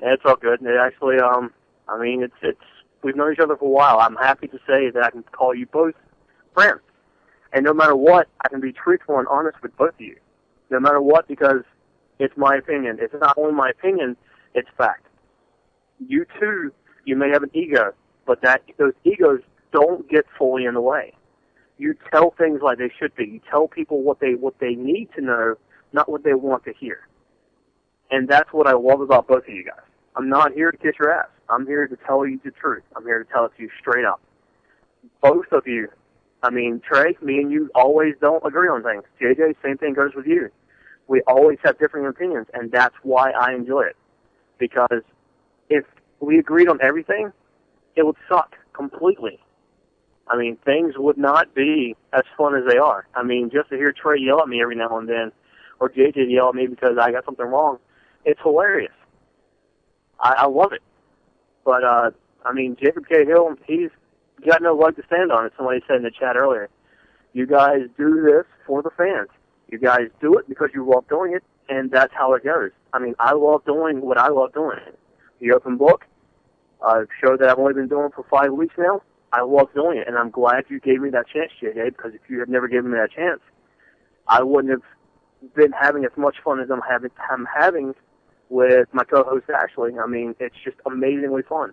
Yeah, 0.00 0.14
it's 0.14 0.22
all 0.24 0.36
good. 0.36 0.60
It 0.62 0.76
actually, 0.80 1.18
um, 1.18 1.52
I 1.88 1.98
mean, 1.98 2.22
it's 2.22 2.34
it's 2.42 2.58
we've 3.02 3.16
known 3.16 3.32
each 3.32 3.38
other 3.38 3.56
for 3.56 3.66
a 3.66 3.68
while. 3.68 3.98
I'm 4.00 4.16
happy 4.16 4.48
to 4.48 4.58
say 4.66 4.90
that 4.90 5.02
I 5.04 5.10
can 5.10 5.22
call 5.22 5.54
you 5.54 5.66
both 5.66 5.94
friends, 6.52 6.80
and 7.52 7.64
no 7.64 7.72
matter 7.72 7.96
what, 7.96 8.28
I 8.44 8.48
can 8.48 8.60
be 8.60 8.72
truthful 8.72 9.18
and 9.18 9.28
honest 9.28 9.62
with 9.62 9.76
both 9.76 9.94
of 9.94 10.00
you. 10.00 10.16
No 10.70 10.80
matter 10.80 11.00
what, 11.00 11.28
because 11.28 11.62
it's 12.18 12.36
my 12.36 12.56
opinion. 12.56 12.98
It's 13.00 13.14
not 13.20 13.36
only 13.38 13.52
my 13.52 13.70
opinion; 13.70 14.16
it's 14.54 14.68
fact. 14.76 15.06
You 16.06 16.26
too, 16.40 16.72
you 17.04 17.16
may 17.16 17.30
have 17.30 17.42
an 17.42 17.50
ego, 17.54 17.92
but 18.26 18.42
that 18.42 18.62
those 18.78 18.94
egos 19.04 19.40
don't 19.72 20.08
get 20.08 20.24
fully 20.36 20.64
in 20.64 20.74
the 20.74 20.80
way. 20.80 21.12
You 21.78 21.94
tell 22.12 22.34
things 22.36 22.60
like 22.62 22.78
they 22.78 22.90
should 22.98 23.14
be. 23.16 23.24
You 23.24 23.40
tell 23.50 23.68
people 23.68 24.02
what 24.02 24.20
they 24.20 24.34
what 24.34 24.58
they 24.58 24.74
need 24.74 25.08
to 25.16 25.20
know, 25.20 25.54
not 25.92 26.08
what 26.08 26.24
they 26.24 26.34
want 26.34 26.64
to 26.64 26.72
hear. 26.72 27.06
And 28.10 28.28
that's 28.28 28.52
what 28.52 28.66
I 28.66 28.72
love 28.72 29.00
about 29.00 29.26
both 29.26 29.44
of 29.48 29.54
you 29.54 29.64
guys. 29.64 29.84
I'm 30.16 30.28
not 30.28 30.52
here 30.52 30.70
to 30.70 30.76
kiss 30.76 30.94
your 30.98 31.12
ass. 31.12 31.28
I'm 31.48 31.66
here 31.66 31.86
to 31.86 31.96
tell 32.06 32.26
you 32.26 32.40
the 32.44 32.50
truth. 32.50 32.82
I'm 32.96 33.04
here 33.04 33.22
to 33.22 33.30
tell 33.30 33.44
it 33.46 33.52
to 33.56 33.62
you 33.62 33.70
straight 33.80 34.04
up. 34.04 34.20
Both 35.20 35.52
of 35.52 35.66
you. 35.66 35.88
I 36.42 36.50
mean, 36.50 36.80
Trey, 36.86 37.16
me 37.22 37.38
and 37.38 37.50
you 37.50 37.70
always 37.74 38.14
don't 38.20 38.44
agree 38.44 38.68
on 38.68 38.82
things. 38.82 39.02
JJ, 39.20 39.56
same 39.62 39.78
thing 39.78 39.94
goes 39.94 40.14
with 40.14 40.26
you. 40.26 40.50
We 41.08 41.22
always 41.22 41.58
have 41.64 41.78
differing 41.78 42.06
opinions, 42.06 42.46
and 42.54 42.70
that's 42.70 42.94
why 43.02 43.30
I 43.30 43.54
enjoy 43.54 43.82
it. 43.82 43.96
Because 44.58 45.02
if 45.68 45.84
we 46.20 46.38
agreed 46.38 46.68
on 46.68 46.78
everything, 46.82 47.32
it 47.96 48.04
would 48.04 48.16
suck 48.28 48.56
completely. 48.72 49.40
I 50.28 50.38
mean, 50.38 50.56
things 50.64 50.94
would 50.96 51.18
not 51.18 51.54
be 51.54 51.96
as 52.12 52.22
fun 52.36 52.54
as 52.54 52.64
they 52.66 52.78
are. 52.78 53.06
I 53.14 53.22
mean, 53.22 53.50
just 53.50 53.70
to 53.70 53.76
hear 53.76 53.92
Trey 53.92 54.18
yell 54.20 54.40
at 54.40 54.48
me 54.48 54.62
every 54.62 54.76
now 54.76 54.98
and 54.98 55.08
then, 55.08 55.32
or 55.80 55.90
JJ 55.90 56.30
yell 56.30 56.48
at 56.48 56.54
me 56.54 56.66
because 56.66 56.96
I 57.00 57.12
got 57.12 57.24
something 57.24 57.46
wrong, 57.46 57.78
it's 58.24 58.40
hilarious. 58.42 58.92
I, 60.20 60.34
I 60.38 60.46
love 60.46 60.72
it. 60.72 60.82
But, 61.64 61.84
uh, 61.84 62.10
I 62.44 62.52
mean, 62.52 62.76
Jacob 62.80 63.06
Cahill, 63.08 63.56
he's 63.66 63.90
got 64.46 64.62
no 64.62 64.74
leg 64.74 64.96
to 64.96 65.02
stand 65.06 65.32
on, 65.32 65.46
as 65.46 65.52
somebody 65.56 65.80
said 65.86 65.96
in 65.96 66.02
the 66.02 66.10
chat 66.10 66.36
earlier. 66.36 66.68
You 67.32 67.46
guys 67.46 67.82
do 67.96 68.22
this 68.22 68.44
for 68.66 68.82
the 68.82 68.90
fans. 68.96 69.28
You 69.68 69.78
guys 69.78 70.08
do 70.20 70.34
it 70.38 70.48
because 70.48 70.70
you 70.74 70.88
love 70.88 71.08
doing 71.08 71.34
it, 71.34 71.42
and 71.68 71.90
that's 71.90 72.12
how 72.14 72.34
it 72.34 72.44
goes. 72.44 72.70
I 72.92 72.98
mean, 72.98 73.14
I 73.18 73.32
love 73.32 73.64
doing 73.64 74.02
what 74.02 74.18
I 74.18 74.28
love 74.28 74.52
doing. 74.52 74.78
The 75.40 75.52
open 75.52 75.76
book, 75.76 76.04
a 76.80 77.06
show 77.20 77.36
that 77.36 77.48
I've 77.48 77.58
only 77.58 77.74
been 77.74 77.88
doing 77.88 78.10
for 78.14 78.24
five 78.30 78.52
weeks 78.52 78.74
now. 78.78 79.02
I 79.32 79.42
love 79.42 79.68
doing 79.74 79.98
it, 79.98 80.06
and 80.06 80.16
I'm 80.16 80.30
glad 80.30 80.64
you 80.68 80.78
gave 80.78 81.00
me 81.00 81.10
that 81.10 81.26
chance, 81.26 81.50
JJ, 81.60 81.96
because 81.96 82.12
if 82.14 82.20
you 82.28 82.38
had 82.38 82.48
never 82.48 82.68
given 82.68 82.92
me 82.92 82.98
that 82.98 83.10
chance, 83.10 83.40
I 84.28 84.42
wouldn't 84.44 84.70
have 84.70 85.54
been 85.54 85.72
having 85.72 86.04
as 86.04 86.12
much 86.16 86.36
fun 86.44 86.60
as 86.60 86.70
I'm 86.70 86.82
having, 86.88 87.10
I'm 87.28 87.46
having 87.46 87.94
with 88.54 88.86
my 88.92 89.02
co-host 89.02 89.46
Ashley. 89.50 89.98
I 89.98 90.06
mean, 90.06 90.36
it's 90.38 90.54
just 90.64 90.76
amazingly 90.86 91.42
fun. 91.42 91.72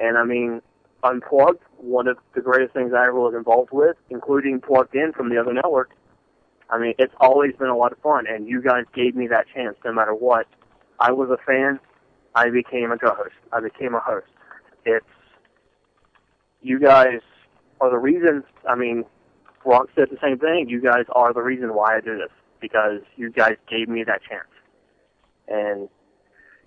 And 0.00 0.16
I 0.16 0.24
mean, 0.24 0.62
Unplugged, 1.02 1.62
one 1.78 2.06
of 2.06 2.16
the 2.34 2.40
greatest 2.40 2.74
things 2.74 2.92
I 2.94 3.08
ever 3.08 3.18
was 3.18 3.34
involved 3.34 3.70
with, 3.72 3.96
including 4.08 4.60
Plugged 4.60 4.94
In 4.94 5.12
from 5.12 5.30
the 5.30 5.38
other 5.40 5.52
network. 5.52 5.90
I 6.70 6.78
mean, 6.78 6.94
it's 6.98 7.12
always 7.20 7.56
been 7.56 7.68
a 7.68 7.76
lot 7.76 7.90
of 7.90 7.98
fun, 7.98 8.26
and 8.28 8.46
you 8.46 8.62
guys 8.62 8.84
gave 8.94 9.16
me 9.16 9.26
that 9.28 9.46
chance 9.52 9.76
no 9.84 9.92
matter 9.92 10.14
what. 10.14 10.46
I 11.00 11.10
was 11.10 11.28
a 11.28 11.38
fan. 11.44 11.80
I 12.36 12.50
became 12.50 12.92
a 12.92 12.98
co-host. 12.98 13.34
I 13.52 13.60
became 13.60 13.94
a 13.96 14.00
host. 14.00 14.28
It's 14.84 15.04
you 16.62 16.78
guys 16.78 17.20
are 17.80 17.90
the 17.90 17.98
reason. 17.98 18.44
I 18.68 18.76
mean, 18.76 19.04
Brock 19.64 19.88
said 19.96 20.08
the 20.12 20.18
same 20.22 20.38
thing. 20.38 20.68
You 20.68 20.80
guys 20.80 21.06
are 21.10 21.32
the 21.32 21.42
reason 21.42 21.74
why 21.74 21.96
I 21.96 22.00
do 22.00 22.16
this 22.16 22.30
because 22.60 23.00
you 23.16 23.30
guys 23.32 23.56
gave 23.68 23.88
me 23.88 24.04
that 24.04 24.20
chance. 24.22 24.49
And 25.50 25.88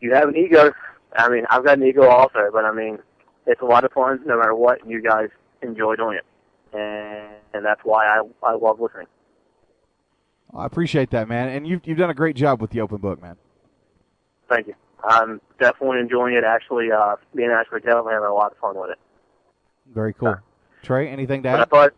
you 0.02 0.14
have 0.14 0.28
an 0.30 0.36
ego. 0.38 0.72
I 1.16 1.30
mean, 1.30 1.46
I've 1.50 1.64
got 1.64 1.78
an 1.78 1.84
ego 1.86 2.08
also, 2.08 2.50
but 2.52 2.66
I 2.66 2.72
mean, 2.72 3.00
it's 3.48 3.62
a 3.62 3.66
lot 3.66 3.84
of 3.84 3.92
fun 3.94 4.20
no 4.26 4.38
matter 4.38 4.54
what. 4.54 4.82
And 4.82 4.92
you 4.92 5.02
guys 5.02 5.30
enjoy 5.62 5.96
doing 5.96 6.18
it, 6.18 6.78
and 6.78 7.36
and 7.54 7.66
that's 7.66 7.82
why 7.84 8.06
I 8.06 8.22
I 8.44 8.54
love 8.56 8.80
listening. 8.80 9.08
I 10.56 10.66
appreciate 10.68 11.10
that, 11.12 11.28
man. 11.28 11.50
And 11.50 11.66
you've, 11.66 11.82
you've 11.86 11.98
done 11.98 12.12
a 12.12 12.14
great 12.14 12.36
job 12.36 12.62
with 12.62 12.70
the 12.70 12.82
open 12.82 12.98
book, 12.98 13.20
man. 13.20 13.38
Thank 14.48 14.68
you. 14.68 14.76
I'm 15.04 15.42
definitely 15.60 16.00
enjoying 16.00 16.36
it. 16.36 16.44
Actually, 16.44 16.92
uh, 16.92 17.16
me 17.34 17.44
and 17.44 17.52
Ashley 17.52 17.80
definitely 17.80 18.14
having 18.14 18.28
a 18.30 18.34
lot 18.34 18.52
of 18.52 18.58
fun 18.60 18.76
with 18.80 18.92
it. 18.92 19.00
Very 19.92 20.14
cool. 20.14 20.36
Trey, 20.84 21.08
anything 21.10 21.42
to 21.44 21.50
But 21.50 21.60
I 21.60 21.62
add? 21.64 21.70
thought 21.70 21.94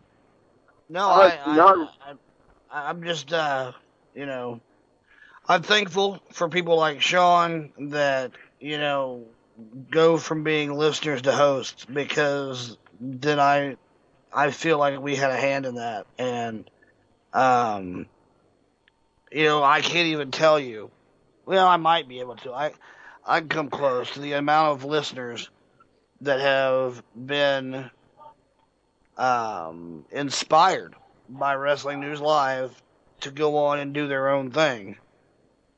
No, 0.89 1.09
Uh, 1.09 1.31
I, 1.45 1.51
I, 1.51 1.55
no. 1.57 1.89
I, 2.71 2.89
I'm 2.89 3.03
just, 3.03 3.33
uh, 3.33 3.73
you 4.13 4.25
know, 4.25 4.61
I'm 5.47 5.61
thankful 5.61 6.19
for 6.31 6.49
people 6.49 6.75
like 6.77 7.01
Sean 7.01 7.71
that, 7.89 8.31
you 8.59 8.77
know, 8.79 9.25
go 9.91 10.17
from 10.17 10.43
being 10.43 10.73
listeners 10.73 11.21
to 11.23 11.31
hosts 11.31 11.85
because 11.85 12.77
then 12.99 13.39
I, 13.39 13.77
I 14.33 14.49
feel 14.49 14.79
like 14.79 14.99
we 14.99 15.15
had 15.15 15.29
a 15.29 15.37
hand 15.37 15.67
in 15.67 15.75
that. 15.75 16.07
And, 16.17 16.69
um, 17.31 18.07
you 19.31 19.43
know, 19.43 19.63
I 19.63 19.81
can't 19.81 20.07
even 20.07 20.31
tell 20.31 20.59
you. 20.59 20.89
Well, 21.45 21.67
I 21.67 21.77
might 21.77 22.07
be 22.07 22.21
able 22.21 22.37
to. 22.37 22.51
I, 22.51 22.71
I 23.23 23.41
come 23.41 23.69
close 23.69 24.11
to 24.11 24.19
the 24.19 24.33
amount 24.33 24.71
of 24.71 24.85
listeners 24.85 25.49
that 26.21 26.39
have 26.39 27.03
been 27.15 27.91
um, 29.15 30.05
inspired 30.11 30.95
by 31.29 31.53
Wrestling 31.53 31.99
News 31.99 32.19
Live 32.19 32.81
to 33.21 33.29
go 33.29 33.57
on 33.57 33.79
and 33.79 33.93
do 33.93 34.07
their 34.07 34.29
own 34.29 34.49
thing. 34.49 34.97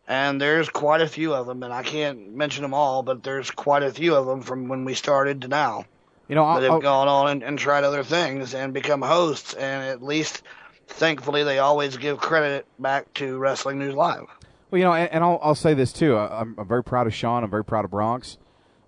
And 0.07 0.39
there's 0.39 0.69
quite 0.69 1.01
a 1.01 1.07
few 1.07 1.33
of 1.33 1.47
them, 1.47 1.63
and 1.63 1.73
I 1.73 1.83
can't 1.83 2.33
mention 2.33 2.61
them 2.61 2.73
all, 2.73 3.03
but 3.03 3.23
there's 3.23 3.51
quite 3.51 3.83
a 3.83 3.91
few 3.91 4.15
of 4.15 4.25
them 4.25 4.41
from 4.41 4.69
when 4.69 4.85
we 4.85 4.93
started 4.93 5.41
to 5.41 5.47
now 5.49 5.85
You 6.29 6.35
know, 6.35 6.43
that 6.45 6.49
I'll, 6.49 6.61
have 6.61 6.71
I'll, 6.71 6.79
gone 6.79 7.07
on 7.09 7.27
and, 7.29 7.43
and 7.43 7.59
tried 7.59 7.83
other 7.83 8.03
things 8.03 8.53
and 8.53 8.73
become 8.73 9.01
hosts, 9.01 9.53
and 9.53 9.83
at 9.83 10.01
least, 10.01 10.43
thankfully, 10.87 11.43
they 11.43 11.59
always 11.59 11.97
give 11.97 12.19
credit 12.19 12.65
back 12.79 13.13
to 13.15 13.37
Wrestling 13.37 13.79
News 13.79 13.95
Live. 13.95 14.27
well, 14.71 14.79
you 14.79 14.85
know, 14.85 14.93
and, 14.93 15.11
and 15.11 15.23
I'll, 15.25 15.39
I'll 15.43 15.55
say 15.55 15.73
this 15.73 15.91
too. 15.91 16.15
I- 16.15 16.39
I'm, 16.39 16.55
I'm 16.57 16.67
very 16.67 16.83
proud 16.85 17.05
of 17.05 17.13
Sean. 17.13 17.43
I'm 17.43 17.49
very 17.49 17.65
proud 17.65 17.83
of 17.83 17.91
Bronx. 17.91 18.37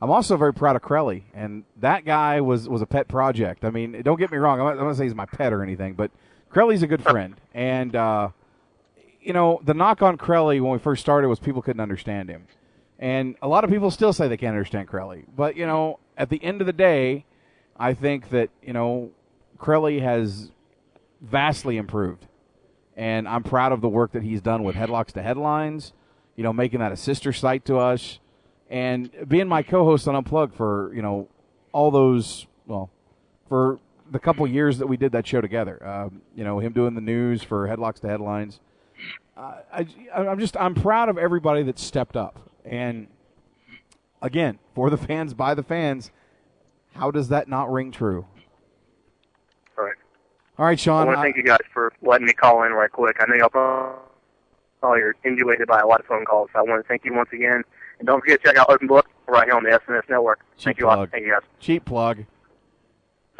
I'm 0.01 0.09
also 0.09 0.37
very 0.37 0.53
proud 0.53 0.77
of 0.77 0.81
Crelly, 0.81 1.23
and 1.33 1.65
that 1.81 2.05
guy 2.05 2.39
was 2.39 2.69
was 2.69 2.81
a 2.81 2.85
pet 2.85 3.09
project. 3.09 3.65
I 3.65 3.69
mean, 3.69 4.01
don't 4.03 4.17
get 4.17 4.31
me 4.31 4.37
wrong. 4.37 4.61
I'm 4.61 4.67
not, 4.67 4.79
I'm 4.79 4.85
not 4.87 4.95
saying 4.95 5.09
he's 5.09 5.15
my 5.15 5.25
pet 5.25 5.51
or 5.51 5.61
anything, 5.61 5.95
but 5.95 6.11
Crelly's 6.53 6.81
a 6.81 6.87
good 6.87 7.03
friend, 7.03 7.35
and 7.53 7.93
uh, 7.97 8.29
you 9.29 9.33
know, 9.33 9.61
the 9.63 9.75
knock 9.75 10.01
on 10.01 10.17
Crelly 10.17 10.59
when 10.59 10.71
we 10.71 10.79
first 10.79 11.01
started 11.01 11.27
was 11.27 11.39
people 11.39 11.61
couldn't 11.61 11.79
understand 11.79 12.29
him, 12.29 12.47
and 12.97 13.35
a 13.43 13.47
lot 13.47 13.63
of 13.63 13.69
people 13.69 13.91
still 13.91 14.11
say 14.11 14.27
they 14.27 14.37
can't 14.37 14.55
understand 14.55 14.87
Crelly. 14.87 15.23
But 15.37 15.55
you 15.55 15.67
know, 15.67 15.99
at 16.17 16.31
the 16.31 16.43
end 16.43 16.61
of 16.61 16.65
the 16.65 16.73
day, 16.73 17.25
I 17.77 17.93
think 17.93 18.29
that 18.31 18.49
you 18.63 18.73
know, 18.73 19.11
Crowley 19.59 19.99
has 19.99 20.51
vastly 21.21 21.77
improved, 21.77 22.25
and 22.97 23.27
I'm 23.27 23.43
proud 23.43 23.71
of 23.71 23.81
the 23.81 23.87
work 23.87 24.13
that 24.13 24.23
he's 24.23 24.41
done 24.41 24.63
with 24.63 24.75
headlocks 24.75 25.11
to 25.11 25.21
headlines. 25.21 25.93
You 26.35 26.43
know, 26.43 26.51
making 26.51 26.79
that 26.79 26.91
a 26.91 26.97
sister 26.97 27.31
site 27.31 27.65
to 27.65 27.77
us, 27.77 28.17
and 28.67 29.11
being 29.27 29.47
my 29.47 29.61
co-host 29.61 30.07
on 30.07 30.15
Unplugged 30.15 30.55
for 30.55 30.91
you 30.95 31.03
know 31.03 31.27
all 31.71 31.91
those 31.91 32.47
well 32.65 32.89
for 33.47 33.79
the 34.09 34.17
couple 34.17 34.47
years 34.47 34.79
that 34.79 34.87
we 34.87 34.97
did 34.97 35.11
that 35.11 35.27
show 35.27 35.39
together. 35.39 35.87
Um, 35.87 36.23
you 36.35 36.43
know, 36.43 36.57
him 36.57 36.73
doing 36.73 36.95
the 36.95 37.01
news 37.01 37.43
for 37.43 37.67
headlocks 37.67 37.99
to 37.99 38.07
headlines. 38.07 38.59
Uh, 39.39 39.61
I, 39.71 39.87
I'm 40.13 40.37
just 40.37 40.57
I'm 40.57 40.75
proud 40.75 41.07
of 41.07 41.17
everybody 41.17 41.63
that 41.63 41.79
stepped 41.79 42.17
up, 42.17 42.51
and 42.65 43.07
again, 44.21 44.59
for 44.75 44.89
the 44.89 44.97
fans, 44.97 45.33
by 45.33 45.53
the 45.53 45.63
fans. 45.63 46.11
How 46.95 47.09
does 47.09 47.29
that 47.29 47.47
not 47.47 47.71
ring 47.71 47.91
true? 47.91 48.25
All 49.77 49.85
right. 49.85 49.95
All 50.57 50.65
right, 50.65 50.77
Sean. 50.77 51.03
I 51.03 51.05
want 51.05 51.17
to 51.19 51.21
thank 51.21 51.37
you 51.37 51.43
guys 51.43 51.59
for 51.71 51.93
letting 52.01 52.27
me 52.27 52.33
call 52.33 52.63
in 52.63 52.73
right 52.73 52.91
quick. 52.91 53.15
I 53.21 53.25
know 53.29 53.35
y'all 53.35 53.49
probably 54.81 55.01
are 55.01 55.15
inundated 55.23 55.69
by 55.69 55.79
a 55.79 55.87
lot 55.87 56.01
of 56.01 56.05
phone 56.05 56.25
calls. 56.25 56.49
So 56.51 56.59
I 56.59 56.63
want 56.63 56.83
to 56.83 56.87
thank 56.89 57.05
you 57.05 57.13
once 57.13 57.29
again. 57.31 57.63
And 57.99 58.07
don't 58.07 58.19
forget 58.19 58.41
to 58.41 58.47
check 58.47 58.57
out 58.57 58.69
Open 58.69 58.87
Book 58.87 59.07
right 59.27 59.45
here 59.45 59.55
on 59.55 59.63
the 59.63 59.69
SNS 59.69 60.09
Network. 60.09 60.41
thank 60.59 60.79
you 60.79 60.89
all. 60.89 61.05
Thank 61.05 61.25
you 61.25 61.31
guys. 61.31 61.47
Cheap 61.61 61.85
plug. 61.85 62.25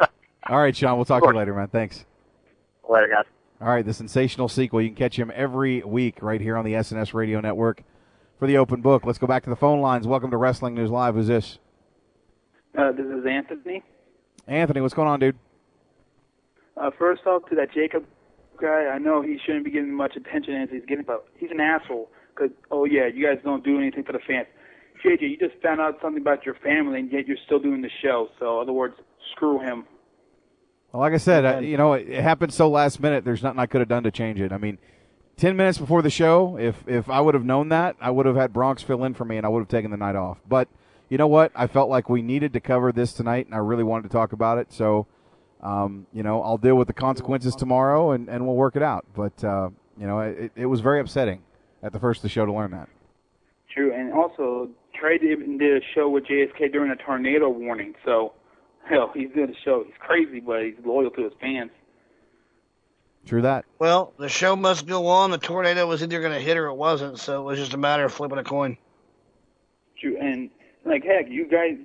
All 0.00 0.58
right, 0.58 0.74
Sean. 0.74 0.96
We'll 0.96 1.04
talk 1.04 1.22
to 1.22 1.28
you 1.28 1.36
later, 1.36 1.52
man. 1.52 1.68
Thanks. 1.68 2.06
Later, 2.88 3.08
guys. 3.08 3.24
All 3.62 3.68
right, 3.68 3.84
the 3.84 3.92
sensational 3.92 4.48
sequel. 4.48 4.80
You 4.80 4.88
can 4.88 4.96
catch 4.96 5.18
him 5.18 5.30
every 5.34 5.82
week 5.82 6.22
right 6.22 6.40
here 6.40 6.56
on 6.56 6.64
the 6.64 6.72
SNS 6.72 7.12
Radio 7.12 7.40
Network 7.40 7.82
for 8.38 8.46
the 8.46 8.56
open 8.56 8.80
book. 8.80 9.04
Let's 9.04 9.18
go 9.18 9.26
back 9.26 9.44
to 9.44 9.50
the 9.50 9.56
phone 9.56 9.82
lines. 9.82 10.06
Welcome 10.06 10.30
to 10.30 10.38
Wrestling 10.38 10.74
News 10.74 10.90
Live. 10.90 11.14
Who's 11.14 11.26
this? 11.26 11.58
Uh, 12.78 12.92
this 12.92 13.04
is 13.04 13.26
Anthony. 13.26 13.82
Anthony, 14.46 14.80
what's 14.80 14.94
going 14.94 15.08
on, 15.08 15.20
dude? 15.20 15.36
Uh, 16.78 16.90
first 16.98 17.26
off, 17.26 17.44
to 17.50 17.54
that 17.56 17.70
Jacob 17.74 18.06
guy, 18.58 18.86
I 18.86 18.96
know 18.96 19.20
he 19.20 19.38
shouldn't 19.44 19.66
be 19.66 19.70
getting 19.70 19.92
much 19.92 20.16
attention 20.16 20.54
as 20.54 20.70
he's 20.70 20.86
getting, 20.86 21.04
but 21.04 21.26
he's 21.36 21.50
an 21.50 21.60
asshole. 21.60 22.08
Cause 22.36 22.48
oh 22.70 22.86
yeah, 22.86 23.08
you 23.12 23.26
guys 23.26 23.42
don't 23.44 23.62
do 23.62 23.76
anything 23.76 24.04
for 24.04 24.12
the 24.12 24.20
fans. 24.26 24.46
JJ, 25.04 25.20
you 25.20 25.36
just 25.36 25.60
found 25.62 25.82
out 25.82 25.98
something 26.00 26.22
about 26.22 26.46
your 26.46 26.54
family, 26.54 27.00
and 27.00 27.12
yet 27.12 27.28
you're 27.28 27.36
still 27.44 27.58
doing 27.58 27.82
the 27.82 27.90
show. 28.02 28.28
So, 28.38 28.56
in 28.56 28.62
other 28.62 28.72
words, 28.72 28.94
screw 29.32 29.58
him. 29.58 29.84
Well, 30.92 31.00
like 31.00 31.12
I 31.12 31.18
said, 31.18 31.44
uh, 31.44 31.58
you 31.60 31.76
know, 31.76 31.92
it, 31.92 32.08
it 32.08 32.22
happened 32.22 32.52
so 32.52 32.68
last 32.68 33.00
minute. 33.00 33.24
There's 33.24 33.42
nothing 33.42 33.60
I 33.60 33.66
could 33.66 33.80
have 33.80 33.88
done 33.88 34.02
to 34.04 34.10
change 34.10 34.40
it. 34.40 34.52
I 34.52 34.58
mean, 34.58 34.78
ten 35.36 35.56
minutes 35.56 35.78
before 35.78 36.02
the 36.02 36.10
show, 36.10 36.56
if 36.58 36.86
if 36.88 37.08
I 37.08 37.20
would 37.20 37.34
have 37.34 37.44
known 37.44 37.68
that, 37.68 37.96
I 38.00 38.10
would 38.10 38.26
have 38.26 38.36
had 38.36 38.52
Bronx 38.52 38.82
fill 38.82 39.04
in 39.04 39.14
for 39.14 39.24
me, 39.24 39.36
and 39.36 39.46
I 39.46 39.48
would 39.48 39.60
have 39.60 39.68
taken 39.68 39.90
the 39.90 39.96
night 39.96 40.16
off. 40.16 40.38
But 40.48 40.68
you 41.08 41.18
know 41.18 41.28
what? 41.28 41.52
I 41.54 41.66
felt 41.66 41.90
like 41.90 42.08
we 42.08 42.22
needed 42.22 42.52
to 42.54 42.60
cover 42.60 42.92
this 42.92 43.12
tonight, 43.12 43.46
and 43.46 43.54
I 43.54 43.58
really 43.58 43.84
wanted 43.84 44.04
to 44.04 44.08
talk 44.10 44.32
about 44.32 44.58
it. 44.58 44.72
So, 44.72 45.06
um, 45.62 46.06
you 46.12 46.22
know, 46.22 46.42
I'll 46.42 46.58
deal 46.58 46.76
with 46.76 46.88
the 46.88 46.94
consequences 46.94 47.54
tomorrow, 47.54 48.12
and, 48.12 48.28
and 48.28 48.46
we'll 48.46 48.56
work 48.56 48.76
it 48.76 48.82
out. 48.82 49.06
But 49.14 49.44
uh, 49.44 49.70
you 49.98 50.06
know, 50.06 50.20
it, 50.20 50.52
it 50.56 50.66
was 50.66 50.80
very 50.80 51.00
upsetting 51.00 51.42
at 51.82 51.92
the 51.92 52.00
first 52.00 52.18
of 52.18 52.22
the 52.22 52.28
show 52.28 52.46
to 52.46 52.52
learn 52.52 52.72
that. 52.72 52.88
True, 53.72 53.92
and 53.94 54.12
also 54.12 54.68
Trey 54.94 55.18
did, 55.18 55.58
did 55.58 55.82
a 55.82 55.86
show 55.94 56.08
with 56.08 56.24
JSK 56.26 56.72
during 56.72 56.90
a 56.90 56.96
tornado 56.96 57.48
warning. 57.48 57.94
So, 58.04 58.32
hell, 58.88 59.10
he's 59.14 59.30
doing 59.34 59.50
a 59.50 59.64
show. 59.64 59.84
He's 59.84 59.94
crazy, 59.98 60.40
but 60.40 60.64
he's 60.64 60.74
loyal 60.84 61.10
to 61.10 61.24
his 61.24 61.32
fans. 61.40 61.70
True 63.26 63.42
that. 63.42 63.64
Well, 63.78 64.12
the 64.18 64.28
show 64.28 64.56
must 64.56 64.86
go 64.86 65.06
on. 65.06 65.30
The 65.30 65.38
tornado 65.38 65.86
was 65.86 66.02
either 66.02 66.20
going 66.20 66.32
to 66.32 66.40
hit 66.40 66.56
or 66.56 66.66
it 66.66 66.74
wasn't, 66.74 67.18
so 67.18 67.42
it 67.42 67.44
was 67.44 67.58
just 67.58 67.74
a 67.74 67.78
matter 67.78 68.04
of 68.04 68.12
flipping 68.12 68.38
a 68.38 68.44
coin. 68.44 68.76
True, 70.00 70.16
and 70.18 70.50
like 70.84 71.04
heck, 71.04 71.28
you 71.28 71.46
guys, 71.46 71.76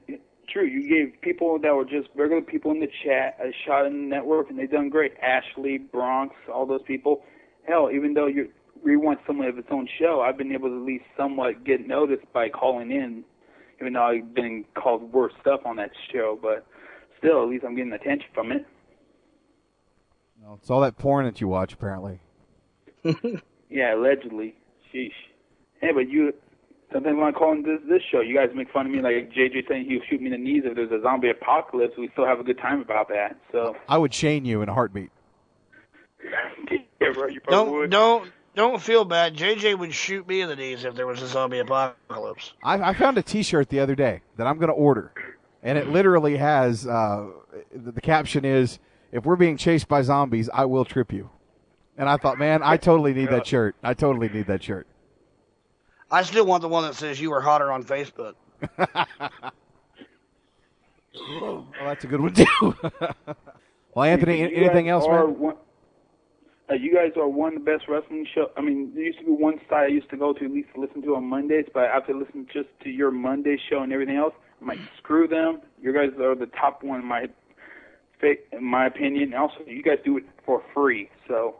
true, 0.47 0.65
you 0.65 0.87
gave 0.87 1.19
people 1.21 1.59
that 1.59 1.75
were 1.75 1.83
just 1.83 2.07
regular 2.15 2.41
people 2.41 2.71
in 2.71 2.79
the 2.79 2.89
chat 3.03 3.37
a 3.41 3.51
shot 3.65 3.85
in 3.85 3.93
the 3.93 4.15
network, 4.15 4.49
and 4.49 4.57
they've 4.57 4.71
done 4.71 4.89
great. 4.89 5.13
Ashley, 5.21 5.77
Bronx, 5.77 6.33
all 6.51 6.65
those 6.65 6.83
people. 6.83 7.23
Hell, 7.67 7.89
even 7.91 8.13
though 8.13 8.27
you 8.27 8.49
we 8.83 8.95
want 8.95 9.19
someone 9.25 9.47
of 9.47 9.57
its 9.57 9.67
own 9.71 9.89
show, 9.99 10.21
I've 10.21 10.37
been 10.37 10.51
able 10.51 10.69
to 10.69 10.75
at 10.75 10.81
least 10.81 11.05
somewhat 11.17 11.63
get 11.63 11.85
noticed 11.85 12.31
by 12.31 12.49
calling 12.49 12.91
in, 12.91 13.23
even 13.81 13.93
though 13.93 14.03
I've 14.03 14.33
been 14.33 14.63
called 14.75 15.11
worse 15.11 15.33
stuff 15.41 15.61
on 15.65 15.75
that 15.77 15.91
show. 16.13 16.37
But 16.41 16.65
still, 17.25 17.43
at 17.43 17.49
least 17.49 17.63
I'm 17.65 17.75
getting 17.75 17.93
attention 17.93 18.27
from 18.33 18.51
it. 18.51 18.65
Well, 20.43 20.57
it's 20.61 20.69
all 20.69 20.81
that 20.81 20.97
porn 20.97 21.25
that 21.25 21.41
you 21.41 21.47
watch, 21.47 21.73
apparently. 21.73 22.19
Yeah, 23.67 23.95
allegedly. 23.95 24.53
Sheesh. 24.93 25.09
Hey, 25.81 25.91
but 25.91 26.07
you 26.07 26.33
something 26.93 27.17
want 27.17 27.35
to 27.35 27.39
call 27.39 27.51
in 27.51 27.63
this 27.63 27.79
this 27.89 28.01
show? 28.11 28.21
You 28.21 28.35
guys 28.35 28.49
make 28.55 28.71
fun 28.71 28.85
of 28.85 28.91
me 28.91 29.01
like 29.01 29.31
JJ 29.31 29.67
saying 29.67 29.89
he'll 29.89 30.01
shoot 30.07 30.21
me 30.21 30.27
in 30.27 30.31
the 30.33 30.37
knees 30.37 30.63
if 30.65 30.75
there's 30.75 30.91
a 30.91 31.01
zombie 31.01 31.31
apocalypse. 31.31 31.97
We 31.97 32.07
still 32.13 32.25
have 32.27 32.39
a 32.39 32.43
good 32.43 32.59
time 32.59 32.81
about 32.81 33.09
that. 33.09 33.35
So 33.51 33.75
I 33.89 33.97
would 33.97 34.11
chain 34.11 34.45
you 34.45 34.61
in 34.61 34.69
a 34.69 34.73
heartbeat. 34.73 35.09
yeah, 36.71 37.11
bro, 37.13 37.27
you 37.27 37.41
probably 37.41 37.49
Don't 37.49 37.71
would. 37.73 37.89
don't 37.89 38.31
don't 38.55 38.81
feel 38.81 39.03
bad. 39.03 39.35
JJ 39.35 39.77
would 39.79 39.93
shoot 39.93 40.27
me 40.27 40.41
in 40.41 40.47
the 40.47 40.55
knees 40.55 40.85
if 40.85 40.95
there 40.95 41.07
was 41.07 41.21
a 41.21 41.27
zombie 41.27 41.59
apocalypse. 41.59 42.53
I, 42.63 42.89
I 42.89 42.93
found 42.93 43.17
a 43.17 43.23
T-shirt 43.23 43.67
the 43.69 43.79
other 43.81 43.95
day 43.95 44.21
that 44.37 44.47
I'm 44.47 44.57
going 44.57 44.69
to 44.69 44.73
order, 44.75 45.11
and 45.65 45.77
it 45.77 45.89
literally 45.89 46.37
has 46.37 46.87
uh, 46.87 47.27
the, 47.73 47.91
the 47.91 48.01
caption 48.01 48.45
is, 48.45 48.79
"If 49.11 49.25
we're 49.25 49.35
being 49.35 49.57
chased 49.57 49.89
by 49.89 50.01
zombies, 50.03 50.49
I 50.53 50.63
will 50.63 50.85
trip 50.85 51.11
you." 51.11 51.29
And 51.97 52.07
I 52.07 52.17
thought, 52.17 52.37
man, 52.39 52.61
I 52.63 52.77
totally 52.77 53.13
need 53.13 53.29
that 53.29 53.47
shirt. 53.47 53.75
I 53.83 53.93
totally 53.93 54.29
need 54.29 54.47
that 54.47 54.63
shirt. 54.63 54.85
I 56.11 56.23
still 56.23 56.45
want 56.45 56.61
the 56.61 56.67
one 56.67 56.83
that 56.83 56.95
says 56.95 57.19
you 57.19 57.31
were 57.31 57.41
hotter 57.41 57.71
on 57.71 57.83
Facebook. 57.83 58.35
Well, 61.41 61.65
that's 61.81 62.03
a 62.03 62.07
good 62.07 62.21
one 62.21 62.33
too. 62.33 62.45
well, 63.93 64.03
Anthony, 64.03 64.41
You 64.41 64.47
anything 64.47 64.89
else, 64.89 65.07
man? 65.07 65.39
One, 65.39 65.55
uh, 66.69 66.73
you 66.73 66.93
guys 66.93 67.11
are 67.15 67.27
one 67.27 67.55
of 67.55 67.63
the 67.63 67.71
best 67.71 67.87
wrestling 67.87 68.27
show. 68.33 68.51
I 68.57 68.61
mean, 68.61 68.91
there 68.93 69.03
used 69.03 69.19
to 69.19 69.25
be 69.25 69.31
one 69.31 69.59
site 69.69 69.83
I 69.83 69.87
used 69.87 70.09
to 70.09 70.17
go 70.17 70.33
to 70.33 70.45
at 70.45 70.51
least 70.51 70.69
to 70.75 70.81
listen 70.81 71.01
to 71.03 71.15
on 71.15 71.25
Mondays, 71.25 71.65
but 71.73 71.85
after 71.85 72.13
listening 72.13 72.47
just 72.51 72.69
to 72.83 72.89
your 72.89 73.11
Monday 73.11 73.57
show 73.69 73.81
and 73.83 73.93
everything 73.93 74.17
else, 74.17 74.33
I'm 74.61 74.67
like, 74.67 74.79
screw 74.97 75.27
them. 75.27 75.61
You 75.81 75.93
guys 75.93 76.09
are 76.19 76.35
the 76.35 76.47
top 76.47 76.83
one 76.83 77.01
in 77.01 77.05
my, 77.05 77.29
in 78.51 78.63
my 78.63 78.87
opinion. 78.87 79.23
And 79.25 79.35
also, 79.35 79.57
you 79.67 79.83
guys 79.83 79.97
do 80.03 80.17
it 80.17 80.23
for 80.45 80.63
free, 80.73 81.09
so. 81.27 81.55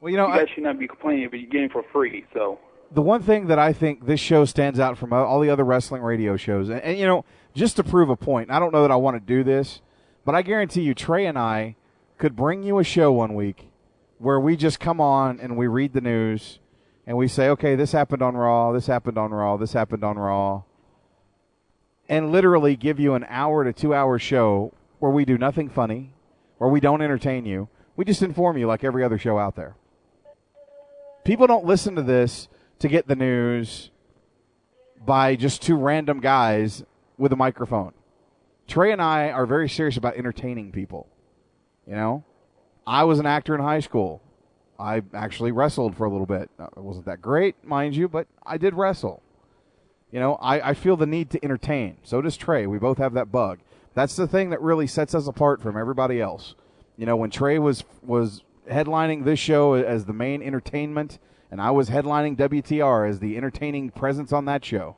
Well, 0.00 0.10
you 0.10 0.16
know, 0.16 0.28
you 0.28 0.34
guys 0.34 0.48
should 0.54 0.64
not 0.64 0.78
be 0.78 0.86
complaining, 0.86 1.28
but 1.30 1.40
you're 1.40 1.50
getting 1.50 1.70
for 1.70 1.82
free, 1.92 2.26
so. 2.34 2.58
the 2.90 3.02
one 3.02 3.22
thing 3.22 3.46
that 3.48 3.58
I 3.58 3.72
think 3.72 4.06
this 4.06 4.20
show 4.20 4.44
stands 4.44 4.78
out 4.78 4.96
from 4.98 5.12
all 5.12 5.40
the 5.40 5.50
other 5.50 5.64
wrestling 5.64 6.02
radio 6.02 6.36
shows, 6.36 6.68
and, 6.68 6.80
and 6.82 6.98
you 6.98 7.06
know, 7.06 7.24
just 7.54 7.76
to 7.76 7.84
prove 7.84 8.10
a 8.10 8.16
point, 8.16 8.50
I 8.50 8.58
don't 8.58 8.72
know 8.72 8.82
that 8.82 8.90
I 8.90 8.96
want 8.96 9.16
to 9.16 9.20
do 9.20 9.42
this, 9.42 9.80
but 10.24 10.34
I 10.34 10.42
guarantee 10.42 10.82
you, 10.82 10.94
Trey 10.94 11.26
and 11.26 11.38
I 11.38 11.76
could 12.18 12.36
bring 12.36 12.62
you 12.62 12.78
a 12.78 12.84
show 12.84 13.12
one 13.12 13.34
week 13.34 13.68
where 14.18 14.38
we 14.40 14.56
just 14.56 14.80
come 14.80 15.00
on 15.00 15.40
and 15.40 15.56
we 15.56 15.66
read 15.66 15.92
the 15.92 16.00
news 16.00 16.58
and 17.06 17.16
we 17.16 17.28
say, 17.28 17.48
okay, 17.50 17.74
this 17.74 17.92
happened 17.92 18.22
on 18.22 18.36
Raw, 18.36 18.72
this 18.72 18.86
happened 18.86 19.18
on 19.18 19.30
Raw, 19.30 19.56
this 19.56 19.72
happened 19.72 20.04
on 20.04 20.16
Raw, 20.16 20.62
and 22.08 22.32
literally 22.32 22.76
give 22.76 23.00
you 23.00 23.14
an 23.14 23.26
hour 23.28 23.64
to 23.64 23.72
two 23.72 23.94
hour 23.94 24.18
show 24.18 24.72
where 24.98 25.10
we 25.10 25.24
do 25.24 25.36
nothing 25.38 25.68
funny, 25.68 26.12
where 26.58 26.70
we 26.70 26.80
don't 26.80 27.02
entertain 27.02 27.44
you. 27.44 27.68
We 27.96 28.04
just 28.04 28.22
inform 28.22 28.58
you 28.58 28.66
like 28.66 28.84
every 28.84 29.02
other 29.02 29.18
show 29.18 29.38
out 29.38 29.56
there. 29.56 29.76
People 31.24 31.46
don't 31.46 31.64
listen 31.64 31.96
to 31.96 32.02
this 32.02 32.48
to 32.78 32.88
get 32.88 33.08
the 33.08 33.16
news 33.16 33.90
by 35.04 35.36
just 35.36 35.62
two 35.62 35.76
random 35.76 36.20
guys 36.20 36.84
with 37.18 37.32
a 37.32 37.36
microphone. 37.36 37.92
Trey 38.68 38.92
and 38.92 39.00
I 39.00 39.30
are 39.30 39.46
very 39.46 39.68
serious 39.68 39.96
about 39.96 40.16
entertaining 40.16 40.72
people. 40.72 41.08
You 41.86 41.94
know, 41.94 42.24
I 42.86 43.04
was 43.04 43.18
an 43.18 43.26
actor 43.26 43.54
in 43.54 43.60
high 43.60 43.80
school. 43.80 44.22
I 44.78 45.02
actually 45.14 45.52
wrestled 45.52 45.96
for 45.96 46.04
a 46.04 46.10
little 46.10 46.26
bit. 46.26 46.50
It 46.58 46.76
wasn't 46.76 47.06
that 47.06 47.22
great, 47.22 47.64
mind 47.64 47.96
you, 47.96 48.08
but 48.08 48.26
I 48.44 48.58
did 48.58 48.74
wrestle. 48.74 49.22
You 50.10 50.20
know, 50.20 50.34
I, 50.36 50.70
I 50.70 50.74
feel 50.74 50.96
the 50.96 51.06
need 51.06 51.30
to 51.30 51.44
entertain. 51.44 51.98
So 52.02 52.22
does 52.22 52.36
Trey. 52.36 52.66
We 52.66 52.78
both 52.78 52.98
have 52.98 53.14
that 53.14 53.32
bug. 53.32 53.58
That's 53.94 54.16
the 54.16 54.26
thing 54.26 54.50
that 54.50 54.60
really 54.60 54.86
sets 54.86 55.14
us 55.14 55.26
apart 55.26 55.60
from 55.60 55.76
everybody 55.76 56.20
else. 56.20 56.54
You 56.96 57.06
know, 57.06 57.16
when 57.16 57.30
Trey 57.30 57.58
was 57.58 57.84
was 58.02 58.42
headlining 58.70 59.24
this 59.24 59.38
show 59.38 59.74
as 59.74 60.04
the 60.04 60.12
main 60.12 60.42
entertainment, 60.42 61.18
and 61.50 61.60
I 61.60 61.70
was 61.70 61.90
headlining 61.90 62.36
WTR 62.36 63.08
as 63.08 63.20
the 63.20 63.36
entertaining 63.36 63.90
presence 63.90 64.32
on 64.32 64.44
that 64.46 64.64
show. 64.64 64.96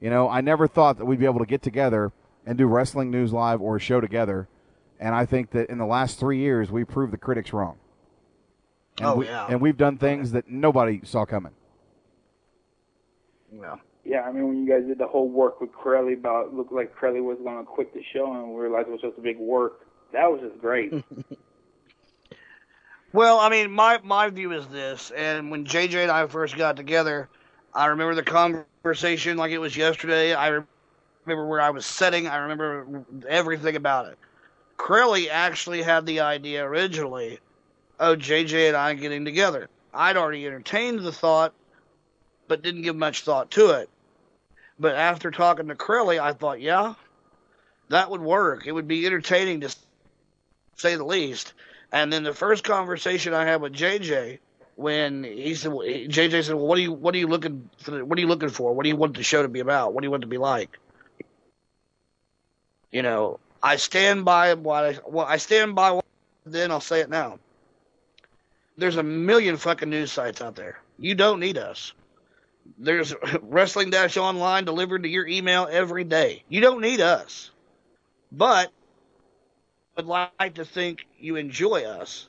You 0.00 0.10
know, 0.10 0.28
I 0.28 0.40
never 0.40 0.66
thought 0.66 0.98
that 0.98 1.04
we'd 1.04 1.20
be 1.20 1.26
able 1.26 1.38
to 1.38 1.46
get 1.46 1.62
together 1.62 2.12
and 2.44 2.58
do 2.58 2.66
Wrestling 2.66 3.10
News 3.10 3.32
Live 3.32 3.60
or 3.60 3.76
a 3.76 3.80
show 3.80 4.00
together. 4.00 4.48
And 4.98 5.14
I 5.14 5.26
think 5.26 5.50
that 5.50 5.68
in 5.68 5.78
the 5.78 5.86
last 5.86 6.18
three 6.18 6.38
years, 6.38 6.70
we 6.70 6.84
proved 6.84 7.12
the 7.12 7.18
critics 7.18 7.52
wrong. 7.52 7.78
And 8.98 9.06
Oh, 9.06 9.14
we, 9.16 9.26
yeah. 9.26 9.46
And 9.48 9.60
we've 9.60 9.76
done 9.76 9.98
things 9.98 10.32
that 10.32 10.48
nobody 10.48 11.00
saw 11.04 11.24
coming. 11.24 11.52
Yeah. 13.52 13.76
Yeah, 14.04 14.22
I 14.22 14.32
mean, 14.32 14.48
when 14.48 14.66
you 14.66 14.68
guys 14.68 14.86
did 14.86 14.98
the 14.98 15.06
whole 15.06 15.28
work 15.28 15.60
with 15.60 15.72
Crowley 15.72 16.14
about 16.14 16.48
it 16.48 16.54
looked 16.54 16.72
like 16.72 16.94
Crowley 16.94 17.20
was 17.20 17.38
going 17.38 17.58
to 17.58 17.64
quit 17.64 17.94
the 17.94 18.02
show 18.12 18.32
and 18.32 18.52
we 18.52 18.62
realized 18.62 18.88
it 18.88 18.92
was 18.92 19.00
just 19.00 19.18
a 19.18 19.20
big 19.20 19.38
work. 19.38 19.86
That 20.12 20.30
was 20.30 20.40
just 20.40 20.60
great. 20.60 20.92
Well, 23.12 23.40
I 23.40 23.50
mean, 23.50 23.70
my 23.70 24.00
my 24.02 24.30
view 24.30 24.52
is 24.52 24.66
this, 24.68 25.10
and 25.10 25.50
when 25.50 25.66
JJ 25.66 26.02
and 26.02 26.10
I 26.10 26.26
first 26.26 26.56
got 26.56 26.76
together, 26.76 27.28
I 27.74 27.86
remember 27.86 28.14
the 28.14 28.22
conversation 28.22 29.36
like 29.36 29.50
it 29.52 29.58
was 29.58 29.76
yesterday. 29.76 30.32
I 30.34 30.60
remember 31.26 31.46
where 31.46 31.60
I 31.60 31.70
was 31.70 31.84
sitting. 31.84 32.26
I 32.26 32.36
remember 32.38 33.04
everything 33.28 33.76
about 33.76 34.06
it. 34.06 34.18
Crowley 34.78 35.28
actually 35.28 35.82
had 35.82 36.06
the 36.06 36.20
idea 36.20 36.64
originally 36.64 37.38
of 37.98 38.18
JJ 38.18 38.68
and 38.68 38.76
I 38.76 38.94
getting 38.94 39.26
together. 39.26 39.68
I'd 39.92 40.16
already 40.16 40.46
entertained 40.46 41.00
the 41.00 41.12
thought, 41.12 41.52
but 42.52 42.60
didn't 42.60 42.82
give 42.82 42.94
much 42.94 43.22
thought 43.22 43.50
to 43.50 43.70
it. 43.70 43.88
But 44.78 44.94
after 44.94 45.30
talking 45.30 45.68
to 45.68 45.74
Crowley, 45.74 46.20
I 46.20 46.34
thought, 46.34 46.60
yeah, 46.60 46.92
that 47.88 48.10
would 48.10 48.20
work. 48.20 48.66
It 48.66 48.72
would 48.72 48.86
be 48.86 49.06
entertaining 49.06 49.62
to 49.62 49.74
say 50.76 50.96
the 50.96 51.04
least. 51.04 51.54
And 51.92 52.12
then 52.12 52.24
the 52.24 52.34
first 52.34 52.62
conversation 52.62 53.32
I 53.32 53.46
had 53.46 53.62
with 53.62 53.72
JJ, 53.72 54.38
when 54.76 55.24
he 55.24 55.54
said, 55.54 55.72
JJ 55.72 56.44
said, 56.44 56.56
well, 56.56 56.66
"What 56.66 56.76
are 56.76 56.82
you, 56.82 56.92
what 56.92 57.14
are 57.14 57.18
you 57.18 57.26
looking, 57.26 57.70
for, 57.78 58.04
what 58.04 58.18
are 58.18 58.20
you 58.20 58.28
looking 58.28 58.50
for? 58.50 58.74
What 58.74 58.82
do 58.82 58.90
you 58.90 58.96
want 58.96 59.16
the 59.16 59.22
show 59.22 59.40
to 59.40 59.48
be 59.48 59.60
about? 59.60 59.94
What 59.94 60.02
do 60.02 60.06
you 60.06 60.10
want 60.10 60.22
it 60.22 60.26
to 60.26 60.30
be 60.30 60.36
like?" 60.36 60.78
You 62.90 63.00
know, 63.00 63.40
I 63.62 63.76
stand 63.76 64.26
by 64.26 64.52
what 64.52 64.84
I, 64.84 65.18
I 65.20 65.38
stand 65.38 65.74
by. 65.74 65.92
What, 65.92 66.04
then 66.44 66.70
I'll 66.70 66.82
say 66.82 67.00
it 67.00 67.08
now. 67.08 67.38
There's 68.76 68.96
a 68.96 69.02
million 69.02 69.56
fucking 69.56 69.88
news 69.88 70.12
sites 70.12 70.42
out 70.42 70.54
there. 70.54 70.82
You 70.98 71.14
don't 71.14 71.40
need 71.40 71.56
us. 71.56 71.94
There's 72.82 73.14
Wrestling 73.42 73.90
Dash 73.90 74.16
Online 74.16 74.64
delivered 74.64 75.04
to 75.04 75.08
your 75.08 75.26
email 75.26 75.68
every 75.70 76.04
day. 76.04 76.42
You 76.48 76.60
don't 76.60 76.80
need 76.80 77.00
us. 77.00 77.50
But 78.32 78.72
would 79.96 80.06
like 80.06 80.54
to 80.54 80.64
think 80.64 81.06
you 81.18 81.36
enjoy 81.36 81.82
us 81.84 82.28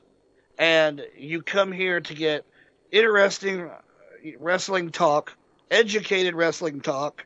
and 0.57 1.06
you 1.17 1.41
come 1.41 1.72
here 1.72 2.01
to 2.01 2.14
get 2.14 2.45
interesting 2.91 3.69
wrestling 4.38 4.91
talk, 4.91 5.35
educated 5.72 6.35
wrestling 6.35 6.82
talk, 6.82 7.25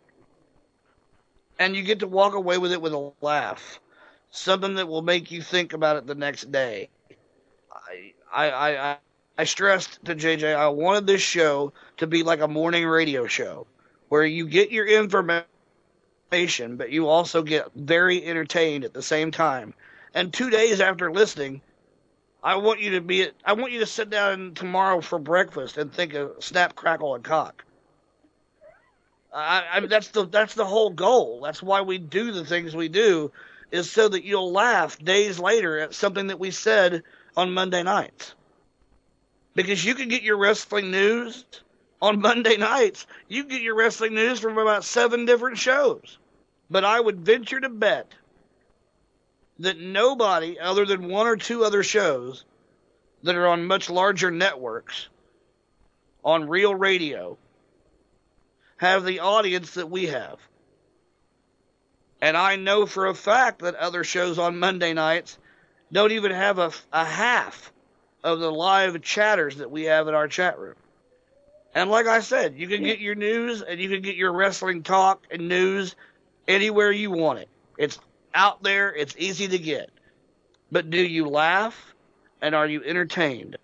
and 1.60 1.76
you 1.76 1.84
get 1.84 2.00
to 2.00 2.08
walk 2.08 2.36
away 2.36 2.58
with 2.58 2.72
it 2.72 2.82
with 2.82 2.94
a 2.94 3.12
laugh. 3.22 3.80
Something 4.30 4.76
that 4.76 4.88
will 4.88 5.02
make 5.02 5.32
you 5.32 5.42
think 5.42 5.74
about 5.74 5.98
it 5.98 6.06
the 6.06 6.16
next 6.16 6.52
day. 6.52 6.90
I 7.72 8.14
I 8.34 8.78
I, 8.78 8.98
I 9.38 9.44
stressed 9.44 10.04
to 10.06 10.16
JJ 10.16 10.56
I 10.56 10.70
wanted 10.70 11.08
this 11.08 11.22
show 11.22 11.74
to 11.98 12.08
be 12.08 12.24
like 12.24 12.42
a 12.42 12.48
morning 12.48 12.86
radio 12.88 13.28
show 13.28 13.68
where 14.10 14.26
you 14.26 14.48
get 14.48 14.72
your 14.72 14.88
information 14.88 15.46
but 16.76 16.92
you 16.92 17.08
also 17.08 17.44
get 17.44 17.72
very 17.76 18.24
entertained 18.26 18.84
at 18.84 18.94
the 18.94 19.02
same 19.02 19.32
time. 19.32 19.74
And 20.14 20.34
2 20.34 20.50
days 20.50 20.82
after 20.82 21.12
listening, 21.12 21.62
I 22.44 22.56
want 22.56 22.80
you 22.80 22.92
to 22.92 23.02
be 23.02 23.28
I 23.46 23.54
want 23.54 23.74
you 23.74 23.80
to 23.80 23.86
sit 23.86 24.10
down 24.10 24.54
tomorrow 24.56 25.02
for 25.02 25.20
breakfast 25.20 25.78
and 25.78 25.92
think 25.94 26.14
of 26.14 26.32
snap 26.40 26.76
crackle 26.76 27.16
and 27.16 27.24
cock. 27.24 27.66
I, 29.34 29.66
I 29.74 29.80
mean 29.80 29.90
that's 29.90 30.10
the 30.10 30.26
that's 30.26 30.56
the 30.56 30.66
whole 30.66 30.90
goal. 30.90 31.42
That's 31.44 31.62
why 31.62 31.82
we 31.82 31.98
do 31.98 32.32
the 32.32 32.46
things 32.46 32.76
we 32.76 32.90
do 32.90 33.32
is 33.72 33.92
so 33.92 34.08
that 34.08 34.24
you'll 34.24 34.52
laugh 34.52 34.98
days 34.98 35.40
later 35.40 35.80
at 35.80 35.94
something 35.94 36.28
that 36.28 36.40
we 36.40 36.52
said 36.52 37.04
on 37.36 37.54
Monday 37.54 37.84
nights. 37.84 38.34
Because 39.58 39.84
you 39.84 39.96
can 39.96 40.08
get 40.08 40.22
your 40.22 40.38
wrestling 40.38 40.92
news 40.92 41.44
on 42.00 42.22
Monday 42.22 42.58
nights. 42.58 43.08
You 43.28 43.44
get 43.44 43.64
your 43.64 43.74
wrestling 43.74 44.14
news 44.14 44.40
from 44.40 44.60
about 44.60 44.84
seven 44.84 45.26
different 45.26 45.58
shows. 45.58 46.20
But 46.70 46.86
I 46.86 47.00
would 47.00 47.22
venture 47.22 47.60
to 47.60 47.68
bet 47.68 48.14
that 49.58 49.80
nobody 49.80 50.60
other 50.60 50.86
than 50.86 51.08
one 51.08 51.26
or 51.26 51.38
two 51.38 51.64
other 51.64 51.82
shows 51.82 52.46
that 53.24 53.34
are 53.34 53.48
on 53.48 53.66
much 53.66 53.90
larger 53.90 54.30
networks 54.30 55.08
on 56.24 56.48
real 56.48 56.76
radio 56.76 57.36
have 58.78 59.06
the 59.06 59.22
audience 59.22 59.74
that 59.74 59.90
we 59.90 60.06
have. 60.06 60.38
And 62.22 62.38
I 62.38 62.58
know 62.58 62.86
for 62.86 63.08
a 63.08 63.16
fact 63.16 63.64
that 63.64 63.74
other 63.74 64.04
shows 64.04 64.38
on 64.38 64.60
Monday 64.60 64.94
nights 64.94 65.40
don't 65.92 66.12
even 66.12 66.32
have 66.32 66.60
a, 66.60 66.72
a 66.94 67.06
half 67.06 67.74
of 68.24 68.40
the 68.40 68.52
live 68.52 69.02
chatters 69.02 69.58
that 69.58 69.72
we 69.72 69.84
have 69.86 70.08
in 70.08 70.14
our 70.14 70.28
chat 70.28 70.60
room. 70.60 70.76
And 71.76 71.90
like 71.90 72.08
I 72.08 72.22
said, 72.22 72.56
you 72.58 72.68
can 72.68 72.84
get 72.84 73.00
your 73.00 73.16
news 73.16 73.62
and 73.62 73.80
you 73.80 73.90
can 73.90 74.02
get 74.02 74.16
your 74.16 74.32
wrestling 74.34 74.84
talk 74.84 75.24
and 75.30 75.48
news 75.48 75.96
anywhere 76.48 76.92
you 76.92 77.12
want 77.12 77.40
it. 77.40 77.50
It's 77.78 78.00
out 78.34 78.64
there, 78.64 78.94
it's 78.94 79.16
easy 79.18 79.48
to 79.48 79.60
get. 79.60 79.92
But 80.72 80.90
do 80.90 80.98
you 80.98 81.28
laugh 81.28 81.94
and 82.42 82.56
are 82.56 82.66
you 82.68 82.84
entertained? 82.84 83.58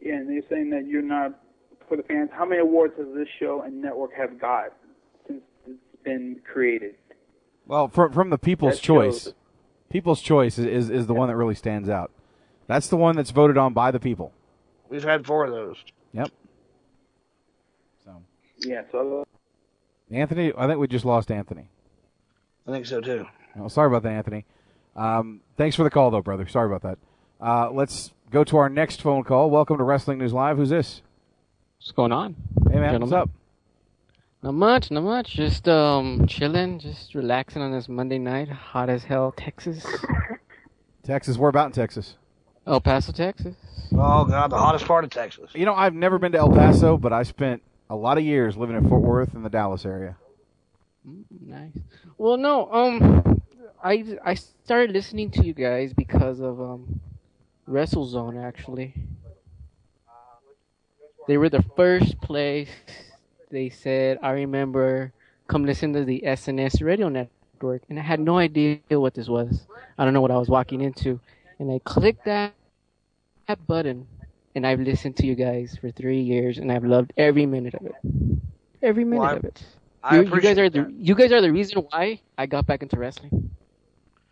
Yeah, 0.00 0.14
and 0.16 0.28
they're 0.28 0.42
saying 0.50 0.70
that 0.70 0.86
you're 0.86 1.02
not 1.02 1.40
for 1.88 1.96
the 1.96 2.02
fans. 2.02 2.30
How 2.32 2.44
many 2.44 2.60
awards 2.60 2.94
has 2.98 3.06
this 3.14 3.28
show 3.38 3.62
and 3.62 3.80
network 3.80 4.12
have 4.14 4.38
got 4.38 4.72
since 5.26 5.42
it's 5.66 5.78
been 6.04 6.40
created? 6.50 6.96
Well, 7.66 7.88
from 7.88 8.12
from 8.12 8.30
the 8.30 8.38
People's 8.38 8.74
That 8.74 8.84
shows- 8.84 9.24
Choice, 9.24 9.34
People's 9.88 10.20
Choice 10.20 10.58
is, 10.58 10.66
is, 10.66 10.90
is 10.90 11.06
the 11.06 11.14
one 11.14 11.28
that 11.28 11.36
really 11.36 11.54
stands 11.54 11.88
out. 11.88 12.10
That's 12.72 12.88
the 12.88 12.96
one 12.96 13.16
that's 13.16 13.30
voted 13.32 13.58
on 13.58 13.74
by 13.74 13.90
the 13.90 14.00
people. 14.00 14.32
We've 14.88 15.04
had 15.04 15.26
four 15.26 15.44
of 15.44 15.50
those. 15.50 15.76
Yep. 16.14 16.30
So. 18.02 18.22
Yeah, 18.60 18.80
so 18.90 19.26
Anthony, 20.10 20.54
I 20.56 20.66
think 20.66 20.78
we 20.78 20.86
just 20.86 21.04
lost 21.04 21.30
Anthony. 21.30 21.68
I 22.66 22.70
think 22.70 22.86
so 22.86 23.02
too. 23.02 23.26
Oh, 23.60 23.68
sorry 23.68 23.88
about 23.88 24.04
that, 24.04 24.12
Anthony. 24.12 24.46
Um, 24.96 25.42
thanks 25.58 25.76
for 25.76 25.82
the 25.82 25.90
call, 25.90 26.10
though, 26.10 26.22
brother. 26.22 26.48
Sorry 26.48 26.74
about 26.74 26.80
that. 26.80 26.98
Uh, 27.46 27.70
let's 27.70 28.14
go 28.30 28.42
to 28.42 28.56
our 28.56 28.70
next 28.70 29.02
phone 29.02 29.22
call. 29.22 29.50
Welcome 29.50 29.76
to 29.76 29.84
Wrestling 29.84 30.16
News 30.16 30.32
Live. 30.32 30.56
Who's 30.56 30.70
this? 30.70 31.02
What's 31.78 31.92
going 31.92 32.12
on? 32.12 32.36
Hey, 32.70 32.78
man. 32.78 32.92
Gentlemen. 32.92 33.00
What's 33.02 33.12
up? 33.12 33.30
Not 34.42 34.54
much, 34.54 34.90
not 34.90 35.02
much. 35.02 35.34
Just 35.34 35.68
um 35.68 36.26
chilling, 36.26 36.78
just 36.78 37.14
relaxing 37.14 37.60
on 37.60 37.70
this 37.70 37.86
Monday 37.86 38.18
night. 38.18 38.48
Hot 38.48 38.88
as 38.88 39.04
hell, 39.04 39.30
Texas. 39.36 39.84
Texas. 41.02 41.36
Where 41.36 41.50
about 41.50 41.66
in 41.66 41.72
Texas? 41.72 42.16
El 42.66 42.80
Paso, 42.80 43.12
Texas. 43.12 43.56
Oh 43.92 44.24
god, 44.24 44.50
the 44.50 44.56
hottest 44.56 44.86
part 44.86 45.04
of 45.04 45.10
Texas. 45.10 45.50
You 45.54 45.64
know, 45.66 45.74
I've 45.74 45.94
never 45.94 46.18
been 46.18 46.32
to 46.32 46.38
El 46.38 46.50
Paso, 46.50 46.96
but 46.96 47.12
I 47.12 47.24
spent 47.24 47.62
a 47.90 47.96
lot 47.96 48.18
of 48.18 48.24
years 48.24 48.56
living 48.56 48.76
in 48.76 48.88
Fort 48.88 49.02
Worth 49.02 49.34
in 49.34 49.42
the 49.42 49.50
Dallas 49.50 49.84
area. 49.84 50.16
Nice. 51.40 51.72
Well, 52.16 52.36
no, 52.36 52.72
um, 52.72 53.42
I 53.82 54.04
I 54.24 54.34
started 54.34 54.92
listening 54.92 55.30
to 55.32 55.44
you 55.44 55.52
guys 55.52 55.92
because 55.92 56.40
of 56.40 56.60
um, 56.60 57.00
WrestleZone. 57.68 58.42
Actually, 58.42 58.94
they 61.26 61.36
were 61.36 61.48
the 61.48 61.64
first 61.76 62.20
place. 62.20 62.70
They 63.50 63.68
said, 63.68 64.18
I 64.22 64.30
remember, 64.30 65.12
come 65.46 65.66
listen 65.66 65.92
to 65.92 66.04
the 66.04 66.22
SNS 66.24 66.82
radio 66.82 67.08
network, 67.08 67.82
and 67.90 67.98
I 67.98 68.02
had 68.02 68.20
no 68.20 68.38
idea 68.38 68.78
what 68.88 69.14
this 69.14 69.28
was. 69.28 69.66
I 69.98 70.04
don't 70.04 70.14
know 70.14 70.22
what 70.22 70.30
I 70.30 70.38
was 70.38 70.48
walking 70.48 70.80
into, 70.80 71.20
and 71.62 71.70
I 71.70 71.78
clicked 71.84 72.24
that 72.24 72.54
that 73.46 73.66
button, 73.68 74.06
and 74.54 74.66
I've 74.66 74.80
listened 74.80 75.16
to 75.18 75.26
you 75.26 75.36
guys 75.36 75.78
for 75.80 75.90
three 75.92 76.20
years, 76.20 76.58
and 76.58 76.72
I've 76.72 76.84
loved 76.84 77.12
every 77.16 77.46
minute 77.46 77.74
of 77.74 77.86
it. 77.86 77.94
Every 78.82 79.04
minute 79.04 79.22
Well, 79.22 79.36
of 79.36 79.44
it. 79.44 79.62
I 80.02 80.16
you, 80.16 80.22
you 80.22 80.40
guys 80.40 80.58
appreciate 80.58 80.58
are 80.58 80.70
the 80.70 80.92
you 80.98 81.14
guys 81.14 81.30
are 81.30 81.40
the 81.40 81.52
reason 81.52 81.86
why 81.90 82.20
I 82.36 82.46
got 82.46 82.66
back 82.66 82.82
into 82.82 82.98
wrestling. 82.98 83.50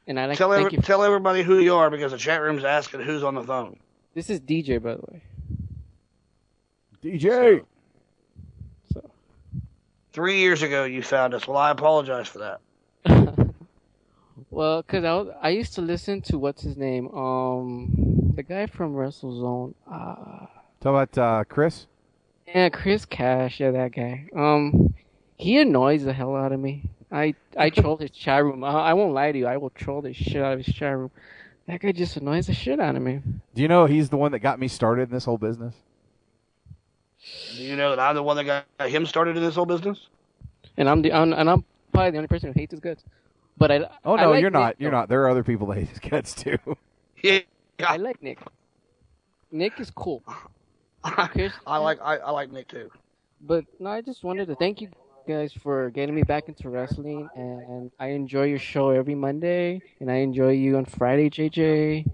And 0.09 0.19
I 0.19 0.27
like 0.27 0.39
tell 0.39 0.51
thank 0.51 0.67
every, 0.67 0.79
you. 0.79 0.83
tell 0.83 1.05
everybody 1.05 1.45
who 1.45 1.61
you 1.61 1.77
are 1.77 1.89
because 1.89 2.11
the 2.11 2.19
chat 2.19 2.43
room's 2.43 2.65
asking 2.65 3.03
who's 3.03 3.23
on 3.23 3.37
the 3.37 3.45
phone. 3.45 3.79
This 4.15 4.29
is 4.29 4.41
DJ, 4.41 4.83
by 4.83 4.95
the 4.95 5.03
way. 5.03 5.23
DJ. 7.01 7.65
So 8.93 9.09
Three 10.13 10.41
years 10.41 10.63
ago, 10.63 10.83
you 10.83 11.01
found 11.01 11.35
us. 11.35 11.47
Well, 11.47 11.59
I 11.59 11.71
apologize 11.71 12.27
for 12.27 12.41
that. 12.41 12.61
Well, 14.51 14.83
cause 14.83 15.05
I 15.05 15.13
was, 15.15 15.29
I 15.43 15.51
used 15.51 15.75
to 15.75 15.81
listen 15.83 16.23
to 16.23 16.39
what's 16.39 16.63
his 16.63 16.77
name, 16.77 17.09
um, 17.15 18.33
the 18.35 18.43
guy 18.43 18.67
from 18.67 18.95
WrestleZone. 18.95 19.75
Uh, 19.91 20.47
Talk 20.81 21.11
about 21.13 21.19
uh, 21.19 21.45
Chris. 21.45 21.87
yeah, 22.47 22.69
Chris 22.71 23.05
Cash. 23.05 23.61
Yeah, 23.61 23.71
that 23.73 23.93
guy. 23.93 24.29
Um, 24.35 24.95
he 25.37 25.59
annoys 25.61 26.05
the 26.05 26.13
hell 26.13 26.35
out 26.37 26.53
of 26.53 26.61
me. 26.61 26.91
I 27.13 27.35
I 27.57 27.71
troll 27.81 27.97
his 27.99 28.11
chat 28.11 28.43
room. 28.45 28.65
I, 28.65 28.71
I 28.71 28.95
won't 28.95 29.13
lie 29.13 29.33
to 29.33 29.39
you. 29.39 29.47
I 29.47 29.57
will 29.59 29.71
troll 29.71 30.01
the 30.03 30.13
shit 30.15 30.43
out 30.43 30.55
of 30.59 30.65
his 30.65 30.75
chat 30.75 30.97
room. 30.97 31.11
That 31.67 31.81
guy 31.81 31.93
just 31.93 32.17
annoys 32.17 32.47
the 32.47 32.55
shit 32.55 32.81
out 32.81 32.97
of 32.97 33.03
me. 33.03 33.21
Do 33.55 33.63
you 33.63 33.69
know 33.69 33.87
he's 33.87 34.09
the 34.09 34.17
one 34.17 34.33
that 34.33 34.39
got 34.41 34.59
me 34.59 34.69
started 34.69 35.03
in 35.03 35.11
this 35.11 35.25
whole 35.25 35.39
business? 35.39 35.75
Do 37.57 37.63
you 37.63 37.77
know 37.77 37.91
that 37.91 38.01
I'm 38.01 38.15
the 38.15 38.23
one 38.23 38.37
that 38.37 38.45
got 38.45 38.89
him 38.89 39.05
started 39.07 39.37
in 39.37 39.43
this 39.43 39.55
whole 39.55 39.67
business? 39.67 40.09
And 40.77 40.89
I'm 40.89 41.03
the 41.03 41.13
I'm, 41.13 41.33
and 41.33 41.51
I'm 41.51 41.65
probably 41.93 42.13
the 42.13 42.17
only 42.19 42.29
person 42.29 42.53
who 42.53 42.59
hates 42.59 42.71
his 42.71 42.81
guts. 42.81 43.05
But 43.61 43.71
I 43.71 43.91
Oh 44.07 44.17
I 44.17 44.23
no, 44.23 44.31
like 44.31 44.41
you're 44.41 44.51
not. 44.51 44.69
Nick, 44.69 44.77
You're 44.81 44.91
though. 44.91 44.97
not. 44.97 45.09
There 45.11 45.23
are 45.23 45.29
other 45.29 45.45
people 45.45 45.67
that 45.69 45.77
hate 45.79 45.89
his 45.89 45.99
guts 46.01 46.35
too. 46.35 46.59
Yeah, 47.23 47.41
I 47.87 47.99
like 47.99 48.23
Nick. 48.23 48.39
Nick 49.53 49.79
is 49.79 49.91
cool. 49.91 50.23
Chris, 51.05 51.53
I 51.67 51.77
like 51.77 51.99
I, 52.03 52.17
I 52.17 52.31
like 52.31 52.51
Nick 52.51 52.69
too. 52.69 52.91
But 53.43 53.67
no, 53.79 53.91
I 53.91 54.01
just 54.01 54.25
wanted 54.25 54.47
to 54.49 54.55
thank 54.55 54.81
you 54.81 54.89
guys 55.29 55.53
for 55.53 55.91
getting 55.91 56.15
me 56.15 56.23
back 56.23 56.49
into 56.49 56.71
wrestling, 56.71 57.29
and 57.37 57.91
I 58.01 58.09
enjoy 58.09 58.45
your 58.45 58.59
show 58.59 58.89
every 58.89 59.15
Monday, 59.15 59.83
and 60.01 60.11
I 60.11 60.17
enjoy 60.17 60.53
you 60.53 60.79
on 60.79 60.87
Friday, 60.87 61.29
JJ. 61.29 62.07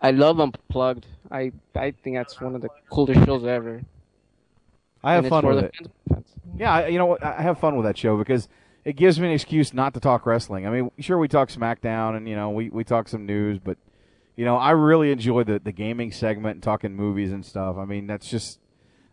I 0.00 0.10
love 0.10 0.40
Unplugged. 0.40 1.06
I 1.30 1.52
I 1.76 1.92
think 2.02 2.16
that's 2.16 2.40
one 2.40 2.56
of 2.56 2.62
the 2.62 2.70
coolest 2.90 3.24
shows 3.24 3.44
ever. 3.44 3.82
I 5.04 5.14
have 5.14 5.24
And 5.24 5.30
fun 5.30 5.46
with 5.46 5.58
it. 5.64 5.74
fans- 6.08 6.34
Yeah, 6.58 6.88
you 6.88 6.98
know 6.98 7.06
what? 7.06 7.22
I 7.22 7.42
have 7.42 7.60
fun 7.60 7.76
with 7.76 7.84
that 7.86 7.96
show 7.96 8.16
because 8.18 8.48
it 8.84 8.96
gives 8.96 9.20
me 9.20 9.28
an 9.28 9.32
excuse 9.32 9.72
not 9.72 9.94
to 9.94 10.00
talk 10.00 10.26
wrestling. 10.26 10.66
I 10.66 10.70
mean, 10.70 10.90
sure 10.98 11.18
we 11.18 11.28
talk 11.28 11.48
SmackDown 11.48 12.16
and 12.16 12.28
you 12.28 12.34
know 12.34 12.50
we 12.50 12.68
we 12.70 12.84
talk 12.84 13.08
some 13.08 13.26
news, 13.26 13.58
but 13.58 13.78
you 14.36 14.44
know 14.44 14.56
I 14.56 14.70
really 14.70 15.12
enjoy 15.12 15.44
the 15.44 15.58
the 15.58 15.72
gaming 15.72 16.12
segment 16.12 16.56
and 16.56 16.62
talking 16.62 16.94
movies 16.94 17.32
and 17.32 17.44
stuff. 17.44 17.76
I 17.76 17.84
mean, 17.84 18.06
that's 18.06 18.28
just 18.28 18.58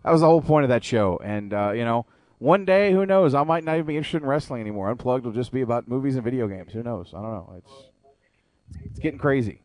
that 0.03 0.11
was 0.11 0.22
the 0.22 0.27
whole 0.27 0.41
point 0.41 0.64
of 0.64 0.69
that 0.69 0.83
show. 0.83 1.19
And 1.23 1.53
uh, 1.53 1.72
you 1.72 1.85
know, 1.85 2.06
one 2.39 2.65
day, 2.65 2.91
who 2.91 3.06
knows? 3.06 3.33
I 3.35 3.43
might 3.43 3.64
not 3.64 3.75
even 3.75 3.85
be 3.85 3.98
interested 3.98 4.23
in 4.23 4.27
wrestling 4.27 4.61
anymore. 4.61 4.89
Unplugged 4.89 5.25
will 5.25 5.33
just 5.33 5.51
be 5.51 5.61
about 5.61 5.88
movies 5.88 6.15
and 6.15 6.23
video 6.23 6.48
games. 6.48 6.73
Who 6.73 6.83
knows? 6.83 7.14
I 7.14 7.22
don't 7.22 7.31
know. 7.31 7.53
It's 7.57 8.81
it's 8.85 8.99
getting 8.99 9.19
crazy. 9.19 9.61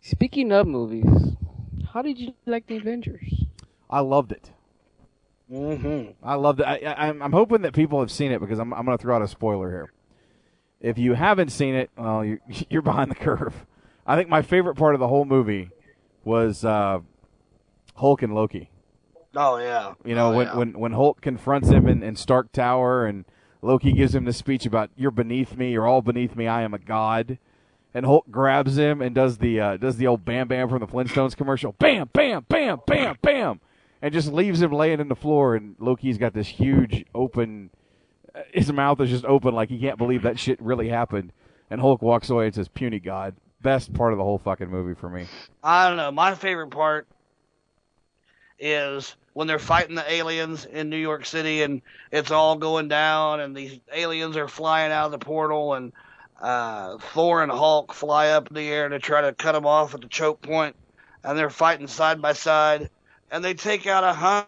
Speaking 0.00 0.50
of 0.50 0.66
movies, 0.66 1.36
how 1.92 2.02
did 2.02 2.18
you 2.18 2.34
like 2.46 2.66
the 2.66 2.76
Avengers? 2.76 3.44
I 3.88 4.00
loved 4.00 4.32
it. 4.32 4.50
Mm-hmm. 5.50 6.12
I 6.22 6.34
love 6.34 6.56
that. 6.58 6.68
I, 6.68 7.08
I'm 7.08 7.32
hoping 7.32 7.62
that 7.62 7.72
people 7.74 8.00
have 8.00 8.10
seen 8.10 8.32
it 8.32 8.40
because 8.40 8.58
I'm, 8.58 8.72
I'm 8.72 8.84
going 8.84 8.96
to 8.96 9.02
throw 9.02 9.14
out 9.16 9.22
a 9.22 9.28
spoiler 9.28 9.70
here. 9.70 9.92
If 10.80 10.98
you 10.98 11.14
haven't 11.14 11.50
seen 11.50 11.74
it, 11.74 11.90
well, 11.96 12.24
you're, 12.24 12.40
you're 12.70 12.82
behind 12.82 13.10
the 13.10 13.14
curve. 13.16 13.66
I 14.06 14.16
think 14.16 14.28
my 14.28 14.42
favorite 14.42 14.74
part 14.76 14.94
of 14.94 15.00
the 15.00 15.08
whole 15.08 15.24
movie 15.24 15.70
was 16.24 16.64
uh, 16.64 17.00
Hulk 17.96 18.22
and 18.22 18.34
Loki. 18.34 18.70
Oh 19.34 19.58
yeah. 19.58 19.94
You 20.04 20.14
know, 20.14 20.32
Oh, 20.32 20.36
when, 20.36 20.46
yeah. 20.48 20.56
when 20.56 20.78
when 20.78 20.92
Hulk 20.92 21.20
confronts 21.22 21.68
him 21.70 21.88
in, 21.88 22.02
in 22.02 22.16
Stark 22.16 22.52
Tower 22.52 23.06
and 23.06 23.24
Loki 23.62 23.92
gives 23.92 24.14
him 24.14 24.24
the 24.26 24.32
speech 24.32 24.66
about 24.66 24.90
"You're 24.96 25.10
beneath 25.10 25.56
me. 25.56 25.70
You're 25.72 25.86
all 25.86 26.02
beneath 26.02 26.36
me. 26.36 26.46
I 26.48 26.62
am 26.62 26.74
a 26.74 26.78
god." 26.78 27.38
And 27.94 28.04
Hulk 28.04 28.26
grabs 28.30 28.76
him 28.76 29.00
and 29.00 29.14
does 29.14 29.38
the 29.38 29.58
uh, 29.60 29.76
does 29.78 29.96
the 29.96 30.06
old 30.06 30.24
bam 30.26 30.48
bam 30.48 30.68
from 30.68 30.80
the 30.80 30.86
Flintstones 30.86 31.34
commercial. 31.36 31.72
Bam, 31.78 32.10
bam, 32.12 32.44
bam, 32.48 32.80
bam, 32.86 33.16
bam, 33.22 33.60
and 34.02 34.12
just 34.12 34.32
leaves 34.32 34.60
him 34.60 34.72
laying 34.72 35.00
in 35.00 35.08
the 35.08 35.16
floor. 35.16 35.54
And 35.54 35.76
Loki's 35.78 36.18
got 36.18 36.34
this 36.34 36.48
huge 36.48 37.06
open. 37.14 37.70
His 38.52 38.70
mouth 38.72 39.00
is 39.00 39.08
just 39.08 39.24
open, 39.24 39.54
like 39.54 39.68
he 39.68 39.78
can't 39.78 39.96
believe 39.96 40.22
that 40.22 40.38
shit 40.38 40.60
really 40.60 40.88
happened. 40.88 41.32
And 41.70 41.80
Hulk 41.80 42.02
walks 42.02 42.28
away 42.28 42.46
and 42.46 42.54
says, 42.54 42.68
"Puny 42.68 42.98
god." 42.98 43.36
Best 43.62 43.94
part 43.94 44.12
of 44.12 44.18
the 44.18 44.24
whole 44.24 44.38
fucking 44.38 44.68
movie 44.68 44.94
for 44.94 45.08
me. 45.08 45.26
I 45.62 45.86
don't 45.86 45.96
know. 45.96 46.10
My 46.10 46.34
favorite 46.34 46.70
part 46.70 47.06
is 48.58 49.14
when 49.34 49.46
they're 49.46 49.58
fighting 49.58 49.94
the 49.94 50.12
aliens 50.12 50.64
in 50.64 50.90
New 50.90 50.96
York 50.96 51.24
City 51.24 51.62
and 51.62 51.82
it's 52.10 52.30
all 52.30 52.56
going 52.56 52.88
down 52.88 53.40
and 53.40 53.56
these 53.56 53.78
aliens 53.92 54.36
are 54.36 54.48
flying 54.48 54.92
out 54.92 55.06
of 55.06 55.12
the 55.12 55.18
portal 55.18 55.74
and 55.74 55.92
uh, 56.40 56.98
Thor 56.98 57.42
and 57.42 57.50
Hulk 57.50 57.92
fly 57.92 58.28
up 58.28 58.48
in 58.48 58.54
the 58.54 58.68
air 58.68 58.88
to 58.88 58.98
try 58.98 59.22
to 59.22 59.32
cut 59.32 59.52
them 59.52 59.66
off 59.66 59.94
at 59.94 60.00
the 60.00 60.08
choke 60.08 60.42
point 60.42 60.76
and 61.24 61.38
they're 61.38 61.50
fighting 61.50 61.86
side 61.86 62.20
by 62.20 62.32
side 62.32 62.90
and 63.32 63.44
they 63.44 63.54
take 63.54 63.88
out 63.88 64.04
a 64.04 64.46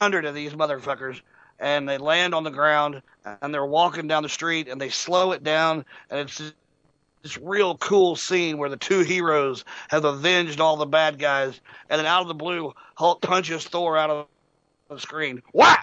hundred 0.00 0.24
of 0.24 0.34
these 0.36 0.52
motherfuckers 0.52 1.20
and 1.58 1.88
they 1.88 1.98
land 1.98 2.34
on 2.34 2.44
the 2.44 2.50
ground 2.50 3.02
and 3.24 3.52
they're 3.52 3.66
walking 3.66 4.06
down 4.06 4.22
the 4.22 4.28
street 4.28 4.68
and 4.68 4.80
they 4.80 4.90
slow 4.90 5.32
it 5.32 5.42
down 5.42 5.84
and 6.10 6.20
it's 6.20 6.40
this 7.22 7.36
real 7.38 7.76
cool 7.78 8.14
scene 8.14 8.58
where 8.58 8.68
the 8.68 8.76
two 8.76 9.00
heroes 9.00 9.64
have 9.88 10.04
avenged 10.04 10.60
all 10.60 10.76
the 10.76 10.86
bad 10.86 11.18
guys, 11.18 11.60
and 11.90 11.98
then 11.98 12.06
out 12.06 12.22
of 12.22 12.28
the 12.28 12.34
blue, 12.34 12.72
Hulk 12.94 13.20
punches 13.20 13.64
Thor 13.64 13.98
out 13.98 14.08
of 14.08 14.26
the 14.88 14.98
screen. 14.98 15.42
What? 15.52 15.80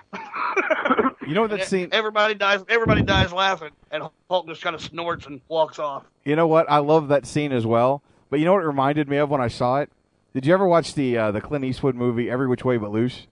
You 1.28 1.34
know 1.34 1.42
what 1.42 1.50
that 1.52 1.68
scene? 1.68 1.90
Everybody 1.92 2.36
dies. 2.36 2.64
Everybody 2.70 3.02
dies 3.02 3.34
laughing, 3.34 3.72
and 3.92 4.04
Hulk 4.30 4.48
just 4.48 4.62
kind 4.62 4.76
of 4.76 4.82
snorts 4.82 5.26
and 5.26 5.42
walks 5.48 5.78
off. 5.80 6.06
You 6.24 6.36
know 6.36 6.48
what? 6.48 6.70
I 6.70 6.78
love 6.78 7.10
that 7.10 7.26
scene 7.26 7.52
as 7.52 7.66
well. 7.66 8.02
But 8.30 8.40
you 8.40 8.46
know 8.46 8.54
what 8.54 8.64
it 8.64 8.68
reminded 8.68 9.10
me 9.10 9.18
of 9.18 9.30
when 9.30 9.42
I 9.42 9.48
saw 9.48 9.82
it? 9.82 9.90
Did 10.36 10.46
you 10.46 10.54
ever 10.54 10.68
watch 10.68 10.96
the 10.96 11.18
uh, 11.18 11.32
the 11.32 11.40
Clint 11.40 11.64
Eastwood 11.64 11.96
movie 11.96 12.30
Every 12.30 12.46
Which 12.46 12.66
Way 12.66 12.76
But 12.76 12.92
Loose? 12.92 13.26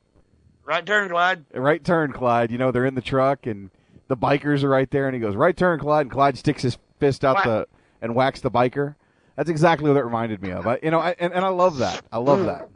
Right 0.64 0.86
turn, 0.86 1.10
Clyde. 1.10 1.44
Right 1.54 1.84
turn, 1.84 2.14
Clyde. 2.14 2.50
You 2.50 2.58
know 2.58 2.72
they're 2.72 2.86
in 2.86 2.96
the 2.96 3.02
truck 3.02 3.46
and 3.46 3.72
the 4.08 4.16
bikers 4.16 4.64
are 4.64 4.70
right 4.70 4.90
there, 4.90 5.06
and 5.06 5.14
he 5.14 5.20
goes 5.20 5.36
right 5.36 5.56
turn, 5.56 5.80
Clyde, 5.80 6.04
and 6.04 6.12
Clyde 6.12 6.38
sticks 6.38 6.62
his 6.62 6.78
fist 7.02 7.26
out 7.26 7.36
Whack. 7.36 7.44
the 7.44 7.68
and 8.02 8.16
whacks 8.16 8.40
the 8.40 8.50
biker. 8.50 8.96
That's 9.36 9.50
exactly 9.50 9.90
what 9.90 9.98
it 9.98 10.06
reminded 10.06 10.42
me 10.42 10.52
of. 10.52 10.66
I, 10.66 10.80
you 10.82 10.92
know, 10.92 11.00
I, 11.00 11.14
and, 11.20 11.34
and 11.34 11.44
I 11.44 11.50
love 11.50 11.80
that. 11.80 12.04
I 12.10 12.20
love 12.20 12.46
that. 12.46 12.70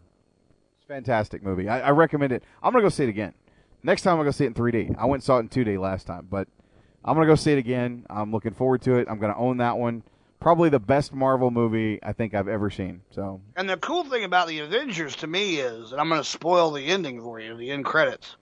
It's 0.75 0.83
a 0.83 0.87
fantastic 0.89 1.41
movie. 1.41 1.69
I, 1.69 1.79
I 1.79 1.89
recommend 1.91 2.33
it. 2.33 2.43
I'm 2.61 2.73
gonna 2.73 2.83
go 2.83 2.89
see 2.89 3.03
it 3.03 3.09
again. 3.09 3.33
Next 3.81 4.01
time 4.01 4.11
I'm 4.11 4.17
gonna 4.17 4.27
go 4.27 4.31
see 4.31 4.43
it 4.43 4.47
in 4.47 4.53
3D. 4.55 4.97
I 4.97 5.05
went 5.05 5.21
and 5.21 5.23
saw 5.23 5.37
it 5.37 5.39
in 5.39 5.47
2D 5.47 5.79
last 5.79 6.05
time, 6.05 6.27
but 6.29 6.49
I'm 7.05 7.15
gonna 7.15 7.27
go 7.27 7.35
see 7.35 7.53
it 7.53 7.59
again. 7.59 8.05
I'm 8.09 8.33
looking 8.33 8.53
forward 8.53 8.81
to 8.81 8.95
it. 8.95 9.07
I'm 9.09 9.19
gonna 9.19 9.37
own 9.37 9.55
that 9.57 9.77
one. 9.77 10.03
Probably 10.39 10.69
the 10.69 10.79
best 10.79 11.13
Marvel 11.13 11.49
movie 11.51 11.99
I 12.03 12.13
think 12.13 12.33
I've 12.33 12.47
ever 12.47 12.69
seen. 12.69 13.01
So 13.11 13.41
And 13.55 13.69
the 13.69 13.77
cool 13.77 14.03
thing 14.05 14.23
about 14.23 14.47
the 14.47 14.59
Avengers 14.59 15.15
to 15.17 15.27
me 15.27 15.57
is, 15.57 15.91
and 15.91 15.99
I'm 15.99 16.09
going 16.09 16.21
to 16.21 16.27
spoil 16.27 16.71
the 16.71 16.85
ending 16.85 17.19
for 17.21 17.39
you, 17.39 17.57
the 17.57 17.71
end 17.71 17.85
credits. 17.85 18.35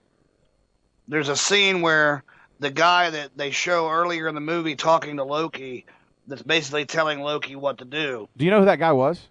There's 1.08 1.28
a 1.30 1.36
scene 1.36 1.80
where 1.80 2.22
the 2.60 2.70
guy 2.70 3.10
that 3.10 3.30
they 3.36 3.50
show 3.50 3.88
earlier 3.90 4.28
in 4.28 4.34
the 4.34 4.40
movie 4.40 4.76
talking 4.76 5.16
to 5.16 5.24
Loki, 5.24 5.86
that's 6.28 6.42
basically 6.42 6.84
telling 6.84 7.20
Loki 7.20 7.54
what 7.56 7.78
to 7.78 7.84
do. 7.84 8.28
Do 8.36 8.44
you 8.44 8.50
know 8.50 8.60
who 8.60 8.66
that 8.66 8.78
guy 8.80 8.92
was? 8.92 9.28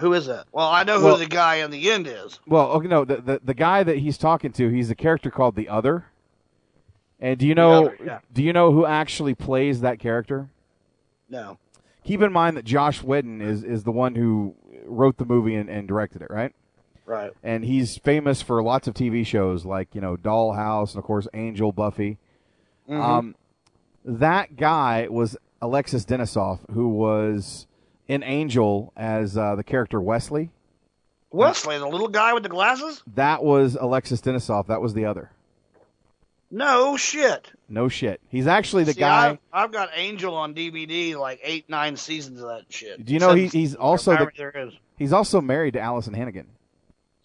Who 0.00 0.14
is 0.14 0.26
that? 0.26 0.46
Well, 0.52 0.66
I 0.66 0.82
know 0.84 1.00
Well- 1.02 1.16
who 1.16 1.24
the 1.24 1.28
guy 1.28 1.56
in 1.56 1.70
the 1.70 1.90
end 1.90 2.06
is. 2.06 2.40
Well, 2.46 2.70
okay, 2.72 2.88
no, 2.88 3.04
the, 3.04 3.16
the 3.16 3.40
the 3.44 3.54
guy 3.54 3.82
that 3.82 3.98
he's 3.98 4.16
talking 4.16 4.50
to, 4.52 4.68
he's 4.70 4.90
a 4.90 4.94
character 4.94 5.30
called 5.30 5.54
the 5.56 5.68
Other. 5.68 6.06
And 7.20 7.38
do 7.38 7.46
you 7.46 7.54
know 7.54 7.86
Other, 7.86 7.98
yeah. 8.02 8.18
do 8.32 8.42
you 8.42 8.54
know 8.54 8.72
who 8.72 8.86
actually 8.86 9.34
plays 9.34 9.82
that 9.82 9.98
character? 9.98 10.48
No. 11.28 11.58
Keep 12.04 12.22
in 12.22 12.32
mind 12.32 12.56
that 12.56 12.64
Josh 12.64 13.02
Whedon 13.02 13.40
is 13.40 13.62
is 13.64 13.84
the 13.84 13.92
one 13.92 14.14
who 14.14 14.54
wrote 14.84 15.18
the 15.18 15.24
movie 15.24 15.54
and, 15.54 15.68
and 15.68 15.86
directed 15.86 16.22
it, 16.22 16.28
right? 16.30 16.52
Right. 17.06 17.32
And 17.42 17.64
he's 17.64 17.98
famous 17.98 18.40
for 18.40 18.62
lots 18.62 18.86
of 18.88 18.94
TV 18.94 19.26
shows 19.26 19.64
like 19.64 19.94
you 19.94 20.00
know 20.00 20.16
Dollhouse 20.16 20.90
and 20.90 20.98
of 20.98 21.04
course 21.04 21.26
Angel, 21.34 21.72
Buffy. 21.72 22.18
Mhm. 22.88 23.00
Um, 23.00 23.34
that 24.04 24.56
guy 24.56 25.08
was 25.10 25.36
Alexis 25.60 26.04
Denisof, 26.04 26.60
who 26.72 26.88
was 26.88 27.66
in 28.08 28.22
Angel 28.22 28.92
as 28.96 29.36
uh, 29.36 29.54
the 29.54 29.64
character 29.64 30.00
Wesley. 30.00 30.50
Wesley, 31.32 31.78
the 31.78 31.86
little 31.86 32.08
guy 32.08 32.32
with 32.32 32.42
the 32.42 32.48
glasses? 32.48 33.02
That 33.14 33.44
was 33.44 33.76
Alexis 33.80 34.20
Denisof. 34.20 34.66
That 34.66 34.80
was 34.80 34.94
the 34.94 35.04
other. 35.04 35.30
No 36.50 36.96
shit. 36.96 37.50
No 37.68 37.88
shit. 37.88 38.20
He's 38.28 38.46
actually 38.46 38.84
the 38.84 38.92
See, 38.92 39.00
guy. 39.00 39.30
I've, 39.30 39.38
I've 39.52 39.72
got 39.72 39.90
Angel 39.94 40.34
on 40.34 40.54
DVD, 40.54 41.16
like 41.16 41.40
eight, 41.44 41.68
nine 41.68 41.96
seasons 41.96 42.40
of 42.40 42.48
that 42.48 42.64
shit. 42.68 43.04
Do 43.04 43.12
you 43.12 43.20
know 43.20 43.34
he, 43.34 43.46
he's 43.46 43.76
also 43.76 44.16
the, 44.16 44.72
he's 44.98 45.12
also 45.12 45.40
married 45.40 45.74
to 45.74 45.80
Alyson 45.80 46.14
Hannigan. 46.14 46.46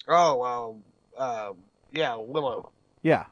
Oh 0.08 0.38
well, 0.38 0.80
uh, 1.18 1.54
yeah, 1.92 2.16
Willow. 2.18 2.72
Yeah. 3.02 3.26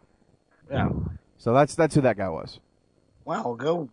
Yeah. 0.72 0.90
So 1.38 1.54
that's 1.54 1.76
that's 1.76 1.94
who 1.94 2.02
that 2.02 2.18
guy 2.18 2.30
was. 2.30 2.60
Well, 3.26 3.56
go, 3.56 3.90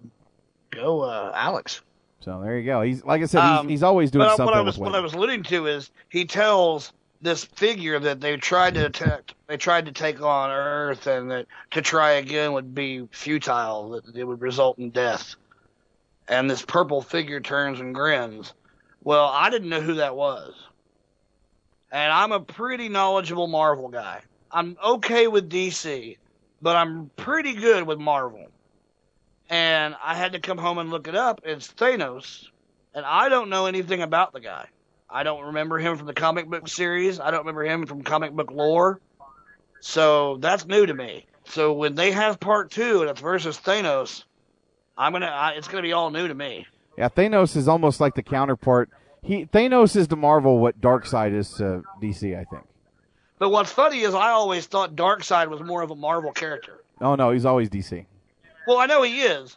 go, 0.71 1.03
uh, 1.03 1.33
Alex. 1.35 1.83
So 2.21 2.41
there 2.43 2.59
you 2.59 2.65
go. 2.65 2.83
He's 2.83 3.05
like 3.05 3.23
I 3.23 3.27
said, 3.27 3.41
Um, 3.41 3.67
he's, 3.67 3.79
he's 3.79 3.83
always 3.83 4.11
doing 4.11 4.27
but 4.27 4.37
something 4.37 4.47
What 4.47 4.55
I 4.55 4.61
was 4.61 4.79
what 4.79 4.95
I 4.95 5.01
was 5.01 5.15
alluding 5.15 5.43
to 5.45 5.67
is 5.67 5.91
he 6.09 6.25
tells 6.25 6.93
this 7.21 7.45
figure 7.45 7.99
that 7.99 8.21
they 8.21 8.37
tried 8.37 8.75
to 8.75 8.87
attack, 8.87 9.35
they 9.47 9.57
tried 9.57 9.87
to 9.87 9.93
take 9.93 10.23
on 10.23 10.51
Earth, 10.51 11.07
and 11.07 11.31
that 11.31 11.47
to 11.73 11.83
try 11.83 12.13
again 12.13 12.53
would 12.53 12.75
be 12.75 13.07
futile. 13.11 13.91
That 13.91 14.17
it 14.17 14.25
would 14.25 14.41
result 14.41 14.79
in 14.79 14.91
death. 14.91 15.35
And 16.29 16.49
this 16.49 16.63
purple 16.63 17.03
figure 17.03 17.41
turns 17.41 17.81
and 17.81 17.95
grins. 17.95 18.55
Well, 19.03 19.27
I 19.27 19.51
didn't 19.51 19.69
know 19.69 19.81
who 19.81 19.95
that 19.95 20.17
was, 20.17 20.55
and 21.91 22.13
I'm 22.13 22.33
a 22.33 22.41
pretty 22.41 22.89
knowledgeable 22.89 23.47
Marvel 23.47 23.89
guy. 23.89 24.21
I'm 24.51 24.77
okay 24.85 25.27
with 25.27 25.51
DC, 25.51 26.17
but 26.61 26.77
I'm 26.77 27.11
pretty 27.17 27.55
good 27.55 27.87
with 27.87 27.99
Marvel. 27.99 28.47
And 29.49 29.97
I 30.03 30.15
had 30.15 30.33
to 30.33 30.39
come 30.39 30.59
home 30.59 30.79
and 30.79 30.91
look 30.91 31.09
it 31.09 31.17
up. 31.17 31.41
It's 31.45 31.69
Thanos, 31.69 32.47
and 32.95 33.05
I 33.05 33.29
don't 33.29 33.49
know 33.49 33.67
anything 33.67 34.03
about 34.03 34.33
the 34.33 34.41
guy. 34.41 34.67
I 35.13 35.23
don't 35.23 35.47
remember 35.47 35.79
him 35.79 35.97
from 35.97 36.07
the 36.07 36.15
comic 36.15 36.49
book 36.49 36.69
series. 36.69 37.19
I 37.19 37.31
don't 37.31 37.41
remember 37.41 37.65
him 37.65 37.87
from 37.87 38.03
comic 38.03 38.33
book 38.33 38.51
lore. 38.51 39.01
So 39.81 40.37
that's 40.37 40.67
new 40.67 40.87
to 40.87 40.95
me. 40.95 41.27
So 41.47 41.73
when 41.73 41.95
they 41.95 42.13
have 42.13 42.39
part 42.39 42.71
two 42.71 43.01
and 43.01 43.11
it's 43.11 43.21
versus 43.21 43.59
Thanos, 43.59 44.25
I'm 44.97 45.13
gonna. 45.13 45.27
I, 45.27 45.53
it's 45.53 45.67
gonna 45.67 45.83
be 45.83 45.93
all 45.93 46.11
new 46.11 46.29
to 46.29 46.35
me. 46.35 46.67
Yeah, 46.97 47.09
Thanos 47.09 47.57
is 47.57 47.67
almost 47.67 48.01
like 48.01 48.15
the 48.15 48.23
counterpart. 48.23 48.91
He 49.23 49.47
Thanos 49.47 49.97
is 49.97 50.07
to 50.09 50.17
Marvel 50.17 50.59
what 50.59 50.81
Darkseid 50.81 51.35
is 51.35 51.51
to 51.55 51.83
DC, 52.01 52.39
I 52.39 52.45
think. 52.45 52.65
But 53.39 53.49
what's 53.49 53.73
funny 53.73 54.01
is 54.01 54.15
I 54.15 54.31
always 54.31 54.67
thought 54.67 54.95
Darkseid 54.95 55.49
was 55.49 55.63
more 55.63 55.83
of 55.83 55.91
a 55.91 55.97
Marvel 55.97 56.31
character. 56.31 56.85
Oh 57.01 57.15
no, 57.15 57.31
he's 57.31 57.47
always 57.47 57.71
DC. 57.71 58.05
Well, 58.67 58.79
I 58.79 58.87
know 58.87 59.03
he 59.03 59.23
is, 59.23 59.57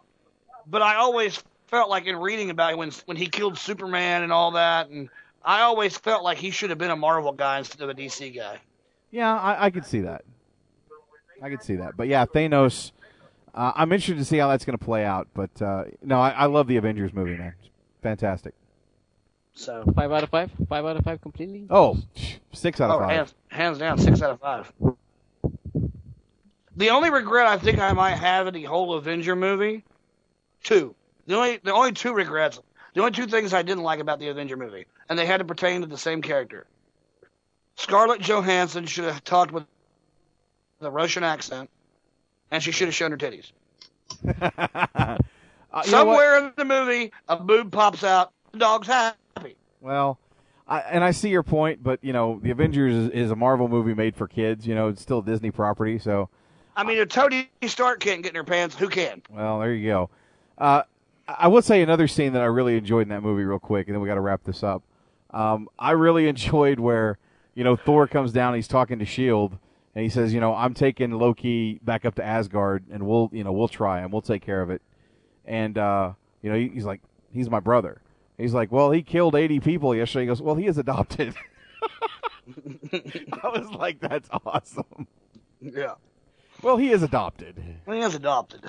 but 0.66 0.82
I 0.82 0.96
always 0.96 1.44
felt 1.68 1.90
like 1.90 2.06
in 2.06 2.16
reading 2.16 2.50
about 2.50 2.78
when 2.78 2.92
when 3.06 3.18
he 3.18 3.28
killed 3.28 3.58
Superman 3.58 4.24
and 4.24 4.32
all 4.32 4.52
that, 4.52 4.90
and 4.90 5.10
I 5.46 5.62
always 5.62 5.98
felt 5.98 6.24
like 6.24 6.38
he 6.38 6.52
should 6.52 6.70
have 6.70 6.80
been 6.80 6.92
a 6.92 6.96
Marvel 6.96 7.32
guy 7.32 7.60
instead 7.60 7.82
of 7.82 7.90
a 7.90 7.94
DC 7.94 8.36
guy. 8.36 8.60
Yeah, 9.12 9.38
I, 9.38 9.66
I 9.66 9.70
could 9.70 9.86
see 9.86 10.02
that. 10.02 10.24
I 11.42 11.50
could 11.50 11.62
see 11.62 11.76
that. 11.76 11.98
But 11.98 12.08
yeah, 12.08 12.26
Thanos. 12.26 12.92
Uh, 13.54 13.72
I'm 13.76 13.92
interested 13.92 14.18
to 14.18 14.26
see 14.26 14.38
how 14.38 14.48
that's 14.48 14.66
going 14.66 14.78
to 14.78 14.84
play 14.84 15.06
out. 15.06 15.28
But 15.34 15.62
uh, 15.62 15.86
no, 16.02 16.20
I, 16.20 16.32
I 16.32 16.46
love 16.46 16.68
the 16.68 16.78
Avengers 16.78 17.14
movie, 17.14 17.38
man. 17.38 17.54
It's 17.60 17.70
fantastic. 18.02 18.54
So 19.54 19.84
Five 19.96 20.12
out 20.12 20.24
of 20.24 20.30
five. 20.30 20.50
Five 20.68 20.86
out 20.86 20.98
of 20.98 21.04
five 21.04 21.22
completely. 21.22 21.66
Oh, 21.70 21.98
six 22.54 22.82
out 22.82 22.90
of 22.90 22.96
oh, 22.96 23.00
five. 23.00 23.10
hands 23.12 23.36
hands 23.50 23.78
down, 23.78 23.98
six 24.00 24.22
out 24.22 24.32
of 24.32 24.40
five. 24.40 24.72
The 26.76 26.90
only 26.90 27.12
regret 27.12 27.46
I 27.46 27.58
think 27.58 27.78
I 27.78 27.94
might 27.94 28.16
have 28.16 28.48
in 28.48 28.54
the 28.56 28.64
whole 28.64 28.96
Avenger 28.96 29.36
movie, 29.36 29.84
two. 30.64 30.96
The 31.28 31.36
only 31.36 31.60
the 31.64 31.72
only 31.72 31.92
two 31.92 32.14
regrets, 32.14 32.60
the 32.94 33.02
only 33.02 33.12
two 33.12 33.28
things 33.28 33.54
I 33.54 33.62
didn't 33.62 33.84
like 33.84 34.00
about 34.00 34.20
the 34.20 34.30
Avenger 34.30 34.58
movie, 34.58 34.86
and 35.10 35.18
they 35.18 35.26
had 35.26 35.38
to 35.38 35.46
pertain 35.46 35.82
to 35.82 35.88
the 35.88 35.98
same 35.98 36.22
character. 36.22 36.66
Scarlett 37.76 38.22
Johansson 38.22 38.86
should 38.86 39.06
have 39.06 39.24
talked 39.24 39.52
with 39.52 39.66
a 40.82 40.92
Russian 40.92 41.24
accent, 41.24 41.70
and 42.52 42.62
she 42.62 42.72
should 42.72 42.88
have 42.88 42.96
shown 42.96 43.12
her 43.12 43.18
titties. 43.18 43.52
Uh, 45.74 45.82
you 45.86 45.92
know 45.92 46.06
what? 46.06 46.18
Somewhere 46.18 46.38
in 46.38 46.54
the 46.56 46.66
movie, 46.66 47.12
a 47.28 47.36
boob 47.36 47.72
pops 47.72 48.04
out, 48.04 48.32
the 48.52 48.60
dog's 48.60 48.86
happy. 48.86 49.56
Well, 49.82 50.20
I, 50.68 50.82
and 50.82 51.04
I 51.04 51.10
see 51.10 51.30
your 51.30 51.42
point, 51.42 51.82
but 51.82 52.04
you 52.04 52.14
know, 52.14 52.40
the 52.44 52.52
Avengers 52.52 52.94
is, 52.94 53.10
is 53.10 53.32
a 53.32 53.36
Marvel 53.36 53.68
movie 53.68 53.96
made 53.96 54.16
for 54.16 54.28
kids. 54.28 54.68
You 54.68 54.76
know, 54.76 54.90
it's 54.90 55.02
still 55.02 55.20
a 55.20 55.24
Disney 55.24 55.50
property, 55.50 55.98
so 55.98 56.30
I 56.76 56.84
mean, 56.84 57.00
if 57.00 57.10
Tony 57.10 57.50
Stark 57.66 58.02
can't 58.02 58.22
get 58.22 58.30
in 58.30 58.36
her 58.36 58.44
pants, 58.44 58.76
who 58.76 58.88
can? 58.88 59.24
well, 59.32 59.60
there 59.60 59.74
you 59.74 59.90
go. 59.90 60.10
Uh, 60.60 60.84
I 61.28 61.48
will 61.48 61.62
say 61.62 61.82
another 61.82 62.08
scene 62.08 62.34
that 62.34 62.42
I 62.42 62.46
really 62.46 62.78
enjoyed 62.78 63.04
in 63.04 63.10
that 63.10 63.24
movie, 63.24 63.44
real 63.44 63.60
quick, 63.60 63.88
and 63.88 63.96
then 63.96 64.02
we 64.02 64.08
got 64.08 64.16
to 64.16 64.22
wrap 64.22 64.44
this 64.44 64.64
up. 64.64 64.84
Um, 65.32 65.70
I 65.80 65.92
really 65.92 66.28
enjoyed 66.30 66.80
where 66.80 67.18
you 67.56 67.64
know 67.64 67.76
Thor 67.76 68.08
comes 68.08 68.32
down, 68.32 68.56
he's 68.56 68.68
talking 68.68 69.00
to 69.00 69.06
Shield, 69.06 69.58
and 69.96 70.04
he 70.04 70.10
says, 70.10 70.34
you 70.34 70.40
know, 70.40 70.54
I'm 70.54 70.74
taking 70.74 71.12
Loki 71.12 71.80
back 71.84 72.06
up 72.06 72.16
to 72.16 72.24
Asgard, 72.24 72.86
and 72.92 73.06
we'll, 73.06 73.30
you 73.32 73.44
know, 73.44 73.52
we'll 73.52 73.68
try 73.68 74.02
and 74.02 74.12
we'll 74.12 74.22
take 74.22 74.42
care 74.42 74.62
of 74.62 74.70
it. 74.70 74.82
And 75.46 75.78
uh, 75.78 76.14
you 76.42 76.52
know, 76.52 76.58
he's 76.58 76.86
like, 76.86 77.02
he's 77.32 77.50
my 77.50 77.60
brother. 77.60 78.02
He's 78.38 78.54
like, 78.54 78.72
well, 78.72 78.92
he 78.92 79.04
killed 79.04 79.36
80 79.36 79.60
people 79.60 79.96
yesterday. 79.96 80.24
He 80.24 80.28
goes, 80.28 80.42
well, 80.42 80.56
he 80.56 80.66
is 80.66 80.78
adopted. 80.78 81.36
I 82.64 83.48
was 83.48 83.70
like, 83.70 84.00
that's 84.00 84.28
awesome. 84.46 85.08
Yeah. 85.62 85.94
Well, 86.62 86.78
he 86.78 86.92
is 86.92 87.04
adopted. 87.04 87.62
He 87.86 88.00
is 88.00 88.16
adopted. 88.16 88.62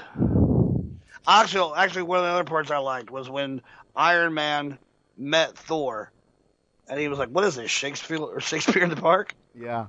Actually, 1.27 1.73
actually, 1.77 2.03
one 2.03 2.19
of 2.19 2.25
the 2.25 2.31
other 2.31 2.45
parts 2.45 2.71
I 2.71 2.79
liked 2.79 3.11
was 3.11 3.31
when 3.31 3.63
Iron 3.97 4.35
Man 4.35 4.79
met 5.17 5.57
Thor, 5.57 6.11
and 6.89 7.01
he 7.01 7.09
was 7.09 7.19
like, 7.19 7.31
"What 7.31 7.45
is 7.45 7.57
this, 7.57 7.71
Shakespeare 7.71 8.19
or 8.19 8.41
Shakespeare 8.41 8.83
in 8.83 8.91
the 8.91 8.97
Park?" 8.97 9.35
Yeah. 9.55 9.87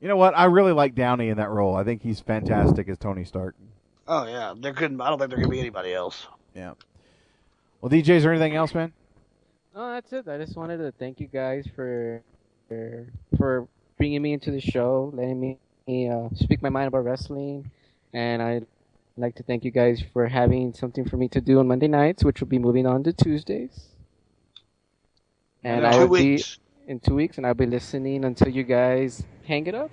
You 0.00 0.08
know 0.08 0.16
what? 0.16 0.36
I 0.36 0.44
really 0.44 0.72
like 0.72 0.94
Downey 0.94 1.28
in 1.28 1.38
that 1.38 1.48
role. 1.48 1.74
I 1.74 1.84
think 1.84 2.02
he's 2.02 2.20
fantastic 2.20 2.88
as 2.88 2.98
Tony 2.98 3.24
Stark. 3.24 3.56
Oh 4.06 4.26
yeah, 4.26 4.54
there 4.56 4.72
couldn't. 4.72 5.00
I 5.00 5.08
don't 5.08 5.18
think 5.18 5.30
there 5.30 5.40
could 5.40 5.50
be 5.50 5.60
anybody 5.60 5.92
else. 5.92 6.26
Yeah. 6.54 6.74
Well, 7.80 7.90
DJ, 7.90 8.10
is 8.10 8.22
there 8.22 8.32
anything 8.32 8.54
else, 8.54 8.74
man? 8.74 8.92
Oh, 9.74 9.92
that's 9.92 10.12
it. 10.12 10.28
I 10.28 10.38
just 10.38 10.56
wanted 10.56 10.78
to 10.78 10.92
thank 10.92 11.20
you 11.20 11.26
guys 11.26 11.66
for 11.74 12.22
for, 12.68 13.06
for 13.36 13.68
bringing 13.96 14.22
me 14.22 14.32
into 14.32 14.50
the 14.50 14.60
show, 14.60 15.12
letting 15.14 15.58
me 15.86 16.08
uh, 16.08 16.28
speak 16.34 16.62
my 16.62 16.68
mind 16.68 16.88
about 16.88 17.04
wrestling, 17.04 17.70
and 18.12 18.66
I'd 19.18 19.22
like 19.22 19.34
to 19.34 19.42
thank 19.42 19.64
you 19.64 19.72
guys 19.72 20.00
for 20.12 20.28
having 20.28 20.72
something 20.72 21.04
for 21.04 21.16
me 21.16 21.26
to 21.30 21.40
do 21.40 21.58
on 21.58 21.66
Monday 21.66 21.88
nights, 21.88 22.22
which 22.22 22.38
will 22.38 22.46
be 22.46 22.60
moving 22.60 22.86
on 22.86 23.02
to 23.02 23.12
Tuesdays. 23.12 23.88
And 25.64 25.80
In 25.80 25.92
I 25.92 25.98
will 25.98 26.06
weeks. 26.06 26.58
be 26.86 26.92
in 26.92 27.00
two 27.00 27.16
weeks, 27.16 27.36
and 27.36 27.44
I'll 27.44 27.52
be 27.52 27.66
listening 27.66 28.24
until 28.24 28.48
you 28.48 28.62
guys 28.62 29.24
hang 29.44 29.66
it 29.66 29.74
up, 29.74 29.90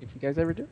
if 0.00 0.12
you 0.12 0.20
guys 0.20 0.38
ever 0.38 0.52
do. 0.52 0.66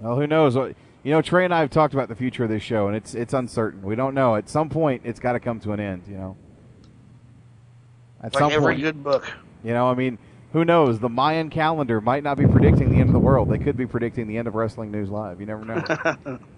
Well, 0.00 0.16
who 0.16 0.26
knows? 0.26 0.54
You 0.54 0.74
know, 1.04 1.22
Trey 1.22 1.46
and 1.46 1.54
I 1.54 1.60
have 1.60 1.70
talked 1.70 1.94
about 1.94 2.10
the 2.10 2.14
future 2.14 2.44
of 2.44 2.50
this 2.50 2.62
show, 2.62 2.88
and 2.88 2.96
it's 2.96 3.14
it's 3.14 3.32
uncertain. 3.32 3.80
We 3.80 3.96
don't 3.96 4.12
know. 4.14 4.36
At 4.36 4.50
some 4.50 4.68
point, 4.68 5.00
it's 5.06 5.18
got 5.18 5.32
to 5.32 5.40
come 5.40 5.60
to 5.60 5.72
an 5.72 5.80
end. 5.80 6.02
You 6.06 6.18
know. 6.18 6.36
At 8.22 8.34
like 8.34 8.40
some 8.40 8.52
every 8.52 8.74
point, 8.74 8.82
good 8.82 9.02
book. 9.02 9.24
you 9.64 9.72
know, 9.72 9.88
I 9.88 9.94
mean, 9.94 10.18
who 10.52 10.66
knows? 10.66 10.98
The 10.98 11.08
Mayan 11.08 11.48
calendar 11.48 12.02
might 12.02 12.22
not 12.22 12.36
be 12.36 12.46
predicting 12.46 12.90
the 12.90 12.96
end 12.98 13.08
of 13.08 13.14
the 13.14 13.18
world. 13.18 13.48
They 13.48 13.58
could 13.58 13.78
be 13.78 13.86
predicting 13.86 14.26
the 14.26 14.36
end 14.36 14.46
of 14.46 14.54
Wrestling 14.54 14.90
News 14.90 15.08
Live. 15.08 15.40
You 15.40 15.46
never 15.46 15.64
know. 15.64 16.38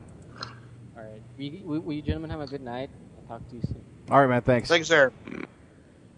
All 1.39 1.45
right. 1.45 1.65
Will 1.67 1.75
you, 1.77 1.81
will 1.83 1.93
you 1.93 2.03
gentlemen 2.03 2.31
have 2.31 2.41
a 2.41 2.47
good 2.47 2.61
night? 2.63 2.91
I'll 3.31 3.39
talk 3.39 3.49
to 3.51 3.57
you 3.57 3.63
soon. 3.63 3.85
All 4.11 4.21
right, 4.21 4.29
man. 4.29 4.43
Thanks. 4.43 4.69
Thanks, 4.69 4.89
sir. 4.89 5.13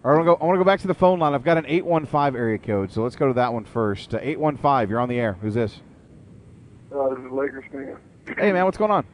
All 0.05 0.13
right, 0.13 0.15
I 0.15 0.17
want 0.17 0.21
to 0.21 0.25
go. 0.25 0.35
I 0.41 0.45
want 0.45 0.57
to 0.57 0.59
go 0.59 0.65
back 0.65 0.81
to 0.81 0.87
the 0.87 0.95
phone 0.95 1.19
line. 1.19 1.35
I've 1.35 1.45
got 1.45 1.57
an 1.59 1.67
eight 1.67 1.85
one 1.85 2.07
five 2.07 2.37
area 2.37 2.59
code, 2.59 2.93
so 2.93 3.03
let's 3.03 3.17
go 3.17 3.27
to 3.29 3.35
that 3.35 3.53
one 3.53 3.65
first. 3.65 4.15
Uh, 4.15 4.19
Eight 4.23 4.39
one 4.39 4.57
five. 4.57 4.91
You're 4.91 5.01
on 5.01 5.09
the 5.09 5.19
air. 5.19 5.35
Who's 5.41 5.55
this? 5.55 5.81
Uh, 6.95 7.09
this 7.11 7.19
is 7.19 7.33
Lakers 7.33 7.65
fan. 7.73 7.97
Hey, 8.39 8.53
man. 8.53 8.65
What's 8.65 8.79
going 8.79 8.91
on? 8.91 9.05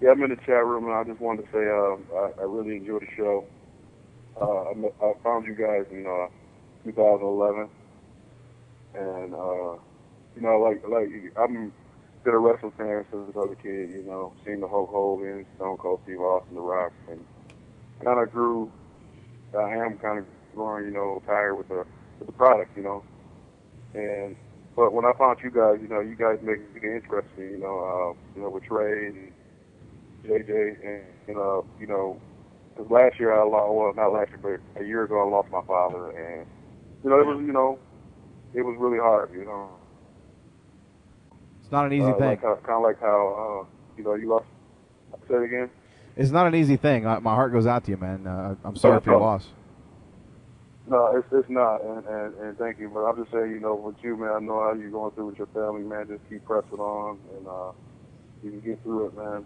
Yeah, 0.00 0.10
I'm 0.10 0.22
in 0.22 0.30
the 0.30 0.36
chat 0.36 0.64
room, 0.66 0.84
and 0.84 0.92
I 0.92 1.04
just 1.04 1.20
wanted 1.20 1.46
to 1.46 1.52
say 1.52 1.66
uh, 1.66 2.18
I, 2.18 2.42
I 2.42 2.44
really 2.44 2.76
enjoyed 2.76 3.02
the 3.02 3.16
show. 3.16 3.46
Uh, 4.40 4.70
I, 4.70 4.74
met- 4.74 4.94
I 5.02 5.12
found 5.24 5.46
you 5.46 5.54
guys 5.54 5.86
in 5.90 6.06
uh, 6.06 6.26
2011, 6.84 7.68
and 8.94 9.34
uh, 9.34 9.78
you 10.36 10.42
know, 10.42 10.58
like 10.60 10.86
like 10.86 11.08
I'm 11.38 11.72
been 12.26 12.34
a 12.34 12.38
wrestling 12.38 12.72
fan 12.76 13.04
since 13.10 13.30
I 13.36 13.38
was 13.38 13.52
a 13.52 13.62
kid. 13.62 13.90
You 13.94 14.02
know, 14.04 14.32
seeing 14.44 14.60
the 14.60 14.66
Hulk 14.66 14.90
Hogan, 14.90 15.46
Stone 15.56 15.78
Cold 15.78 16.00
Steve 16.02 16.20
Austin, 16.20 16.56
The 16.56 16.60
Rock, 16.60 16.92
and 17.08 17.20
kind 18.04 18.20
of 18.20 18.32
grew. 18.32 18.70
I 19.56 19.70
am 19.74 19.96
kind 19.98 20.18
of 20.18 20.26
growing, 20.54 20.86
you 20.86 20.90
know, 20.90 21.22
tired 21.24 21.54
with 21.54 21.68
the 21.68 21.84
with 22.18 22.26
the 22.26 22.32
product, 22.32 22.76
you 22.76 22.82
know, 22.82 23.04
and 23.94 24.36
but 24.74 24.92
when 24.92 25.04
I 25.06 25.12
found 25.18 25.38
you 25.42 25.50
guys, 25.50 25.78
you 25.80 25.88
know, 25.88 26.00
you 26.00 26.16
guys 26.16 26.38
make 26.42 26.58
it 26.74 26.84
interesting, 26.84 27.50
you 27.52 27.58
know, 27.58 27.78
uh, 27.80 28.18
you 28.34 28.42
know, 28.42 28.50
with 28.50 28.64
Trey 28.64 29.06
and 29.06 29.32
JJ, 30.26 30.76
and 30.84 31.02
you 31.28 31.34
know, 31.34 31.64
you 31.78 31.86
know, 31.86 32.20
'cause 32.76 32.90
last 32.90 33.20
year 33.20 33.32
I 33.32 33.44
lost, 33.44 33.72
well, 33.72 33.92
not 33.94 34.12
last 34.12 34.30
year, 34.32 34.60
but 34.74 34.82
a 34.82 34.84
year 34.84 35.04
ago 35.04 35.20
I 35.20 35.30
lost 35.30 35.50
my 35.52 35.62
father, 35.62 36.10
and 36.10 36.46
you 37.04 37.10
know, 37.10 37.20
it 37.20 37.26
was, 37.26 37.38
you 37.40 37.52
know, 37.52 37.78
it 38.52 38.62
was 38.62 38.76
really 38.78 38.98
hard, 38.98 39.30
you 39.32 39.44
know. 39.44 39.70
It's 41.66 41.72
not 41.72 41.86
an 41.86 41.92
easy 41.94 42.04
uh, 42.04 42.14
thing. 42.14 42.28
Like 42.28 42.42
kind 42.42 42.76
of 42.76 42.82
like 42.82 43.00
how, 43.00 43.66
uh, 43.66 43.98
you 43.98 44.04
know, 44.04 44.14
you 44.14 44.28
lost. 44.28 44.46
Say 45.28 45.34
it 45.34 45.42
again. 45.42 45.68
It's 46.14 46.30
not 46.30 46.46
an 46.46 46.54
easy 46.54 46.76
thing. 46.76 47.04
I, 47.04 47.18
my 47.18 47.34
heart 47.34 47.52
goes 47.52 47.66
out 47.66 47.82
to 47.86 47.90
you, 47.90 47.96
man. 47.96 48.24
Uh, 48.24 48.54
I'm 48.62 48.76
sorry 48.76 49.00
for 49.00 49.10
your 49.10 49.18
loss. 49.20 49.48
No, 50.86 51.16
it's 51.16 51.26
it's 51.32 51.50
not, 51.50 51.82
and, 51.82 52.06
and 52.06 52.34
and 52.36 52.56
thank 52.56 52.78
you. 52.78 52.88
But 52.88 53.00
I'm 53.00 53.16
just 53.16 53.32
saying, 53.32 53.50
you 53.50 53.58
know, 53.58 53.74
with 53.74 53.96
you, 54.00 54.16
man, 54.16 54.30
I 54.30 54.38
know 54.38 54.62
how 54.62 54.74
you're 54.74 54.90
going 54.90 55.10
through 55.16 55.26
with 55.26 55.38
your 55.38 55.48
family, 55.48 55.82
man. 55.82 56.06
Just 56.06 56.22
keep 56.30 56.44
pressing 56.44 56.78
on, 56.78 57.18
and 57.36 57.48
uh, 57.48 57.72
you 58.44 58.50
can 58.52 58.60
get 58.60 58.80
through 58.84 59.06
it, 59.06 59.16
man. 59.16 59.44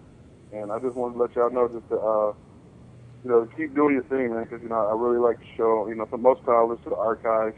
And 0.52 0.70
I 0.70 0.78
just 0.78 0.96
wanted 0.96 1.14
to 1.14 1.20
let 1.20 1.34
y'all 1.34 1.48
know, 1.48 1.68
just 1.68 1.88
to, 1.88 1.96
uh, 1.96 2.34
you 3.24 3.30
know, 3.30 3.48
keep 3.56 3.74
doing 3.74 3.94
your 3.94 4.04
thing, 4.04 4.34
man, 4.34 4.44
because 4.44 4.62
you 4.62 4.68
know 4.68 4.86
I 4.86 4.92
really 4.92 5.18
like 5.18 5.38
the 5.38 5.46
show. 5.56 5.88
You 5.88 5.94
know, 5.94 6.04
for 6.04 6.18
most 6.18 6.44
part 6.44 6.58
I 6.58 6.68
listen 6.68 6.84
to 6.84 6.90
the 6.90 6.96
archives, 6.96 7.56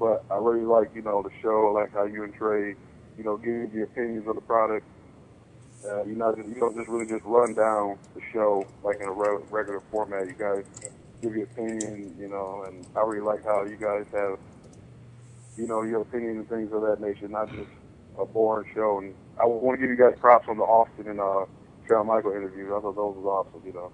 but 0.00 0.24
I 0.28 0.38
really 0.38 0.66
like, 0.66 0.90
you 0.92 1.02
know, 1.02 1.22
the 1.22 1.30
show. 1.40 1.68
I 1.68 1.82
like 1.82 1.92
how 1.92 2.02
you 2.04 2.24
and 2.24 2.34
Trey, 2.34 2.74
you 3.16 3.24
know, 3.24 3.36
give 3.36 3.72
your 3.74 3.84
opinions 3.84 4.26
on 4.28 4.34
the 4.34 4.40
product. 4.42 4.86
Uh, 5.84 6.02
you 6.04 6.16
know, 6.16 6.34
you 6.36 6.54
don't 6.58 6.76
just 6.76 6.88
really 6.88 7.06
just 7.06 7.24
run 7.24 7.54
down 7.54 7.98
the 8.14 8.20
show 8.32 8.66
like 8.82 8.96
in 9.00 9.06
a 9.08 9.12
re- 9.12 9.42
regular 9.50 9.80
format. 9.90 10.26
You 10.26 10.34
guys 10.38 10.64
give 11.22 11.34
your 11.34 11.44
opinion, 11.44 12.14
you 12.18 12.28
know, 12.28 12.64
and 12.66 12.86
I 12.96 13.00
really 13.02 13.20
like 13.20 13.44
how 13.44 13.64
you 13.64 13.76
guys 13.76 14.06
have, 14.12 14.38
you 15.56 15.66
know, 15.66 15.82
your 15.82 16.02
opinion 16.02 16.38
and 16.38 16.48
things 16.48 16.72
of 16.72 16.82
that 16.82 17.00
nature, 17.00 17.28
not 17.28 17.50
just 17.52 17.68
a 18.18 18.24
boring 18.26 18.68
show. 18.74 18.98
And 18.98 19.14
I 19.40 19.46
want 19.46 19.78
to 19.78 19.86
give 19.86 19.90
you 19.90 19.96
guys 20.02 20.18
props 20.18 20.48
on 20.48 20.56
the 20.56 20.64
Austin 20.64 21.08
and 21.08 21.20
uh, 21.20 21.44
Shawn 21.88 22.06
Michael 22.06 22.32
interviews. 22.32 22.68
I 22.74 22.80
thought 22.80 22.96
those 22.96 23.16
was 23.16 23.24
awesome, 23.46 23.62
you 23.66 23.72
know. 23.72 23.92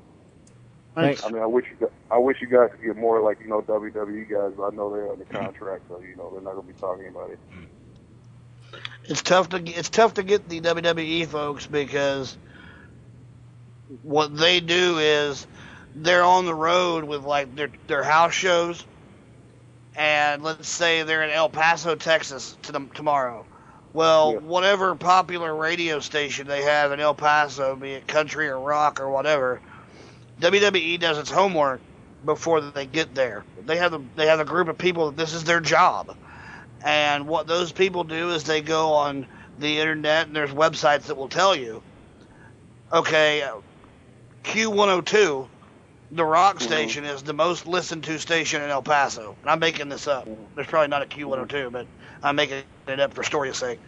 Thanks. 0.95 1.25
I 1.25 1.31
mean, 1.31 1.43
I 1.43 1.47
wish 1.47 1.67
you, 1.81 1.91
I 2.11 2.19
wish 2.19 2.39
you 2.41 2.49
guys 2.49 2.71
could 2.73 2.85
get 2.85 2.97
more 2.97 3.21
like 3.23 3.41
you 3.41 3.49
know 3.49 3.63
WWE 3.63 4.29
guys, 4.29 4.53
but 4.57 4.73
I 4.73 4.77
know 4.77 4.93
they're 4.93 5.11
under 5.11 5.25
contract, 5.25 5.85
so 5.89 6.01
you 6.01 6.17
know 6.17 6.31
they're 6.33 6.43
not 6.43 6.55
gonna 6.55 6.67
be 6.67 6.75
talking 6.75 7.09
about 7.09 7.31
it. 7.31 7.39
It's 9.05 9.23
tough 9.23 9.51
to 9.51 9.63
it's 9.63 9.89
tough 9.89 10.15
to 10.15 10.23
get 10.23 10.49
the 10.49 10.61
WWE 10.61 11.27
folks 11.27 11.67
because 11.67 12.37
what 14.03 14.37
they 14.37 14.61
do 14.61 14.99
is 14.99 15.47
they're 15.95 16.25
on 16.25 16.47
the 16.47 16.55
road 16.55 17.05
with 17.05 17.25
like 17.25 17.55
their 17.55 17.71
their 17.87 18.03
house 18.03 18.33
shows, 18.33 18.85
and 19.97 20.43
let's 20.43 20.69
say 20.69 21.03
they're 21.03 21.23
in 21.23 21.31
El 21.31 21.49
Paso, 21.49 21.95
Texas, 21.95 22.57
to 22.63 22.73
them 22.73 22.91
tomorrow. 22.95 23.45
Well, 23.93 24.39
whatever 24.39 24.95
popular 24.95 25.55
radio 25.55 26.01
station 26.01 26.47
they 26.47 26.63
have 26.63 26.93
in 26.93 27.01
El 27.01 27.15
Paso, 27.15 27.77
be 27.77 27.93
it 27.93 28.07
country 28.07 28.49
or 28.49 28.59
rock 28.59 29.01
or 29.01 29.11
whatever, 29.11 29.61
WWE 30.41 30.99
does 30.99 31.19
its 31.19 31.31
homework 31.31 31.81
before 32.25 32.63
they 32.63 32.87
get 32.87 33.15
there. 33.15 33.45
They 33.67 33.77
have 33.77 33.93
a, 33.93 34.01
they 34.17 34.29
have 34.29 34.41
a 34.41 34.47
group 34.47 34.69
of 34.69 34.79
people 34.79 35.11
that 35.11 35.17
this 35.19 35.35
is 35.35 35.45
their 35.45 35.61
job. 35.61 36.17
And 36.85 37.29
what 37.29 37.47
those 37.47 37.73
people 37.73 38.05
do 38.05 38.31
is 38.31 38.45
they 38.45 38.61
go 38.61 38.93
on 38.95 39.27
the 39.59 39.79
internet 39.79 40.27
and 40.27 40.35
there's 40.35 40.51
websites 40.51 41.05
that 41.05 41.17
will 41.17 41.29
tell 41.29 41.55
you, 41.55 41.83
okay, 42.93 43.43
uh, 43.43 43.59
Q102, 44.45 45.49
the 46.11 46.25
rock 46.25 46.61
station, 46.61 47.05
is 47.05 47.23
the 47.23 47.33
most 47.33 47.67
listened 47.67 48.05
to 48.05 48.19
station 48.19 48.63
in 48.63 48.71
El 48.71 48.83
Paso. 48.83 49.37
And 49.43 49.51
I'm 49.51 49.61
making 49.61 49.89
this 49.89 50.09
up. 50.09 50.29
There's 50.55 50.67
probably 50.67 50.89
not 50.89 51.03
a 51.03 51.07
Q102, 51.07 51.73
but 51.73 51.87
I'm 52.23 52.37
making 52.37 52.63
it 52.89 53.01
up 53.01 53.15
for 53.15 53.23
story's 53.23 53.57
sake. 53.57 53.79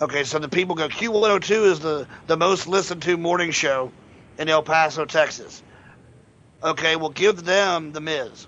Okay, 0.00 0.24
so 0.24 0.38
the 0.38 0.48
people 0.48 0.74
go, 0.74 0.88
Q102 0.88 1.64
is 1.66 1.80
the, 1.80 2.06
the 2.26 2.36
most 2.36 2.66
listened 2.68 3.02
to 3.02 3.16
morning 3.16 3.50
show 3.50 3.92
in 4.38 4.48
El 4.48 4.62
Paso, 4.62 5.04
Texas. 5.04 5.62
Okay, 6.62 6.96
well, 6.96 7.10
give 7.10 7.44
them 7.44 7.92
The 7.92 8.00
Miz. 8.00 8.46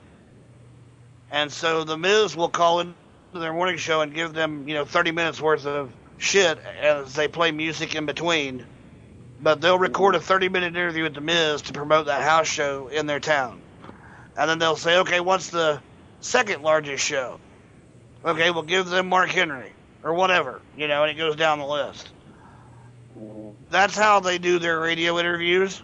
And 1.30 1.52
so 1.52 1.84
The 1.84 1.98
Miz 1.98 2.36
will 2.36 2.48
call 2.48 2.80
in 2.80 2.94
to 3.32 3.38
their 3.38 3.52
morning 3.52 3.76
show 3.76 4.00
and 4.00 4.12
give 4.12 4.32
them, 4.32 4.66
you 4.68 4.74
know, 4.74 4.84
30 4.84 5.12
minutes 5.12 5.40
worth 5.40 5.66
of 5.66 5.90
shit 6.18 6.58
as 6.58 7.14
they 7.14 7.28
play 7.28 7.52
music 7.52 7.94
in 7.94 8.06
between. 8.06 8.66
But 9.40 9.60
they'll 9.60 9.78
record 9.78 10.14
a 10.14 10.20
30 10.20 10.48
minute 10.48 10.74
interview 10.74 11.04
with 11.04 11.14
The 11.14 11.20
Miz 11.20 11.62
to 11.62 11.72
promote 11.72 12.06
that 12.06 12.22
house 12.22 12.46
show 12.46 12.88
in 12.88 13.06
their 13.06 13.20
town. 13.20 13.60
And 14.36 14.50
then 14.50 14.58
they'll 14.58 14.76
say, 14.76 14.98
okay, 14.98 15.20
what's 15.20 15.50
the 15.50 15.80
second 16.20 16.62
largest 16.62 17.04
show? 17.04 17.40
Okay, 18.24 18.50
we'll 18.50 18.62
give 18.62 18.88
them 18.88 19.08
Mark 19.08 19.30
Henry 19.30 19.72
or 20.02 20.14
whatever, 20.14 20.60
you 20.76 20.88
know, 20.88 21.02
and 21.02 21.10
it 21.10 21.14
goes 21.14 21.36
down 21.36 21.58
the 21.58 21.66
list. 21.66 22.10
That's 23.70 23.96
how 23.96 24.20
they 24.20 24.38
do 24.38 24.58
their 24.58 24.78
radio 24.78 25.18
interviews. 25.18 25.82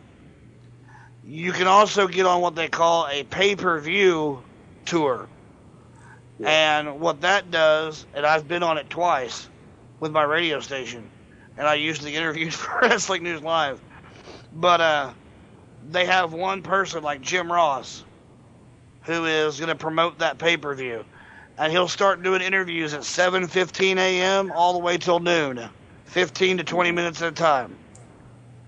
You 1.24 1.52
can 1.52 1.66
also 1.66 2.06
get 2.06 2.26
on 2.26 2.40
what 2.40 2.54
they 2.54 2.68
call 2.68 3.08
a 3.08 3.24
pay 3.24 3.56
per 3.56 3.80
view 3.80 4.42
tour. 4.84 5.28
And 6.44 7.00
what 7.00 7.22
that 7.22 7.50
does, 7.50 8.06
and 8.14 8.26
I've 8.26 8.46
been 8.46 8.62
on 8.62 8.78
it 8.78 8.90
twice 8.90 9.48
with 10.00 10.12
my 10.12 10.22
radio 10.22 10.60
station, 10.60 11.08
and 11.56 11.66
I 11.66 11.74
usually 11.74 12.14
interviewed 12.14 12.52
for 12.54 12.80
Wrestling 12.80 13.22
News 13.22 13.42
Live. 13.42 13.80
But 14.52 14.80
uh, 14.80 15.12
they 15.88 16.06
have 16.06 16.32
one 16.32 16.62
person 16.62 17.02
like 17.02 17.20
Jim 17.20 17.50
Ross 17.50 18.04
who 19.06 19.24
is 19.24 19.58
going 19.58 19.68
to 19.68 19.76
promote 19.76 20.18
that 20.18 20.38
pay 20.38 20.56
per 20.56 20.74
view, 20.74 21.04
and 21.56 21.72
he'll 21.72 21.88
start 21.88 22.22
doing 22.22 22.42
interviews 22.42 22.92
at 22.92 23.00
7:15 23.02 23.96
a.m. 23.96 24.52
all 24.52 24.72
the 24.72 24.80
way 24.80 24.98
till 24.98 25.20
noon, 25.20 25.68
15 26.06 26.58
to 26.58 26.64
20 26.64 26.90
minutes 26.90 27.22
at 27.22 27.32
a 27.32 27.34
time. 27.34 27.76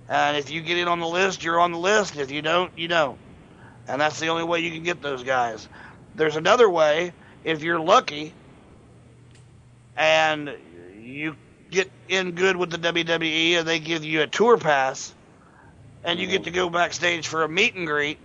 And 0.08 0.36
if 0.36 0.50
you 0.50 0.62
get 0.62 0.78
in 0.78 0.88
on 0.88 1.00
the 1.00 1.06
list, 1.08 1.44
you're 1.44 1.60
on 1.60 1.72
the 1.72 1.78
list. 1.78 2.16
If 2.16 2.30
you 2.30 2.40
don't, 2.40 2.72
you 2.78 2.88
don't. 2.88 3.18
And 3.88 4.00
that's 4.00 4.20
the 4.20 4.28
only 4.28 4.44
way 4.44 4.60
you 4.60 4.70
can 4.70 4.82
get 4.82 5.02
those 5.02 5.22
guys. 5.22 5.68
There's 6.14 6.36
another 6.36 6.70
way 6.70 7.12
if 7.44 7.62
you're 7.62 7.80
lucky 7.80 8.32
and 9.96 10.54
you 11.00 11.36
get 11.70 11.90
in 12.08 12.32
good 12.32 12.56
with 12.56 12.70
the 12.70 12.78
WWE 12.78 13.58
and 13.58 13.68
they 13.68 13.78
give 13.78 14.04
you 14.04 14.22
a 14.22 14.26
tour 14.26 14.56
pass 14.56 15.14
and 16.04 16.18
you 16.18 16.26
get 16.26 16.44
to 16.44 16.50
go 16.50 16.70
backstage 16.70 17.26
for 17.26 17.42
a 17.42 17.48
meet 17.48 17.74
and 17.74 17.86
greet, 17.86 18.18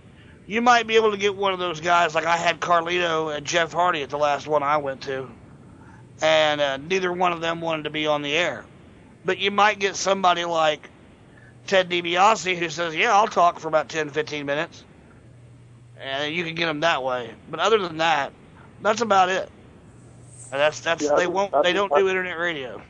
you 0.46 0.60
might 0.60 0.86
be 0.86 0.96
able 0.96 1.10
to 1.10 1.16
get 1.16 1.34
one 1.34 1.52
of 1.52 1.58
those 1.58 1.80
guys 1.80 2.14
like 2.14 2.26
I 2.26 2.36
had 2.36 2.60
Carlito 2.60 3.34
and 3.34 3.46
Jeff 3.46 3.72
Hardy 3.72 4.02
at 4.02 4.10
the 4.10 4.18
last 4.18 4.46
one 4.46 4.62
I 4.62 4.76
went 4.76 5.02
to. 5.02 5.28
And 6.20 6.60
uh, 6.60 6.76
neither 6.76 7.12
one 7.12 7.32
of 7.32 7.40
them 7.40 7.60
wanted 7.60 7.84
to 7.84 7.90
be 7.90 8.06
on 8.06 8.22
the 8.22 8.32
air. 8.32 8.64
But 9.24 9.38
you 9.38 9.50
might 9.50 9.78
get 9.78 9.96
somebody 9.96 10.44
like 10.44 10.88
Ted 11.66 11.88
DiBiase 11.88 12.56
who 12.56 12.68
says, 12.68 12.94
"Yeah, 12.94 13.14
I'll 13.14 13.26
talk 13.26 13.58
for 13.58 13.68
about 13.68 13.88
10, 13.88 14.10
15 14.10 14.46
minutes," 14.46 14.84
and 15.98 16.34
you 16.34 16.44
can 16.44 16.54
get 16.54 16.66
them 16.66 16.80
that 16.80 17.02
way. 17.02 17.34
But 17.50 17.58
other 17.58 17.78
than 17.78 17.96
that, 17.96 18.32
that's 18.84 19.00
about 19.00 19.28
it. 19.30 19.48
And 20.52 20.60
that's 20.60 20.80
that's 20.80 21.02
Yeah, 21.02 21.14
they 21.16 21.26
won't 21.26 21.52
they 21.62 21.72
don't 21.72 21.92
do 21.94 22.08
internet 22.08 22.38
radio. 22.38 22.80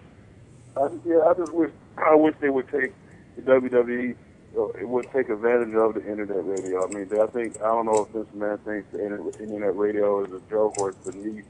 I, 0.77 0.89
yeah, 1.07 1.21
I 1.21 1.35
just 1.35 1.53
wish 1.55 1.71
I 1.97 2.15
wish 2.15 2.35
they 2.41 2.51
would 2.51 2.69
take 2.69 2.93
the 3.37 3.43
WWE. 3.43 4.17
uh, 4.57 4.67
It 4.81 4.89
would 4.89 5.07
take 5.13 5.29
advantage 5.29 5.75
of 5.75 5.95
the 5.95 6.05
internet 6.07 6.45
radio. 6.45 6.85
I 6.85 6.89
mean, 6.93 7.09
I 7.19 7.27
think 7.27 7.57
I 7.63 7.67
don't 7.67 7.87
know 7.87 8.05
if 8.07 8.13
this 8.13 8.27
man 8.35 8.59
thinks 8.59 8.91
the 8.93 9.03
internet, 9.05 9.77
radio 9.77 10.25
is 10.25 10.33
a 10.33 10.41
joke 10.51 10.75
or 10.79 10.91
it's 10.91 10.99
beneath 11.11 11.47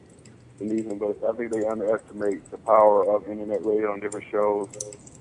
beneath 0.58 0.86
him, 0.86 0.98
but 0.98 1.16
I 1.28 1.32
think 1.32 1.52
they 1.52 1.66
underestimate 1.66 2.48
the 2.50 2.58
power 2.58 3.10
of 3.10 3.26
internet 3.28 3.64
radio 3.64 3.92
on 3.92 4.00
different 4.00 4.26
shows. 4.31 4.68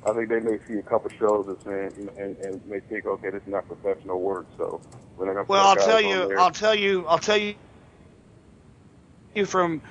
I 0.05 0.11
think 0.13 0.29
they 0.29 0.41
may 0.41 0.59
see 0.67 0.75
a 0.79 0.83
couple 0.83 1.09
shows 1.17 1.47
and 1.47 1.57
saying, 1.63 2.09
and, 2.19 2.37
and 2.37 2.65
may 2.67 2.81
think, 2.81 3.05
okay, 3.05 3.29
this 3.29 3.41
is 3.41 3.47
not 3.47 3.65
professional 3.67 4.19
work, 4.19 4.45
so 4.57 4.81
we're 5.17 5.25
not 5.27 5.33
gonna. 5.33 5.45
Well, 5.47 5.65
I'll 5.65 5.75
tell 5.77 6.01
you, 6.01 6.27
there. 6.27 6.39
I'll 6.39 6.51
tell 6.51 6.75
you, 6.75 7.05
I'll 7.07 7.17
tell 7.19 7.37
you, 7.37 7.55
you 9.35 9.45
from 9.45 9.81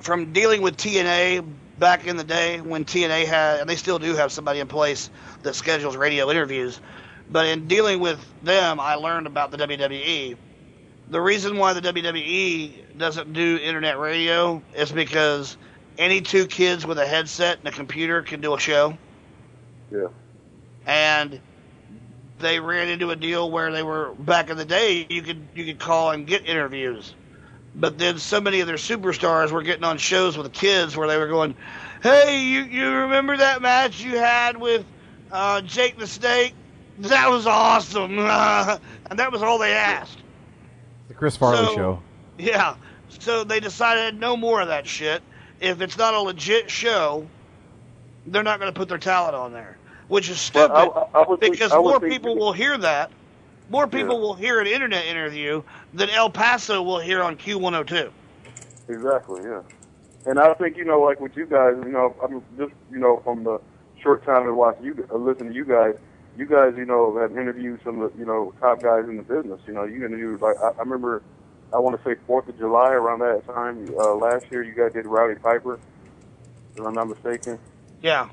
from 0.00 0.32
dealing 0.32 0.62
with 0.62 0.76
TNA 0.76 1.44
back 1.78 2.06
in 2.06 2.16
the 2.16 2.24
day 2.24 2.60
when 2.60 2.84
TNA 2.84 3.24
had, 3.24 3.60
and 3.60 3.68
they 3.68 3.76
still 3.76 3.98
do 3.98 4.14
have 4.14 4.32
somebody 4.32 4.60
in 4.60 4.68
place 4.68 5.10
that 5.42 5.54
schedules 5.54 5.96
radio 5.96 6.30
interviews. 6.30 6.80
But 7.30 7.46
in 7.46 7.68
dealing 7.68 8.00
with 8.00 8.20
them, 8.42 8.78
I 8.80 8.96
learned 8.96 9.26
about 9.26 9.50
the 9.50 9.56
WWE. 9.56 10.36
The 11.08 11.20
reason 11.20 11.58
why 11.58 11.72
the 11.72 11.80
WWE 11.80 12.98
doesn't 12.98 13.32
do 13.32 13.58
internet 13.62 13.98
radio 13.98 14.62
is 14.74 14.92
because 14.92 15.56
any 15.98 16.20
two 16.20 16.46
kids 16.46 16.86
with 16.86 16.98
a 16.98 17.06
headset 17.06 17.58
and 17.58 17.68
a 17.68 17.72
computer 17.72 18.22
can 18.22 18.40
do 18.40 18.54
a 18.54 18.60
show. 18.60 18.96
Yeah. 19.90 20.08
And 20.86 21.40
they 22.38 22.60
ran 22.60 22.88
into 22.88 23.10
a 23.10 23.16
deal 23.16 23.50
where 23.50 23.72
they 23.72 23.82
were 23.82 24.12
back 24.18 24.50
in 24.50 24.56
the 24.56 24.64
day 24.64 25.06
you 25.08 25.22
could 25.22 25.46
you 25.54 25.64
could 25.64 25.78
call 25.78 26.10
and 26.10 26.26
get 26.26 26.46
interviews. 26.46 27.14
But 27.76 27.98
then 27.98 28.18
so 28.18 28.40
many 28.40 28.60
of 28.60 28.66
their 28.66 28.76
superstars 28.76 29.50
were 29.50 29.62
getting 29.62 29.84
on 29.84 29.98
shows 29.98 30.36
with 30.36 30.46
the 30.46 30.58
kids 30.58 30.96
where 30.96 31.08
they 31.08 31.16
were 31.18 31.26
going, 31.28 31.54
Hey, 32.02 32.40
you 32.40 32.62
you 32.62 32.88
remember 32.90 33.36
that 33.36 33.62
match 33.62 34.00
you 34.02 34.16
had 34.18 34.56
with 34.56 34.84
uh, 35.32 35.60
Jake 35.62 35.98
the 35.98 36.06
Snake? 36.06 36.54
That 37.00 37.28
was 37.30 37.46
awesome 37.46 38.18
and 38.20 39.18
that 39.18 39.32
was 39.32 39.42
all 39.42 39.58
they 39.58 39.72
asked. 39.72 40.18
The 41.08 41.14
Chris 41.14 41.36
Farley 41.36 41.64
So- 41.66 41.74
show. 41.74 42.02
Yeah. 42.38 42.76
So 43.20 43.44
they 43.44 43.60
decided 43.60 44.18
no 44.18 44.36
more 44.36 44.60
of 44.60 44.68
that 44.68 44.86
shit. 44.86 45.22
If 45.60 45.80
it's 45.80 45.96
not 45.96 46.14
a 46.14 46.20
legit 46.20 46.68
show, 46.70 47.26
they're 48.26 48.42
not 48.42 48.58
going 48.60 48.72
to 48.72 48.76
put 48.78 48.88
their 48.88 48.98
talent 48.98 49.34
on 49.36 49.52
there, 49.52 49.78
which 50.08 50.28
is 50.28 50.38
stupid 50.40 50.72
Well, 50.72 51.10
I- 51.14 51.20
I 51.20 51.28
would 51.28 51.40
because 51.40 51.72
I 51.72 51.78
more 51.78 51.98
think- 52.00 52.12
people 52.12 52.36
will 52.36 52.52
hear 52.52 52.76
that. 52.78 53.10
More 53.70 53.86
people 53.86 54.20
will 54.20 54.34
hear 54.34 54.60
an 54.60 54.66
internet 54.66 55.06
interview 55.06 55.62
than 55.94 56.10
El 56.10 56.30
Paso 56.30 56.82
will 56.82 57.00
hear 57.00 57.22
on 57.22 57.36
Q102. 57.36 58.10
Exactly, 58.88 59.42
yeah. 59.42 59.62
And 60.26 60.38
I 60.38 60.52
think 60.54 60.76
you 60.76 60.84
know, 60.84 61.00
like 61.00 61.20
with 61.20 61.36
you 61.36 61.46
guys, 61.46 61.74
you 61.84 61.90
know, 61.90 62.14
I 62.22 62.28
mean, 62.28 62.42
just 62.58 62.72
you 62.90 62.98
know, 62.98 63.20
from 63.24 63.44
the 63.44 63.60
short 64.02 64.24
time 64.24 64.44
to 64.44 64.54
watch 64.54 64.76
you, 64.82 65.06
uh, 65.10 65.16
listen 65.16 65.48
to 65.48 65.54
you 65.54 65.64
guys, 65.64 65.94
you 66.36 66.46
guys, 66.46 66.74
you 66.76 66.84
know, 66.84 67.18
have 67.18 67.32
interviewed 67.32 67.80
some 67.84 68.00
of 68.00 68.12
the, 68.12 68.18
you 68.18 68.26
know, 68.26 68.52
top 68.60 68.82
guys 68.82 69.04
in 69.08 69.16
the 69.16 69.22
business. 69.22 69.60
You 69.66 69.74
know, 69.74 69.84
you 69.84 70.04
interviewed 70.04 70.40
like 70.40 70.56
I, 70.62 70.68
I 70.68 70.80
remember, 70.80 71.22
I 71.72 71.78
want 71.78 71.96
to 71.96 72.04
say 72.04 72.18
Fourth 72.26 72.48
of 72.48 72.58
July 72.58 72.92
around 72.92 73.20
that 73.20 73.46
time 73.46 73.88
uh, 73.98 74.14
last 74.14 74.46
year. 74.50 74.62
You 74.62 74.74
guys 74.74 74.92
did 74.92 75.06
Rowdy 75.06 75.36
Piper, 75.40 75.78
if 76.76 76.84
I'm 76.84 76.94
not 76.94 77.08
mistaken. 77.08 77.58
Yeah. 78.02 78.28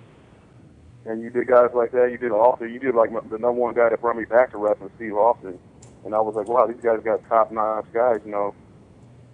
And 1.05 1.21
you 1.21 1.29
did 1.29 1.47
guys 1.47 1.69
like 1.73 1.91
that. 1.91 2.11
You 2.11 2.17
did 2.17 2.31
Austin. 2.31 2.71
You 2.71 2.79
did 2.79 2.93
like 2.93 3.11
the 3.11 3.37
number 3.37 3.53
one 3.53 3.73
guy 3.73 3.89
that 3.89 4.01
brought 4.01 4.17
me 4.17 4.25
back 4.25 4.51
to 4.51 4.57
wrestling, 4.57 4.91
Steve 4.97 5.15
Austin. 5.15 5.57
And 6.05 6.13
I 6.13 6.19
was 6.19 6.35
like, 6.35 6.47
wow, 6.47 6.67
these 6.67 6.81
guys 6.81 6.99
got 7.03 7.27
top 7.27 7.51
notch 7.51 7.85
guys. 7.93 8.21
You 8.25 8.31
know, 8.31 8.55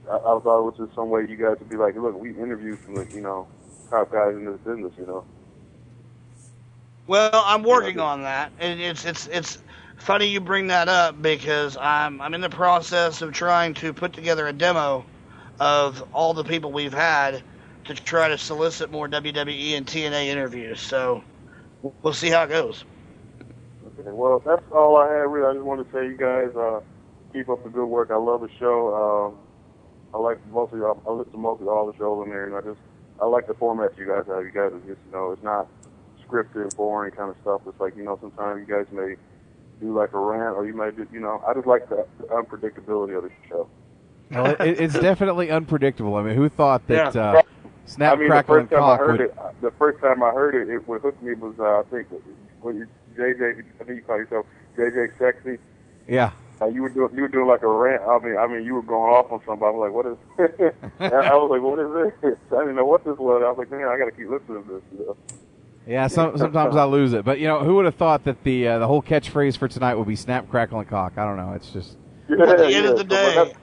I, 0.10 0.16
I 0.16 0.40
thought 0.40 0.60
it 0.60 0.64
was 0.64 0.76
just 0.78 0.96
some 0.96 1.10
way 1.10 1.26
you 1.28 1.36
guys 1.36 1.58
would 1.60 1.70
be 1.70 1.76
like, 1.76 1.96
look, 1.96 2.18
we 2.18 2.30
interviewed 2.32 2.80
some, 2.86 2.96
like, 2.96 3.14
you 3.14 3.22
know, 3.22 3.48
top 3.90 4.12
guys 4.12 4.36
in 4.36 4.46
this 4.46 4.60
business. 4.62 4.94
You 4.98 5.08
know. 5.08 5.26
Well, 7.08 7.44
I'm 7.46 7.64
working 7.64 8.00
on 8.00 8.22
that, 8.24 8.52
and 8.60 8.80
it's 8.80 9.06
it's 9.06 9.28
it's 9.28 9.58
funny 9.98 10.28
you 10.28 10.40
bring 10.42 10.68
that 10.68 10.88
up 10.90 11.22
because 11.22 11.78
I'm 11.78 12.22
I'm 12.22 12.34
in 12.34 12.42
the 12.42 12.50
process 12.50 13.22
of 13.22 13.34
trying 13.34 13.74
to 13.76 13.94
put 13.94 14.14
together 14.14 14.48
a 14.48 14.54
demo 14.54 15.06
of 15.60 16.04
all 16.14 16.34
the 16.34 16.44
people 16.44 16.72
we've 16.72 16.94
had 16.94 17.42
to 17.86 17.96
try 17.96 18.28
to 18.28 18.38
solicit 18.38 18.92
more 18.92 19.08
WWE 19.08 19.78
and 19.78 19.86
TNA 19.86 20.28
interviews. 20.28 20.82
So 20.82 21.24
we'll 21.82 22.14
see 22.14 22.30
how 22.30 22.44
it 22.44 22.50
goes. 22.50 22.84
Okay, 24.00 24.12
well, 24.12 24.42
that's 24.46 24.64
all 24.72 24.98
I 24.98 25.08
had. 25.08 25.22
Really, 25.30 25.48
I 25.50 25.54
just 25.54 25.66
wanted 25.66 25.86
to 25.86 25.92
say, 25.92 26.06
you 26.06 26.18
guys 26.18 26.56
uh, 26.56 26.82
keep 27.34 27.50
up 27.50 27.64
the 27.64 27.70
good 27.70 27.86
work. 27.86 28.10
I 28.12 28.18
love 28.18 28.42
the 28.42 28.50
show. 28.60 28.94
Um, 28.94 29.38
I 30.14 30.18
like 30.18 30.40
most 30.52 30.74
of 30.74 30.80
y'all. 30.80 31.02
I 31.08 31.12
listen 31.12 31.34
to 31.34 31.38
most 31.38 31.62
of 31.62 31.68
all 31.68 31.86
the 31.88 31.98
shows 31.98 32.24
in 32.26 32.30
there, 32.32 32.46
and 32.46 32.56
I 32.56 32.62
just 32.62 32.80
I 33.22 33.26
like 33.26 33.48
the 33.48 33.54
format 33.54 33.92
you 33.98 34.06
guys 34.08 34.24
have. 34.28 34.44
You 34.44 34.52
guys 34.52 34.72
are 34.74 34.80
just 34.88 35.00
you 35.06 35.12
know, 35.12 35.32
it's 35.32 35.44
not 35.44 35.68
scripted, 36.28 36.76
boring 36.76 37.12
kind 37.12 37.30
of 37.30 37.36
stuff. 37.42 37.62
It's 37.68 37.80
like 37.80 37.96
you 37.96 38.04
know, 38.04 38.18
sometimes 38.22 38.66
you 38.68 38.74
guys 38.74 38.86
may 38.92 39.16
do 39.80 39.94
like 39.98 40.14
a 40.14 40.20
rant, 40.20 40.56
or 40.56 40.66
you 40.66 40.74
might 40.76 40.96
do 40.96 41.08
you 41.12 41.20
know. 41.20 41.42
I 41.48 41.54
just 41.54 41.68
like 41.68 41.90
the, 41.90 42.06
the 42.20 42.26
unpredictability 42.26 43.18
of 43.18 43.24
the 43.24 43.32
show. 43.48 43.68
Well, 44.32 44.56
it, 44.60 44.80
it's 44.80 44.94
definitely 44.94 45.50
unpredictable. 45.52 46.16
I 46.16 46.24
mean, 46.24 46.36
who 46.36 46.50
thought 46.50 46.86
that 46.88 47.16
Yeah. 47.16 47.22
uh, 47.22 47.42
Snap, 47.88 48.14
I 48.14 48.16
mean, 48.20 48.30
Crackle, 48.30 48.56
the 48.56 48.60
and 48.62 48.70
first 48.70 48.80
time 48.80 48.90
I 48.90 48.98
heard 48.98 49.20
would... 49.20 49.22
it, 49.22 49.62
the 49.62 49.72
first 49.72 50.02
time 50.02 50.24
I 50.24 50.32
heard 50.32 50.56
it, 50.56 50.70
it 50.70 50.88
what 50.88 51.02
hooked 51.02 51.24
me 51.24 51.34
was 51.34 51.56
uh, 51.60 51.80
I 51.80 51.84
think 51.90 52.08
when 52.62 52.78
you, 52.78 52.88
JJ, 53.18 53.64
I 53.80 53.84
think 53.84 53.98
you 53.98 54.02
call 54.06 54.18
yourself 54.18 54.46
JJ 54.78 55.18
Sexy. 55.18 55.58
Yeah. 56.08 56.32
Uh, 56.62 56.66
you 56.66 56.82
were 56.82 56.90
doing 56.90 57.16
you 57.16 57.22
were 57.22 57.28
doing 57.28 57.48
like 57.48 57.62
a 57.62 57.68
rant. 57.68 58.02
I 58.02 58.20
mean, 58.20 58.38
I 58.38 58.46
mean, 58.48 58.66
you 58.66 58.74
were 58.76 58.82
going 58.82 59.14
off 59.14 59.32
on 59.32 59.42
somebody. 59.46 59.74
I 59.74 59.78
was 59.78 59.86
like, 59.88 59.94
what 59.94 60.06
is? 60.06 60.74
I 61.00 61.36
was 61.36 61.50
like, 61.50 61.62
what 61.62 61.80
is 61.80 62.14
this? 62.22 62.38
I 62.52 62.62
didn't 62.62 62.76
know 62.76 62.86
what 62.86 63.06
this 63.06 63.18
was. 63.18 63.42
I 63.46 63.50
was 63.50 63.58
like, 63.58 63.72
man, 63.72 63.88
I 63.88 63.98
got 63.98 64.06
to 64.06 64.12
keep 64.12 64.30
listening 64.30 64.64
to 64.64 64.74
this. 64.74 64.84
You? 64.92 65.18
Yeah, 65.88 66.08
some, 66.08 66.38
sometimes 66.38 66.76
I 66.76 66.84
lose 66.84 67.14
it. 67.14 67.24
But, 67.24 67.40
you 67.40 67.48
know, 67.48 67.64
who 67.64 67.76
would 67.76 67.86
have 67.86 67.96
thought 67.96 68.26
that 68.26 68.44
the 68.44 68.68
uh, 68.68 68.80
the 68.80 68.88
whole 68.88 69.02
catchphrase 69.02 69.58
for 69.58 69.70
tonight 69.70 69.96
would 69.96 70.08
be 70.08 70.18
Snap, 70.18 70.50
Crackle, 70.50 70.80
and 70.80 70.90
Cock? 70.90 71.14
I 71.16 71.24
don't 71.24 71.38
know. 71.38 71.54
It's 71.54 71.70
just... 71.70 71.96
at 72.30 72.58
the 72.58 72.68
end 72.68 72.88
of 72.88 72.98
the 72.98 73.06
day, 73.06 73.54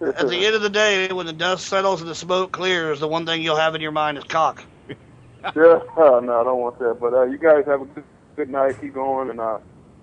at 0.00 0.28
the 0.28 0.46
end 0.46 0.54
of 0.54 0.62
the 0.62 0.70
day, 0.70 1.12
when 1.12 1.26
the 1.26 1.32
dust 1.32 1.66
settles 1.66 2.00
and 2.00 2.08
the 2.10 2.14
smoke 2.14 2.52
clears, 2.52 3.00
the 3.00 3.08
one 3.08 3.26
thing 3.26 3.42
you'll 3.42 3.56
have 3.56 3.74
in 3.74 3.80
your 3.80 3.92
mind 3.92 4.18
is 4.18 4.24
cock. 4.24 4.64
yeah, 4.88 5.50
uh, 5.96 6.20
no, 6.20 6.40
I 6.40 6.44
don't 6.44 6.60
want 6.60 6.78
that. 6.78 6.98
But 7.00 7.12
uh, 7.14 7.24
you 7.24 7.38
guys 7.38 7.64
have 7.66 7.82
a 7.82 7.84
good, 7.86 8.04
good 8.36 8.50
night. 8.50 8.80
Keep 8.80 8.94
going, 8.94 9.30
and 9.30 9.40
uh, 9.40 9.58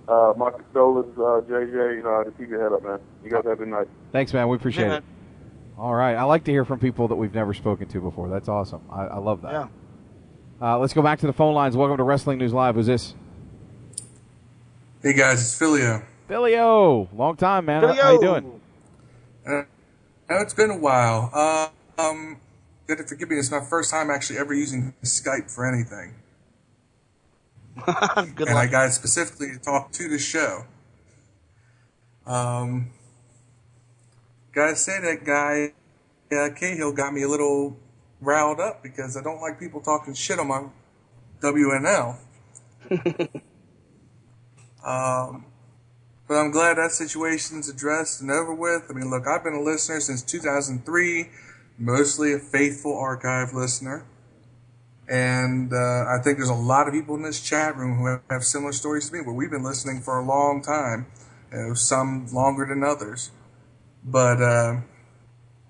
uh, 0.07 0.33
my 0.35 0.51
condolences, 0.51 1.17
uh, 1.17 1.41
JJ. 1.49 1.97
You 1.97 2.03
know, 2.03 2.23
just 2.25 2.37
keep 2.37 2.49
your 2.49 2.61
head 2.61 2.73
up, 2.73 2.83
man. 2.83 2.99
You 3.23 3.29
guys 3.31 3.43
have 3.43 3.53
a 3.53 3.55
good 3.55 3.67
night. 3.67 3.87
Thanks, 4.11 4.33
man. 4.33 4.47
We 4.49 4.55
appreciate 4.57 4.87
Yeah. 4.87 4.97
it. 4.97 5.03
All 5.77 5.95
right. 5.95 6.15
I 6.15 6.23
like 6.23 6.43
to 6.43 6.51
hear 6.51 6.65
from 6.65 6.79
people 6.79 7.07
that 7.07 7.15
we've 7.15 7.33
never 7.33 7.53
spoken 7.53 7.87
to 7.87 8.01
before. 8.01 8.27
That's 8.27 8.49
awesome. 8.49 8.81
I, 8.91 9.05
I 9.05 9.17
love 9.17 9.41
that. 9.43 9.51
Yeah. 9.53 9.67
Uh, 10.61 10.77
let's 10.77 10.91
go 10.93 11.01
back 11.01 11.19
to 11.19 11.25
the 11.27 11.31
phone 11.31 11.53
lines. 11.53 11.77
Welcome 11.77 11.95
to 11.97 12.03
Wrestling 12.03 12.37
News 12.37 12.51
Live. 12.51 12.75
Who's 12.75 12.85
this? 12.87 13.15
Hey 15.01 15.13
guys, 15.13 15.39
it's 15.41 15.57
Filio. 15.57 16.03
Filio, 16.27 17.07
long 17.15 17.37
time, 17.37 17.63
man. 17.65 17.81
How- 17.83 17.93
How 17.93 18.11
you 18.11 18.19
doing? 18.19 18.58
Uh, 19.49 19.63
now 20.29 20.41
it's 20.41 20.53
been 20.53 20.69
a 20.69 20.77
while. 20.77 21.31
Uh, 21.33 21.69
um, 21.97 22.37
you 22.87 22.95
have 22.95 22.99
to 22.99 23.09
forgive 23.09 23.29
me. 23.29 23.37
It's 23.37 23.49
my 23.49 23.61
first 23.61 23.89
time 23.89 24.11
actually 24.11 24.37
ever 24.37 24.53
using 24.53 24.93
Skype 25.03 25.49
for 25.49 25.65
anything. 25.67 26.13
and 27.87 28.57
I 28.57 28.67
got 28.67 28.87
it 28.87 28.91
specifically 28.91 29.53
to 29.53 29.59
talk 29.59 29.91
to 29.93 30.07
the 30.07 30.19
show. 30.19 30.65
Um, 32.27 32.91
gotta 34.53 34.75
say 34.75 34.99
that 35.01 35.23
guy 35.25 35.73
uh, 36.31 36.49
Cahill 36.55 36.91
got 36.91 37.13
me 37.13 37.23
a 37.23 37.27
little 37.27 37.75
riled 38.21 38.59
up 38.59 38.83
because 38.83 39.17
I 39.17 39.23
don't 39.23 39.41
like 39.41 39.59
people 39.59 39.81
talking 39.81 40.13
shit 40.13 40.37
on 40.37 40.47
my 40.47 40.65
WNL. 41.41 42.17
um, 44.85 45.45
but 46.29 46.35
I'm 46.35 46.51
glad 46.51 46.77
that 46.77 46.91
situation's 46.91 47.67
addressed 47.69 48.21
and 48.21 48.29
over 48.29 48.53
with. 48.53 48.83
I 48.87 48.93
mean, 48.93 49.09
look, 49.09 49.25
I've 49.25 49.43
been 49.43 49.55
a 49.55 49.61
listener 49.63 49.99
since 49.99 50.21
2003, 50.21 51.27
mostly 51.79 52.33
a 52.33 52.37
faithful 52.37 52.95
archive 52.95 53.51
listener. 53.51 54.05
And 55.07 55.73
uh, 55.73 56.05
I 56.07 56.19
think 56.23 56.37
there's 56.37 56.49
a 56.49 56.53
lot 56.53 56.87
of 56.87 56.93
people 56.93 57.15
in 57.15 57.23
this 57.23 57.41
chat 57.41 57.75
room 57.75 57.97
who 57.97 58.05
have, 58.05 58.21
have 58.29 58.43
similar 58.43 58.73
stories 58.73 59.09
to 59.09 59.15
me, 59.15 59.21
where 59.21 59.33
we've 59.33 59.49
been 59.49 59.63
listening 59.63 60.01
for 60.01 60.19
a 60.19 60.23
long 60.23 60.61
time, 60.61 61.07
you 61.51 61.57
know, 61.57 61.73
some 61.73 62.27
longer 62.31 62.63
than 62.63 62.83
others. 62.83 63.31
But 64.05 64.39
uh, 64.39 64.81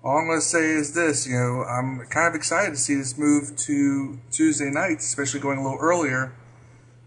all 0.04 0.18
I'm 0.18 0.26
going 0.26 0.40
to 0.40 0.44
say 0.44 0.72
is 0.72 0.92
this: 0.92 1.26
you 1.26 1.38
know, 1.38 1.64
I'm 1.64 2.04
kind 2.10 2.28
of 2.28 2.34
excited 2.34 2.72
to 2.72 2.76
see 2.76 2.96
this 2.96 3.16
move 3.16 3.56
to 3.56 4.18
Tuesday 4.30 4.68
nights, 4.68 5.06
especially 5.06 5.40
going 5.40 5.56
a 5.56 5.62
little 5.62 5.80
earlier, 5.80 6.34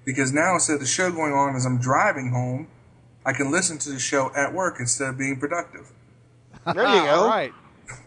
because 0.06 0.34
now 0.34 0.56
instead 0.56 0.74
of 0.74 0.80
the 0.80 0.88
show 0.88 1.12
going 1.12 1.34
on 1.34 1.56
as 1.56 1.68
I'm 1.68 1.78
driving 1.78 2.32
home, 2.32 2.68
I 3.26 3.34
can 3.34 3.52
listen 3.52 3.78
to 3.80 3.90
the 3.90 4.00
show 4.00 4.32
at 4.36 4.54
work 4.54 4.80
instead 4.80 5.10
of 5.10 5.18
being 5.18 5.40
productive. 5.40 5.92
There 6.66 6.84
you 6.84 7.04
go. 7.04 7.22
All 7.22 7.28
right. 7.28 7.54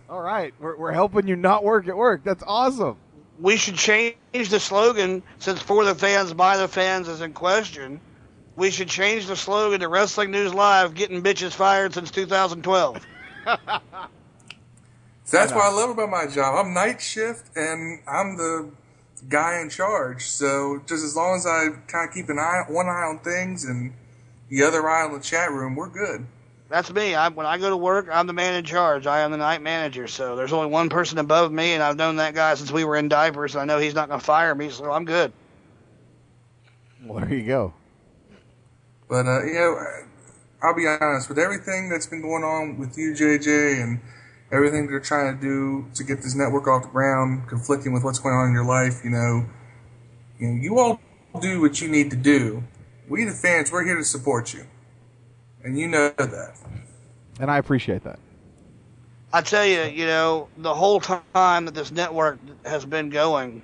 All 0.08 0.20
right. 0.20 0.54
We're, 0.58 0.76
we're 0.76 0.92
helping 0.92 1.26
you 1.26 1.36
not 1.36 1.64
work 1.64 1.88
at 1.88 1.96
work. 1.96 2.22
That's 2.24 2.42
awesome. 2.46 2.96
We 3.38 3.56
should 3.56 3.74
change 3.74 4.16
the 4.32 4.60
slogan 4.60 5.22
since 5.38 5.60
for 5.60 5.84
the 5.84 5.94
fans, 5.94 6.32
by 6.32 6.56
the 6.56 6.68
fans 6.68 7.08
is 7.08 7.20
in 7.20 7.32
question. 7.32 8.00
We 8.56 8.70
should 8.70 8.88
change 8.88 9.26
the 9.26 9.36
slogan 9.36 9.80
to 9.80 9.88
Wrestling 9.88 10.30
News 10.30 10.54
Live, 10.54 10.94
getting 10.94 11.22
bitches 11.22 11.52
fired 11.52 11.92
since 11.92 12.10
2012. 12.10 13.06
So 13.44 13.56
that's 15.30 15.52
what 15.52 15.64
I 15.64 15.72
love 15.72 15.90
about 15.90 16.08
my 16.08 16.26
job. 16.26 16.64
I'm 16.64 16.72
night 16.72 17.02
shift 17.02 17.54
and 17.54 18.00
I'm 18.08 18.38
the 18.38 18.70
guy 19.28 19.60
in 19.60 19.68
charge. 19.68 20.24
So 20.24 20.80
just 20.86 21.04
as 21.04 21.14
long 21.14 21.36
as 21.36 21.46
I 21.46 21.68
kind 21.86 22.08
of 22.08 22.14
keep 22.14 22.30
an 22.30 22.38
eye, 22.38 22.62
one 22.68 22.86
eye 22.86 23.06
on 23.10 23.18
things 23.18 23.64
and 23.64 23.92
the 24.48 24.62
other 24.62 24.88
eye 24.88 25.04
on 25.04 25.12
the 25.12 25.20
chat 25.20 25.50
room, 25.50 25.74
we're 25.74 25.88
good. 25.88 26.26
That's 26.68 26.92
me. 26.92 27.14
I, 27.14 27.28
when 27.28 27.46
I 27.46 27.58
go 27.58 27.70
to 27.70 27.76
work, 27.76 28.08
I'm 28.10 28.26
the 28.26 28.32
man 28.32 28.54
in 28.54 28.64
charge. 28.64 29.06
I 29.06 29.20
am 29.20 29.30
the 29.30 29.36
night 29.36 29.62
manager. 29.62 30.08
So 30.08 30.34
there's 30.34 30.52
only 30.52 30.68
one 30.68 30.88
person 30.88 31.18
above 31.18 31.52
me, 31.52 31.72
and 31.72 31.82
I've 31.82 31.96
known 31.96 32.16
that 32.16 32.34
guy 32.34 32.54
since 32.54 32.72
we 32.72 32.84
were 32.84 32.96
in 32.96 33.08
diapers, 33.08 33.54
and 33.54 33.62
I 33.62 33.64
know 33.72 33.78
he's 33.78 33.94
not 33.94 34.08
going 34.08 34.18
to 34.18 34.26
fire 34.26 34.54
me, 34.54 34.70
so 34.70 34.90
I'm 34.90 35.04
good. 35.04 35.32
Well, 37.04 37.24
there 37.24 37.34
you 37.34 37.46
go. 37.46 37.72
But 39.08 39.26
uh, 39.26 39.44
you 39.44 39.54
know, 39.54 39.78
I'll 40.62 40.74
be 40.74 40.86
honest 40.88 41.28
with 41.28 41.38
everything 41.38 41.88
that's 41.88 42.06
been 42.06 42.22
going 42.22 42.42
on 42.42 42.78
with 42.78 42.98
you, 42.98 43.12
JJ, 43.12 43.82
and 43.82 44.00
everything 44.50 44.88
they're 44.88 44.98
trying 44.98 45.36
to 45.36 45.40
do 45.40 45.86
to 45.94 46.02
get 46.02 46.22
this 46.22 46.34
network 46.34 46.66
off 46.66 46.82
the 46.82 46.88
ground, 46.88 47.48
conflicting 47.48 47.92
with 47.92 48.02
what's 48.02 48.18
going 48.18 48.34
on 48.34 48.48
in 48.48 48.52
your 48.52 48.64
life. 48.64 49.02
You 49.04 49.10
know, 49.10 49.46
you 50.40 50.48
know, 50.48 50.60
you 50.60 50.78
all 50.80 51.00
do 51.40 51.60
what 51.60 51.80
you 51.80 51.88
need 51.88 52.10
to 52.10 52.16
do. 52.16 52.64
We, 53.08 53.24
the 53.24 53.32
fans, 53.32 53.70
we're 53.70 53.84
here 53.84 53.96
to 53.96 54.04
support 54.04 54.52
you, 54.52 54.64
and 55.62 55.78
you 55.78 55.86
know 55.86 56.12
that. 56.16 56.56
And 57.38 57.50
I 57.50 57.58
appreciate 57.58 58.02
that. 58.04 58.18
I 59.32 59.42
tell 59.42 59.64
you, 59.66 59.82
you 59.82 60.06
know, 60.06 60.48
the 60.56 60.74
whole 60.74 61.00
time 61.00 61.66
that 61.66 61.74
this 61.74 61.92
network 61.92 62.38
has 62.64 62.84
been 62.84 63.10
going, 63.10 63.62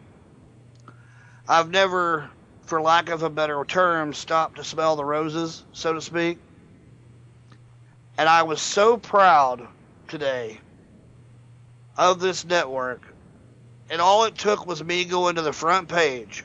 I've 1.49 1.71
never, 1.71 2.31
for 2.63 2.81
lack 2.81 3.09
of 3.09 3.23
a 3.23 3.31
better 3.31 3.65
term, 3.65 4.13
stopped 4.13 4.57
to 4.57 4.65
smell 4.65 4.97
the 4.97 5.05
roses, 5.05 5.65
so 5.73 5.93
to 5.93 6.01
speak. 6.01 6.39
And 8.19 8.29
I 8.29 8.43
was 8.45 8.61
so 8.61 8.97
proud 8.97 9.67
today 10.07 10.61
of 11.97 12.21
this 12.21 12.45
network. 12.45 13.03
And 13.91 14.01
all 14.01 14.25
it 14.25 14.37
took 14.37 14.67
was 14.67 14.85
me 14.85 15.05
going 15.05 15.37
to 15.37 15.43
the 15.43 15.53
front 15.53 15.89
page 15.89 16.45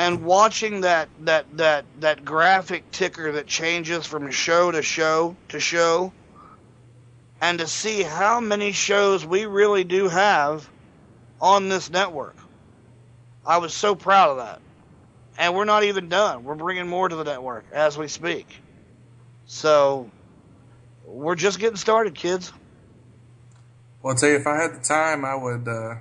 and 0.00 0.24
watching 0.24 0.80
that 0.80 1.10
that 1.20 1.44
that 1.58 1.84
that 1.98 2.24
graphic 2.24 2.90
ticker 2.90 3.32
that 3.32 3.46
changes 3.46 4.06
from 4.06 4.30
show 4.30 4.70
to 4.70 4.80
show 4.80 5.36
to 5.50 5.60
show 5.60 6.10
and 7.42 7.58
to 7.58 7.66
see 7.66 8.02
how 8.02 8.40
many 8.40 8.72
shows 8.72 9.26
we 9.26 9.44
really 9.44 9.84
do 9.84 10.08
have 10.08 10.66
on 11.38 11.68
this 11.68 11.90
network. 11.90 12.34
I 13.46 13.58
was 13.58 13.74
so 13.74 13.94
proud 13.94 14.30
of 14.30 14.36
that. 14.38 14.60
And 15.36 15.54
we're 15.54 15.66
not 15.66 15.84
even 15.84 16.08
done. 16.08 16.44
We're 16.44 16.54
bringing 16.54 16.88
more 16.88 17.06
to 17.06 17.16
the 17.16 17.24
network 17.24 17.66
as 17.70 17.98
we 17.98 18.08
speak. 18.08 18.46
So 19.44 20.10
we're 21.04 21.34
just 21.34 21.58
getting 21.58 21.76
started, 21.76 22.14
kids. 22.14 22.52
Well, 24.02 24.14
I'll 24.14 24.18
tell 24.18 24.30
you, 24.30 24.36
if 24.36 24.46
I 24.46 24.62
had 24.62 24.74
the 24.74 24.82
time, 24.82 25.26
I 25.26 25.34
would 25.34 25.68
uh, 25.68 25.96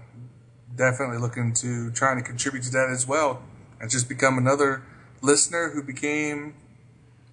definitely 0.76 1.18
look 1.18 1.36
into 1.36 1.92
trying 1.92 2.18
to 2.18 2.24
contribute 2.24 2.64
to 2.64 2.72
that 2.72 2.90
as 2.90 3.06
well, 3.06 3.42
and 3.80 3.90
just 3.90 4.10
become 4.10 4.38
another 4.38 4.84
listener 5.22 5.72
who 5.72 5.84
became 5.84 6.56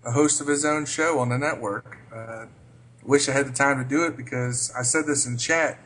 a 0.04 0.12
host 0.12 0.40
of 0.40 0.46
his 0.46 0.64
own 0.64 0.86
show 0.86 1.18
on 1.18 1.28
the 1.28 1.38
network. 1.38 1.98
Uh, 2.14 2.46
wish 3.02 3.28
I 3.28 3.32
had 3.32 3.46
the 3.46 3.52
time 3.52 3.82
to 3.82 3.88
do 3.88 4.04
it 4.04 4.16
because 4.16 4.72
I 4.76 4.82
said 4.82 5.06
this 5.06 5.26
in 5.26 5.36
chat. 5.36 5.78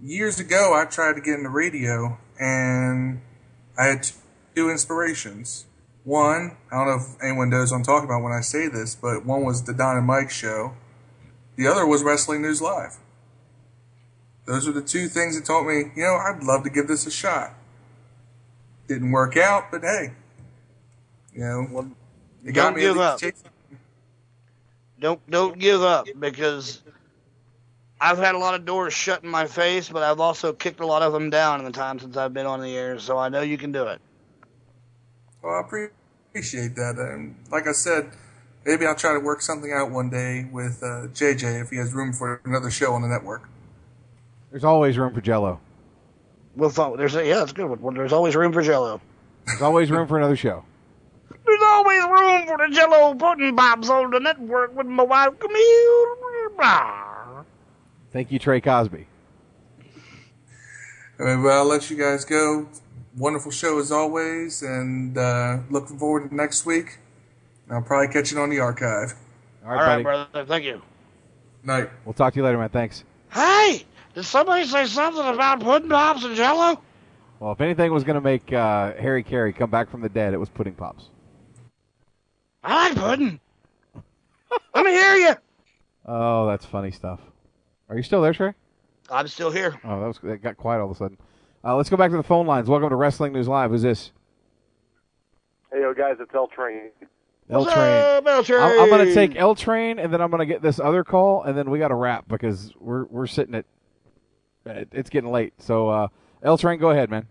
Years 0.00 0.40
ago, 0.40 0.72
I 0.74 0.86
tried 0.86 1.14
to 1.14 1.20
get 1.20 1.34
into 1.34 1.50
radio, 1.50 2.18
and 2.38 3.20
I 3.78 3.86
had 3.86 4.10
two 4.54 4.70
inspirations. 4.70 5.66
One, 6.04 6.56
I 6.72 6.76
don't 6.76 6.86
know 6.86 7.04
if 7.04 7.22
anyone 7.22 7.50
knows 7.50 7.70
what 7.70 7.78
I'm 7.78 7.84
talking 7.84 8.08
about 8.08 8.22
when 8.22 8.32
I 8.32 8.40
say 8.40 8.68
this, 8.68 8.94
but 8.94 9.26
one 9.26 9.44
was 9.44 9.64
the 9.64 9.74
Don 9.74 9.98
and 9.98 10.06
Mike 10.06 10.30
show. 10.30 10.74
The 11.56 11.66
other 11.66 11.86
was 11.86 12.02
Wrestling 12.02 12.40
News 12.40 12.62
Live. 12.62 12.96
Those 14.46 14.66
were 14.66 14.72
the 14.72 14.82
two 14.82 15.08
things 15.08 15.38
that 15.38 15.44
told 15.44 15.66
me, 15.66 15.92
you 15.94 16.02
know, 16.02 16.16
I'd 16.16 16.42
love 16.42 16.64
to 16.64 16.70
give 16.70 16.88
this 16.88 17.06
a 17.06 17.10
shot. 17.10 17.54
Didn't 18.90 19.12
work 19.12 19.36
out, 19.36 19.70
but 19.70 19.82
hey, 19.82 20.10
you 21.32 21.42
know, 21.42 21.94
it 22.44 22.50
got 22.50 22.64
don't 22.64 22.74
me 22.74 22.80
give 22.80 22.98
up. 22.98 23.22
least 23.22 23.46
Don't 24.98 25.30
don't 25.30 25.60
give 25.60 25.80
up 25.80 26.08
because 26.18 26.82
I've 28.00 28.18
had 28.18 28.34
a 28.34 28.38
lot 28.38 28.56
of 28.56 28.64
doors 28.64 28.92
shut 28.92 29.22
in 29.22 29.30
my 29.30 29.46
face, 29.46 29.88
but 29.88 30.02
I've 30.02 30.18
also 30.18 30.52
kicked 30.52 30.80
a 30.80 30.86
lot 30.86 31.02
of 31.02 31.12
them 31.12 31.30
down 31.30 31.60
in 31.60 31.66
the 31.66 31.70
time 31.70 32.00
since 32.00 32.16
I've 32.16 32.34
been 32.34 32.46
on 32.46 32.60
the 32.60 32.76
air. 32.76 32.98
So 32.98 33.16
I 33.16 33.28
know 33.28 33.42
you 33.42 33.56
can 33.56 33.70
do 33.70 33.86
it. 33.86 34.00
Well, 35.40 35.54
I 35.54 35.60
appreciate 35.60 36.74
that. 36.74 36.96
And 36.98 37.36
like 37.48 37.68
I 37.68 37.72
said, 37.72 38.10
maybe 38.66 38.86
I'll 38.86 38.96
try 38.96 39.12
to 39.12 39.20
work 39.20 39.40
something 39.40 39.70
out 39.72 39.92
one 39.92 40.10
day 40.10 40.48
with 40.50 40.82
uh, 40.82 41.06
JJ 41.14 41.62
if 41.62 41.70
he 41.70 41.76
has 41.76 41.92
room 41.92 42.12
for 42.12 42.40
another 42.44 42.72
show 42.72 42.92
on 42.94 43.02
the 43.02 43.08
network. 43.08 43.48
There's 44.50 44.64
always 44.64 44.98
room 44.98 45.14
for 45.14 45.20
Jello. 45.20 45.60
Well, 46.60 46.68
fun. 46.68 46.98
There's 46.98 47.14
a, 47.14 47.26
yeah, 47.26 47.36
that's 47.36 47.52
a 47.52 47.54
good. 47.54 47.80
One. 47.80 47.94
There's 47.94 48.12
always 48.12 48.36
room 48.36 48.52
for 48.52 48.60
Jello. 48.60 49.00
There's 49.46 49.62
always 49.62 49.90
room 49.90 50.06
for 50.06 50.18
another 50.18 50.36
show. 50.36 50.62
There's 51.46 51.62
always 51.62 52.04
room 52.04 52.46
for 52.46 52.58
the 52.58 52.68
Jello 52.70 53.14
pudding 53.14 53.56
pops 53.56 53.88
on 53.88 54.10
the 54.10 54.20
network 54.20 54.76
with 54.76 54.86
my 54.86 55.02
wife 55.02 55.38
Camille. 55.38 57.46
Thank 58.12 58.30
you, 58.30 58.38
Trey 58.38 58.60
Cosby. 58.60 59.06
Anyway, 61.18 61.42
well, 61.42 61.60
I'll 61.60 61.64
let 61.64 61.88
you 61.88 61.96
guys 61.96 62.26
go. 62.26 62.68
Wonderful 63.16 63.52
show 63.52 63.78
as 63.78 63.90
always, 63.90 64.62
and 64.62 65.16
uh, 65.16 65.60
looking 65.70 65.98
forward 65.98 66.28
to 66.28 66.34
next 66.34 66.66
week. 66.66 66.98
I'll 67.70 67.80
probably 67.80 68.12
catch 68.12 68.32
it 68.32 68.38
on 68.38 68.50
the 68.50 68.60
archive. 68.60 69.14
All 69.64 69.70
All 69.70 69.76
right, 69.76 69.96
right, 69.96 70.02
brother. 70.02 70.44
Thank 70.44 70.64
you. 70.64 70.82
Night. 71.64 71.88
We'll 72.04 72.12
talk 72.12 72.34
to 72.34 72.38
you 72.38 72.44
later, 72.44 72.58
man. 72.58 72.68
Thanks. 72.68 73.04
Hey, 73.32 73.86
did 74.14 74.24
somebody 74.24 74.64
say 74.66 74.86
something 74.86 75.24
about 75.26 75.60
pudding 75.60 75.88
pops 75.88 76.24
and 76.24 76.34
Jello? 76.36 76.80
Well, 77.38 77.52
if 77.52 77.60
anything 77.60 77.92
was 77.92 78.04
going 78.04 78.16
to 78.16 78.20
make 78.20 78.52
uh, 78.52 78.92
Harry 78.94 79.22
Caray 79.22 79.52
come 79.52 79.70
back 79.70 79.90
from 79.90 80.02
the 80.02 80.08
dead, 80.08 80.34
it 80.34 80.38
was 80.38 80.48
pudding 80.48 80.74
pops. 80.74 81.08
I 82.62 82.88
like 82.88 82.98
pudding. 82.98 83.40
Let 84.74 84.84
me 84.84 84.90
hear 84.92 85.14
you. 85.16 85.34
Oh, 86.04 86.46
that's 86.46 86.66
funny 86.66 86.90
stuff. 86.90 87.20
Are 87.88 87.96
you 87.96 88.02
still 88.02 88.20
there, 88.20 88.34
Trey? 88.34 88.52
I'm 89.10 89.26
still 89.28 89.50
here. 89.50 89.80
Oh, 89.84 90.00
that 90.00 90.06
was 90.06 90.18
that 90.22 90.42
got 90.42 90.56
quiet 90.56 90.80
all 90.80 90.90
of 90.90 90.96
a 90.96 90.98
sudden. 90.98 91.18
Uh, 91.64 91.76
let's 91.76 91.90
go 91.90 91.96
back 91.96 92.10
to 92.10 92.16
the 92.16 92.22
phone 92.22 92.46
lines. 92.46 92.68
Welcome 92.68 92.90
to 92.90 92.96
Wrestling 92.96 93.32
News 93.32 93.48
Live. 93.48 93.70
Who's 93.70 93.82
this? 93.82 94.12
Hey, 95.72 95.80
yo, 95.80 95.94
guys, 95.94 96.16
it's 96.20 96.34
L 96.34 96.46
Train. 96.48 96.90
L 97.48 97.64
Train. 97.64 98.26
L 98.26 98.44
Train? 98.44 98.60
I'm, 98.60 98.80
I'm 98.80 98.88
going 98.88 99.06
to 99.06 99.14
take 99.14 99.36
L 99.36 99.54
Train, 99.54 99.98
and 99.98 100.12
then 100.12 100.20
I'm 100.20 100.30
going 100.30 100.40
to 100.40 100.46
get 100.46 100.62
this 100.62 100.78
other 100.78 101.04
call, 101.04 101.42
and 101.42 101.56
then 101.56 101.70
we 101.70 101.78
got 101.78 101.88
to 101.88 101.94
wrap 101.94 102.28
because 102.28 102.72
we're 102.78 103.04
we're 103.06 103.26
sitting 103.26 103.54
at 103.54 103.60
it- 103.60 103.66
it's 104.66 105.10
getting 105.10 105.30
late. 105.30 105.54
So 105.58 105.88
uh, 105.88 106.08
L 106.42 106.58
Train, 106.58 106.78
go 106.78 106.90
ahead, 106.90 107.10
man. 107.10 107.26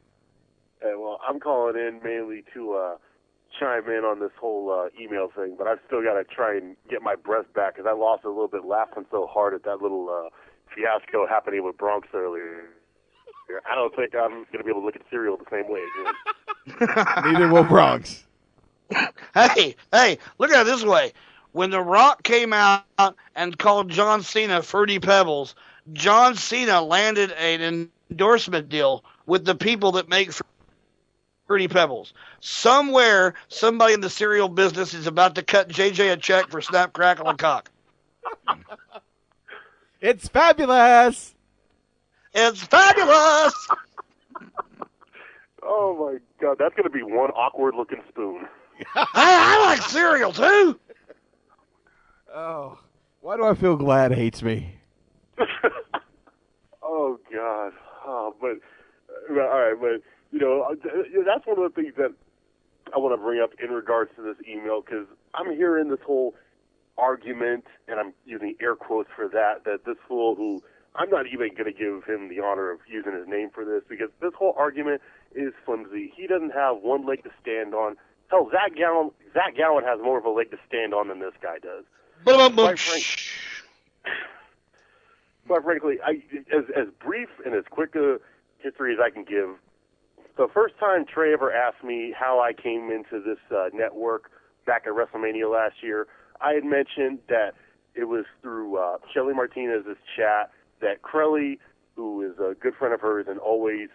Hey, 0.81 0.93
well, 0.97 1.19
I'm 1.27 1.39
calling 1.39 1.75
in 1.75 1.99
mainly 2.03 2.43
to 2.53 2.73
uh, 2.73 2.95
chime 3.59 3.89
in 3.89 4.05
on 4.05 4.19
this 4.19 4.31
whole 4.39 4.71
uh, 4.71 5.01
email 5.01 5.29
thing, 5.35 5.55
but 5.57 5.67
I've 5.67 5.79
still 5.87 6.01
got 6.01 6.13
to 6.13 6.23
try 6.23 6.55
and 6.55 6.75
get 6.89 7.01
my 7.01 7.15
breath 7.15 7.51
back 7.53 7.75
because 7.75 7.87
I 7.89 7.93
lost 7.93 8.23
a 8.23 8.29
little 8.29 8.47
bit 8.47 8.65
laughing 8.65 9.05
so 9.11 9.27
hard 9.27 9.53
at 9.53 9.63
that 9.63 9.81
little 9.81 10.09
uh, 10.09 10.29
fiasco 10.73 11.27
happening 11.27 11.63
with 11.63 11.77
Bronx 11.77 12.07
earlier. 12.13 12.69
I 13.69 13.75
don't 13.75 13.95
think 13.95 14.15
I'm 14.15 14.45
going 14.51 14.59
to 14.59 14.63
be 14.63 14.69
able 14.69 14.81
to 14.81 14.85
look 14.85 14.95
at 14.95 15.01
cereal 15.09 15.37
the 15.37 15.45
same 15.51 15.69
way 15.69 15.81
again. 15.81 16.95
Neither 17.23 17.51
will 17.51 17.63
Bronx. 17.63 18.25
Hey, 19.33 19.75
hey, 19.91 20.17
look 20.37 20.51
at 20.51 20.61
it 20.61 20.65
this 20.65 20.83
way. 20.83 21.13
When 21.51 21.71
The 21.71 21.81
Rock 21.81 22.23
came 22.23 22.53
out 22.53 22.83
and 23.35 23.57
called 23.57 23.89
John 23.89 24.21
Cena 24.21 24.61
Fruity 24.61 24.99
Pebbles, 24.99 25.55
John 25.93 26.35
Cena 26.35 26.81
landed 26.81 27.31
an 27.31 27.89
endorsement 28.09 28.69
deal 28.69 29.03
with 29.25 29.45
the 29.45 29.55
people 29.55 29.93
that 29.93 30.09
make 30.09 30.31
Fruity 31.47 31.67
Pebbles. 31.67 32.13
Somewhere, 32.41 33.33
somebody 33.47 33.93
in 33.93 34.01
the 34.01 34.09
cereal 34.09 34.49
business 34.49 34.93
is 34.93 35.07
about 35.07 35.35
to 35.35 35.43
cut 35.43 35.69
JJ 35.69 36.13
a 36.13 36.17
check 36.17 36.49
for 36.49 36.61
Snap, 36.61 36.93
Crackle, 36.93 37.27
and 37.27 37.39
Cock. 37.39 37.71
It's 40.01 40.27
fabulous. 40.29 41.35
It's 42.33 42.63
fabulous. 42.63 43.67
oh 45.63 45.95
my 45.99 46.19
god, 46.39 46.57
that's 46.59 46.75
going 46.75 46.85
to 46.85 46.89
be 46.89 47.03
one 47.03 47.31
awkward 47.31 47.75
looking 47.75 48.01
spoon. 48.09 48.47
hey, 48.77 49.05
I 49.15 49.65
like 49.65 49.81
cereal 49.81 50.31
too. 50.31 50.79
Oh, 52.33 52.77
why 53.21 53.35
do 53.35 53.43
I 53.43 53.55
feel 53.55 53.75
glad 53.75 54.13
hates 54.13 54.41
me? 54.41 54.78
Oh 56.89 57.19
God. 57.31 57.73
Oh, 58.05 58.35
but 58.41 58.57
uh, 59.29 59.41
all 59.41 59.61
right, 59.61 59.75
but 59.79 60.01
you 60.31 60.39
know 60.39 60.63
uh, 60.71 60.75
that's 61.25 61.45
one 61.45 61.63
of 61.63 61.71
the 61.71 61.81
things 61.81 61.93
that 61.97 62.13
I 62.93 62.97
want 62.97 63.13
to 63.13 63.23
bring 63.23 63.41
up 63.41 63.51
in 63.61 63.69
regards 63.69 64.11
to 64.15 64.23
this 64.23 64.37
email 64.47 64.81
because 64.81 65.05
I'm 65.35 65.53
hearing 65.55 65.89
this 65.89 65.99
whole 66.05 66.33
argument, 66.97 67.65
and 67.87 67.99
I'm 67.99 68.13
using 68.25 68.55
air 68.61 68.75
quotes 68.75 69.09
for 69.15 69.27
that. 69.29 69.65
That 69.65 69.85
this 69.85 69.97
fool 70.07 70.35
who 70.35 70.63
I'm 70.95 71.09
not 71.09 71.27
even 71.27 71.49
going 71.49 71.71
to 71.71 71.77
give 71.77 72.03
him 72.05 72.29
the 72.29 72.41
honor 72.43 72.71
of 72.71 72.79
using 72.87 73.13
his 73.13 73.27
name 73.27 73.49
for 73.53 73.63
this 73.63 73.83
because 73.87 74.09
this 74.21 74.33
whole 74.37 74.55
argument 74.57 75.01
is 75.35 75.53
flimsy. 75.65 76.11
He 76.15 76.25
doesn't 76.27 76.51
have 76.51 76.77
one 76.81 77.05
leg 77.05 77.23
to 77.23 77.29
stand 77.41 77.75
on. 77.75 77.95
Hell, 78.29 78.49
Zach 78.51 78.77
Gowen, 78.77 79.11
Zach 79.33 79.57
Gowen 79.57 79.83
has 79.83 79.99
more 80.01 80.17
of 80.17 80.25
a 80.25 80.29
leg 80.29 80.51
to 80.51 80.57
stand 80.67 80.93
on 80.93 81.07
than 81.09 81.19
this 81.19 81.33
guy 81.41 81.57
does. 81.59 81.83
Quite, 82.65 82.79
frank, 82.79 83.05
quite 85.49 85.63
frankly, 85.63 85.95
I, 86.05 86.21
as 86.55 86.65
as 86.77 86.87
brief 87.03 87.29
and 87.43 87.55
as 87.55 87.63
quick 87.71 87.95
a 87.95 88.17
history 88.59 88.93
as 88.93 88.99
I 89.03 89.09
can 89.09 89.23
give, 89.23 89.49
the 90.37 90.47
first 90.53 90.75
time 90.79 91.05
Trey 91.11 91.33
ever 91.33 91.51
asked 91.51 91.83
me 91.83 92.13
how 92.17 92.39
I 92.39 92.53
came 92.53 92.91
into 92.91 93.19
this 93.19 93.39
uh, 93.49 93.69
network 93.73 94.29
back 94.67 94.83
at 94.85 94.93
WrestleMania 94.93 95.51
last 95.51 95.81
year, 95.81 96.05
I 96.39 96.53
had 96.53 96.63
mentioned 96.63 97.17
that 97.29 97.55
it 97.95 98.03
was 98.03 98.25
through 98.43 98.77
uh, 98.77 98.97
Shelly 99.11 99.33
Martinez's 99.33 99.97
chat 100.15 100.51
that 100.81 101.01
Crelly, 101.01 101.57
who 101.95 102.21
is 102.21 102.37
a 102.37 102.53
good 102.53 102.75
friend 102.75 102.93
of 102.93 103.01
hers 103.01 103.25
and 103.27 103.39
always, 103.39 103.89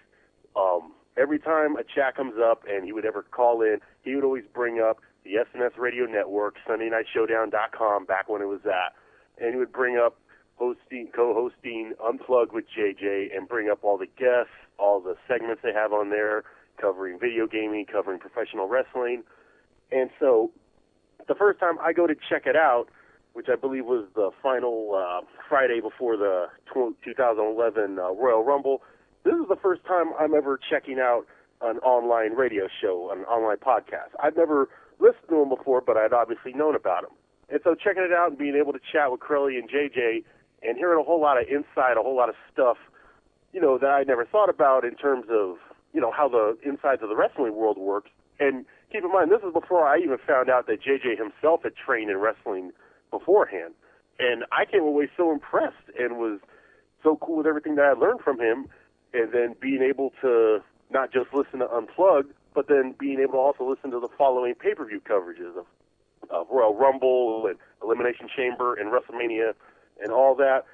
um, 0.57 0.93
every 1.17 1.39
time 1.39 1.77
a 1.77 1.85
chat 1.85 2.17
comes 2.17 2.35
up 2.43 2.65
and 2.69 2.85
he 2.85 2.93
would 2.93 3.07
ever 3.07 3.23
call 3.23 3.63
in, 3.63 3.79
he 4.03 4.17
would 4.17 4.25
always 4.25 4.45
bring 4.53 4.81
up 4.81 4.99
the 5.23 5.35
SNS 5.37 5.79
Radio 5.79 6.05
Network, 6.05 6.57
SundayNightShowdown.com, 6.69 8.07
back 8.07 8.29
when 8.29 8.43
it 8.43 8.49
was 8.49 8.61
that, 8.65 8.93
and 9.41 9.53
he 9.53 9.57
would 9.57 9.73
bring 9.73 9.97
up 9.97 10.19
hosting, 10.57 11.09
co-hosting 11.15 11.95
Unplugged 12.03 12.53
with 12.53 12.65
JJ, 12.77 13.37
and 13.37 13.49
bring 13.49 13.71
up 13.71 13.83
all 13.83 13.99
the 13.99 14.07
guests, 14.07 14.53
all 14.79 15.01
the 15.01 15.17
segments 15.29 15.63
they 15.63 15.73
have 15.73 15.93
on 15.93 16.11
there, 16.11 16.45
covering 16.81 17.19
video 17.19 17.47
gaming, 17.47 17.87
covering 17.87 18.19
professional 18.19 18.69
wrestling, 18.69 19.23
and 19.91 20.11
so 20.19 20.51
the 21.29 21.35
first 21.35 21.61
time 21.61 21.79
I 21.81 21.93
go 21.93 22.07
to 22.07 22.15
check 22.29 22.47
it 22.47 22.57
out, 22.57 22.87
which 23.33 23.47
I 23.51 23.57
believe 23.57 23.85
was 23.85 24.07
the 24.15 24.31
final 24.43 24.95
uh, 24.95 25.25
Friday 25.49 25.81
before 25.81 26.17
the 26.17 26.47
2011 26.73 27.99
uh, 27.99 28.13
Royal 28.13 28.45
Rumble, 28.45 28.83
this 29.25 29.35
is 29.35 29.49
the 29.49 29.57
first 29.57 29.85
time 29.85 30.13
I'm 30.19 30.35
ever 30.35 30.59
checking 30.71 30.99
out 30.99 31.27
an 31.63 31.79
online 31.79 32.33
radio 32.33 32.69
show, 32.81 33.11
an 33.13 33.25
online 33.25 33.57
podcast. 33.57 34.13
I've 34.23 34.37
never 34.37 34.69
listened 35.01 35.29
to 35.31 35.37
them 35.37 35.49
before, 35.49 35.81
but 35.81 35.97
I'd 35.97 36.13
obviously 36.13 36.53
known 36.53 36.75
about 36.75 37.03
them. 37.03 37.13
And 37.49 37.61
so 37.65 37.75
checking 37.75 38.03
it 38.03 38.13
out 38.13 38.31
and 38.31 38.39
being 38.39 38.57
able 38.57 38.73
to 38.73 38.81
chat 38.93 39.11
with 39.11 39.21
Crowley 39.21 39.57
and 39.57 39.69
JJ 39.69 40.25
and 40.67 40.77
hearing 40.77 41.01
a 41.01 41.03
whole 41.03 41.21
lot 41.21 41.41
of 41.41 41.47
insight, 41.49 41.97
a 41.97 42.03
whole 42.03 42.17
lot 42.17 42.29
of 42.29 42.35
stuff, 42.53 42.77
you 43.53 43.61
know, 43.61 43.79
that 43.79 43.91
I 43.91 44.03
never 44.03 44.25
thought 44.25 44.49
about 44.49 44.85
in 44.85 44.95
terms 44.95 45.27
of, 45.31 45.57
you 45.93 46.01
know, 46.01 46.11
how 46.11 46.29
the 46.29 46.57
insides 46.65 47.03
of 47.03 47.09
the 47.09 47.17
wrestling 47.17 47.55
world 47.55 47.79
works. 47.79 48.11
And 48.41 48.65
keep 48.91 49.05
in 49.05 49.13
mind, 49.13 49.31
this 49.31 49.43
is 49.47 49.53
before 49.53 49.87
I 49.87 49.99
even 49.99 50.19
found 50.27 50.51
out 50.51 50.67
that 50.67 50.83
JJ 50.83 51.19
himself 51.19 51.63
had 51.63 51.73
trained 51.77 52.11
in 52.11 52.19
wrestling 52.19 52.73
beforehand. 53.11 53.75
And 54.19 54.45
I 54.53 54.65
came 54.65 54.83
away 54.83 55.09
so 55.17 55.33
impressed 55.33 55.91
and 55.99 56.17
was 56.17 56.41
so 57.03 57.17
cool 57.21 57.37
with 57.37 57.47
everything 57.47 57.77
that 57.77 57.85
I 57.85 57.93
learned 57.93 58.21
from 58.21 58.41
him. 58.41 58.67
And 59.13 59.33
then 59.33 59.55
being 59.61 59.83
able 59.83 60.13
to 60.23 60.59
not 60.91 61.13
just 61.13 61.33
listen 61.33 61.61
to 61.61 61.71
Unplugged, 61.71 62.33
but 62.55 62.69
then 62.69 62.95
being 62.99 63.21
able 63.21 63.35
to 63.35 63.39
also 63.39 63.69
listen 63.69 63.91
to 63.91 64.01
the 64.01 64.09
following 64.17 64.55
pay-per-view 64.55 65.03
coverages 65.09 65.57
of, 65.59 65.67
of 66.31 66.47
Royal 66.51 66.75
Rumble 66.75 67.47
and 67.47 67.57
Elimination 67.83 68.29
Chamber 68.35 68.75
and 68.75 68.91
WrestleMania 68.91 69.55
and 70.03 70.13
all 70.13 70.35
that. 70.37 70.65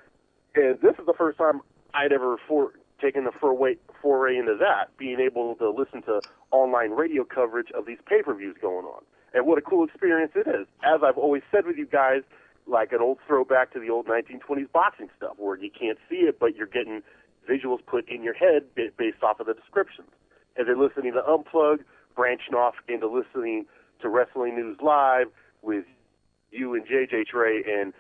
And 0.55 0.79
this 0.81 0.95
is 0.99 1.07
the 1.07 1.15
first 1.17 1.39
time 1.39 1.61
I'd 1.95 2.13
ever 2.13 2.37
for, 2.49 2.73
taken 3.01 3.25
the 3.25 3.33
foray, 3.33 3.77
foray 4.03 4.37
into 4.37 4.57
that, 4.59 4.97
being 4.99 5.21
able 5.21 5.55
to 5.57 5.71
listen 5.71 6.03
to 6.03 6.21
online 6.51 6.91
radio 6.91 7.25
coverage 7.25 7.71
of 7.73 7.87
these 7.87 7.99
pay-per-views 8.07 8.57
going 8.61 8.87
on. 8.87 9.03
And 9.33 9.47
what 9.47 9.59
a 9.59 9.63
cool 9.63 9.85
experience 9.85 10.33
it 10.35 10.49
is. 10.49 10.67
As 10.83 11.01
I've 11.05 11.19
always 11.19 11.43
said 11.53 11.67
with 11.67 11.77
you 11.77 11.87
guys, 11.87 12.23
like 12.67 12.93
an 12.93 13.01
old 13.01 13.19
throwback 13.27 13.73
to 13.73 13.81
the 13.81 13.91
old 13.91 14.07
1920s 14.07 14.71
boxing 14.73 15.09
stuff, 15.17 15.35
where 15.39 15.57
you 15.57 15.71
can't 15.71 15.99
see 16.09 16.17
it, 16.17 16.39
but 16.39 16.57
you're 16.57 16.67
getting 16.67 17.03
visuals 17.49 17.79
put 17.87 18.09
in 18.09 18.23
your 18.23 18.35
head 18.35 18.63
based 18.75 19.23
off 19.23 19.41
of 19.41 19.47
the 19.47 19.55
descriptions. 19.55 20.09
And 20.57 20.69
then 20.69 20.81
listening 20.81 21.13
to 21.13 21.25
Unplugged, 21.25 21.85
branching 22.15 22.55
off 22.55 22.75
into 22.89 23.09
listening 23.09 23.67
to 24.03 24.09
Wrestling 24.09 24.57
News 24.57 24.79
Live 24.83 25.29
with 25.63 25.85
you 26.51 26.75
and 26.75 26.85
JJ 26.87 27.27
Trey, 27.27 27.63
and 27.67 27.93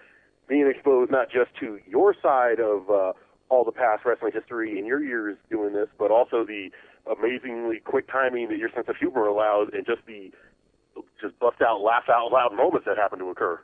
being 0.51 0.67
exposed 0.67 1.11
not 1.11 1.31
just 1.31 1.51
to 1.61 1.79
your 1.89 2.15
side 2.21 2.59
of 2.59 2.91
uh, 2.91 3.13
all 3.49 3.65
the 3.65 3.73
past 3.73 4.05
wrestling 4.05 4.33
history 4.35 4.79
in 4.79 4.85
your 4.85 5.03
years 5.03 5.39
doing 5.49 5.73
this, 5.73 5.89
but 5.99 6.11
also 6.11 6.45
the 6.45 6.71
amazingly 7.11 7.79
quick 7.79 8.11
timing 8.11 8.49
that 8.49 8.59
your 8.59 8.71
sense 8.75 8.89
of 8.89 8.97
humor 8.97 9.27
allows, 9.27 9.69
and 9.73 9.87
just 9.87 10.05
the 10.07 10.31
just 11.21 11.39
bust 11.39 11.63
out, 11.63 11.81
laugh 11.81 12.05
out 12.11 12.33
loud 12.33 12.55
moments 12.55 12.85
that 12.87 12.97
happen 12.97 13.21
to 13.21 13.27
occur. 13.31 13.61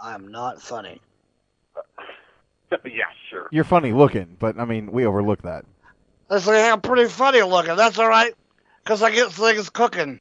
I'm 0.00 0.28
not 0.28 0.60
funny. 0.62 1.00
yeah, 2.84 3.04
sure. 3.30 3.48
You're 3.52 3.64
funny 3.64 3.92
looking, 3.92 4.36
but 4.38 4.58
I 4.58 4.64
mean, 4.64 4.90
we 4.90 5.04
overlook 5.04 5.42
that. 5.42 5.64
That's 6.28 6.46
like 6.46 6.64
I'm 6.64 6.80
pretty 6.80 7.08
funny 7.08 7.42
looking. 7.42 7.76
That's 7.76 7.98
all 7.98 8.08
right, 8.08 8.34
because 8.82 9.02
I 9.02 9.10
get 9.10 9.30
things 9.32 9.68
cooking. 9.70 10.20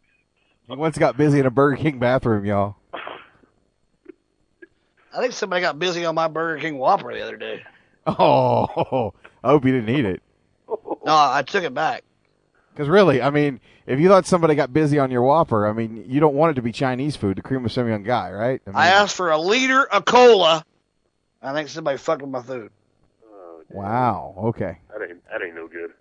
He 0.68 0.76
once 0.76 0.98
got 0.98 1.16
busy 1.16 1.40
in 1.40 1.46
a 1.46 1.52
Burger 1.52 1.78
King 1.78 2.00
bathroom, 2.00 2.44
y'all. 2.46 2.77
I 5.18 5.22
think 5.22 5.34
somebody 5.34 5.62
got 5.62 5.80
busy 5.80 6.06
on 6.06 6.14
my 6.14 6.28
Burger 6.28 6.62
King 6.62 6.78
Whopper 6.78 7.12
the 7.12 7.24
other 7.24 7.38
day. 7.38 7.64
Oh, 8.06 9.14
I 9.44 9.50
hope 9.50 9.66
you 9.66 9.72
didn't 9.72 9.90
eat 9.90 10.06
it. 10.06 10.22
No, 10.68 10.78
I 11.06 11.42
took 11.42 11.64
it 11.64 11.74
back. 11.74 12.04
Because 12.72 12.88
really, 12.88 13.20
I 13.24 13.32
mean, 13.32 13.60
if 13.88 14.00
you 14.00 14.10
thought 14.10 14.28
somebody 14.28 14.54
got 14.54 14.72
busy 14.72 15.00
on 15.00 15.10
your 15.10 15.24
Whopper, 15.24 15.66
I 15.68 15.74
mean, 15.74 16.06
you 16.08 16.20
don't 16.20 16.36
want 16.36 16.52
it 16.52 16.54
to 16.56 16.62
be 16.62 16.72
Chinese 16.72 17.16
food, 17.16 17.36
the 17.36 17.42
cream 17.42 17.66
of 17.66 17.72
some 17.72 17.90
young 17.90 18.04
guy, 18.04 18.32
right? 18.32 18.62
I, 18.68 18.70
mean, 18.70 18.76
I 18.76 18.90
asked 18.90 19.16
for 19.16 19.32
a 19.32 19.40
liter 19.40 19.86
of 19.88 20.06
cola. 20.06 20.64
I 21.42 21.54
think 21.54 21.70
somebody 21.70 21.98
fucked 21.98 22.22
with 22.22 22.30
my 22.30 22.44
food. 22.44 22.70
Oh, 23.28 23.64
wow. 23.72 24.36
Okay. 24.38 24.78
That 24.92 25.10
ain't 25.10 25.28
that 25.32 25.42
ain't 25.42 25.56
no 25.56 25.68
good. 25.68 25.94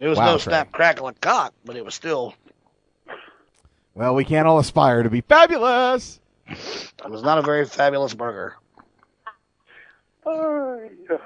It 0.00 0.08
was 0.08 0.16
Wow, 0.16 0.24
no 0.24 0.32
Trey. 0.38 0.52
snap, 0.52 0.72
crackle, 0.72 1.08
and 1.08 1.20
cock, 1.20 1.52
but 1.66 1.76
it 1.76 1.84
was 1.84 1.94
still. 1.94 2.34
Well, 3.94 4.14
we 4.14 4.24
can't 4.24 4.48
all 4.48 4.58
aspire 4.58 5.02
to 5.02 5.10
be 5.10 5.20
fabulous. 5.20 6.18
It 6.48 7.10
was 7.10 7.22
not 7.22 7.38
a 7.38 7.42
very 7.42 7.66
fabulous 7.66 8.14
burger. 8.14 8.56
Oh, 10.24 10.88
yeah, 11.10 11.16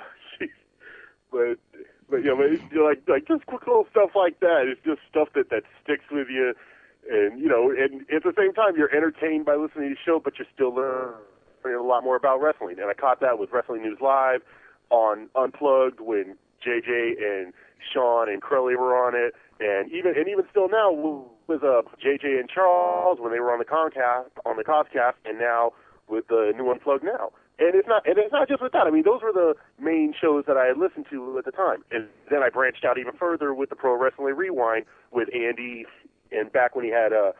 but 1.30 1.58
but 2.08 2.24
you 2.24 2.36
know, 2.36 2.44
you 2.44 2.60
know, 2.72 2.84
like 2.84 3.02
like 3.08 3.28
just 3.28 3.44
quick 3.46 3.66
little 3.66 3.86
stuff 3.90 4.10
like 4.14 4.40
that. 4.40 4.64
It's 4.66 4.80
just 4.84 5.00
stuff 5.10 5.28
that 5.34 5.50
that 5.50 5.64
sticks 5.82 6.04
with 6.10 6.28
you, 6.28 6.54
and 7.10 7.40
you 7.40 7.48
know, 7.48 7.70
and 7.70 8.02
at 8.14 8.22
the 8.22 8.32
same 8.36 8.52
time, 8.54 8.76
you're 8.76 8.94
entertained 8.94 9.44
by 9.44 9.56
listening 9.56 9.90
to 9.90 9.94
the 9.94 10.00
show, 10.04 10.20
but 10.22 10.38
you're 10.38 10.48
still 10.54 10.74
learning 10.74 11.78
a 11.78 11.82
lot 11.82 12.04
more 12.04 12.16
about 12.16 12.40
wrestling. 12.40 12.78
And 12.78 12.88
I 12.88 12.94
caught 12.94 13.20
that 13.20 13.38
with 13.38 13.50
Wrestling 13.52 13.82
News 13.82 13.98
Live 14.00 14.42
on 14.90 15.28
Unplugged 15.34 16.00
when 16.00 16.36
JJ 16.64 17.20
and 17.20 17.52
Sean 17.92 18.28
and 18.28 18.40
Crowley 18.40 18.76
were 18.76 18.96
on 18.96 19.14
it, 19.14 19.34
and 19.60 19.90
even 19.92 20.16
and 20.16 20.28
even 20.28 20.44
still 20.50 20.68
now 20.68 20.90
with 21.46 21.62
uh, 21.62 21.82
JJ 22.04 22.40
and 22.40 22.48
Charles 22.48 23.18
when 23.20 23.32
they 23.32 23.40
were 23.40 23.52
on 23.52 23.58
the 23.58 23.64
Comcast 23.64 24.30
on 24.44 24.56
the 24.56 24.64
Coscast, 24.64 25.14
and 25.24 25.38
now 25.38 25.72
with 26.08 26.28
the 26.28 26.52
new 26.56 26.70
Unplugged 26.70 27.04
now. 27.04 27.30
And 27.58 27.74
it's 27.74 27.88
not, 27.88 28.06
and 28.06 28.18
it's 28.18 28.32
not 28.32 28.48
just 28.48 28.62
with 28.62 28.72
that. 28.72 28.86
I 28.86 28.90
mean, 28.90 29.04
those 29.04 29.22
were 29.22 29.32
the 29.32 29.54
main 29.82 30.12
shows 30.20 30.44
that 30.46 30.56
I 30.58 30.66
had 30.66 30.76
listened 30.76 31.06
to 31.10 31.38
at 31.38 31.46
the 31.46 31.50
time. 31.52 31.84
And 31.90 32.08
then 32.30 32.42
I 32.42 32.50
branched 32.50 32.84
out 32.84 32.98
even 32.98 33.14
further 33.14 33.54
with 33.54 33.70
the 33.70 33.76
Pro 33.76 33.96
Wrestling 33.96 34.34
Rewind 34.36 34.84
with 35.10 35.28
Andy, 35.34 35.86
and 36.30 36.52
back 36.52 36.76
when 36.76 36.84
he 36.84 36.90
had 36.90 37.12
uh, 37.12 37.32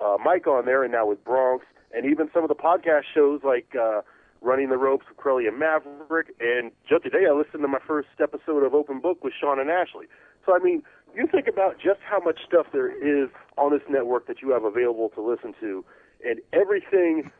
uh, 0.00 0.16
Mike 0.22 0.46
on 0.48 0.64
there, 0.66 0.82
and 0.82 0.92
now 0.92 1.06
with 1.06 1.24
Bronx, 1.24 1.64
and 1.94 2.04
even 2.04 2.28
some 2.34 2.42
of 2.42 2.48
the 2.48 2.56
podcast 2.56 3.02
shows 3.14 3.42
like 3.44 3.76
uh, 3.80 4.00
Running 4.40 4.70
the 4.70 4.76
Ropes 4.76 5.06
with 5.08 5.16
Crowley 5.18 5.46
and 5.46 5.56
Maverick. 5.56 6.34
And 6.40 6.72
just 6.88 7.04
today, 7.04 7.26
I 7.30 7.32
listened 7.32 7.62
to 7.62 7.68
my 7.68 7.78
first 7.86 8.08
episode 8.20 8.64
of 8.64 8.74
Open 8.74 9.00
Book 9.00 9.22
with 9.22 9.32
Sean 9.40 9.60
and 9.60 9.70
Ashley. 9.70 10.06
So 10.44 10.54
I 10.54 10.58
mean, 10.58 10.82
you 11.14 11.26
think 11.26 11.46
about 11.46 11.78
just 11.78 12.00
how 12.02 12.20
much 12.20 12.40
stuff 12.46 12.66
there 12.72 12.90
is 12.90 13.28
on 13.56 13.72
this 13.72 13.82
network 13.88 14.26
that 14.26 14.42
you 14.42 14.50
have 14.50 14.64
available 14.64 15.10
to 15.10 15.22
listen 15.22 15.54
to, 15.60 15.84
and 16.24 16.40
everything 16.52 17.30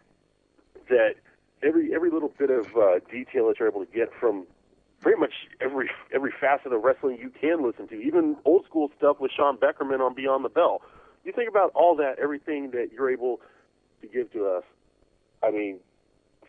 that 0.88 1.14
every 1.62 1.94
every 1.94 2.10
little 2.10 2.32
bit 2.38 2.50
of 2.50 2.66
uh, 2.76 2.98
detail 3.10 3.48
that 3.48 3.56
you're 3.58 3.68
able 3.68 3.84
to 3.84 3.92
get 3.92 4.10
from 4.18 4.46
pretty 5.00 5.20
much 5.20 5.32
every 5.60 5.90
every 6.12 6.32
facet 6.40 6.72
of 6.72 6.82
wrestling 6.82 7.18
you 7.20 7.30
can 7.30 7.64
listen 7.64 7.88
to, 7.88 7.94
even 8.00 8.36
old 8.44 8.64
school 8.64 8.90
stuff 8.96 9.18
with 9.20 9.30
Sean 9.36 9.56
Beckerman 9.56 10.00
on 10.00 10.14
Beyond 10.14 10.44
the 10.44 10.48
Bell. 10.48 10.82
You 11.24 11.32
think 11.32 11.48
about 11.48 11.72
all 11.74 11.96
that, 11.96 12.18
everything 12.22 12.70
that 12.72 12.88
you're 12.92 13.10
able 13.10 13.40
to 14.02 14.06
give 14.08 14.32
to 14.32 14.46
us. 14.46 14.64
I 15.42 15.50
mean, 15.50 15.78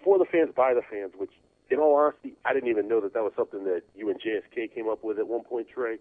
for 0.03 0.17
the 0.17 0.25
fans, 0.25 0.51
by 0.55 0.73
the 0.73 0.81
fans, 0.89 1.13
which, 1.17 1.31
in 1.69 1.79
all 1.79 1.95
honesty, 1.95 2.33
I 2.45 2.53
didn't 2.53 2.69
even 2.69 2.87
know 2.87 3.01
that 3.01 3.13
that 3.13 3.23
was 3.23 3.33
something 3.37 3.63
that 3.65 3.83
you 3.95 4.09
and 4.09 4.19
JSK 4.19 4.73
came 4.73 4.89
up 4.89 5.03
with 5.03 5.17
at 5.17 5.27
one 5.27 5.43
point, 5.43 5.67
Trey. 5.73 5.97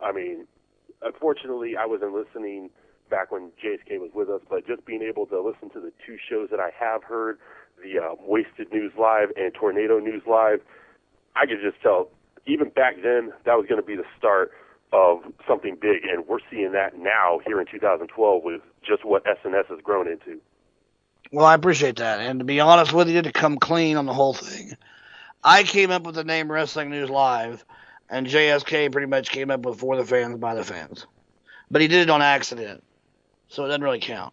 I 0.00 0.12
mean, 0.12 0.46
unfortunately, 1.02 1.76
I 1.76 1.86
wasn't 1.86 2.12
listening 2.12 2.70
back 3.10 3.32
when 3.32 3.50
JSK 3.62 4.00
was 4.00 4.10
with 4.14 4.28
us, 4.28 4.40
but 4.48 4.66
just 4.66 4.84
being 4.84 5.02
able 5.02 5.26
to 5.26 5.40
listen 5.40 5.70
to 5.70 5.80
the 5.80 5.92
two 6.06 6.16
shows 6.28 6.48
that 6.50 6.60
I 6.60 6.70
have 6.78 7.02
heard, 7.02 7.38
the 7.82 7.98
uh, 7.98 8.14
Wasted 8.20 8.72
News 8.72 8.92
Live 8.98 9.30
and 9.36 9.52
Tornado 9.54 9.98
News 9.98 10.22
Live, 10.26 10.60
I 11.36 11.46
could 11.46 11.58
just 11.62 11.80
tell, 11.82 12.10
even 12.46 12.68
back 12.70 12.96
then, 13.02 13.32
that 13.44 13.56
was 13.56 13.66
going 13.68 13.80
to 13.80 13.86
be 13.86 13.96
the 13.96 14.04
start 14.18 14.52
of 14.92 15.20
something 15.46 15.76
big, 15.80 16.04
and 16.04 16.26
we're 16.26 16.38
seeing 16.50 16.72
that 16.72 16.98
now 16.98 17.40
here 17.46 17.60
in 17.60 17.66
2012 17.66 18.42
with 18.42 18.62
just 18.86 19.04
what 19.04 19.24
SNS 19.24 19.66
has 19.66 19.80
grown 19.82 20.08
into. 20.08 20.40
Well, 21.30 21.44
I 21.44 21.54
appreciate 21.54 21.96
that. 21.96 22.20
And 22.20 22.40
to 22.40 22.44
be 22.44 22.60
honest 22.60 22.92
with 22.92 23.08
you, 23.08 23.20
to 23.20 23.32
come 23.32 23.58
clean 23.58 23.96
on 23.96 24.06
the 24.06 24.14
whole 24.14 24.32
thing, 24.32 24.76
I 25.44 25.62
came 25.62 25.90
up 25.90 26.04
with 26.04 26.14
the 26.14 26.24
name 26.24 26.50
Wrestling 26.50 26.90
News 26.90 27.10
Live, 27.10 27.64
and 28.10 28.26
JSK 28.26 28.90
pretty 28.92 29.06
much 29.06 29.30
came 29.30 29.50
up 29.50 29.64
with 29.64 29.78
For 29.78 29.96
the 29.96 30.04
Fans, 30.04 30.38
by 30.38 30.54
the 30.54 30.64
Fans. 30.64 31.06
But 31.70 31.82
he 31.82 31.88
did 31.88 32.02
it 32.02 32.10
on 32.10 32.22
accident, 32.22 32.82
so 33.48 33.64
it 33.64 33.68
doesn't 33.68 33.82
really 33.82 34.00
count. 34.00 34.32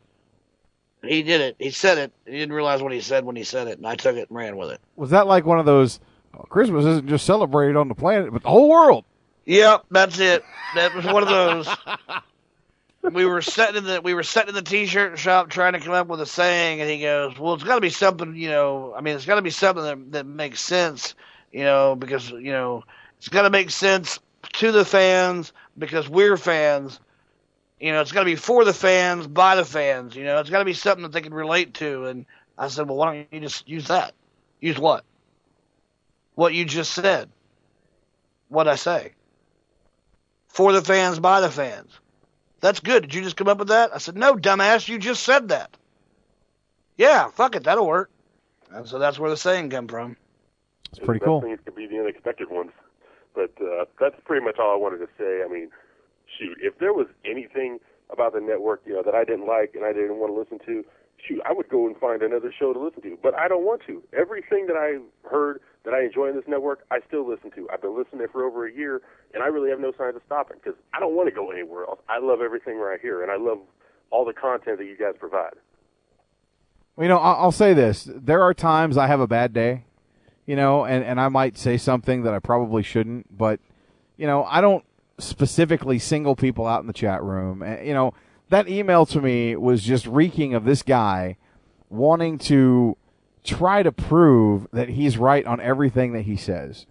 He 1.03 1.23
did 1.23 1.41
it. 1.41 1.55
He 1.59 1.71
said 1.71 1.97
it. 1.97 2.13
He 2.25 2.31
didn't 2.31 2.53
realize 2.53 2.81
what 2.81 2.91
he 2.91 3.01
said 3.01 3.25
when 3.25 3.35
he 3.35 3.43
said 3.43 3.67
it, 3.67 3.77
and 3.77 3.85
I 3.85 3.95
took 3.95 4.15
it 4.15 4.29
and 4.29 4.37
ran 4.37 4.57
with 4.57 4.71
it. 4.71 4.81
Was 4.95 5.11
that 5.11 5.27
like 5.27 5.45
one 5.45 5.59
of 5.59 5.65
those? 5.65 5.99
oh, 6.37 6.43
Christmas 6.43 6.85
isn't 6.85 7.07
just 7.07 7.25
celebrated 7.25 7.75
on 7.75 7.87
the 7.87 7.95
planet, 7.95 8.31
but 8.31 8.43
the 8.43 8.49
whole 8.49 8.69
world. 8.69 9.05
Yep, 9.45 9.85
that's 9.91 10.19
it. 10.19 10.43
That 10.75 10.95
was 10.95 11.05
one 11.05 11.21
of 11.21 11.29
those. 11.29 11.69
we 13.13 13.25
were 13.25 13.41
sitting 13.41 13.75
in 13.75 13.83
the 13.83 14.01
we 14.01 14.13
were 14.13 14.23
sitting 14.23 14.49
in 14.49 14.55
the 14.55 14.63
t-shirt 14.63 15.19
shop 15.19 15.49
trying 15.49 15.73
to 15.73 15.79
come 15.79 15.93
up 15.93 16.07
with 16.07 16.21
a 16.21 16.25
saying, 16.25 16.81
and 16.81 16.89
he 16.89 17.01
goes, 17.01 17.37
"Well, 17.37 17.53
it's 17.53 17.63
got 17.63 17.75
to 17.75 17.81
be 17.81 17.89
something, 17.89 18.35
you 18.35 18.49
know. 18.49 18.93
I 18.97 19.01
mean, 19.01 19.15
it's 19.15 19.25
got 19.25 19.35
to 19.35 19.41
be 19.43 19.51
something 19.51 19.83
that 19.83 20.11
that 20.13 20.25
makes 20.25 20.61
sense, 20.61 21.13
you 21.51 21.63
know, 21.63 21.95
because 21.95 22.31
you 22.31 22.51
know 22.51 22.83
it's 23.17 23.29
got 23.29 23.43
to 23.43 23.49
make 23.49 23.69
sense 23.69 24.19
to 24.53 24.71
the 24.71 24.85
fans 24.85 25.53
because 25.77 26.07
we're 26.09 26.37
fans. 26.37 26.99
You 27.79 27.91
know, 27.91 28.01
it's 28.01 28.11
got 28.11 28.21
to 28.21 28.25
be 28.25 28.35
for 28.35 28.63
the 28.63 28.73
fans, 28.73 29.27
by 29.27 29.55
the 29.55 29.65
fans. 29.65 30.15
You 30.15 30.23
know, 30.23 30.39
it's 30.39 30.49
got 30.49 30.59
to 30.59 30.65
be 30.65 30.73
something 30.73 31.03
that 31.03 31.11
they 31.11 31.21
can 31.21 31.33
relate 31.33 31.73
to." 31.75 32.05
And 32.05 32.25
I 32.57 32.67
said, 32.67 32.87
"Well, 32.87 32.97
why 32.97 33.13
don't 33.13 33.27
you 33.31 33.39
just 33.39 33.67
use 33.67 33.87
that? 33.87 34.13
Use 34.59 34.79
what? 34.79 35.03
What 36.35 36.53
you 36.53 36.65
just 36.65 36.93
said? 36.93 37.29
What 38.49 38.67
I 38.67 38.75
say? 38.75 39.13
For 40.47 40.71
the 40.71 40.81
fans, 40.81 41.19
by 41.19 41.41
the 41.41 41.51
fans." 41.51 41.99
That's 42.65 42.79
good. 42.79 43.03
Did 43.03 43.13
you 43.13 43.21
just 43.21 43.35
come 43.35 43.47
up 43.47 43.59
with 43.59 43.67
that? 43.67 43.93
I 43.93 43.99
said, 43.99 44.15
No, 44.17 44.33
dumbass, 44.33 44.87
you 44.87 44.97
just 44.97 45.21
said 45.21 45.49
that. 45.49 45.77
Yeah, 46.97 47.29
fuck 47.29 47.55
it, 47.55 47.65
that'll 47.65 47.85
work. 47.85 48.09
And 48.71 48.87
so 48.87 48.97
that's 48.97 49.19
where 49.19 49.29
the 49.29 49.37
saying 49.37 49.69
come 49.69 49.87
from. 49.87 50.17
It's 50.89 50.97
pretty 50.97 51.19
cool. 51.19 51.41
Best 51.41 51.47
things 51.47 51.59
could 51.63 51.75
be 51.75 51.85
the 51.85 51.99
unexpected 51.99 52.49
ones. 52.49 52.71
But 53.35 53.51
uh, 53.61 53.85
that's 53.99 54.15
pretty 54.25 54.43
much 54.43 54.57
all 54.57 54.73
I 54.73 54.77
wanted 54.77 54.99
to 54.99 55.09
say. 55.17 55.43
I 55.43 55.51
mean, 55.51 55.69
shoot, 56.39 56.57
if 56.61 56.79
there 56.79 56.93
was 56.93 57.07
anything 57.25 57.79
about 58.09 58.33
the 58.33 58.39
network, 58.39 58.81
you 58.85 58.93
know, 58.93 59.03
that 59.03 59.15
I 59.15 59.23
didn't 59.23 59.47
like 59.47 59.75
and 59.75 59.83
I 59.83 59.93
didn't 59.93 60.17
want 60.17 60.31
to 60.33 60.39
listen 60.39 60.59
to, 60.65 60.85
shoot, 61.27 61.41
I 61.45 61.53
would 61.53 61.69
go 61.69 61.87
and 61.87 61.97
find 61.97 62.21
another 62.21 62.53
show 62.57 62.73
to 62.73 62.79
listen 62.79 63.01
to. 63.03 63.17
But 63.21 63.35
I 63.35 63.47
don't 63.47 63.65
want 63.65 63.81
to. 63.87 64.01
Everything 64.17 64.67
that 64.67 64.77
I 64.77 64.99
heard 65.29 65.59
that 65.83 65.93
I 65.93 66.03
enjoy 66.03 66.29
in 66.29 66.35
this 66.35 66.45
network, 66.47 66.85
I 66.91 66.99
still 67.07 67.27
listen 67.27 67.51
to. 67.51 67.67
I've 67.71 67.81
been 67.81 67.97
listening 67.97 68.27
for 68.31 68.43
over 68.43 68.67
a 68.67 68.73
year, 68.73 69.01
and 69.33 69.43
I 69.43 69.47
really 69.47 69.69
have 69.69 69.79
no 69.79 69.91
signs 69.97 70.15
of 70.15 70.21
stopping 70.25 70.57
because 70.63 70.79
I 70.93 70.99
don't 70.99 71.15
want 71.15 71.29
to 71.29 71.35
go 71.35 71.51
anywhere 71.51 71.85
else. 71.85 71.99
I 72.09 72.19
love 72.19 72.41
everything 72.41 72.77
right 72.77 72.99
here, 72.99 73.21
and 73.21 73.31
I 73.31 73.37
love 73.37 73.59
all 74.11 74.25
the 74.25 74.33
content 74.33 74.77
that 74.77 74.85
you 74.85 74.97
guys 74.97 75.15
provide. 75.19 75.53
Well, 76.95 77.05
you 77.05 77.09
know, 77.09 77.17
I'll, 77.17 77.45
I'll 77.45 77.51
say 77.51 77.73
this: 77.73 78.07
there 78.13 78.41
are 78.41 78.53
times 78.53 78.97
I 78.97 79.07
have 79.07 79.19
a 79.19 79.27
bad 79.27 79.53
day, 79.53 79.85
you 80.45 80.55
know, 80.55 80.85
and 80.85 81.03
and 81.03 81.19
I 81.19 81.29
might 81.29 81.57
say 81.57 81.77
something 81.77 82.23
that 82.23 82.33
I 82.33 82.39
probably 82.39 82.83
shouldn't, 82.83 83.37
but 83.37 83.59
you 84.17 84.27
know, 84.27 84.43
I 84.45 84.61
don't 84.61 84.85
specifically 85.17 85.99
single 85.99 86.35
people 86.35 86.65
out 86.65 86.81
in 86.81 86.87
the 86.87 86.93
chat 86.93 87.23
room. 87.23 87.61
And, 87.61 87.85
you 87.85 87.93
know, 87.93 88.13
that 88.49 88.67
email 88.67 89.05
to 89.07 89.21
me 89.21 89.55
was 89.55 89.83
just 89.83 90.05
reeking 90.05 90.53
of 90.53 90.65
this 90.65 90.83
guy 90.83 91.37
wanting 91.89 92.37
to 92.37 92.97
try 93.43 93.83
to 93.83 93.91
prove 93.91 94.67
that 94.71 94.89
he's 94.89 95.17
right 95.17 95.45
on 95.45 95.61
everything 95.61 96.13
that 96.13 96.23
he 96.23 96.35
says. 96.35 96.85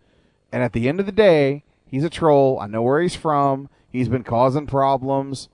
And 0.53 0.63
at 0.63 0.73
the 0.73 0.89
end 0.89 1.01
of 1.01 1.07
the 1.07 1.13
day, 1.13 1.65
he's 1.87 2.05
a 2.05 2.11
troll. 2.11 2.59
I 2.61 2.67
know 2.67 2.83
where 2.83 3.01
he's 3.01 3.17
from. 3.17 3.69
He's 3.91 4.09
been 4.09 4.25
causing 4.25 4.67
problems 4.67 5.49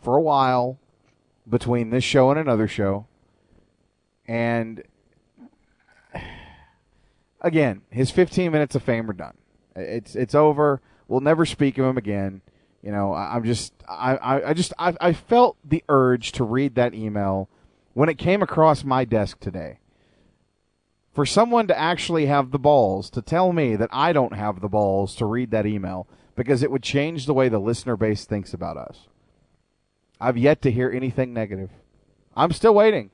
for 0.00 0.16
a 0.16 0.22
while 0.22 0.78
between 1.48 1.90
this 1.90 2.04
show 2.04 2.30
and 2.30 2.38
another 2.38 2.68
show. 2.68 3.06
And 4.26 4.82
again, 7.40 7.82
his 7.90 8.10
15 8.10 8.52
minutes 8.52 8.74
of 8.74 8.82
fame 8.82 9.10
are 9.10 9.14
done. 9.14 9.36
It's 9.76 10.16
it's 10.16 10.34
over. 10.34 10.80
We'll 11.06 11.20
never 11.20 11.46
speak 11.46 11.78
of 11.78 11.86
him 11.86 11.96
again. 11.96 12.42
You 12.82 12.92
know, 12.92 13.12
I, 13.12 13.36
I'm 13.36 13.44
just 13.44 13.72
I, 13.88 14.16
I, 14.16 14.48
I 14.50 14.54
just 14.54 14.72
I, 14.78 14.94
I 15.00 15.12
felt 15.12 15.56
the 15.64 15.84
urge 15.88 16.32
to 16.32 16.44
read 16.44 16.74
that 16.74 16.94
email 16.94 17.48
when 17.94 18.08
it 18.08 18.18
came 18.18 18.42
across 18.42 18.84
my 18.84 19.04
desk 19.04 19.40
today. 19.40 19.78
For 21.14 21.26
someone 21.26 21.66
to 21.66 21.78
actually 21.78 22.26
have 22.26 22.50
the 22.50 22.58
balls 22.58 23.10
to 23.10 23.22
tell 23.22 23.52
me 23.52 23.74
that 23.76 23.88
I 23.92 24.12
don't 24.12 24.34
have 24.34 24.60
the 24.60 24.68
balls 24.68 25.16
to 25.16 25.26
read 25.26 25.50
that 25.50 25.66
email 25.66 26.06
because 26.36 26.62
it 26.62 26.70
would 26.70 26.82
change 26.82 27.26
the 27.26 27.34
way 27.34 27.48
the 27.48 27.58
listener 27.58 27.96
base 27.96 28.24
thinks 28.24 28.54
about 28.54 28.76
us. 28.76 29.08
I've 30.20 30.38
yet 30.38 30.62
to 30.62 30.70
hear 30.70 30.90
anything 30.90 31.32
negative. 31.32 31.70
I'm 32.36 32.52
still 32.52 32.74
waiting. 32.74 33.10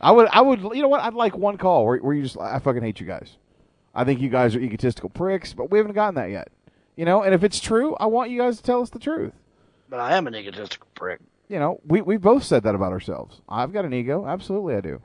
I 0.00 0.12
would, 0.12 0.28
I 0.32 0.40
would, 0.40 0.60
you 0.60 0.82
know 0.82 0.88
what? 0.88 1.02
I'd 1.02 1.14
like 1.14 1.36
one 1.36 1.58
call 1.58 1.84
where, 1.84 1.98
where 1.98 2.14
you 2.14 2.22
just, 2.22 2.38
I 2.38 2.58
fucking 2.58 2.82
hate 2.82 3.00
you 3.00 3.06
guys. 3.06 3.36
I 3.94 4.04
think 4.04 4.20
you 4.20 4.28
guys 4.28 4.54
are 4.54 4.60
egotistical 4.60 5.10
pricks, 5.10 5.52
but 5.52 5.70
we 5.70 5.78
haven't 5.78 5.94
gotten 5.94 6.14
that 6.14 6.30
yet. 6.30 6.48
You 6.96 7.04
know, 7.04 7.22
and 7.22 7.34
if 7.34 7.42
it's 7.44 7.60
true, 7.60 7.96
I 7.98 8.06
want 8.06 8.30
you 8.30 8.38
guys 8.38 8.56
to 8.58 8.62
tell 8.62 8.82
us 8.82 8.90
the 8.90 8.98
truth. 8.98 9.32
But 9.88 10.00
I 10.00 10.16
am 10.16 10.26
an 10.26 10.34
egotistical 10.34 10.88
prick. 10.94 11.20
You 11.48 11.58
know, 11.58 11.80
we 11.84 12.00
we 12.00 12.16
both 12.16 12.44
said 12.44 12.62
that 12.62 12.76
about 12.76 12.92
ourselves. 12.92 13.40
I've 13.48 13.72
got 13.72 13.84
an 13.84 13.92
ego, 13.92 14.24
absolutely 14.26 14.76
I 14.76 14.80
do. 14.80 15.02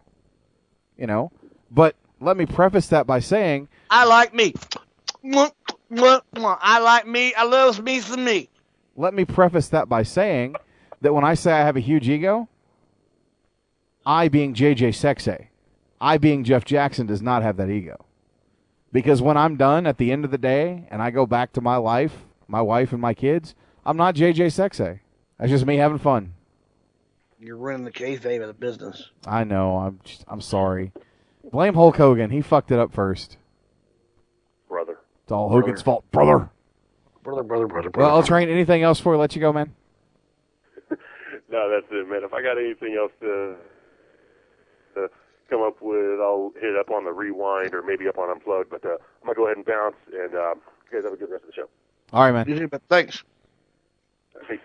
You 0.98 1.08
know, 1.08 1.32
but 1.72 1.96
let 2.22 2.38
me 2.38 2.46
preface 2.46 2.88
that 2.90 3.08
by 3.08 3.20
saying 3.20 3.68
I 3.90 4.06
like 4.06 4.34
me. 4.34 4.54
I 5.24 6.80
like 6.80 7.08
me. 7.08 7.34
I 7.34 7.44
loves 7.46 7.82
me 7.82 8.00
some 8.00 8.24
me. 8.24 8.50
let 8.96 9.14
me 9.14 9.26
preface 9.26 9.70
that 9.70 9.90
by 9.90 10.04
saying 10.04 10.56
that 11.02 11.14
when 11.14 11.24
I 11.24 11.34
say 11.34 11.52
I 11.52 11.66
have 11.66 11.78
a 11.78 11.82
huge 11.82 12.08
ego, 12.08 12.48
I 14.06 14.28
being 14.28 14.54
JJ 14.54 14.90
Sexay, 14.90 15.48
I 16.00 16.18
being 16.18 16.44
Jeff 16.44 16.64
Jackson 16.66 17.08
does 17.08 17.22
not 17.22 17.42
have 17.44 17.58
that 17.58 17.70
ego. 17.70 18.06
Because 18.92 19.22
when 19.22 19.36
I'm 19.36 19.58
done 19.58 19.88
at 19.88 19.98
the 19.98 20.12
end 20.12 20.24
of 20.24 20.32
the 20.32 20.38
day 20.38 20.88
and 20.90 21.02
I 21.02 21.12
go 21.12 21.26
back 21.26 21.52
to 21.54 21.62
my 21.62 21.78
life, 21.78 22.26
my 22.48 22.62
wife 22.62 22.92
and 22.92 23.02
my 23.02 23.14
kids, 23.14 23.56
I'm 23.86 23.98
not 23.98 24.16
JJ 24.16 24.48
Sexay. 24.48 25.00
That's 25.38 25.52
just 25.52 25.66
me 25.66 25.78
having 25.78 25.98
fun. 25.98 26.34
You're 27.40 27.58
running 27.58 27.84
the 27.84 27.92
kayfabe 27.92 28.42
of 28.42 28.48
the 28.48 28.54
business. 28.54 29.10
I 29.28 29.44
know. 29.44 29.78
I'm 29.78 30.00
just, 30.04 30.24
I'm 30.28 30.42
sorry. 30.42 30.92
Blame 31.52 31.74
Hulk 31.74 31.98
Hogan. 31.98 32.30
He 32.32 32.42
fucked 32.42 32.72
it 32.72 32.80
up 32.80 32.94
first. 32.94 33.38
Brother. 34.70 34.98
It's 35.24 35.32
all 35.32 35.50
Hogan's 35.50 35.82
fault, 35.82 36.10
brother. 36.12 36.50
Brother, 37.24 37.44
brother, 37.44 37.68
brother, 37.68 37.90
brother. 37.90 38.08
Well, 38.08 38.16
I'll 38.16 38.24
train 38.24 38.50
anything 38.50 38.84
else 38.84 39.00
for 39.00 39.14
you. 39.14 39.20
Let 39.20 39.36
you 39.36 39.42
go, 39.42 39.52
man. 39.52 39.74
No, 41.48 41.70
that's 41.70 41.86
it, 41.92 42.10
man. 42.10 42.24
If 42.24 42.34
I 42.34 42.42
got 42.42 42.58
anything 42.58 42.96
else 43.00 43.12
to, 43.22 43.28
to 43.28 43.56
come 45.50 45.62
up 45.62 45.82
with, 45.82 46.20
I'll 46.20 46.52
hit 46.56 46.72
it 46.72 46.78
up 46.78 46.90
on 46.90 47.06
the 47.06 47.12
rewind 47.12 47.74
or 47.74 47.82
maybe 47.82 48.08
up 48.08 48.18
on 48.18 48.30
unplugged. 48.30 48.70
But 48.70 48.86
uh, 48.86 48.98
I'm 49.22 49.26
gonna 49.26 49.36
go 49.36 49.46
ahead 49.46 49.58
and 49.58 49.66
bounce, 49.66 49.96
and 50.14 50.36
um, 50.36 50.62
you 50.92 50.98
guys 50.98 51.04
have 51.04 51.14
a 51.14 51.18
good 51.18 51.30
rest 51.30 51.44
of 51.44 51.48
the 51.50 51.54
show. 51.54 51.70
All 52.14 52.24
right, 52.24 52.32
man. 52.32 52.48
You 52.48 52.60
too, 52.60 52.68
but 52.68 52.82
thanks. 52.90 53.24
Peace. 54.48 54.60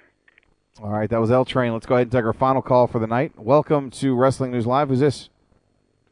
All 0.82 0.90
right, 0.90 1.08
that 1.10 1.20
was 1.20 1.30
L 1.30 1.44
Train. 1.44 1.72
Let's 1.72 1.86
go 1.86 1.94
ahead 1.94 2.06
and 2.06 2.12
take 2.12 2.24
our 2.24 2.32
final 2.32 2.62
call 2.62 2.86
for 2.86 2.98
the 2.98 3.06
night. 3.06 3.32
Welcome 3.38 3.90
to 3.92 4.14
Wrestling 4.14 4.50
News 4.50 4.66
Live. 4.66 4.88
Who's 4.88 5.00
this? 5.00 5.28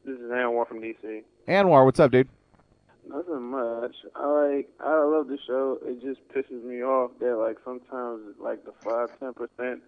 This 0.05 0.19
is 0.19 0.31
Aaron 0.31 0.53
Warren 0.53 0.67
from 0.69 0.81
DC. 0.81 1.23
Anwar, 1.47 1.85
what's 1.85 2.01
up, 2.01 2.11
dude? 2.11 2.29
Nothing 3.09 3.43
much. 3.51 3.95
I 4.15 4.27
like. 4.27 4.69
I 4.81 5.03
love 5.05 5.29
the 5.29 5.39
show. 5.47 5.79
It 5.85 6.03
just 6.03 6.21
pisses 6.29 6.63
me 6.63 6.83
off 6.83 7.13
that 7.21 7.37
like 7.37 7.57
sometimes 7.65 8.37
like 8.39 8.65
the 8.65 8.73
five 8.85 9.09
ten 9.19 9.33
percent 9.33 9.81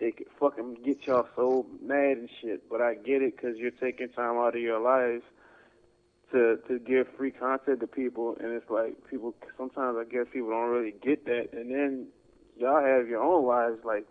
they 0.00 0.12
could 0.12 0.26
fucking 0.40 0.78
get 0.84 1.06
y'all 1.06 1.28
so 1.36 1.66
mad 1.82 2.16
and 2.16 2.28
shit. 2.40 2.68
But 2.68 2.80
I 2.80 2.94
get 2.94 3.22
it 3.22 3.36
because 3.36 3.56
you're 3.58 3.70
taking 3.70 4.08
time 4.08 4.36
out 4.36 4.56
of 4.56 4.62
your 4.62 4.80
lives 4.80 5.22
to 6.32 6.58
to 6.68 6.78
give 6.78 7.06
free 7.16 7.30
content 7.30 7.80
to 7.80 7.86
people, 7.86 8.36
and 8.40 8.52
it's 8.52 8.70
like 8.70 8.94
people 9.08 9.34
sometimes 9.58 9.96
I 10.00 10.04
guess 10.04 10.26
people 10.32 10.50
don't 10.50 10.70
really 10.70 10.94
get 11.02 11.26
that, 11.26 11.48
and 11.52 11.70
then 11.70 12.06
y'all 12.56 12.82
have 12.84 13.08
your 13.08 13.22
own 13.22 13.46
lives 13.46 13.84
like 13.84 14.06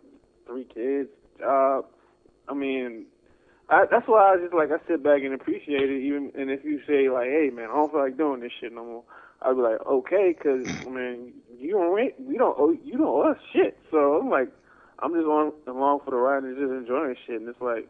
three 0.46 0.64
kids, 0.64 1.08
job. 1.38 1.86
I 2.48 2.54
mean, 2.54 3.06
I, 3.68 3.84
that's 3.90 4.06
why 4.06 4.34
I 4.34 4.36
just 4.40 4.54
like 4.54 4.70
I 4.70 4.78
sit 4.86 5.02
back 5.02 5.22
and 5.22 5.34
appreciate 5.34 5.90
it. 5.90 6.02
Even 6.02 6.32
and 6.38 6.50
if 6.50 6.64
you 6.64 6.80
say 6.86 7.08
like, 7.08 7.28
"Hey 7.28 7.50
man, 7.52 7.68
I 7.70 7.74
don't 7.74 7.90
feel 7.90 8.00
like 8.00 8.16
doing 8.16 8.40
this 8.40 8.52
shit 8.60 8.72
no 8.72 8.84
more," 8.84 9.04
I'd 9.42 9.56
be 9.56 9.62
like, 9.62 9.80
"Okay," 9.86 10.34
because 10.36 10.66
I 10.86 10.88
mean, 10.88 11.32
you 11.58 11.72
don't 11.72 11.94
we 12.26 12.36
don't 12.36 12.56
owe 12.58 12.76
you 12.84 12.98
don't 12.98 13.08
owe 13.08 13.30
us 13.30 13.38
shit. 13.52 13.78
So 13.90 14.20
I'm 14.20 14.28
like, 14.28 14.50
I'm 15.02 15.14
just 15.14 15.26
on 15.26 15.52
along 15.66 16.00
for 16.04 16.10
the 16.10 16.16
ride 16.16 16.42
and 16.42 16.56
just 16.56 16.70
enjoying 16.70 17.16
shit. 17.26 17.40
And 17.40 17.48
it's 17.48 17.60
like 17.60 17.88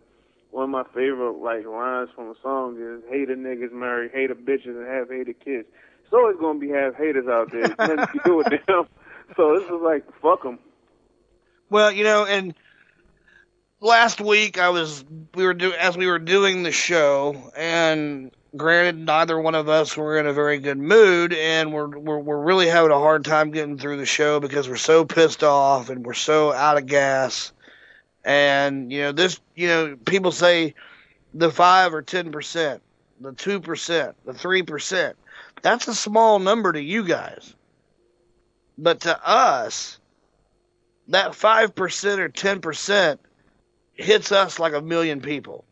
one 0.50 0.64
of 0.64 0.70
my 0.70 0.84
favorite 0.94 1.38
like 1.38 1.66
lines 1.66 2.10
from 2.14 2.30
a 2.30 2.34
song 2.42 2.76
is 2.80 3.02
"Hater 3.10 3.36
niggas 3.36 3.72
marry 3.72 4.08
hater 4.08 4.34
bitches 4.34 4.76
and 4.76 4.86
have 4.86 5.08
hater 5.08 5.32
kids." 5.32 5.68
It's 6.04 6.12
always 6.12 6.36
gonna 6.38 6.58
be 6.58 6.70
have 6.70 6.94
haters 6.96 7.28
out 7.28 7.50
there. 7.52 7.68
Nothing 7.78 7.96
to 7.96 8.20
do 8.24 8.36
with 8.36 8.46
them. 8.66 8.86
So 9.36 9.58
this 9.58 9.64
is 9.64 9.80
like 9.82 10.04
fuck 10.20 10.42
them. 10.42 10.58
Well, 11.68 11.92
you 11.92 12.04
know, 12.04 12.24
and 12.24 12.54
last 13.80 14.20
week 14.20 14.58
I 14.58 14.70
was 14.70 15.04
we 15.34 15.44
were 15.44 15.54
do 15.54 15.72
as 15.72 15.96
we 15.96 16.06
were 16.06 16.18
doing 16.18 16.62
the 16.62 16.72
show, 16.72 17.52
and 17.56 18.30
granted, 18.56 18.98
neither 18.98 19.40
one 19.40 19.54
of 19.54 19.68
us 19.68 19.96
were 19.96 20.18
in 20.18 20.26
a 20.26 20.32
very 20.32 20.58
good 20.58 20.78
mood, 20.78 21.32
and 21.32 21.72
we're 21.72 21.98
we're 21.98 22.18
we're 22.18 22.40
really 22.40 22.68
having 22.68 22.90
a 22.90 22.98
hard 22.98 23.24
time 23.24 23.50
getting 23.50 23.78
through 23.78 23.96
the 23.96 24.06
show 24.06 24.40
because 24.40 24.68
we're 24.68 24.76
so 24.76 25.04
pissed 25.04 25.42
off 25.42 25.88
and 25.88 26.04
we're 26.04 26.14
so 26.14 26.52
out 26.52 26.78
of 26.78 26.86
gas. 26.86 27.52
And 28.24 28.92
you 28.92 29.02
know, 29.02 29.12
this 29.12 29.40
you 29.54 29.68
know, 29.68 29.96
people 30.04 30.32
say 30.32 30.74
the 31.34 31.50
five 31.50 31.94
or 31.94 32.02
ten 32.02 32.32
percent, 32.32 32.82
the 33.20 33.32
two 33.32 33.60
percent, 33.60 34.16
the 34.24 34.34
three 34.34 34.62
percent. 34.62 35.16
That's 35.62 35.88
a 35.88 35.94
small 35.94 36.38
number 36.38 36.72
to 36.72 36.80
you 36.80 37.04
guys. 37.04 37.54
But 38.78 39.00
to 39.00 39.28
us, 39.28 39.98
that 41.08 41.32
5% 41.32 42.18
or 42.18 42.28
10% 42.28 43.18
hits 43.94 44.32
us 44.32 44.58
like 44.58 44.72
a 44.72 44.80
million 44.80 45.20
people. 45.20 45.64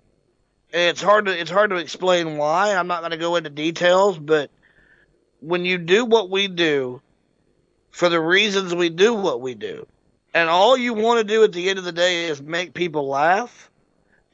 It's 0.72 1.02
hard 1.02 1.26
to 1.26 1.38
it's 1.38 1.50
hard 1.50 1.70
to 1.70 1.76
explain 1.76 2.36
why. 2.36 2.74
I'm 2.74 2.86
not 2.86 3.00
going 3.00 3.12
to 3.12 3.16
go 3.16 3.36
into 3.36 3.50
details, 3.50 4.18
but 4.18 4.50
when 5.40 5.64
you 5.64 5.78
do 5.78 6.04
what 6.04 6.30
we 6.30 6.48
do 6.48 7.00
for 7.90 8.08
the 8.08 8.20
reasons 8.20 8.74
we 8.74 8.90
do 8.90 9.14
what 9.14 9.40
we 9.40 9.54
do, 9.54 9.86
and 10.34 10.48
all 10.48 10.76
you 10.76 10.94
want 10.94 11.18
to 11.18 11.24
do 11.24 11.42
at 11.44 11.52
the 11.52 11.70
end 11.70 11.78
of 11.78 11.84
the 11.84 11.92
day 11.92 12.26
is 12.26 12.42
make 12.42 12.74
people 12.74 13.08
laugh 13.08 13.70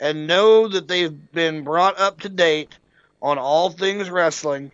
and 0.01 0.27
know 0.27 0.67
that 0.69 0.89
they've 0.89 1.33
been 1.33 1.63
brought 1.63 1.99
up 2.01 2.21
to 2.21 2.29
date 2.29 2.77
on 3.23 3.39
all 3.39 3.71
things 3.71 4.11
wrestling 4.11 4.73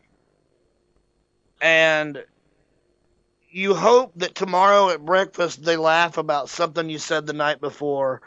and 1.61 2.25
you 3.51 3.75
hope 3.75 4.13
that 4.17 4.35
tomorrow 4.35 4.91
at 4.91 5.05
breakfast 5.05 5.63
they 5.65 5.77
laugh 5.77 6.19
about 6.19 6.49
something 6.49 6.89
you 6.89 6.99
said 6.99 7.27
the 7.27 7.33
night 7.33 7.61
before, 7.61 8.23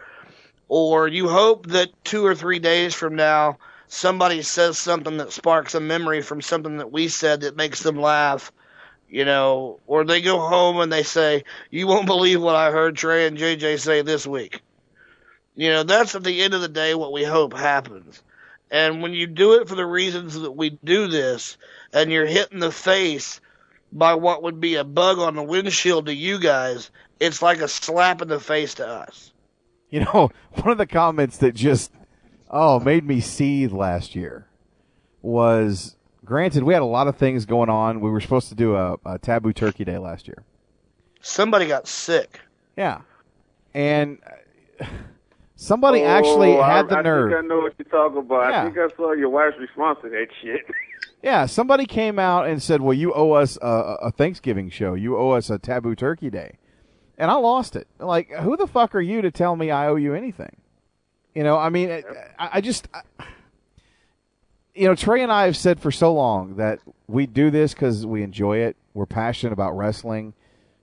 or 0.73 1.07
you 1.07 1.29
hope 1.29 1.67
that 1.67 1.91
two 2.03 2.25
or 2.25 2.33
three 2.33 2.57
days 2.57 2.95
from 2.95 3.15
now 3.15 3.59
somebody 3.87 4.41
says 4.41 4.75
something 4.75 5.17
that 5.17 5.31
sparks 5.31 5.75
a 5.75 5.79
memory 5.79 6.23
from 6.23 6.41
something 6.41 6.77
that 6.77 6.91
we 6.91 7.07
said 7.07 7.41
that 7.41 7.55
makes 7.55 7.83
them 7.83 8.01
laugh, 8.01 8.51
you 9.07 9.23
know, 9.23 9.79
or 9.85 10.03
they 10.03 10.19
go 10.19 10.39
home 10.39 10.79
and 10.79 10.91
they 10.91 11.03
say, 11.03 11.43
"You 11.69 11.85
won't 11.85 12.07
believe 12.07 12.41
what 12.41 12.55
I 12.55 12.71
heard 12.71 12.95
Trey 12.95 13.27
and 13.27 13.37
JJ 13.37 13.77
say 13.77 14.01
this 14.01 14.25
week." 14.25 14.61
You 15.55 15.69
know, 15.69 15.83
that's 15.83 16.15
at 16.15 16.23
the 16.23 16.41
end 16.41 16.55
of 16.55 16.61
the 16.61 16.67
day 16.67 16.95
what 16.95 17.13
we 17.13 17.23
hope 17.23 17.53
happens. 17.53 18.23
And 18.71 19.03
when 19.03 19.13
you 19.13 19.27
do 19.27 19.53
it 19.61 19.69
for 19.69 19.75
the 19.75 19.85
reasons 19.85 20.39
that 20.39 20.53
we 20.53 20.71
do 20.83 21.05
this, 21.05 21.55
and 21.93 22.11
you're 22.11 22.25
hit 22.25 22.51
in 22.51 22.57
the 22.57 22.71
face 22.71 23.39
by 23.91 24.15
what 24.15 24.41
would 24.41 24.59
be 24.59 24.73
a 24.73 24.83
bug 24.83 25.19
on 25.19 25.35
the 25.35 25.43
windshield 25.43 26.07
to 26.07 26.15
you 26.15 26.39
guys, 26.39 26.89
it's 27.19 27.43
like 27.43 27.61
a 27.61 27.67
slap 27.67 28.23
in 28.23 28.27
the 28.27 28.39
face 28.39 28.73
to 28.75 28.87
us. 28.87 29.32
You 29.93 29.99
know, 29.99 30.31
one 30.53 30.69
of 30.71 30.79
the 30.79 30.87
comments 30.87 31.37
that 31.37 31.53
just 31.53 31.91
oh 32.49 32.79
made 32.79 33.05
me 33.05 33.19
seethe 33.19 33.71
last 33.71 34.15
year 34.15 34.47
was 35.21 35.95
granted 36.25 36.63
we 36.63 36.73
had 36.73 36.81
a 36.81 36.85
lot 36.85 37.07
of 37.07 37.15
things 37.17 37.45
going 37.45 37.69
on. 37.69 38.01
We 38.01 38.09
were 38.09 38.19
supposed 38.19 38.49
to 38.49 38.55
do 38.55 38.75
a, 38.75 38.97
a 39.05 39.19
taboo 39.19 39.53
turkey 39.53 39.85
day 39.85 39.99
last 39.99 40.27
year. 40.27 40.43
Somebody 41.21 41.67
got 41.67 41.87
sick. 41.87 42.39
Yeah, 42.75 43.01
and 43.75 44.17
uh, 44.81 44.85
somebody 45.55 46.01
Oh, 46.01 46.07
actually 46.07 46.57
I- 46.57 46.77
had 46.77 46.89
the 46.89 46.97
I 46.97 47.01
nerve. 47.03 47.31
think 47.31 47.43
I 47.43 47.47
know 47.47 47.59
what 47.59 47.73
you're 47.77 47.85
talking 47.85 48.17
about. 48.17 48.49
Yeah. 48.49 48.61
I 48.61 48.65
think 48.65 48.77
I 48.79 48.95
saw 48.97 49.11
your 49.13 49.29
wife's 49.29 49.57
response 49.59 49.99
to 50.03 50.09
that 50.09 50.27
shit. 50.41 50.61
Yeah, 51.21 51.45
somebody 51.45 51.85
came 51.85 52.19
out 52.19 52.47
and 52.47 52.61
said, 52.61 52.81
"Well, 52.81 52.93
you 52.93 53.13
owe 53.13 53.31
us 53.31 53.57
a, 53.61 53.95
a 54.01 54.11
Thanksgiving 54.11 54.69
show. 54.69 54.93
You 54.93 55.15
owe 55.17 55.29
us 55.31 55.49
a 55.49 55.57
taboo 55.57 55.95
turkey 55.95 56.29
day," 56.29 56.57
and 57.17 57.29
I 57.31 57.35
lost 57.35 57.75
it. 57.75 57.87
Like, 57.99 58.29
who 58.31 58.57
the 58.57 58.67
fuck 58.67 58.95
are 58.95 59.01
you 59.01 59.21
to 59.21 59.31
tell 59.31 59.55
me 59.55 59.71
I 59.71 59.87
owe 59.87 59.95
you 59.95 60.13
anything? 60.13 60.55
You 61.35 61.43
know, 61.43 61.57
I 61.57 61.69
mean, 61.69 61.89
I, 62.37 62.49
I 62.53 62.61
just, 62.61 62.87
I, 62.93 63.01
you 64.75 64.87
know, 64.87 64.95
Trey 64.95 65.21
and 65.23 65.31
I 65.31 65.45
have 65.45 65.57
said 65.57 65.79
for 65.79 65.91
so 65.91 66.13
long 66.13 66.55
that 66.57 66.79
we 67.07 67.25
do 67.25 67.49
this 67.51 67.73
because 67.73 68.05
we 68.05 68.23
enjoy 68.23 68.57
it. 68.57 68.75
We're 68.93 69.05
passionate 69.05 69.53
about 69.53 69.75
wrestling. 69.77 70.33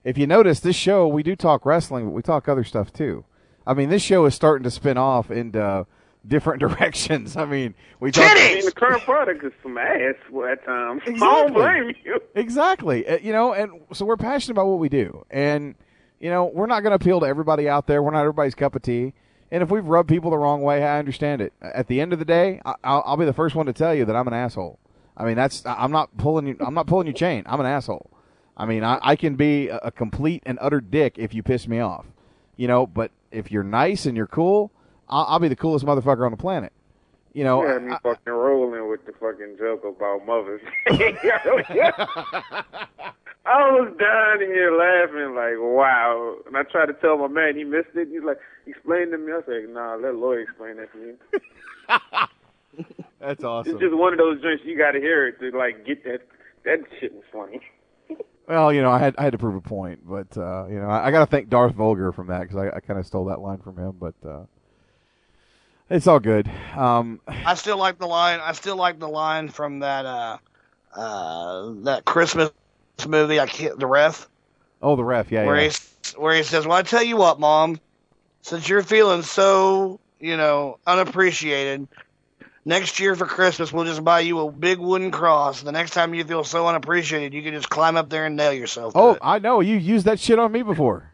If 0.03 0.17
you 0.17 0.27
notice, 0.27 0.59
this 0.59 0.75
show 0.75 1.07
we 1.07 1.23
do 1.23 1.35
talk 1.35 1.65
wrestling, 1.65 2.05
but 2.05 2.11
we 2.11 2.21
talk 2.21 2.47
other 2.49 2.63
stuff 2.63 2.91
too. 2.91 3.23
I 3.65 3.73
mean, 3.73 3.89
this 3.89 4.01
show 4.01 4.25
is 4.25 4.33
starting 4.35 4.63
to 4.63 4.71
spin 4.71 4.97
off 4.97 5.29
into 5.31 5.85
different 6.27 6.59
directions. 6.67 7.37
I 7.37 7.45
mean, 7.45 7.75
we 7.99 8.11
talk. 8.11 8.25
I 8.29 8.55
mean, 8.55 8.65
the 8.65 8.71
current 8.71 9.03
product 9.03 9.43
is 9.43 9.53
some 9.61 9.77
ass 9.77 10.15
at 10.49 10.65
times. 10.65 11.01
I 11.05 11.11
don't 11.11 11.53
blame 11.53 11.93
you. 12.03 12.19
Exactly. 12.35 13.07
Uh, 13.07 13.17
You 13.19 13.31
know, 13.31 13.53
and 13.53 13.81
so 13.93 14.05
we're 14.05 14.17
passionate 14.17 14.53
about 14.55 14.67
what 14.67 14.79
we 14.79 14.89
do. 14.89 15.25
And, 15.29 15.75
you 16.21 16.29
know, 16.29 16.45
we're 16.45 16.67
not 16.67 16.81
going 16.83 16.91
to 16.91 16.95
appeal 16.95 17.19
to 17.21 17.25
everybody 17.25 17.67
out 17.67 17.87
there. 17.87 18.01
We're 18.03 18.11
not 18.11 18.21
everybody's 18.21 18.55
cup 18.55 18.75
of 18.75 18.83
tea. 18.83 19.13
And 19.51 19.61
if 19.63 19.69
we've 19.71 19.85
rubbed 19.85 20.07
people 20.07 20.31
the 20.31 20.37
wrong 20.37 20.61
way, 20.61 20.83
I 20.83 20.99
understand 20.99 21.41
it. 21.41 21.51
At 21.61 21.87
the 21.87 21.99
end 21.99 22.13
of 22.13 22.19
the 22.19 22.25
day, 22.25 22.61
I- 22.63 22.75
I'll, 22.83 23.03
I'll 23.05 23.17
be 23.17 23.25
the 23.25 23.33
first 23.33 23.55
one 23.55 23.65
to 23.65 23.73
tell 23.73 23.93
you 23.93 24.05
that 24.05 24.15
I'm 24.15 24.27
an 24.27 24.33
asshole. 24.33 24.79
I 25.17 25.25
mean, 25.25 25.35
that's 25.35 25.65
I- 25.65 25.83
I'm 25.83 25.91
not 25.91 26.15
pulling 26.17 26.47
you. 26.47 26.55
I'm 26.61 26.73
not 26.73 26.87
pulling 26.87 27.07
your 27.07 27.13
chain. 27.15 27.43
I'm 27.47 27.59
an 27.59 27.65
asshole. 27.65 28.09
I 28.55 28.65
mean, 28.65 28.83
I, 28.83 28.99
I 29.01 29.15
can 29.15 29.35
be 29.35 29.67
a, 29.69 29.77
a 29.77 29.91
complete 29.91 30.43
and 30.45 30.57
utter 30.61 30.79
dick 30.79 31.15
if 31.17 31.33
you 31.33 31.41
piss 31.43 31.67
me 31.67 31.79
off. 31.79 32.05
You 32.55 32.67
know, 32.67 32.85
but 32.85 33.11
if 33.31 33.51
you're 33.51 33.63
nice 33.63 34.05
and 34.05 34.15
you're 34.15 34.27
cool, 34.27 34.71
I'll, 35.09 35.25
I'll 35.27 35.39
be 35.39 35.47
the 35.47 35.55
coolest 35.55 35.85
motherfucker 35.85 36.23
on 36.23 36.31
the 36.31 36.37
planet. 36.37 36.71
You 37.33 37.43
know, 37.43 37.63
you 37.63 37.69
had 37.69 37.83
me 37.83 37.93
fucking 38.03 38.31
rolling 38.31 38.87
with 38.89 39.05
the 39.05 39.13
fucking 39.13 39.55
joke 39.57 39.83
about 39.85 40.25
mothers. 40.25 40.61
I 43.45 43.71
was 43.71 43.91
down 43.99 44.43
in 44.43 44.49
here 44.49 44.71
laughing 44.71 45.35
like, 45.35 45.55
wow. 45.57 46.37
And 46.45 46.55
I 46.55 46.63
tried 46.63 46.87
to 46.87 46.93
tell 46.93 47.17
my 47.17 47.27
man 47.27 47.55
he 47.55 47.63
missed 47.63 47.89
it. 47.95 48.09
He's 48.09 48.23
like, 48.23 48.37
explain 48.67 49.11
to 49.11 49.17
me. 49.17 49.33
I 49.33 49.41
said, 49.45 49.69
nah, 49.69 49.95
let 49.95 50.15
Lloyd 50.15 50.41
explain 50.41 50.77
that 50.77 50.91
to 50.91 50.97
me. 50.99 51.13
That's 53.19 53.43
awesome. 53.43 53.73
It's 53.73 53.81
just 53.81 53.95
one 53.95 54.13
of 54.13 54.19
those 54.19 54.41
joints 54.41 54.63
you 54.63 54.77
got 54.77 54.91
to 54.91 54.99
hear 54.99 55.27
it 55.27 55.39
to 55.39 55.57
like 55.57 55.85
get 55.85 56.03
that. 56.03 56.21
That 56.65 56.79
shit 56.99 57.13
was 57.13 57.23
funny. 57.31 57.61
Well, 58.47 58.73
you 58.73 58.81
know, 58.81 58.91
I 58.91 58.97
had 58.97 59.15
I 59.17 59.23
had 59.23 59.31
to 59.31 59.37
prove 59.37 59.55
a 59.55 59.61
point, 59.61 59.99
but 60.05 60.35
uh, 60.35 60.65
you 60.67 60.77
know, 60.77 60.87
I, 60.87 61.07
I 61.07 61.11
got 61.11 61.19
to 61.19 61.25
thank 61.25 61.47
Darth 61.47 61.73
Vulgar 61.73 62.11
from 62.11 62.27
that 62.27 62.41
because 62.41 62.57
I, 62.57 62.75
I 62.75 62.79
kind 62.81 62.99
of 62.99 63.05
stole 63.05 63.25
that 63.25 63.39
line 63.39 63.59
from 63.59 63.77
him. 63.77 63.95
But 63.97 64.15
uh, 64.27 64.43
it's 65.89 66.05
all 66.05 66.19
good. 66.19 66.51
Um, 66.75 67.21
I 67.27 67.53
still 67.53 67.77
like 67.77 67.97
the 67.97 68.07
line. 68.07 68.41
I 68.41 68.51
still 68.51 68.75
like 68.75 68.99
the 68.99 69.07
line 69.07 69.47
from 69.47 69.79
that 69.79 70.05
uh, 70.05 70.37
uh, 70.93 71.71
that 71.83 72.03
Christmas 72.03 72.49
movie. 73.07 73.39
I 73.39 73.47
can't. 73.47 73.79
The 73.79 73.87
ref. 73.87 74.27
oh, 74.81 74.95
the 74.95 75.03
ref, 75.03 75.31
yeah, 75.31 75.45
where 75.45 75.61
yeah. 75.61 75.69
he 75.69 76.17
where 76.17 76.35
he 76.35 76.43
says, 76.43 76.65
"Well, 76.65 76.77
I 76.77 76.81
tell 76.83 77.03
you 77.03 77.17
what, 77.17 77.39
Mom, 77.39 77.79
since 78.41 78.67
you're 78.67 78.83
feeling 78.83 79.21
so 79.21 79.99
you 80.19 80.37
know 80.37 80.79
unappreciated, 80.85 81.87
next 82.65 82.99
year 82.99 83.15
for 83.15 83.25
Christmas 83.25 83.71
we'll 83.71 83.85
just 83.85 84.03
buy 84.03 84.21
you 84.21 84.39
a 84.39 84.51
big 84.51 84.79
wooden 84.79 85.11
cross. 85.11 85.61
The 85.61 85.71
next 85.71 85.91
time 85.91 86.13
you 86.13 86.23
feel 86.23 86.43
so 86.43 86.67
unappreciated, 86.67 87.33
you 87.33 87.43
can 87.43 87.53
just 87.53 87.69
climb 87.69 87.97
up 87.97 88.09
there 88.09 88.25
and 88.25 88.35
nail 88.35 88.53
yourself." 88.53 88.93
Oh. 88.95 89.17
I 89.21 89.39
know 89.39 89.61
you 89.61 89.77
used 89.77 90.05
that 90.05 90.19
shit 90.19 90.39
on 90.39 90.51
me 90.51 90.63
before. 90.63 91.11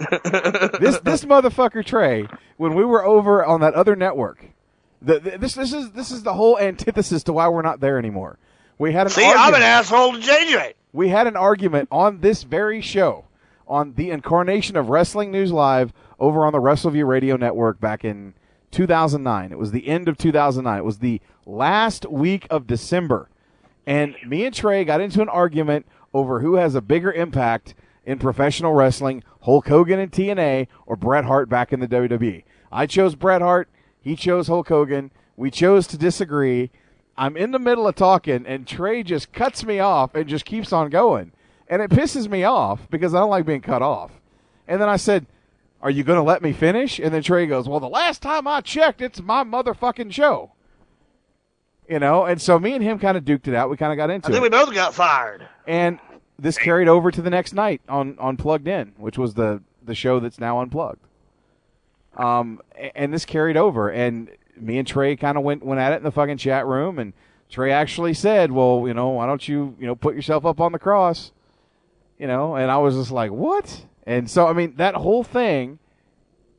this 0.80 0.98
this 1.00 1.24
motherfucker 1.24 1.84
Trey, 1.84 2.26
when 2.56 2.74
we 2.74 2.84
were 2.84 3.04
over 3.04 3.44
on 3.44 3.60
that 3.60 3.74
other 3.74 3.94
network, 3.94 4.42
the, 5.02 5.20
the, 5.20 5.38
this 5.38 5.54
this 5.54 5.72
is 5.72 5.92
this 5.92 6.10
is 6.10 6.22
the 6.22 6.32
whole 6.32 6.58
antithesis 6.58 7.22
to 7.24 7.32
why 7.32 7.48
we're 7.48 7.62
not 7.62 7.80
there 7.80 7.98
anymore. 7.98 8.38
We 8.78 8.92
had 8.92 9.06
an 9.06 9.12
See, 9.12 9.24
I'm 9.24 9.52
an 9.52 9.62
asshole 9.62 10.14
to 10.14 10.18
JJ. 10.18 10.74
We 10.92 11.08
had 11.08 11.26
an 11.26 11.36
argument 11.36 11.88
on 11.90 12.20
this 12.20 12.42
very 12.42 12.80
show, 12.80 13.26
on 13.68 13.94
the 13.94 14.10
incarnation 14.10 14.76
of 14.76 14.88
Wrestling 14.88 15.30
News 15.30 15.52
Live 15.52 15.92
over 16.18 16.44
on 16.44 16.52
the 16.52 16.60
WrestleView 16.60 17.06
Radio 17.06 17.36
Network 17.36 17.80
back 17.80 18.04
in 18.04 18.34
2009. 18.72 19.52
It 19.52 19.58
was 19.58 19.72
the 19.72 19.86
end 19.86 20.08
of 20.08 20.18
2009. 20.18 20.78
It 20.78 20.84
was 20.84 20.98
the 20.98 21.20
last 21.46 22.06
week 22.06 22.46
of 22.50 22.66
December. 22.66 23.28
And 23.86 24.16
me 24.26 24.44
and 24.44 24.54
Trey 24.54 24.84
got 24.84 25.00
into 25.00 25.22
an 25.22 25.28
argument 25.28 25.86
over 26.12 26.40
who 26.40 26.56
has 26.56 26.74
a 26.74 26.80
bigger 26.80 27.12
impact 27.12 27.74
in 28.04 28.18
professional 28.18 28.74
wrestling, 28.74 29.22
Hulk 29.42 29.68
Hogan 29.68 30.00
in 30.00 30.10
TNA 30.10 30.66
or 30.86 30.96
Bret 30.96 31.24
Hart 31.24 31.48
back 31.48 31.72
in 31.72 31.80
the 31.80 31.88
WWE. 31.88 32.44
I 32.72 32.86
chose 32.86 33.14
Bret 33.14 33.42
Hart. 33.42 33.68
He 34.00 34.16
chose 34.16 34.48
Hulk 34.48 34.68
Hogan. 34.68 35.12
We 35.36 35.50
chose 35.50 35.86
to 35.88 35.98
disagree. 35.98 36.70
I'm 37.20 37.36
in 37.36 37.50
the 37.50 37.58
middle 37.58 37.86
of 37.86 37.96
talking, 37.96 38.46
and 38.46 38.66
Trey 38.66 39.02
just 39.02 39.30
cuts 39.30 39.62
me 39.62 39.78
off 39.78 40.14
and 40.14 40.26
just 40.26 40.46
keeps 40.46 40.72
on 40.72 40.88
going. 40.88 41.32
And 41.68 41.82
it 41.82 41.90
pisses 41.90 42.30
me 42.30 42.44
off 42.44 42.88
because 42.90 43.14
I 43.14 43.18
don't 43.20 43.28
like 43.28 43.44
being 43.44 43.60
cut 43.60 43.82
off. 43.82 44.10
And 44.66 44.80
then 44.80 44.88
I 44.88 44.96
said, 44.96 45.26
Are 45.82 45.90
you 45.90 46.02
going 46.02 46.16
to 46.16 46.22
let 46.22 46.40
me 46.40 46.54
finish? 46.54 46.98
And 46.98 47.12
then 47.12 47.22
Trey 47.22 47.44
goes, 47.44 47.68
Well, 47.68 47.78
the 47.78 47.90
last 47.90 48.22
time 48.22 48.48
I 48.48 48.62
checked, 48.62 49.02
it's 49.02 49.20
my 49.20 49.44
motherfucking 49.44 50.12
show. 50.12 50.52
You 51.86 51.98
know, 51.98 52.24
and 52.24 52.40
so 52.40 52.58
me 52.58 52.72
and 52.72 52.82
him 52.82 52.98
kind 52.98 53.18
of 53.18 53.24
duked 53.26 53.48
it 53.48 53.54
out. 53.54 53.68
We 53.68 53.76
kind 53.76 53.92
of 53.92 53.98
got 53.98 54.08
into 54.08 54.28
I 54.28 54.30
think 54.30 54.40
it. 54.40 54.42
we 54.42 54.48
both 54.48 54.72
got 54.72 54.94
fired. 54.94 55.46
And 55.66 55.98
this 56.38 56.56
carried 56.56 56.88
over 56.88 57.10
to 57.10 57.20
the 57.20 57.30
next 57.30 57.52
night 57.52 57.82
on, 57.86 58.16
on 58.18 58.38
Plugged 58.38 58.66
In, 58.66 58.94
which 58.96 59.18
was 59.18 59.34
the, 59.34 59.60
the 59.84 59.94
show 59.94 60.20
that's 60.20 60.40
now 60.40 60.58
unplugged. 60.62 61.04
Um, 62.16 62.62
and 62.94 63.12
this 63.12 63.26
carried 63.26 63.58
over, 63.58 63.90
and 63.90 64.30
me 64.60 64.78
and 64.78 64.86
Trey 64.86 65.16
kind 65.16 65.36
of 65.36 65.44
went 65.44 65.64
went 65.64 65.80
at 65.80 65.92
it 65.92 65.96
in 65.96 66.02
the 66.02 66.10
fucking 66.10 66.38
chat 66.38 66.66
room, 66.66 66.98
and 66.98 67.12
Trey 67.48 67.72
actually 67.72 68.14
said, 68.14 68.52
"Well, 68.52 68.84
you 68.86 68.94
know, 68.94 69.10
why 69.10 69.26
don't 69.26 69.46
you 69.46 69.76
you 69.78 69.86
know 69.86 69.94
put 69.94 70.14
yourself 70.14 70.44
up 70.44 70.60
on 70.60 70.72
the 70.72 70.78
cross?" 70.78 71.32
You 72.18 72.26
know, 72.26 72.54
and 72.56 72.70
I 72.70 72.78
was 72.78 72.94
just 72.96 73.10
like, 73.10 73.30
"What?" 73.30 73.86
And 74.06 74.30
so 74.30 74.46
I 74.46 74.52
mean 74.52 74.74
that 74.76 74.94
whole 74.94 75.24
thing, 75.24 75.78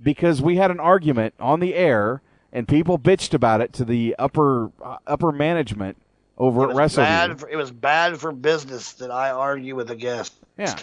because 0.02 0.42
we 0.42 0.58
had 0.58 0.72
an 0.72 0.80
argument 0.80 1.34
on 1.40 1.60
the 1.60 1.76
air, 1.76 2.22
and 2.52 2.68
people 2.68 2.98
bitched 3.00 3.34
about 3.34 3.62
it 3.62 3.74
to 3.74 3.86
the 3.86 4.16
upper 4.20 4.72
uh, 4.84 4.98
upper 5.08 5.32
management 5.32 5.98
over 6.38 6.64
at 6.64 6.68
was, 6.70 6.78
Wrestle. 6.78 7.04
bad 7.04 7.40
for, 7.40 7.50
it 7.50 7.56
was 7.56 7.72
bad 7.72 8.20
for 8.20 8.32
business 8.32 8.94
that 8.94 9.12
I 9.12 9.30
argue 9.32 9.76
with 9.76 9.92
a 9.92 9.96
guest. 9.96 10.34
Yeah. 10.58 10.76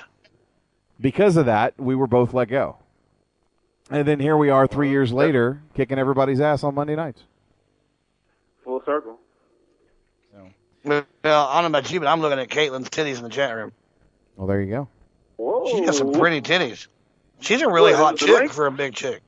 Because 1.00 1.36
of 1.36 1.46
that, 1.46 1.74
we 1.78 1.94
were 1.94 2.06
both 2.06 2.34
let 2.34 2.48
go. 2.48 2.76
And 3.90 4.06
then 4.06 4.20
here 4.20 4.36
we 4.36 4.50
are 4.50 4.66
three 4.66 4.90
years 4.90 5.12
later, 5.12 5.62
kicking 5.74 5.98
everybody's 5.98 6.40
ass 6.40 6.62
on 6.62 6.74
Monday 6.74 6.94
nights. 6.96 7.22
Full 8.64 8.82
circle. 8.84 9.18
Well, 10.84 11.04
I 11.24 11.60
don't 11.60 11.70
know 11.72 11.78
about 11.78 11.90
you, 11.90 12.00
but 12.00 12.06
I'm 12.06 12.20
looking 12.20 12.38
at 12.38 12.48
Caitlin's 12.48 12.88
titties 12.88 13.16
in 13.18 13.22
the 13.24 13.28
chat 13.28 13.54
room. 13.54 13.72
Well, 14.36 14.46
there 14.46 14.60
you 14.62 14.70
go. 14.70 14.88
Whoa. 15.36 15.66
She's 15.70 15.84
got 15.84 15.94
some 15.94 16.12
pretty 16.12 16.40
titties. 16.40 16.86
She's 17.40 17.60
a 17.62 17.68
really 17.68 17.92
What, 17.92 18.00
hot 18.00 18.16
chick 18.16 18.28
link? 18.30 18.52
for 18.52 18.66
a 18.66 18.70
big 18.70 18.94
chick. 18.94 19.20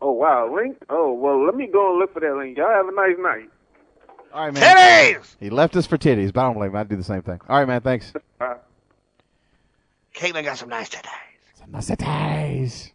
Oh 0.00 0.12
wow, 0.12 0.54
link. 0.54 0.76
Oh 0.88 1.12
well, 1.12 1.44
let 1.44 1.54
me 1.54 1.66
go 1.66 1.90
and 1.90 1.98
look 1.98 2.12
for 2.14 2.20
that 2.20 2.34
link. 2.36 2.56
Y'all 2.56 2.70
have 2.70 2.86
a 2.86 2.92
nice 2.92 3.16
night. 3.18 3.50
All 4.32 4.44
right, 4.44 4.54
man. 4.54 4.62
Titties! 5.16 5.36
He 5.40 5.50
left 5.50 5.74
us 5.76 5.86
for 5.86 5.98
titties, 5.98 6.32
but 6.32 6.40
I 6.42 6.44
don't 6.44 6.54
blame 6.54 6.70
him. 6.70 6.76
I'd 6.76 6.88
do 6.88 6.96
the 6.96 7.02
same 7.02 7.22
thing. 7.22 7.40
All 7.48 7.58
right, 7.58 7.66
man. 7.66 7.80
Thanks. 7.80 8.12
Caitlin 10.14 10.44
got 10.44 10.58
some 10.58 10.68
nice 10.68 10.88
titties. 10.90 11.08
Some 11.58 11.72
nice 11.72 11.90
titties. 11.90 12.90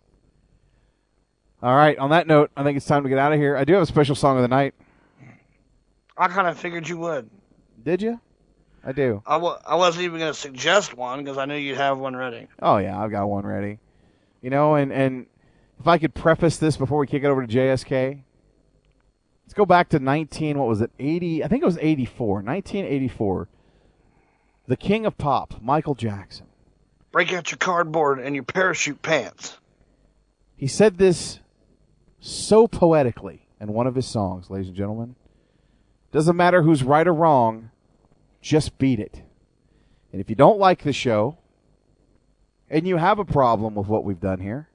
All 1.64 1.76
right. 1.76 1.98
On 1.98 2.10
that 2.12 2.28
note, 2.28 2.52
I 2.56 2.64
think 2.64 2.78
it's 2.78 2.86
time 2.86 3.04
to 3.04 3.10
get 3.10 3.18
out 3.18 3.34
of 3.34 3.40
here. 3.40 3.58
I 3.58 3.64
do 3.64 3.74
have 3.74 3.84
a 3.84 3.88
special 3.88 4.16
song 4.16 4.36
of 4.38 4.42
the 4.42 4.48
night. 4.48 4.74
I 6.18 6.28
kind 6.28 6.48
of 6.48 6.58
figured 6.58 6.88
you 6.88 6.98
would. 7.00 7.30
Did 7.84 8.02
you? 8.02 8.20
I 8.84 8.92
do. 8.92 9.22
I 9.26 9.34
w- 9.34 9.56
I 9.66 9.76
wasn't 9.76 10.06
even 10.06 10.20
going 10.20 10.32
to 10.32 10.40
suggest 10.40 10.96
one 10.96 11.24
because 11.24 11.38
I 11.38 11.46
knew 11.46 11.56
you'd 11.56 11.78
have 11.78 11.98
one 11.98 12.16
ready. 12.16 12.48
Oh 12.62 12.78
yeah, 12.78 13.00
I've 13.02 13.12
got 13.12 13.28
one 13.28 13.46
ready. 13.46 13.80
You 14.42 14.52
know, 14.52 14.76
and 14.76 14.94
and 14.94 15.26
if 15.80 15.88
I 15.88 15.98
could 15.98 16.14
preface 16.14 16.58
this 16.58 16.78
before 16.78 17.00
we 17.00 17.08
kick 17.08 17.24
it 17.24 17.28
over 17.28 17.46
to 17.46 17.52
JSK, 17.52 18.22
let's 19.46 19.54
go 19.56 19.66
back 19.66 19.90
to 19.90 20.00
19. 20.00 20.58
What 20.60 20.68
was 20.68 20.82
it? 20.82 20.92
80? 21.00 21.44
I 21.44 21.48
think 21.48 21.64
it 21.64 21.66
was 21.66 21.80
84. 21.82 22.36
1984. 22.44 23.48
The 24.68 24.78
King 24.78 25.06
of 25.06 25.18
Pop, 25.18 25.62
Michael 25.62 25.96
Jackson. 25.96 26.46
Break 27.12 27.34
out 27.34 27.52
your 27.52 27.58
cardboard 27.58 28.20
and 28.20 28.36
your 28.36 28.44
parachute 28.44 29.02
pants. 29.02 29.58
He 30.56 30.68
said 30.68 30.98
this 30.98 31.40
so 32.26 32.68
poetically 32.68 33.48
in 33.60 33.72
one 33.72 33.88
of 33.88 33.96
his 33.96 34.08
songs, 34.08 34.50
ladies 34.50 34.68
and 34.68 34.76
gentlemen. 34.76 35.16
Doesn't 36.12 36.36
matter 36.36 36.64
who's 36.64 36.84
right 36.84 37.08
or 37.08 37.14
wrong, 37.14 37.70
just 38.42 38.78
beat 38.78 39.00
it. 39.00 39.22
And 40.12 40.22
if 40.22 40.30
you 40.30 40.36
don't 40.36 40.60
like 40.60 40.84
the 40.84 40.94
show 40.94 41.38
and 42.70 42.88
you 42.88 42.98
have 42.98 43.20
a 43.20 43.26
problem 43.26 43.76
with 43.76 43.88
what 43.88 44.04
we've 44.04 44.20
done 44.20 44.40
here, 44.40 44.70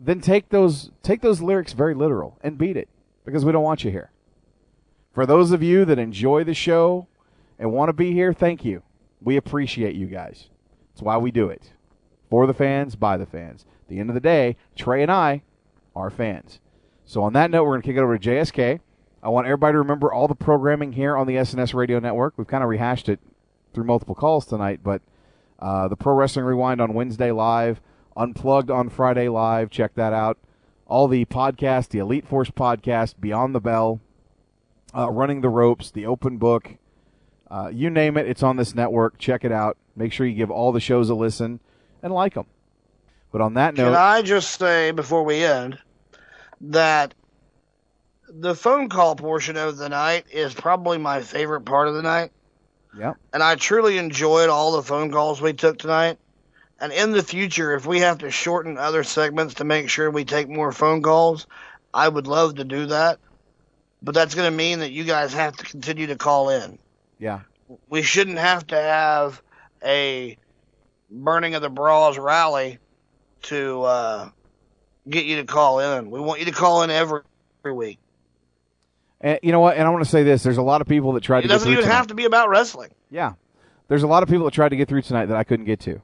then 0.00 0.20
take 0.20 0.48
those 0.48 0.90
take 1.02 1.20
those 1.20 1.40
lyrics 1.40 1.72
very 1.72 1.94
literal 1.94 2.38
and 2.42 2.58
beat 2.58 2.76
it 2.76 2.88
because 3.24 3.44
we 3.44 3.52
don't 3.52 3.62
want 3.62 3.84
you 3.84 3.90
here. 3.90 4.10
For 5.12 5.26
those 5.26 5.52
of 5.52 5.62
you 5.62 5.84
that 5.84 5.98
enjoy 5.98 6.42
the 6.42 6.54
show 6.54 7.06
and 7.58 7.72
want 7.72 7.90
to 7.90 7.92
be 7.92 8.12
here, 8.12 8.32
thank 8.32 8.64
you. 8.64 8.82
We 9.20 9.36
appreciate 9.36 9.94
you 9.94 10.06
guys. 10.06 10.48
That's 10.92 11.02
why 11.02 11.18
we 11.18 11.30
do 11.30 11.48
it. 11.48 11.74
For 12.30 12.46
the 12.46 12.54
fans, 12.54 12.96
by 12.96 13.18
the 13.18 13.26
fans. 13.26 13.66
At 13.82 13.88
the 13.88 14.00
end 14.00 14.10
of 14.10 14.14
the 14.14 14.20
day, 14.20 14.56
Trey 14.74 15.02
and 15.02 15.12
I 15.12 15.42
are 15.94 16.10
fans. 16.10 16.58
So 17.04 17.22
on 17.22 17.32
that 17.34 17.50
note, 17.50 17.64
we're 17.64 17.72
going 17.72 17.82
to 17.82 17.86
kick 17.88 17.96
it 17.96 18.00
over 18.00 18.16
to 18.18 18.30
JSK. 18.30 18.80
I 19.22 19.28
want 19.28 19.46
everybody 19.46 19.74
to 19.74 19.78
remember 19.78 20.12
all 20.12 20.28
the 20.28 20.34
programming 20.34 20.92
here 20.92 21.16
on 21.16 21.26
the 21.26 21.34
SNS 21.34 21.74
Radio 21.74 21.98
Network. 21.98 22.34
We've 22.36 22.46
kind 22.46 22.62
of 22.62 22.68
rehashed 22.68 23.08
it 23.08 23.20
through 23.72 23.84
multiple 23.84 24.14
calls 24.14 24.46
tonight, 24.46 24.80
but 24.82 25.02
uh, 25.58 25.88
the 25.88 25.96
Pro 25.96 26.14
Wrestling 26.14 26.44
Rewind 26.44 26.80
on 26.80 26.94
Wednesday 26.94 27.30
live, 27.30 27.80
Unplugged 28.16 28.70
on 28.70 28.88
Friday 28.88 29.28
live. 29.28 29.70
Check 29.70 29.94
that 29.94 30.12
out. 30.12 30.38
All 30.86 31.08
the 31.08 31.24
podcasts, 31.24 31.88
the 31.88 32.00
Elite 32.00 32.26
Force 32.26 32.50
podcast, 32.50 33.14
Beyond 33.20 33.54
the 33.54 33.60
Bell, 33.60 34.00
uh, 34.94 35.10
Running 35.10 35.40
the 35.40 35.48
Ropes, 35.48 35.90
the 35.90 36.04
Open 36.04 36.36
Book, 36.36 36.76
uh, 37.52 37.70
you 37.72 37.90
name 37.90 38.16
it, 38.16 38.26
it's 38.26 38.42
on 38.42 38.56
this 38.56 38.74
network. 38.74 39.18
Check 39.18 39.44
it 39.44 39.52
out. 39.52 39.76
Make 39.94 40.12
sure 40.12 40.26
you 40.26 40.34
give 40.34 40.50
all 40.50 40.72
the 40.72 40.80
shows 40.80 41.10
a 41.10 41.14
listen 41.14 41.60
and 42.02 42.12
like 42.12 42.32
them. 42.32 42.46
But 43.30 43.42
on 43.42 43.54
that 43.54 43.74
note, 43.74 43.90
Can 43.90 43.94
I 43.94 44.22
just 44.22 44.58
say 44.58 44.90
before 44.90 45.22
we 45.22 45.44
end 45.44 45.78
that 46.62 47.14
the 48.28 48.54
phone 48.54 48.88
call 48.88 49.16
portion 49.16 49.56
of 49.56 49.76
the 49.76 49.88
night 49.88 50.26
is 50.32 50.54
probably 50.54 50.98
my 50.98 51.20
favorite 51.20 51.62
part 51.62 51.88
of 51.88 51.94
the 51.94 52.02
night. 52.02 52.30
Yep. 52.96 53.16
And 53.32 53.42
I 53.42 53.56
truly 53.56 53.98
enjoyed 53.98 54.48
all 54.48 54.72
the 54.72 54.82
phone 54.82 55.10
calls 55.10 55.40
we 55.40 55.52
took 55.52 55.78
tonight. 55.78 56.18
And 56.78 56.92
in 56.92 57.12
the 57.12 57.22
future, 57.22 57.74
if 57.74 57.86
we 57.86 58.00
have 58.00 58.18
to 58.18 58.30
shorten 58.30 58.76
other 58.76 59.04
segments 59.04 59.54
to 59.54 59.64
make 59.64 59.88
sure 59.88 60.10
we 60.10 60.24
take 60.24 60.48
more 60.48 60.72
phone 60.72 61.02
calls, 61.02 61.46
I 61.94 62.08
would 62.08 62.26
love 62.26 62.56
to 62.56 62.64
do 62.64 62.86
that. 62.86 63.18
But 64.02 64.14
that's 64.14 64.34
going 64.34 64.50
to 64.50 64.56
mean 64.56 64.80
that 64.80 64.90
you 64.90 65.04
guys 65.04 65.32
have 65.32 65.56
to 65.56 65.64
continue 65.64 66.08
to 66.08 66.16
call 66.16 66.50
in. 66.50 66.78
yeah, 67.18 67.40
We 67.88 68.02
shouldn't 68.02 68.38
have 68.38 68.66
to 68.68 68.76
have 68.76 69.40
a 69.84 70.36
burning 71.08 71.54
of 71.54 71.62
the 71.62 71.70
bras 71.70 72.18
rally 72.18 72.78
to 73.42 73.82
uh, 73.82 74.30
get 75.08 75.24
you 75.24 75.36
to 75.36 75.44
call 75.44 75.80
in. 75.80 76.10
We 76.10 76.20
want 76.20 76.40
you 76.40 76.46
to 76.46 76.52
call 76.52 76.82
in 76.82 76.90
every, 76.90 77.20
every 77.60 77.72
week. 77.72 77.98
and 79.20 79.38
you 79.42 79.52
know 79.52 79.60
what? 79.60 79.76
And 79.76 79.86
I 79.86 79.90
want 79.90 80.04
to 80.04 80.10
say 80.10 80.22
this: 80.22 80.42
there's 80.42 80.58
a 80.58 80.62
lot 80.62 80.80
of 80.80 80.88
people 80.88 81.12
that 81.12 81.22
tried 81.22 81.40
It 81.40 81.42
to 81.42 81.48
get 81.48 81.54
doesn't 81.54 81.70
even 81.72 81.84
tonight. 81.84 81.94
have 81.96 82.06
to 82.08 82.14
be 82.14 82.24
about 82.24 82.48
wrestling. 82.48 82.90
Yeah, 83.10 83.32
there's 83.88 84.02
a 84.02 84.06
lot 84.08 84.22
of 84.22 84.28
people 84.28 84.44
that 84.46 84.52
tried 84.54 84.70
to 84.70 84.76
get 84.76 84.88
through 84.88 85.02
tonight 85.02 85.26
that 85.26 85.36
I 85.36 85.44
couldn't 85.44 85.66
get 85.66 85.80
to. 85.80 86.00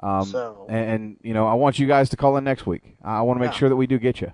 Um, 0.00 0.24
So- 0.24 0.66
and, 0.68 0.90
and 0.90 1.16
you 1.22 1.32
know, 1.34 1.46
I 1.46 1.54
want 1.54 1.78
you 1.78 1.86
guys 1.86 2.08
to 2.10 2.16
call 2.16 2.36
in 2.36 2.44
next 2.44 2.66
week. 2.66 2.82
I 3.04 3.22
want 3.22 3.36
to 3.38 3.40
make 3.40 3.52
Yeah. 3.52 3.58
sure 3.58 3.68
that 3.68 3.76
we 3.76 3.86
do 3.86 3.98
get 3.98 4.20
you. 4.20 4.32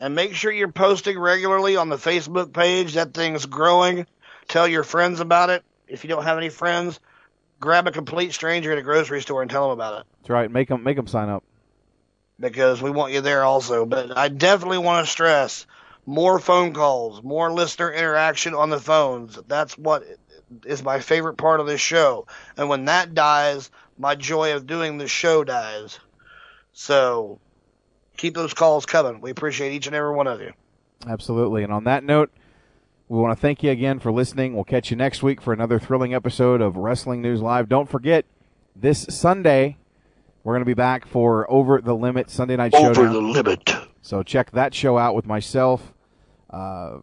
And 0.00 0.14
make 0.14 0.34
sure 0.34 0.52
you're 0.52 0.68
posting 0.72 1.18
regularly 1.18 1.76
on 1.76 1.88
the 1.88 1.96
Facebook 1.96 2.52
page. 2.52 2.94
That 2.94 3.14
thing's 3.14 3.46
growing. 3.46 4.06
Tell 4.48 4.68
your 4.68 4.82
friends 4.84 5.20
about 5.20 5.48
it. 5.48 5.64
If 5.88 6.04
you 6.04 6.10
don't 6.10 6.24
have 6.24 6.36
any 6.36 6.50
friends, 6.50 7.00
grab 7.60 7.86
a 7.86 7.92
complete 7.92 8.34
stranger 8.34 8.72
at 8.72 8.76
a 8.78 8.82
grocery 8.82 9.22
store 9.22 9.40
and 9.40 9.50
tell 9.50 9.62
them 9.70 9.78
about 9.78 10.00
it 10.00 10.06
That's 10.20 10.28
right. 10.30 10.50
Make 10.50 10.68
them 10.68 10.82
make 10.82 10.96
them 10.96 11.06
sign 11.06 11.30
up. 11.30 11.42
Because 12.38 12.82
we 12.82 12.90
want 12.90 13.12
you 13.12 13.20
there 13.20 13.44
also. 13.44 13.86
But 13.86 14.16
I 14.16 14.28
definitely 14.28 14.78
want 14.78 15.06
to 15.06 15.10
stress 15.10 15.66
more 16.06 16.38
phone 16.38 16.74
calls, 16.74 17.22
more 17.22 17.50
listener 17.52 17.92
interaction 17.92 18.54
on 18.54 18.70
the 18.70 18.80
phones. 18.80 19.38
That's 19.46 19.76
what 19.78 20.04
is 20.64 20.82
my 20.82 21.00
favorite 21.00 21.36
part 21.36 21.60
of 21.60 21.66
this 21.66 21.80
show. 21.80 22.26
And 22.56 22.68
when 22.68 22.86
that 22.86 23.14
dies, 23.14 23.70
my 23.98 24.14
joy 24.14 24.54
of 24.54 24.66
doing 24.66 24.98
the 24.98 25.08
show 25.08 25.44
dies. 25.44 25.98
So 26.72 27.38
keep 28.16 28.34
those 28.34 28.54
calls 28.54 28.86
coming. 28.86 29.20
We 29.20 29.30
appreciate 29.30 29.72
each 29.72 29.86
and 29.86 29.96
every 29.96 30.14
one 30.14 30.26
of 30.26 30.40
you. 30.40 30.52
Absolutely. 31.06 31.62
And 31.62 31.72
on 31.72 31.84
that 31.84 32.04
note, 32.04 32.30
we 33.08 33.18
want 33.18 33.36
to 33.36 33.40
thank 33.40 33.62
you 33.62 33.70
again 33.70 33.98
for 34.00 34.10
listening. 34.10 34.54
We'll 34.54 34.64
catch 34.64 34.90
you 34.90 34.96
next 34.96 35.22
week 35.22 35.40
for 35.40 35.52
another 35.52 35.78
thrilling 35.78 36.14
episode 36.14 36.60
of 36.60 36.76
Wrestling 36.76 37.22
News 37.22 37.40
Live. 37.40 37.68
Don't 37.68 37.88
forget, 37.88 38.24
this 38.74 39.06
Sunday, 39.08 39.76
we're 40.44 40.52
going 40.52 40.60
to 40.60 40.66
be 40.66 40.74
back 40.74 41.08
for 41.08 41.50
Over 41.50 41.80
the 41.80 41.94
Limit 41.94 42.30
Sunday 42.30 42.56
Night 42.56 42.74
Over 42.74 42.94
Showdown. 42.94 43.04
Over 43.06 43.14
the 43.14 43.20
limit. 43.20 43.74
So 44.02 44.22
check 44.22 44.50
that 44.52 44.74
show 44.74 44.98
out 44.98 45.14
with 45.14 45.26
myself. 45.26 45.92
Uh, 46.50 46.98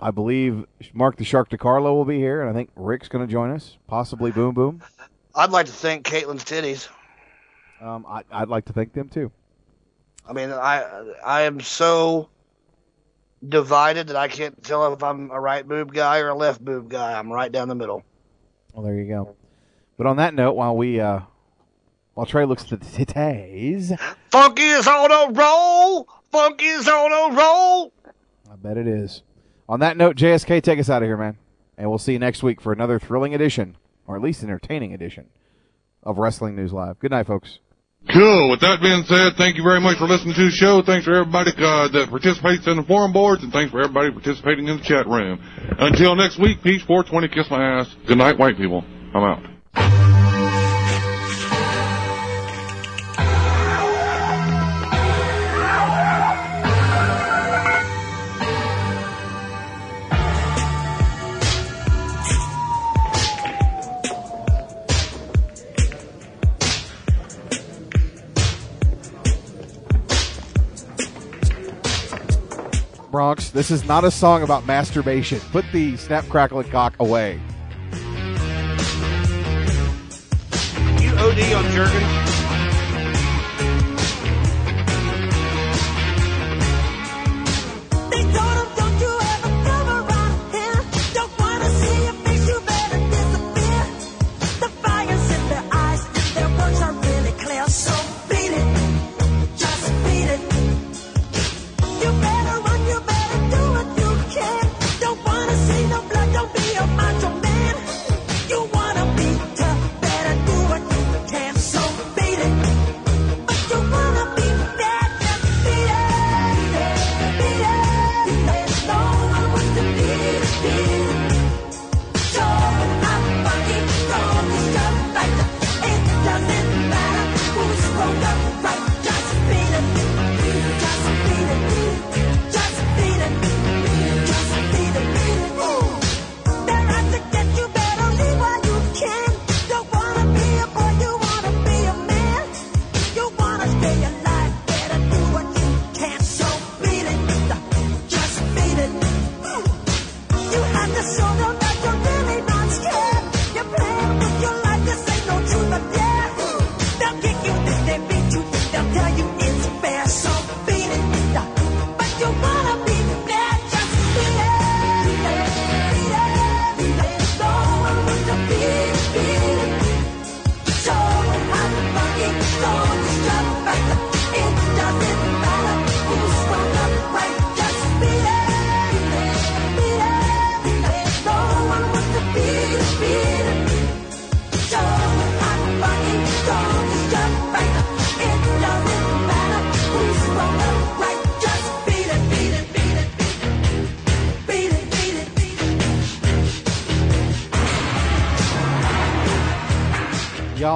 I 0.00 0.12
believe 0.12 0.64
Mark 0.94 1.16
the 1.16 1.24
Shark 1.24 1.50
DiCarlo 1.50 1.92
will 1.94 2.04
be 2.04 2.18
here, 2.18 2.40
and 2.40 2.48
I 2.48 2.52
think 2.52 2.70
Rick's 2.76 3.08
going 3.08 3.26
to 3.26 3.30
join 3.30 3.50
us, 3.50 3.76
possibly 3.86 4.30
Boom 4.30 4.54
Boom. 4.54 4.80
I'd 5.34 5.50
like 5.50 5.66
to 5.66 5.72
thank 5.72 6.06
Caitlin's 6.06 6.44
titties. 6.44 6.88
Um, 7.80 8.06
I, 8.08 8.22
I'd 8.30 8.48
like 8.48 8.64
to 8.66 8.72
thank 8.72 8.92
them 8.92 9.08
too. 9.08 9.30
I 10.28 10.32
mean, 10.32 10.50
I 10.50 11.14
I 11.24 11.42
am 11.42 11.60
so 11.60 12.28
divided 13.46 14.08
that 14.08 14.16
I 14.16 14.28
can't 14.28 14.62
tell 14.62 14.92
if 14.92 15.02
I'm 15.02 15.30
a 15.30 15.40
right 15.40 15.66
boob 15.66 15.92
guy 15.92 16.18
or 16.20 16.28
a 16.28 16.34
left 16.34 16.64
boob 16.64 16.88
guy. 16.88 17.18
I'm 17.18 17.32
right 17.32 17.50
down 17.50 17.68
the 17.68 17.74
middle. 17.74 18.04
Well, 18.72 18.84
there 18.84 18.94
you 18.94 19.08
go. 19.08 19.34
But 19.96 20.06
on 20.06 20.16
that 20.16 20.34
note, 20.34 20.52
while 20.52 20.76
we 20.76 21.00
uh, 21.00 21.20
while 22.14 22.26
Trey 22.26 22.44
looks 22.44 22.70
at 22.72 22.80
the 22.80 23.04
titties, 23.04 23.98
Funk 24.30 24.58
is 24.60 24.86
on 24.86 25.10
a 25.10 25.32
roll. 25.32 26.08
Funk 26.30 26.60
is 26.62 26.88
on 26.88 27.12
a 27.12 27.36
roll. 27.36 27.92
I 28.50 28.56
bet 28.56 28.76
it 28.76 28.86
is. 28.86 29.22
On 29.68 29.80
that 29.80 29.96
note, 29.96 30.16
JSK, 30.16 30.62
take 30.62 30.78
us 30.78 30.90
out 30.90 31.02
of 31.02 31.08
here, 31.08 31.16
man, 31.16 31.38
and 31.78 31.88
we'll 31.88 31.98
see 31.98 32.12
you 32.12 32.18
next 32.18 32.42
week 32.42 32.60
for 32.60 32.72
another 32.72 32.98
thrilling 32.98 33.34
edition, 33.34 33.76
or 34.06 34.16
at 34.16 34.22
least 34.22 34.42
entertaining 34.42 34.92
edition, 34.92 35.26
of 36.02 36.18
Wrestling 36.18 36.56
News 36.56 36.72
Live. 36.72 36.98
Good 36.98 37.12
night, 37.12 37.26
folks. 37.26 37.58
Cool. 38.12 38.50
With 38.50 38.60
that 38.60 38.80
being 38.80 39.04
said, 39.04 39.34
thank 39.36 39.56
you 39.56 39.62
very 39.62 39.80
much 39.80 39.98
for 39.98 40.06
listening 40.06 40.34
to 40.34 40.44
the 40.46 40.50
show. 40.50 40.82
Thanks 40.82 41.04
for 41.04 41.14
everybody 41.14 41.50
uh, 41.50 41.88
that 41.88 42.08
participates 42.08 42.66
in 42.66 42.76
the 42.76 42.82
forum 42.82 43.12
boards, 43.12 43.42
and 43.42 43.52
thanks 43.52 43.70
for 43.70 43.80
everybody 43.80 44.10
participating 44.10 44.68
in 44.68 44.78
the 44.78 44.82
chat 44.82 45.06
room. 45.06 45.38
Until 45.78 46.16
next 46.16 46.38
week, 46.38 46.62
peace, 46.62 46.82
420, 46.82 47.28
kiss 47.28 47.50
my 47.50 47.62
ass. 47.62 47.94
Good 48.06 48.18
night, 48.18 48.38
white 48.38 48.56
people. 48.56 48.84
I'm 49.14 49.22
out. 49.22 50.09
Bronx, 73.10 73.50
this 73.50 73.70
is 73.70 73.84
not 73.84 74.04
a 74.04 74.10
song 74.10 74.42
about 74.42 74.66
masturbation. 74.66 75.40
Put 75.52 75.64
the 75.72 75.96
snap, 75.96 76.24
crackle, 76.28 76.60
and 76.60 76.70
cock 76.70 76.94
away. 77.00 77.40
You 81.00 81.12
OD 81.16 81.52
on? 81.54 82.39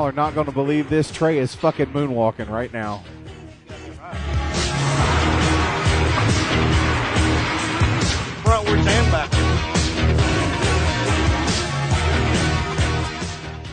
Are 0.05 0.13
not 0.13 0.35
going 0.35 0.47
to 0.47 0.53
believe 0.53 0.91
this. 0.91 1.11
Trey 1.11 1.39
is 1.39 1.55
fucking 1.55 1.87
moonwalking 1.87 2.51
right 2.51 2.71
now. 2.73 3.03
Frontwards 8.43 8.87
and 8.87 9.11
backwards. 9.11 9.45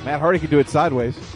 Matt 0.06 0.20
Hardy 0.22 0.40
can 0.40 0.50
do 0.50 0.60
it 0.60 0.70
sideways. 0.70 1.31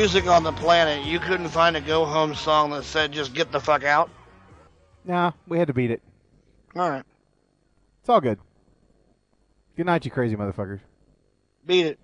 Music 0.00 0.26
on 0.26 0.42
the 0.42 0.52
planet, 0.52 1.04
you 1.04 1.18
couldn't 1.18 1.50
find 1.50 1.76
a 1.76 1.80
go 1.82 2.06
home 2.06 2.34
song 2.34 2.70
that 2.70 2.84
said 2.84 3.12
just 3.12 3.34
get 3.34 3.52
the 3.52 3.60
fuck 3.60 3.84
out? 3.84 4.08
Nah, 5.04 5.32
we 5.46 5.58
had 5.58 5.66
to 5.66 5.74
beat 5.74 5.90
it. 5.90 6.00
All 6.74 6.88
right. 6.88 7.04
It's 8.00 8.08
all 8.08 8.22
good. 8.22 8.38
Good 9.76 9.84
night, 9.84 10.06
you 10.06 10.10
crazy 10.10 10.36
motherfuckers. 10.36 10.80
Beat 11.66 11.84
it. 11.84 11.98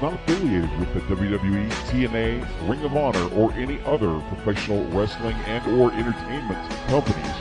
Not 0.00 0.14
affiliated 0.14 0.78
with 0.78 0.94
the 0.94 1.00
WWE, 1.00 1.68
TNA, 1.88 2.68
Ring 2.68 2.82
of 2.84 2.96
Honor, 2.96 3.28
or 3.34 3.52
any 3.54 3.80
other 3.84 4.20
professional 4.28 4.84
wrestling 4.86 5.36
and 5.46 5.80
or 5.80 5.92
entertainment 5.92 6.70
companies, 6.86 7.34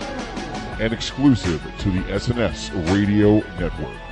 and 0.80 0.94
exclusive 0.94 1.61
to 1.80 1.92
the 1.92 2.02
SNS 2.03 2.72
Radio 2.92 3.36
Network. 3.60 4.07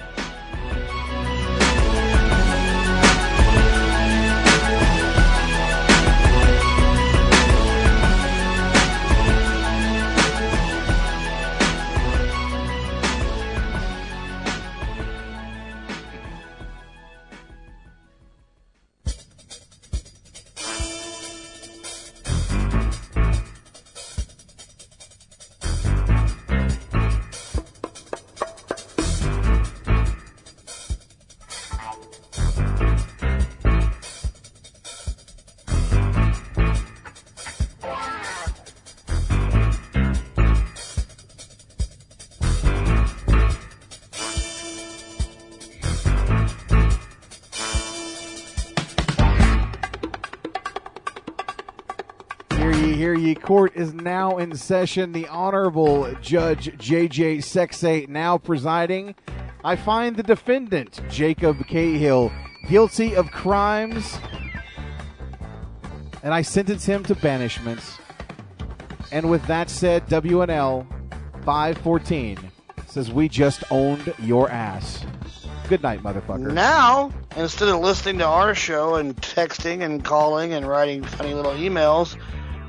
In 54.38 54.56
session. 54.56 55.12
The 55.12 55.28
Honorable 55.28 56.14
Judge 56.22 56.78
J.J. 56.78 57.38
Sexay 57.38 58.08
now 58.08 58.38
presiding. 58.38 59.16
I 59.64 59.76
find 59.76 60.16
the 60.16 60.24
defendant, 60.24 61.02
Jacob 61.10 61.66
Cahill, 61.68 62.32
guilty 62.70 63.16
of 63.16 63.32
crimes, 63.32 64.18
and 66.24 66.34
I 66.34 66.42
sentence 66.42 66.86
him 66.86 67.04
to 67.04 67.16
banishment. 67.16 67.82
And 69.12 69.30
with 69.30 69.46
that 69.48 69.70
said, 69.70 70.08
WNL 70.08 70.86
514 71.44 72.38
says, 72.88 73.12
We 73.12 73.30
just 73.30 73.64
owned 73.72 74.14
your 74.22 74.50
ass. 74.50 75.06
Good 75.68 75.82
night, 75.82 76.04
motherfucker. 76.04 76.54
Now, 76.54 77.12
instead 77.36 77.70
of 77.70 77.80
listening 77.80 78.20
to 78.20 78.26
our 78.26 78.54
show 78.54 78.96
and 78.96 79.16
texting 79.18 79.84
and 79.84 80.04
calling 80.04 80.54
and 80.54 80.68
writing 80.68 81.04
funny 81.04 81.34
little 81.34 81.54
emails, 81.54 82.18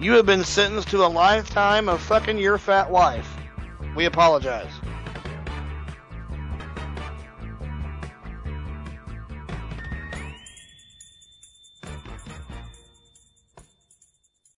you 0.00 0.12
have 0.12 0.26
been 0.26 0.44
sentenced 0.44 0.90
to 0.90 1.04
a 1.04 1.08
lifetime 1.08 1.88
of 1.88 2.00
fucking 2.02 2.38
your 2.38 2.58
fat 2.58 2.90
wife. 2.90 3.36
We 3.94 4.04
apologize. 4.04 4.72